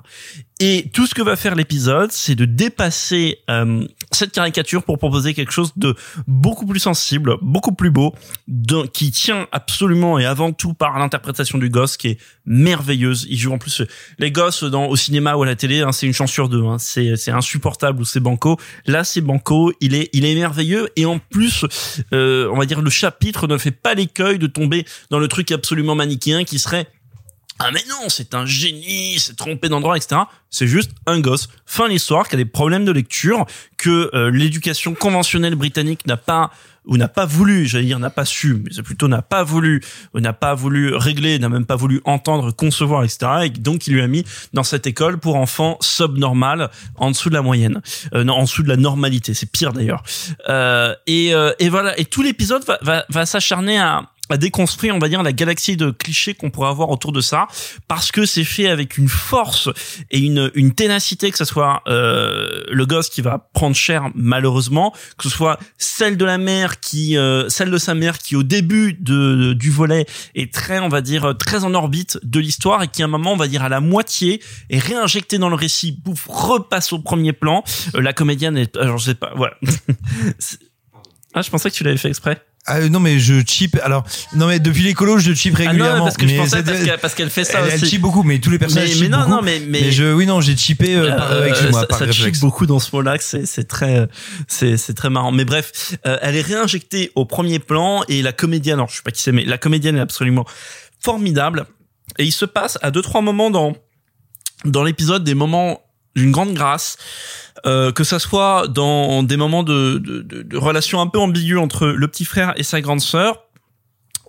Et 0.62 0.90
tout 0.92 1.06
ce 1.06 1.14
que 1.14 1.22
va 1.22 1.36
faire 1.36 1.54
l'épisode, 1.54 2.12
c'est 2.12 2.34
de 2.34 2.44
dépasser 2.44 3.38
euh, 3.48 3.86
cette 4.12 4.32
caricature 4.32 4.82
pour 4.84 4.98
proposer 4.98 5.32
quelque 5.32 5.52
chose 5.52 5.72
de 5.76 5.94
beaucoup 6.26 6.66
plus 6.66 6.80
sensible, 6.80 7.36
beaucoup 7.40 7.72
plus 7.74 7.90
beau, 7.90 8.14
de- 8.46 8.86
qui 8.86 9.10
tient 9.10 9.48
absolument 9.52 10.18
et 10.18 10.26
avant 10.26 10.52
tout 10.52 10.74
par 10.74 10.98
l'interprétation 10.98 11.56
du 11.56 11.70
gosse 11.70 11.96
qui 11.96 12.08
est 12.08 12.18
merveilleuse. 12.44 13.26
Il 13.30 13.38
joue 13.38 13.52
en 13.52 13.58
plus 13.58 13.82
les 14.18 14.30
gosses 14.30 14.62
dans 14.64 14.86
au 14.86 14.96
cinéma 14.96 15.34
ou 15.36 15.42
à 15.42 15.46
la 15.46 15.56
télé, 15.56 15.80
hein, 15.80 15.92
c'est 15.92 16.06
une 16.06 16.12
chance 16.12 16.30
sur 16.30 16.48
deux. 16.50 16.62
Hein, 16.64 16.76
c'est 17.16 17.30
insupportable 17.30 18.00
ou 18.00 18.04
c'est 18.04 18.20
banco. 18.20 18.58
Là, 18.86 19.04
c'est 19.04 19.20
banco. 19.20 19.72
Il 19.80 19.94
est 19.94 20.08
il 20.12 20.24
est 20.24 20.34
merveilleux 20.34 20.88
et 20.96 21.06
en 21.06 21.18
plus, 21.18 21.64
euh, 22.12 22.48
on 22.52 22.58
va 22.58 22.66
dire 22.66 22.80
le 22.80 22.90
chapitre 22.90 23.46
ne 23.46 23.58
fait 23.58 23.70
pas 23.70 23.94
l'écueil 23.94 24.38
de 24.38 24.46
tomber 24.46 24.84
dans 25.10 25.18
le 25.18 25.28
truc 25.28 25.52
absolument 25.52 25.94
manichéen 25.94 26.44
qui 26.44 26.58
serait 26.58 26.86
ah 27.62 27.70
mais 27.72 27.84
non, 27.90 28.08
c'est 28.08 28.34
un 28.34 28.46
génie, 28.46 29.18
c'est 29.18 29.36
trompé 29.36 29.68
d'endroit, 29.68 29.98
etc. 29.98 30.22
C'est 30.48 30.66
juste 30.66 30.92
un 31.06 31.20
gosse. 31.20 31.50
Fin 31.66 31.88
l'histoire, 31.88 32.26
qui 32.26 32.34
a 32.34 32.38
des 32.38 32.46
problèmes 32.46 32.86
de 32.86 32.90
lecture, 32.90 33.44
que 33.76 34.10
euh, 34.14 34.30
l'éducation 34.30 34.94
conventionnelle 34.94 35.56
britannique 35.56 36.06
n'a 36.06 36.16
pas 36.16 36.50
ou 36.86 36.96
n'a 36.96 37.08
pas 37.08 37.26
voulu, 37.26 37.66
j'allais 37.66 37.84
dire 37.84 37.98
n'a 37.98 38.10
pas 38.10 38.24
su, 38.24 38.62
mais 38.64 38.82
plutôt 38.82 39.08
n'a 39.08 39.20
pas 39.20 39.44
voulu, 39.44 39.82
ou 40.14 40.20
n'a 40.20 40.32
pas 40.32 40.54
voulu 40.54 40.94
régler, 40.94 41.38
n'a 41.38 41.50
même 41.50 41.66
pas 41.66 41.76
voulu 41.76 42.00
entendre, 42.04 42.50
concevoir, 42.52 43.04
etc. 43.04 43.30
Et 43.44 43.50
donc 43.50 43.86
il 43.86 43.92
lui 43.92 44.00
a 44.00 44.06
mis 44.06 44.24
dans 44.54 44.62
cette 44.62 44.86
école 44.86 45.18
pour 45.18 45.36
enfants 45.36 45.76
subnormal, 45.80 46.70
en 46.96 47.10
dessous 47.10 47.28
de 47.28 47.34
la 47.34 47.42
moyenne, 47.42 47.82
euh, 48.14 48.24
non, 48.24 48.34
en 48.34 48.42
dessous 48.44 48.62
de 48.62 48.68
la 48.68 48.76
normalité. 48.76 49.34
C'est 49.34 49.50
pire 49.50 49.74
d'ailleurs. 49.74 50.02
Euh, 50.48 50.94
et, 51.06 51.34
euh, 51.34 51.52
et 51.58 51.68
voilà. 51.68 51.98
Et 52.00 52.06
tout 52.06 52.22
l'épisode 52.22 52.64
va, 52.64 52.78
va, 52.80 53.04
va 53.10 53.26
s'acharner 53.26 53.78
à 53.78 54.10
à 54.30 54.36
déconstruire, 54.36 54.94
on 54.94 54.98
va 54.98 55.08
dire, 55.08 55.22
la 55.22 55.32
galaxie 55.32 55.76
de 55.76 55.90
clichés 55.90 56.34
qu'on 56.34 56.50
pourrait 56.50 56.68
avoir 56.68 56.90
autour 56.90 57.12
de 57.12 57.20
ça, 57.20 57.46
parce 57.88 58.12
que 58.12 58.26
c'est 58.26 58.44
fait 58.44 58.68
avec 58.68 58.98
une 58.98 59.08
force 59.08 59.68
et 60.10 60.18
une, 60.18 60.50
une 60.54 60.72
ténacité, 60.74 61.30
que 61.30 61.38
ce 61.38 61.44
soit 61.44 61.82
euh, 61.88 62.62
le 62.70 62.86
gosse 62.86 63.08
qui 63.08 63.22
va 63.22 63.50
prendre 63.52 63.76
cher 63.76 64.10
malheureusement, 64.14 64.94
que 65.18 65.24
ce 65.24 65.30
soit 65.30 65.58
celle 65.78 66.16
de 66.16 66.24
la 66.24 66.38
mère 66.38 66.80
qui, 66.80 67.16
euh, 67.16 67.48
celle 67.48 67.70
de 67.70 67.78
sa 67.78 67.94
mère 67.94 68.18
qui 68.18 68.36
au 68.36 68.42
début 68.42 68.94
de, 68.94 69.52
du 69.52 69.70
volet 69.70 70.06
est 70.34 70.52
très, 70.52 70.78
on 70.78 70.88
va 70.88 71.00
dire, 71.00 71.34
très 71.38 71.64
en 71.64 71.74
orbite 71.74 72.18
de 72.22 72.40
l'histoire 72.40 72.82
et 72.82 72.88
qui 72.88 73.02
à 73.02 73.06
un 73.06 73.08
moment, 73.08 73.32
on 73.32 73.36
va 73.36 73.48
dire, 73.48 73.62
à 73.62 73.68
la 73.68 73.80
moitié 73.80 74.42
est 74.68 74.78
réinjectée 74.78 75.38
dans 75.38 75.48
le 75.48 75.56
récit, 75.56 75.92
bouf, 75.92 76.26
repasse 76.28 76.92
au 76.92 76.98
premier 76.98 77.32
plan. 77.32 77.64
Euh, 77.94 78.00
la 78.00 78.12
comédienne 78.12 78.56
est, 78.56 78.76
alors 78.76 78.98
je 78.98 79.06
sais 79.06 79.14
pas, 79.14 79.32
voilà. 79.36 79.54
Ah, 81.32 81.42
je 81.42 81.50
pensais 81.50 81.70
que 81.70 81.76
tu 81.76 81.84
l'avais 81.84 81.96
fait 81.96 82.08
exprès. 82.08 82.42
Ah, 82.66 82.76
euh, 82.76 82.88
non 82.90 83.00
mais 83.00 83.18
je 83.18 83.42
chip 83.46 83.78
alors 83.82 84.04
non 84.34 84.46
mais 84.46 84.60
depuis 84.60 84.82
l'écolo 84.82 85.18
je 85.18 85.32
chip 85.32 85.54
Ah 85.58 85.62
non, 85.64 85.70
régulièrement 85.70 86.04
parce 86.04 86.16
que 86.18 86.26
je 86.26 86.32
mais 86.32 86.36
pensais 86.38 86.62
parce 86.62 86.78
qu'elle 86.84 86.98
parce 86.98 87.14
qu'elle 87.14 87.30
fait 87.30 87.44
ça 87.44 87.60
elle, 87.60 87.70
elle 87.70 87.74
aussi. 87.82 87.90
chip 87.90 88.00
beaucoup 88.02 88.22
mais 88.22 88.38
tous 88.38 88.50
les 88.50 88.58
personnages 88.58 88.88
Mais- 88.88 88.92
chip 88.94 89.02
mais 89.02 89.08
non, 89.08 89.18
beaucoup 89.20 89.30
non, 89.30 89.42
mais- 89.42 89.60
mais- 89.66 89.90
je 89.90 90.12
oui 90.12 90.26
non 90.26 90.40
j'ai 90.42 90.56
chippé 90.56 90.94
euh, 90.94 91.10
Euh, 91.10 91.46
excuse-moi 91.46 91.80
ça, 91.80 91.86
par 91.86 91.98
ça 91.98 92.04
réflexe 92.04 92.40
beaucoup 92.40 92.66
dans 92.66 92.78
ce 92.78 92.94
mot-là, 92.94 93.16
que 93.16 93.24
c'est 93.24 93.46
c'est 93.46 93.64
très 93.64 94.06
c'est 94.46 94.76
c'est 94.76 94.92
très 94.94 95.08
marrant. 95.08 95.32
Mais 95.32 95.44
bref, 95.46 95.96
euh, 96.06 96.18
elle 96.20 96.36
est 96.36 96.42
réinjectée 96.42 97.10
au 97.14 97.24
premier 97.24 97.58
plan 97.60 98.02
et 98.08 98.20
la 98.20 98.32
comédienne, 98.32 98.74
alors 98.74 98.90
je 98.90 98.96
sais 98.96 99.02
pas 99.02 99.10
qui 99.10 99.22
c'est, 99.22 99.32
mais 99.32 99.44
la 99.46 99.56
comédienne 99.58 99.96
est 99.96 100.00
absolument 100.00 100.44
formidable. 101.02 101.64
Et 102.18 102.24
il 102.24 102.32
se 102.32 102.44
passe 102.44 102.78
à 102.82 102.90
deux 102.90 103.02
trois 103.02 103.22
moments 103.22 103.50
dans 103.50 103.74
dans 104.66 104.84
l'épisode 104.84 105.24
des 105.24 105.34
moments 105.34 105.80
d'une 106.16 106.30
grande 106.32 106.54
grâce, 106.54 106.96
euh, 107.66 107.92
que 107.92 108.04
ça 108.04 108.18
soit 108.18 108.66
dans 108.68 109.22
des 109.22 109.36
moments 109.36 109.62
de, 109.62 109.98
de, 109.98 110.22
de, 110.22 110.42
de 110.42 110.56
relations 110.56 111.00
un 111.00 111.06
peu 111.06 111.18
ambiguës 111.18 111.60
entre 111.60 111.86
le 111.86 112.08
petit 112.08 112.24
frère 112.24 112.52
et 112.56 112.62
sa 112.62 112.80
grande 112.80 113.00
sœur, 113.00 113.44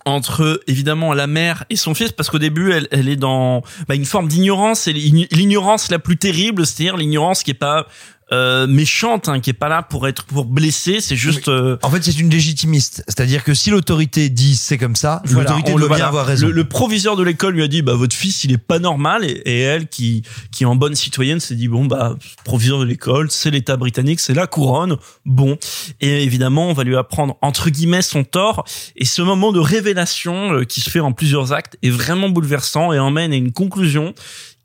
entre 0.04 0.60
évidemment 0.66 1.12
la 1.12 1.26
mère 1.26 1.64
et 1.70 1.76
son 1.76 1.94
fils 1.94 2.10
parce 2.12 2.28
qu'au 2.28 2.38
début 2.40 2.72
elle, 2.72 2.88
elle 2.90 3.08
est 3.08 3.16
dans 3.16 3.62
bah, 3.88 3.94
une 3.94 4.04
forme 4.04 4.26
d'ignorance 4.26 4.88
et 4.88 4.92
l'ign- 4.92 5.28
l'ignorance 5.30 5.90
la 5.92 6.00
plus 6.00 6.16
terrible 6.16 6.66
c'est-à-dire 6.66 6.96
l'ignorance 6.96 7.44
qui 7.44 7.52
est 7.52 7.54
pas 7.54 7.86
euh, 8.32 8.66
méchante, 8.66 9.28
hein, 9.28 9.40
qui 9.40 9.50
est 9.50 9.54
pas 9.54 9.68
là 9.68 9.82
pour 9.82 10.08
être 10.08 10.24
pour 10.24 10.44
blesser. 10.46 11.00
C'est 11.00 11.16
juste. 11.16 11.48
euh, 11.48 11.76
En 11.82 11.90
fait, 11.90 12.02
c'est 12.02 12.18
une 12.18 12.30
légitimiste. 12.30 13.04
C'est-à-dire 13.06 13.44
que 13.44 13.54
si 13.54 13.70
l'autorité 13.70 14.28
dit 14.30 14.56
c'est 14.56 14.78
comme 14.78 14.96
ça, 14.96 15.22
Voilà, 15.26 15.50
l'autorité 15.50 15.74
doit 15.74 15.96
bien 15.96 16.06
avoir 16.06 16.26
raison. 16.26 16.46
Le, 16.46 16.52
le 16.52 16.64
proviseur 16.64 17.16
de 17.16 17.22
l'école 17.22 17.54
lui 17.54 17.62
a 17.62 17.68
dit 17.68 17.82
bah 17.82 17.94
votre 17.94 18.16
fils 18.16 18.44
il 18.44 18.52
est 18.52 18.58
pas 18.58 18.78
normal 18.78 19.24
et, 19.24 19.42
et 19.44 19.60
elle 19.60 19.86
qui 19.88 20.22
qui 20.50 20.64
en 20.64 20.74
bonne 20.76 20.94
citoyenne 20.94 21.40
s'est 21.40 21.54
dit 21.54 21.68
bon 21.68 21.84
bah 21.84 22.16
proviseur 22.44 22.78
de 22.80 22.84
l'école 22.84 23.30
c'est 23.30 23.50
l'État 23.50 23.76
britannique 23.76 24.20
c'est 24.20 24.34
la 24.34 24.46
couronne 24.46 24.96
bon 25.26 25.58
et 26.00 26.22
évidemment 26.24 26.68
on 26.68 26.72
va 26.72 26.84
lui 26.84 26.96
apprendre 26.96 27.36
entre 27.42 27.68
guillemets 27.70 28.02
son 28.02 28.24
tort 28.24 28.64
et 28.96 29.04
ce 29.04 29.20
moment 29.22 29.52
de 29.52 29.60
révélation 29.60 30.54
euh, 30.54 30.64
qui 30.64 30.80
se 30.80 30.90
fait 30.90 31.00
en 31.00 31.12
plusieurs 31.12 31.52
actes 31.52 31.76
est 31.82 31.90
vraiment 31.90 32.28
bouleversant 32.28 32.92
et 32.92 32.98
emmène 32.98 33.32
à 33.32 33.36
une 33.36 33.52
conclusion 33.52 34.14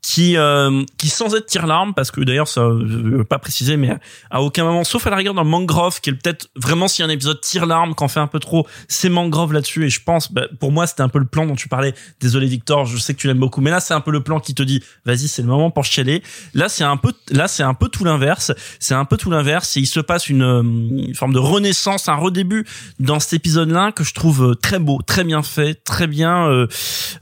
qui 0.02 0.36
euh, 0.36 0.84
qui 0.96 1.08
sans 1.08 1.34
être 1.34 1.46
tire-larme 1.46 1.94
parce 1.94 2.10
que 2.10 2.20
d'ailleurs 2.20 2.48
ça 2.48 2.62
je 2.62 2.96
veux 2.96 3.24
pas 3.24 3.38
préciser 3.38 3.76
mais 3.76 3.90
à 4.30 4.42
aucun 4.42 4.64
moment 4.64 4.84
sauf 4.84 5.06
à 5.06 5.10
la 5.10 5.16
rigueur 5.16 5.34
dans 5.34 5.44
Mangrove 5.44 6.00
qui 6.00 6.10
est 6.10 6.12
peut-être 6.12 6.48
vraiment 6.56 6.88
si 6.88 7.02
un 7.02 7.08
épisode 7.08 7.40
tire-larme 7.40 7.94
qu'en 7.94 8.08
fait 8.08 8.20
un 8.20 8.26
peu 8.26 8.38
trop 8.38 8.66
c'est 8.88 9.08
Mangrove 9.08 9.52
là-dessus. 9.52 9.86
Et 9.86 9.90
je 9.90 10.02
pense 10.02 10.32
bah, 10.32 10.46
pour 10.60 10.72
moi 10.72 10.86
c'était 10.86 11.02
un 11.02 11.08
peu 11.08 11.18
le 11.18 11.26
plan 11.26 11.46
dont 11.46 11.56
tu 11.56 11.68
parlais. 11.68 11.94
Désolé 12.20 12.46
Victor 12.46 12.86
je 12.86 12.96
sais 12.98 13.14
que 13.14 13.20
tu 13.20 13.26
l'aimes 13.26 13.38
beaucoup 13.38 13.60
mais 13.60 13.70
là 13.70 13.80
c'est 13.80 13.94
un 13.94 14.00
peu 14.00 14.10
le 14.10 14.22
plan 14.22 14.40
qui 14.40 14.54
te 14.54 14.62
dit 14.62 14.82
vas-y 15.04 15.28
c'est 15.28 15.42
le 15.42 15.48
moment 15.48 15.70
pour 15.70 15.84
chialer. 15.84 16.22
Là 16.54 16.68
c'est 16.68 16.84
un 16.84 16.96
peu 16.96 17.12
là 17.30 17.48
c'est 17.48 17.62
un 17.62 17.74
peu 17.74 17.88
tout 17.88 18.04
l'inverse. 18.04 18.52
C'est 18.78 18.94
un 18.94 19.04
peu 19.04 19.16
tout 19.16 19.30
l'inverse. 19.30 19.76
Et 19.76 19.80
il 19.80 19.86
se 19.86 20.00
passe 20.00 20.28
une, 20.28 20.42
euh, 20.42 20.62
une 20.62 21.14
forme 21.14 21.32
de 21.32 21.38
renaissance 21.38 22.08
un 22.08 22.14
redébut 22.14 22.64
dans 23.00 23.18
cet 23.18 23.32
épisode 23.32 23.70
là 23.70 23.90
que 23.90 24.04
je 24.04 24.14
trouve 24.14 24.50
euh, 24.50 24.54
très 24.54 24.78
beau 24.78 25.00
très 25.04 25.24
bien 25.24 25.42
fait 25.42 25.74
très 25.74 26.06
bien 26.06 26.46
euh, 26.46 26.66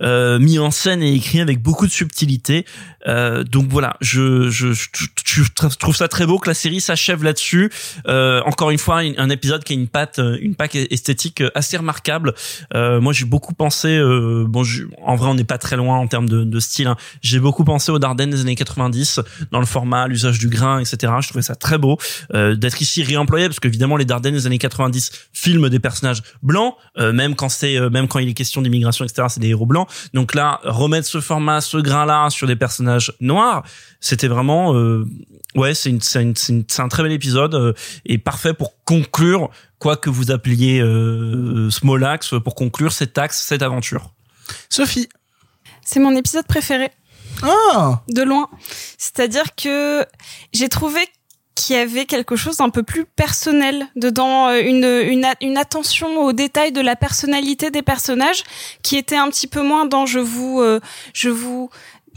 euh, 0.02 0.38
mis 0.38 0.58
en 0.58 0.70
scène 0.70 1.02
et 1.02 1.14
écrit 1.14 1.40
avec 1.40 1.62
beaucoup 1.62 1.86
de 1.86 1.92
subtilité 1.92 2.65
euh, 3.06 3.44
donc 3.44 3.68
voilà, 3.68 3.96
je, 4.00 4.48
je, 4.50 4.72
je, 4.72 4.86
je- 5.24 5.76
trouve 5.78 5.96
ça 5.96 6.08
très 6.08 6.26
beau 6.26 6.38
que 6.38 6.48
la 6.48 6.54
série 6.54 6.80
s'achève 6.80 7.22
là-dessus. 7.22 7.70
Euh, 8.08 8.40
encore 8.46 8.70
une 8.70 8.78
fois, 8.78 8.98
un, 8.98 9.30
épisode 9.30 9.64
qui 9.64 9.72
a 9.72 9.76
une 9.76 9.88
patte, 9.88 10.20
une 10.40 10.54
patte 10.54 10.74
esthétique 10.74 11.42
assez 11.54 11.76
remarquable. 11.76 12.34
Euh, 12.74 13.00
moi, 13.00 13.12
j'ai 13.12 13.24
beaucoup 13.24 13.54
pensé. 13.54 13.88
Euh, 13.96 14.44
bon, 14.48 14.62
en 15.02 15.16
vrai, 15.16 15.28
on 15.28 15.34
n'est 15.34 15.44
pas 15.44 15.58
très 15.58 15.76
loin 15.76 15.96
en 15.98 16.06
termes 16.06 16.28
de, 16.28 16.44
de 16.44 16.60
style. 16.60 16.86
hein. 16.88 16.96
J'ai 17.22 17.38
beaucoup 17.38 17.64
pensé 17.64 17.90
aux 17.92 17.98
Dardennes 17.98 18.30
des 18.30 18.40
années 18.40 18.54
90 18.56 19.20
dans 19.52 19.60
le 19.60 19.66
format, 19.66 20.08
l'usage 20.08 20.38
du 20.38 20.48
grain, 20.48 20.78
etc. 20.80 21.12
Je 21.20 21.28
trouvais 21.28 21.42
ça 21.42 21.54
très 21.54 21.78
beau 21.78 21.98
euh, 22.34 22.54
d'être 22.56 22.80
ici 22.82 23.02
réemployé 23.02 23.46
parce 23.46 23.60
qu'évidemment, 23.60 23.96
les 23.96 24.04
Dardennes 24.04 24.34
des 24.34 24.46
années 24.46 24.58
90 24.58 25.10
filment 25.32 25.68
des 25.68 25.78
personnages 25.78 26.22
blancs, 26.42 26.74
euh, 26.98 27.12
même 27.12 27.34
quand 27.36 27.48
c'est, 27.48 27.78
même 27.90 28.08
quand 28.08 28.18
il 28.18 28.28
est 28.28 28.34
question 28.34 28.62
d'immigration, 28.62 29.04
etc. 29.04 29.28
C'est 29.30 29.40
des 29.40 29.48
héros 29.48 29.66
blancs. 29.66 29.88
Donc 30.14 30.34
là, 30.34 30.60
remettre 30.64 31.06
ce 31.06 31.20
format, 31.20 31.60
ce 31.60 31.76
grain-là 31.76 32.28
sur 32.30 32.46
des 32.46 32.55
personnages 32.56 33.12
noirs, 33.20 33.64
c'était 34.00 34.28
vraiment, 34.28 34.74
euh, 34.74 35.04
ouais, 35.54 35.74
c'est 35.74 35.90
une, 35.90 36.00
c'est 36.00 36.22
une- 36.22 36.36
c'est 36.36 36.52
une- 36.52 36.64
c'est 36.68 36.82
un 36.82 36.88
très 36.88 37.02
bel 37.02 37.12
épisode 37.12 37.54
euh, 37.54 37.72
et 38.04 38.18
parfait 38.18 38.54
pour 38.54 38.74
conclure 38.84 39.50
quoi 39.78 39.96
que 39.96 40.10
vous 40.10 40.30
appeliez 40.30 40.80
euh, 40.80 41.70
Smolax, 41.70 42.34
pour 42.44 42.54
conclure 42.54 42.92
cet 42.92 43.18
axe, 43.18 43.42
cette 43.46 43.62
aventure. 43.62 44.12
Sophie. 44.68 45.08
C'est 45.84 46.00
mon 46.00 46.14
épisode 46.16 46.46
préféré. 46.46 46.90
Ah 47.42 48.02
De 48.08 48.22
loin. 48.22 48.48
C'est-à-dire 48.98 49.54
que 49.54 50.04
j'ai 50.52 50.68
trouvé 50.68 51.00
qu'il 51.54 51.74
y 51.74 51.78
avait 51.78 52.04
quelque 52.04 52.36
chose 52.36 52.58
d'un 52.58 52.68
peu 52.68 52.82
plus 52.82 53.06
personnel 53.06 53.86
dedans, 53.96 54.48
euh, 54.48 54.60
une, 54.60 54.84
une, 54.84 55.26
une 55.40 55.56
attention 55.56 56.18
aux 56.20 56.32
détails 56.34 56.70
de 56.72 56.82
la 56.82 56.96
personnalité 56.96 57.70
des 57.70 57.80
personnages 57.82 58.44
qui 58.82 58.96
était 58.96 59.16
un 59.16 59.28
petit 59.30 59.46
peu 59.46 59.62
moins 59.62 59.86
dans 59.86 60.04
je 60.06 60.18
vous, 60.18 60.60
euh, 60.60 60.80
je 61.14 61.30
vous 61.30 61.70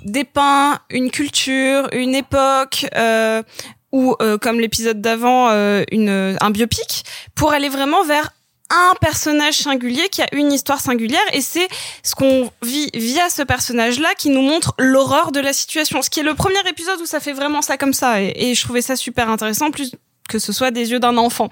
dépeins 0.03 0.79
une 0.89 1.11
culture, 1.11 1.87
une 1.91 2.15
époque, 2.15 2.85
euh, 2.95 3.43
ou 3.91 4.15
euh, 4.21 4.37
comme 4.37 4.59
l'épisode 4.59 5.01
d'avant, 5.01 5.49
euh, 5.49 5.83
une, 5.91 6.37
un 6.39 6.49
biopic, 6.51 7.03
pour 7.35 7.53
aller 7.53 7.69
vraiment 7.69 8.03
vers 8.03 8.31
un 8.71 8.93
personnage 9.01 9.55
singulier 9.55 10.09
qui 10.09 10.21
a 10.21 10.27
une 10.31 10.51
histoire 10.51 10.79
singulière 10.79 11.19
et 11.33 11.41
c'est 11.41 11.67
ce 12.03 12.13
qu'on 12.13 12.51
vit 12.61 12.91
via 12.93 13.27
ce 13.29 13.41
personnage-là 13.41 14.09
qui 14.15 14.29
nous 14.29 14.43
montre 14.43 14.75
l'horreur 14.77 15.31
de 15.31 15.39
la 15.39 15.53
situation. 15.53 16.03
Ce 16.03 16.09
qui 16.11 16.19
est 16.19 16.23
le 16.23 16.35
premier 16.35 16.59
épisode 16.69 17.01
où 17.01 17.07
ça 17.07 17.19
fait 17.19 17.33
vraiment 17.33 17.63
ça 17.63 17.77
comme 17.77 17.93
ça 17.93 18.21
et 18.21 18.53
je 18.53 18.63
trouvais 18.63 18.83
ça 18.83 18.95
super 18.95 19.27
intéressant, 19.27 19.71
plus 19.71 19.91
que 20.29 20.37
ce 20.37 20.53
soit 20.53 20.69
des 20.69 20.91
yeux 20.91 20.99
d'un 20.99 21.17
enfant. 21.17 21.49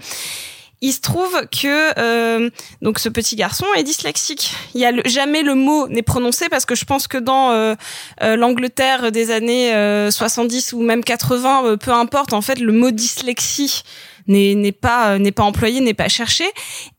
Il 0.81 0.93
se 0.93 1.01
trouve 1.01 1.47
que 1.51 1.99
euh, 1.99 2.51
donc 2.83 2.99
ce 2.99 3.09
petit 3.09 3.35
garçon 3.35 3.65
est 3.75 3.83
dyslexique. 3.83 4.53
Il 4.75 4.81
y 4.81 4.85
a 4.85 4.91
jamais 5.05 5.41
le 5.41 5.55
mot 5.55 5.87
n'est 5.87 6.03
prononcé 6.03 6.49
parce 6.49 6.65
que 6.65 6.75
je 6.75 6.85
pense 6.85 7.07
que 7.07 7.17
dans 7.17 7.51
euh, 7.51 7.73
euh, 8.21 8.35
l'Angleterre 8.35 9.11
des 9.11 9.31
années 9.31 9.73
euh, 9.73 10.11
70 10.11 10.73
ou 10.73 10.81
même 10.83 11.03
80, 11.03 11.65
euh, 11.65 11.77
peu 11.77 11.91
importe, 11.91 12.33
en 12.33 12.41
fait, 12.41 12.59
le 12.59 12.71
mot 12.71 12.91
dyslexie 12.91 13.81
n'est 14.27 14.71
pas 14.71 15.13
euh, 15.13 15.17
n'est 15.17 15.31
pas 15.31 15.43
employé, 15.43 15.79
n'est 15.81 15.93
pas 15.93 16.09
cherché. 16.09 16.45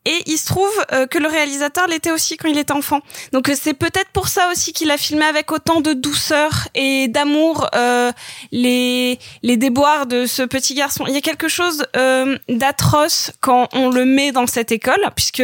Et 0.04 0.22
il 0.26 0.38
se 0.38 0.46
trouve 0.46 0.72
euh, 0.92 1.06
que 1.06 1.18
le 1.18 1.28
réalisateur 1.28 1.86
l'était 1.86 2.10
aussi 2.10 2.36
quand 2.36 2.48
il 2.48 2.58
était 2.58 2.72
enfant. 2.72 3.00
Donc 3.32 3.48
euh, 3.48 3.54
c'est 3.60 3.74
peut-être 3.74 4.10
pour 4.12 4.28
ça 4.28 4.50
aussi 4.50 4.72
qu'il 4.72 4.90
a 4.90 4.96
filmé 4.96 5.24
avec 5.24 5.52
autant 5.52 5.80
de 5.80 5.92
douceur 5.92 6.68
et 6.74 7.08
d'amour 7.08 7.68
euh, 7.74 8.10
les 8.52 9.18
les 9.42 9.56
déboires 9.56 10.06
de 10.06 10.26
ce 10.26 10.42
petit 10.42 10.74
garçon. 10.74 11.04
Il 11.06 11.14
y 11.14 11.18
a 11.18 11.20
quelque 11.20 11.48
chose 11.48 11.84
euh, 11.96 12.38
d'atroce 12.48 13.32
quand 13.40 13.68
on 13.72 13.90
le 13.90 14.04
met 14.04 14.32
dans 14.32 14.46
cette 14.46 14.72
école, 14.72 15.00
puisque 15.14 15.42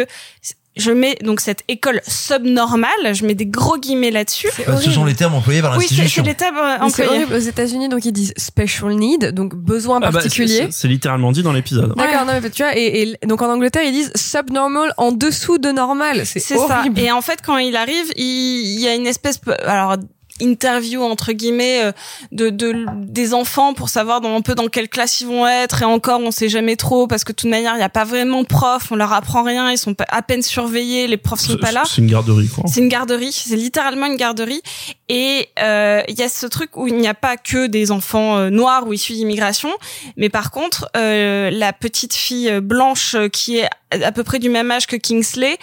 je 0.77 0.91
mets 0.91 1.17
donc 1.23 1.41
cette 1.41 1.63
école 1.69 2.01
subnormale, 2.07 3.13
je 3.15 3.25
mets 3.25 3.35
des 3.35 3.47
gros 3.47 3.77
guillemets 3.79 4.11
là-dessus. 4.11 4.49
Bah, 4.67 4.77
ce 4.77 4.91
sont 4.91 5.05
les 5.05 5.15
termes 5.15 5.35
employés 5.35 5.63
par 5.63 5.77
Oui, 5.77 5.85
c'est 5.89 5.95
l'institution. 5.95 6.23
c'est 6.25 6.29
les 6.31 6.35
termes 6.35 6.59
employés. 6.81 7.25
aux 7.33 7.39
États-Unis, 7.39 7.89
donc 7.89 8.05
ils 8.05 8.13
disent 8.13 8.33
special 8.37 8.95
need, 8.95 9.33
donc 9.33 9.55
besoin 9.55 9.99
Ah 10.03 10.07
bah, 10.11 10.13
particulier. 10.13 10.67
c'est- 10.67 10.73
c'est 10.73 10.89
littéralement 10.89 11.33
dit 11.33 11.43
dans 11.43 11.53
l'épisode. 11.53 11.95
D'accord, 11.97 12.27
non 12.27 12.33
mais 12.43 12.51
tu 12.51 12.63
vois, 12.63 12.77
et, 12.77 13.17
et 13.23 13.27
donc 13.27 13.41
en 13.43 13.51
Angleterre 13.53 13.85
ils 13.85 13.93
disent 13.93 14.13
subnormal 14.17 14.93
en 14.97 15.13
dessous 15.13 15.59
de 15.59 15.71
normal. 15.71 16.23
C'est 16.27 16.41
ça. 16.41 16.57
horrible. 16.57 16.99
Et 17.01 17.11
en 17.13 17.21
fait, 17.23 17.39
quand 17.45 17.57
il 17.59 17.77
arrive, 17.77 18.07
il, 18.17 18.25
il 18.25 18.81
y 18.81 18.89
a 18.89 18.95
une 18.95 19.07
espèce, 19.07 19.41
alors 19.67 19.97
interview 20.41 21.03
entre 21.03 21.33
guillemets 21.33 21.85
euh, 21.85 21.93
de, 22.33 22.51
de 22.51 22.87
des 23.05 23.35
enfants 23.35 23.75
pour 23.75 23.89
savoir 23.89 24.21
dans, 24.21 24.35
un 24.35 24.41
peu 24.41 24.55
dans 24.55 24.69
quelle 24.69 24.89
classe 24.89 25.21
ils 25.21 25.27
vont 25.27 25.47
être. 25.47 25.83
Et 25.83 25.85
encore 25.85 26.21
on 26.21 26.31
sait 26.31 26.49
jamais 26.49 26.77
trop 26.77 27.07
parce 27.07 27.25
que 27.25 27.33
de 27.33 27.37
toute 27.37 27.51
manière 27.51 27.75
il 27.75 27.79
n'y 27.79 27.85
a 27.85 27.89
pas 27.89 28.05
vraiment 28.05 28.43
de 28.43 28.47
profs 28.47 28.91
on 28.91 28.97
leur 28.97 29.13
apprend 29.13 29.43
rien. 29.43 29.71
Ils 29.71 29.79
sont 29.79 29.95
à 30.09 30.23
peine 30.23 30.43
surveillés. 30.43 31.07
Les 31.07 31.17
profs 31.17 31.41
sont 31.41 31.57
pas 31.57 31.73
là. 31.73 31.83
C'est 31.87 32.01
une 32.01 32.09
garderie, 32.09 32.49
quoi. 32.49 32.65
c'est 32.67 32.81
une 32.81 32.89
garderie, 32.89 33.33
c'est 33.33 33.57
littéralement 33.57 34.07
une 34.07 34.17
garderie. 34.17 34.63
Et 35.09 35.49
euh, 35.61 36.03
il 36.09 36.19
y 36.19 36.23
a 36.23 36.29
ce 36.29 36.47
truc 36.47 36.77
où 36.77 36.87
il 36.87 36.97
n'y 36.97 37.09
a 37.09 37.15
pas 37.15 37.37
que 37.37 37.67
des 37.67 37.91
enfants 37.91 38.39
euh, 38.39 38.51
noirs 38.51 38.87
ou 38.87 38.93
issus 38.93 39.13
d'immigration, 39.13 39.71
mais 40.17 40.29
par 40.29 40.51
contre, 40.51 40.89
euh, 40.97 41.51
la 41.51 41.73
petite 41.73 42.15
fille 42.15 42.61
blanche 42.61 43.17
qui 43.33 43.59
est 43.59 43.69
à 44.03 44.13
peu 44.13 44.25
près 44.25 44.39
du 44.39 44.49
même 44.49 44.71
âge 44.71 44.87
que 44.87 44.97
Kingsley, 44.97 45.57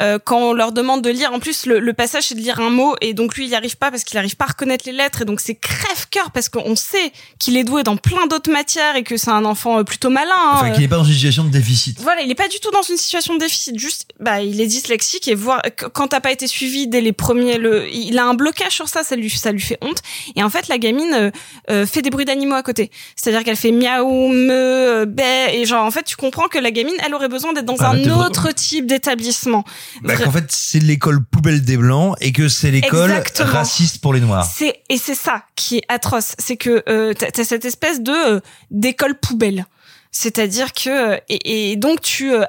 euh, 0.00 0.18
quand 0.22 0.38
on 0.38 0.52
leur 0.52 0.72
demande 0.72 1.02
de 1.02 1.10
lire, 1.10 1.32
en 1.32 1.38
plus 1.38 1.66
le, 1.66 1.78
le 1.78 1.92
passage 1.92 2.24
c'est 2.24 2.34
de 2.34 2.40
lire 2.40 2.60
un 2.60 2.70
mot. 2.70 2.96
Et 3.00 3.14
donc 3.14 3.36
lui 3.36 3.44
il 3.44 3.48
n'y 3.48 3.54
arrive 3.54 3.76
pas 3.76 3.90
parce 3.90 4.04
qu'il 4.04 4.15
n'arrive 4.16 4.36
pas 4.36 4.44
à 4.46 4.48
reconnaître 4.48 4.84
les 4.86 4.92
lettres 4.92 5.22
et 5.22 5.24
donc 5.24 5.40
c'est 5.40 5.54
crève-cœur 5.54 6.30
parce 6.32 6.48
qu'on 6.48 6.74
sait 6.76 7.12
qu'il 7.38 7.56
est 7.56 7.64
doué 7.64 7.82
dans 7.82 7.96
plein 7.96 8.26
d'autres 8.26 8.50
matières 8.50 8.96
et 8.96 9.02
que 9.02 9.16
c'est 9.16 9.30
un 9.30 9.44
enfant 9.44 9.78
euh, 9.78 9.82
plutôt 9.84 10.10
malin. 10.10 10.30
hein, 10.34 10.50
Enfin, 10.54 10.70
qu'il 10.70 10.80
n'est 10.82 10.88
pas 10.88 10.96
dans 10.96 11.04
une 11.04 11.14
situation 11.14 11.44
de 11.44 11.50
déficit. 11.50 12.00
Voilà, 12.00 12.22
il 12.22 12.30
est 12.30 12.34
pas 12.34 12.48
du 12.48 12.58
tout 12.60 12.70
dans 12.70 12.82
une 12.82 12.96
situation 12.96 13.34
de 13.34 13.38
déficit. 13.40 13.78
Juste, 13.78 14.08
bah, 14.20 14.40
il 14.42 14.60
est 14.60 14.66
dyslexique 14.66 15.28
et 15.28 15.34
voir 15.34 15.62
qu- 15.62 15.86
quand 15.92 16.08
t'as 16.08 16.20
pas 16.20 16.32
été 16.32 16.46
suivi 16.46 16.86
dès 16.88 17.00
les 17.00 17.12
premiers, 17.12 17.58
le, 17.58 17.88
il 17.92 18.18
a 18.18 18.24
un 18.26 18.34
blocage 18.34 18.72
sur 18.72 18.88
ça, 18.88 19.02
ça 19.04 19.16
lui, 19.16 19.30
ça 19.30 19.52
lui 19.52 19.60
fait 19.60 19.78
honte. 19.82 19.98
Et 20.34 20.42
en 20.42 20.50
fait, 20.50 20.68
la 20.68 20.78
gamine 20.78 21.12
euh, 21.14 21.30
euh, 21.70 21.86
fait 21.86 22.02
des 22.02 22.10
bruits 22.10 22.24
d'animaux 22.24 22.54
à 22.54 22.62
côté. 22.62 22.90
C'est-à-dire 23.16 23.44
qu'elle 23.44 23.56
fait 23.56 23.72
miaou, 23.72 24.28
me, 24.28 25.04
bé, 25.06 25.54
et 25.54 25.64
genre 25.66 25.84
en 25.84 25.90
fait, 25.90 26.02
tu 26.04 26.16
comprends 26.16 26.48
que 26.48 26.58
la 26.58 26.70
gamine, 26.70 26.94
elle 27.04 27.14
aurait 27.14 27.28
besoin 27.28 27.52
d'être 27.52 27.64
dans 27.66 27.76
Ah, 27.80 27.90
un 27.90 28.08
autre 28.10 28.52
type 28.52 28.86
d'établissement. 28.86 29.64
Bah, 30.02 30.16
qu'en 30.16 30.30
fait, 30.30 30.46
c'est 30.50 30.78
l'école 30.80 31.24
poubelle 31.24 31.62
des 31.62 31.76
blancs 31.76 32.16
et 32.20 32.32
que 32.32 32.48
c'est 32.48 32.70
l'école 32.70 33.22
raciste 33.40 34.00
les 34.12 34.20
noirs. 34.20 34.46
Et 34.88 34.98
c'est 34.98 35.14
ça 35.14 35.44
qui 35.54 35.78
est 35.78 35.84
atroce, 35.88 36.34
c'est 36.38 36.56
que 36.56 36.82
euh, 36.88 37.12
t'as 37.14 37.44
cette 37.44 37.64
espèce 37.64 38.00
de 38.00 38.12
euh, 38.12 38.40
d'école 38.70 39.18
poubelle. 39.18 39.66
C'est-à-dire 40.18 40.72
que 40.72 41.14
euh, 41.14 41.18
et, 41.28 41.76
donc 41.76 42.00
tu 42.00 42.32
euh, 42.32 42.44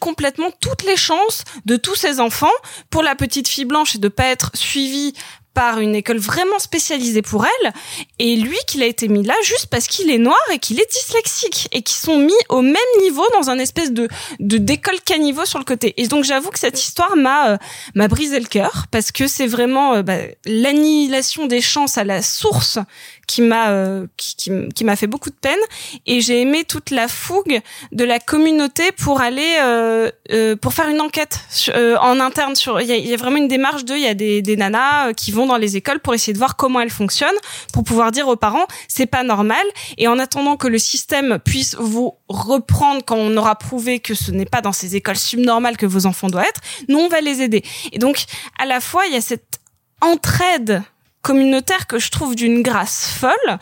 complètement 0.00 0.50
toutes 0.60 0.82
les 0.82 0.96
chances 0.96 1.44
de 1.64 1.76
tous 1.76 1.94
ces 1.94 2.18
enfants 2.18 2.50
pour 2.90 3.04
la 3.04 3.14
petite 3.14 3.46
fille 3.46 3.66
blanche 3.66 3.94
et 3.94 3.98
de 3.98 4.08
pas 4.08 4.26
être 4.26 4.50
suivie 4.54 5.14
par 5.54 5.78
une 5.78 5.94
école 5.94 6.18
vraiment 6.18 6.58
spécialisée 6.58 7.22
pour 7.22 7.46
elle. 7.46 7.72
Et 8.18 8.36
lui 8.36 8.58
qu'il 8.66 8.82
a 8.82 8.86
été 8.86 9.08
mis 9.08 9.22
là 9.22 9.34
juste 9.42 9.68
parce 9.68 9.86
qu'il 9.86 10.10
est 10.10 10.18
noir 10.18 10.36
et 10.52 10.58
qu'il 10.58 10.80
est 10.80 10.92
dyslexique 10.92 11.68
et 11.72 11.82
qui 11.82 11.94
sont 11.94 12.18
mis 12.18 12.32
au 12.48 12.60
même 12.60 12.76
niveau 13.00 13.24
dans 13.32 13.50
un 13.50 13.58
espèce 13.58 13.92
de 13.92 14.08
de 14.40 14.58
d'école 14.58 15.00
caniveau 15.00 15.44
sur 15.44 15.58
le 15.58 15.64
côté. 15.64 15.94
Et 15.96 16.08
donc 16.08 16.24
j'avoue 16.24 16.50
que 16.50 16.58
cette 16.58 16.80
histoire 16.80 17.16
m'a 17.16 17.52
euh, 17.52 17.56
m'a 17.94 18.08
brisé 18.08 18.40
le 18.40 18.46
cœur 18.46 18.86
parce 18.90 19.12
que 19.12 19.26
c'est 19.26 19.46
vraiment 19.46 19.94
euh, 19.94 20.02
bah, 20.02 20.18
l'annihilation 20.44 21.46
des 21.46 21.60
chances 21.60 21.98
à 21.98 22.04
la 22.04 22.22
source 22.22 22.78
qui 23.26 23.42
m'a 23.42 23.70
euh, 23.70 24.06
qui, 24.16 24.50
qui, 24.74 24.84
m'a 24.84 24.96
fait 24.96 25.06
beaucoup 25.06 25.30
de 25.30 25.34
peine 25.34 25.58
et 26.06 26.20
j'ai 26.20 26.40
aimé 26.40 26.64
toute 26.64 26.90
la 26.90 27.08
fougue 27.08 27.60
de 27.92 28.04
la 28.04 28.18
communauté 28.18 28.92
pour 28.92 29.20
aller 29.20 29.58
euh, 29.60 30.10
euh, 30.32 30.56
pour 30.56 30.72
faire 30.72 30.88
une 30.88 31.00
enquête 31.00 31.40
euh, 31.74 31.96
en 31.98 32.20
interne 32.20 32.54
sur 32.54 32.80
il 32.80 32.86
y 32.86 32.92
a, 32.92 32.96
y 32.96 33.12
a 33.12 33.16
vraiment 33.16 33.36
une 33.36 33.48
démarche 33.48 33.84
de 33.84 33.94
il 33.94 34.02
y 34.02 34.06
a 34.06 34.14
des, 34.14 34.42
des 34.42 34.56
nanas 34.56 35.08
euh, 35.08 35.12
qui 35.12 35.32
vont 35.32 35.46
dans 35.46 35.56
les 35.56 35.76
écoles 35.76 36.00
pour 36.00 36.14
essayer 36.14 36.32
de 36.32 36.38
voir 36.38 36.56
comment 36.56 36.80
elles 36.80 36.90
fonctionnent, 36.90 37.30
pour 37.72 37.84
pouvoir 37.84 38.10
dire 38.10 38.28
aux 38.28 38.36
parents 38.36 38.66
c'est 38.88 39.06
pas 39.06 39.22
normal. 39.22 39.64
Et 39.98 40.08
en 40.08 40.18
attendant 40.18 40.56
que 40.56 40.68
le 40.68 40.78
système 40.78 41.38
puisse 41.38 41.76
vous 41.78 42.14
reprendre 42.28 43.02
quand 43.04 43.16
on 43.16 43.36
aura 43.36 43.56
prouvé 43.56 44.00
que 44.00 44.14
ce 44.14 44.30
n'est 44.30 44.46
pas 44.46 44.60
dans 44.60 44.72
ces 44.72 44.96
écoles 44.96 45.16
subnormales 45.16 45.76
que 45.76 45.86
vos 45.86 46.06
enfants 46.06 46.28
doivent 46.28 46.46
être, 46.46 46.60
nous 46.88 46.98
on 46.98 47.08
va 47.08 47.20
les 47.20 47.42
aider. 47.42 47.62
Et 47.92 47.98
donc 47.98 48.24
à 48.58 48.66
la 48.66 48.80
fois 48.80 49.06
il 49.06 49.14
y 49.14 49.16
a 49.16 49.20
cette 49.20 49.60
entraide 50.00 50.82
communautaire 51.24 51.88
que 51.88 51.98
je 51.98 52.10
trouve 52.10 52.36
d'une 52.36 52.62
grâce 52.62 53.08
folle 53.08 53.58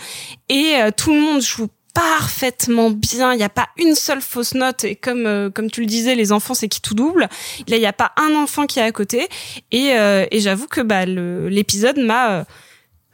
et 0.51 0.75
euh, 0.77 0.91
tout 0.95 1.15
le 1.15 1.21
monde 1.21 1.41
joue 1.41 1.69
parfaitement 1.95 2.91
bien. 2.91 3.33
Il 3.33 3.37
n'y 3.37 3.43
a 3.43 3.49
pas 3.49 3.69
une 3.77 3.95
seule 3.95 4.21
fausse 4.21 4.55
note 4.55 4.85
et 4.85 4.97
comme 4.97 5.27
euh, 5.27 5.51
comme 5.51 5.71
tu 5.71 5.81
le 5.81 5.87
disais, 5.87 6.15
les 6.15 6.33
enfants 6.33 6.55
c'est 6.55 6.69
qui 6.69 6.81
tout 6.81 6.95
double. 6.95 7.29
Là, 7.69 7.77
il 7.77 7.81
n'y 7.81 7.87
a 7.87 7.93
pas 7.93 8.13
un 8.17 8.35
enfant 8.35 8.67
qui 8.67 8.79
est 8.79 8.83
à 8.83 8.93
côté 8.93 9.29
et, 9.71 9.93
euh, 9.93 10.27
et 10.31 10.41
j'avoue 10.41 10.67
que 10.67 10.81
bah 10.81 11.07
l'épisode 11.07 11.99
m'a 11.99 12.33
euh, 12.33 12.45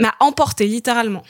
m'a 0.00 0.14
emporté 0.20 0.66
littéralement. 0.66 1.22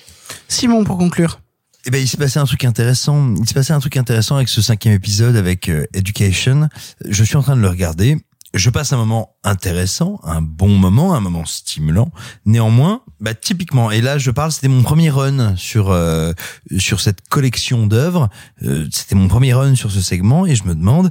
Simon 0.46 0.84
pour 0.84 0.98
conclure. 0.98 1.40
Eh 1.86 1.90
ben, 1.90 2.02
il 2.02 2.08
s'est 2.08 2.18
passé 2.18 2.38
un 2.38 2.44
truc 2.44 2.64
intéressant. 2.64 3.34
Il 3.36 3.48
s'est 3.48 3.54
passé 3.54 3.72
un 3.72 3.80
truc 3.80 3.96
intéressant 3.96 4.36
avec 4.36 4.48
ce 4.48 4.60
cinquième 4.60 4.94
épisode 4.94 5.36
avec 5.36 5.70
euh, 5.70 5.86
Education. 5.94 6.68
Je 7.08 7.24
suis 7.24 7.36
en 7.36 7.42
train 7.42 7.56
de 7.56 7.62
le 7.62 7.68
regarder. 7.68 8.18
Je 8.54 8.70
passe 8.70 8.92
un 8.92 8.96
moment 8.96 9.36
intéressant, 9.44 10.20
un 10.24 10.40
bon 10.40 10.70
moment, 10.70 11.14
un 11.14 11.20
moment 11.20 11.44
stimulant. 11.44 12.10
Néanmoins, 12.46 13.02
bah, 13.20 13.34
typiquement, 13.34 13.90
et 13.90 14.00
là 14.00 14.16
je 14.16 14.30
parle, 14.30 14.52
c'était 14.52 14.68
mon 14.68 14.82
premier 14.82 15.10
run 15.10 15.54
sur 15.56 15.90
euh, 15.90 16.32
sur 16.78 17.00
cette 17.00 17.28
collection 17.28 17.86
d'œuvres. 17.86 18.30
Euh, 18.62 18.86
c'était 18.90 19.16
mon 19.16 19.28
premier 19.28 19.52
run 19.52 19.74
sur 19.74 19.90
ce 19.90 20.00
segment 20.00 20.46
et 20.46 20.54
je 20.54 20.64
me 20.64 20.74
demande, 20.74 21.10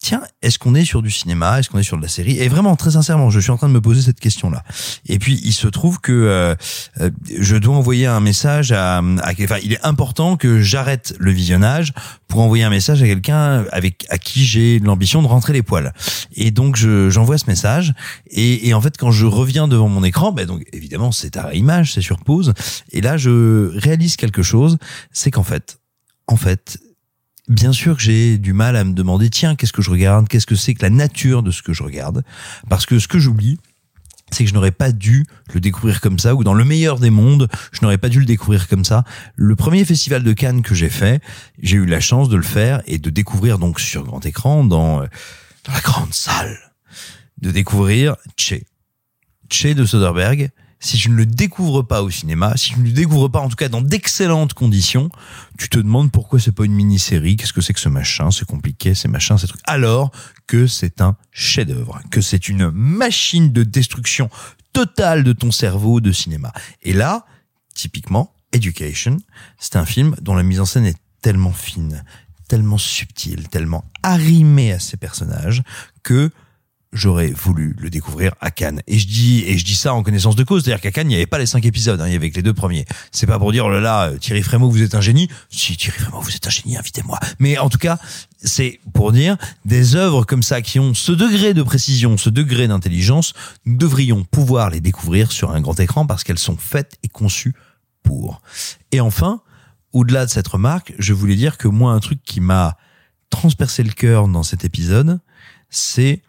tiens, 0.00 0.22
est-ce 0.42 0.58
qu'on 0.58 0.74
est 0.74 0.84
sur 0.84 1.02
du 1.02 1.10
cinéma, 1.10 1.58
est-ce 1.58 1.68
qu'on 1.70 1.78
est 1.78 1.82
sur 1.82 1.96
de 1.96 2.02
la 2.02 2.08
série? 2.08 2.38
Et 2.38 2.48
vraiment, 2.48 2.76
très 2.76 2.92
sincèrement, 2.92 3.30
je 3.30 3.40
suis 3.40 3.50
en 3.50 3.56
train 3.56 3.68
de 3.68 3.72
me 3.74 3.80
poser 3.80 4.00
cette 4.02 4.20
question-là. 4.20 4.62
Et 5.06 5.18
puis, 5.18 5.40
il 5.44 5.52
se 5.52 5.66
trouve 5.66 6.00
que 6.00 6.12
euh, 6.12 6.54
euh, 7.00 7.10
je 7.38 7.56
dois 7.56 7.74
envoyer 7.74 8.06
un 8.06 8.20
message 8.20 8.70
à, 8.72 9.02
enfin, 9.02 9.56
il 9.62 9.72
est 9.72 9.84
important 9.84 10.36
que 10.36 10.62
j'arrête 10.62 11.14
le 11.18 11.32
visionnage 11.32 11.92
pour 12.28 12.40
envoyer 12.40 12.62
un 12.64 12.70
message 12.70 13.02
à 13.02 13.06
quelqu'un 13.06 13.64
avec 13.72 14.06
à 14.08 14.18
qui 14.18 14.44
j'ai 14.44 14.78
l'ambition 14.78 15.20
de 15.22 15.26
rentrer 15.26 15.52
les 15.52 15.62
poils. 15.62 15.92
Et 16.34 16.50
donc, 16.50 16.76
je- 16.76 17.10
j'envoie 17.10 17.38
ce 17.38 17.46
message. 17.46 17.92
Et, 18.30 18.68
et 18.68 18.74
en 18.74 18.80
fait, 18.80 18.96
quand 18.96 19.10
je 19.10 19.26
reviens 19.26 19.66
devant 19.66 19.88
mon 19.88 20.04
écran, 20.04 20.30
ben 20.32 20.46
donc 20.46 20.62
évidemment, 20.72 21.10
c'est 21.10 21.36
à 21.36 21.54
image, 21.54 21.92
c'est 21.94 22.02
sur 22.02 22.18
pause. 22.18 22.54
Et 22.92 23.00
là, 23.00 23.16
je 23.16 23.70
réalise 23.76 24.16
quelque 24.16 24.42
chose, 24.42 24.78
c'est 25.12 25.30
qu'en 25.32 25.42
fait, 25.42 25.78
en 26.28 26.36
fait, 26.36 26.78
bien 27.48 27.72
sûr 27.72 27.96
que 27.96 28.02
j'ai 28.02 28.38
du 28.38 28.52
mal 28.52 28.76
à 28.76 28.84
me 28.84 28.92
demander 28.92 29.30
tiens 29.30 29.56
qu'est-ce 29.56 29.72
que 29.72 29.82
je 29.82 29.90
regarde? 29.90 30.28
Qu'est-ce 30.28 30.46
que 30.46 30.54
c'est 30.54 30.74
que 30.74 30.82
la 30.82 30.90
nature 30.90 31.42
de 31.42 31.50
ce 31.50 31.62
que 31.62 31.72
je 31.72 31.82
regarde? 31.82 32.24
Parce 32.68 32.86
que 32.86 32.98
ce 32.98 33.08
que 33.08 33.18
j'oublie 33.18 33.58
c'est 34.30 34.44
que 34.44 34.50
je 34.50 34.54
n'aurais 34.54 34.72
pas 34.72 34.92
dû 34.92 35.24
le 35.54 35.60
découvrir 35.60 36.02
comme 36.02 36.18
ça 36.18 36.34
ou 36.34 36.44
dans 36.44 36.52
le 36.52 36.64
meilleur 36.64 36.98
des 36.98 37.10
mondes 37.10 37.48
je 37.72 37.80
n'aurais 37.82 37.96
pas 37.98 38.10
dû 38.10 38.20
le 38.20 38.26
découvrir 38.26 38.68
comme 38.68 38.84
ça. 38.84 39.04
Le 39.36 39.56
premier 39.56 39.84
festival 39.84 40.22
de 40.22 40.32
Cannes 40.32 40.62
que 40.62 40.74
j'ai 40.74 40.90
fait 40.90 41.22
j'ai 41.62 41.76
eu 41.76 41.86
la 41.86 42.00
chance 42.00 42.28
de 42.28 42.36
le 42.36 42.42
faire 42.42 42.82
et 42.86 42.98
de 42.98 43.10
découvrir 43.10 43.58
donc 43.58 43.80
sur 43.80 44.04
grand 44.04 44.24
écran 44.26 44.64
dans, 44.64 45.02
euh, 45.02 45.06
dans 45.64 45.72
la 45.72 45.80
grande 45.80 46.12
salle 46.12 46.58
de 47.40 47.50
découvrir 47.50 48.16
Che. 48.36 48.64
Che 49.50 49.74
de 49.74 49.84
Soderbergh 49.84 50.50
si 50.80 50.96
tu 50.96 51.10
ne 51.10 51.16
le 51.16 51.26
découvres 51.26 51.86
pas 51.86 52.02
au 52.02 52.10
cinéma, 52.10 52.56
si 52.56 52.70
tu 52.70 52.80
ne 52.80 52.84
le 52.84 52.92
découvres 52.92 53.30
pas 53.30 53.40
en 53.40 53.48
tout 53.48 53.56
cas 53.56 53.68
dans 53.68 53.80
d'excellentes 53.80 54.54
conditions, 54.54 55.10
tu 55.58 55.68
te 55.68 55.78
demandes 55.78 56.12
pourquoi 56.12 56.38
c'est 56.38 56.52
pas 56.52 56.64
une 56.64 56.72
mini-série, 56.72 57.36
qu'est-ce 57.36 57.52
que 57.52 57.60
c'est 57.60 57.72
que 57.72 57.80
ce 57.80 57.88
machin, 57.88 58.30
c'est 58.30 58.46
compliqué, 58.46 58.94
c'est 58.94 59.08
machin, 59.08 59.38
ces 59.38 59.48
trucs. 59.48 59.60
Alors 59.64 60.12
que 60.46 60.66
c'est 60.66 61.00
un 61.00 61.16
chef-d'œuvre, 61.32 62.00
que 62.10 62.20
c'est 62.20 62.48
une 62.48 62.70
machine 62.70 63.52
de 63.52 63.64
destruction 63.64 64.30
totale 64.72 65.24
de 65.24 65.32
ton 65.32 65.50
cerveau 65.50 66.00
de 66.00 66.12
cinéma. 66.12 66.52
Et 66.82 66.92
là, 66.92 67.26
typiquement, 67.74 68.32
Education, 68.52 69.18
c'est 69.58 69.76
un 69.76 69.84
film 69.84 70.14
dont 70.22 70.34
la 70.34 70.42
mise 70.42 70.60
en 70.60 70.64
scène 70.64 70.86
est 70.86 70.96
tellement 71.20 71.52
fine, 71.52 72.02
tellement 72.48 72.78
subtile, 72.78 73.48
tellement 73.48 73.84
arrimée 74.02 74.72
à 74.72 74.78
ses 74.78 74.96
personnages 74.96 75.62
que 76.02 76.30
j'aurais 76.92 77.30
voulu 77.30 77.74
le 77.78 77.90
découvrir 77.90 78.34
à 78.40 78.50
Cannes. 78.50 78.80
Et 78.86 78.98
je 78.98 79.06
dis, 79.06 79.44
et 79.46 79.58
je 79.58 79.64
dis 79.64 79.74
ça 79.74 79.94
en 79.94 80.02
connaissance 80.02 80.36
de 80.36 80.44
cause. 80.44 80.64
C'est-à-dire 80.64 80.80
qu'à 80.80 80.90
Cannes, 80.90 81.08
il 81.08 81.10
n'y 81.10 81.16
avait 81.16 81.26
pas 81.26 81.38
les 81.38 81.46
cinq 81.46 81.64
épisodes, 81.66 82.00
hein, 82.00 82.06
il 82.06 82.12
y 82.12 82.16
avait 82.16 82.30
que 82.30 82.36
les 82.36 82.42
deux 82.42 82.54
premiers. 82.54 82.86
C'est 83.12 83.26
pas 83.26 83.38
pour 83.38 83.52
dire, 83.52 83.66
oh 83.66 83.70
là 83.70 83.80
là, 83.80 84.12
Thierry 84.18 84.42
Frémaux, 84.42 84.70
vous 84.70 84.82
êtes 84.82 84.94
un 84.94 85.00
génie. 85.00 85.28
Si, 85.50 85.76
Thierry 85.76 85.98
Frémaux, 85.98 86.20
vous 86.20 86.34
êtes 86.34 86.46
un 86.46 86.50
génie, 86.50 86.76
invitez-moi. 86.76 87.18
Mais 87.38 87.58
en 87.58 87.68
tout 87.68 87.78
cas, 87.78 87.98
c'est 88.42 88.80
pour 88.94 89.12
dire 89.12 89.36
des 89.64 89.96
œuvres 89.96 90.24
comme 90.24 90.42
ça 90.42 90.62
qui 90.62 90.78
ont 90.78 90.94
ce 90.94 91.12
degré 91.12 91.54
de 91.54 91.62
précision, 91.62 92.16
ce 92.16 92.30
degré 92.30 92.68
d'intelligence, 92.68 93.34
nous 93.66 93.76
devrions 93.76 94.24
pouvoir 94.24 94.70
les 94.70 94.80
découvrir 94.80 95.32
sur 95.32 95.50
un 95.50 95.60
grand 95.60 95.78
écran 95.80 96.06
parce 96.06 96.24
qu'elles 96.24 96.38
sont 96.38 96.56
faites 96.56 96.96
et 97.02 97.08
conçues 97.08 97.54
pour. 98.02 98.40
Et 98.92 99.00
enfin, 99.00 99.42
au-delà 99.92 100.24
de 100.24 100.30
cette 100.30 100.48
remarque, 100.48 100.94
je 100.98 101.12
voulais 101.12 101.36
dire 101.36 101.58
que 101.58 101.68
moi, 101.68 101.92
un 101.92 102.00
truc 102.00 102.20
qui 102.24 102.40
m'a 102.40 102.76
transpercé 103.30 103.82
le 103.82 103.92
cœur 103.92 104.28
dans 104.28 104.42
cet 104.42 104.64
épisode, 104.64 105.20
c'est 105.70 106.22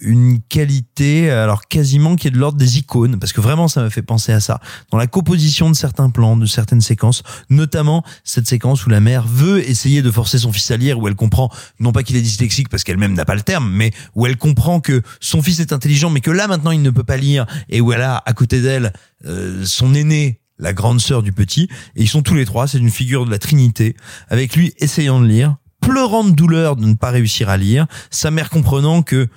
une 0.00 0.40
qualité, 0.40 1.30
alors 1.30 1.66
quasiment 1.66 2.16
qui 2.16 2.28
est 2.28 2.30
de 2.30 2.38
l'ordre 2.38 2.58
des 2.58 2.78
icônes, 2.78 3.18
parce 3.18 3.32
que 3.32 3.40
vraiment 3.40 3.68
ça 3.68 3.82
me 3.82 3.88
fait 3.88 4.02
penser 4.02 4.32
à 4.32 4.40
ça. 4.40 4.60
Dans 4.90 4.98
la 4.98 5.06
composition 5.06 5.70
de 5.70 5.74
certains 5.74 6.10
plans, 6.10 6.36
de 6.36 6.46
certaines 6.46 6.80
séquences, 6.80 7.22
notamment 7.50 8.04
cette 8.24 8.46
séquence 8.46 8.86
où 8.86 8.90
la 8.90 9.00
mère 9.00 9.26
veut 9.26 9.68
essayer 9.68 10.02
de 10.02 10.10
forcer 10.10 10.38
son 10.38 10.52
fils 10.52 10.70
à 10.70 10.76
lire, 10.76 10.98
où 10.98 11.08
elle 11.08 11.16
comprend, 11.16 11.50
non 11.80 11.92
pas 11.92 12.02
qu'il 12.02 12.16
est 12.16 12.22
dyslexique, 12.22 12.68
parce 12.68 12.84
qu'elle-même 12.84 13.14
n'a 13.14 13.24
pas 13.24 13.34
le 13.34 13.42
terme, 13.42 13.70
mais 13.70 13.90
où 14.14 14.26
elle 14.26 14.36
comprend 14.36 14.80
que 14.80 15.02
son 15.20 15.42
fils 15.42 15.58
est 15.60 15.72
intelligent, 15.72 16.10
mais 16.10 16.20
que 16.20 16.30
là 16.30 16.46
maintenant 16.46 16.70
il 16.70 16.82
ne 16.82 16.90
peut 16.90 17.04
pas 17.04 17.16
lire, 17.16 17.46
et 17.68 17.80
où 17.80 17.92
elle 17.92 18.02
a 18.02 18.22
à 18.24 18.32
côté 18.32 18.60
d'elle 18.60 18.92
euh, 19.26 19.64
son 19.64 19.94
aîné, 19.94 20.40
la 20.58 20.72
grande 20.72 21.00
sœur 21.00 21.22
du 21.22 21.32
petit, 21.32 21.68
et 21.96 22.02
ils 22.02 22.08
sont 22.08 22.22
tous 22.22 22.34
les 22.34 22.44
trois, 22.44 22.66
c'est 22.68 22.78
une 22.78 22.90
figure 22.90 23.26
de 23.26 23.30
la 23.30 23.38
Trinité, 23.38 23.96
avec 24.28 24.56
lui 24.56 24.72
essayant 24.78 25.20
de 25.20 25.26
lire, 25.26 25.56
pleurant 25.80 26.24
de 26.24 26.32
douleur 26.32 26.76
de 26.76 26.84
ne 26.84 26.94
pas 26.94 27.10
réussir 27.10 27.48
à 27.48 27.56
lire, 27.56 27.86
sa 28.10 28.30
mère 28.30 28.50
comprenant 28.50 29.02
que 29.02 29.28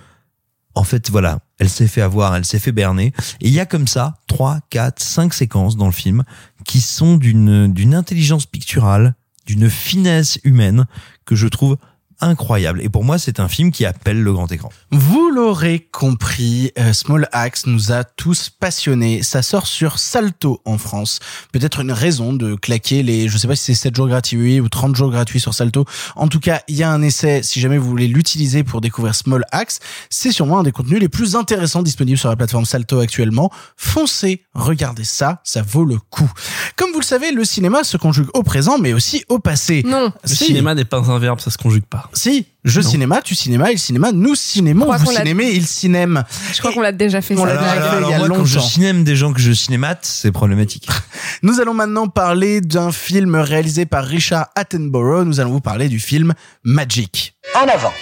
en 0.76 0.84
fait, 0.84 1.10
voilà, 1.10 1.40
elle 1.60 1.70
s'est 1.70 1.88
fait 1.88 2.02
avoir, 2.02 2.36
elle 2.36 2.46
s'est 2.46 2.60
fait 2.60 2.72
berner. 2.72 3.14
Et 3.42 3.48
il 3.48 3.54
y 3.54 3.60
a 3.60 3.66
comme 3.66 3.88
ça 3.88 4.20
trois, 4.28 4.60
quatre, 4.70 5.02
cinq 5.02 5.34
séquences 5.34 5.76
dans 5.76 5.86
le 5.86 5.92
film 5.92 6.24
qui 6.66 6.82
sont 6.82 7.18
d'une 7.18 7.72
d'une 7.72 7.94
intelligence 7.96 8.46
picturale, 8.46 9.16
d'une 9.46 9.70
finesse 9.70 10.40
humaine 10.44 10.86
que 11.26 11.36
je 11.36 11.48
trouve 11.48 11.78
incroyable. 12.22 12.82
Et 12.82 12.90
pour 12.90 13.04
moi, 13.04 13.18
c'est 13.18 13.40
un 13.40 13.48
film 13.48 13.72
qui 13.72 13.86
appelle 13.86 14.22
le 14.22 14.34
grand 14.34 14.52
écran. 14.52 14.72
Vous 14.92 15.30
l'aurez 15.30 15.88
compris, 15.92 16.72
euh, 16.80 16.94
Small 16.94 17.28
Axe 17.32 17.66
nous 17.66 17.92
a 17.92 18.04
tous 18.04 18.50
passionnés. 18.50 19.24
Ça 19.24 19.42
sort 19.42 19.68
sur 19.68 20.00
Salto 20.00 20.62
en 20.66 20.78
France. 20.78 21.20
Peut-être 21.52 21.82
une 21.82 21.92
raison 21.92 22.34
de 22.34 22.56
claquer 22.56 23.04
les, 23.04 23.28
je 23.28 23.38
sais 23.38 23.48
pas 23.48 23.56
si 23.56 23.66
c'est 23.66 23.74
7 23.74 23.96
jours 23.96 24.08
gratuits 24.08 24.60
ou 24.60 24.70
30 24.70 24.96
jours 24.96 25.12
gratuits 25.12 25.40
sur 25.40 25.54
Salto. 25.54 25.86
En 26.16 26.28
tout 26.28 26.40
cas, 26.40 26.62
il 26.68 26.76
y 26.76 26.84
a 26.84 26.92
un 26.92 27.02
essai 27.02 27.42
si 27.44 27.60
jamais 27.60 27.78
vous 27.78 27.90
voulez 27.90 28.08
l'utiliser 28.08 28.64
pour 28.64 28.82
découvrir 28.82 29.16
Small 29.16 29.46
Axe. 29.52 29.80
C'est 30.10 30.32
sûrement 30.32 30.60
un 30.60 30.64
des 30.64 30.72
contenus 30.72 31.00
les 31.00 31.10
plus 31.10 31.36
intéressants 31.36 31.84
disponibles 31.84 32.18
sur 32.18 32.30
la 32.30 32.36
plateforme 32.36 32.66
Salto 32.66 33.00
actuellement. 33.00 33.52
Foncez, 33.76 34.44
regardez 34.54 35.04
ça, 35.04 35.42
ça 35.44 35.62
vaut 35.62 35.86
le 35.86 35.98
coup. 35.98 36.32
Comme 36.76 36.92
vous 36.92 37.00
le 37.00 37.06
savez, 37.06 37.32
le 37.32 37.44
cinéma 37.46 37.84
se 37.84 37.98
conjugue 37.98 38.28
au 38.34 38.44
présent 38.44 38.78
mais 38.78 38.94
aussi 38.94 39.24
au 39.30 39.40
passé. 39.40 39.84
Non. 39.86 40.12
Le 40.24 40.30
cinéma 40.30 40.76
n'est 40.76 40.86
pas 40.86 41.00
un 41.10 41.20
verbe, 41.20 41.40
ça 41.40 41.50
se 41.50 41.58
conjugue 41.58 41.86
pas. 41.86 42.10
Si, 42.14 42.46
je 42.66 42.82
Non. 42.82 42.90
cinéma, 42.90 43.22
tu 43.22 43.36
cinéma, 43.36 43.72
il 43.72 43.80
cinéma, 43.80 44.12
nous 44.12 44.36
cinémons, 44.36 44.92
vous 44.96 45.12
cinémez, 45.12 45.52
il 45.52 45.66
cinème. 45.66 46.24
Je 46.54 46.60
crois 46.60 46.74
qu'on 46.74 46.82
l'a 46.82 46.92
déjà 46.92 47.22
fait 47.22 47.36
On 47.38 47.46
ça. 47.46 47.54
l'a 47.54 47.58
déjà 47.58 47.82
fait 47.90 47.98
il 48.04 48.10
y 48.10 48.14
a 48.14 48.18
moi, 48.20 48.28
quand 48.30 48.46
je 48.46 48.56
longtemps. 48.56 48.68
cinème 48.68 49.04
des 49.04 49.16
gens 49.16 49.34
que 49.34 49.40
je 49.40 49.52
cinémate, 49.54 50.00
c'est 50.04 50.32
problématique. 50.32 50.88
Nous 51.44 51.60
allons 51.62 51.74
maintenant 51.74 52.08
parler 52.08 52.60
d'un 52.62 52.92
film 52.92 53.36
réalisé 53.36 53.86
par 53.86 54.04
Richard 54.06 54.48
Attenborough. 54.56 55.26
Nous 55.26 55.40
allons 55.40 55.52
vous 55.52 55.62
parler 55.62 55.88
du 55.90 56.00
film 56.00 56.34
Magic. 56.64 57.34
En 57.56 57.68
avant. 57.68 57.94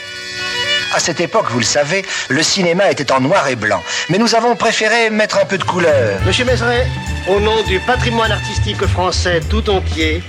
À 0.95 0.99
cette 0.99 1.21
époque, 1.21 1.45
vous 1.51 1.59
le 1.59 1.65
savez, 1.65 2.03
le 2.29 2.41
cinéma 2.41 2.89
était 2.89 3.11
en 3.11 3.21
noir 3.21 3.47
et 3.47 3.55
blanc. 3.55 3.81
Mais 4.09 4.17
nous 4.17 4.33
avons 4.33 4.55
préféré 4.55 5.11
mettre 5.11 5.37
un 5.37 5.45
peu 5.45 5.59
de 5.59 5.63
couleur. 5.63 6.19
Monsieur 6.25 6.45
Mézeret, 6.45 6.87
au 7.29 7.39
nom 7.39 7.61
du 7.67 7.79
patrimoine 7.81 8.31
artistique 8.31 8.83
français 8.87 9.39
tout 9.51 9.69
entier, 9.69 10.23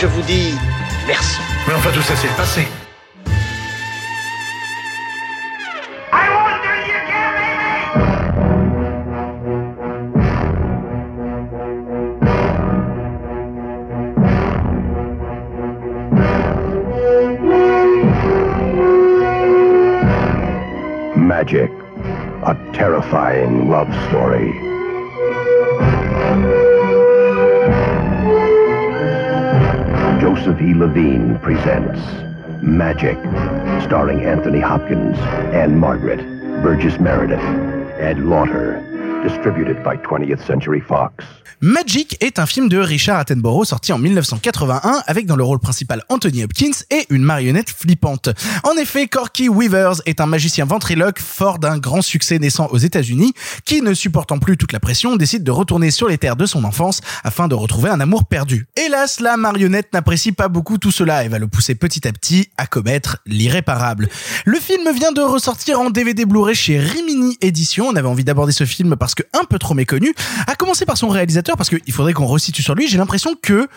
je 0.00 0.06
vous 0.06 0.22
dis 0.22 0.54
merci. 1.06 1.36
Mais 1.68 1.74
enfin, 1.74 1.90
tout 1.94 2.02
ça, 2.02 2.14
c'est 2.20 2.26
le 2.26 2.34
passé. 2.34 2.66
Magic, 21.42 21.72
a 22.44 22.54
terrifying 22.72 23.68
love 23.68 23.92
story. 24.06 24.52
Joseph 30.20 30.62
E. 30.62 30.72
Levine 30.72 31.40
presents 31.40 32.00
Magic, 32.62 33.16
starring 33.82 34.24
Anthony 34.24 34.60
Hopkins, 34.60 35.18
Anne 35.52 35.76
Margaret, 35.76 36.20
Burgess 36.62 37.00
Meredith, 37.00 37.40
Ed 37.98 38.20
Lauter, 38.20 38.80
Distributed 39.22 39.82
by 39.84 39.96
20th 39.98 40.44
Century 40.44 40.80
Fox. 40.80 41.24
Magic 41.64 42.16
est 42.20 42.40
un 42.40 42.46
film 42.46 42.68
de 42.68 42.76
Richard 42.76 43.20
Attenborough 43.20 43.64
sorti 43.64 43.92
en 43.92 43.98
1981 43.98 45.04
avec 45.06 45.26
dans 45.26 45.36
le 45.36 45.44
rôle 45.44 45.60
principal 45.60 46.02
Anthony 46.08 46.42
Hopkins 46.42 46.72
et 46.90 47.06
une 47.08 47.22
marionnette 47.22 47.70
flippante. 47.70 48.30
En 48.64 48.76
effet, 48.76 49.06
Corky 49.06 49.48
Weavers 49.48 50.02
est 50.04 50.20
un 50.20 50.26
magicien 50.26 50.64
ventriloque 50.64 51.20
fort 51.20 51.60
d'un 51.60 51.78
grand 51.78 52.02
succès 52.02 52.40
naissant 52.40 52.66
aux 52.72 52.78
États-Unis 52.78 53.32
qui, 53.64 53.80
ne 53.80 53.94
supportant 53.94 54.40
plus 54.40 54.56
toute 54.56 54.72
la 54.72 54.80
pression, 54.80 55.14
décide 55.14 55.44
de 55.44 55.52
retourner 55.52 55.92
sur 55.92 56.08
les 56.08 56.18
terres 56.18 56.34
de 56.34 56.46
son 56.46 56.64
enfance 56.64 57.00
afin 57.22 57.46
de 57.46 57.54
retrouver 57.54 57.90
un 57.90 58.00
amour 58.00 58.24
perdu. 58.24 58.66
Hélas, 58.74 59.20
la 59.20 59.36
marionnette 59.36 59.92
n'apprécie 59.92 60.32
pas 60.32 60.48
beaucoup 60.48 60.78
tout 60.78 60.90
cela 60.90 61.24
et 61.24 61.28
va 61.28 61.38
le 61.38 61.46
pousser 61.46 61.76
petit 61.76 62.08
à 62.08 62.12
petit 62.12 62.48
à 62.58 62.66
commettre 62.66 63.18
l'irréparable. 63.24 64.08
Le 64.46 64.58
film 64.58 64.92
vient 64.92 65.12
de 65.12 65.20
ressortir 65.20 65.78
en 65.78 65.90
DVD 65.90 66.24
Blu-ray 66.24 66.56
chez 66.56 66.80
Rimini 66.80 67.38
Édition. 67.40 67.86
On 67.86 67.94
avait 67.94 68.08
envie 68.08 68.24
d'aborder 68.24 68.52
ce 68.52 68.64
film 68.64 68.96
parce 68.96 69.11
que 69.14 69.22
un 69.32 69.44
peu 69.44 69.58
trop 69.58 69.74
méconnu, 69.74 70.14
à 70.46 70.54
commencer 70.54 70.84
par 70.86 70.96
son 70.96 71.08
réalisateur 71.08 71.56
parce 71.56 71.68
qu'il 71.68 71.92
faudrait 71.92 72.12
qu'on 72.12 72.26
resitue 72.26 72.62
sur 72.62 72.74
lui. 72.74 72.88
J'ai 72.88 72.98
l'impression 72.98 73.34
que 73.40 73.68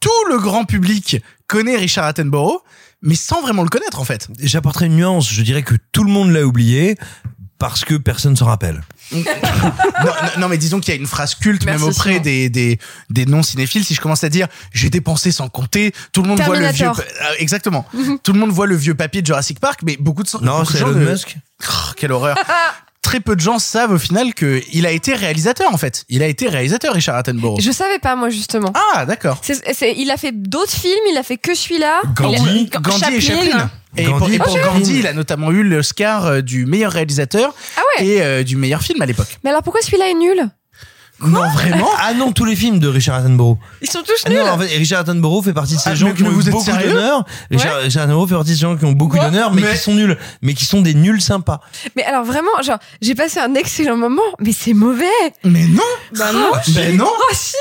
tout 0.00 0.10
le 0.28 0.38
grand 0.38 0.64
public 0.64 1.22
connaît 1.46 1.76
Richard 1.76 2.04
Attenborough, 2.04 2.60
mais 3.02 3.14
sans 3.14 3.40
vraiment 3.40 3.62
le 3.62 3.68
connaître 3.68 4.00
en 4.00 4.04
fait. 4.04 4.28
J'apporterai 4.40 4.86
une 4.86 4.96
nuance. 4.96 5.30
Je 5.32 5.42
dirais 5.42 5.62
que 5.62 5.74
tout 5.92 6.04
le 6.04 6.10
monde 6.10 6.30
l'a 6.30 6.44
oublié 6.44 6.96
parce 7.58 7.84
que 7.84 7.94
personne 7.94 8.36
s'en 8.36 8.46
rappelle. 8.46 8.82
non, 9.12 9.22
non, 10.04 10.12
non, 10.40 10.48
mais 10.48 10.58
disons 10.58 10.80
qu'il 10.80 10.92
y 10.92 10.96
a 10.96 11.00
une 11.00 11.06
phrase 11.06 11.34
culte 11.34 11.64
Merci, 11.64 11.80
même 11.80 11.90
auprès 11.90 12.20
des, 12.20 12.50
des, 12.50 12.78
des 13.08 13.24
non-cinéphiles. 13.24 13.84
Si 13.84 13.94
je 13.94 14.00
commence 14.00 14.24
à 14.24 14.28
dire 14.28 14.48
j'ai 14.72 14.90
dépensé 14.90 15.30
sans 15.32 15.48
compter, 15.48 15.92
tout 16.12 16.22
le 16.22 16.28
monde 16.28 16.40
voit 16.42 16.58
le 16.58 16.68
vieux. 16.68 16.88
Euh, 16.88 17.34
exactement. 17.38 17.86
tout 18.22 18.32
le 18.32 18.38
monde 18.38 18.50
voit 18.50 18.66
le 18.66 18.76
vieux 18.76 18.94
papier 18.94 19.22
de 19.22 19.26
Jurassic 19.26 19.60
Park, 19.60 19.80
mais 19.84 19.96
beaucoup 19.98 20.22
de 20.22 20.28
Non, 20.42 20.60
beaucoup 20.60 20.72
de 20.72 20.78
c'est 20.78 20.84
Elon 20.84 20.92
ne- 20.92 21.10
Musk. 21.10 21.36
Oh, 21.68 21.92
quelle 21.96 22.12
horreur. 22.12 22.36
Très 23.06 23.20
peu 23.20 23.36
de 23.36 23.40
gens 23.40 23.60
savent 23.60 23.92
au 23.92 23.98
final 23.98 24.34
que 24.34 24.60
il 24.72 24.84
a 24.84 24.90
été 24.90 25.14
réalisateur 25.14 25.72
en 25.72 25.76
fait. 25.78 26.04
Il 26.08 26.24
a 26.24 26.26
été 26.26 26.48
réalisateur 26.48 26.92
Richard 26.92 27.14
Attenborough. 27.14 27.60
Je 27.60 27.70
savais 27.70 28.00
pas 28.00 28.16
moi 28.16 28.30
justement. 28.30 28.72
Ah 28.94 29.06
d'accord. 29.06 29.40
Il 29.96 30.10
a 30.10 30.16
fait 30.16 30.32
d'autres 30.32 30.72
films, 30.72 31.04
il 31.12 31.16
a 31.16 31.22
fait 31.22 31.36
que 31.36 31.54
celui-là. 31.54 32.00
Gandhi, 32.16 32.68
Il 32.72 32.76
a- 32.76 32.80
Gandhi 32.80 33.14
et 33.14 33.20
Chaplin. 33.20 33.70
Et 33.96 34.04
pour, 34.06 34.18
Gandhi 34.18 34.32
et 34.32 34.34
et 34.34 34.38
pour. 34.40 34.58
Gandhi, 34.58 34.98
il 34.98 35.06
a 35.06 35.12
notamment 35.12 35.52
eu 35.52 35.62
l'Oscar 35.62 36.26
euh, 36.26 36.40
du 36.40 36.66
meilleur 36.66 36.90
réalisateur 36.90 37.54
Ah 37.76 37.80
ouais. 38.00 38.06
et 38.06 38.22
euh, 38.22 38.42
du 38.42 38.56
meilleur 38.56 38.82
film 38.82 39.00
à 39.00 39.06
l'époque. 39.06 39.38
Mais 39.44 39.50
alors 39.50 39.62
pourquoi 39.62 39.82
celui-là 39.82 40.08
est 40.10 40.14
nul? 40.14 40.48
Non 41.20 41.48
vraiment 41.48 41.88
Ah 41.98 42.12
non, 42.14 42.32
tous 42.32 42.44
les 42.44 42.54
films 42.56 42.78
de 42.78 42.88
Richard 42.88 43.16
Attenborough. 43.16 43.58
Ils 43.80 43.90
sont 43.90 44.00
tous 44.02 44.22
Ah 44.26 44.28
nuls. 44.28 44.38
non, 44.38 44.48
en 44.50 44.58
fait, 44.58 44.66
Richard 44.76 45.00
Attenborough 45.00 45.42
fait 45.42 45.52
partie 45.54 45.74
de 45.76 45.80
ces 45.80 45.90
Ah, 45.90 45.94
gens 45.94 46.12
qui 46.12 46.22
ont 46.22 46.28
vous 46.30 46.50
beaucoup 46.50 46.70
d'honneur. 46.70 47.24
Richard, 47.50 47.78
Richard 47.80 48.02
Attenborough 48.04 48.28
fait 48.28 48.34
partie 48.34 48.50
de 48.50 48.54
ces 48.56 48.60
gens 48.62 48.76
qui 48.76 48.84
ont 48.84 48.92
beaucoup 48.92 49.18
d'honneur, 49.18 49.52
mais, 49.52 49.62
Mais- 49.62 49.72
qui 49.72 49.78
sont 49.78 49.94
nuls, 49.94 50.18
mais 50.42 50.54
qui 50.54 50.64
sont 50.66 50.82
des 50.82 50.94
nuls 50.94 51.20
sympas. 51.22 51.60
Mais 51.96 52.04
alors 52.04 52.24
vraiment, 52.24 52.50
genre, 52.62 52.78
j'ai 53.00 53.14
passé 53.14 53.40
un 53.40 53.54
excellent 53.54 53.96
moment, 53.96 54.20
mais 54.40 54.52
c'est 54.52 54.74
mauvais. 54.74 55.06
Mais 55.44 55.66
non. 55.66 55.82
Bah 56.18 56.32
non. 56.32 56.50
Ben 56.74 56.96
non. 56.96 57.08
Oh 57.08 57.32
si. 57.34 57.54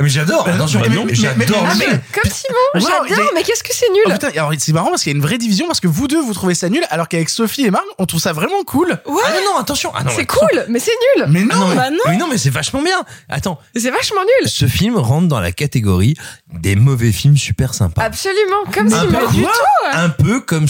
Ah, 0.00 0.02
mais 0.02 0.08
j'adore. 0.08 0.44
Bah 0.44 0.52
non, 0.52 0.56
Attention, 0.64 0.80
mais- 0.80 0.88
mais, 0.88 1.04
mais- 1.04 1.14
j'adore. 1.14 1.36
mais- 1.36 1.46
le 1.46 1.78
mais- 1.78 1.84
film. 1.84 2.00
Comme 2.14 2.30
Simon, 2.32 3.06
j'adore, 3.06 3.30
mais 3.34 3.42
qu'est-ce 3.42 3.62
que 3.62 3.74
c'est 3.74 3.84
Oh 3.90 3.92
nul 4.08 4.14
putain, 4.14 4.28
alors 4.34 4.50
c'est 4.58 4.72
marrant 4.72 4.88
parce 4.88 5.02
qu'il 5.02 5.12
y 5.12 5.14
a 5.14 5.16
une 5.16 5.22
vraie 5.22 5.36
division 5.36 5.66
parce 5.66 5.80
que 5.80 5.88
vous 5.88 6.08
deux 6.08 6.20
vous 6.22 6.32
trouvez 6.32 6.54
ça 6.54 6.70
nul 6.70 6.82
alors 6.90 7.06
qu'avec 7.06 7.28
Sophie 7.28 7.66
et 7.66 7.70
Marc 7.70 7.84
on 7.98 8.06
trouve 8.06 8.20
ça 8.20 8.32
vraiment 8.32 8.62
cool. 8.64 8.98
Ah 9.06 9.10
non, 9.10 9.52
non, 9.52 9.58
attention. 9.58 9.92
Ah 9.94 10.02
non, 10.02 10.10
C'est 10.16 10.24
cool, 10.26 10.64
mais 10.68 10.78
c'est 10.78 10.92
nul. 11.18 11.26
Mais 11.28 11.44
Ah 11.50 11.54
non. 11.56 11.68
mais, 11.68 11.74
Bah 11.76 11.90
non. 11.90 11.96
mais 12.08 12.16
non, 12.16 12.28
mais 12.30 12.38
c'est 12.38 12.48
vachement 12.50 12.82
bien. 12.82 12.96
Attends, 13.28 13.58
C'est 13.76 13.90
vachement 13.90 14.22
nul. 14.40 14.48
ce 14.48 14.66
film 14.66 14.96
rentre 14.96 15.28
dans 15.28 15.40
la 15.40 15.52
catégorie 15.52 16.14
des 16.52 16.76
mauvais 16.76 17.12
films 17.12 17.36
super 17.36 17.74
sympas. 17.74 18.02
Absolument, 18.02 18.64
comme 18.72 18.86
Un 18.92 19.00
Simon. 19.02 19.30
Du 19.32 19.42
tout. 19.42 19.48
un 19.92 20.08
peu 20.08 20.40
comme, 20.40 20.66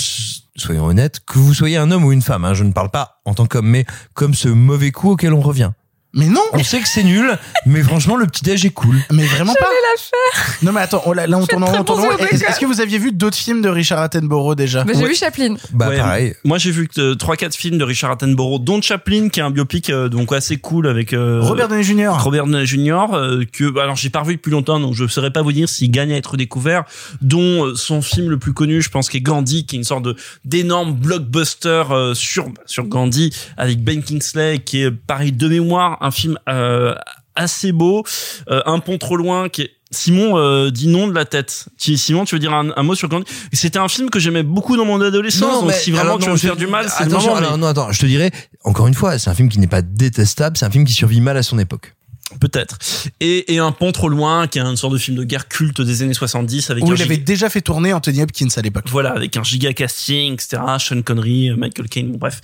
soyons 0.57 0.87
honnêtes, 0.87 1.21
que 1.25 1.39
vous 1.39 1.55
soyez 1.55 1.77
un 1.77 1.91
homme 1.93 2.05
ou 2.05 2.11
une 2.13 2.23
femme. 2.23 2.45
hein, 2.45 2.55
je 2.55 2.65
ne 2.65 2.73
parle 2.73 2.91
pas 2.91 3.21
en 3.25 3.35
tant 3.35 3.47
qu'homme, 3.47 3.69
mais 3.69 3.87
comme 4.15 4.35
ce 4.35 4.49
mauvais 4.49 4.91
coup 4.91 5.11
auquel 5.13 5.33
on 5.35 5.41
revient. 5.41 5.71
Mais 6.13 6.27
non. 6.27 6.41
On 6.53 6.65
sait 6.65 6.81
que 6.81 6.89
c'est 6.89 7.05
nul, 7.05 7.39
mais 7.67 7.83
franchement, 7.83 8.17
le 8.17 8.27
petit 8.27 8.43
déj 8.43 8.65
est 8.67 8.71
cool. 8.71 8.97
Mais 9.13 9.25
vraiment 9.27 9.53
pas. 9.55 9.61
la 9.67 10.01
faire. 10.01 10.55
Non 10.63 10.73
mais 10.73 10.81
attends, 10.81 11.03
on, 11.07 11.13
là 11.13 11.27
là, 11.27 11.39
on 11.39 11.47
tourne 11.47 11.63
en 11.63 11.67
rond, 11.67 11.79
on 11.81 11.85
tourne 11.85 12.01
en 12.01 12.03
bon 12.03 12.09
rond. 12.11 12.17
jeu 12.19 12.25
au 12.25 12.49
Est-ce 12.49 12.59
que 12.59 12.67
vous 12.67 12.81
aviez 12.81 12.99
vu 12.99 13.13
d'autres 13.13 13.37
films 13.37 13.63
de 13.63 13.69
Richard 13.69 14.01
Attenborough 14.01 14.57
déjà 14.57 14.83
Bah, 14.85 14.93
j'ai 14.95 15.03
Ouais. 15.03 15.09
vu 15.09 15.15
Chaplin. 15.15 15.55
Bah 15.73 15.89
Ouais, 15.89 15.97
pareil. 15.99 16.35
Moi, 16.45 16.59
j'ai 16.59 16.71
vu 16.73 16.89
que 16.89 17.15
3-4 17.15 17.55
films 17.57 17.79
de 17.79 17.85
Richard 17.85 18.11
Attenborough, 18.11 18.63
dont 18.63 18.83
Chaplin, 18.83 19.29
qui 19.29 19.39
est 19.41 19.43
un 19.43 19.51
biopic 19.51 19.89
euh, 19.91 20.09
donc 20.09 20.33
assez 20.33 20.57
cool 20.57 20.89
avec 20.89 21.13
euh, 21.13 21.41
Robert 21.43 21.69
Downey 21.69 21.85
Jr. 21.85 22.11
Robert 22.19 22.47
Downey 22.47 22.67
Jr. 22.67 23.15
euh, 23.15 23.45
que 23.53 23.79
alors 23.79 23.95
j'ai 23.97 24.11
pas 24.11 24.21
revu 24.21 24.35
depuis 24.37 24.51
longtemps, 24.51 24.81
donc 24.81 24.95
je 24.95 25.07
saurais 25.07 25.31
pas 25.31 25.43
vous 25.43 25.53
dire 25.53 25.69
s'il 25.69 25.91
gagne 25.93 26.13
à 26.13 26.17
être 26.17 26.37
découvert. 26.37 26.85
Dont 27.21 27.67
euh, 27.67 27.75
son 27.77 28.03
film 28.03 28.31
le 28.31 28.39
plus 28.39 28.53
connu, 28.53 28.83
je 28.83 28.91
pense, 28.91 29.09
qui 29.09 29.19
est 29.19 29.21
Gandhi, 29.23 29.65
qui 29.65 29.77
est 29.77 29.79
une 29.79 29.85
sorte 29.85 30.05
de 30.05 30.17
d'énorme 30.45 30.93
blockbuster 30.95 31.85
euh, 31.93 32.15
sur 32.15 32.49
sur 32.67 32.85
Gandhi 32.85 33.33
avec 33.57 33.83
Ben 33.85 34.03
Kingsley, 34.03 34.59
qui 34.59 34.83
est 34.83 34.91
pareil 34.91 35.33
de 35.33 35.49
mémoire 35.49 35.99
un 36.01 36.11
film 36.11 36.39
euh, 36.49 36.95
assez 37.35 37.73
beau, 37.73 38.05
euh, 38.51 38.61
un 38.67 38.79
pont 38.81 38.99
trop 38.99 39.17
loin, 39.17 39.49
qui 39.49 39.63
est 39.63 39.71
Simon 39.93 40.39
euh, 40.39 40.71
dit 40.71 40.87
non 40.87 41.09
de 41.09 41.15
la 41.15 41.25
tête. 41.25 41.67
Simon, 41.77 42.25
tu 42.25 42.35
veux 42.37 42.39
dire 42.39 42.53
un, 42.53 42.71
un 42.77 42.83
mot 42.85 42.95
sur 42.95 43.09
Gandhi? 43.09 43.25
C'était 43.53 43.79
un 43.81 43.89
film 43.89 44.09
que 44.09 44.21
j'aimais 44.21 44.45
beaucoup 44.45 44.77
dans 44.77 44.85
mon 44.85 45.01
adolescence. 45.01 45.63
donc 45.65 45.73
si 45.73 45.91
vraiment 45.91 46.05
alors 46.11 46.19
tu 46.19 46.27
non, 46.27 46.31
veux 46.31 46.35
me 46.35 46.39
faire 46.39 46.57
du 46.57 46.67
mal, 46.69 46.87
c'est 46.89 47.05
le 47.05 47.11
moment. 47.11 47.35
alors, 47.37 47.53
mais- 47.53 47.59
non, 47.59 47.67
attends, 47.67 47.91
je 47.91 47.99
te 48.01 48.07
dirais, 48.07 48.31
encore 48.63 48.87
une 48.87 48.95
fois, 48.95 49.19
c'est 49.19 49.31
un 49.31 49.35
film 49.35 49.49
qui 49.49 49.59
n'est 49.59 49.67
pas 49.67 49.83
détestable, 49.83 50.57
c'est 50.57 50.65
un 50.65 50.71
film 50.71 50.85
qui 50.85 50.93
survit 50.93 51.21
mal 51.21 51.37
à 51.37 51.43
son 51.43 51.59
époque. 51.59 51.95
Peut-être. 52.41 52.79
Et, 53.19 53.53
et 53.53 53.59
un 53.59 53.73
pont 53.73 53.91
trop 53.91 54.09
loin, 54.09 54.47
qui 54.47 54.61
est 54.61 54.63
une 54.63 54.77
sorte 54.77 54.93
de 54.93 54.99
film 54.99 55.17
de 55.17 55.25
guerre 55.25 55.49
culte 55.49 55.81
des 55.81 56.03
années 56.03 56.15
70 56.15 56.71
avec 56.71 56.85
Où 56.85 56.93
un 56.93 56.95
il 56.95 57.03
avait 57.03 57.17
giga- 57.17 57.25
déjà 57.25 57.51
fait 57.51 57.61
tourner 57.61 57.93
Anthony 57.93 58.23
Hopkins 58.23 58.47
à 58.55 58.61
l'époque. 58.61 58.85
voilà, 58.89 59.11
avec 59.11 59.37
un 59.37 59.43
giga 59.43 59.73
casting, 59.73 60.35
etc. 60.35 60.63
Sean 60.79 61.03
Connery, 61.03 61.51
Michael 61.57 61.89
Caine, 61.89 62.13
bon 62.13 62.19
bref. 62.19 62.41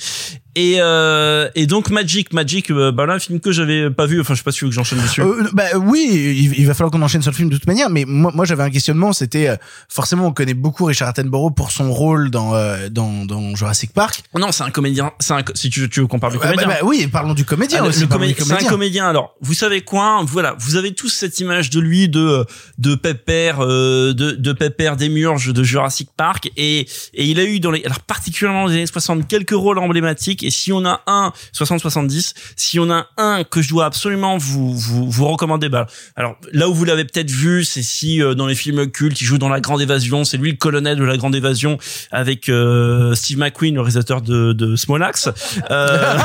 Et 0.59 0.77
euh, 0.81 1.49
et 1.55 1.67
donc 1.67 1.91
Magic, 1.91 2.33
Magic, 2.33 2.71
euh, 2.71 2.91
bah 2.91 3.05
là 3.05 3.13
un 3.15 3.19
film 3.19 3.41
que 3.41 3.53
j'avais 3.53 3.91
pas 3.91 4.07
vu. 4.07 4.21
Enfin, 4.23 4.33
je 4.33 4.39
sais 4.39 4.43
pas 4.43 4.53
si 4.53 4.59
tu 4.61 4.65
veux 4.65 4.71
que 4.71 4.75
j'enchaîne 4.75 5.01
dessus. 5.03 5.21
Euh, 5.21 5.47
bah 5.53 5.65
oui, 5.77 6.09
il, 6.11 6.59
il 6.59 6.67
va 6.67 6.73
falloir 6.73 6.91
qu'on 6.91 7.03
enchaîne 7.03 7.21
sur 7.21 7.31
le 7.31 7.37
film 7.37 7.51
de 7.51 7.57
toute 7.57 7.67
manière. 7.67 7.91
Mais 7.91 8.07
moi, 8.07 8.33
moi 8.35 8.47
j'avais 8.47 8.63
un 8.63 8.71
questionnement. 8.71 9.13
C'était 9.13 9.49
euh, 9.49 9.57
forcément 9.91 10.27
on 10.27 10.33
connaît 10.33 10.55
beaucoup 10.55 10.87
Richard 10.87 11.09
Attenborough 11.09 11.55
pour 11.55 11.71
son 11.73 11.93
rôle 11.93 12.31
dans 12.31 12.55
euh, 12.55 12.89
dans, 12.89 13.27
dans 13.27 13.55
Jurassic 13.55 13.93
Park. 13.93 14.23
non, 14.35 14.51
c'est 14.51 14.65
un 14.65 14.71
comédien. 14.71 15.13
C'est 15.21 15.35
un, 15.35 15.43
si 15.55 15.69
tu 15.69 15.81
veux, 15.81 15.89
tu 15.89 16.01
veux 16.01 16.07
qu'on 16.07 16.19
parle 16.19 16.33
du 16.33 16.39
Ah, 16.41 16.47
bah, 16.47 16.53
comédien. 16.55 16.69
bah 16.81 16.87
oui, 16.87 17.07
parlons 17.07 17.35
du 17.35 17.45
comédien 17.45 17.81
Ah, 17.81 17.85
le- 17.85 17.91
aussi. 17.91 18.01
le 18.01 18.07
comé- 18.07 18.35
c'est 18.35 18.43
un 18.43 18.47
comédien. 18.47 18.71
comédien. 18.71 19.07
Alors, 19.09 19.35
vous 19.43 19.53
savez 19.53 19.83
quoi 19.83 20.23
Voilà, 20.27 20.57
vous 20.59 20.77
avez 20.77 20.95
tous 20.95 21.11
cette 21.11 21.39
image 21.39 21.69
de 21.69 21.81
lui 21.81 22.09
de 22.09 22.47
de 22.79 22.95
Pépère, 22.95 23.59
euh, 23.61 24.15
de 24.15 24.31
de 24.33 24.53
Pépère 24.55 24.97
Démurge 24.97 25.53
de 25.53 25.63
Jurassic 25.63 26.09
Park, 26.17 26.51
et 26.57 26.87
et 27.13 27.27
il 27.27 27.39
a 27.41 27.45
eu 27.45 27.61
dans 27.61 27.73
les 27.73 27.85
alors 27.85 28.01
particulièrement 28.01 28.63
dans 28.63 28.69
les 28.71 28.77
années 28.77 28.87
60 28.87 29.29
quelques 29.29 29.51
rôles 29.51 29.79
emblématiques. 29.79 30.46
Et 30.47 30.51
si 30.51 30.73
on 30.73 30.85
a 30.87 31.03
un 31.07 31.33
60-70, 31.55 32.35
si 32.57 32.79
on 32.79 32.91
a 32.91 33.09
un 33.17 33.45
que 33.45 33.63
je 33.63 33.69
dois 33.69 33.85
absolument 33.85 34.39
vous 34.39 34.75
vous 34.75 35.11
vous 35.11 35.27
recommander, 35.27 35.69
bah 35.69 35.87
alors 36.15 36.37
là 36.53 36.69
où 36.69 36.75
vous 36.75 36.85
l'avez 36.85 37.05
peut-être 37.05 37.31
vu, 37.31 37.65
c'est 37.65 37.83
si 37.83 38.23
euh, 38.23 38.35
dans 38.35 38.47
les 38.47 38.55
films 38.55 38.91
cultes, 38.91 39.21
il 39.21 39.25
joue 39.25 39.39
dans 39.39 39.49
La 39.49 39.61
Grande 39.61 39.83
Évasion, 39.83 40.25
c'est 40.25 40.37
lui 40.37 40.53
le 40.53 40.57
colonel 40.57 40.97
de 40.97 41.05
La 41.05 41.17
Grande 41.17 41.35
Évasion 41.35 41.79
avec 42.11 42.49
euh, 42.49 43.15
Steve 43.15 43.39
McQueen, 43.39 43.75
le 43.75 43.81
réalisateur 43.81 44.23
de 44.23 44.53
de 44.53 44.77
Smolax. 44.77 45.29
Euh, 45.71 46.17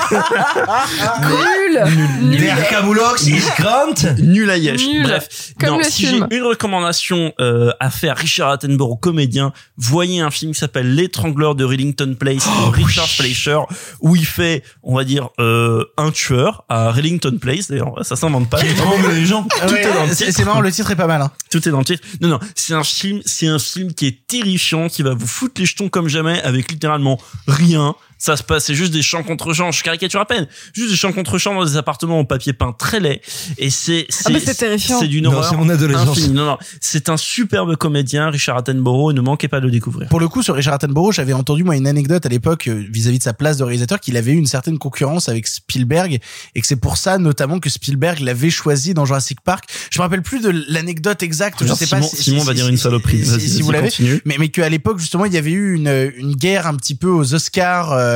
Nul. 2.22 2.38
Der 2.38 2.68
Camoulox 2.70 3.28
is 3.28 3.44
Grant. 3.58 4.18
Nul 4.20 4.50
à 4.50 4.58
Yesh. 4.58 4.86
Nul. 4.88 5.04
Bref, 5.04 5.54
Comme 5.60 5.70
non, 5.70 5.78
le 5.80 5.84
si 5.84 6.08
j'ai 6.08 6.18
une 6.18 6.44
recommandation 6.44 7.34
euh, 7.40 7.72
à 7.80 7.90
faire, 7.90 8.18
Richard 8.18 8.52
Attenborough, 8.52 9.00
comédien, 9.00 9.54
voyez 9.78 10.22
un 10.22 10.32
film 10.32 10.54
qui 10.54 10.60
s'appelle 10.60 10.94
L'étrangleur 10.94 11.56
de 11.56 11.64
Rillington 11.64 12.16
Place 12.20 12.48
Oh, 12.48 12.72
de 12.72 12.84
Richard 12.84 13.08
Fleischer, 13.08 13.60
où 14.02 14.11
il 14.16 14.26
fait, 14.26 14.64
on 14.84 14.96
va 14.96 15.04
dire, 15.04 15.30
euh, 15.40 15.86
un 15.98 16.12
tueur 16.12 16.66
à 16.70 16.92
Rillington 16.92 17.38
Place. 17.40 17.70
D'ailleurs, 17.70 18.06
ça 18.06 18.16
s'invente 18.16 18.50
pas. 18.50 18.62
les 18.62 19.26
gens. 19.26 19.44
Tout 19.68 19.74
ouais, 19.74 19.82
est 19.82 19.94
dans 19.94 20.04
le 20.06 20.10
c'est 20.10 20.26
titre. 20.26 20.38
c'est 20.38 20.46
marrant, 20.46 20.62
le 20.62 20.72
titre 20.72 20.92
est 20.92 20.96
pas 20.96 21.08
mal. 21.08 21.22
Hein. 21.22 21.32
Tout 21.50 21.68
est 21.68 21.72
dans 21.72 21.80
le 21.80 21.86
titre. 21.86 22.04
Non, 22.22 22.30
non, 22.30 22.40
c'est 22.56 22.74
un 22.74 22.84
film, 22.84 23.22
c'est 23.26 23.48
un 23.48 23.60
film 23.60 23.94
qui 23.94 24.08
est 24.08 24.28
terrifiant, 24.28 24.90
qui 24.90 25.04
va 25.04 25.14
vous 25.14 25.28
foutre 25.28 25.60
les 25.60 25.66
jetons 25.66 25.90
comme 25.90 26.08
jamais, 26.08 26.42
avec 26.42 26.72
littéralement 26.72 27.20
rien. 27.48 27.96
Ça 28.24 28.38
se 28.38 28.44
passe, 28.44 28.66
c'est 28.66 28.76
juste 28.76 28.94
des 28.94 29.02
champs 29.02 29.24
contre 29.24 29.52
champs. 29.52 29.72
Je 29.72 29.82
caricature 29.82 30.20
à 30.20 30.26
peine. 30.28 30.48
Juste 30.74 30.92
des 30.92 30.96
champs 30.96 31.12
contre 31.12 31.40
champs 31.40 31.56
dans 31.56 31.66
des 31.66 31.76
appartements 31.76 32.20
en 32.20 32.24
papier 32.26 32.54
peint 32.54 32.72
très 32.72 33.00
laid. 33.00 33.20
Et 33.58 33.72
c'est, 33.72 34.06
Ah, 34.26 34.30
c'est 34.40 34.54
terrifiant. 34.54 35.00
C'est 35.00 35.08
d'une 35.08 35.26
horreur. 35.26 35.50
c'est 35.50 35.58
mon 35.58 35.68
adolescence. 35.70 36.10
infinie. 36.20 36.36
Non, 36.36 36.46
non. 36.46 36.58
C'est 36.80 37.10
un 37.10 37.18
superbe 37.18 37.76
comédien, 37.78 38.30
Richard 38.30 38.58
Attenborough. 38.58 39.12
Ne 39.14 39.22
manquez 39.22 39.48
pas 39.48 39.60
de 39.60 39.66
le 39.66 39.72
découvrir. 39.72 40.08
Pour 40.10 40.20
le 40.20 40.28
coup, 40.28 40.44
sur 40.44 40.54
Richard 40.54 40.76
Attenborough, 40.76 41.12
j'avais 41.12 41.34
entendu 41.34 41.64
moi 41.64 41.76
une 41.76 41.88
anecdote 41.88 42.24
à 42.24 42.30
l'époque 42.30 42.68
euh, 42.68 42.86
vis-à-vis 42.92 43.18
de 43.18 43.24
sa 43.24 43.34
place 43.34 43.58
de 43.58 43.64
réalisateur 43.64 44.00
qu'il 44.00 44.16
avait 44.18 44.34
eu 44.34 44.38
une 44.38 44.46
certaine 44.46 44.78
concurrence 44.78 45.28
avec 45.28 45.48
Spielberg 45.48 46.20
et 46.54 46.62
que 46.62 46.68
c'est 46.68 46.76
pour 46.76 46.98
ça 46.98 47.18
notamment 47.18 47.60
que 47.60 47.70
Spielberg 47.72 48.20
l'avait 48.20 48.52
choisi 48.52 48.94
dans 48.94 49.06
Jurassic 49.06 49.42
Park. 49.42 49.64
Je 49.90 49.98
me 49.98 50.04
rappelle 50.04 50.22
plus 50.22 50.42
de 50.42 50.54
l'anecdote 50.68 51.24
exacte. 51.24 51.60
Alors, 51.64 51.74
je 51.76 51.80
sais 51.80 51.86
Simon- 51.88 52.02
pas 52.02 52.08
si, 52.16 52.24
Simon 52.24 52.40
si- 52.42 52.46
va 52.46 52.52
si- 52.52 52.56
dire 52.58 52.68
une 52.68 52.78
si- 52.78 52.84
saloperie. 52.84 53.26
si- 53.26 53.62
vous 53.64 53.72
l'avez. 53.72 53.90
Mais 54.26 54.36
mais 54.38 54.50
qu'à 54.50 54.70
l'époque 54.70 55.00
justement 55.00 55.26
il 55.26 55.34
y 55.34 55.38
avait 55.38 55.52
eu 55.52 55.74
une 55.76 56.12
une 56.18 56.36
guerre 56.36 56.68
un 56.68 56.76
petit 56.76 56.94
peu 56.94 57.08
aux 57.10 57.34
Oscars 57.34 57.92
euh, 57.94 58.11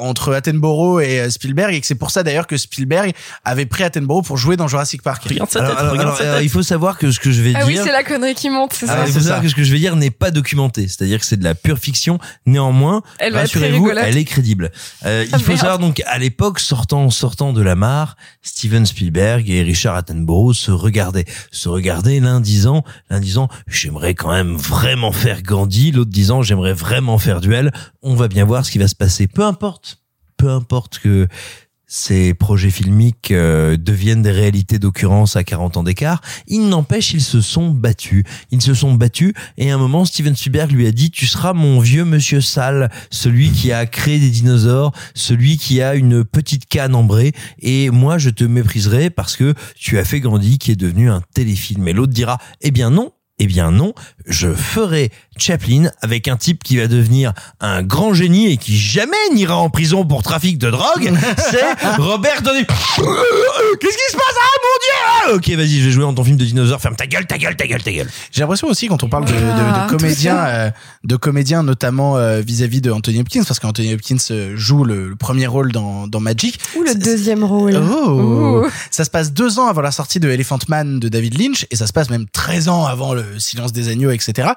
entre 0.00 0.34
Attenborough 0.34 1.00
et 1.00 1.20
euh, 1.20 1.30
Spielberg 1.30 1.74
et 1.74 1.80
que 1.80 1.86
c'est 1.86 1.94
pour 1.94 2.10
ça 2.10 2.22
d'ailleurs 2.22 2.46
que 2.46 2.56
Spielberg 2.56 3.12
avait 3.44 3.66
pris 3.66 3.84
Attenborough 3.84 4.24
pour 4.24 4.36
jouer 4.36 4.56
dans 4.56 4.68
Jurassic 4.68 5.02
Park. 5.02 5.24
Regarde 5.24 5.50
sa 5.50 5.60
Alors, 5.60 5.70
tête, 5.70 5.78
alors, 5.80 5.92
regarde 5.92 6.06
alors, 6.08 6.18
sa 6.18 6.24
alors, 6.24 6.36
tête. 6.36 6.44
il 6.44 6.50
faut 6.50 6.62
savoir 6.62 6.98
que 6.98 7.10
ce 7.10 7.20
que 7.20 7.30
je 7.30 7.42
vais 7.42 7.52
Ah 7.56 7.62
oui, 7.66 7.74
dire. 7.74 7.84
c'est 7.84 7.92
la 7.92 8.02
connerie 8.04 8.34
qui 8.34 8.50
monte, 8.50 8.72
c'est 8.74 8.88
Alors, 8.88 9.04
ça. 9.04 9.08
il 9.08 9.12
faut 9.14 9.20
savoir 9.20 9.42
que 9.42 9.48
ce 9.48 9.54
que 9.54 9.64
je 9.64 9.72
vais 9.72 9.78
dire 9.78 9.96
n'est 9.96 10.10
pas 10.10 10.30
documenté, 10.30 10.88
c'est-à-dire 10.88 11.18
que 11.20 11.26
c'est 11.26 11.36
de 11.38 11.44
la 11.44 11.54
pure 11.54 11.78
fiction. 11.78 12.18
Néanmoins, 12.46 13.02
rassurez-vous, 13.32 13.90
elle 13.90 14.16
est 14.16 14.24
crédible. 14.24 14.70
Euh, 15.04 15.24
Ah, 15.32 15.36
il 15.38 15.42
faut 15.42 15.48
merde. 15.52 15.60
savoir 15.60 15.78
donc 15.78 16.02
à 16.06 16.18
l'époque, 16.18 16.60
sortant 16.60 17.10
sortant 17.10 17.52
de 17.52 17.62
la 17.62 17.74
mare, 17.74 18.16
Steven 18.42 18.86
Spielberg 18.86 19.48
et 19.50 19.62
Richard 19.62 19.94
Attenborough 19.96 20.54
se 20.54 20.70
regardaient, 20.70 21.24
se 21.50 21.68
regardaient 21.68 22.20
l'un 22.20 22.40
disant, 22.40 22.84
l'un 23.10 23.20
disant, 23.20 23.48
j'aimerais 23.66 24.14
quand 24.14 24.30
même 24.30 24.54
vraiment 24.56 25.12
faire 25.12 25.42
Gandhi, 25.42 25.92
l'autre 25.92 26.10
disant, 26.10 26.42
j'aimerais 26.42 26.72
vraiment 26.72 27.18
faire 27.18 27.40
duel. 27.40 27.72
On 28.08 28.14
va 28.14 28.28
bien 28.28 28.44
voir 28.44 28.64
ce 28.64 28.70
qui 28.70 28.78
va 28.78 28.86
se 28.86 28.94
passer. 28.94 29.26
Peu 29.26 29.42
importe, 29.42 29.98
peu 30.36 30.48
importe 30.48 31.00
que 31.00 31.26
ces 31.88 32.34
projets 32.34 32.70
filmiques 32.70 33.32
euh, 33.32 33.76
deviennent 33.76 34.22
des 34.22 34.30
réalités 34.30 34.78
d'occurrence 34.78 35.34
à 35.34 35.42
40 35.42 35.78
ans 35.78 35.82
d'écart. 35.82 36.20
Il 36.46 36.68
n'empêche, 36.68 37.14
ils 37.14 37.20
se 37.20 37.40
sont 37.40 37.72
battus. 37.72 38.22
Ils 38.52 38.62
se 38.62 38.74
sont 38.74 38.94
battus 38.94 39.32
et 39.58 39.72
à 39.72 39.74
un 39.74 39.78
moment, 39.78 40.04
Steven 40.04 40.36
Spielberg 40.36 40.70
lui 40.70 40.86
a 40.86 40.92
dit, 40.92 41.10
tu 41.10 41.26
seras 41.26 41.52
mon 41.52 41.80
vieux 41.80 42.04
monsieur 42.04 42.40
sale, 42.40 42.92
celui 43.10 43.50
qui 43.50 43.72
a 43.72 43.86
créé 43.86 44.20
des 44.20 44.30
dinosaures, 44.30 44.92
celui 45.16 45.58
qui 45.58 45.82
a 45.82 45.96
une 45.96 46.24
petite 46.24 46.66
canne 46.66 46.94
ambrée 46.94 47.32
et 47.58 47.90
moi, 47.90 48.18
je 48.18 48.30
te 48.30 48.44
mépriserai 48.44 49.10
parce 49.10 49.34
que 49.34 49.52
tu 49.74 49.98
as 49.98 50.04
fait 50.04 50.20
Gandhi 50.20 50.58
qui 50.58 50.70
est 50.70 50.76
devenu 50.76 51.10
un 51.10 51.22
téléfilm. 51.34 51.88
Et 51.88 51.92
l'autre 51.92 52.12
dira, 52.12 52.38
eh 52.60 52.70
bien 52.70 52.90
non, 52.90 53.10
eh 53.38 53.46
bien 53.46 53.70
non, 53.70 53.92
je 54.26 54.52
ferai 54.52 55.10
Chaplin 55.38 55.90
avec 56.02 56.28
un 56.28 56.36
type 56.36 56.62
qui 56.62 56.76
va 56.78 56.86
devenir 56.86 57.32
un 57.60 57.82
grand 57.82 58.14
génie 58.14 58.50
et 58.52 58.56
qui 58.56 58.76
jamais 58.78 59.16
n'ira 59.32 59.56
en 59.56 59.70
prison 59.70 60.04
pour 60.04 60.22
trafic 60.22 60.58
de 60.58 60.70
drogue. 60.70 61.12
C'est 61.50 61.86
Robert 61.98 62.42
Downey. 62.42 62.64
Qu'est-ce 62.66 63.96
qui 63.96 64.12
se 64.12 64.16
passe 64.16 64.34
Ah 64.36 64.56
mon 64.62 65.32
dieu 65.32 65.36
Ok, 65.36 65.48
vas-y, 65.58 65.80
je 65.80 65.86
vais 65.86 65.90
jouer 65.90 66.02
dans 66.04 66.14
ton 66.14 66.24
film 66.24 66.36
de 66.36 66.44
dinosaure. 66.44 66.80
Ferme 66.80 66.96
ta 66.96 67.06
gueule, 67.06 67.26
ta 67.26 67.38
gueule, 67.38 67.56
ta 67.56 67.66
gueule, 67.66 67.82
ta 67.82 67.92
gueule. 67.92 68.08
J'ai 68.32 68.40
l'impression 68.42 68.68
aussi 68.68 68.88
quand 68.88 69.02
on 69.02 69.08
parle 69.08 69.24
de, 69.24 69.32
de- 69.32 69.38
de 69.38 69.42
Ah, 69.42 69.86
comédiens, 69.88 70.36
euh, 70.46 70.70
de 71.04 71.16
comédiens 71.16 71.62
notamment 71.62 72.16
euh, 72.16 72.40
vis-à-vis 72.40 72.80
de 72.80 72.90
Anthony 72.90 73.20
Hopkins, 73.20 73.42
parce 73.46 73.58
qu'Anthony 73.60 73.94
Hopkins 73.94 74.16
euh, 74.30 74.52
joue 74.56 74.84
le, 74.84 75.08
le 75.08 75.16
premier 75.16 75.46
rôle 75.46 75.72
dans, 75.72 76.06
dans 76.06 76.20
Magic. 76.20 76.58
Ou 76.76 76.82
le 76.82 76.94
deuxième 76.94 77.44
rôle. 77.44 77.76
Oh. 77.76 78.62
Ouh. 78.64 78.70
Ça 78.90 79.04
se 79.04 79.10
passe 79.10 79.32
deux 79.32 79.58
ans 79.58 79.66
avant 79.66 79.80
la 79.82 79.90
sortie 79.90 80.20
de 80.20 80.28
Elephant 80.30 80.58
Man 80.68 81.00
de 81.00 81.08
David 81.08 81.38
Lynch 81.40 81.66
et 81.70 81.76
ça 81.76 81.86
se 81.86 81.92
passe 81.92 82.10
même 82.10 82.26
13 82.32 82.68
ans 82.68 82.86
avant 82.86 83.14
le 83.14 83.24
Silence 83.38 83.72
des 83.72 83.88
agneaux, 83.88 84.10
etc. 84.10 84.48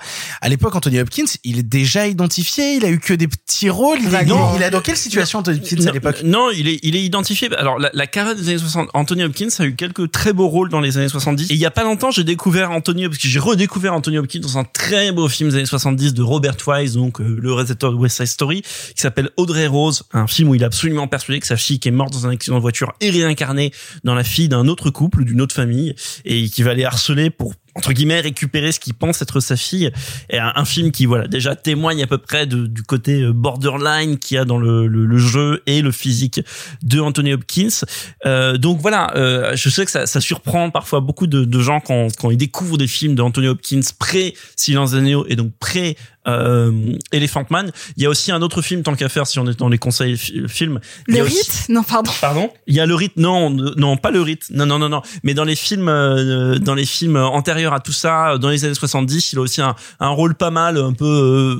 À 0.42 0.50
l'époque, 0.50 0.69
Anthony 0.76 1.00
Hopkins, 1.00 1.26
il 1.44 1.60
est 1.60 1.64
déjà 1.64 2.08
identifié, 2.08 2.76
il 2.76 2.86
a 2.86 2.90
eu 2.90 3.00
que 3.00 3.14
des 3.14 3.28
petits 3.28 3.70
rôles. 3.70 4.00
Il, 4.02 4.08
est, 4.08 4.10
Vaguement. 4.10 4.54
il 4.56 4.64
a 4.64 4.70
dans 4.70 4.82
quelle 4.82 4.98
situation 4.98 5.40
Anthony 5.40 5.60
Hopkins 5.60 5.82
à 5.82 5.86
Non, 5.86 5.94
l'époque 5.94 6.22
Non, 6.24 6.50
il 6.52 6.68
est, 6.68 6.80
il 6.84 6.96
est 6.96 7.04
identifié. 7.04 7.50
Alors, 7.56 7.80
la, 7.80 7.90
la 7.94 8.08
carrière 8.08 8.36
des 8.36 8.50
années 8.50 8.58
60, 8.58 8.90
Anthony 8.94 9.24
Hopkins 9.24 9.50
a 9.60 9.66
eu 9.66 9.76
quelques 9.76 10.12
très 10.12 10.34
beaux 10.34 10.48
rôles 10.48 10.70
dans 10.70 10.80
les 10.80 10.98
années 10.98 11.10
70. 11.10 11.50
Et 11.52 11.54
il 11.54 11.60
y 11.60 11.66
a 11.66 11.72
pas 11.72 11.84
longtemps, 11.84 12.12
j'ai 12.12 12.24
découvert 12.24 12.72
Anthony, 12.72 13.10
que 13.10 13.16
j'ai 13.20 13.40
redécouvert 13.40 13.94
Anthony 13.94 14.18
Hopkins 14.18 14.40
dans 14.40 14.58
un 14.58 14.64
très 14.64 15.12
beau 15.12 15.28
film 15.28 15.50
des 15.50 15.56
années 15.56 15.66
70 15.66 16.14
de 16.14 16.22
Robert 16.22 16.56
Wise, 16.68 16.94
donc 16.94 17.20
euh, 17.22 17.38
le 17.40 17.54
réalisateur 17.54 17.92
de 17.92 17.98
West 17.98 18.18
Side 18.18 18.28
Story, 18.28 18.62
qui 18.62 19.02
s'appelle 19.02 19.30
Audrey 19.38 19.68
Rose, 19.68 20.04
un 20.14 20.28
film 20.28 20.50
où 20.50 20.56
il 20.56 20.62
est 20.62 20.66
absolument 20.66 21.08
persuadé 21.08 21.40
que 21.40 21.48
sa 21.48 21.58
fille 21.58 21.80
qui 21.80 21.88
est 21.88 21.92
morte 21.92 22.14
dans 22.14 22.28
un 22.28 22.32
accident 22.32 22.58
de 22.58 22.62
voiture 22.62 22.94
est 23.02 23.10
réincarnée 23.10 23.72
dans 24.04 24.16
la 24.16 24.24
fille 24.24 24.50
d'un 24.50 24.68
autre 24.68 24.90
couple, 24.90 25.24
d'une 25.24 25.42
autre 25.42 25.56
famille, 25.56 25.96
et 26.26 26.50
qui 26.50 26.64
va 26.64 26.74
les 26.74 26.86
harceler 26.86 27.30
pour 27.30 27.54
entre 27.80 27.94
guillemets 27.94 28.20
récupérer 28.20 28.72
ce 28.74 28.80
qu'il 28.80 28.94
pense 28.94 29.22
être 29.22 29.40
sa 29.40 29.56
fille. 29.56 29.90
Et 30.30 30.38
un, 30.38 30.66
film 30.66 30.92
qui 30.92 31.06
voilà 31.06 31.28
déjà 31.28 31.56
témoigne 31.56 32.04
à 32.04 32.08
peu 32.08 32.18
près 32.18 32.46
de- 32.46 32.68
du 32.68 32.84
côté 32.84 33.22
euh, 33.22 33.32
borderline 33.34 34.18
qu'il 34.20 34.36
y 34.36 34.38
a 34.38 34.44
dans 34.46 34.58
le, 34.58 34.86
le, 34.86 35.06
le 35.06 35.18
jeu 35.18 35.64
et 35.66 35.82
le 35.82 35.92
physique 35.92 36.42
de 36.84 37.00
Anthony 37.00 37.34
Hopkins. 37.34 37.70
Euh, 38.26 38.58
donc 38.58 38.82
voilà 38.82 39.16
euh, 39.16 39.56
je 39.56 39.70
sais 39.70 39.86
que 39.86 39.92
ça, 39.92 40.06
ça 40.06 40.20
surprend 40.20 40.70
parfois 40.70 41.00
beaucoup 41.00 41.26
de, 41.26 41.46
de 41.46 41.60
gens 41.62 41.80
quand, 41.80 42.10
quand 42.18 42.30
ils 42.32 42.38
découvrent 42.38 42.78
des 42.78 42.88
films 42.88 43.16
de 43.16 43.22
Anthony 43.22 43.48
Hopkins 43.48 43.80
pré 43.98 44.36
Silence 44.58 44.92
des 44.92 45.00
et 45.30 45.36
donc 45.38 45.52
pré 45.60 45.96
euh, 46.30 46.72
Elephant 47.12 47.46
Man. 47.50 47.72
Il 47.98 48.04
y 48.04 48.06
a 48.06 48.10
aussi 48.10 48.32
un 48.32 48.42
autre 48.42 48.62
film 48.62 48.84
tant 48.84 48.96
qu'à 48.96 49.10
faire 49.10 49.28
si 49.28 49.40
on 49.40 49.48
est 49.48 49.58
dans 49.60 49.70
les 49.70 49.78
conseils 49.78 50.18
fi- 50.18 50.44
films. 50.48 50.80
Le 51.08 51.22
aussi- 51.22 51.38
rite 51.38 51.66
Non, 51.70 51.84
pardon. 51.84 52.12
Pardon? 52.22 52.50
Il 52.68 52.76
y 52.76 52.80
a 52.80 52.86
le 52.86 52.96
rite 52.96 53.18
non 53.18 53.50
non 53.50 53.98
pas 53.98 54.12
le 54.12 54.22
rite. 54.22 54.46
Non 54.52 54.66
non 54.66 54.80
non 54.80 54.90
non. 54.90 55.02
Mais 55.24 55.34
dans 55.34 55.44
les 55.46 55.56
films 55.56 55.90
euh, 55.90 56.58
dans 56.60 56.76
les 56.76 56.86
films 56.86 57.16
antérieurs 57.18 57.74
à 57.74 57.80
tout 57.80 57.92
ça 57.92 58.38
dans 58.38 58.50
les 58.50 58.66
années 58.66 58.74
70 58.74 59.34
il 59.34 59.40
a 59.40 59.42
aussi 59.42 59.62
un, 59.62 59.76
un 60.00 60.10
rôle 60.10 60.36
pas 60.36 60.52
mal 60.52 60.78
un 60.78 60.94
peu 60.94 61.06
euh, 61.06 61.56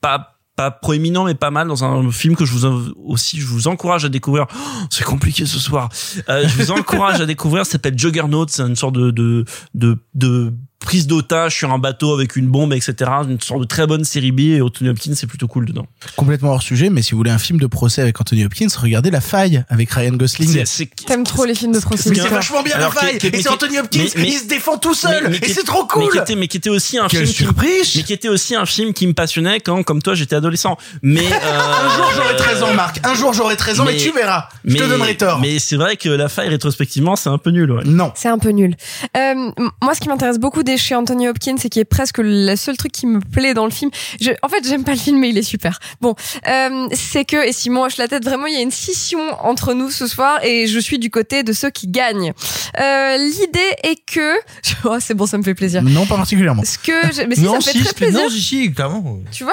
pas 0.00 0.36
pas 0.56 0.70
proéminent 0.70 1.24
mais 1.24 1.34
pas 1.34 1.50
mal 1.50 1.68
dans 1.68 1.84
un 1.84 2.10
film 2.10 2.36
que 2.36 2.44
je 2.44 2.52
vous 2.52 2.92
aussi 3.04 3.40
je 3.40 3.46
vous 3.46 3.66
encourage 3.68 4.04
à 4.04 4.08
découvrir. 4.10 4.46
Oh, 4.54 4.58
c'est 4.90 5.04
compliqué 5.04 5.46
ce 5.46 5.58
soir. 5.58 5.88
Euh, 6.28 6.46
je 6.46 6.62
vous 6.62 6.70
encourage 6.78 7.20
à 7.20 7.26
découvrir 7.26 7.64
ça 7.64 7.72
s'appelle 7.72 7.98
Juggernaut 7.98 8.46
c'est 8.48 8.62
une 8.62 8.76
sorte 8.76 8.94
de 8.94 9.10
de 9.10 9.44
de, 9.74 9.98
de 10.14 10.52
prise 10.80 11.06
d'otage 11.06 11.54
sur 11.56 11.70
un 11.72 11.78
bateau 11.78 12.14
avec 12.14 12.36
une 12.36 12.48
bombe 12.48 12.72
etc 12.72 13.10
une 13.28 13.40
sorte 13.40 13.60
de 13.60 13.66
très 13.66 13.86
bonne 13.86 14.02
série 14.04 14.32
B 14.32 14.40
et 14.40 14.60
Anthony 14.62 14.88
Hopkins 14.90 15.12
c'est 15.14 15.26
plutôt 15.26 15.46
cool 15.46 15.66
dedans. 15.66 15.86
Complètement 16.16 16.52
hors 16.52 16.62
sujet, 16.62 16.88
mais 16.90 17.02
si 17.02 17.12
vous 17.12 17.18
voulez 17.18 17.30
un 17.30 17.38
film 17.38 17.58
de 17.60 17.66
procès 17.66 18.00
avec 18.02 18.18
Anthony 18.20 18.44
Hopkins, 18.44 18.66
regardez 18.78 19.10
La 19.10 19.20
Faille 19.20 19.62
avec 19.68 19.90
Ryan 19.90 20.12
Gosling. 20.14 20.64
T'aimes 21.06 21.24
trop 21.24 21.44
les 21.44 21.54
films 21.54 21.72
de 21.72 21.76
Mais 21.78 21.82
procédure. 21.82 22.22
c'est 22.24 22.28
vachement 22.30 22.62
bien 22.62 22.74
Alors, 22.76 22.94
La 22.94 23.00
Faille. 23.00 23.12
qui- 23.12 23.18
qui- 23.18 23.26
Et 23.26 23.30
mais 23.30 23.36
c'est 23.38 23.42
qui- 23.48 23.54
Anthony 23.54 23.78
Hopkins, 23.78 23.98
mais- 24.16 24.22
mais- 24.22 24.28
il 24.28 24.38
se 24.38 24.46
défend 24.46 24.78
tout 24.78 24.94
seul. 24.94 25.28
mais 25.28 25.36
Et 25.36 25.40
qui- 25.40 25.52
c'est 25.52 25.64
trop 25.64 25.82
mais 25.82 25.88
cool. 25.88 26.12
qui 26.12 26.18
était, 26.18 26.34
mais 26.34 26.48
qui 26.48 26.56
était 26.56 26.70
aussi 26.70 26.98
un 26.98 27.08
Quelle 27.08 27.26
film 27.26 27.30
qui- 27.36 27.42
surprise. 27.44 27.92
mais 27.96 28.02
qui 28.02 28.12
était 28.12 28.28
aussi 28.28 28.54
un 28.54 28.66
film 28.66 28.92
qui 28.94 29.06
me 29.06 29.12
passionnait 29.12 29.60
quand 29.60 29.82
comme 29.82 30.00
toi 30.02 30.14
j'étais 30.14 30.36
adolescent. 30.36 30.76
Mais 31.02 31.20
euh, 31.20 31.30
Un 31.90 31.96
jour 31.96 32.10
j'aurai 32.16 32.36
13 32.36 32.62
ans 32.62 32.72
Marc, 32.74 33.00
un 33.06 33.14
jour 33.14 33.32
j'aurai 33.34 33.56
13 33.56 33.80
ans 33.80 33.88
et 33.88 33.92
mais- 33.92 33.98
tu 33.98 34.12
verras. 34.12 34.48
Je 34.64 34.74
te 34.76 34.82
mais- 34.82 34.88
donnerai 34.88 35.16
tort. 35.16 35.40
mais 35.40 35.58
c'est 35.58 35.76
vrai 35.76 35.96
que 35.96 36.08
la 36.08 36.28
faille 36.28 36.48
rétrospectivement 36.48 37.16
c'est 37.16 37.28
un 37.28 37.38
peu 37.38 37.50
nul 37.50 37.70
ouais. 37.70 37.82
Non. 37.84 38.12
C'est 38.14 38.28
un 38.28 38.38
peu 38.38 38.50
nul. 38.50 38.76
Euh, 39.16 39.34
moi, 39.82 39.94
ce 39.94 40.00
qui 40.00 40.08
m'intéresse 40.08 40.38
beaucoup 40.38 40.62
chez 40.76 40.94
Anthony 40.94 41.28
Hopkins, 41.28 41.56
c'est 41.58 41.68
qui 41.68 41.80
est 41.80 41.84
presque 41.84 42.18
le 42.18 42.54
seul 42.56 42.76
truc 42.76 42.92
qui 42.92 43.06
me 43.06 43.20
plaît 43.20 43.54
dans 43.54 43.64
le 43.64 43.70
film. 43.70 43.90
Je, 44.20 44.30
en 44.42 44.48
fait, 44.48 44.66
j'aime 44.66 44.84
pas 44.84 44.92
le 44.92 44.98
film, 44.98 45.18
mais 45.18 45.28
il 45.30 45.38
est 45.38 45.42
super. 45.42 45.78
Bon, 46.00 46.14
euh, 46.48 46.88
c'est 46.94 47.24
que 47.24 47.46
et 47.46 47.52
Simon 47.52 47.82
hoche 47.84 47.96
la 47.96 48.08
tête. 48.08 48.24
Vraiment, 48.24 48.46
il 48.46 48.54
y 48.54 48.58
a 48.58 48.60
une 48.60 48.70
scission 48.70 49.20
entre 49.44 49.74
nous 49.74 49.90
ce 49.90 50.06
soir, 50.06 50.42
et 50.44 50.66
je 50.66 50.78
suis 50.78 50.98
du 50.98 51.10
côté 51.10 51.42
de 51.42 51.52
ceux 51.52 51.70
qui 51.70 51.88
gagnent. 51.88 52.32
Euh, 52.80 53.16
L'idée 53.18 53.60
est 53.82 53.96
que, 54.06 54.34
oh, 54.84 54.96
c'est 55.00 55.14
bon, 55.14 55.26
ça 55.26 55.38
me 55.38 55.42
fait 55.42 55.54
plaisir. 55.54 55.82
Non 55.82 56.06
pas 56.06 56.16
particulièrement 56.16 56.62
Ce 56.64 56.78
que, 56.78 57.12
j'ai- 57.14 57.26
mais 57.26 57.34
si, 57.34 57.42
ça 57.42 57.46
non, 57.48 57.56
me 57.56 57.60
fait 57.60 57.72
si, 57.72 57.82
très 57.84 57.92
plaisir. 57.94 58.20
non, 58.20 58.28
si, 58.28 58.40
si, 58.40 58.72
clairement. 58.72 59.18
Tu 59.32 59.44
vois 59.44 59.52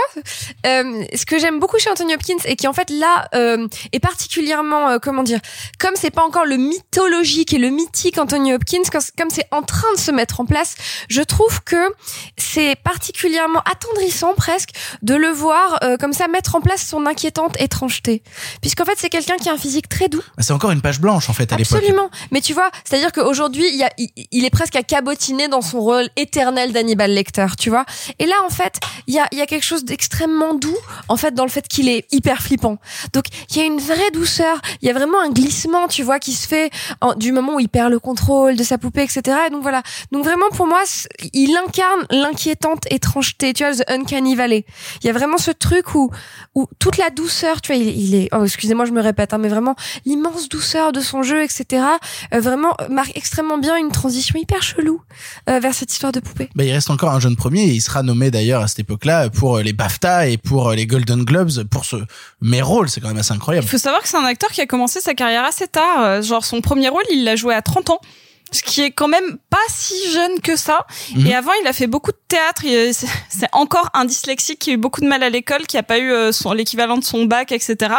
Euh, 0.65 1.03
Ce 1.15 1.26
que 1.26 1.39
j'aime 1.39 1.60
beaucoup 1.60 1.77
chez 1.80 1.89
Anthony 1.89 2.14
Hopkins 2.14 2.35
et 2.45 2.56
qui 2.56 2.68
en 2.68 2.73
fait 2.73 2.89
là 2.89 3.27
est 3.91 3.99
particulièrement 3.99 4.98
comment 4.99 5.23
dire 5.23 5.39
comme 5.80 5.94
c'est 5.95 6.11
pas 6.11 6.23
encore 6.23 6.45
le 6.45 6.57
mythologique 6.57 7.53
et 7.53 7.57
le 7.57 7.69
mythique 7.69 8.18
Anthony 8.18 8.53
Hopkins 8.53 8.81
comme 9.18 9.30
c'est 9.30 9.48
en 9.52 9.61
train 9.61 9.91
de 9.95 9.99
se 9.99 10.11
mettre 10.11 10.39
en 10.39 10.45
place 10.45 10.76
je 11.08 11.22
trouve 11.22 11.64
que 11.64 11.94
c'est 12.38 12.76
particulièrement 12.84 13.62
attendrissant 13.70 14.34
presque 14.34 14.70
de 15.02 15.16
le 15.16 15.30
voir 15.30 15.80
euh, 15.84 15.98
comme 15.98 16.14
ça 16.14 16.28
mettre 16.28 16.56
en 16.56 16.62
place 16.62 16.86
son 16.86 17.06
inquiétante 17.06 17.60
étrangeté 17.60 18.24
puisqu'en 18.62 18.86
fait 18.86 18.96
c'est 18.98 19.10
quelqu'un 19.10 19.36
qui 19.38 19.50
a 19.50 19.54
un 19.54 19.58
physique 19.58 19.90
très 19.90 20.10
doux 20.10 20.22
C'est 20.40 20.54
encore 20.54 20.72
une 20.72 20.82
page 20.82 21.00
blanche 21.00 21.30
en 21.30 21.34
fait 21.34 21.52
à 21.52 21.58
l'époque 21.58 21.78
Absolument. 21.78 22.10
Mais 22.32 22.42
tu 22.42 22.54
vois, 22.54 22.70
c'est-à-dire 22.84 23.12
qu'aujourd'hui, 23.12 23.66
il, 23.72 23.78
y 23.78 23.84
a, 23.84 23.90
il, 23.98 24.10
il 24.32 24.46
est 24.46 24.50
presque 24.50 24.76
à 24.76 24.84
cabotiner 24.84 25.48
dans 25.48 25.62
son 25.62 25.80
rôle 25.80 26.08
éternel 26.16 26.72
d'Hannibal 26.74 27.12
Lecter, 27.12 27.46
tu 27.60 27.70
vois. 27.70 27.86
Et 28.20 28.26
là, 28.26 28.36
en 28.46 28.50
fait, 28.50 28.80
il 29.08 29.14
y 29.14 29.20
a, 29.20 29.28
il 29.32 29.38
y 29.38 29.42
a 29.42 29.46
quelque 29.46 29.64
chose 29.66 29.86
d'extrêmement 29.86 30.54
doux, 30.54 30.78
en 31.08 31.18
fait, 31.18 31.34
dans 31.34 31.44
le 31.44 31.50
fait 31.50 31.68
qu'il 31.68 31.88
est 31.90 32.06
hyper 32.12 32.42
flippant. 32.42 32.78
Donc, 33.14 33.26
il 33.50 33.58
y 33.58 33.62
a 33.62 33.64
une 33.66 33.80
vraie 33.80 34.12
douceur. 34.12 34.60
Il 34.82 34.88
y 34.88 34.92
a 34.92 34.94
vraiment 34.94 35.20
un 35.22 35.30
glissement, 35.30 35.88
tu 35.88 36.04
vois, 36.04 36.20
qui 36.20 36.34
se 36.34 36.48
fait 36.48 36.70
en- 37.02 37.14
du 37.16 37.32
moment 37.32 37.56
où 37.56 37.60
il 37.60 37.70
perd 37.70 37.92
le 37.92 38.00
contrôle 38.00 38.56
de 38.56 38.64
sa 38.64 38.78
poupée, 38.78 39.04
etc. 39.04 39.22
Et 39.48 39.50
donc 39.50 39.62
voilà. 39.62 39.84
Donc 40.12 40.24
vraiment, 40.24 40.50
pour 40.52 40.68
moi, 40.68 40.82
il 41.34 41.56
incarne 41.56 42.06
l'inquiétante 42.11 42.84
étrangeté, 42.91 43.53
tu 43.53 43.64
vois, 43.64 43.76
The 43.76 43.90
Uncanny 43.90 44.36
Valley. 44.36 44.65
Il 45.02 45.07
y 45.07 45.10
a 45.10 45.14
vraiment 45.14 45.38
ce 45.38 45.52
truc 45.52 45.95
où, 45.95 46.11
où 46.56 46.68
toute 46.80 46.98
la 46.98 47.10
douceur, 47.10 47.61
tu 47.61 47.74
vois, 47.74 47.82
il, 47.82 47.88
il 47.98 48.15
est, 48.15 48.30
oh, 48.34 48.44
excusez-moi, 48.44 48.86
je 48.86 48.91
me 48.91 49.02
répète, 49.02 49.34
hein, 49.34 49.38
mais 49.38 49.49
vraiment 49.49 49.76
l'immense 50.06 50.49
douceur 50.49 50.91
de 50.91 51.02
son 51.02 51.24
jeu, 51.24 51.44
etc. 51.44 51.84
euh, 52.34 52.40
vraiment 52.40 52.76
marque 52.90 53.15
extrêmement 53.15 53.57
bien 53.57 53.78
une 53.78 53.91
transition 53.91 54.40
hyper 54.40 54.61
chelou 54.64 55.02
euh, 55.49 55.60
vers 55.60 55.74
cette 55.74 55.91
histoire 55.91 56.11
de 56.11 56.19
poupée. 56.19 56.49
Bah, 56.56 56.64
il 56.64 56.72
reste 56.72 56.90
encore 56.90 57.11
un 57.14 57.19
jeune 57.19 57.36
premier 57.36 57.64
et 57.64 57.72
il 57.72 57.82
sera 57.82 58.03
nommé 58.03 58.32
d'ailleurs 58.32 58.61
à 58.61 58.68
cette 58.68 58.80
époque-là 58.80 59.30
pour 59.30 59.57
euh, 59.57 59.64
les 59.64 59.74
BAFTA 59.74 60.28
et 60.28 60.38
pour 60.38 60.69
euh, 60.69 60.76
les 60.76 60.86
Golden 60.88 61.24
Globes 61.24 61.64
pour 61.69 61.86
ce 61.86 61.98
mes 62.41 62.61
rôles, 62.61 62.90
c'est 62.90 63.02
quand 63.02 63.07
même 63.10 63.18
assez 63.18 63.34
incroyable. 63.34 63.65
Il 63.65 63.69
faut 63.69 63.78
savoir 63.78 64.02
que 64.02 64.07
c'est 64.07 64.18
un 64.18 64.26
acteur 64.26 64.49
qui 64.52 64.61
a 64.61 64.65
commencé 64.65 64.99
sa 65.02 65.14
carrière 65.14 65.44
assez 65.45 65.68
tard. 65.68 66.02
Euh, 66.02 66.22
Genre 66.22 66.44
son 66.45 66.61
premier 66.61 66.90
rôle, 66.90 67.03
il 67.11 67.24
l'a 67.24 67.36
joué 67.36 67.53
à 67.53 67.61
30 67.61 67.90
ans. 67.90 68.02
Ce 68.52 68.61
qui 68.64 68.82
est 68.82 68.91
quand 68.91 69.07
même 69.07 69.38
pas 69.49 69.57
si 69.69 70.11
jeune 70.11 70.40
que 70.41 70.56
ça. 70.56 70.86
Mhm. 71.15 71.28
Et 71.28 71.36
avant, 71.36 71.52
il 71.61 71.68
a 71.68 71.74
fait 71.74 71.88
beaucoup 71.88 72.11
de 72.11 72.18
théâtre. 72.28 72.61
C'est 73.30 73.48
encore 73.52 73.90
un 73.94 74.06
dyslexique 74.06 74.60
qui 74.60 74.72
a 74.72 74.74
eu 74.74 74.78
beaucoup 74.78 75.02
de 75.02 75.07
mal 75.07 75.24
à 75.24 75.30
l'école, 75.30 75.65
qui 75.68 75.78
a 75.78 75.84
pas 75.84 75.98
eu 75.99 76.11
euh, 76.11 76.32
son 76.32 76.53
l'équivalent 76.53 76.98
de 76.98 77.03
son 77.03 77.26
bac, 77.26 77.52
etc. 77.52 77.94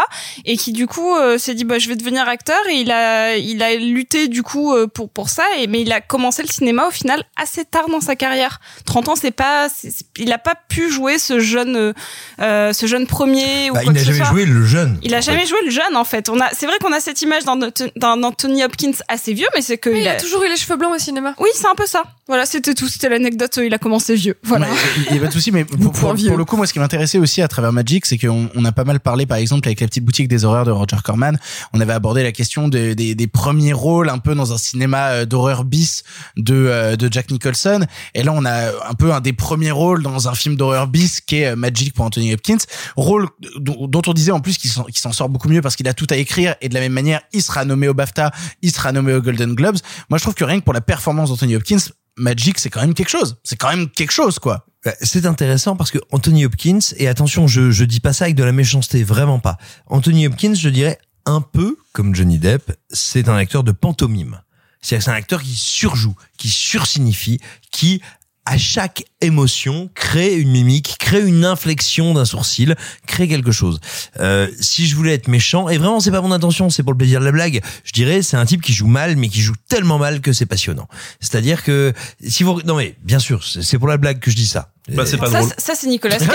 Et 0.44 0.56
qui 0.56 0.72
du 0.72 0.86
coup 0.86 1.14
euh, 1.14 1.38
s'est 1.38 1.54
dit 1.54 1.64
bah 1.64 1.78
je 1.78 1.88
vais 1.88 1.96
devenir 1.96 2.28
acteur. 2.28 2.60
Et 2.70 2.76
il 2.80 2.90
a 2.90 3.36
il 3.36 3.62
a 3.62 3.74
lutté 3.76 4.28
du 4.28 4.42
coup 4.42 4.74
euh, 4.74 4.86
pour 4.86 5.10
pour 5.10 5.28
ça. 5.28 5.44
Et 5.58 5.66
mais 5.66 5.82
il 5.82 5.92
a 5.92 6.00
commencé 6.00 6.42
le 6.42 6.48
cinéma 6.48 6.86
au 6.86 6.90
final 6.90 7.24
assez 7.36 7.64
tard 7.64 7.88
dans 7.88 8.00
sa 8.00 8.16
carrière. 8.16 8.60
30 8.86 9.08
ans, 9.10 9.16
c'est 9.16 9.30
pas 9.30 9.68
il 10.16 10.32
a 10.32 10.38
pas 10.38 10.54
pu 10.68 10.90
jouer 10.90 11.18
ce 11.18 11.40
jeune 11.40 11.94
euh, 12.40 12.72
ce 12.72 12.86
jeune 12.86 13.06
premier 13.06 13.70
ou 13.70 13.74
Bah, 13.74 13.82
quoi 13.82 13.92
il 13.92 13.96
n'a 13.96 14.02
jamais 14.02 14.16
soit. 14.18 14.26
joué 14.26 14.44
le 14.46 14.64
jeune. 14.64 14.98
Il 15.02 15.14
a 15.14 15.20
jamais 15.20 15.40
fait. 15.40 15.46
joué 15.46 15.58
le 15.64 15.70
jeune 15.70 15.96
en 15.96 16.04
fait. 16.04 16.28
On 16.28 16.40
a, 16.40 16.48
c'est 16.52 16.66
vrai 16.66 16.76
qu'on 16.80 16.92
a 16.92 17.00
cette 17.00 17.20
image 17.22 17.44
d'un, 17.44 17.58
d'un 17.96 18.22
Anthony 18.22 18.64
Hopkins 18.64 18.92
assez 19.08 19.32
vieux, 19.32 19.46
mais 19.54 19.62
c'est 19.62 19.78
que 19.78 19.90
Oui, 19.90 19.98
il 19.98 20.02
il 20.02 20.08
a 20.08 20.12
a 20.12 20.16
toujours 20.38 20.48
eu 20.48 20.50
les 20.52 20.56
cheveux 20.56 20.76
blancs 20.76 20.92
au 20.94 20.98
cinéma. 20.98 21.34
Oui, 21.38 21.48
c'est 21.54 21.66
un 21.66 21.74
peu 21.74 21.86
ça. 21.86 22.02
Voilà, 22.26 22.46
c'était 22.46 22.74
tout. 22.74 22.88
C'était 22.88 23.08
l'anecdote. 23.08 23.58
Il 23.62 23.72
a 23.74 23.78
commencé 23.78 24.14
vieux. 24.14 24.36
Voilà. 24.42 24.66
Il 25.06 25.12
n'y 25.12 25.18
a 25.18 25.22
pas 25.22 25.28
de 25.28 25.32
souci, 25.32 25.50
mais 25.50 25.64
pour, 25.64 25.92
pour- 25.92 26.14
vieux. 26.14 26.28
pour 26.28 26.36
le 26.38 26.44
coup, 26.44 26.56
moi, 26.56 26.66
ce 26.66 26.72
qui 26.72 26.78
m'intéressait 26.78 27.18
aussi 27.18 27.42
à 27.42 27.48
travers 27.48 27.72
Magic, 27.72 28.06
c'est 28.06 28.18
qu'on 28.18 28.48
on 28.54 28.64
a 28.64 28.72
pas 28.72 28.84
mal 28.84 29.00
parlé, 29.00 29.26
par 29.26 29.38
exemple, 29.38 29.66
avec 29.68 29.80
la 29.80 29.86
petite 29.86 30.04
boutique 30.04 30.28
des 30.28 30.44
horreurs 30.44 30.64
de 30.64 30.70
Roger 30.70 30.96
Corman. 31.02 31.38
On 31.72 31.80
avait 31.80 31.92
abordé 31.92 32.22
la 32.22 32.32
question 32.32 32.68
de- 32.68 32.92
des, 32.94 33.14
des 33.14 33.26
premiers 33.26 33.72
rôles 33.72 34.08
un 34.10 34.18
peu 34.18 34.34
dans 34.34 34.52
un 34.52 34.58
cinéma 34.58 35.08
euh, 35.10 35.24
d'horreur 35.24 35.64
bis 35.64 36.02
de, 36.36 36.54
euh, 36.54 36.96
de 36.96 37.12
Jack 37.12 37.30
Nicholson. 37.30 37.80
Et 38.14 38.22
là, 38.22 38.32
on 38.34 38.44
a 38.44 38.68
un 38.88 38.94
peu 38.94 39.12
un 39.12 39.20
des 39.20 39.32
premiers 39.32 39.70
rôles 39.70 40.02
dans 40.02 40.28
un 40.28 40.34
film 40.34 40.56
d'horreur 40.56 40.86
bis 40.86 41.20
qui 41.20 41.36
est 41.40 41.46
euh, 41.52 41.56
Magic 41.56 41.94
pour 41.94 42.04
Anthony 42.04 42.34
Hopkins. 42.34 42.58
Rôle 42.96 43.28
dont, 43.58 43.86
dont 43.88 44.02
on 44.06 44.12
disait 44.12 44.32
en 44.32 44.40
plus 44.40 44.58
qu'il 44.58 44.70
s'en 44.70 44.84
qu'il 44.84 44.98
s'en 44.98 45.12
sort 45.12 45.28
beaucoup 45.28 45.48
mieux 45.48 45.62
parce 45.62 45.76
qu'il 45.76 45.88
a 45.88 45.94
tout 45.94 46.06
à 46.10 46.16
écrire 46.16 46.54
et 46.60 46.68
de 46.68 46.74
la 46.74 46.80
même 46.80 46.92
manière, 46.92 47.20
il 47.32 47.42
sera 47.42 47.64
nommé 47.64 47.88
au 47.88 47.94
BAFTA, 47.94 48.30
il 48.62 48.70
sera 48.72 48.92
nommé 48.92 49.12
au 49.14 49.20
Golden 49.22 49.54
Globes. 49.54 49.76
Moi, 50.10 50.18
je 50.18 50.24
trouve 50.28 50.34
que 50.34 50.44
rien 50.44 50.60
que 50.60 50.64
pour 50.64 50.74
la 50.74 50.82
performance 50.82 51.30
d'Anthony 51.30 51.56
Hopkins, 51.56 51.78
Magic, 52.18 52.58
c'est 52.58 52.68
quand 52.68 52.80
même 52.80 52.94
quelque 52.94 53.08
chose. 53.08 53.36
C'est 53.44 53.56
quand 53.56 53.70
même 53.70 53.88
quelque 53.88 54.10
chose, 54.10 54.38
quoi. 54.38 54.66
Bah, 54.84 54.92
C'est 55.00 55.24
intéressant 55.24 55.74
parce 55.74 55.90
que 55.90 55.98
Anthony 56.10 56.44
Hopkins, 56.44 56.80
et 56.96 57.08
attention, 57.08 57.46
je, 57.46 57.70
je 57.70 57.84
dis 57.84 58.00
pas 58.00 58.12
ça 58.12 58.24
avec 58.24 58.36
de 58.36 58.44
la 58.44 58.52
méchanceté, 58.52 59.04
vraiment 59.04 59.38
pas. 59.38 59.56
Anthony 59.86 60.26
Hopkins, 60.26 60.54
je 60.54 60.68
dirais 60.68 60.98
un 61.24 61.40
peu 61.40 61.78
comme 61.92 62.14
Johnny 62.14 62.38
Depp, 62.38 62.76
c'est 62.90 63.28
un 63.28 63.36
acteur 63.36 63.64
de 63.64 63.72
pantomime. 63.72 64.42
Que 64.82 64.86
c'est 64.86 65.08
un 65.08 65.14
acteur 65.14 65.42
qui 65.42 65.54
surjoue, 65.54 66.14
qui 66.36 66.48
sursignifie, 66.50 67.40
qui 67.70 68.02
à 68.48 68.56
chaque 68.56 69.04
émotion 69.20 69.90
crée 69.94 70.36
une 70.36 70.50
mimique, 70.50 70.96
crée 70.98 71.20
une 71.20 71.44
inflexion 71.44 72.14
d'un 72.14 72.24
sourcil, 72.24 72.76
crée 73.06 73.28
quelque 73.28 73.52
chose. 73.52 73.78
Euh, 74.20 74.48
si 74.58 74.86
je 74.86 74.96
voulais 74.96 75.12
être 75.12 75.28
méchant, 75.28 75.68
et 75.68 75.76
vraiment 75.76 76.00
c'est 76.00 76.10
pas 76.10 76.22
mon 76.22 76.32
intention, 76.32 76.70
c'est 76.70 76.82
pour 76.82 76.92
le 76.92 76.98
plaisir 76.98 77.20
de 77.20 77.26
la 77.26 77.32
blague, 77.32 77.60
je 77.84 77.92
dirais 77.92 78.22
c'est 78.22 78.38
un 78.38 78.46
type 78.46 78.62
qui 78.62 78.72
joue 78.72 78.86
mal, 78.86 79.16
mais 79.16 79.28
qui 79.28 79.42
joue 79.42 79.54
tellement 79.68 79.98
mal 79.98 80.22
que 80.22 80.32
c'est 80.32 80.46
passionnant. 80.46 80.88
C'est-à-dire 81.20 81.62
que 81.62 81.92
si 82.26 82.42
vous 82.42 82.62
non 82.62 82.76
mais 82.76 82.96
bien 83.04 83.18
sûr 83.18 83.44
c'est 83.44 83.62
c'est 83.62 83.78
pour 83.78 83.88
la 83.88 83.98
blague 83.98 84.18
que 84.18 84.30
je 84.30 84.36
dis 84.36 84.46
ça. 84.46 84.72
Bah, 84.90 85.04
c'est 85.06 85.16
pas 85.18 85.30
ça, 85.30 85.38
drôle. 85.40 85.52
ça, 85.58 85.74
c'est 85.76 85.86
Nicolas 85.86 86.16
Cage. 86.18 86.28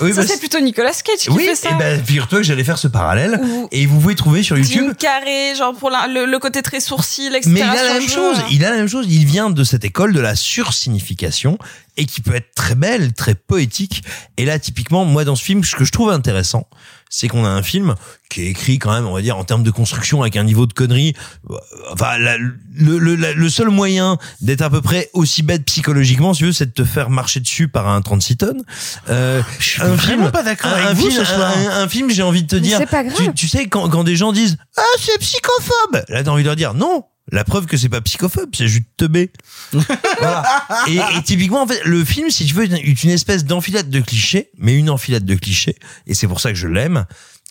Oui, 0.00 0.12
ça 0.12 0.22
bah, 0.22 0.26
c'est 0.28 0.38
plutôt 0.38 0.58
Nicolas 0.60 0.92
Cage 0.92 1.18
qui 1.20 1.30
oui, 1.30 1.44
fait 1.44 1.54
ça. 1.54 1.70
et 1.70 1.74
ben 1.74 2.04
figure-toi 2.04 2.38
que 2.38 2.44
j'allais 2.44 2.64
faire 2.64 2.78
ce 2.78 2.88
parallèle 2.88 3.40
Ou- 3.42 3.68
et 3.70 3.86
vous 3.86 4.00
pouvez 4.00 4.14
trouver 4.14 4.42
sur 4.42 4.58
YouTube. 4.58 4.84
Jim 4.88 4.94
Carrey, 4.98 5.54
genre 5.56 5.74
pour 5.74 5.90
la- 5.90 6.06
le, 6.08 6.26
le 6.26 6.38
côté 6.38 6.62
très 6.62 6.80
sourcil, 6.80 7.34
etc. 7.34 7.50
Mais 7.52 7.60
il 7.60 7.62
a 7.64 7.74
la 7.84 7.92
même 7.94 8.08
chose. 8.08 8.36
Il 8.50 8.64
a 8.64 8.70
la 8.70 8.76
même 8.76 8.88
chose. 8.88 9.06
Il 9.08 9.24
vient 9.26 9.50
de 9.50 9.64
cette 9.64 9.84
école 9.84 10.12
de 10.12 10.20
la 10.20 10.34
sursignification 10.36 11.58
et 11.96 12.04
qui 12.06 12.20
peut 12.20 12.34
être 12.34 12.54
très 12.54 12.74
belle, 12.74 13.12
très 13.14 13.34
poétique. 13.34 14.02
Et 14.36 14.44
là, 14.44 14.58
typiquement, 14.58 15.04
moi, 15.04 15.24
dans 15.24 15.36
ce 15.36 15.42
film, 15.44 15.64
ce 15.64 15.76
que 15.76 15.84
je 15.84 15.92
trouve 15.92 16.10
intéressant, 16.10 16.66
c'est 17.08 17.28
qu'on 17.28 17.44
a 17.44 17.48
un 17.48 17.62
film 17.62 17.94
qui 18.28 18.42
est 18.42 18.46
écrit 18.46 18.78
quand 18.78 18.92
même, 18.92 19.06
on 19.06 19.12
va 19.14 19.22
dire, 19.22 19.36
en 19.38 19.44
termes 19.44 19.62
de 19.62 19.70
construction 19.70 20.22
avec 20.22 20.36
un 20.36 20.42
niveau 20.44 20.66
de 20.66 20.72
connerie. 20.72 21.14
Enfin, 21.92 22.18
la- 22.18 22.36
le, 22.38 22.98
le, 22.98 23.14
la- 23.14 23.32
le 23.32 23.48
seul 23.48 23.68
moyen 23.70 24.18
d'être 24.40 24.62
à 24.62 24.70
peu 24.70 24.80
près 24.82 25.08
aussi 25.12 25.42
bête 25.42 25.64
psychologiquement, 25.64 26.34
si 26.34 26.38
tu 26.40 26.44
veux, 26.46 26.52
c'est 26.52 26.66
de 26.66 26.72
te 26.72 26.84
faire 26.84 27.08
marcher 27.10 27.40
dessus 27.40 27.68
par 27.68 27.88
un 27.88 28.00
36 28.02 28.36
tonnes. 28.36 28.62
Euh, 29.08 29.40
Je 29.58 29.64
suis 29.70 29.82
un 29.82 29.88
vraiment 29.94 29.98
film, 30.24 30.30
pas 30.32 30.42
d'accord 30.42 30.72
un, 30.72 30.74
avec 30.74 30.86
un 30.88 30.94
vous 30.94 31.08
film, 31.10 31.24
ce 31.24 31.24
soir. 31.24 31.52
un, 31.56 31.82
un 31.84 31.88
film, 31.88 32.10
j'ai 32.10 32.22
envie 32.22 32.42
de 32.42 32.48
te 32.48 32.56
Mais 32.56 32.62
dire. 32.62 32.78
c'est 32.78 32.86
pas 32.90 33.04
grave. 33.04 33.16
Tu, 33.16 33.32
tu 33.34 33.48
sais, 33.48 33.66
quand, 33.68 33.88
quand 33.88 34.04
des 34.04 34.16
gens 34.16 34.32
disent 34.32 34.56
Ah, 34.76 34.82
c'est 35.00 35.18
psychophobe 35.20 36.02
Là, 36.08 36.24
t'as 36.24 36.30
envie 36.30 36.42
de 36.42 36.48
leur 36.48 36.56
dire 36.56 36.74
Non 36.74 37.04
la 37.32 37.44
preuve 37.44 37.66
que 37.66 37.76
c'est 37.76 37.88
pas 37.88 38.00
psychophobe, 38.00 38.50
c'est 38.54 38.68
juste 38.68 38.86
teubé. 38.96 39.32
voilà. 39.72 40.44
Et, 40.88 40.96
et 40.96 41.22
typiquement, 41.24 41.62
en 41.62 41.66
fait, 41.66 41.84
le 41.84 42.04
film, 42.04 42.30
si 42.30 42.46
tu 42.46 42.54
veux, 42.54 42.64
est 42.64 43.04
une 43.04 43.10
espèce 43.10 43.44
d'enfilade 43.44 43.90
de 43.90 44.00
clichés, 44.00 44.50
mais 44.58 44.74
une 44.74 44.90
enfilade 44.90 45.24
de 45.24 45.34
clichés, 45.34 45.76
et 46.06 46.14
c'est 46.14 46.28
pour 46.28 46.40
ça 46.40 46.50
que 46.50 46.58
je 46.58 46.68
l'aime, 46.68 47.06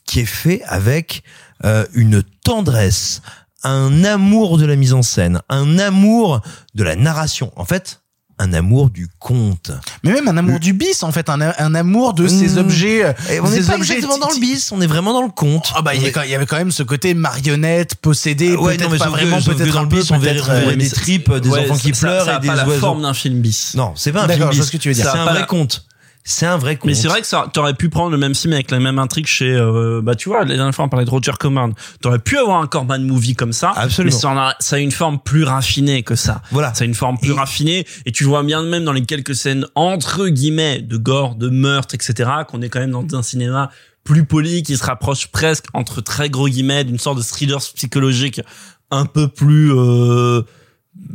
qui 0.05 0.21
est 0.21 0.25
fait 0.25 0.61
avec 0.63 1.23
euh, 1.63 1.85
une 1.93 2.23
tendresse, 2.43 3.21
un 3.63 4.03
amour 4.03 4.57
de 4.57 4.65
la 4.65 4.75
mise 4.75 4.93
en 4.93 5.01
scène, 5.01 5.41
un 5.49 5.79
amour 5.79 6.41
de 6.75 6.83
la 6.83 6.95
narration. 6.95 7.51
En 7.55 7.65
fait, 7.65 8.01
un 8.37 8.53
amour 8.53 8.89
du 8.89 9.07
conte. 9.19 9.71
Mais 10.03 10.11
même 10.11 10.27
un 10.27 10.35
amour 10.35 10.59
du 10.59 10.73
bis, 10.73 11.03
en 11.03 11.11
fait, 11.11 11.29
un, 11.29 11.39
un 11.57 11.75
amour 11.75 12.13
de 12.13 12.27
ces 12.27 12.55
Mmh. 12.55 12.57
objets. 12.57 13.05
euh, 13.05 13.13
Et 13.31 13.39
on 13.39 13.49
n'est 13.49 13.61
pas 13.61 13.75
objets 13.75 13.93
exactement 13.95 14.17
dans 14.17 14.29
le 14.29 14.39
bis, 14.39 14.71
on 14.73 14.81
est 14.81 14.87
vraiment 14.87 15.13
dans 15.13 15.21
le 15.21 15.29
conte. 15.31 15.71
Ah 15.75 15.81
bah 15.81 15.95
il 15.95 16.01
y, 16.01 16.35
avait 16.35 16.45
quand 16.45 16.57
même 16.57 16.71
ce 16.71 16.83
côté 16.83 17.13
marionnette, 17.13 17.95
possédé, 17.95 18.55
Ouais, 18.55 18.75
peut-être 18.75 18.83
non, 18.87 18.89
mais 18.91 18.97
pas 18.97 19.09
vraiment, 19.09 19.41
peut-être 19.41 19.73
dans 19.73 19.81
le 19.83 19.87
bis, 19.87 20.11
on 20.11 20.17
verrait- 20.17 20.41
euh, 20.49 20.75
des 20.75 20.89
tripes, 20.89 21.31
des 21.33 21.49
ouais, 21.49 21.59
enfants 21.61 21.77
qui 21.77 21.93
ça- 21.95 22.07
pleurent 22.07 22.25
ça 22.25 22.35
et 22.37 22.39
des 22.41 22.47
pas 22.47 22.55
la 22.55 22.65
forme 22.65 23.01
d'un 23.03 23.13
film 23.13 23.39
bis. 23.39 23.73
Non, 23.75 23.93
c'est 23.95 24.11
pas 24.11 24.23
un 24.23 24.27
film 24.27 24.49
bis. 24.49 24.63
ce 24.63 24.71
que 24.71 24.77
tu 24.77 24.89
veux 24.89 24.95
dire. 24.95 25.09
C'est 25.11 25.17
un 25.17 25.25
vrai 25.25 25.45
conte. 25.45 25.85
C'est 26.27 26.47
un 26.47 26.57
vrai 26.57 26.75
conte. 26.75 26.87
Mais 26.87 26.95
c'est 26.95 27.07
vrai 27.07 27.21
que 27.21 27.27
ça, 27.27 27.47
t'aurais 27.53 27.75
pu 27.75 27.87
prendre 27.89 28.09
le 28.09 28.17
même 28.17 28.33
film 28.33 28.53
avec 28.53 28.71
la 28.71 28.79
même 28.79 28.97
intrigue 28.97 29.27
chez, 29.27 29.51
euh, 29.55 30.01
bah 30.03 30.15
tu 30.15 30.27
vois, 30.27 30.43
la 30.43 30.55
dernière 30.55 30.73
fois 30.73 30.85
on 30.85 30.89
parlait 30.89 31.05
de 31.05 31.09
Roger 31.11 31.33
Corman. 31.39 31.71
T'aurais 32.01 32.17
pu 32.17 32.35
avoir 32.39 32.61
un 32.61 32.65
Corman 32.67 33.03
movie 33.05 33.35
comme 33.35 33.53
ça. 33.53 33.73
Absolument. 33.75 34.15
Mais 34.15 34.19
ça, 34.19 34.29
en 34.29 34.37
a, 34.37 34.55
ça 34.59 34.77
a 34.77 34.79
une 34.79 34.91
forme 34.91 35.19
plus 35.19 35.43
raffinée 35.43 36.01
que 36.01 36.15
ça. 36.15 36.41
Voilà. 36.51 36.73
Ça 36.73 36.83
a 36.83 36.87
une 36.87 36.95
forme 36.95 37.19
plus 37.19 37.29
Et- 37.29 37.37
raffinée 37.37 37.85
et 38.07 38.11
tu 38.11 38.23
vois 38.23 38.41
bien 38.41 38.63
même 38.63 38.83
dans 38.85 38.91
les 38.91 39.05
quelques 39.05 39.35
scènes 39.35 39.67
entre 39.75 40.27
guillemets 40.27 40.81
de 40.81 40.97
gore, 40.97 41.35
de 41.35 41.49
meurtre, 41.49 41.93
etc. 41.93 42.27
qu'on 42.47 42.63
est 42.63 42.69
quand 42.69 42.79
même 42.79 42.89
dans 42.91 43.05
un 43.15 43.21
cinéma 43.21 43.69
plus 44.03 44.25
poli 44.25 44.63
qui 44.63 44.77
se 44.77 44.83
rapproche 44.83 45.27
presque 45.27 45.65
entre 45.75 46.01
très 46.01 46.31
gros 46.31 46.47
guillemets 46.49 46.83
d'une 46.85 46.97
sorte 46.99 47.17
de 47.19 47.23
thriller 47.23 47.59
psychologique 47.59 48.41
un 48.89 49.05
peu 49.05 49.27
plus 49.27 49.71
euh, 49.73 50.41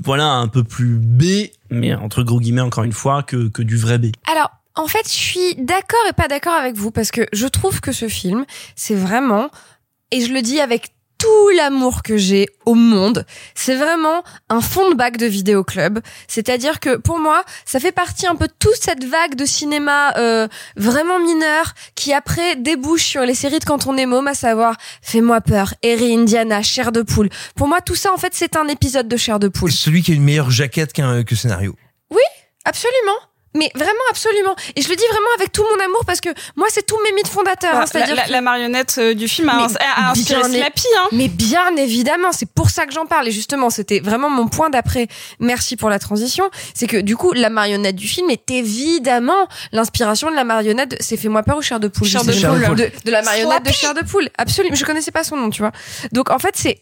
voilà 0.05 0.27
un 0.35 0.47
peu 0.49 0.63
plus 0.65 0.99
B 1.01 1.49
mais 1.71 1.95
entre 1.95 2.23
gros 2.23 2.39
guillemets 2.41 2.61
encore 2.61 2.85
une 2.85 2.93
fois 2.93 3.23
que 3.25 3.49
que 3.49 3.63
du 3.63 3.77
vrai 3.77 3.99
B. 3.99 4.07
Alors, 4.31 4.51
en 4.77 4.87
fait, 4.87 5.05
je 5.05 5.17
suis 5.17 5.55
d'accord 5.57 6.01
et 6.09 6.13
pas 6.13 6.29
d'accord 6.29 6.55
avec 6.55 6.75
vous 6.75 6.91
parce 6.91 7.11
que 7.11 7.27
je 7.33 7.47
trouve 7.47 7.81
que 7.81 7.93
ce 7.93 8.09
film, 8.09 8.45
c'est 8.77 8.95
vraiment, 8.95 9.51
et 10.11 10.21
je 10.21 10.33
le 10.33 10.43
dis 10.43 10.61
avec 10.61 10.93
tout 11.21 11.49
l'amour 11.55 12.03
que 12.03 12.17
j'ai 12.17 12.47
au 12.65 12.75
monde, 12.75 13.27
c'est 13.55 13.75
vraiment 13.75 14.23
un 14.49 14.63
fond 14.63 14.91
de 14.91 14.95
bac 14.95 15.19
de 15.19 15.27
vidéoclub. 15.27 15.99
C'est-à-dire 16.29 16.81
que 16.81 16.97
pour 16.97 17.19
moi, 17.19 17.45
ça 17.67 17.79
fait 17.79 17.93
partie 17.93 18.27
un 18.27 18.35
peu 18.37 18.47
de 18.47 18.55
toute 18.59 18.77
cette 18.77 19.05
vague 19.05 19.35
de 19.35 19.45
cinéma 19.45 20.17
euh, 20.17 20.49
vraiment 20.77 21.19
mineur 21.19 21.75
qui 21.95 22.15
après 22.15 22.57
débouche 22.57 23.05
sur 23.05 23.23
les 23.23 23.35
séries 23.35 23.59
de 23.59 23.65
quand 23.65 23.87
on 23.87 23.99
est 23.99 24.07
môme, 24.07 24.29
à 24.29 24.35
savoir 24.35 24.77
Fais-moi 25.03 25.43
peur, 25.43 25.75
Harry 25.85 26.15
Indiana, 26.15 26.63
Chair 26.63 26.91
de 26.91 27.03
poule. 27.03 27.29
Pour 27.55 27.69
moi, 27.69 27.83
tout 27.83 27.97
ça 27.97 28.15
en 28.15 28.17
fait, 28.17 28.33
c'est 28.33 28.57
un 28.57 28.69
épisode 28.69 29.07
de 29.07 29.17
Chair 29.19 29.39
de 29.39 29.49
poule. 29.49 29.73
Celui 29.73 30.03
qui 30.03 30.13
a 30.13 30.15
une 30.15 30.25
meilleure 30.25 30.51
jaquette 30.51 30.95
qu'un 30.95 31.23
que 31.23 31.37
scénario. 31.37 31.77
Oui, 32.11 32.23
absolument. 32.65 33.30
Mais 33.55 33.69
vraiment, 33.75 33.91
absolument. 34.11 34.55
Et 34.77 34.83
je 34.83 34.89
le 34.89 34.95
dis 34.95 35.05
vraiment 35.11 35.27
avec 35.37 35.51
tout 35.51 35.65
mon 35.77 35.85
amour 35.85 36.05
parce 36.07 36.21
que 36.21 36.29
moi, 36.55 36.69
c'est 36.71 36.87
tous 36.87 36.99
mes 37.03 37.13
mythes 37.13 37.27
fondateurs. 37.29 37.75
hein, 37.75 37.81
la, 37.81 37.87
C'est-à-dire 37.87 38.15
la- 38.15 38.25
que- 38.27 38.31
la 38.33 38.41
marionnette 38.41 38.95
euh, 38.99 39.15
du 39.15 39.27
film 39.27 39.49
a, 39.49 39.67
inspiré 40.11 40.43
Slappy. 40.45 40.87
Hein. 40.99 41.09
Mais 41.13 41.27
bien 41.29 41.75
évidemment, 41.77 42.31
c'est 42.31 42.49
pour 42.49 42.71
ça 42.71 42.87
que 42.87 42.93
j'en 42.93 43.07
parle. 43.07 43.27
Et 43.27 43.33
justement, 43.33 43.69
c'était 43.69 43.99
vraiment 44.01 44.31
mon 44.31 44.47
point 44.47 44.71
d'après. 44.71 45.09
Merci 45.41 45.77
pour 45.77 45.91
la 45.91 45.99
transition. 45.99 46.49
C'est 46.75 46.87
que 46.87 46.99
du 46.99 47.17
coup, 47.17 47.33
la 47.33 47.51
marionnette 47.51 47.97
du 47.97 48.07
film 48.07 48.31
est 48.31 48.49
évidemment 48.51 49.49
l'inspiration 49.73 50.31
de 50.31 50.37
la 50.37 50.45
marionnette. 50.45 50.93
de- 50.93 50.97
C'est 51.01 51.17
Fais-moi 51.17 51.43
peur 51.43 51.57
ou 51.59 51.63
Chair 51.63 51.81
de 51.81 51.89
poule? 51.89 52.07
Chair 52.09 52.23
je 52.25 52.31
de 52.31 52.75
de, 52.75 52.91
de 53.05 53.11
la 53.11 53.23
marionnette 53.23 53.65
de. 53.65 53.73
Chair 53.73 53.95
de 53.95 54.01
poule. 54.03 54.29
Absolument. 54.39 54.75
Je 54.77 54.85
connaissais 54.85 55.11
pas 55.11 55.25
son 55.25 55.37
nom, 55.37 55.51
tu 55.51 55.61
vois. 55.63 55.73
Donc 56.13 56.31
en 56.31 56.39
fait, 56.39 56.53
c'est 56.55 56.81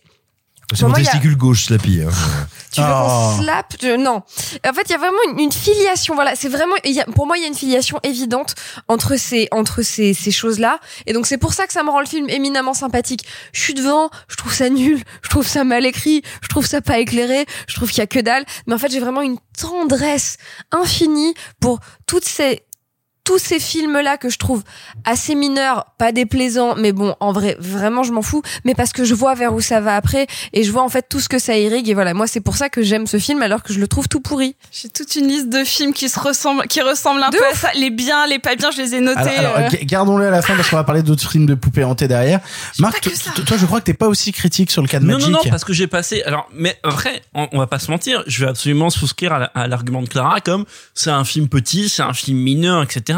C'est 0.75 0.83
mon 0.87 0.93
a- 0.93 0.97
testicule 0.97 1.37
gauche, 1.37 1.65
Slappy. 1.65 2.03
hein. 2.03 2.11
tu 2.73 2.81
veux 2.83 2.87
Oh. 2.91 3.35
qu'on 3.37 3.43
slap 3.43 3.75
Je- 3.81 3.97
Non. 3.97 4.23
En 4.69 4.73
fait, 4.75 4.83
il 4.87 4.91
y 4.91 4.95
a 4.95 4.99
vraiment 4.99 5.19
une, 5.31 5.39
une 5.41 5.53
filiation. 5.53 6.15
Voilà, 6.15 6.37
c'est 6.37 6.49
vraiment. 6.51 6.75
y 6.85 7.01
a- 7.01 7.07
pour 7.07 7.27
moi, 7.27 7.39
il 7.39 7.43
y 7.43 7.45
a 7.45 7.49
une 7.49 7.55
filiation 7.55 7.99
évidente 8.03 8.55
entre 8.87 9.17
ces 9.17 9.49
entre 9.51 9.81
ces, 9.83 10.13
ces 10.13 10.31
choses-là. 10.31 10.79
Et 11.07 11.13
donc, 11.15 11.27
c'est 11.27 11.39
pour 11.39 11.55
ça 11.55 11.67
que 11.67 11.73
ça 11.73 11.83
me 11.83 11.91
rend 11.91 12.01
le 12.01 12.07
film 12.07 12.29
éminemment 12.29 12.75
sympathique. 12.75 13.25
Je 13.53 13.61
suis 13.63 13.75
devant, 13.75 14.11
je 14.29 14.37
trouve 14.37 14.53
ça 14.53 14.69
nul, 14.69 15.03
je 15.23 15.29
trouve 15.31 15.47
ça 15.47 15.65
mal 15.65 15.87
écrit, 15.87 16.23
je 16.43 16.49
trouve 16.49 16.67
ça 16.67 16.81
pas 16.83 16.99
éclairé, 16.99 17.47
je 17.67 17.75
trouve 17.75 17.89
qu'il 17.89 17.99
y 17.99 18.03
a 18.03 18.07
que 18.07 18.19
dalle. 18.21 18.45
Mais 18.67 18.75
en 18.75 18.79
fait, 18.79 18.91
j'ai 18.93 19.01
vraiment 19.01 19.23
une 19.23 19.39
tendresse 19.59 20.37
infinie 20.71 21.35
pour 21.61 21.81
toutes 22.07 22.25
ces 22.25 22.63
tous 23.29 23.39
ces 23.39 23.61
films-là 23.61 24.17
que 24.17 24.31
je 24.31 24.39
trouve 24.39 24.63
assez 25.05 25.35
mineurs, 25.35 25.85
pas 25.99 26.13
déplaisants, 26.13 26.75
mais 26.77 26.93
bon, 26.93 27.15
en 27.21 27.31
vrai, 27.33 27.59
vraiment, 27.61 28.03
je 28.03 28.11
m'en 28.11 28.23
fous, 28.23 28.41
mais 28.65 28.75
parce 28.75 28.93
que 28.95 29.05
je 29.05 29.13
vois 29.15 29.35
vers 29.35 29.53
où 29.53 29.61
ça 29.61 29.81
va 29.83 29.97
après, 29.97 30.27
et 30.55 30.65
je 30.65 30.73
vois 30.73 30.83
en 30.83 30.89
fait 30.89 31.05
tout 31.11 31.21
ce 31.21 31.29
que 31.29 31.39
ça 31.39 31.55
irrigue, 31.59 31.91
et 31.91 31.95
voilà, 31.95 32.15
moi, 32.15 32.27
c'est 32.27 32.41
pour 32.41 32.57
ça 32.57 32.71
que 32.71 32.81
j'aime 32.83 33.07
ce 33.07 33.19
film, 33.19 33.43
alors 33.43 33.63
que 33.63 33.75
je 33.75 33.81
le 33.81 33.87
trouve 33.87 34.09
tout 34.09 34.21
pourri. 34.21 34.57
J'ai 34.73 34.89
toute 34.89 35.15
une 35.17 35.27
liste 35.29 35.51
de 35.51 35.63
films 35.63 35.93
qui 35.93 36.09
se 36.09 36.19
ressemblent, 36.19 36.67
qui 36.69 36.81
ressemblent 36.81 37.23
un 37.23 37.29
peu 37.31 37.45
à 37.53 37.55
ça. 37.55 37.69
Les 37.75 37.91
biens, 37.91 38.27
les 38.27 38.39
pas 38.39 38.57
bien, 38.57 38.71
je 38.71 38.81
les 38.81 38.95
ai 38.95 39.01
notés. 39.01 39.19
Alors, 39.21 39.57
alors, 39.57 39.59
euh. 39.59 39.77
ga- 39.77 39.85
gardons-le 39.85 40.27
à 40.27 40.31
la 40.31 40.41
fin 40.41 40.57
parce 40.57 40.71
qu'on 40.71 40.77
va 40.77 40.85
parler 40.85 41.03
d'autres 41.03 41.31
films 41.31 41.45
de 41.45 41.55
poupées 41.55 41.85
hantées 41.85 42.09
derrière. 42.09 42.41
Marc, 42.79 42.99
toi, 43.47 43.57
je 43.59 43.67
crois 43.67 43.81
que 43.81 43.85
t'es 43.85 43.93
pas 43.95 44.09
aussi 44.09 44.33
critique 44.33 44.71
sur 44.71 44.81
le 44.81 44.89
cas 44.89 45.01
de 45.01 45.05
Non, 45.05 45.15
Magic. 45.19 45.29
non, 45.29 45.39
non, 45.45 45.51
parce 45.51 45.65
que 45.65 45.75
j'ai 45.75 45.87
passé. 45.87 46.23
Alors, 46.23 46.49
mais 46.55 46.79
après, 46.83 47.21
on, 47.35 47.47
on 47.53 47.59
va 47.59 47.67
pas 47.67 47.79
se 47.79 47.91
mentir. 47.91 48.23
Je 48.27 48.43
vais 48.43 48.51
absolument 48.51 48.89
souscrire 48.89 49.35
à 49.35 49.39
la- 49.39 49.51
à 49.55 49.67
l'argument 49.67 50.01
de 50.01 50.09
Clara, 50.09 50.41
comme 50.41 50.65
c'est 50.95 51.11
un 51.11 51.25
film 51.25 51.49
petit, 51.49 51.91
c'est 51.91 52.01
un 52.03 52.15
film 52.15 52.39
mineur, 52.39 52.83
etc. 52.83 53.18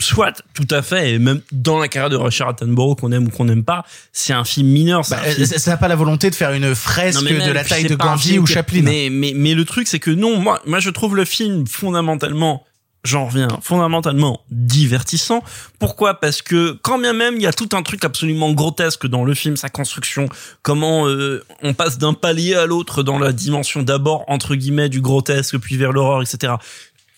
Soit, 0.00 0.42
tout 0.54 0.66
à 0.70 0.82
fait, 0.82 1.12
et 1.12 1.18
même 1.20 1.42
dans 1.52 1.78
la 1.78 1.86
carrière 1.86 2.10
de 2.10 2.16
Richard 2.16 2.48
Attenborough, 2.48 2.98
qu'on 2.98 3.12
aime 3.12 3.28
ou 3.28 3.30
qu'on 3.30 3.44
n'aime 3.44 3.62
pas, 3.62 3.84
c'est 4.12 4.32
un 4.32 4.42
film 4.42 4.66
mineur. 4.66 5.02
Bah, 5.08 5.18
un 5.24 5.30
film- 5.30 5.46
ça 5.46 5.70
n'a 5.70 5.76
pas 5.76 5.86
la 5.86 5.94
volonté 5.94 6.28
de 6.28 6.34
faire 6.34 6.52
une 6.52 6.74
fresque 6.74 7.22
de 7.22 7.52
la 7.52 7.62
taille 7.62 7.84
de 7.84 7.94
Gandhi 7.94 8.40
ou 8.40 8.46
Chaplin. 8.46 8.82
Mais, 8.82 9.08
mais, 9.12 9.32
mais 9.36 9.54
le 9.54 9.64
truc, 9.64 9.86
c'est 9.86 10.00
que 10.00 10.10
non, 10.10 10.38
moi, 10.40 10.60
moi, 10.66 10.80
je 10.80 10.90
trouve 10.90 11.14
le 11.14 11.24
film 11.24 11.68
fondamentalement, 11.68 12.64
j'en 13.04 13.26
reviens, 13.26 13.46
fondamentalement 13.62 14.40
divertissant. 14.50 15.44
Pourquoi? 15.78 16.18
Parce 16.18 16.42
que 16.42 16.72
quand 16.82 16.98
bien 16.98 17.12
même 17.12 17.36
il 17.36 17.42
y 17.42 17.46
a 17.46 17.52
tout 17.52 17.68
un 17.72 17.82
truc 17.82 18.04
absolument 18.04 18.52
grotesque 18.52 19.06
dans 19.06 19.24
le 19.24 19.34
film, 19.34 19.56
sa 19.56 19.68
construction, 19.68 20.28
comment 20.62 21.06
euh, 21.06 21.44
on 21.62 21.74
passe 21.74 21.98
d'un 21.98 22.14
palier 22.14 22.56
à 22.56 22.66
l'autre 22.66 23.04
dans 23.04 23.20
la 23.20 23.32
dimension 23.32 23.84
d'abord 23.84 24.24
entre 24.26 24.56
guillemets 24.56 24.88
du 24.88 25.00
grotesque 25.00 25.58
puis 25.58 25.76
vers 25.76 25.92
l'horreur, 25.92 26.22
etc. 26.22 26.54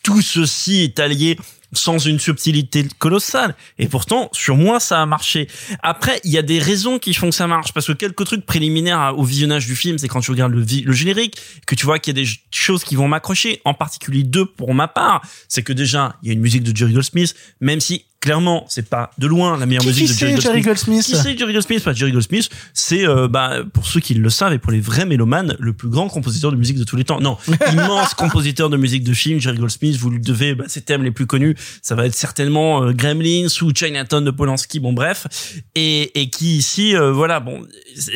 Tout 0.02 0.20
ceci 0.20 0.82
est 0.82 1.00
allié 1.00 1.38
sans 1.76 1.98
une 1.98 2.18
subtilité 2.18 2.86
colossale. 2.98 3.54
Et 3.78 3.88
pourtant, 3.88 4.28
sur 4.32 4.56
moi, 4.56 4.80
ça 4.80 5.02
a 5.02 5.06
marché. 5.06 5.48
Après, 5.82 6.20
il 6.24 6.30
y 6.30 6.38
a 6.38 6.42
des 6.42 6.58
raisons 6.58 6.98
qui 6.98 7.14
font 7.14 7.30
que 7.30 7.34
ça 7.34 7.46
marche. 7.46 7.72
Parce 7.72 7.86
que 7.86 7.92
quelques 7.92 8.24
trucs 8.24 8.46
préliminaires 8.46 9.14
au 9.16 9.24
visionnage 9.24 9.66
du 9.66 9.76
film, 9.76 9.98
c'est 9.98 10.08
quand 10.08 10.20
tu 10.20 10.30
regardes 10.30 10.54
le, 10.54 10.92
générique, 10.92 11.36
que 11.66 11.74
tu 11.74 11.86
vois 11.86 11.98
qu'il 11.98 12.16
y 12.16 12.20
a 12.20 12.24
des 12.24 12.30
choses 12.50 12.84
qui 12.84 12.96
vont 12.96 13.08
m'accrocher. 13.08 13.60
En 13.64 13.74
particulier 13.74 14.22
deux 14.22 14.46
pour 14.46 14.74
ma 14.74 14.88
part. 14.88 15.22
C'est 15.48 15.62
que 15.62 15.72
déjà, 15.72 16.16
il 16.22 16.28
y 16.28 16.30
a 16.30 16.34
une 16.34 16.40
musique 16.40 16.62
de 16.62 16.76
Jerry 16.76 16.92
Goldsmith, 16.92 17.34
même 17.60 17.80
si 17.80 18.04
clairement, 18.24 18.64
c'est 18.70 18.88
pas 18.88 19.10
de 19.18 19.26
loin 19.26 19.58
la 19.58 19.66
meilleure 19.66 19.82
Qui- 19.82 19.88
musique 19.88 20.06
qui 20.06 20.12
de 20.14 20.18
Jerry 20.18 20.32
Goldsmith. 20.32 20.40
Jerry 20.42 20.62
Goldsmith 20.62 21.04
Qui 21.04 21.14
c'est 21.14 21.38
Jerry 21.38 21.52
Goldsmith? 21.52 21.84
Bah, 21.84 21.92
Jerry 21.92 22.10
Goldsmith, 22.10 22.48
c'est 22.72 23.06
euh, 23.06 23.28
bah, 23.28 23.58
pour 23.74 23.86
ceux 23.86 24.00
qui 24.00 24.14
le 24.14 24.30
savent 24.30 24.54
et 24.54 24.58
pour 24.58 24.72
les 24.72 24.80
vrais 24.80 25.04
mélomanes, 25.04 25.54
le 25.60 25.74
plus 25.74 25.90
grand 25.90 26.08
compositeur 26.08 26.50
de 26.50 26.56
musique 26.56 26.78
de 26.78 26.84
tous 26.84 26.96
les 26.96 27.04
temps. 27.04 27.20
Non, 27.20 27.36
immense 27.72 28.14
compositeur 28.14 28.70
de 28.70 28.78
musique 28.78 29.04
de 29.04 29.12
film, 29.12 29.40
Jerry 29.40 29.58
Goldsmith. 29.58 29.98
Vous 29.98 30.08
lui 30.08 30.20
devez 30.20 30.54
bah, 30.54 30.64
ses 30.68 30.80
thèmes 30.80 31.02
les 31.04 31.10
plus 31.10 31.26
connus. 31.26 31.54
Ça 31.82 31.94
va 31.94 32.06
être 32.06 32.14
certainement 32.14 32.82
euh, 32.82 32.92
Gremlins 32.92 33.48
ou 33.60 33.72
Chinatown 33.74 34.24
de 34.24 34.30
Polanski. 34.30 34.80
Bon, 34.80 34.94
bref, 34.94 35.26
et, 35.74 36.18
et 36.18 36.30
qui 36.30 36.56
ici, 36.56 36.96
euh, 36.96 37.12
voilà, 37.12 37.40
bon, 37.40 37.66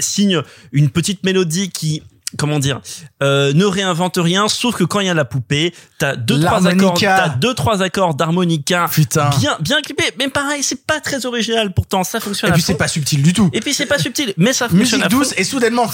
signe 0.00 0.40
une 0.72 0.88
petite 0.88 1.22
mélodie 1.22 1.68
qui 1.68 2.02
comment 2.36 2.58
dire, 2.58 2.80
euh, 3.22 3.52
ne 3.54 3.64
réinvente 3.64 4.18
rien, 4.18 4.48
sauf 4.48 4.76
que 4.76 4.84
quand 4.84 5.00
il 5.00 5.06
y 5.06 5.10
a 5.10 5.14
la 5.14 5.24
poupée, 5.24 5.72
t'as 5.98 6.14
deux 6.14 6.38
trois 6.40 6.66
accords, 6.66 6.98
t'as 7.00 7.30
deux 7.30 7.54
trois 7.54 7.82
accords 7.82 8.14
d'harmonica, 8.14 8.86
Putain. 8.92 9.30
bien 9.38 9.56
bien 9.60 9.80
clippés. 9.80 10.12
Mais 10.18 10.28
pareil, 10.28 10.62
c'est 10.62 10.84
pas 10.86 11.00
très 11.00 11.24
original. 11.24 11.72
Pourtant, 11.72 12.04
ça 12.04 12.20
fonctionne. 12.20 12.50
Et 12.50 12.52
puis 12.52 12.62
c'est 12.62 12.74
pas 12.74 12.88
subtil 12.88 13.22
du 13.22 13.32
tout. 13.32 13.48
Et 13.52 13.60
puis 13.60 13.72
c'est 13.72 13.86
pas 13.86 13.98
subtil, 13.98 14.34
mais 14.36 14.52
ça 14.52 14.68
fonctionne 14.68 15.00
Musique 15.00 15.10
douce 15.10 15.34
et 15.36 15.44
soudainement. 15.44 15.86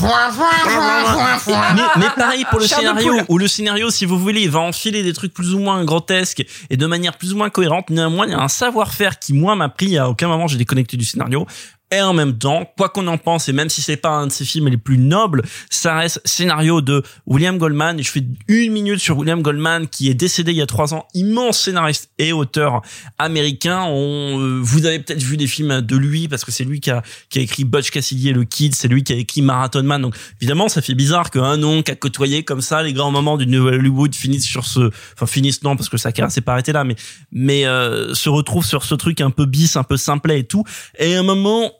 mais, 1.76 1.82
mais 1.98 2.06
pareil 2.16 2.44
pour 2.50 2.58
le 2.58 2.66
scénario, 2.66 3.14
où 3.28 3.38
le 3.38 3.46
scénario, 3.46 3.90
si 3.90 4.04
vous 4.04 4.18
voulez, 4.18 4.42
il 4.42 4.50
va 4.50 4.60
enfiler 4.60 5.02
des 5.02 5.12
trucs 5.12 5.32
plus 5.32 5.54
ou 5.54 5.60
moins 5.60 5.84
grotesques 5.84 6.44
et 6.70 6.76
de 6.76 6.86
manière 6.86 7.16
plus 7.16 7.32
ou 7.32 7.36
moins 7.36 7.50
cohérente. 7.50 7.90
Néanmoins, 7.90 8.26
il 8.26 8.32
y 8.32 8.34
a 8.34 8.40
un 8.40 8.48
savoir-faire 8.48 9.18
qui, 9.18 9.32
moi, 9.34 9.54
m'a 9.54 9.68
pris. 9.68 9.98
À 9.98 10.08
aucun 10.08 10.28
moment, 10.28 10.48
j'ai 10.48 10.56
déconnecté 10.58 10.96
du 10.96 11.04
scénario. 11.04 11.46
Et 11.90 12.00
en 12.00 12.12
même 12.12 12.38
temps, 12.38 12.68
quoi 12.76 12.88
qu'on 12.88 13.06
en 13.06 13.18
pense, 13.18 13.48
et 13.48 13.52
même 13.52 13.68
si 13.68 13.80
c'est 13.80 13.96
pas 13.96 14.10
un 14.10 14.26
de 14.26 14.32
ses 14.32 14.44
films 14.44 14.68
les 14.68 14.76
plus 14.76 14.98
nobles, 14.98 15.42
ça 15.70 15.96
reste 15.96 16.20
scénario 16.24 16.80
de 16.80 17.02
William 17.26 17.56
Goldman. 17.56 18.02
Je 18.02 18.10
fais 18.10 18.24
une 18.48 18.72
minute 18.72 18.98
sur 18.98 19.18
William 19.18 19.42
Goldman, 19.42 19.86
qui 19.86 20.08
est 20.08 20.14
décédé 20.14 20.52
il 20.52 20.56
y 20.56 20.62
a 20.62 20.66
trois 20.66 20.92
ans, 20.94 21.06
immense 21.14 21.60
scénariste 21.60 22.10
et 22.18 22.32
auteur 22.32 22.82
américain. 23.18 23.88
Euh, 23.90 24.60
vous 24.62 24.86
avez 24.86 24.98
peut-être 24.98 25.22
vu 25.22 25.36
des 25.36 25.46
films 25.46 25.82
de 25.82 25.96
lui, 25.96 26.26
parce 26.26 26.44
que 26.44 26.50
c'est 26.50 26.64
lui 26.64 26.80
qui 26.80 26.90
a, 26.90 27.02
écrit 27.36 27.64
Butch 27.64 27.90
Cassidy 27.90 28.30
et 28.30 28.32
le 28.32 28.44
Kid, 28.44 28.74
c'est 28.74 28.88
lui 28.88 29.04
qui 29.04 29.12
a 29.12 29.16
écrit 29.16 29.42
Marathon 29.42 29.82
Man. 29.82 30.02
Donc 30.02 30.16
évidemment, 30.40 30.68
ça 30.68 30.82
fait 30.82 30.94
bizarre 30.94 31.30
qu'un 31.30 31.56
nom 31.56 31.82
qui 31.82 31.92
a 31.92 31.96
côtoyé 31.96 32.42
comme 32.42 32.60
ça 32.60 32.82
les 32.82 32.92
grands 32.92 33.10
moments 33.10 33.36
du 33.36 33.46
Nouvel 33.46 33.74
Hollywood 33.74 34.14
finissent 34.14 34.46
sur 34.46 34.64
ce, 34.64 34.90
enfin 35.14 35.26
finissent 35.26 35.62
non 35.62 35.76
parce 35.76 35.88
que 35.88 35.96
sa 35.96 36.12
carrière 36.12 36.32
s'est 36.32 36.40
pas 36.40 36.52
arrêtée 36.52 36.72
là, 36.72 36.82
mais 36.82 36.96
mais 37.30 37.66
euh, 37.66 38.14
se 38.14 38.28
retrouve 38.28 38.64
sur 38.64 38.84
ce 38.84 38.94
truc 38.94 39.20
un 39.20 39.30
peu 39.30 39.46
bis, 39.46 39.76
un 39.76 39.84
peu 39.84 39.96
simplet 39.96 40.40
et 40.40 40.44
tout. 40.44 40.64
Et 40.98 41.14
à 41.14 41.20
un 41.20 41.22
moment, 41.22 41.72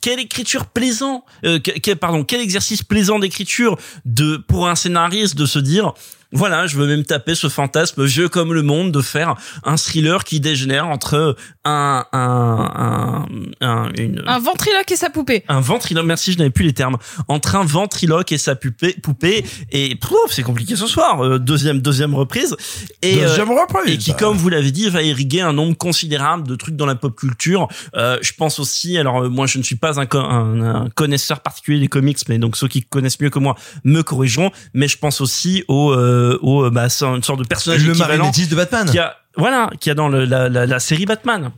quelle, 0.00 0.20
écriture 0.20 0.66
plaisant, 0.66 1.24
euh, 1.44 1.58
que- 1.58 1.72
quel, 1.78 1.96
pardon, 1.96 2.24
quel 2.24 2.40
exercice 2.40 2.82
plaisant 2.82 3.18
d'écriture 3.18 3.78
de 4.04 4.36
pour 4.36 4.68
un 4.68 4.74
scénariste 4.74 5.36
de 5.36 5.46
se 5.46 5.58
dire 5.58 5.92
voilà, 6.32 6.66
je 6.66 6.76
veux 6.76 6.86
même 6.86 7.04
taper 7.04 7.34
ce 7.34 7.48
fantasme 7.48 8.04
vieux 8.04 8.28
comme 8.28 8.52
le 8.52 8.62
monde 8.62 8.92
de 8.92 9.00
faire 9.00 9.34
un 9.64 9.76
thriller 9.76 10.24
qui 10.24 10.40
dégénère 10.40 10.88
entre 10.88 11.36
un 11.64 12.04
un 12.12 13.26
un, 13.60 13.66
un 13.66 13.92
une 13.96 14.22
Un 14.26 14.38
ventriloque 14.38 14.90
et 14.90 14.96
sa 14.96 15.10
poupée. 15.10 15.44
un 15.48 15.60
ventriloque, 15.60 16.04
merci, 16.06 16.32
je 16.32 16.38
n'avais 16.38 16.50
plus 16.50 16.64
les 16.64 16.72
termes, 16.72 16.96
entre 17.28 17.56
un 17.56 17.64
ventriloque 17.64 18.32
et 18.32 18.38
sa 18.38 18.56
poupée, 18.56 18.94
poupée 19.02 19.44
et 19.72 19.94
pouf, 19.96 20.30
c'est 20.30 20.42
compliqué 20.42 20.76
ce 20.76 20.86
soir, 20.86 21.24
euh, 21.24 21.38
deuxième 21.38 21.80
deuxième 21.80 22.14
reprise 22.14 22.56
et 23.02 23.16
Deuxième 23.20 23.50
reprise. 23.50 23.94
et 23.94 23.98
qui 23.98 24.14
comme 24.14 24.36
vous 24.36 24.48
l'avez 24.48 24.72
dit 24.72 24.88
va 24.90 25.02
irriguer 25.02 25.40
un 25.40 25.52
nombre 25.52 25.76
considérable 25.76 26.46
de 26.48 26.56
trucs 26.56 26.76
dans 26.76 26.86
la 26.86 26.94
pop 26.96 27.14
culture. 27.16 27.68
Euh, 27.96 28.18
je 28.22 28.32
pense 28.32 28.58
aussi, 28.58 28.98
alors 28.98 29.22
euh, 29.24 29.28
moi 29.28 29.46
je 29.46 29.58
ne 29.58 29.62
suis 29.62 29.76
pas 29.76 30.00
un, 30.00 30.06
un- 30.12 30.60
un 30.84 30.88
connaisseur 30.90 31.40
particulier 31.40 31.80
des 31.80 31.88
comics, 31.88 32.18
mais 32.28 32.38
donc 32.38 32.56
ceux 32.56 32.68
qui 32.68 32.82
connaissent 32.82 33.20
mieux 33.20 33.30
que 33.30 33.38
moi 33.38 33.54
me 33.84 34.02
corrigeront, 34.02 34.50
mais 34.74 34.88
je 34.88 34.98
pense 34.98 35.20
aussi 35.20 35.64
au 35.68 35.92
euh, 35.92 36.15
au 36.42 36.70
bah 36.70 36.88
c'est 36.88 37.04
une 37.04 37.22
sorte 37.22 37.40
de 37.40 37.44
personnage 37.44 37.84
Le 37.86 37.94
marionnettiste 37.94 38.50
de 38.50 38.56
Batman. 38.56 38.88
qui 38.90 38.98
a 38.98 39.16
voilà, 39.36 39.70
qui 39.80 39.90
a 39.90 39.94
dans 39.94 40.08
le, 40.08 40.24
la, 40.24 40.48
la, 40.48 40.66
la 40.66 40.78
série 40.80 41.06
Batman. 41.06 41.50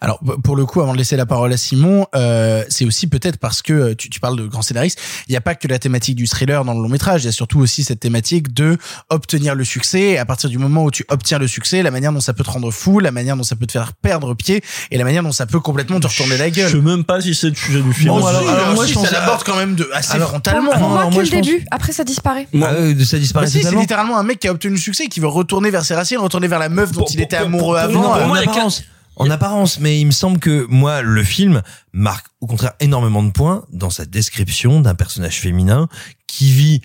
Alors 0.00 0.20
pour 0.42 0.56
le 0.56 0.66
coup, 0.66 0.80
avant 0.80 0.92
de 0.92 0.98
laisser 0.98 1.16
la 1.16 1.26
parole 1.26 1.52
à 1.52 1.56
Simon, 1.56 2.06
euh, 2.14 2.64
c'est 2.68 2.84
aussi 2.84 3.06
peut-être 3.06 3.38
parce 3.38 3.62
que 3.62 3.72
euh, 3.72 3.94
tu, 3.94 4.10
tu 4.10 4.20
parles 4.20 4.36
de 4.36 4.46
grands 4.46 4.62
scénaristes. 4.62 5.00
Il 5.28 5.32
n'y 5.32 5.36
a 5.36 5.40
pas 5.40 5.54
que 5.54 5.68
la 5.68 5.78
thématique 5.78 6.16
du 6.16 6.26
thriller 6.26 6.64
dans 6.64 6.74
le 6.74 6.80
long 6.82 6.88
métrage. 6.88 7.22
Il 7.22 7.26
y 7.26 7.28
a 7.28 7.32
surtout 7.32 7.60
aussi 7.60 7.84
cette 7.84 8.00
thématique 8.00 8.52
de 8.54 8.76
obtenir 9.10 9.54
le 9.54 9.64
succès. 9.64 10.00
Et 10.00 10.18
à 10.18 10.24
partir 10.24 10.50
du 10.50 10.58
moment 10.58 10.84
où 10.84 10.90
tu 10.90 11.04
obtiens 11.08 11.38
le 11.38 11.46
succès, 11.48 11.82
la 11.82 11.90
manière 11.90 12.12
dont 12.12 12.20
ça 12.20 12.32
peut 12.32 12.44
te 12.44 12.50
rendre 12.50 12.70
fou, 12.70 13.00
la 13.00 13.10
manière 13.10 13.36
dont 13.36 13.42
ça 13.42 13.56
peut 13.56 13.66
te 13.66 13.72
faire 13.72 13.92
perdre 13.94 14.34
pied, 14.34 14.62
et 14.90 14.98
la 14.98 15.04
manière 15.04 15.22
dont 15.22 15.32
ça 15.32 15.46
peut 15.46 15.60
complètement 15.60 16.00
te 16.00 16.06
retourner 16.06 16.36
la 16.36 16.48
Je 16.48 16.54
gueule. 16.54 16.70
sais 16.70 16.76
même 16.80 17.04
pas 17.04 17.20
si 17.20 17.34
c'est 17.34 17.48
le 17.48 17.54
sujet 17.54 17.80
du 17.80 17.92
film. 17.92 18.14
Moi, 18.18 18.28
alors, 18.30 18.42
moi, 18.44 18.74
moi, 18.74 18.86
je 18.86 18.94
ça 18.94 19.00
pense- 19.00 19.10
l'aborde 19.12 19.42
quand 19.44 19.56
même 19.56 19.74
de 19.74 19.88
assez 19.92 20.14
Alors, 20.14 20.30
frontalement. 20.30 20.70
Pour 20.72 20.88
moi, 20.88 21.02
non, 21.04 21.08
que 21.10 21.14
moi, 21.14 21.22
le 21.22 21.28
pense- 21.30 21.40
début, 21.46 21.64
après 21.70 21.92
ça 21.92 22.04
disparaît. 22.04 22.46
Ah, 22.62 22.66
euh, 22.72 23.04
ça 23.04 23.18
disparaît 23.18 23.46
si, 23.46 23.62
c'est 23.62 23.74
littéralement 23.74 24.18
un 24.18 24.22
mec 24.22 24.38
qui 24.40 24.48
a 24.48 24.52
obtenu 24.52 24.74
le 24.74 24.80
succès 24.80 25.04
et 25.04 25.08
qui 25.08 25.20
veut 25.20 25.26
retourner 25.28 25.70
vers 25.70 25.84
ses 25.84 25.94
racines, 25.94 26.18
retourner 26.18 26.48
vers 26.48 26.58
la 26.58 26.68
meuf 26.68 26.92
dont 26.92 27.00
Pour- 27.00 27.10
il 27.12 27.20
était 27.26 27.36
amoureux 27.36 27.76
avant. 27.76 28.02
pour 28.02 28.16
Euh, 28.16 28.26
moi, 28.26 28.38
en 28.38 28.42
apparence. 28.42 28.84
En 29.16 29.30
apparence, 29.30 29.80
mais 29.80 29.98
il 29.98 30.06
me 30.06 30.10
semble 30.10 30.38
que 30.38 30.66
moi, 30.68 31.00
le 31.00 31.24
film 31.24 31.62
marque 31.92 32.26
au 32.40 32.46
contraire 32.46 32.74
énormément 32.80 33.22
de 33.22 33.30
points 33.30 33.64
dans 33.72 33.88
sa 33.88 34.04
description 34.04 34.80
d'un 34.80 34.94
personnage 34.94 35.40
féminin 35.40 35.88
qui 36.26 36.52
vit 36.52 36.82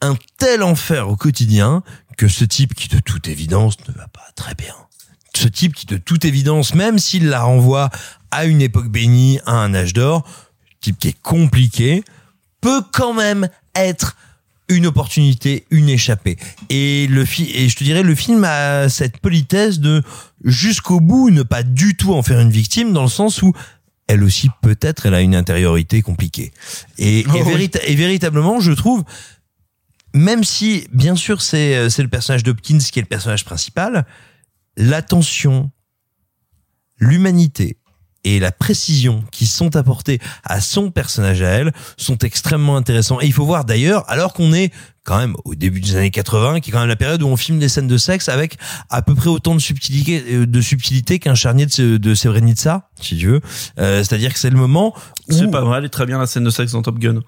un 0.00 0.16
tel 0.38 0.62
enfer 0.62 1.08
au 1.08 1.16
quotidien 1.16 1.82
que 2.16 2.26
ce 2.26 2.44
type 2.44 2.74
qui 2.74 2.88
de 2.88 3.00
toute 3.00 3.28
évidence 3.28 3.76
ne 3.86 3.92
va 3.92 4.08
pas 4.08 4.26
très 4.34 4.54
bien. 4.54 4.74
Ce 5.34 5.46
type 5.46 5.74
qui 5.74 5.86
de 5.86 5.98
toute 5.98 6.24
évidence, 6.24 6.74
même 6.74 6.98
s'il 6.98 7.28
la 7.28 7.42
renvoie 7.42 7.90
à 8.30 8.46
une 8.46 8.62
époque 8.62 8.88
bénie, 8.88 9.38
à 9.44 9.52
un 9.52 9.74
âge 9.74 9.92
d'or, 9.92 10.26
type 10.80 10.98
qui 10.98 11.08
est 11.08 11.20
compliqué, 11.20 12.02
peut 12.62 12.82
quand 12.92 13.12
même 13.12 13.48
être 13.74 14.16
une 14.68 14.86
opportunité, 14.86 15.66
une 15.70 15.88
échappée. 15.88 16.36
Et 16.70 17.06
le 17.08 17.24
fi 17.24 17.50
et 17.54 17.68
je 17.68 17.76
te 17.76 17.84
dirais, 17.84 18.02
le 18.02 18.14
film 18.14 18.44
a 18.44 18.88
cette 18.88 19.18
politesse 19.18 19.80
de 19.80 20.02
jusqu'au 20.44 21.00
bout 21.00 21.30
ne 21.30 21.42
pas 21.42 21.62
du 21.62 21.96
tout 21.96 22.14
en 22.14 22.22
faire 22.22 22.40
une 22.40 22.50
victime 22.50 22.92
dans 22.92 23.02
le 23.02 23.08
sens 23.08 23.42
où 23.42 23.52
elle 24.08 24.24
aussi 24.24 24.48
peut-être 24.62 25.06
elle 25.06 25.14
a 25.14 25.20
une 25.20 25.34
intériorité 25.34 26.00
compliquée. 26.02 26.52
Et, 26.98 27.20
et, 27.20 27.26
Oh 27.28 27.32
oui. 27.34 27.42
vérita- 27.68 27.80
et 27.86 27.94
véritablement, 27.94 28.60
je 28.60 28.72
trouve, 28.72 29.04
même 30.14 30.42
si 30.44 30.86
bien 30.92 31.16
sûr 31.16 31.42
c'est 31.42 31.76
euh, 31.76 31.88
c'est 31.88 32.02
le 32.02 32.08
personnage 32.08 32.42
d'Hopkins 32.42 32.78
qui 32.78 32.98
est 32.98 33.02
le 33.02 33.08
personnage 33.08 33.44
principal, 33.44 34.06
l'attention, 34.76 35.70
l'humanité 36.98 37.76
et 38.24 38.38
la 38.38 38.52
précision 38.52 39.24
qui 39.32 39.46
sont 39.46 39.74
apportées 39.76 40.20
à 40.44 40.60
son 40.60 40.90
personnage 40.90 41.42
à 41.42 41.48
elle 41.48 41.72
sont 41.96 42.18
extrêmement 42.18 42.76
intéressants. 42.76 43.20
Et 43.20 43.26
il 43.26 43.32
faut 43.32 43.44
voir 43.44 43.64
d'ailleurs, 43.64 44.04
alors 44.08 44.32
qu'on 44.32 44.52
est 44.52 44.70
quand 45.04 45.18
même 45.18 45.34
au 45.44 45.54
début 45.56 45.80
des 45.80 45.96
années 45.96 46.10
80, 46.12 46.60
qui 46.60 46.70
est 46.70 46.72
quand 46.72 46.78
même 46.78 46.88
la 46.88 46.94
période 46.96 47.22
où 47.22 47.26
on 47.26 47.36
filme 47.36 47.58
des 47.58 47.68
scènes 47.68 47.88
de 47.88 47.96
sexe 47.98 48.28
avec 48.28 48.56
à 48.90 49.02
peu 49.02 49.16
près 49.16 49.28
autant 49.28 49.54
de 49.56 49.60
subtilité, 49.60 50.24
euh, 50.30 50.46
de 50.46 50.60
subtilité 50.60 51.18
qu'un 51.18 51.34
charnier 51.34 51.66
de, 51.66 51.96
de 51.96 52.14
Srebrenica, 52.14 52.88
si 53.00 53.18
tu 53.18 53.26
veux. 53.26 53.40
Euh, 53.80 53.98
C'est-à-dire 54.04 54.32
que 54.32 54.38
c'est 54.38 54.50
le 54.50 54.56
moment 54.58 54.94
où... 55.28 55.32
C'est 55.32 55.50
pas 55.50 55.62
vrai, 55.62 55.78
elle 55.78 55.86
est 55.86 55.88
très 55.88 56.06
bien 56.06 56.18
la 56.18 56.26
scène 56.26 56.44
de 56.44 56.50
sexe 56.50 56.72
dans 56.72 56.82
Top 56.82 56.98
Gun. 57.00 57.20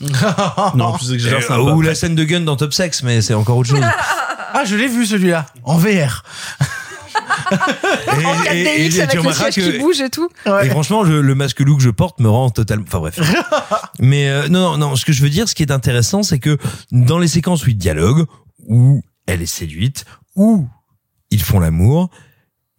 non, 0.74 0.84
en 0.84 0.92
plus 0.92 1.12
exagère, 1.12 1.50
Euh, 1.50 1.72
ou 1.74 1.82
la 1.82 1.94
scène 1.94 2.14
de 2.14 2.24
gun 2.24 2.40
dans 2.40 2.56
Top 2.56 2.72
Sex, 2.72 3.02
mais 3.02 3.20
c'est 3.20 3.34
encore 3.34 3.56
autre 3.58 3.68
chose. 3.76 3.80
Ah, 3.82 4.64
je 4.64 4.76
l'ai 4.76 4.88
vu 4.88 5.04
celui-là 5.04 5.44
en 5.64 5.76
VR. 5.76 6.22
En 7.28 8.42
4DX 8.42 8.52
et- 8.54 8.96
et 8.96 9.00
avec 9.02 9.10
tu 9.10 9.16
le 9.26 9.50
qui 9.50 9.60
que- 9.60 9.78
bouge 9.78 10.00
et 10.00 10.10
tout. 10.10 10.28
Et 10.62 10.68
franchement, 10.70 11.02
le, 11.02 11.20
le 11.22 11.34
masque 11.34 11.60
loup 11.60 11.76
que 11.76 11.82
je 11.82 11.90
porte 11.90 12.20
me 12.20 12.28
rend 12.28 12.50
totalement. 12.50 12.84
Enfin 12.86 12.98
bref. 13.00 13.18
Mais 14.00 14.28
euh, 14.28 14.48
non, 14.48 14.76
non, 14.76 14.78
non. 14.90 14.96
Ce 14.96 15.04
que 15.04 15.12
je 15.12 15.22
veux 15.22 15.30
dire, 15.30 15.48
ce 15.48 15.54
qui 15.54 15.62
est 15.62 15.72
intéressant, 15.72 16.22
c'est 16.22 16.38
que 16.38 16.58
dans 16.92 17.18
les 17.18 17.28
séquences 17.28 17.64
où 17.66 17.70
ils 17.70 17.76
dialoguent, 17.78 18.26
où 18.66 19.02
elle 19.26 19.42
est 19.42 19.46
séduite, 19.46 20.04
où 20.36 20.66
ils 21.30 21.42
font 21.42 21.58
l'amour, 21.60 22.10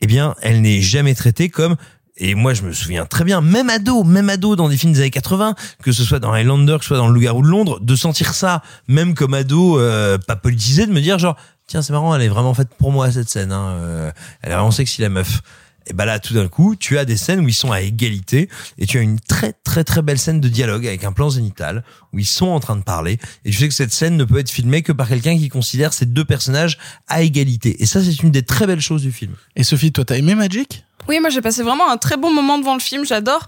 eh 0.01 0.07
bien, 0.07 0.35
elle 0.41 0.61
n'est 0.61 0.81
jamais 0.81 1.15
traitée 1.15 1.49
comme. 1.49 1.75
Et 2.21 2.35
moi, 2.35 2.53
je 2.53 2.63
me 2.63 2.73
souviens 2.73 3.05
très 3.05 3.23
bien, 3.23 3.39
même 3.39 3.69
ado, 3.69 4.03
même 4.03 4.27
ado 4.29 4.57
dans 4.57 4.67
des 4.67 4.75
films 4.75 4.91
des 4.91 4.99
années 4.99 5.09
80, 5.09 5.55
que 5.81 5.93
ce 5.93 6.03
soit 6.03 6.19
dans 6.19 6.33
Highlander, 6.33 6.75
que 6.77 6.83
ce 6.83 6.89
soit 6.89 6.97
dans 6.97 7.07
Le 7.07 7.13
Loup-garou 7.13 7.41
de 7.41 7.47
Londres, 7.47 7.79
de 7.79 7.95
sentir 7.95 8.33
ça, 8.33 8.61
même 8.89 9.13
comme 9.15 9.33
ado, 9.33 9.79
euh, 9.79 10.17
pas 10.17 10.35
politisé, 10.35 10.85
de 10.85 10.91
me 10.91 10.99
dire 10.99 11.17
genre, 11.17 11.37
tiens, 11.69 11.81
c'est 11.81 11.93
marrant, 11.93 12.13
elle 12.13 12.23
est 12.23 12.27
vraiment 12.29 12.53
faite 12.53 12.69
pour 12.77 12.91
moi 12.91 13.11
cette 13.11 13.29
scène. 13.29 13.51
Hein, 13.51 13.69
euh, 13.69 14.11
elle 14.41 14.51
est 14.51 14.55
vraiment 14.55 14.71
sexy 14.71 15.01
la 15.01 15.09
meuf. 15.09 15.41
Et 15.87 15.93
bah 15.93 16.05
là, 16.05 16.19
tout 16.19 16.33
d'un 16.33 16.47
coup, 16.47 16.75
tu 16.75 16.97
as 16.97 17.05
des 17.05 17.17
scènes 17.17 17.39
où 17.39 17.47
ils 17.47 17.53
sont 17.53 17.71
à 17.71 17.81
égalité 17.81 18.49
et 18.77 18.85
tu 18.85 18.99
as 18.99 19.01
une 19.01 19.19
très 19.19 19.53
très 19.53 19.83
très 19.83 20.03
belle 20.03 20.19
scène 20.19 20.39
de 20.39 20.47
dialogue 20.47 20.85
avec 20.85 21.03
un 21.03 21.11
plan 21.11 21.29
zénital 21.31 21.83
où 22.13 22.19
ils 22.19 22.27
sont 22.27 22.47
en 22.47 22.59
train 22.59 22.75
de 22.75 22.83
parler 22.83 23.17
et 23.43 23.49
tu 23.49 23.57
sais 23.57 23.67
que 23.67 23.73
cette 23.73 23.93
scène 23.93 24.15
ne 24.15 24.23
peut 24.23 24.37
être 24.37 24.51
filmée 24.51 24.83
que 24.83 24.91
par 24.91 25.07
quelqu'un 25.07 25.35
qui 25.35 25.49
considère 25.49 25.93
ces 25.93 26.05
deux 26.05 26.25
personnages 26.25 26.77
à 27.07 27.23
égalité. 27.23 27.81
Et 27.81 27.87
ça, 27.87 28.03
c'est 28.03 28.21
une 28.21 28.29
des 28.29 28.43
très 28.43 28.67
belles 28.67 28.81
choses 28.81 29.01
du 29.01 29.11
film. 29.11 29.33
Et 29.55 29.63
Sophie, 29.63 29.91
toi, 29.91 30.05
t'as 30.05 30.17
aimé 30.17 30.35
Magic? 30.35 30.85
Oui, 31.09 31.19
moi 31.19 31.29
j'ai 31.31 31.41
passé 31.41 31.63
vraiment 31.63 31.89
un 31.91 31.97
très 31.97 32.17
bon 32.17 32.31
moment 32.31 32.57
devant 32.59 32.75
le 32.75 32.79
film. 32.79 33.03
J'adore 33.03 33.45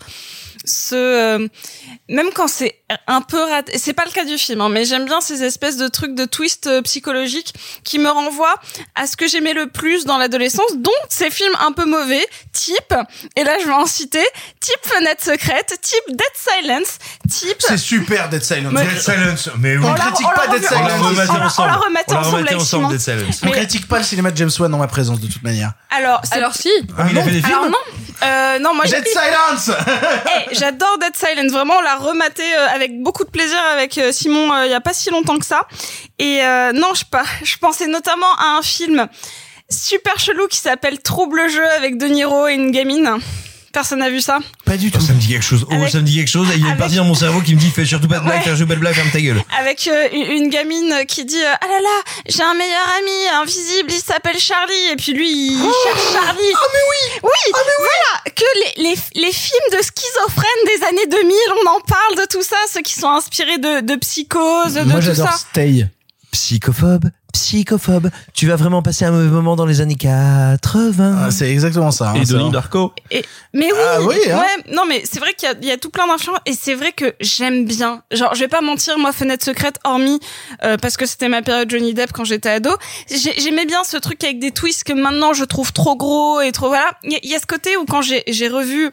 ce, 0.64 0.94
euh, 0.94 1.48
même 2.08 2.28
quand 2.36 2.48
c'est 2.48 2.76
un 3.08 3.22
peu 3.22 3.42
raté. 3.42 3.80
C'est 3.80 3.94
pas 3.94 4.06
le 4.06 4.12
cas 4.12 4.26
du 4.26 4.38
film, 4.38 4.62
hein, 4.62 4.70
mais 4.70 4.86
j'aime 4.86 5.06
bien 5.06 5.20
ces 5.20 5.44
espèces 5.44 5.76
de 5.78 5.88
trucs 5.88 6.14
de 6.14 6.26
twist 6.26 6.68
euh, 6.68 6.84
psychologique 6.84 7.54
qui 7.84 7.98
me 7.98 8.10
renvoient 8.10 8.54
à 8.94 9.08
ce 9.08 9.16
que 9.18 9.28
j'aimais 9.28 9.54
le 9.54 9.68
plus 9.68 10.06
dans 10.06 10.20
l'adolescence, 10.20 10.70
dont 10.78 10.92
ces 11.10 11.32
films 11.32 11.56
un 11.66 11.72
peu 11.72 11.86
mauvais, 11.86 12.24
type. 12.54 12.94
Et 13.38 13.44
là, 13.44 13.58
je 13.60 13.66
vais 13.66 13.74
en 13.74 13.88
citer 13.88 14.24
type 14.60 14.78
Fenêtre 14.84 15.24
secrète, 15.24 15.80
type 15.82 16.04
Dead 16.10 16.28
Silence, 16.36 17.00
type. 17.28 17.58
C'est 17.60 17.78
super 17.78 18.30
Dead 18.30 18.44
Silence. 18.44 18.74
Mais- 18.74 18.86
Dead 18.86 19.00
Silence, 19.02 19.50
mais 19.58 19.78
On 19.80 19.86
on 19.86 19.94
l'a- 19.94 20.00
critique 20.00 20.28
on 20.32 20.36
pas 20.40 20.48
Dead 20.48 20.64
on 20.64 20.68
Silence. 20.68 20.84
on 20.84 21.66
l'a- 21.66 21.80
on 21.88 21.94
l'a 21.94 22.20
ensemble 22.20 22.50
avec 22.50 22.62
Simon. 22.62 22.90
On 23.42 23.46
Mais- 23.48 23.52
critique 23.54 23.88
pas 23.88 23.98
le 23.98 24.04
cinéma 24.04 24.30
de 24.30 24.38
James 24.38 24.52
Wan 24.60 24.72
en 24.76 24.78
ma 24.78 24.88
présence 24.88 25.20
de 25.20 25.28
toute 25.28 25.42
manière. 25.42 25.72
Alors, 25.90 26.22
Alors 26.32 26.54
si. 26.54 26.70
Ah, 27.00 27.08
il 27.10 27.18
a 27.18 27.24
fait 27.24 27.32
des 27.32 27.42
films 27.42 27.51
Alors 27.52 27.70
non, 27.70 27.78
euh, 28.24 28.60
non, 28.60 28.74
moi 28.74 28.86
Dead 28.86 29.04
j'ai- 29.04 29.12
Silence 29.12 29.72
Eh, 30.52 30.56
J'adore 30.56 30.98
Dead 31.00 31.16
Silence, 31.16 31.52
vraiment 31.52 31.76
on 31.78 31.82
l'a 31.82 31.96
rematé 31.96 32.44
euh, 32.56 32.68
avec 32.74 33.02
beaucoup 33.02 33.24
de 33.24 33.30
plaisir 33.30 33.60
avec 33.74 33.98
euh, 33.98 34.12
Simon 34.12 34.54
euh, 34.54 34.66
il 34.66 34.72
y 34.72 34.76
a 34.76 34.82
pas 34.82 34.94
si 34.94 35.10
longtemps 35.10 35.38
que 35.38 35.46
ça. 35.46 35.62
Et 36.20 36.44
euh, 36.44 36.72
non, 36.74 36.94
je 36.94 37.06
pas, 37.06 37.24
je 37.44 37.58
pensais 37.58 37.88
notamment 37.88 38.32
à 38.38 38.58
un 38.58 38.62
film 38.62 39.08
super 39.70 40.20
chelou 40.20 40.48
qui 40.48 40.58
s'appelle 40.58 41.00
Trouble 41.02 41.50
jeu 41.50 41.68
avec 41.72 41.98
De 41.98 42.06
Niro 42.08 42.48
et 42.48 42.54
une 42.54 42.72
gamine. 42.72 43.18
Personne 43.72 44.00
n'a 44.00 44.10
vu 44.10 44.20
ça 44.22 44.40
Pas 44.66 44.76
du 44.78 44.92
tout. 44.92 45.00
Ça 45.00 45.14
me 45.14 45.20
dit 45.20 45.28
quelque 45.30 45.44
chose. 45.46 45.66
Oh, 45.70 45.74
Avec- 45.74 45.90
ça 45.90 46.00
me 46.00 46.04
dit 46.04 46.18
quelque 46.18 46.28
chose. 46.30 46.50
Et 46.52 46.58
il 46.58 46.64
y 46.64 46.68
a 46.68 46.72
une 46.72 46.78
partie 46.78 46.96
dans 46.96 47.06
mon 47.06 47.14
cerveau 47.16 47.42
qui 47.42 47.56
me 47.56 47.60
dit 47.60 47.70
fais 47.70 47.86
surtout 47.86 48.08
pas 48.08 48.20
de 48.20 48.24
blague, 48.26 48.38
Ouais. 48.40 48.42
fais 48.44 48.50
surtout 48.56 48.68
pas 48.68 48.76
de 48.76 48.80
blague, 48.80 48.94
ferme 48.96 49.10
ta 49.12 49.22
gueule. 49.22 49.42
Avec 49.60 49.88
euh, 49.88 50.08
une 50.12 50.50
gamine 50.50 50.94
qui 51.08 51.24
dit 51.26 51.42
euh, 51.42 51.54
ah 51.62 51.68
là 51.68 51.80
là 51.82 52.12
j'ai 52.28 52.44
un 52.44 52.54
meilleur 52.54 52.88
ami 53.00 53.42
invisible 53.42 53.90
il 53.92 54.02
s'appelle 54.02 54.38
Charlie 54.40 54.92
et 54.92 54.96
puis 54.96 55.14
lui 55.14 55.30
il 55.32 55.58
cherche 55.60 56.14
Charlie 56.14 56.54
ah 56.54 56.66
mais 56.74 56.80
oui 56.90 57.20
oui, 57.24 57.52
voilà 57.80 58.34
que 58.36 58.44
les, 58.78 58.84
les, 58.90 58.96
les 59.22 59.32
films 59.32 59.70
de 59.72 59.78
schizophrènes 59.82 60.66
des 60.66 60.86
années 60.86 61.08
2000 61.10 61.34
on 61.66 61.70
en 61.70 61.80
parle 61.82 62.18
de 62.18 62.28
tout 62.30 62.42
ça 62.44 62.56
ceux 62.72 62.82
qui 62.82 62.94
sont 62.94 63.10
inspirés 63.10 63.58
de, 63.58 63.82
de 63.82 63.96
psychose 63.96 64.74
de 64.76 64.82
Moi, 64.84 64.96
tout 65.00 65.02
j'adore 65.08 65.32
ça 65.32 65.38
Stay. 65.52 65.88
Psychophobe, 66.32 67.06
psychophobe. 67.34 68.10
Tu 68.34 68.48
vas 68.48 68.56
vraiment 68.56 68.82
passer 68.82 69.04
un 69.06 69.12
mauvais 69.12 69.28
moment 69.28 69.56
dans 69.58 69.66
les 69.66 69.82
années 69.82 69.96
80. 69.96 71.18
Ah, 71.26 71.30
c'est 71.32 71.52
exactement 71.52 71.92
ça. 71.92 72.12
hein, 72.12 72.16
Et 72.16 72.26
ça. 72.26 72.34
Donnie 72.34 72.52
Darko. 72.52 72.94
Et- 73.12 73.26
mais 73.54 73.70
oui, 73.72 73.80
Ah 73.86 74.02
oui, 74.02 74.16
hein. 74.32 74.38
ouais, 74.40 74.74
non 74.74 74.84
mais 74.88 75.04
c'est 75.10 75.20
vrai 75.20 75.34
qu'il 75.34 75.50
y 75.50 75.52
a, 75.52 75.56
il 75.62 75.68
y 75.68 75.72
a 75.72 75.78
tout 75.78 75.90
plein 75.90 76.08
d'influences 76.08 76.40
et 76.46 76.54
c'est 76.54 76.74
vrai 76.74 76.94
que 76.94 77.14
j'aime 77.20 77.66
bien. 77.66 78.04
Genre, 78.12 78.34
je 78.34 78.40
vais 78.40 78.48
pas 78.48 78.62
mentir, 78.62 78.98
moi, 78.98 79.12
Fenêtre 79.12 79.44
secrète, 79.44 79.76
hormis 79.84 80.20
euh, 80.64 80.78
parce 80.78 80.96
que 80.96 81.06
c'était 81.06 81.28
ma 81.28 81.42
période 81.42 81.70
Johnny 81.70 81.94
Depp 81.94 82.14
quand 82.14 82.24
j'étais 82.24 82.50
ado, 82.50 82.72
j'ai- 83.10 83.38
j'aimais 83.40 83.66
bien 83.66 83.84
ce 83.84 83.98
truc 83.98 84.24
avec 84.24 84.40
des 84.40 84.52
twists 84.52 84.86
que 84.86 84.94
maintenant 84.94 85.34
je 85.34 85.44
trouve 85.44 85.74
trop 85.74 85.96
gros 85.98 86.40
et 86.40 86.52
trop 86.54 86.70
voilà. 86.70 86.92
Il 87.04 87.20
y, 87.24 87.28
y 87.28 87.36
a 87.36 87.40
ce 87.40 87.46
côté 87.46 87.76
où 87.76 87.84
quand 87.86 88.02
j'ai 88.02 88.24
j'ai 88.28 88.48
revu 88.48 88.90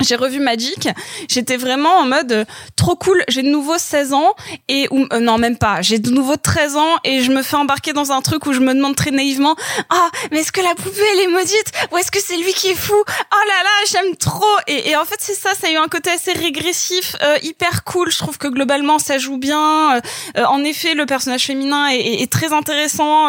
j'ai 0.00 0.16
revu 0.16 0.40
Magic, 0.40 0.88
j'étais 1.28 1.56
vraiment 1.56 1.96
en 1.98 2.06
mode 2.06 2.32
euh, 2.32 2.44
trop 2.76 2.96
cool, 2.96 3.22
j'ai 3.28 3.42
de 3.42 3.48
nouveau 3.48 3.78
16 3.78 4.12
ans 4.12 4.34
et 4.68 4.86
ou 4.90 5.06
euh, 5.12 5.20
non 5.20 5.38
même 5.38 5.56
pas, 5.58 5.82
j'ai 5.82 5.98
de 5.98 6.10
nouveau 6.10 6.36
13 6.36 6.76
ans 6.76 6.96
et 7.04 7.22
je 7.22 7.30
me 7.30 7.42
fais 7.42 7.56
embarquer 7.56 7.92
dans 7.92 8.12
un 8.12 8.20
truc 8.22 8.46
où 8.46 8.52
je 8.52 8.60
me 8.60 8.74
demande 8.74 8.96
très 8.96 9.10
naïvement 9.10 9.56
"Ah, 9.90 10.08
mais 10.30 10.40
est-ce 10.40 10.52
que 10.52 10.60
la 10.60 10.74
poupée 10.74 11.02
elle 11.14 11.20
est 11.20 11.26
maudite? 11.28 11.72
Ou 11.92 11.98
est-ce 11.98 12.10
que 12.10 12.20
c'est 12.20 12.36
lui 12.36 12.52
qui 12.52 12.68
est 12.68 12.74
fou? 12.74 12.94
Oh 12.96 13.36
là 13.46 13.62
là, 13.64 13.70
j'aime 13.90 14.16
trop." 14.16 14.44
Et, 14.66 14.94
en 14.96 15.04
fait, 15.04 15.16
c'est 15.18 15.34
ça, 15.34 15.50
ça 15.60 15.66
a 15.68 15.70
eu 15.70 15.76
un 15.76 15.88
côté 15.88 16.10
assez 16.10 16.32
régressif, 16.32 17.16
euh, 17.22 17.36
hyper 17.42 17.84
cool. 17.84 18.10
Je 18.10 18.18
trouve 18.18 18.38
que 18.38 18.48
globalement 18.48 18.98
ça 18.98 19.18
joue 19.18 19.38
bien. 19.38 19.96
Euh, 19.96 20.44
en 20.46 20.62
effet, 20.64 20.94
le 20.94 21.06
personnage 21.06 21.44
féminin 21.44 21.88
est, 21.88 22.22
est- 22.22 22.28
très 22.32 22.52
intéressant 22.52 23.28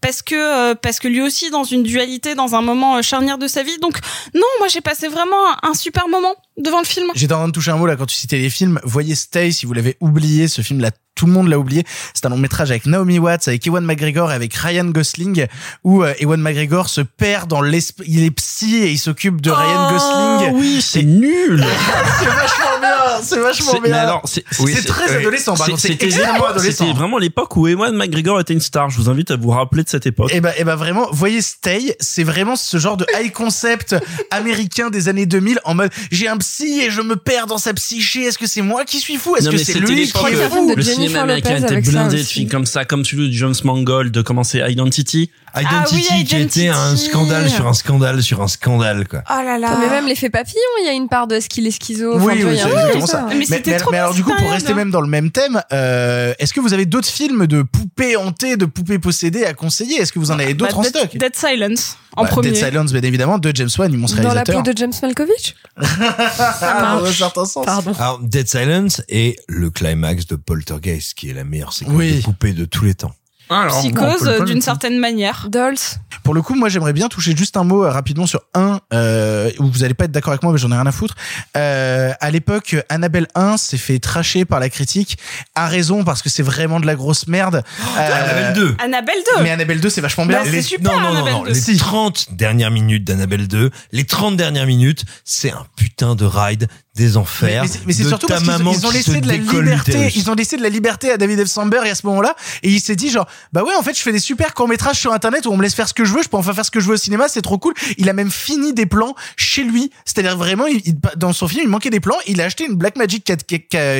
parce 0.00 0.22
que 0.22 0.74
parce 0.74 1.00
que 1.00 1.08
lui 1.08 1.20
aussi 1.20 1.50
dans 1.50 1.64
une 1.64 1.82
dualité 1.82 2.34
dans 2.36 2.54
un 2.54 2.62
moment 2.62 3.02
charnière 3.02 3.38
de 3.38 3.48
sa 3.48 3.62
vie. 3.64 3.76
Donc 3.78 3.96
non, 4.34 4.46
moi 4.60 4.68
j'ai 4.68 4.80
passé 4.80 5.08
vraiment 5.08 5.36
un 5.62 5.74
super 5.74 6.05
moment 6.08 6.34
devant 6.56 6.78
le 6.78 6.84
film. 6.84 7.06
J'étais 7.14 7.32
en 7.32 7.38
train 7.38 7.48
de 7.48 7.52
toucher 7.52 7.70
un 7.70 7.76
mot 7.76 7.86
là 7.86 7.96
quand 7.96 8.06
tu 8.06 8.16
citais 8.16 8.38
les 8.38 8.50
films. 8.50 8.80
Voyez 8.84 9.14
Stay 9.14 9.52
si 9.52 9.66
vous 9.66 9.72
l'avez 9.72 9.96
oublié. 10.00 10.48
Ce 10.48 10.62
film 10.62 10.80
là, 10.80 10.90
tout 11.16 11.26
le 11.26 11.32
monde 11.32 11.48
l'a 11.48 11.58
oublié. 11.58 11.84
C'est 12.14 12.26
un 12.26 12.28
long 12.28 12.36
métrage 12.36 12.70
avec 12.70 12.86
Naomi 12.86 13.18
Watts, 13.18 13.48
avec 13.48 13.66
Ewan 13.66 13.84
McGregor 13.84 14.30
et 14.30 14.34
avec 14.34 14.54
Ryan 14.54 14.84
Gosling 14.84 15.46
où 15.82 16.04
euh, 16.04 16.12
Ewan 16.20 16.40
McGregor 16.40 16.88
se 16.88 17.00
perd 17.00 17.48
dans 17.48 17.62
l'esprit. 17.62 18.06
Il 18.08 18.22
est 18.22 18.30
psy 18.30 18.76
et 18.76 18.90
il 18.90 18.98
s'occupe 18.98 19.40
de 19.40 19.50
Ryan 19.50 19.90
Gosling. 19.90 20.54
oui, 20.60 20.80
c'est 20.80 21.02
nul. 21.02 21.64
c'est 22.20 22.26
vachement 22.26 22.80
bien. 22.80 23.22
C'est 23.22 23.40
vachement 23.40 23.80
bien. 23.80 23.94
alors, 23.94 24.22
c'est 24.24 24.42
très 24.42 25.24
extrêmement 25.26 26.46
adolescent. 26.46 26.76
c'était 26.76 26.92
vraiment 26.92 27.18
l'époque 27.18 27.56
où 27.56 27.66
Ewan 27.66 27.96
McGregor 27.96 28.38
était 28.40 28.52
une 28.52 28.60
star. 28.60 28.90
Je 28.90 28.98
vous 28.98 29.08
invite 29.08 29.30
à 29.30 29.36
vous 29.36 29.50
rappeler 29.50 29.82
de 29.82 29.88
cette 29.88 30.06
époque. 30.06 30.32
Et 30.32 30.40
bah, 30.40 30.52
et 30.58 30.64
bah 30.64 30.76
vraiment, 30.76 31.08
voyez 31.12 31.40
Stay, 31.40 31.96
c'est 31.98 32.24
vraiment 32.24 32.56
ce 32.56 32.76
genre 32.76 32.96
de 32.96 33.06
high 33.18 33.32
concept 33.32 33.96
américain 34.30 34.90
des 34.90 35.08
années 35.08 35.26
2000 35.26 35.60
en 35.64 35.74
mode 35.74 35.90
j'ai 36.10 36.28
un 36.28 36.36
psy 36.36 36.82
et 36.82 36.90
je 36.90 37.00
me 37.00 37.16
perds 37.16 37.46
dans 37.46 37.58
sa 37.58 37.72
psyché. 37.72 38.24
Est-ce 38.24 38.38
que 38.38 38.46
c'est 38.46 38.62
moi 38.62 38.84
qui 38.84 39.00
suis 39.00 39.16
fou? 39.16 39.36
Est-ce 39.36 39.48
que 39.48 39.56
c'est 39.56 39.78
lui 39.78 40.10
qui 40.10 40.26
est 40.26 40.48
fou? 40.48 40.74
Cinéma 41.06 41.22
américain 41.22 41.56
était 41.56 41.80
blindé 41.80 42.18
de 42.18 42.22
films 42.22 42.48
comme 42.48 42.66
ça, 42.66 42.84
comme 42.84 43.04
celui 43.04 43.28
de 43.28 43.32
James 43.32 43.54
Mangold, 43.64 44.12
de 44.12 44.22
commencer 44.22 44.62
Identity. 44.66 45.30
Identity, 45.60 46.06
Ah 46.10 46.14
oui, 46.18 46.24
qui 46.24 46.36
était 46.36 46.68
un 46.68 46.88
Identity. 46.92 47.08
scandale 47.10 47.50
sur 47.50 47.66
un 47.66 47.72
scandale 47.74 48.22
sur 48.22 48.42
un 48.42 48.48
scandale, 48.48 49.08
quoi. 49.08 49.22
Oh 49.30 49.42
là 49.44 49.58
là. 49.58 49.76
Mais 49.80 49.88
même 49.88 50.06
l'effet 50.06 50.30
papillon, 50.30 50.60
il 50.82 50.86
y 50.86 50.88
a 50.88 50.92
une 50.92 51.08
part 51.08 51.26
de 51.26 51.40
ce 51.40 51.48
qu'il 51.48 51.66
est 51.66 51.70
schizo. 51.70 52.18
Oui, 52.18 52.34
oui, 52.44 52.58
c'est 52.58 52.68
exactement 52.68 53.06
ça. 53.06 53.26
Mais 53.36 53.44
c'était 53.46 53.76
trop 53.78 53.90
bien, 53.90 54.00
alors 54.02 54.14
du 54.14 54.22
coup, 54.24 54.32
pour 54.36 54.50
rester 54.50 54.74
même 54.74 54.90
dans 54.90 55.00
le 55.00 55.08
même 55.08 55.30
thème, 55.30 55.62
euh, 55.72 56.34
est-ce 56.38 56.52
que 56.52 56.60
vous 56.60 56.74
avez 56.74 56.86
d'autres 56.86 57.08
films 57.08 57.46
de 57.46 57.62
poupées 57.62 58.16
hantées, 58.16 58.56
de 58.56 58.66
poupées 58.66 58.98
possédées 58.98 59.44
à 59.44 59.54
conseiller? 59.54 59.96
Est-ce 60.00 60.12
que 60.12 60.18
vous 60.18 60.30
en 60.30 60.38
avez 60.38 60.54
d'autres 60.54 60.72
Bah, 60.74 60.78
en 60.78 60.82
Dead, 60.82 60.96
stock? 60.96 61.16
Dead 61.16 61.34
Silence 61.36 61.96
en 62.16 62.22
Bah, 62.24 62.28
premier. 62.28 62.50
Dead 62.52 62.64
Silence, 62.64 62.92
bien 62.92 63.02
évidemment, 63.02 63.38
de 63.38 63.50
James 63.54 63.68
Wan, 63.78 63.92
immense 63.92 64.14
Dans 64.14 64.22
la 64.22 64.28
réalisateur. 64.42 64.62
peau 64.62 64.72
de 64.72 64.76
James 64.76 64.92
Malkovich? 65.02 65.54
Ah, 66.18 66.98
dans 67.00 67.06
un 67.06 67.12
certain 67.12 67.44
sens. 67.44 67.64
Pardon. 67.66 67.92
Alors, 67.98 68.20
Dead 68.20 68.48
Silence 68.48 69.02
est 69.08 69.36
le 69.48 69.70
climax 69.70 70.26
de 70.26 70.36
Poltergeist, 70.36 71.14
qui 71.14 71.30
est 71.30 71.34
la 71.34 71.44
meilleure 71.44 71.72
séquence 71.72 71.94
Oui. 71.94 72.18
de 72.18 72.22
poupée 72.22 72.52
de 72.52 72.64
tous 72.64 72.84
les 72.84 72.94
temps. 72.94 73.12
Alors, 73.48 73.78
Psychose 73.80 74.26
euh, 74.26 74.44
d'une 74.44 74.60
certaine 74.60 74.98
manière. 74.98 75.46
Dolls. 75.50 75.76
Pour 76.24 76.34
le 76.34 76.42
coup, 76.42 76.54
moi, 76.56 76.68
j'aimerais 76.68 76.92
bien 76.92 77.08
toucher 77.08 77.36
juste 77.36 77.56
un 77.56 77.62
mot 77.62 77.84
euh, 77.84 77.90
rapidement 77.90 78.26
sur 78.26 78.40
un 78.54 78.80
euh, 78.92 79.50
où 79.60 79.66
vous 79.66 79.84
allez 79.84 79.94
pas 79.94 80.06
être 80.06 80.10
d'accord 80.10 80.32
avec 80.32 80.42
moi, 80.42 80.52
mais 80.52 80.58
j'en 80.58 80.70
ai 80.72 80.74
rien 80.74 80.86
à 80.86 80.90
foutre. 80.92 81.14
Euh, 81.56 82.12
à 82.20 82.30
l'époque, 82.32 82.74
Annabelle 82.88 83.28
1 83.36 83.56
s'est 83.56 83.76
fait 83.76 84.00
tracher 84.00 84.44
par 84.44 84.58
la 84.58 84.68
critique. 84.68 85.18
A 85.54 85.68
raison 85.68 86.02
parce 86.02 86.22
que 86.22 86.28
c'est 86.28 86.42
vraiment 86.42 86.80
de 86.80 86.86
la 86.86 86.94
grosse 86.96 87.26
merde. 87.28 87.62
Euh, 87.98 88.12
Annabelle 88.12 88.52
2. 88.54 88.76
Annabelle 88.78 89.14
2. 89.36 89.42
Mais 89.42 89.50
Annabelle 89.50 89.80
2, 89.80 89.88
c'est 89.88 90.00
vachement 90.02 90.26
bien. 90.26 90.38
Bah, 90.40 90.44
c'est 90.44 90.52
Les- 90.52 90.62
super, 90.62 90.92
non, 90.92 91.00
non, 91.00 91.02
non, 91.08 91.14
Annabelle 91.16 91.32
non. 91.32 91.42
2. 91.44 91.52
Les 91.52 91.76
30 91.78 92.26
dernières 92.32 92.70
minutes 92.70 93.04
d'Annabelle 93.04 93.48
2, 93.48 93.70
les 93.92 94.04
30 94.04 94.36
dernières 94.36 94.66
minutes, 94.66 95.04
c'est 95.24 95.50
un 95.50 95.64
putain 95.76 96.14
de 96.14 96.24
ride 96.26 96.68
des 96.96 97.16
enfers. 97.16 97.62
Mais, 97.64 97.70
mais 97.86 97.92
c'est- 97.92 98.04
surtout 98.04 98.26
ta 98.26 98.34
parce 98.34 98.44
qu'ils 98.44 98.52
maman 98.52 98.72
ils 98.72 98.86
ont 98.86 98.90
laissé 98.90 99.20
de 99.20 99.26
la 99.28 99.36
liberté. 99.36 100.10
Ils 100.16 100.30
ont 100.30 100.34
laissé 100.34 100.56
de 100.56 100.62
la 100.62 100.68
liberté 100.68 101.10
à 101.12 101.16
David 101.16 101.44
F. 101.44 101.48
Sandberg 101.48 101.86
à 101.86 101.94
ce 101.94 102.06
moment-là, 102.06 102.34
et 102.62 102.70
il 102.70 102.80
s'est 102.80 102.96
dit 102.96 103.10
genre, 103.10 103.26
bah 103.52 103.62
ouais, 103.62 103.74
en 103.78 103.82
fait, 103.82 103.96
je 103.96 104.02
fais 104.02 104.12
des 104.12 104.18
super 104.18 104.54
courts 104.54 104.68
métrages 104.68 104.98
sur 104.98 105.12
Internet 105.12 105.46
où 105.46 105.50
on 105.50 105.56
me 105.56 105.62
laisse 105.62 105.74
faire 105.74 105.88
ce 105.88 105.94
que 105.94 106.04
je 106.04 106.12
veux. 106.14 106.22
Je 106.22 106.28
peux 106.28 106.36
enfin 106.36 106.52
faire 106.54 106.64
ce 106.64 106.70
que 106.70 106.80
je 106.80 106.86
veux 106.88 106.94
au 106.94 106.98
cinéma, 106.98 107.26
c'est 107.28 107.42
trop 107.42 107.58
cool. 107.58 107.74
Il 107.98 108.08
a 108.08 108.12
même 108.12 108.30
fini 108.30 108.72
des 108.72 108.86
plans 108.86 109.14
chez 109.36 109.62
lui, 109.64 109.90
c'est-à-dire 110.04 110.36
vraiment, 110.36 110.66
il- 110.66 110.80
il- 110.84 110.94
dans 111.16 111.32
son 111.32 111.46
film, 111.48 111.62
il 111.64 111.68
manquait 111.68 111.90
des 111.90 112.00
plans. 112.00 112.16
Il 112.26 112.40
a 112.40 112.44
acheté 112.44 112.64
une 112.66 112.74
Blackmagic 112.76 113.24
4, 113.24 113.44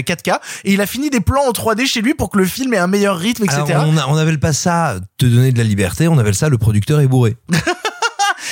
4K 0.03 0.41
et 0.65 0.73
il 0.73 0.81
a 0.81 0.87
fini 0.87 1.11
des 1.11 1.21
plans 1.21 1.43
en 1.47 1.53
3D 1.53 1.87
chez 1.87 2.01
lui 2.01 2.15
pour 2.15 2.31
que 2.31 2.39
le 2.39 2.47
film 2.47 2.73
ait 2.75 2.79
un 2.79 2.87
meilleur 2.87 3.17
rythme, 3.19 3.45
etc. 3.45 3.63
Alors, 3.69 3.87
on, 3.89 3.97
a- 3.97 4.07
on 4.09 4.17
appelle 4.17 4.41
pas 4.41 4.53
ça 4.53 4.97
te 5.19 5.27
donner 5.27 5.53
de 5.53 5.59
la 5.59 5.65
liberté, 5.65 6.09
on 6.09 6.19
appelle 6.19 6.35
ça 6.35 6.49
le 6.49 6.59
producteur 6.59 7.01
est 7.01 7.07
bourré. 7.09 7.37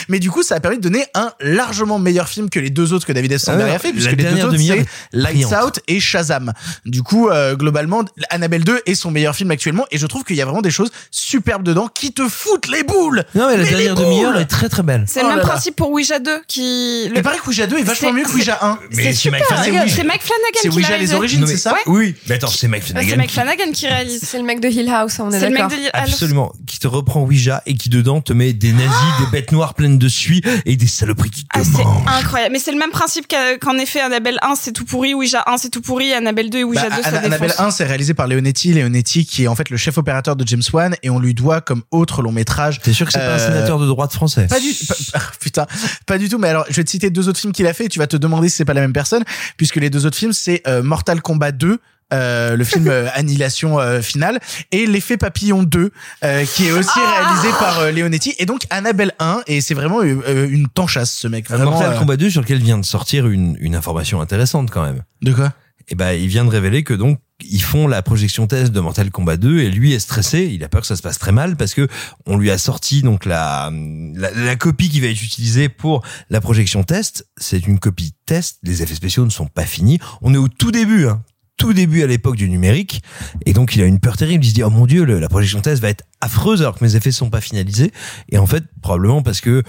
Mais 0.08 0.18
du 0.18 0.30
coup, 0.30 0.42
ça 0.42 0.54
a 0.56 0.60
permis 0.60 0.76
de 0.78 0.82
donner 0.82 1.04
un 1.14 1.32
largement 1.40 1.98
meilleur 1.98 2.28
film 2.28 2.50
que 2.50 2.58
les 2.60 2.70
deux 2.70 2.92
autres 2.92 3.06
que 3.06 3.12
David 3.12 3.32
S. 3.32 3.42
Sandberg 3.44 3.62
Ah 3.68 3.70
ouais, 3.70 3.76
a 3.76 3.78
fait, 3.78 3.92
puisque 3.92 4.10
les 4.10 4.16
deux 4.16 4.44
autres, 4.44 4.56
c'est 4.56 4.78
est 4.78 4.86
Lights. 5.12 5.52
Out 5.64 5.80
et 5.88 6.00
Shazam. 6.00 6.52
Du 6.84 7.02
coup, 7.02 7.28
euh, 7.28 7.54
globalement, 7.56 8.04
Annabelle 8.30 8.64
2 8.64 8.80
est 8.86 8.94
son 8.94 9.10
meilleur 9.10 9.34
film 9.34 9.50
actuellement, 9.50 9.86
et 9.90 9.98
je 9.98 10.06
trouve 10.06 10.24
qu'il 10.24 10.36
y 10.36 10.42
a 10.42 10.44
vraiment 10.44 10.62
des 10.62 10.70
choses 10.70 10.90
superbes 11.10 11.62
dedans 11.62 11.88
qui 11.88 12.12
te 12.12 12.28
foutent 12.28 12.68
les 12.68 12.82
boules. 12.82 13.24
Non, 13.34 13.48
mais 13.48 13.56
la 13.56 13.64
dernière 13.64 13.94
demi-heure 13.94 14.38
est 14.38 14.46
très 14.46 14.68
très 14.68 14.82
belle. 14.82 15.04
C'est 15.06 15.20
Oh 15.20 15.22
le 15.24 15.28
même 15.28 15.36
là 15.38 15.42
là. 15.44 15.48
principe 15.48 15.76
pour 15.76 15.90
Ouija 15.90 16.18
2 16.18 16.42
qui. 16.48 17.04
Il 17.06 17.22
paraît 17.22 17.38
que 17.38 17.48
Ouija 17.48 17.66
2 17.66 17.78
est 17.78 17.82
vachement 17.82 18.12
mieux 18.12 18.24
que 18.24 18.32
Ouija 18.32 18.58
1. 18.62 18.78
C'est 18.90 19.12
super. 19.12 19.40
c'est 19.48 20.04
Mike 20.04 20.22
Flanagan 20.22 20.60
C'est 20.62 20.68
qui 20.68 20.76
Ouija 20.76 20.96
les 20.98 21.12
origines, 21.14 21.46
c'est 21.46 21.56
ça. 21.56 21.74
Oui, 21.86 22.14
mais 22.28 22.34
attends, 22.36 22.48
c'est 22.48 22.68
Mike 22.68 22.82
Ah, 22.86 22.92
Flanagan. 22.92 23.08
C'est 23.08 23.16
Mike 23.16 23.28
qui- 23.30 23.34
Flanagan 23.34 23.72
qui 23.72 23.86
réalise. 23.86 24.20
C'est 24.24 24.38
le 24.38 24.44
mec 24.44 24.60
de 24.60 24.68
Hill 24.68 24.88
House, 24.90 25.18
on 25.20 25.30
est 25.30 25.40
le 25.40 25.56
d'accord. 25.56 25.70
Absolument, 25.92 26.52
qui 26.66 26.78
te 26.78 26.86
reprend 26.86 27.22
Ouija 27.22 27.62
et 27.66 27.74
qui 27.74 27.88
dedans 27.88 28.20
te 28.20 28.32
met 28.32 28.52
des 28.52 28.72
nazis, 28.72 28.90
des 29.20 29.26
bêtes 29.30 29.52
noires 29.52 29.74
de 29.88 30.08
suie 30.08 30.42
et 30.64 30.76
des 30.76 30.86
saloperies 30.86 31.30
qui 31.30 31.44
te 31.44 31.48
Ah, 31.54 31.60
c'est 31.64 31.84
incroyable. 32.18 32.52
Mais 32.52 32.58
c'est 32.58 32.72
le 32.72 32.78
même 32.78 32.90
principe 32.90 33.26
qu'en 33.60 33.76
effet 33.78 34.00
Annabelle 34.00 34.38
1 34.42 34.54
c'est 34.56 34.72
tout 34.72 34.84
pourri, 34.84 35.14
Ouija 35.14 35.42
1 35.46 35.58
c'est 35.58 35.70
tout 35.70 35.80
pourri, 35.80 36.12
Annabelle 36.12 36.50
2 36.50 36.58
et 36.58 36.64
Ouija 36.64 36.88
Bah, 36.88 36.96
2 36.96 37.02
ça 37.02 37.08
Anna- 37.08 37.18
Annabelle 37.20 37.50
défonce. 37.50 37.66
1, 37.66 37.70
c'est 37.70 37.84
réalisé 37.84 38.14
par 38.14 38.26
Leonetti. 38.28 38.72
Leonetti, 38.74 39.26
qui 39.26 39.44
est 39.44 39.46
en 39.48 39.54
fait 39.54 39.70
le 39.70 39.76
chef 39.76 39.98
opérateur 39.98 40.36
de 40.36 40.46
James 40.46 40.62
Wan, 40.72 40.94
et 41.02 41.10
on 41.10 41.18
lui 41.18 41.34
doit 41.34 41.60
comme 41.60 41.82
autre 41.90 42.22
long 42.22 42.32
métrage. 42.32 42.80
T'es 42.80 42.92
sûr 42.92 43.06
que 43.06 43.12
c'est 43.12 43.18
pas 43.18 43.34
un 43.34 43.38
Euh, 43.38 43.46
sénateur 43.46 43.78
de 43.78 43.86
droite 43.86 44.12
français? 44.12 44.46
Pas 44.48 44.60
du, 44.60 44.72
pas- 44.88 44.94
ah, 45.14 45.20
putain, 45.40 45.66
pas 46.06 46.18
du 46.18 46.28
tout. 46.28 46.38
Mais 46.38 46.48
alors, 46.48 46.64
je 46.68 46.74
vais 46.76 46.84
te 46.84 46.90
citer 46.90 47.10
deux 47.10 47.28
autres 47.28 47.40
films 47.40 47.52
qu'il 47.52 47.66
a 47.66 47.72
fait. 47.74 47.84
Et 47.86 47.88
tu 47.88 47.98
vas 47.98 48.06
te 48.06 48.16
demander 48.16 48.48
si 48.48 48.56
c'est 48.56 48.64
pas 48.64 48.74
la 48.74 48.80
même 48.80 48.92
personne, 48.92 49.24
puisque 49.56 49.76
les 49.76 49.90
deux 49.90 50.06
autres 50.06 50.16
films, 50.16 50.32
c'est 50.32 50.62
euh, 50.66 50.82
Mortal 50.82 51.20
Kombat 51.22 51.52
2. 51.52 51.78
Euh, 52.12 52.56
le 52.56 52.64
film 52.64 52.88
euh, 52.88 53.08
Annihilation 53.14 53.78
euh, 53.80 54.02
finale 54.02 54.38
et 54.72 54.86
l'effet 54.86 55.16
papillon 55.16 55.62
2 55.62 55.90
euh, 56.22 56.44
qui 56.44 56.66
est 56.66 56.72
aussi 56.72 56.90
Ah 56.96 57.22
réalisé 57.22 57.48
par 57.58 57.78
euh, 57.80 57.90
Leonetti 57.92 58.34
et 58.38 58.46
donc 58.46 58.62
Annabelle 58.70 59.12
1 59.18 59.42
et 59.46 59.60
c'est 59.60 59.74
vraiment 59.74 60.00
euh, 60.02 60.20
euh, 60.28 60.48
une 60.48 60.68
tanchasse 60.68 61.12
ce 61.12 61.28
mec 61.28 61.48
vraiment 61.48 61.70
Mortal 61.72 61.94
euh, 61.94 61.98
Kombat 61.98 62.16
2 62.16 62.30
sur 62.30 62.42
lequel 62.42 62.58
vient 62.58 62.78
de 62.78 62.84
sortir 62.84 63.26
une, 63.26 63.56
une 63.60 63.74
information 63.74 64.20
intéressante 64.20 64.70
quand 64.70 64.84
même. 64.84 65.02
de 65.22 65.32
quoi? 65.32 65.52
Et 65.88 65.94
ben, 65.96 66.12
il 66.12 66.28
vient 66.28 66.44
de 66.46 66.50
révéler 66.50 66.82
que 66.82 66.94
donc 66.94 67.18
ils 67.42 67.60
font 67.62 67.86
la 67.88 68.00
projection 68.00 68.46
test 68.46 68.72
de 68.72 68.80
Mortal 68.80 69.10
Kombat 69.10 69.36
2 69.36 69.58
et 69.58 69.70
lui 69.70 69.92
est 69.92 69.98
stressé, 69.98 70.48
il 70.50 70.64
a 70.64 70.68
peur 70.68 70.80
que 70.80 70.86
ça 70.86 70.96
se 70.96 71.02
passe 71.02 71.18
très 71.18 71.32
mal 71.32 71.56
parce 71.56 71.74
que 71.74 71.88
on 72.26 72.38
lui 72.38 72.50
a 72.50 72.56
sorti 72.56 73.02
donc 73.02 73.26
la 73.26 73.70
la, 74.14 74.30
la 74.30 74.56
copie 74.56 74.88
qui 74.88 75.00
va 75.00 75.08
être 75.08 75.22
utilisée 75.22 75.68
pour 75.68 76.02
la 76.30 76.40
projection 76.40 76.84
test, 76.84 77.26
c'est 77.36 77.66
une 77.66 77.78
copie 77.80 78.14
test, 78.24 78.58
les 78.62 78.82
effets 78.82 78.94
spéciaux 78.94 79.24
ne 79.26 79.30
sont 79.30 79.46
pas 79.46 79.66
finis, 79.66 79.98
on 80.22 80.32
est 80.32 80.38
au 80.38 80.48
tout 80.48 80.70
début 80.70 81.06
hein 81.06 81.22
tout 81.56 81.72
début 81.72 82.02
à 82.02 82.06
l'époque 82.06 82.36
du 82.36 82.48
numérique. 82.50 83.02
Et 83.46 83.52
donc 83.52 83.76
il 83.76 83.82
a 83.82 83.86
une 83.86 84.00
peur 84.00 84.16
terrible. 84.16 84.44
Il 84.44 84.48
se 84.48 84.54
dit 84.54 84.62
oh 84.62 84.70
mon 84.70 84.86
dieu 84.86 85.04
le- 85.04 85.20
la 85.20 85.28
projection 85.28 85.60
test 85.60 85.80
va 85.80 85.88
être 85.88 86.04
affreuse 86.20 86.60
alors 86.62 86.76
que 86.78 86.84
mes 86.84 86.96
effets 86.96 87.12
sont 87.12 87.30
pas 87.30 87.40
finalisés. 87.40 87.92
Et 88.30 88.38
en 88.38 88.46
fait 88.46 88.64
probablement 88.82 89.22
parce 89.22 89.40
que 89.40 89.62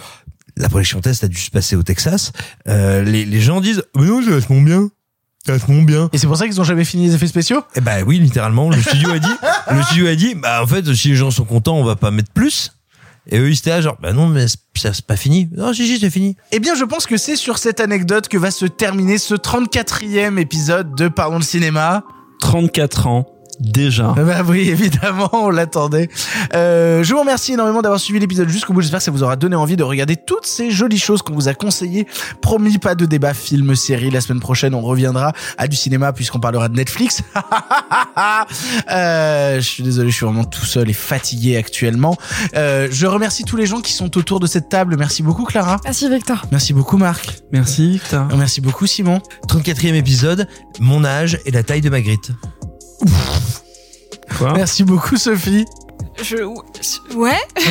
la 0.57 0.69
projection 0.69 1.01
test 1.01 1.23
a 1.23 1.27
dû 1.27 1.37
se 1.37 1.51
passer 1.51 1.75
au 1.75 1.83
Texas. 1.83 2.31
Euh, 2.67 3.03
les, 3.03 3.25
les 3.25 3.41
gens 3.41 3.61
disent 3.61 3.83
mais 3.95 4.05
non 4.05 4.21
c'est 4.23 4.31
vachement 4.31 4.61
bien. 4.61 4.89
C'est 5.45 5.51
vachement 5.51 5.81
bien. 5.83 6.09
Et 6.11 6.17
c'est 6.17 6.25
pour 6.27 6.37
ça 6.37 6.47
qu'ils 6.47 6.59
ont 6.59 6.63
jamais 6.63 6.85
fini 6.85 7.05
les 7.07 7.13
effets 7.13 7.27
spéciaux? 7.27 7.61
Eh 7.75 7.81
ben 7.81 8.03
oui, 8.07 8.17
littéralement. 8.17 8.71
Le 8.71 8.81
studio 8.81 9.11
a 9.11 9.19
dit, 9.19 9.27
le 9.71 9.83
studio 9.83 10.07
a 10.07 10.15
dit, 10.15 10.33
bah 10.33 10.63
en 10.63 10.65
fait, 10.65 10.91
si 10.95 11.09
les 11.09 11.15
gens 11.15 11.29
sont 11.29 11.45
contents, 11.45 11.77
on 11.77 11.83
va 11.83 11.95
pas 11.95 12.09
mettre 12.09 12.31
plus. 12.31 12.71
Et 13.27 13.39
eux, 13.39 13.49
ils 13.49 13.57
étaient 13.57 13.71
là, 13.71 13.81
genre, 13.81 13.97
bah 14.01 14.13
non, 14.13 14.27
mais 14.27 14.47
c'est- 14.47 14.57
ça 14.75 14.93
c'est 14.93 15.05
pas 15.05 15.15
fini. 15.15 15.49
Non, 15.55 15.73
si, 15.73 15.87
si, 15.87 15.99
c'est 15.99 16.09
fini. 16.09 16.35
Eh 16.51 16.59
bien, 16.59 16.75
je 16.75 16.83
pense 16.83 17.05
que 17.07 17.17
c'est 17.17 17.35
sur 17.35 17.57
cette 17.57 17.79
anecdote 17.79 18.27
que 18.27 18.37
va 18.37 18.51
se 18.51 18.65
terminer 18.65 19.17
ce 19.17 19.33
34e 19.35 20.37
épisode 20.37 20.95
de 20.95 21.07
Parlons 21.07 21.39
de 21.39 21.43
cinéma. 21.43 22.03
34 22.41 23.07
ans, 23.07 23.25
déjà. 23.59 24.13
Bah 24.17 24.43
oui, 24.47 24.69
évidemment, 24.69 25.29
on 25.33 25.49
l'attendait. 25.49 26.09
Euh, 26.53 27.03
je 27.03 27.13
vous 27.13 27.19
remercie 27.19 27.53
énormément 27.53 27.81
d'avoir 27.81 27.99
suivi 27.99 28.19
l'épisode 28.19 28.49
jusqu'au 28.49 28.73
bout. 28.73 28.81
J'espère 28.81 28.99
que 28.99 29.03
ça 29.03 29.11
vous 29.11 29.23
aura 29.23 29.35
donné 29.35 29.55
envie 29.55 29.75
de 29.75 29.83
regarder 29.83 30.15
toutes 30.15 30.45
ces 30.45 30.71
jolies 30.71 30.99
choses 30.99 31.21
qu'on 31.21 31.33
vous 31.33 31.47
a 31.47 31.53
conseillées. 31.53 32.07
Promis, 32.41 32.77
pas 32.77 32.95
de 32.95 33.05
débat 33.05 33.33
film, 33.33 33.75
série. 33.75 34.09
La 34.09 34.21
semaine 34.21 34.39
prochaine, 34.39 34.73
on 34.73 34.81
reviendra 34.81 35.33
à 35.57 35.67
du 35.67 35.75
cinéma 35.75 36.13
puisqu'on 36.13 36.39
parlera 36.39 36.69
de 36.69 36.75
Netflix. 36.75 37.21
euh, 38.91 39.55
je 39.55 39.69
suis 39.69 39.83
désolé, 39.83 40.09
je 40.09 40.15
suis 40.15 40.25
vraiment 40.25 40.43
tout 40.43 40.65
seul 40.65 40.89
et 40.89 40.93
fatigué 40.93 41.57
actuellement. 41.57 42.17
Euh, 42.55 42.87
je 42.91 43.05
remercie 43.05 43.43
tous 43.43 43.57
les 43.57 43.65
gens 43.65 43.81
qui 43.81 43.93
sont 43.93 44.17
autour 44.17 44.39
de 44.39 44.47
cette 44.47 44.69
table. 44.69 44.95
Merci 44.97 45.23
beaucoup, 45.23 45.45
Clara. 45.45 45.77
Merci 45.83 46.09
Victor. 46.09 46.45
Merci 46.51 46.73
beaucoup, 46.73 46.97
Marc. 46.97 47.41
Merci, 47.51 47.91
Victor. 47.91 48.27
Merci 48.35 48.61
beaucoup, 48.61 48.87
Simon. 48.87 49.21
34e 49.47 49.93
épisode, 49.93 50.47
mon 50.79 51.05
âge 51.05 51.39
et 51.45 51.51
la 51.51 51.63
taille 51.63 51.81
de 51.81 51.89
Magritte. 51.89 52.31
Quoi? 54.37 54.53
Merci 54.53 54.83
beaucoup, 54.83 55.17
Sophie. 55.17 55.65
Je 56.21 56.37
ouais. 57.15 57.37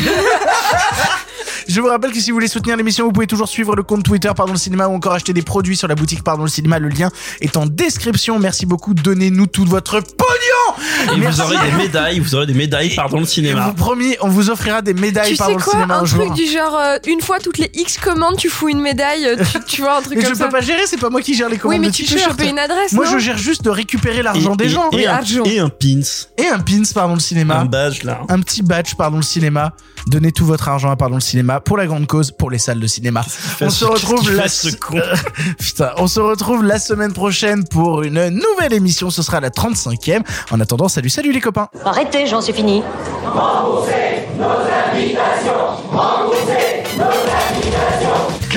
Je 1.68 1.80
vous 1.80 1.88
rappelle 1.88 2.12
que 2.12 2.20
si 2.20 2.30
vous 2.30 2.36
voulez 2.36 2.48
soutenir 2.48 2.76
l'émission, 2.76 3.04
vous 3.04 3.12
pouvez 3.12 3.26
toujours 3.26 3.48
suivre 3.48 3.74
le 3.76 3.82
compte 3.82 4.02
Twitter 4.04 4.30
Pardon 4.36 4.52
le 4.52 4.58
Cinéma 4.58 4.88
ou 4.88 4.94
encore 4.94 5.12
acheter 5.12 5.32
des 5.32 5.42
produits 5.42 5.76
sur 5.76 5.88
la 5.88 5.94
boutique 5.94 6.22
Pardon 6.22 6.42
le 6.44 6.48
Cinéma. 6.48 6.78
Le 6.78 6.88
lien 6.88 7.10
est 7.40 7.56
en 7.56 7.66
description. 7.66 8.38
Merci 8.38 8.66
beaucoup. 8.66 8.94
Donnez-nous 8.94 9.46
tout 9.46 9.64
votre 9.64 10.00
pognon. 10.00 11.14
Et 11.14 11.18
Merci. 11.18 11.40
vous 11.40 11.46
aurez 11.46 11.70
des 11.70 11.76
médailles, 11.76 12.18
vous 12.20 12.34
aurez 12.34 12.46
des 12.46 12.54
médailles, 12.54 12.94
pardon, 12.94 13.20
le 13.20 13.26
cinéma. 13.26 13.66
vous 13.68 13.74
promis, 13.74 14.16
on 14.20 14.28
vous 14.28 14.50
offrira 14.50 14.82
des 14.82 14.94
médailles 14.94 15.30
Tu 15.30 15.36
sais 15.36 15.38
Pardon 15.38 15.56
le 15.58 15.62
quoi 15.62 15.72
Cinéma 15.72 15.94
Un 15.98 16.02
un 16.02 16.04
truc 16.04 16.22
jour. 16.22 16.32
du 16.34 16.46
genre, 16.46 16.76
euh, 16.78 16.96
une 17.06 17.20
fois 17.20 17.38
toutes 17.38 17.58
les 17.58 17.70
X 17.74 17.98
commandes, 17.98 18.36
tu 18.36 18.48
fous 18.48 18.68
une 18.68 18.80
médaille, 18.80 19.26
euh, 19.26 19.36
tu, 19.36 19.58
tu 19.66 19.82
vois, 19.82 19.98
un 19.98 20.02
truc 20.02 20.16
Mais 20.16 20.22
comme 20.24 20.32
je 20.34 20.38
ça. 20.38 20.44
peux 20.46 20.50
pas 20.50 20.60
gérer, 20.60 20.82
c'est 20.86 20.96
pas 21.00 21.10
moi 21.10 21.20
qui 21.22 21.34
gère 21.34 21.48
les 21.48 21.58
commandes 21.58 21.76
Oui, 21.78 21.80
mais 21.80 21.90
de 21.90 21.94
tu 21.94 22.04
peux 22.04 22.18
choper 22.18 22.48
une 22.48 22.58
adresse, 22.58 22.92
Moi, 22.92 23.04
non 23.06 23.12
je 23.12 23.18
gère 23.18 23.38
juste 23.38 23.62
de 23.62 23.70
récupérer 23.70 24.22
l'argent 24.22 24.56
des 24.56 24.64
Et- 24.64 24.68
gens. 24.70 24.90
Et, 24.92 24.96
Oui, 24.96 25.06
un, 25.06 25.14
argent. 25.14 25.44
et 25.44 25.58
un 25.58 25.68
pins. 25.68 26.00
Et 26.38 26.46
un 26.48 26.58
pins 26.58 26.82
Pardon 26.94 27.14
le 27.14 27.20
Cinéma. 27.20 27.58
Un 27.58 27.64
badge, 27.66 28.02
là. 28.02 28.20
un 28.28 28.40
petit 28.40 28.62
badge 28.62 28.94
Pardon 28.96 29.18
le 29.18 29.22
Cinéma. 29.22 29.72
Donnez 30.06 30.32
tout 30.32 30.44
votre 30.44 30.68
argent 30.68 30.90
à 30.90 30.96
Pardon 30.96 31.14
le 31.16 31.20
Cinéma 31.20 31.60
pour 31.60 31.76
la 31.76 31.86
grande 31.86 32.06
cause, 32.06 32.30
pour 32.30 32.50
les 32.50 32.58
salles 32.58 32.80
de 32.80 32.86
cinéma. 32.86 33.22
On 33.60 33.70
se 33.70 33.80
ce- 33.80 33.84
retrouve 33.84 34.20
qu'est-ce 34.20 34.28
qu'il 34.28 34.36
la 34.36 34.42
fait, 34.42 34.70
ce 34.70 34.76
con 34.76 34.98
Putain, 35.58 35.90
on 35.98 36.06
se 36.06 36.20
retrouve 36.20 36.62
la 36.64 36.78
semaine 36.78 37.12
prochaine 37.12 37.64
pour 37.66 38.02
une 38.02 38.28
nouvelle 38.28 38.72
émission. 38.72 39.10
Ce 39.10 39.22
sera 39.22 39.40
la 39.40 39.50
35e. 39.50 40.22
En 40.50 40.60
attendant, 40.60 40.88
salut, 40.88 41.08
salut 41.10 41.32
les 41.32 41.40
copains. 41.40 41.68
Arrêtez, 41.84 42.26
j'en 42.26 42.40
suis 42.40 42.52
fini. 42.52 42.82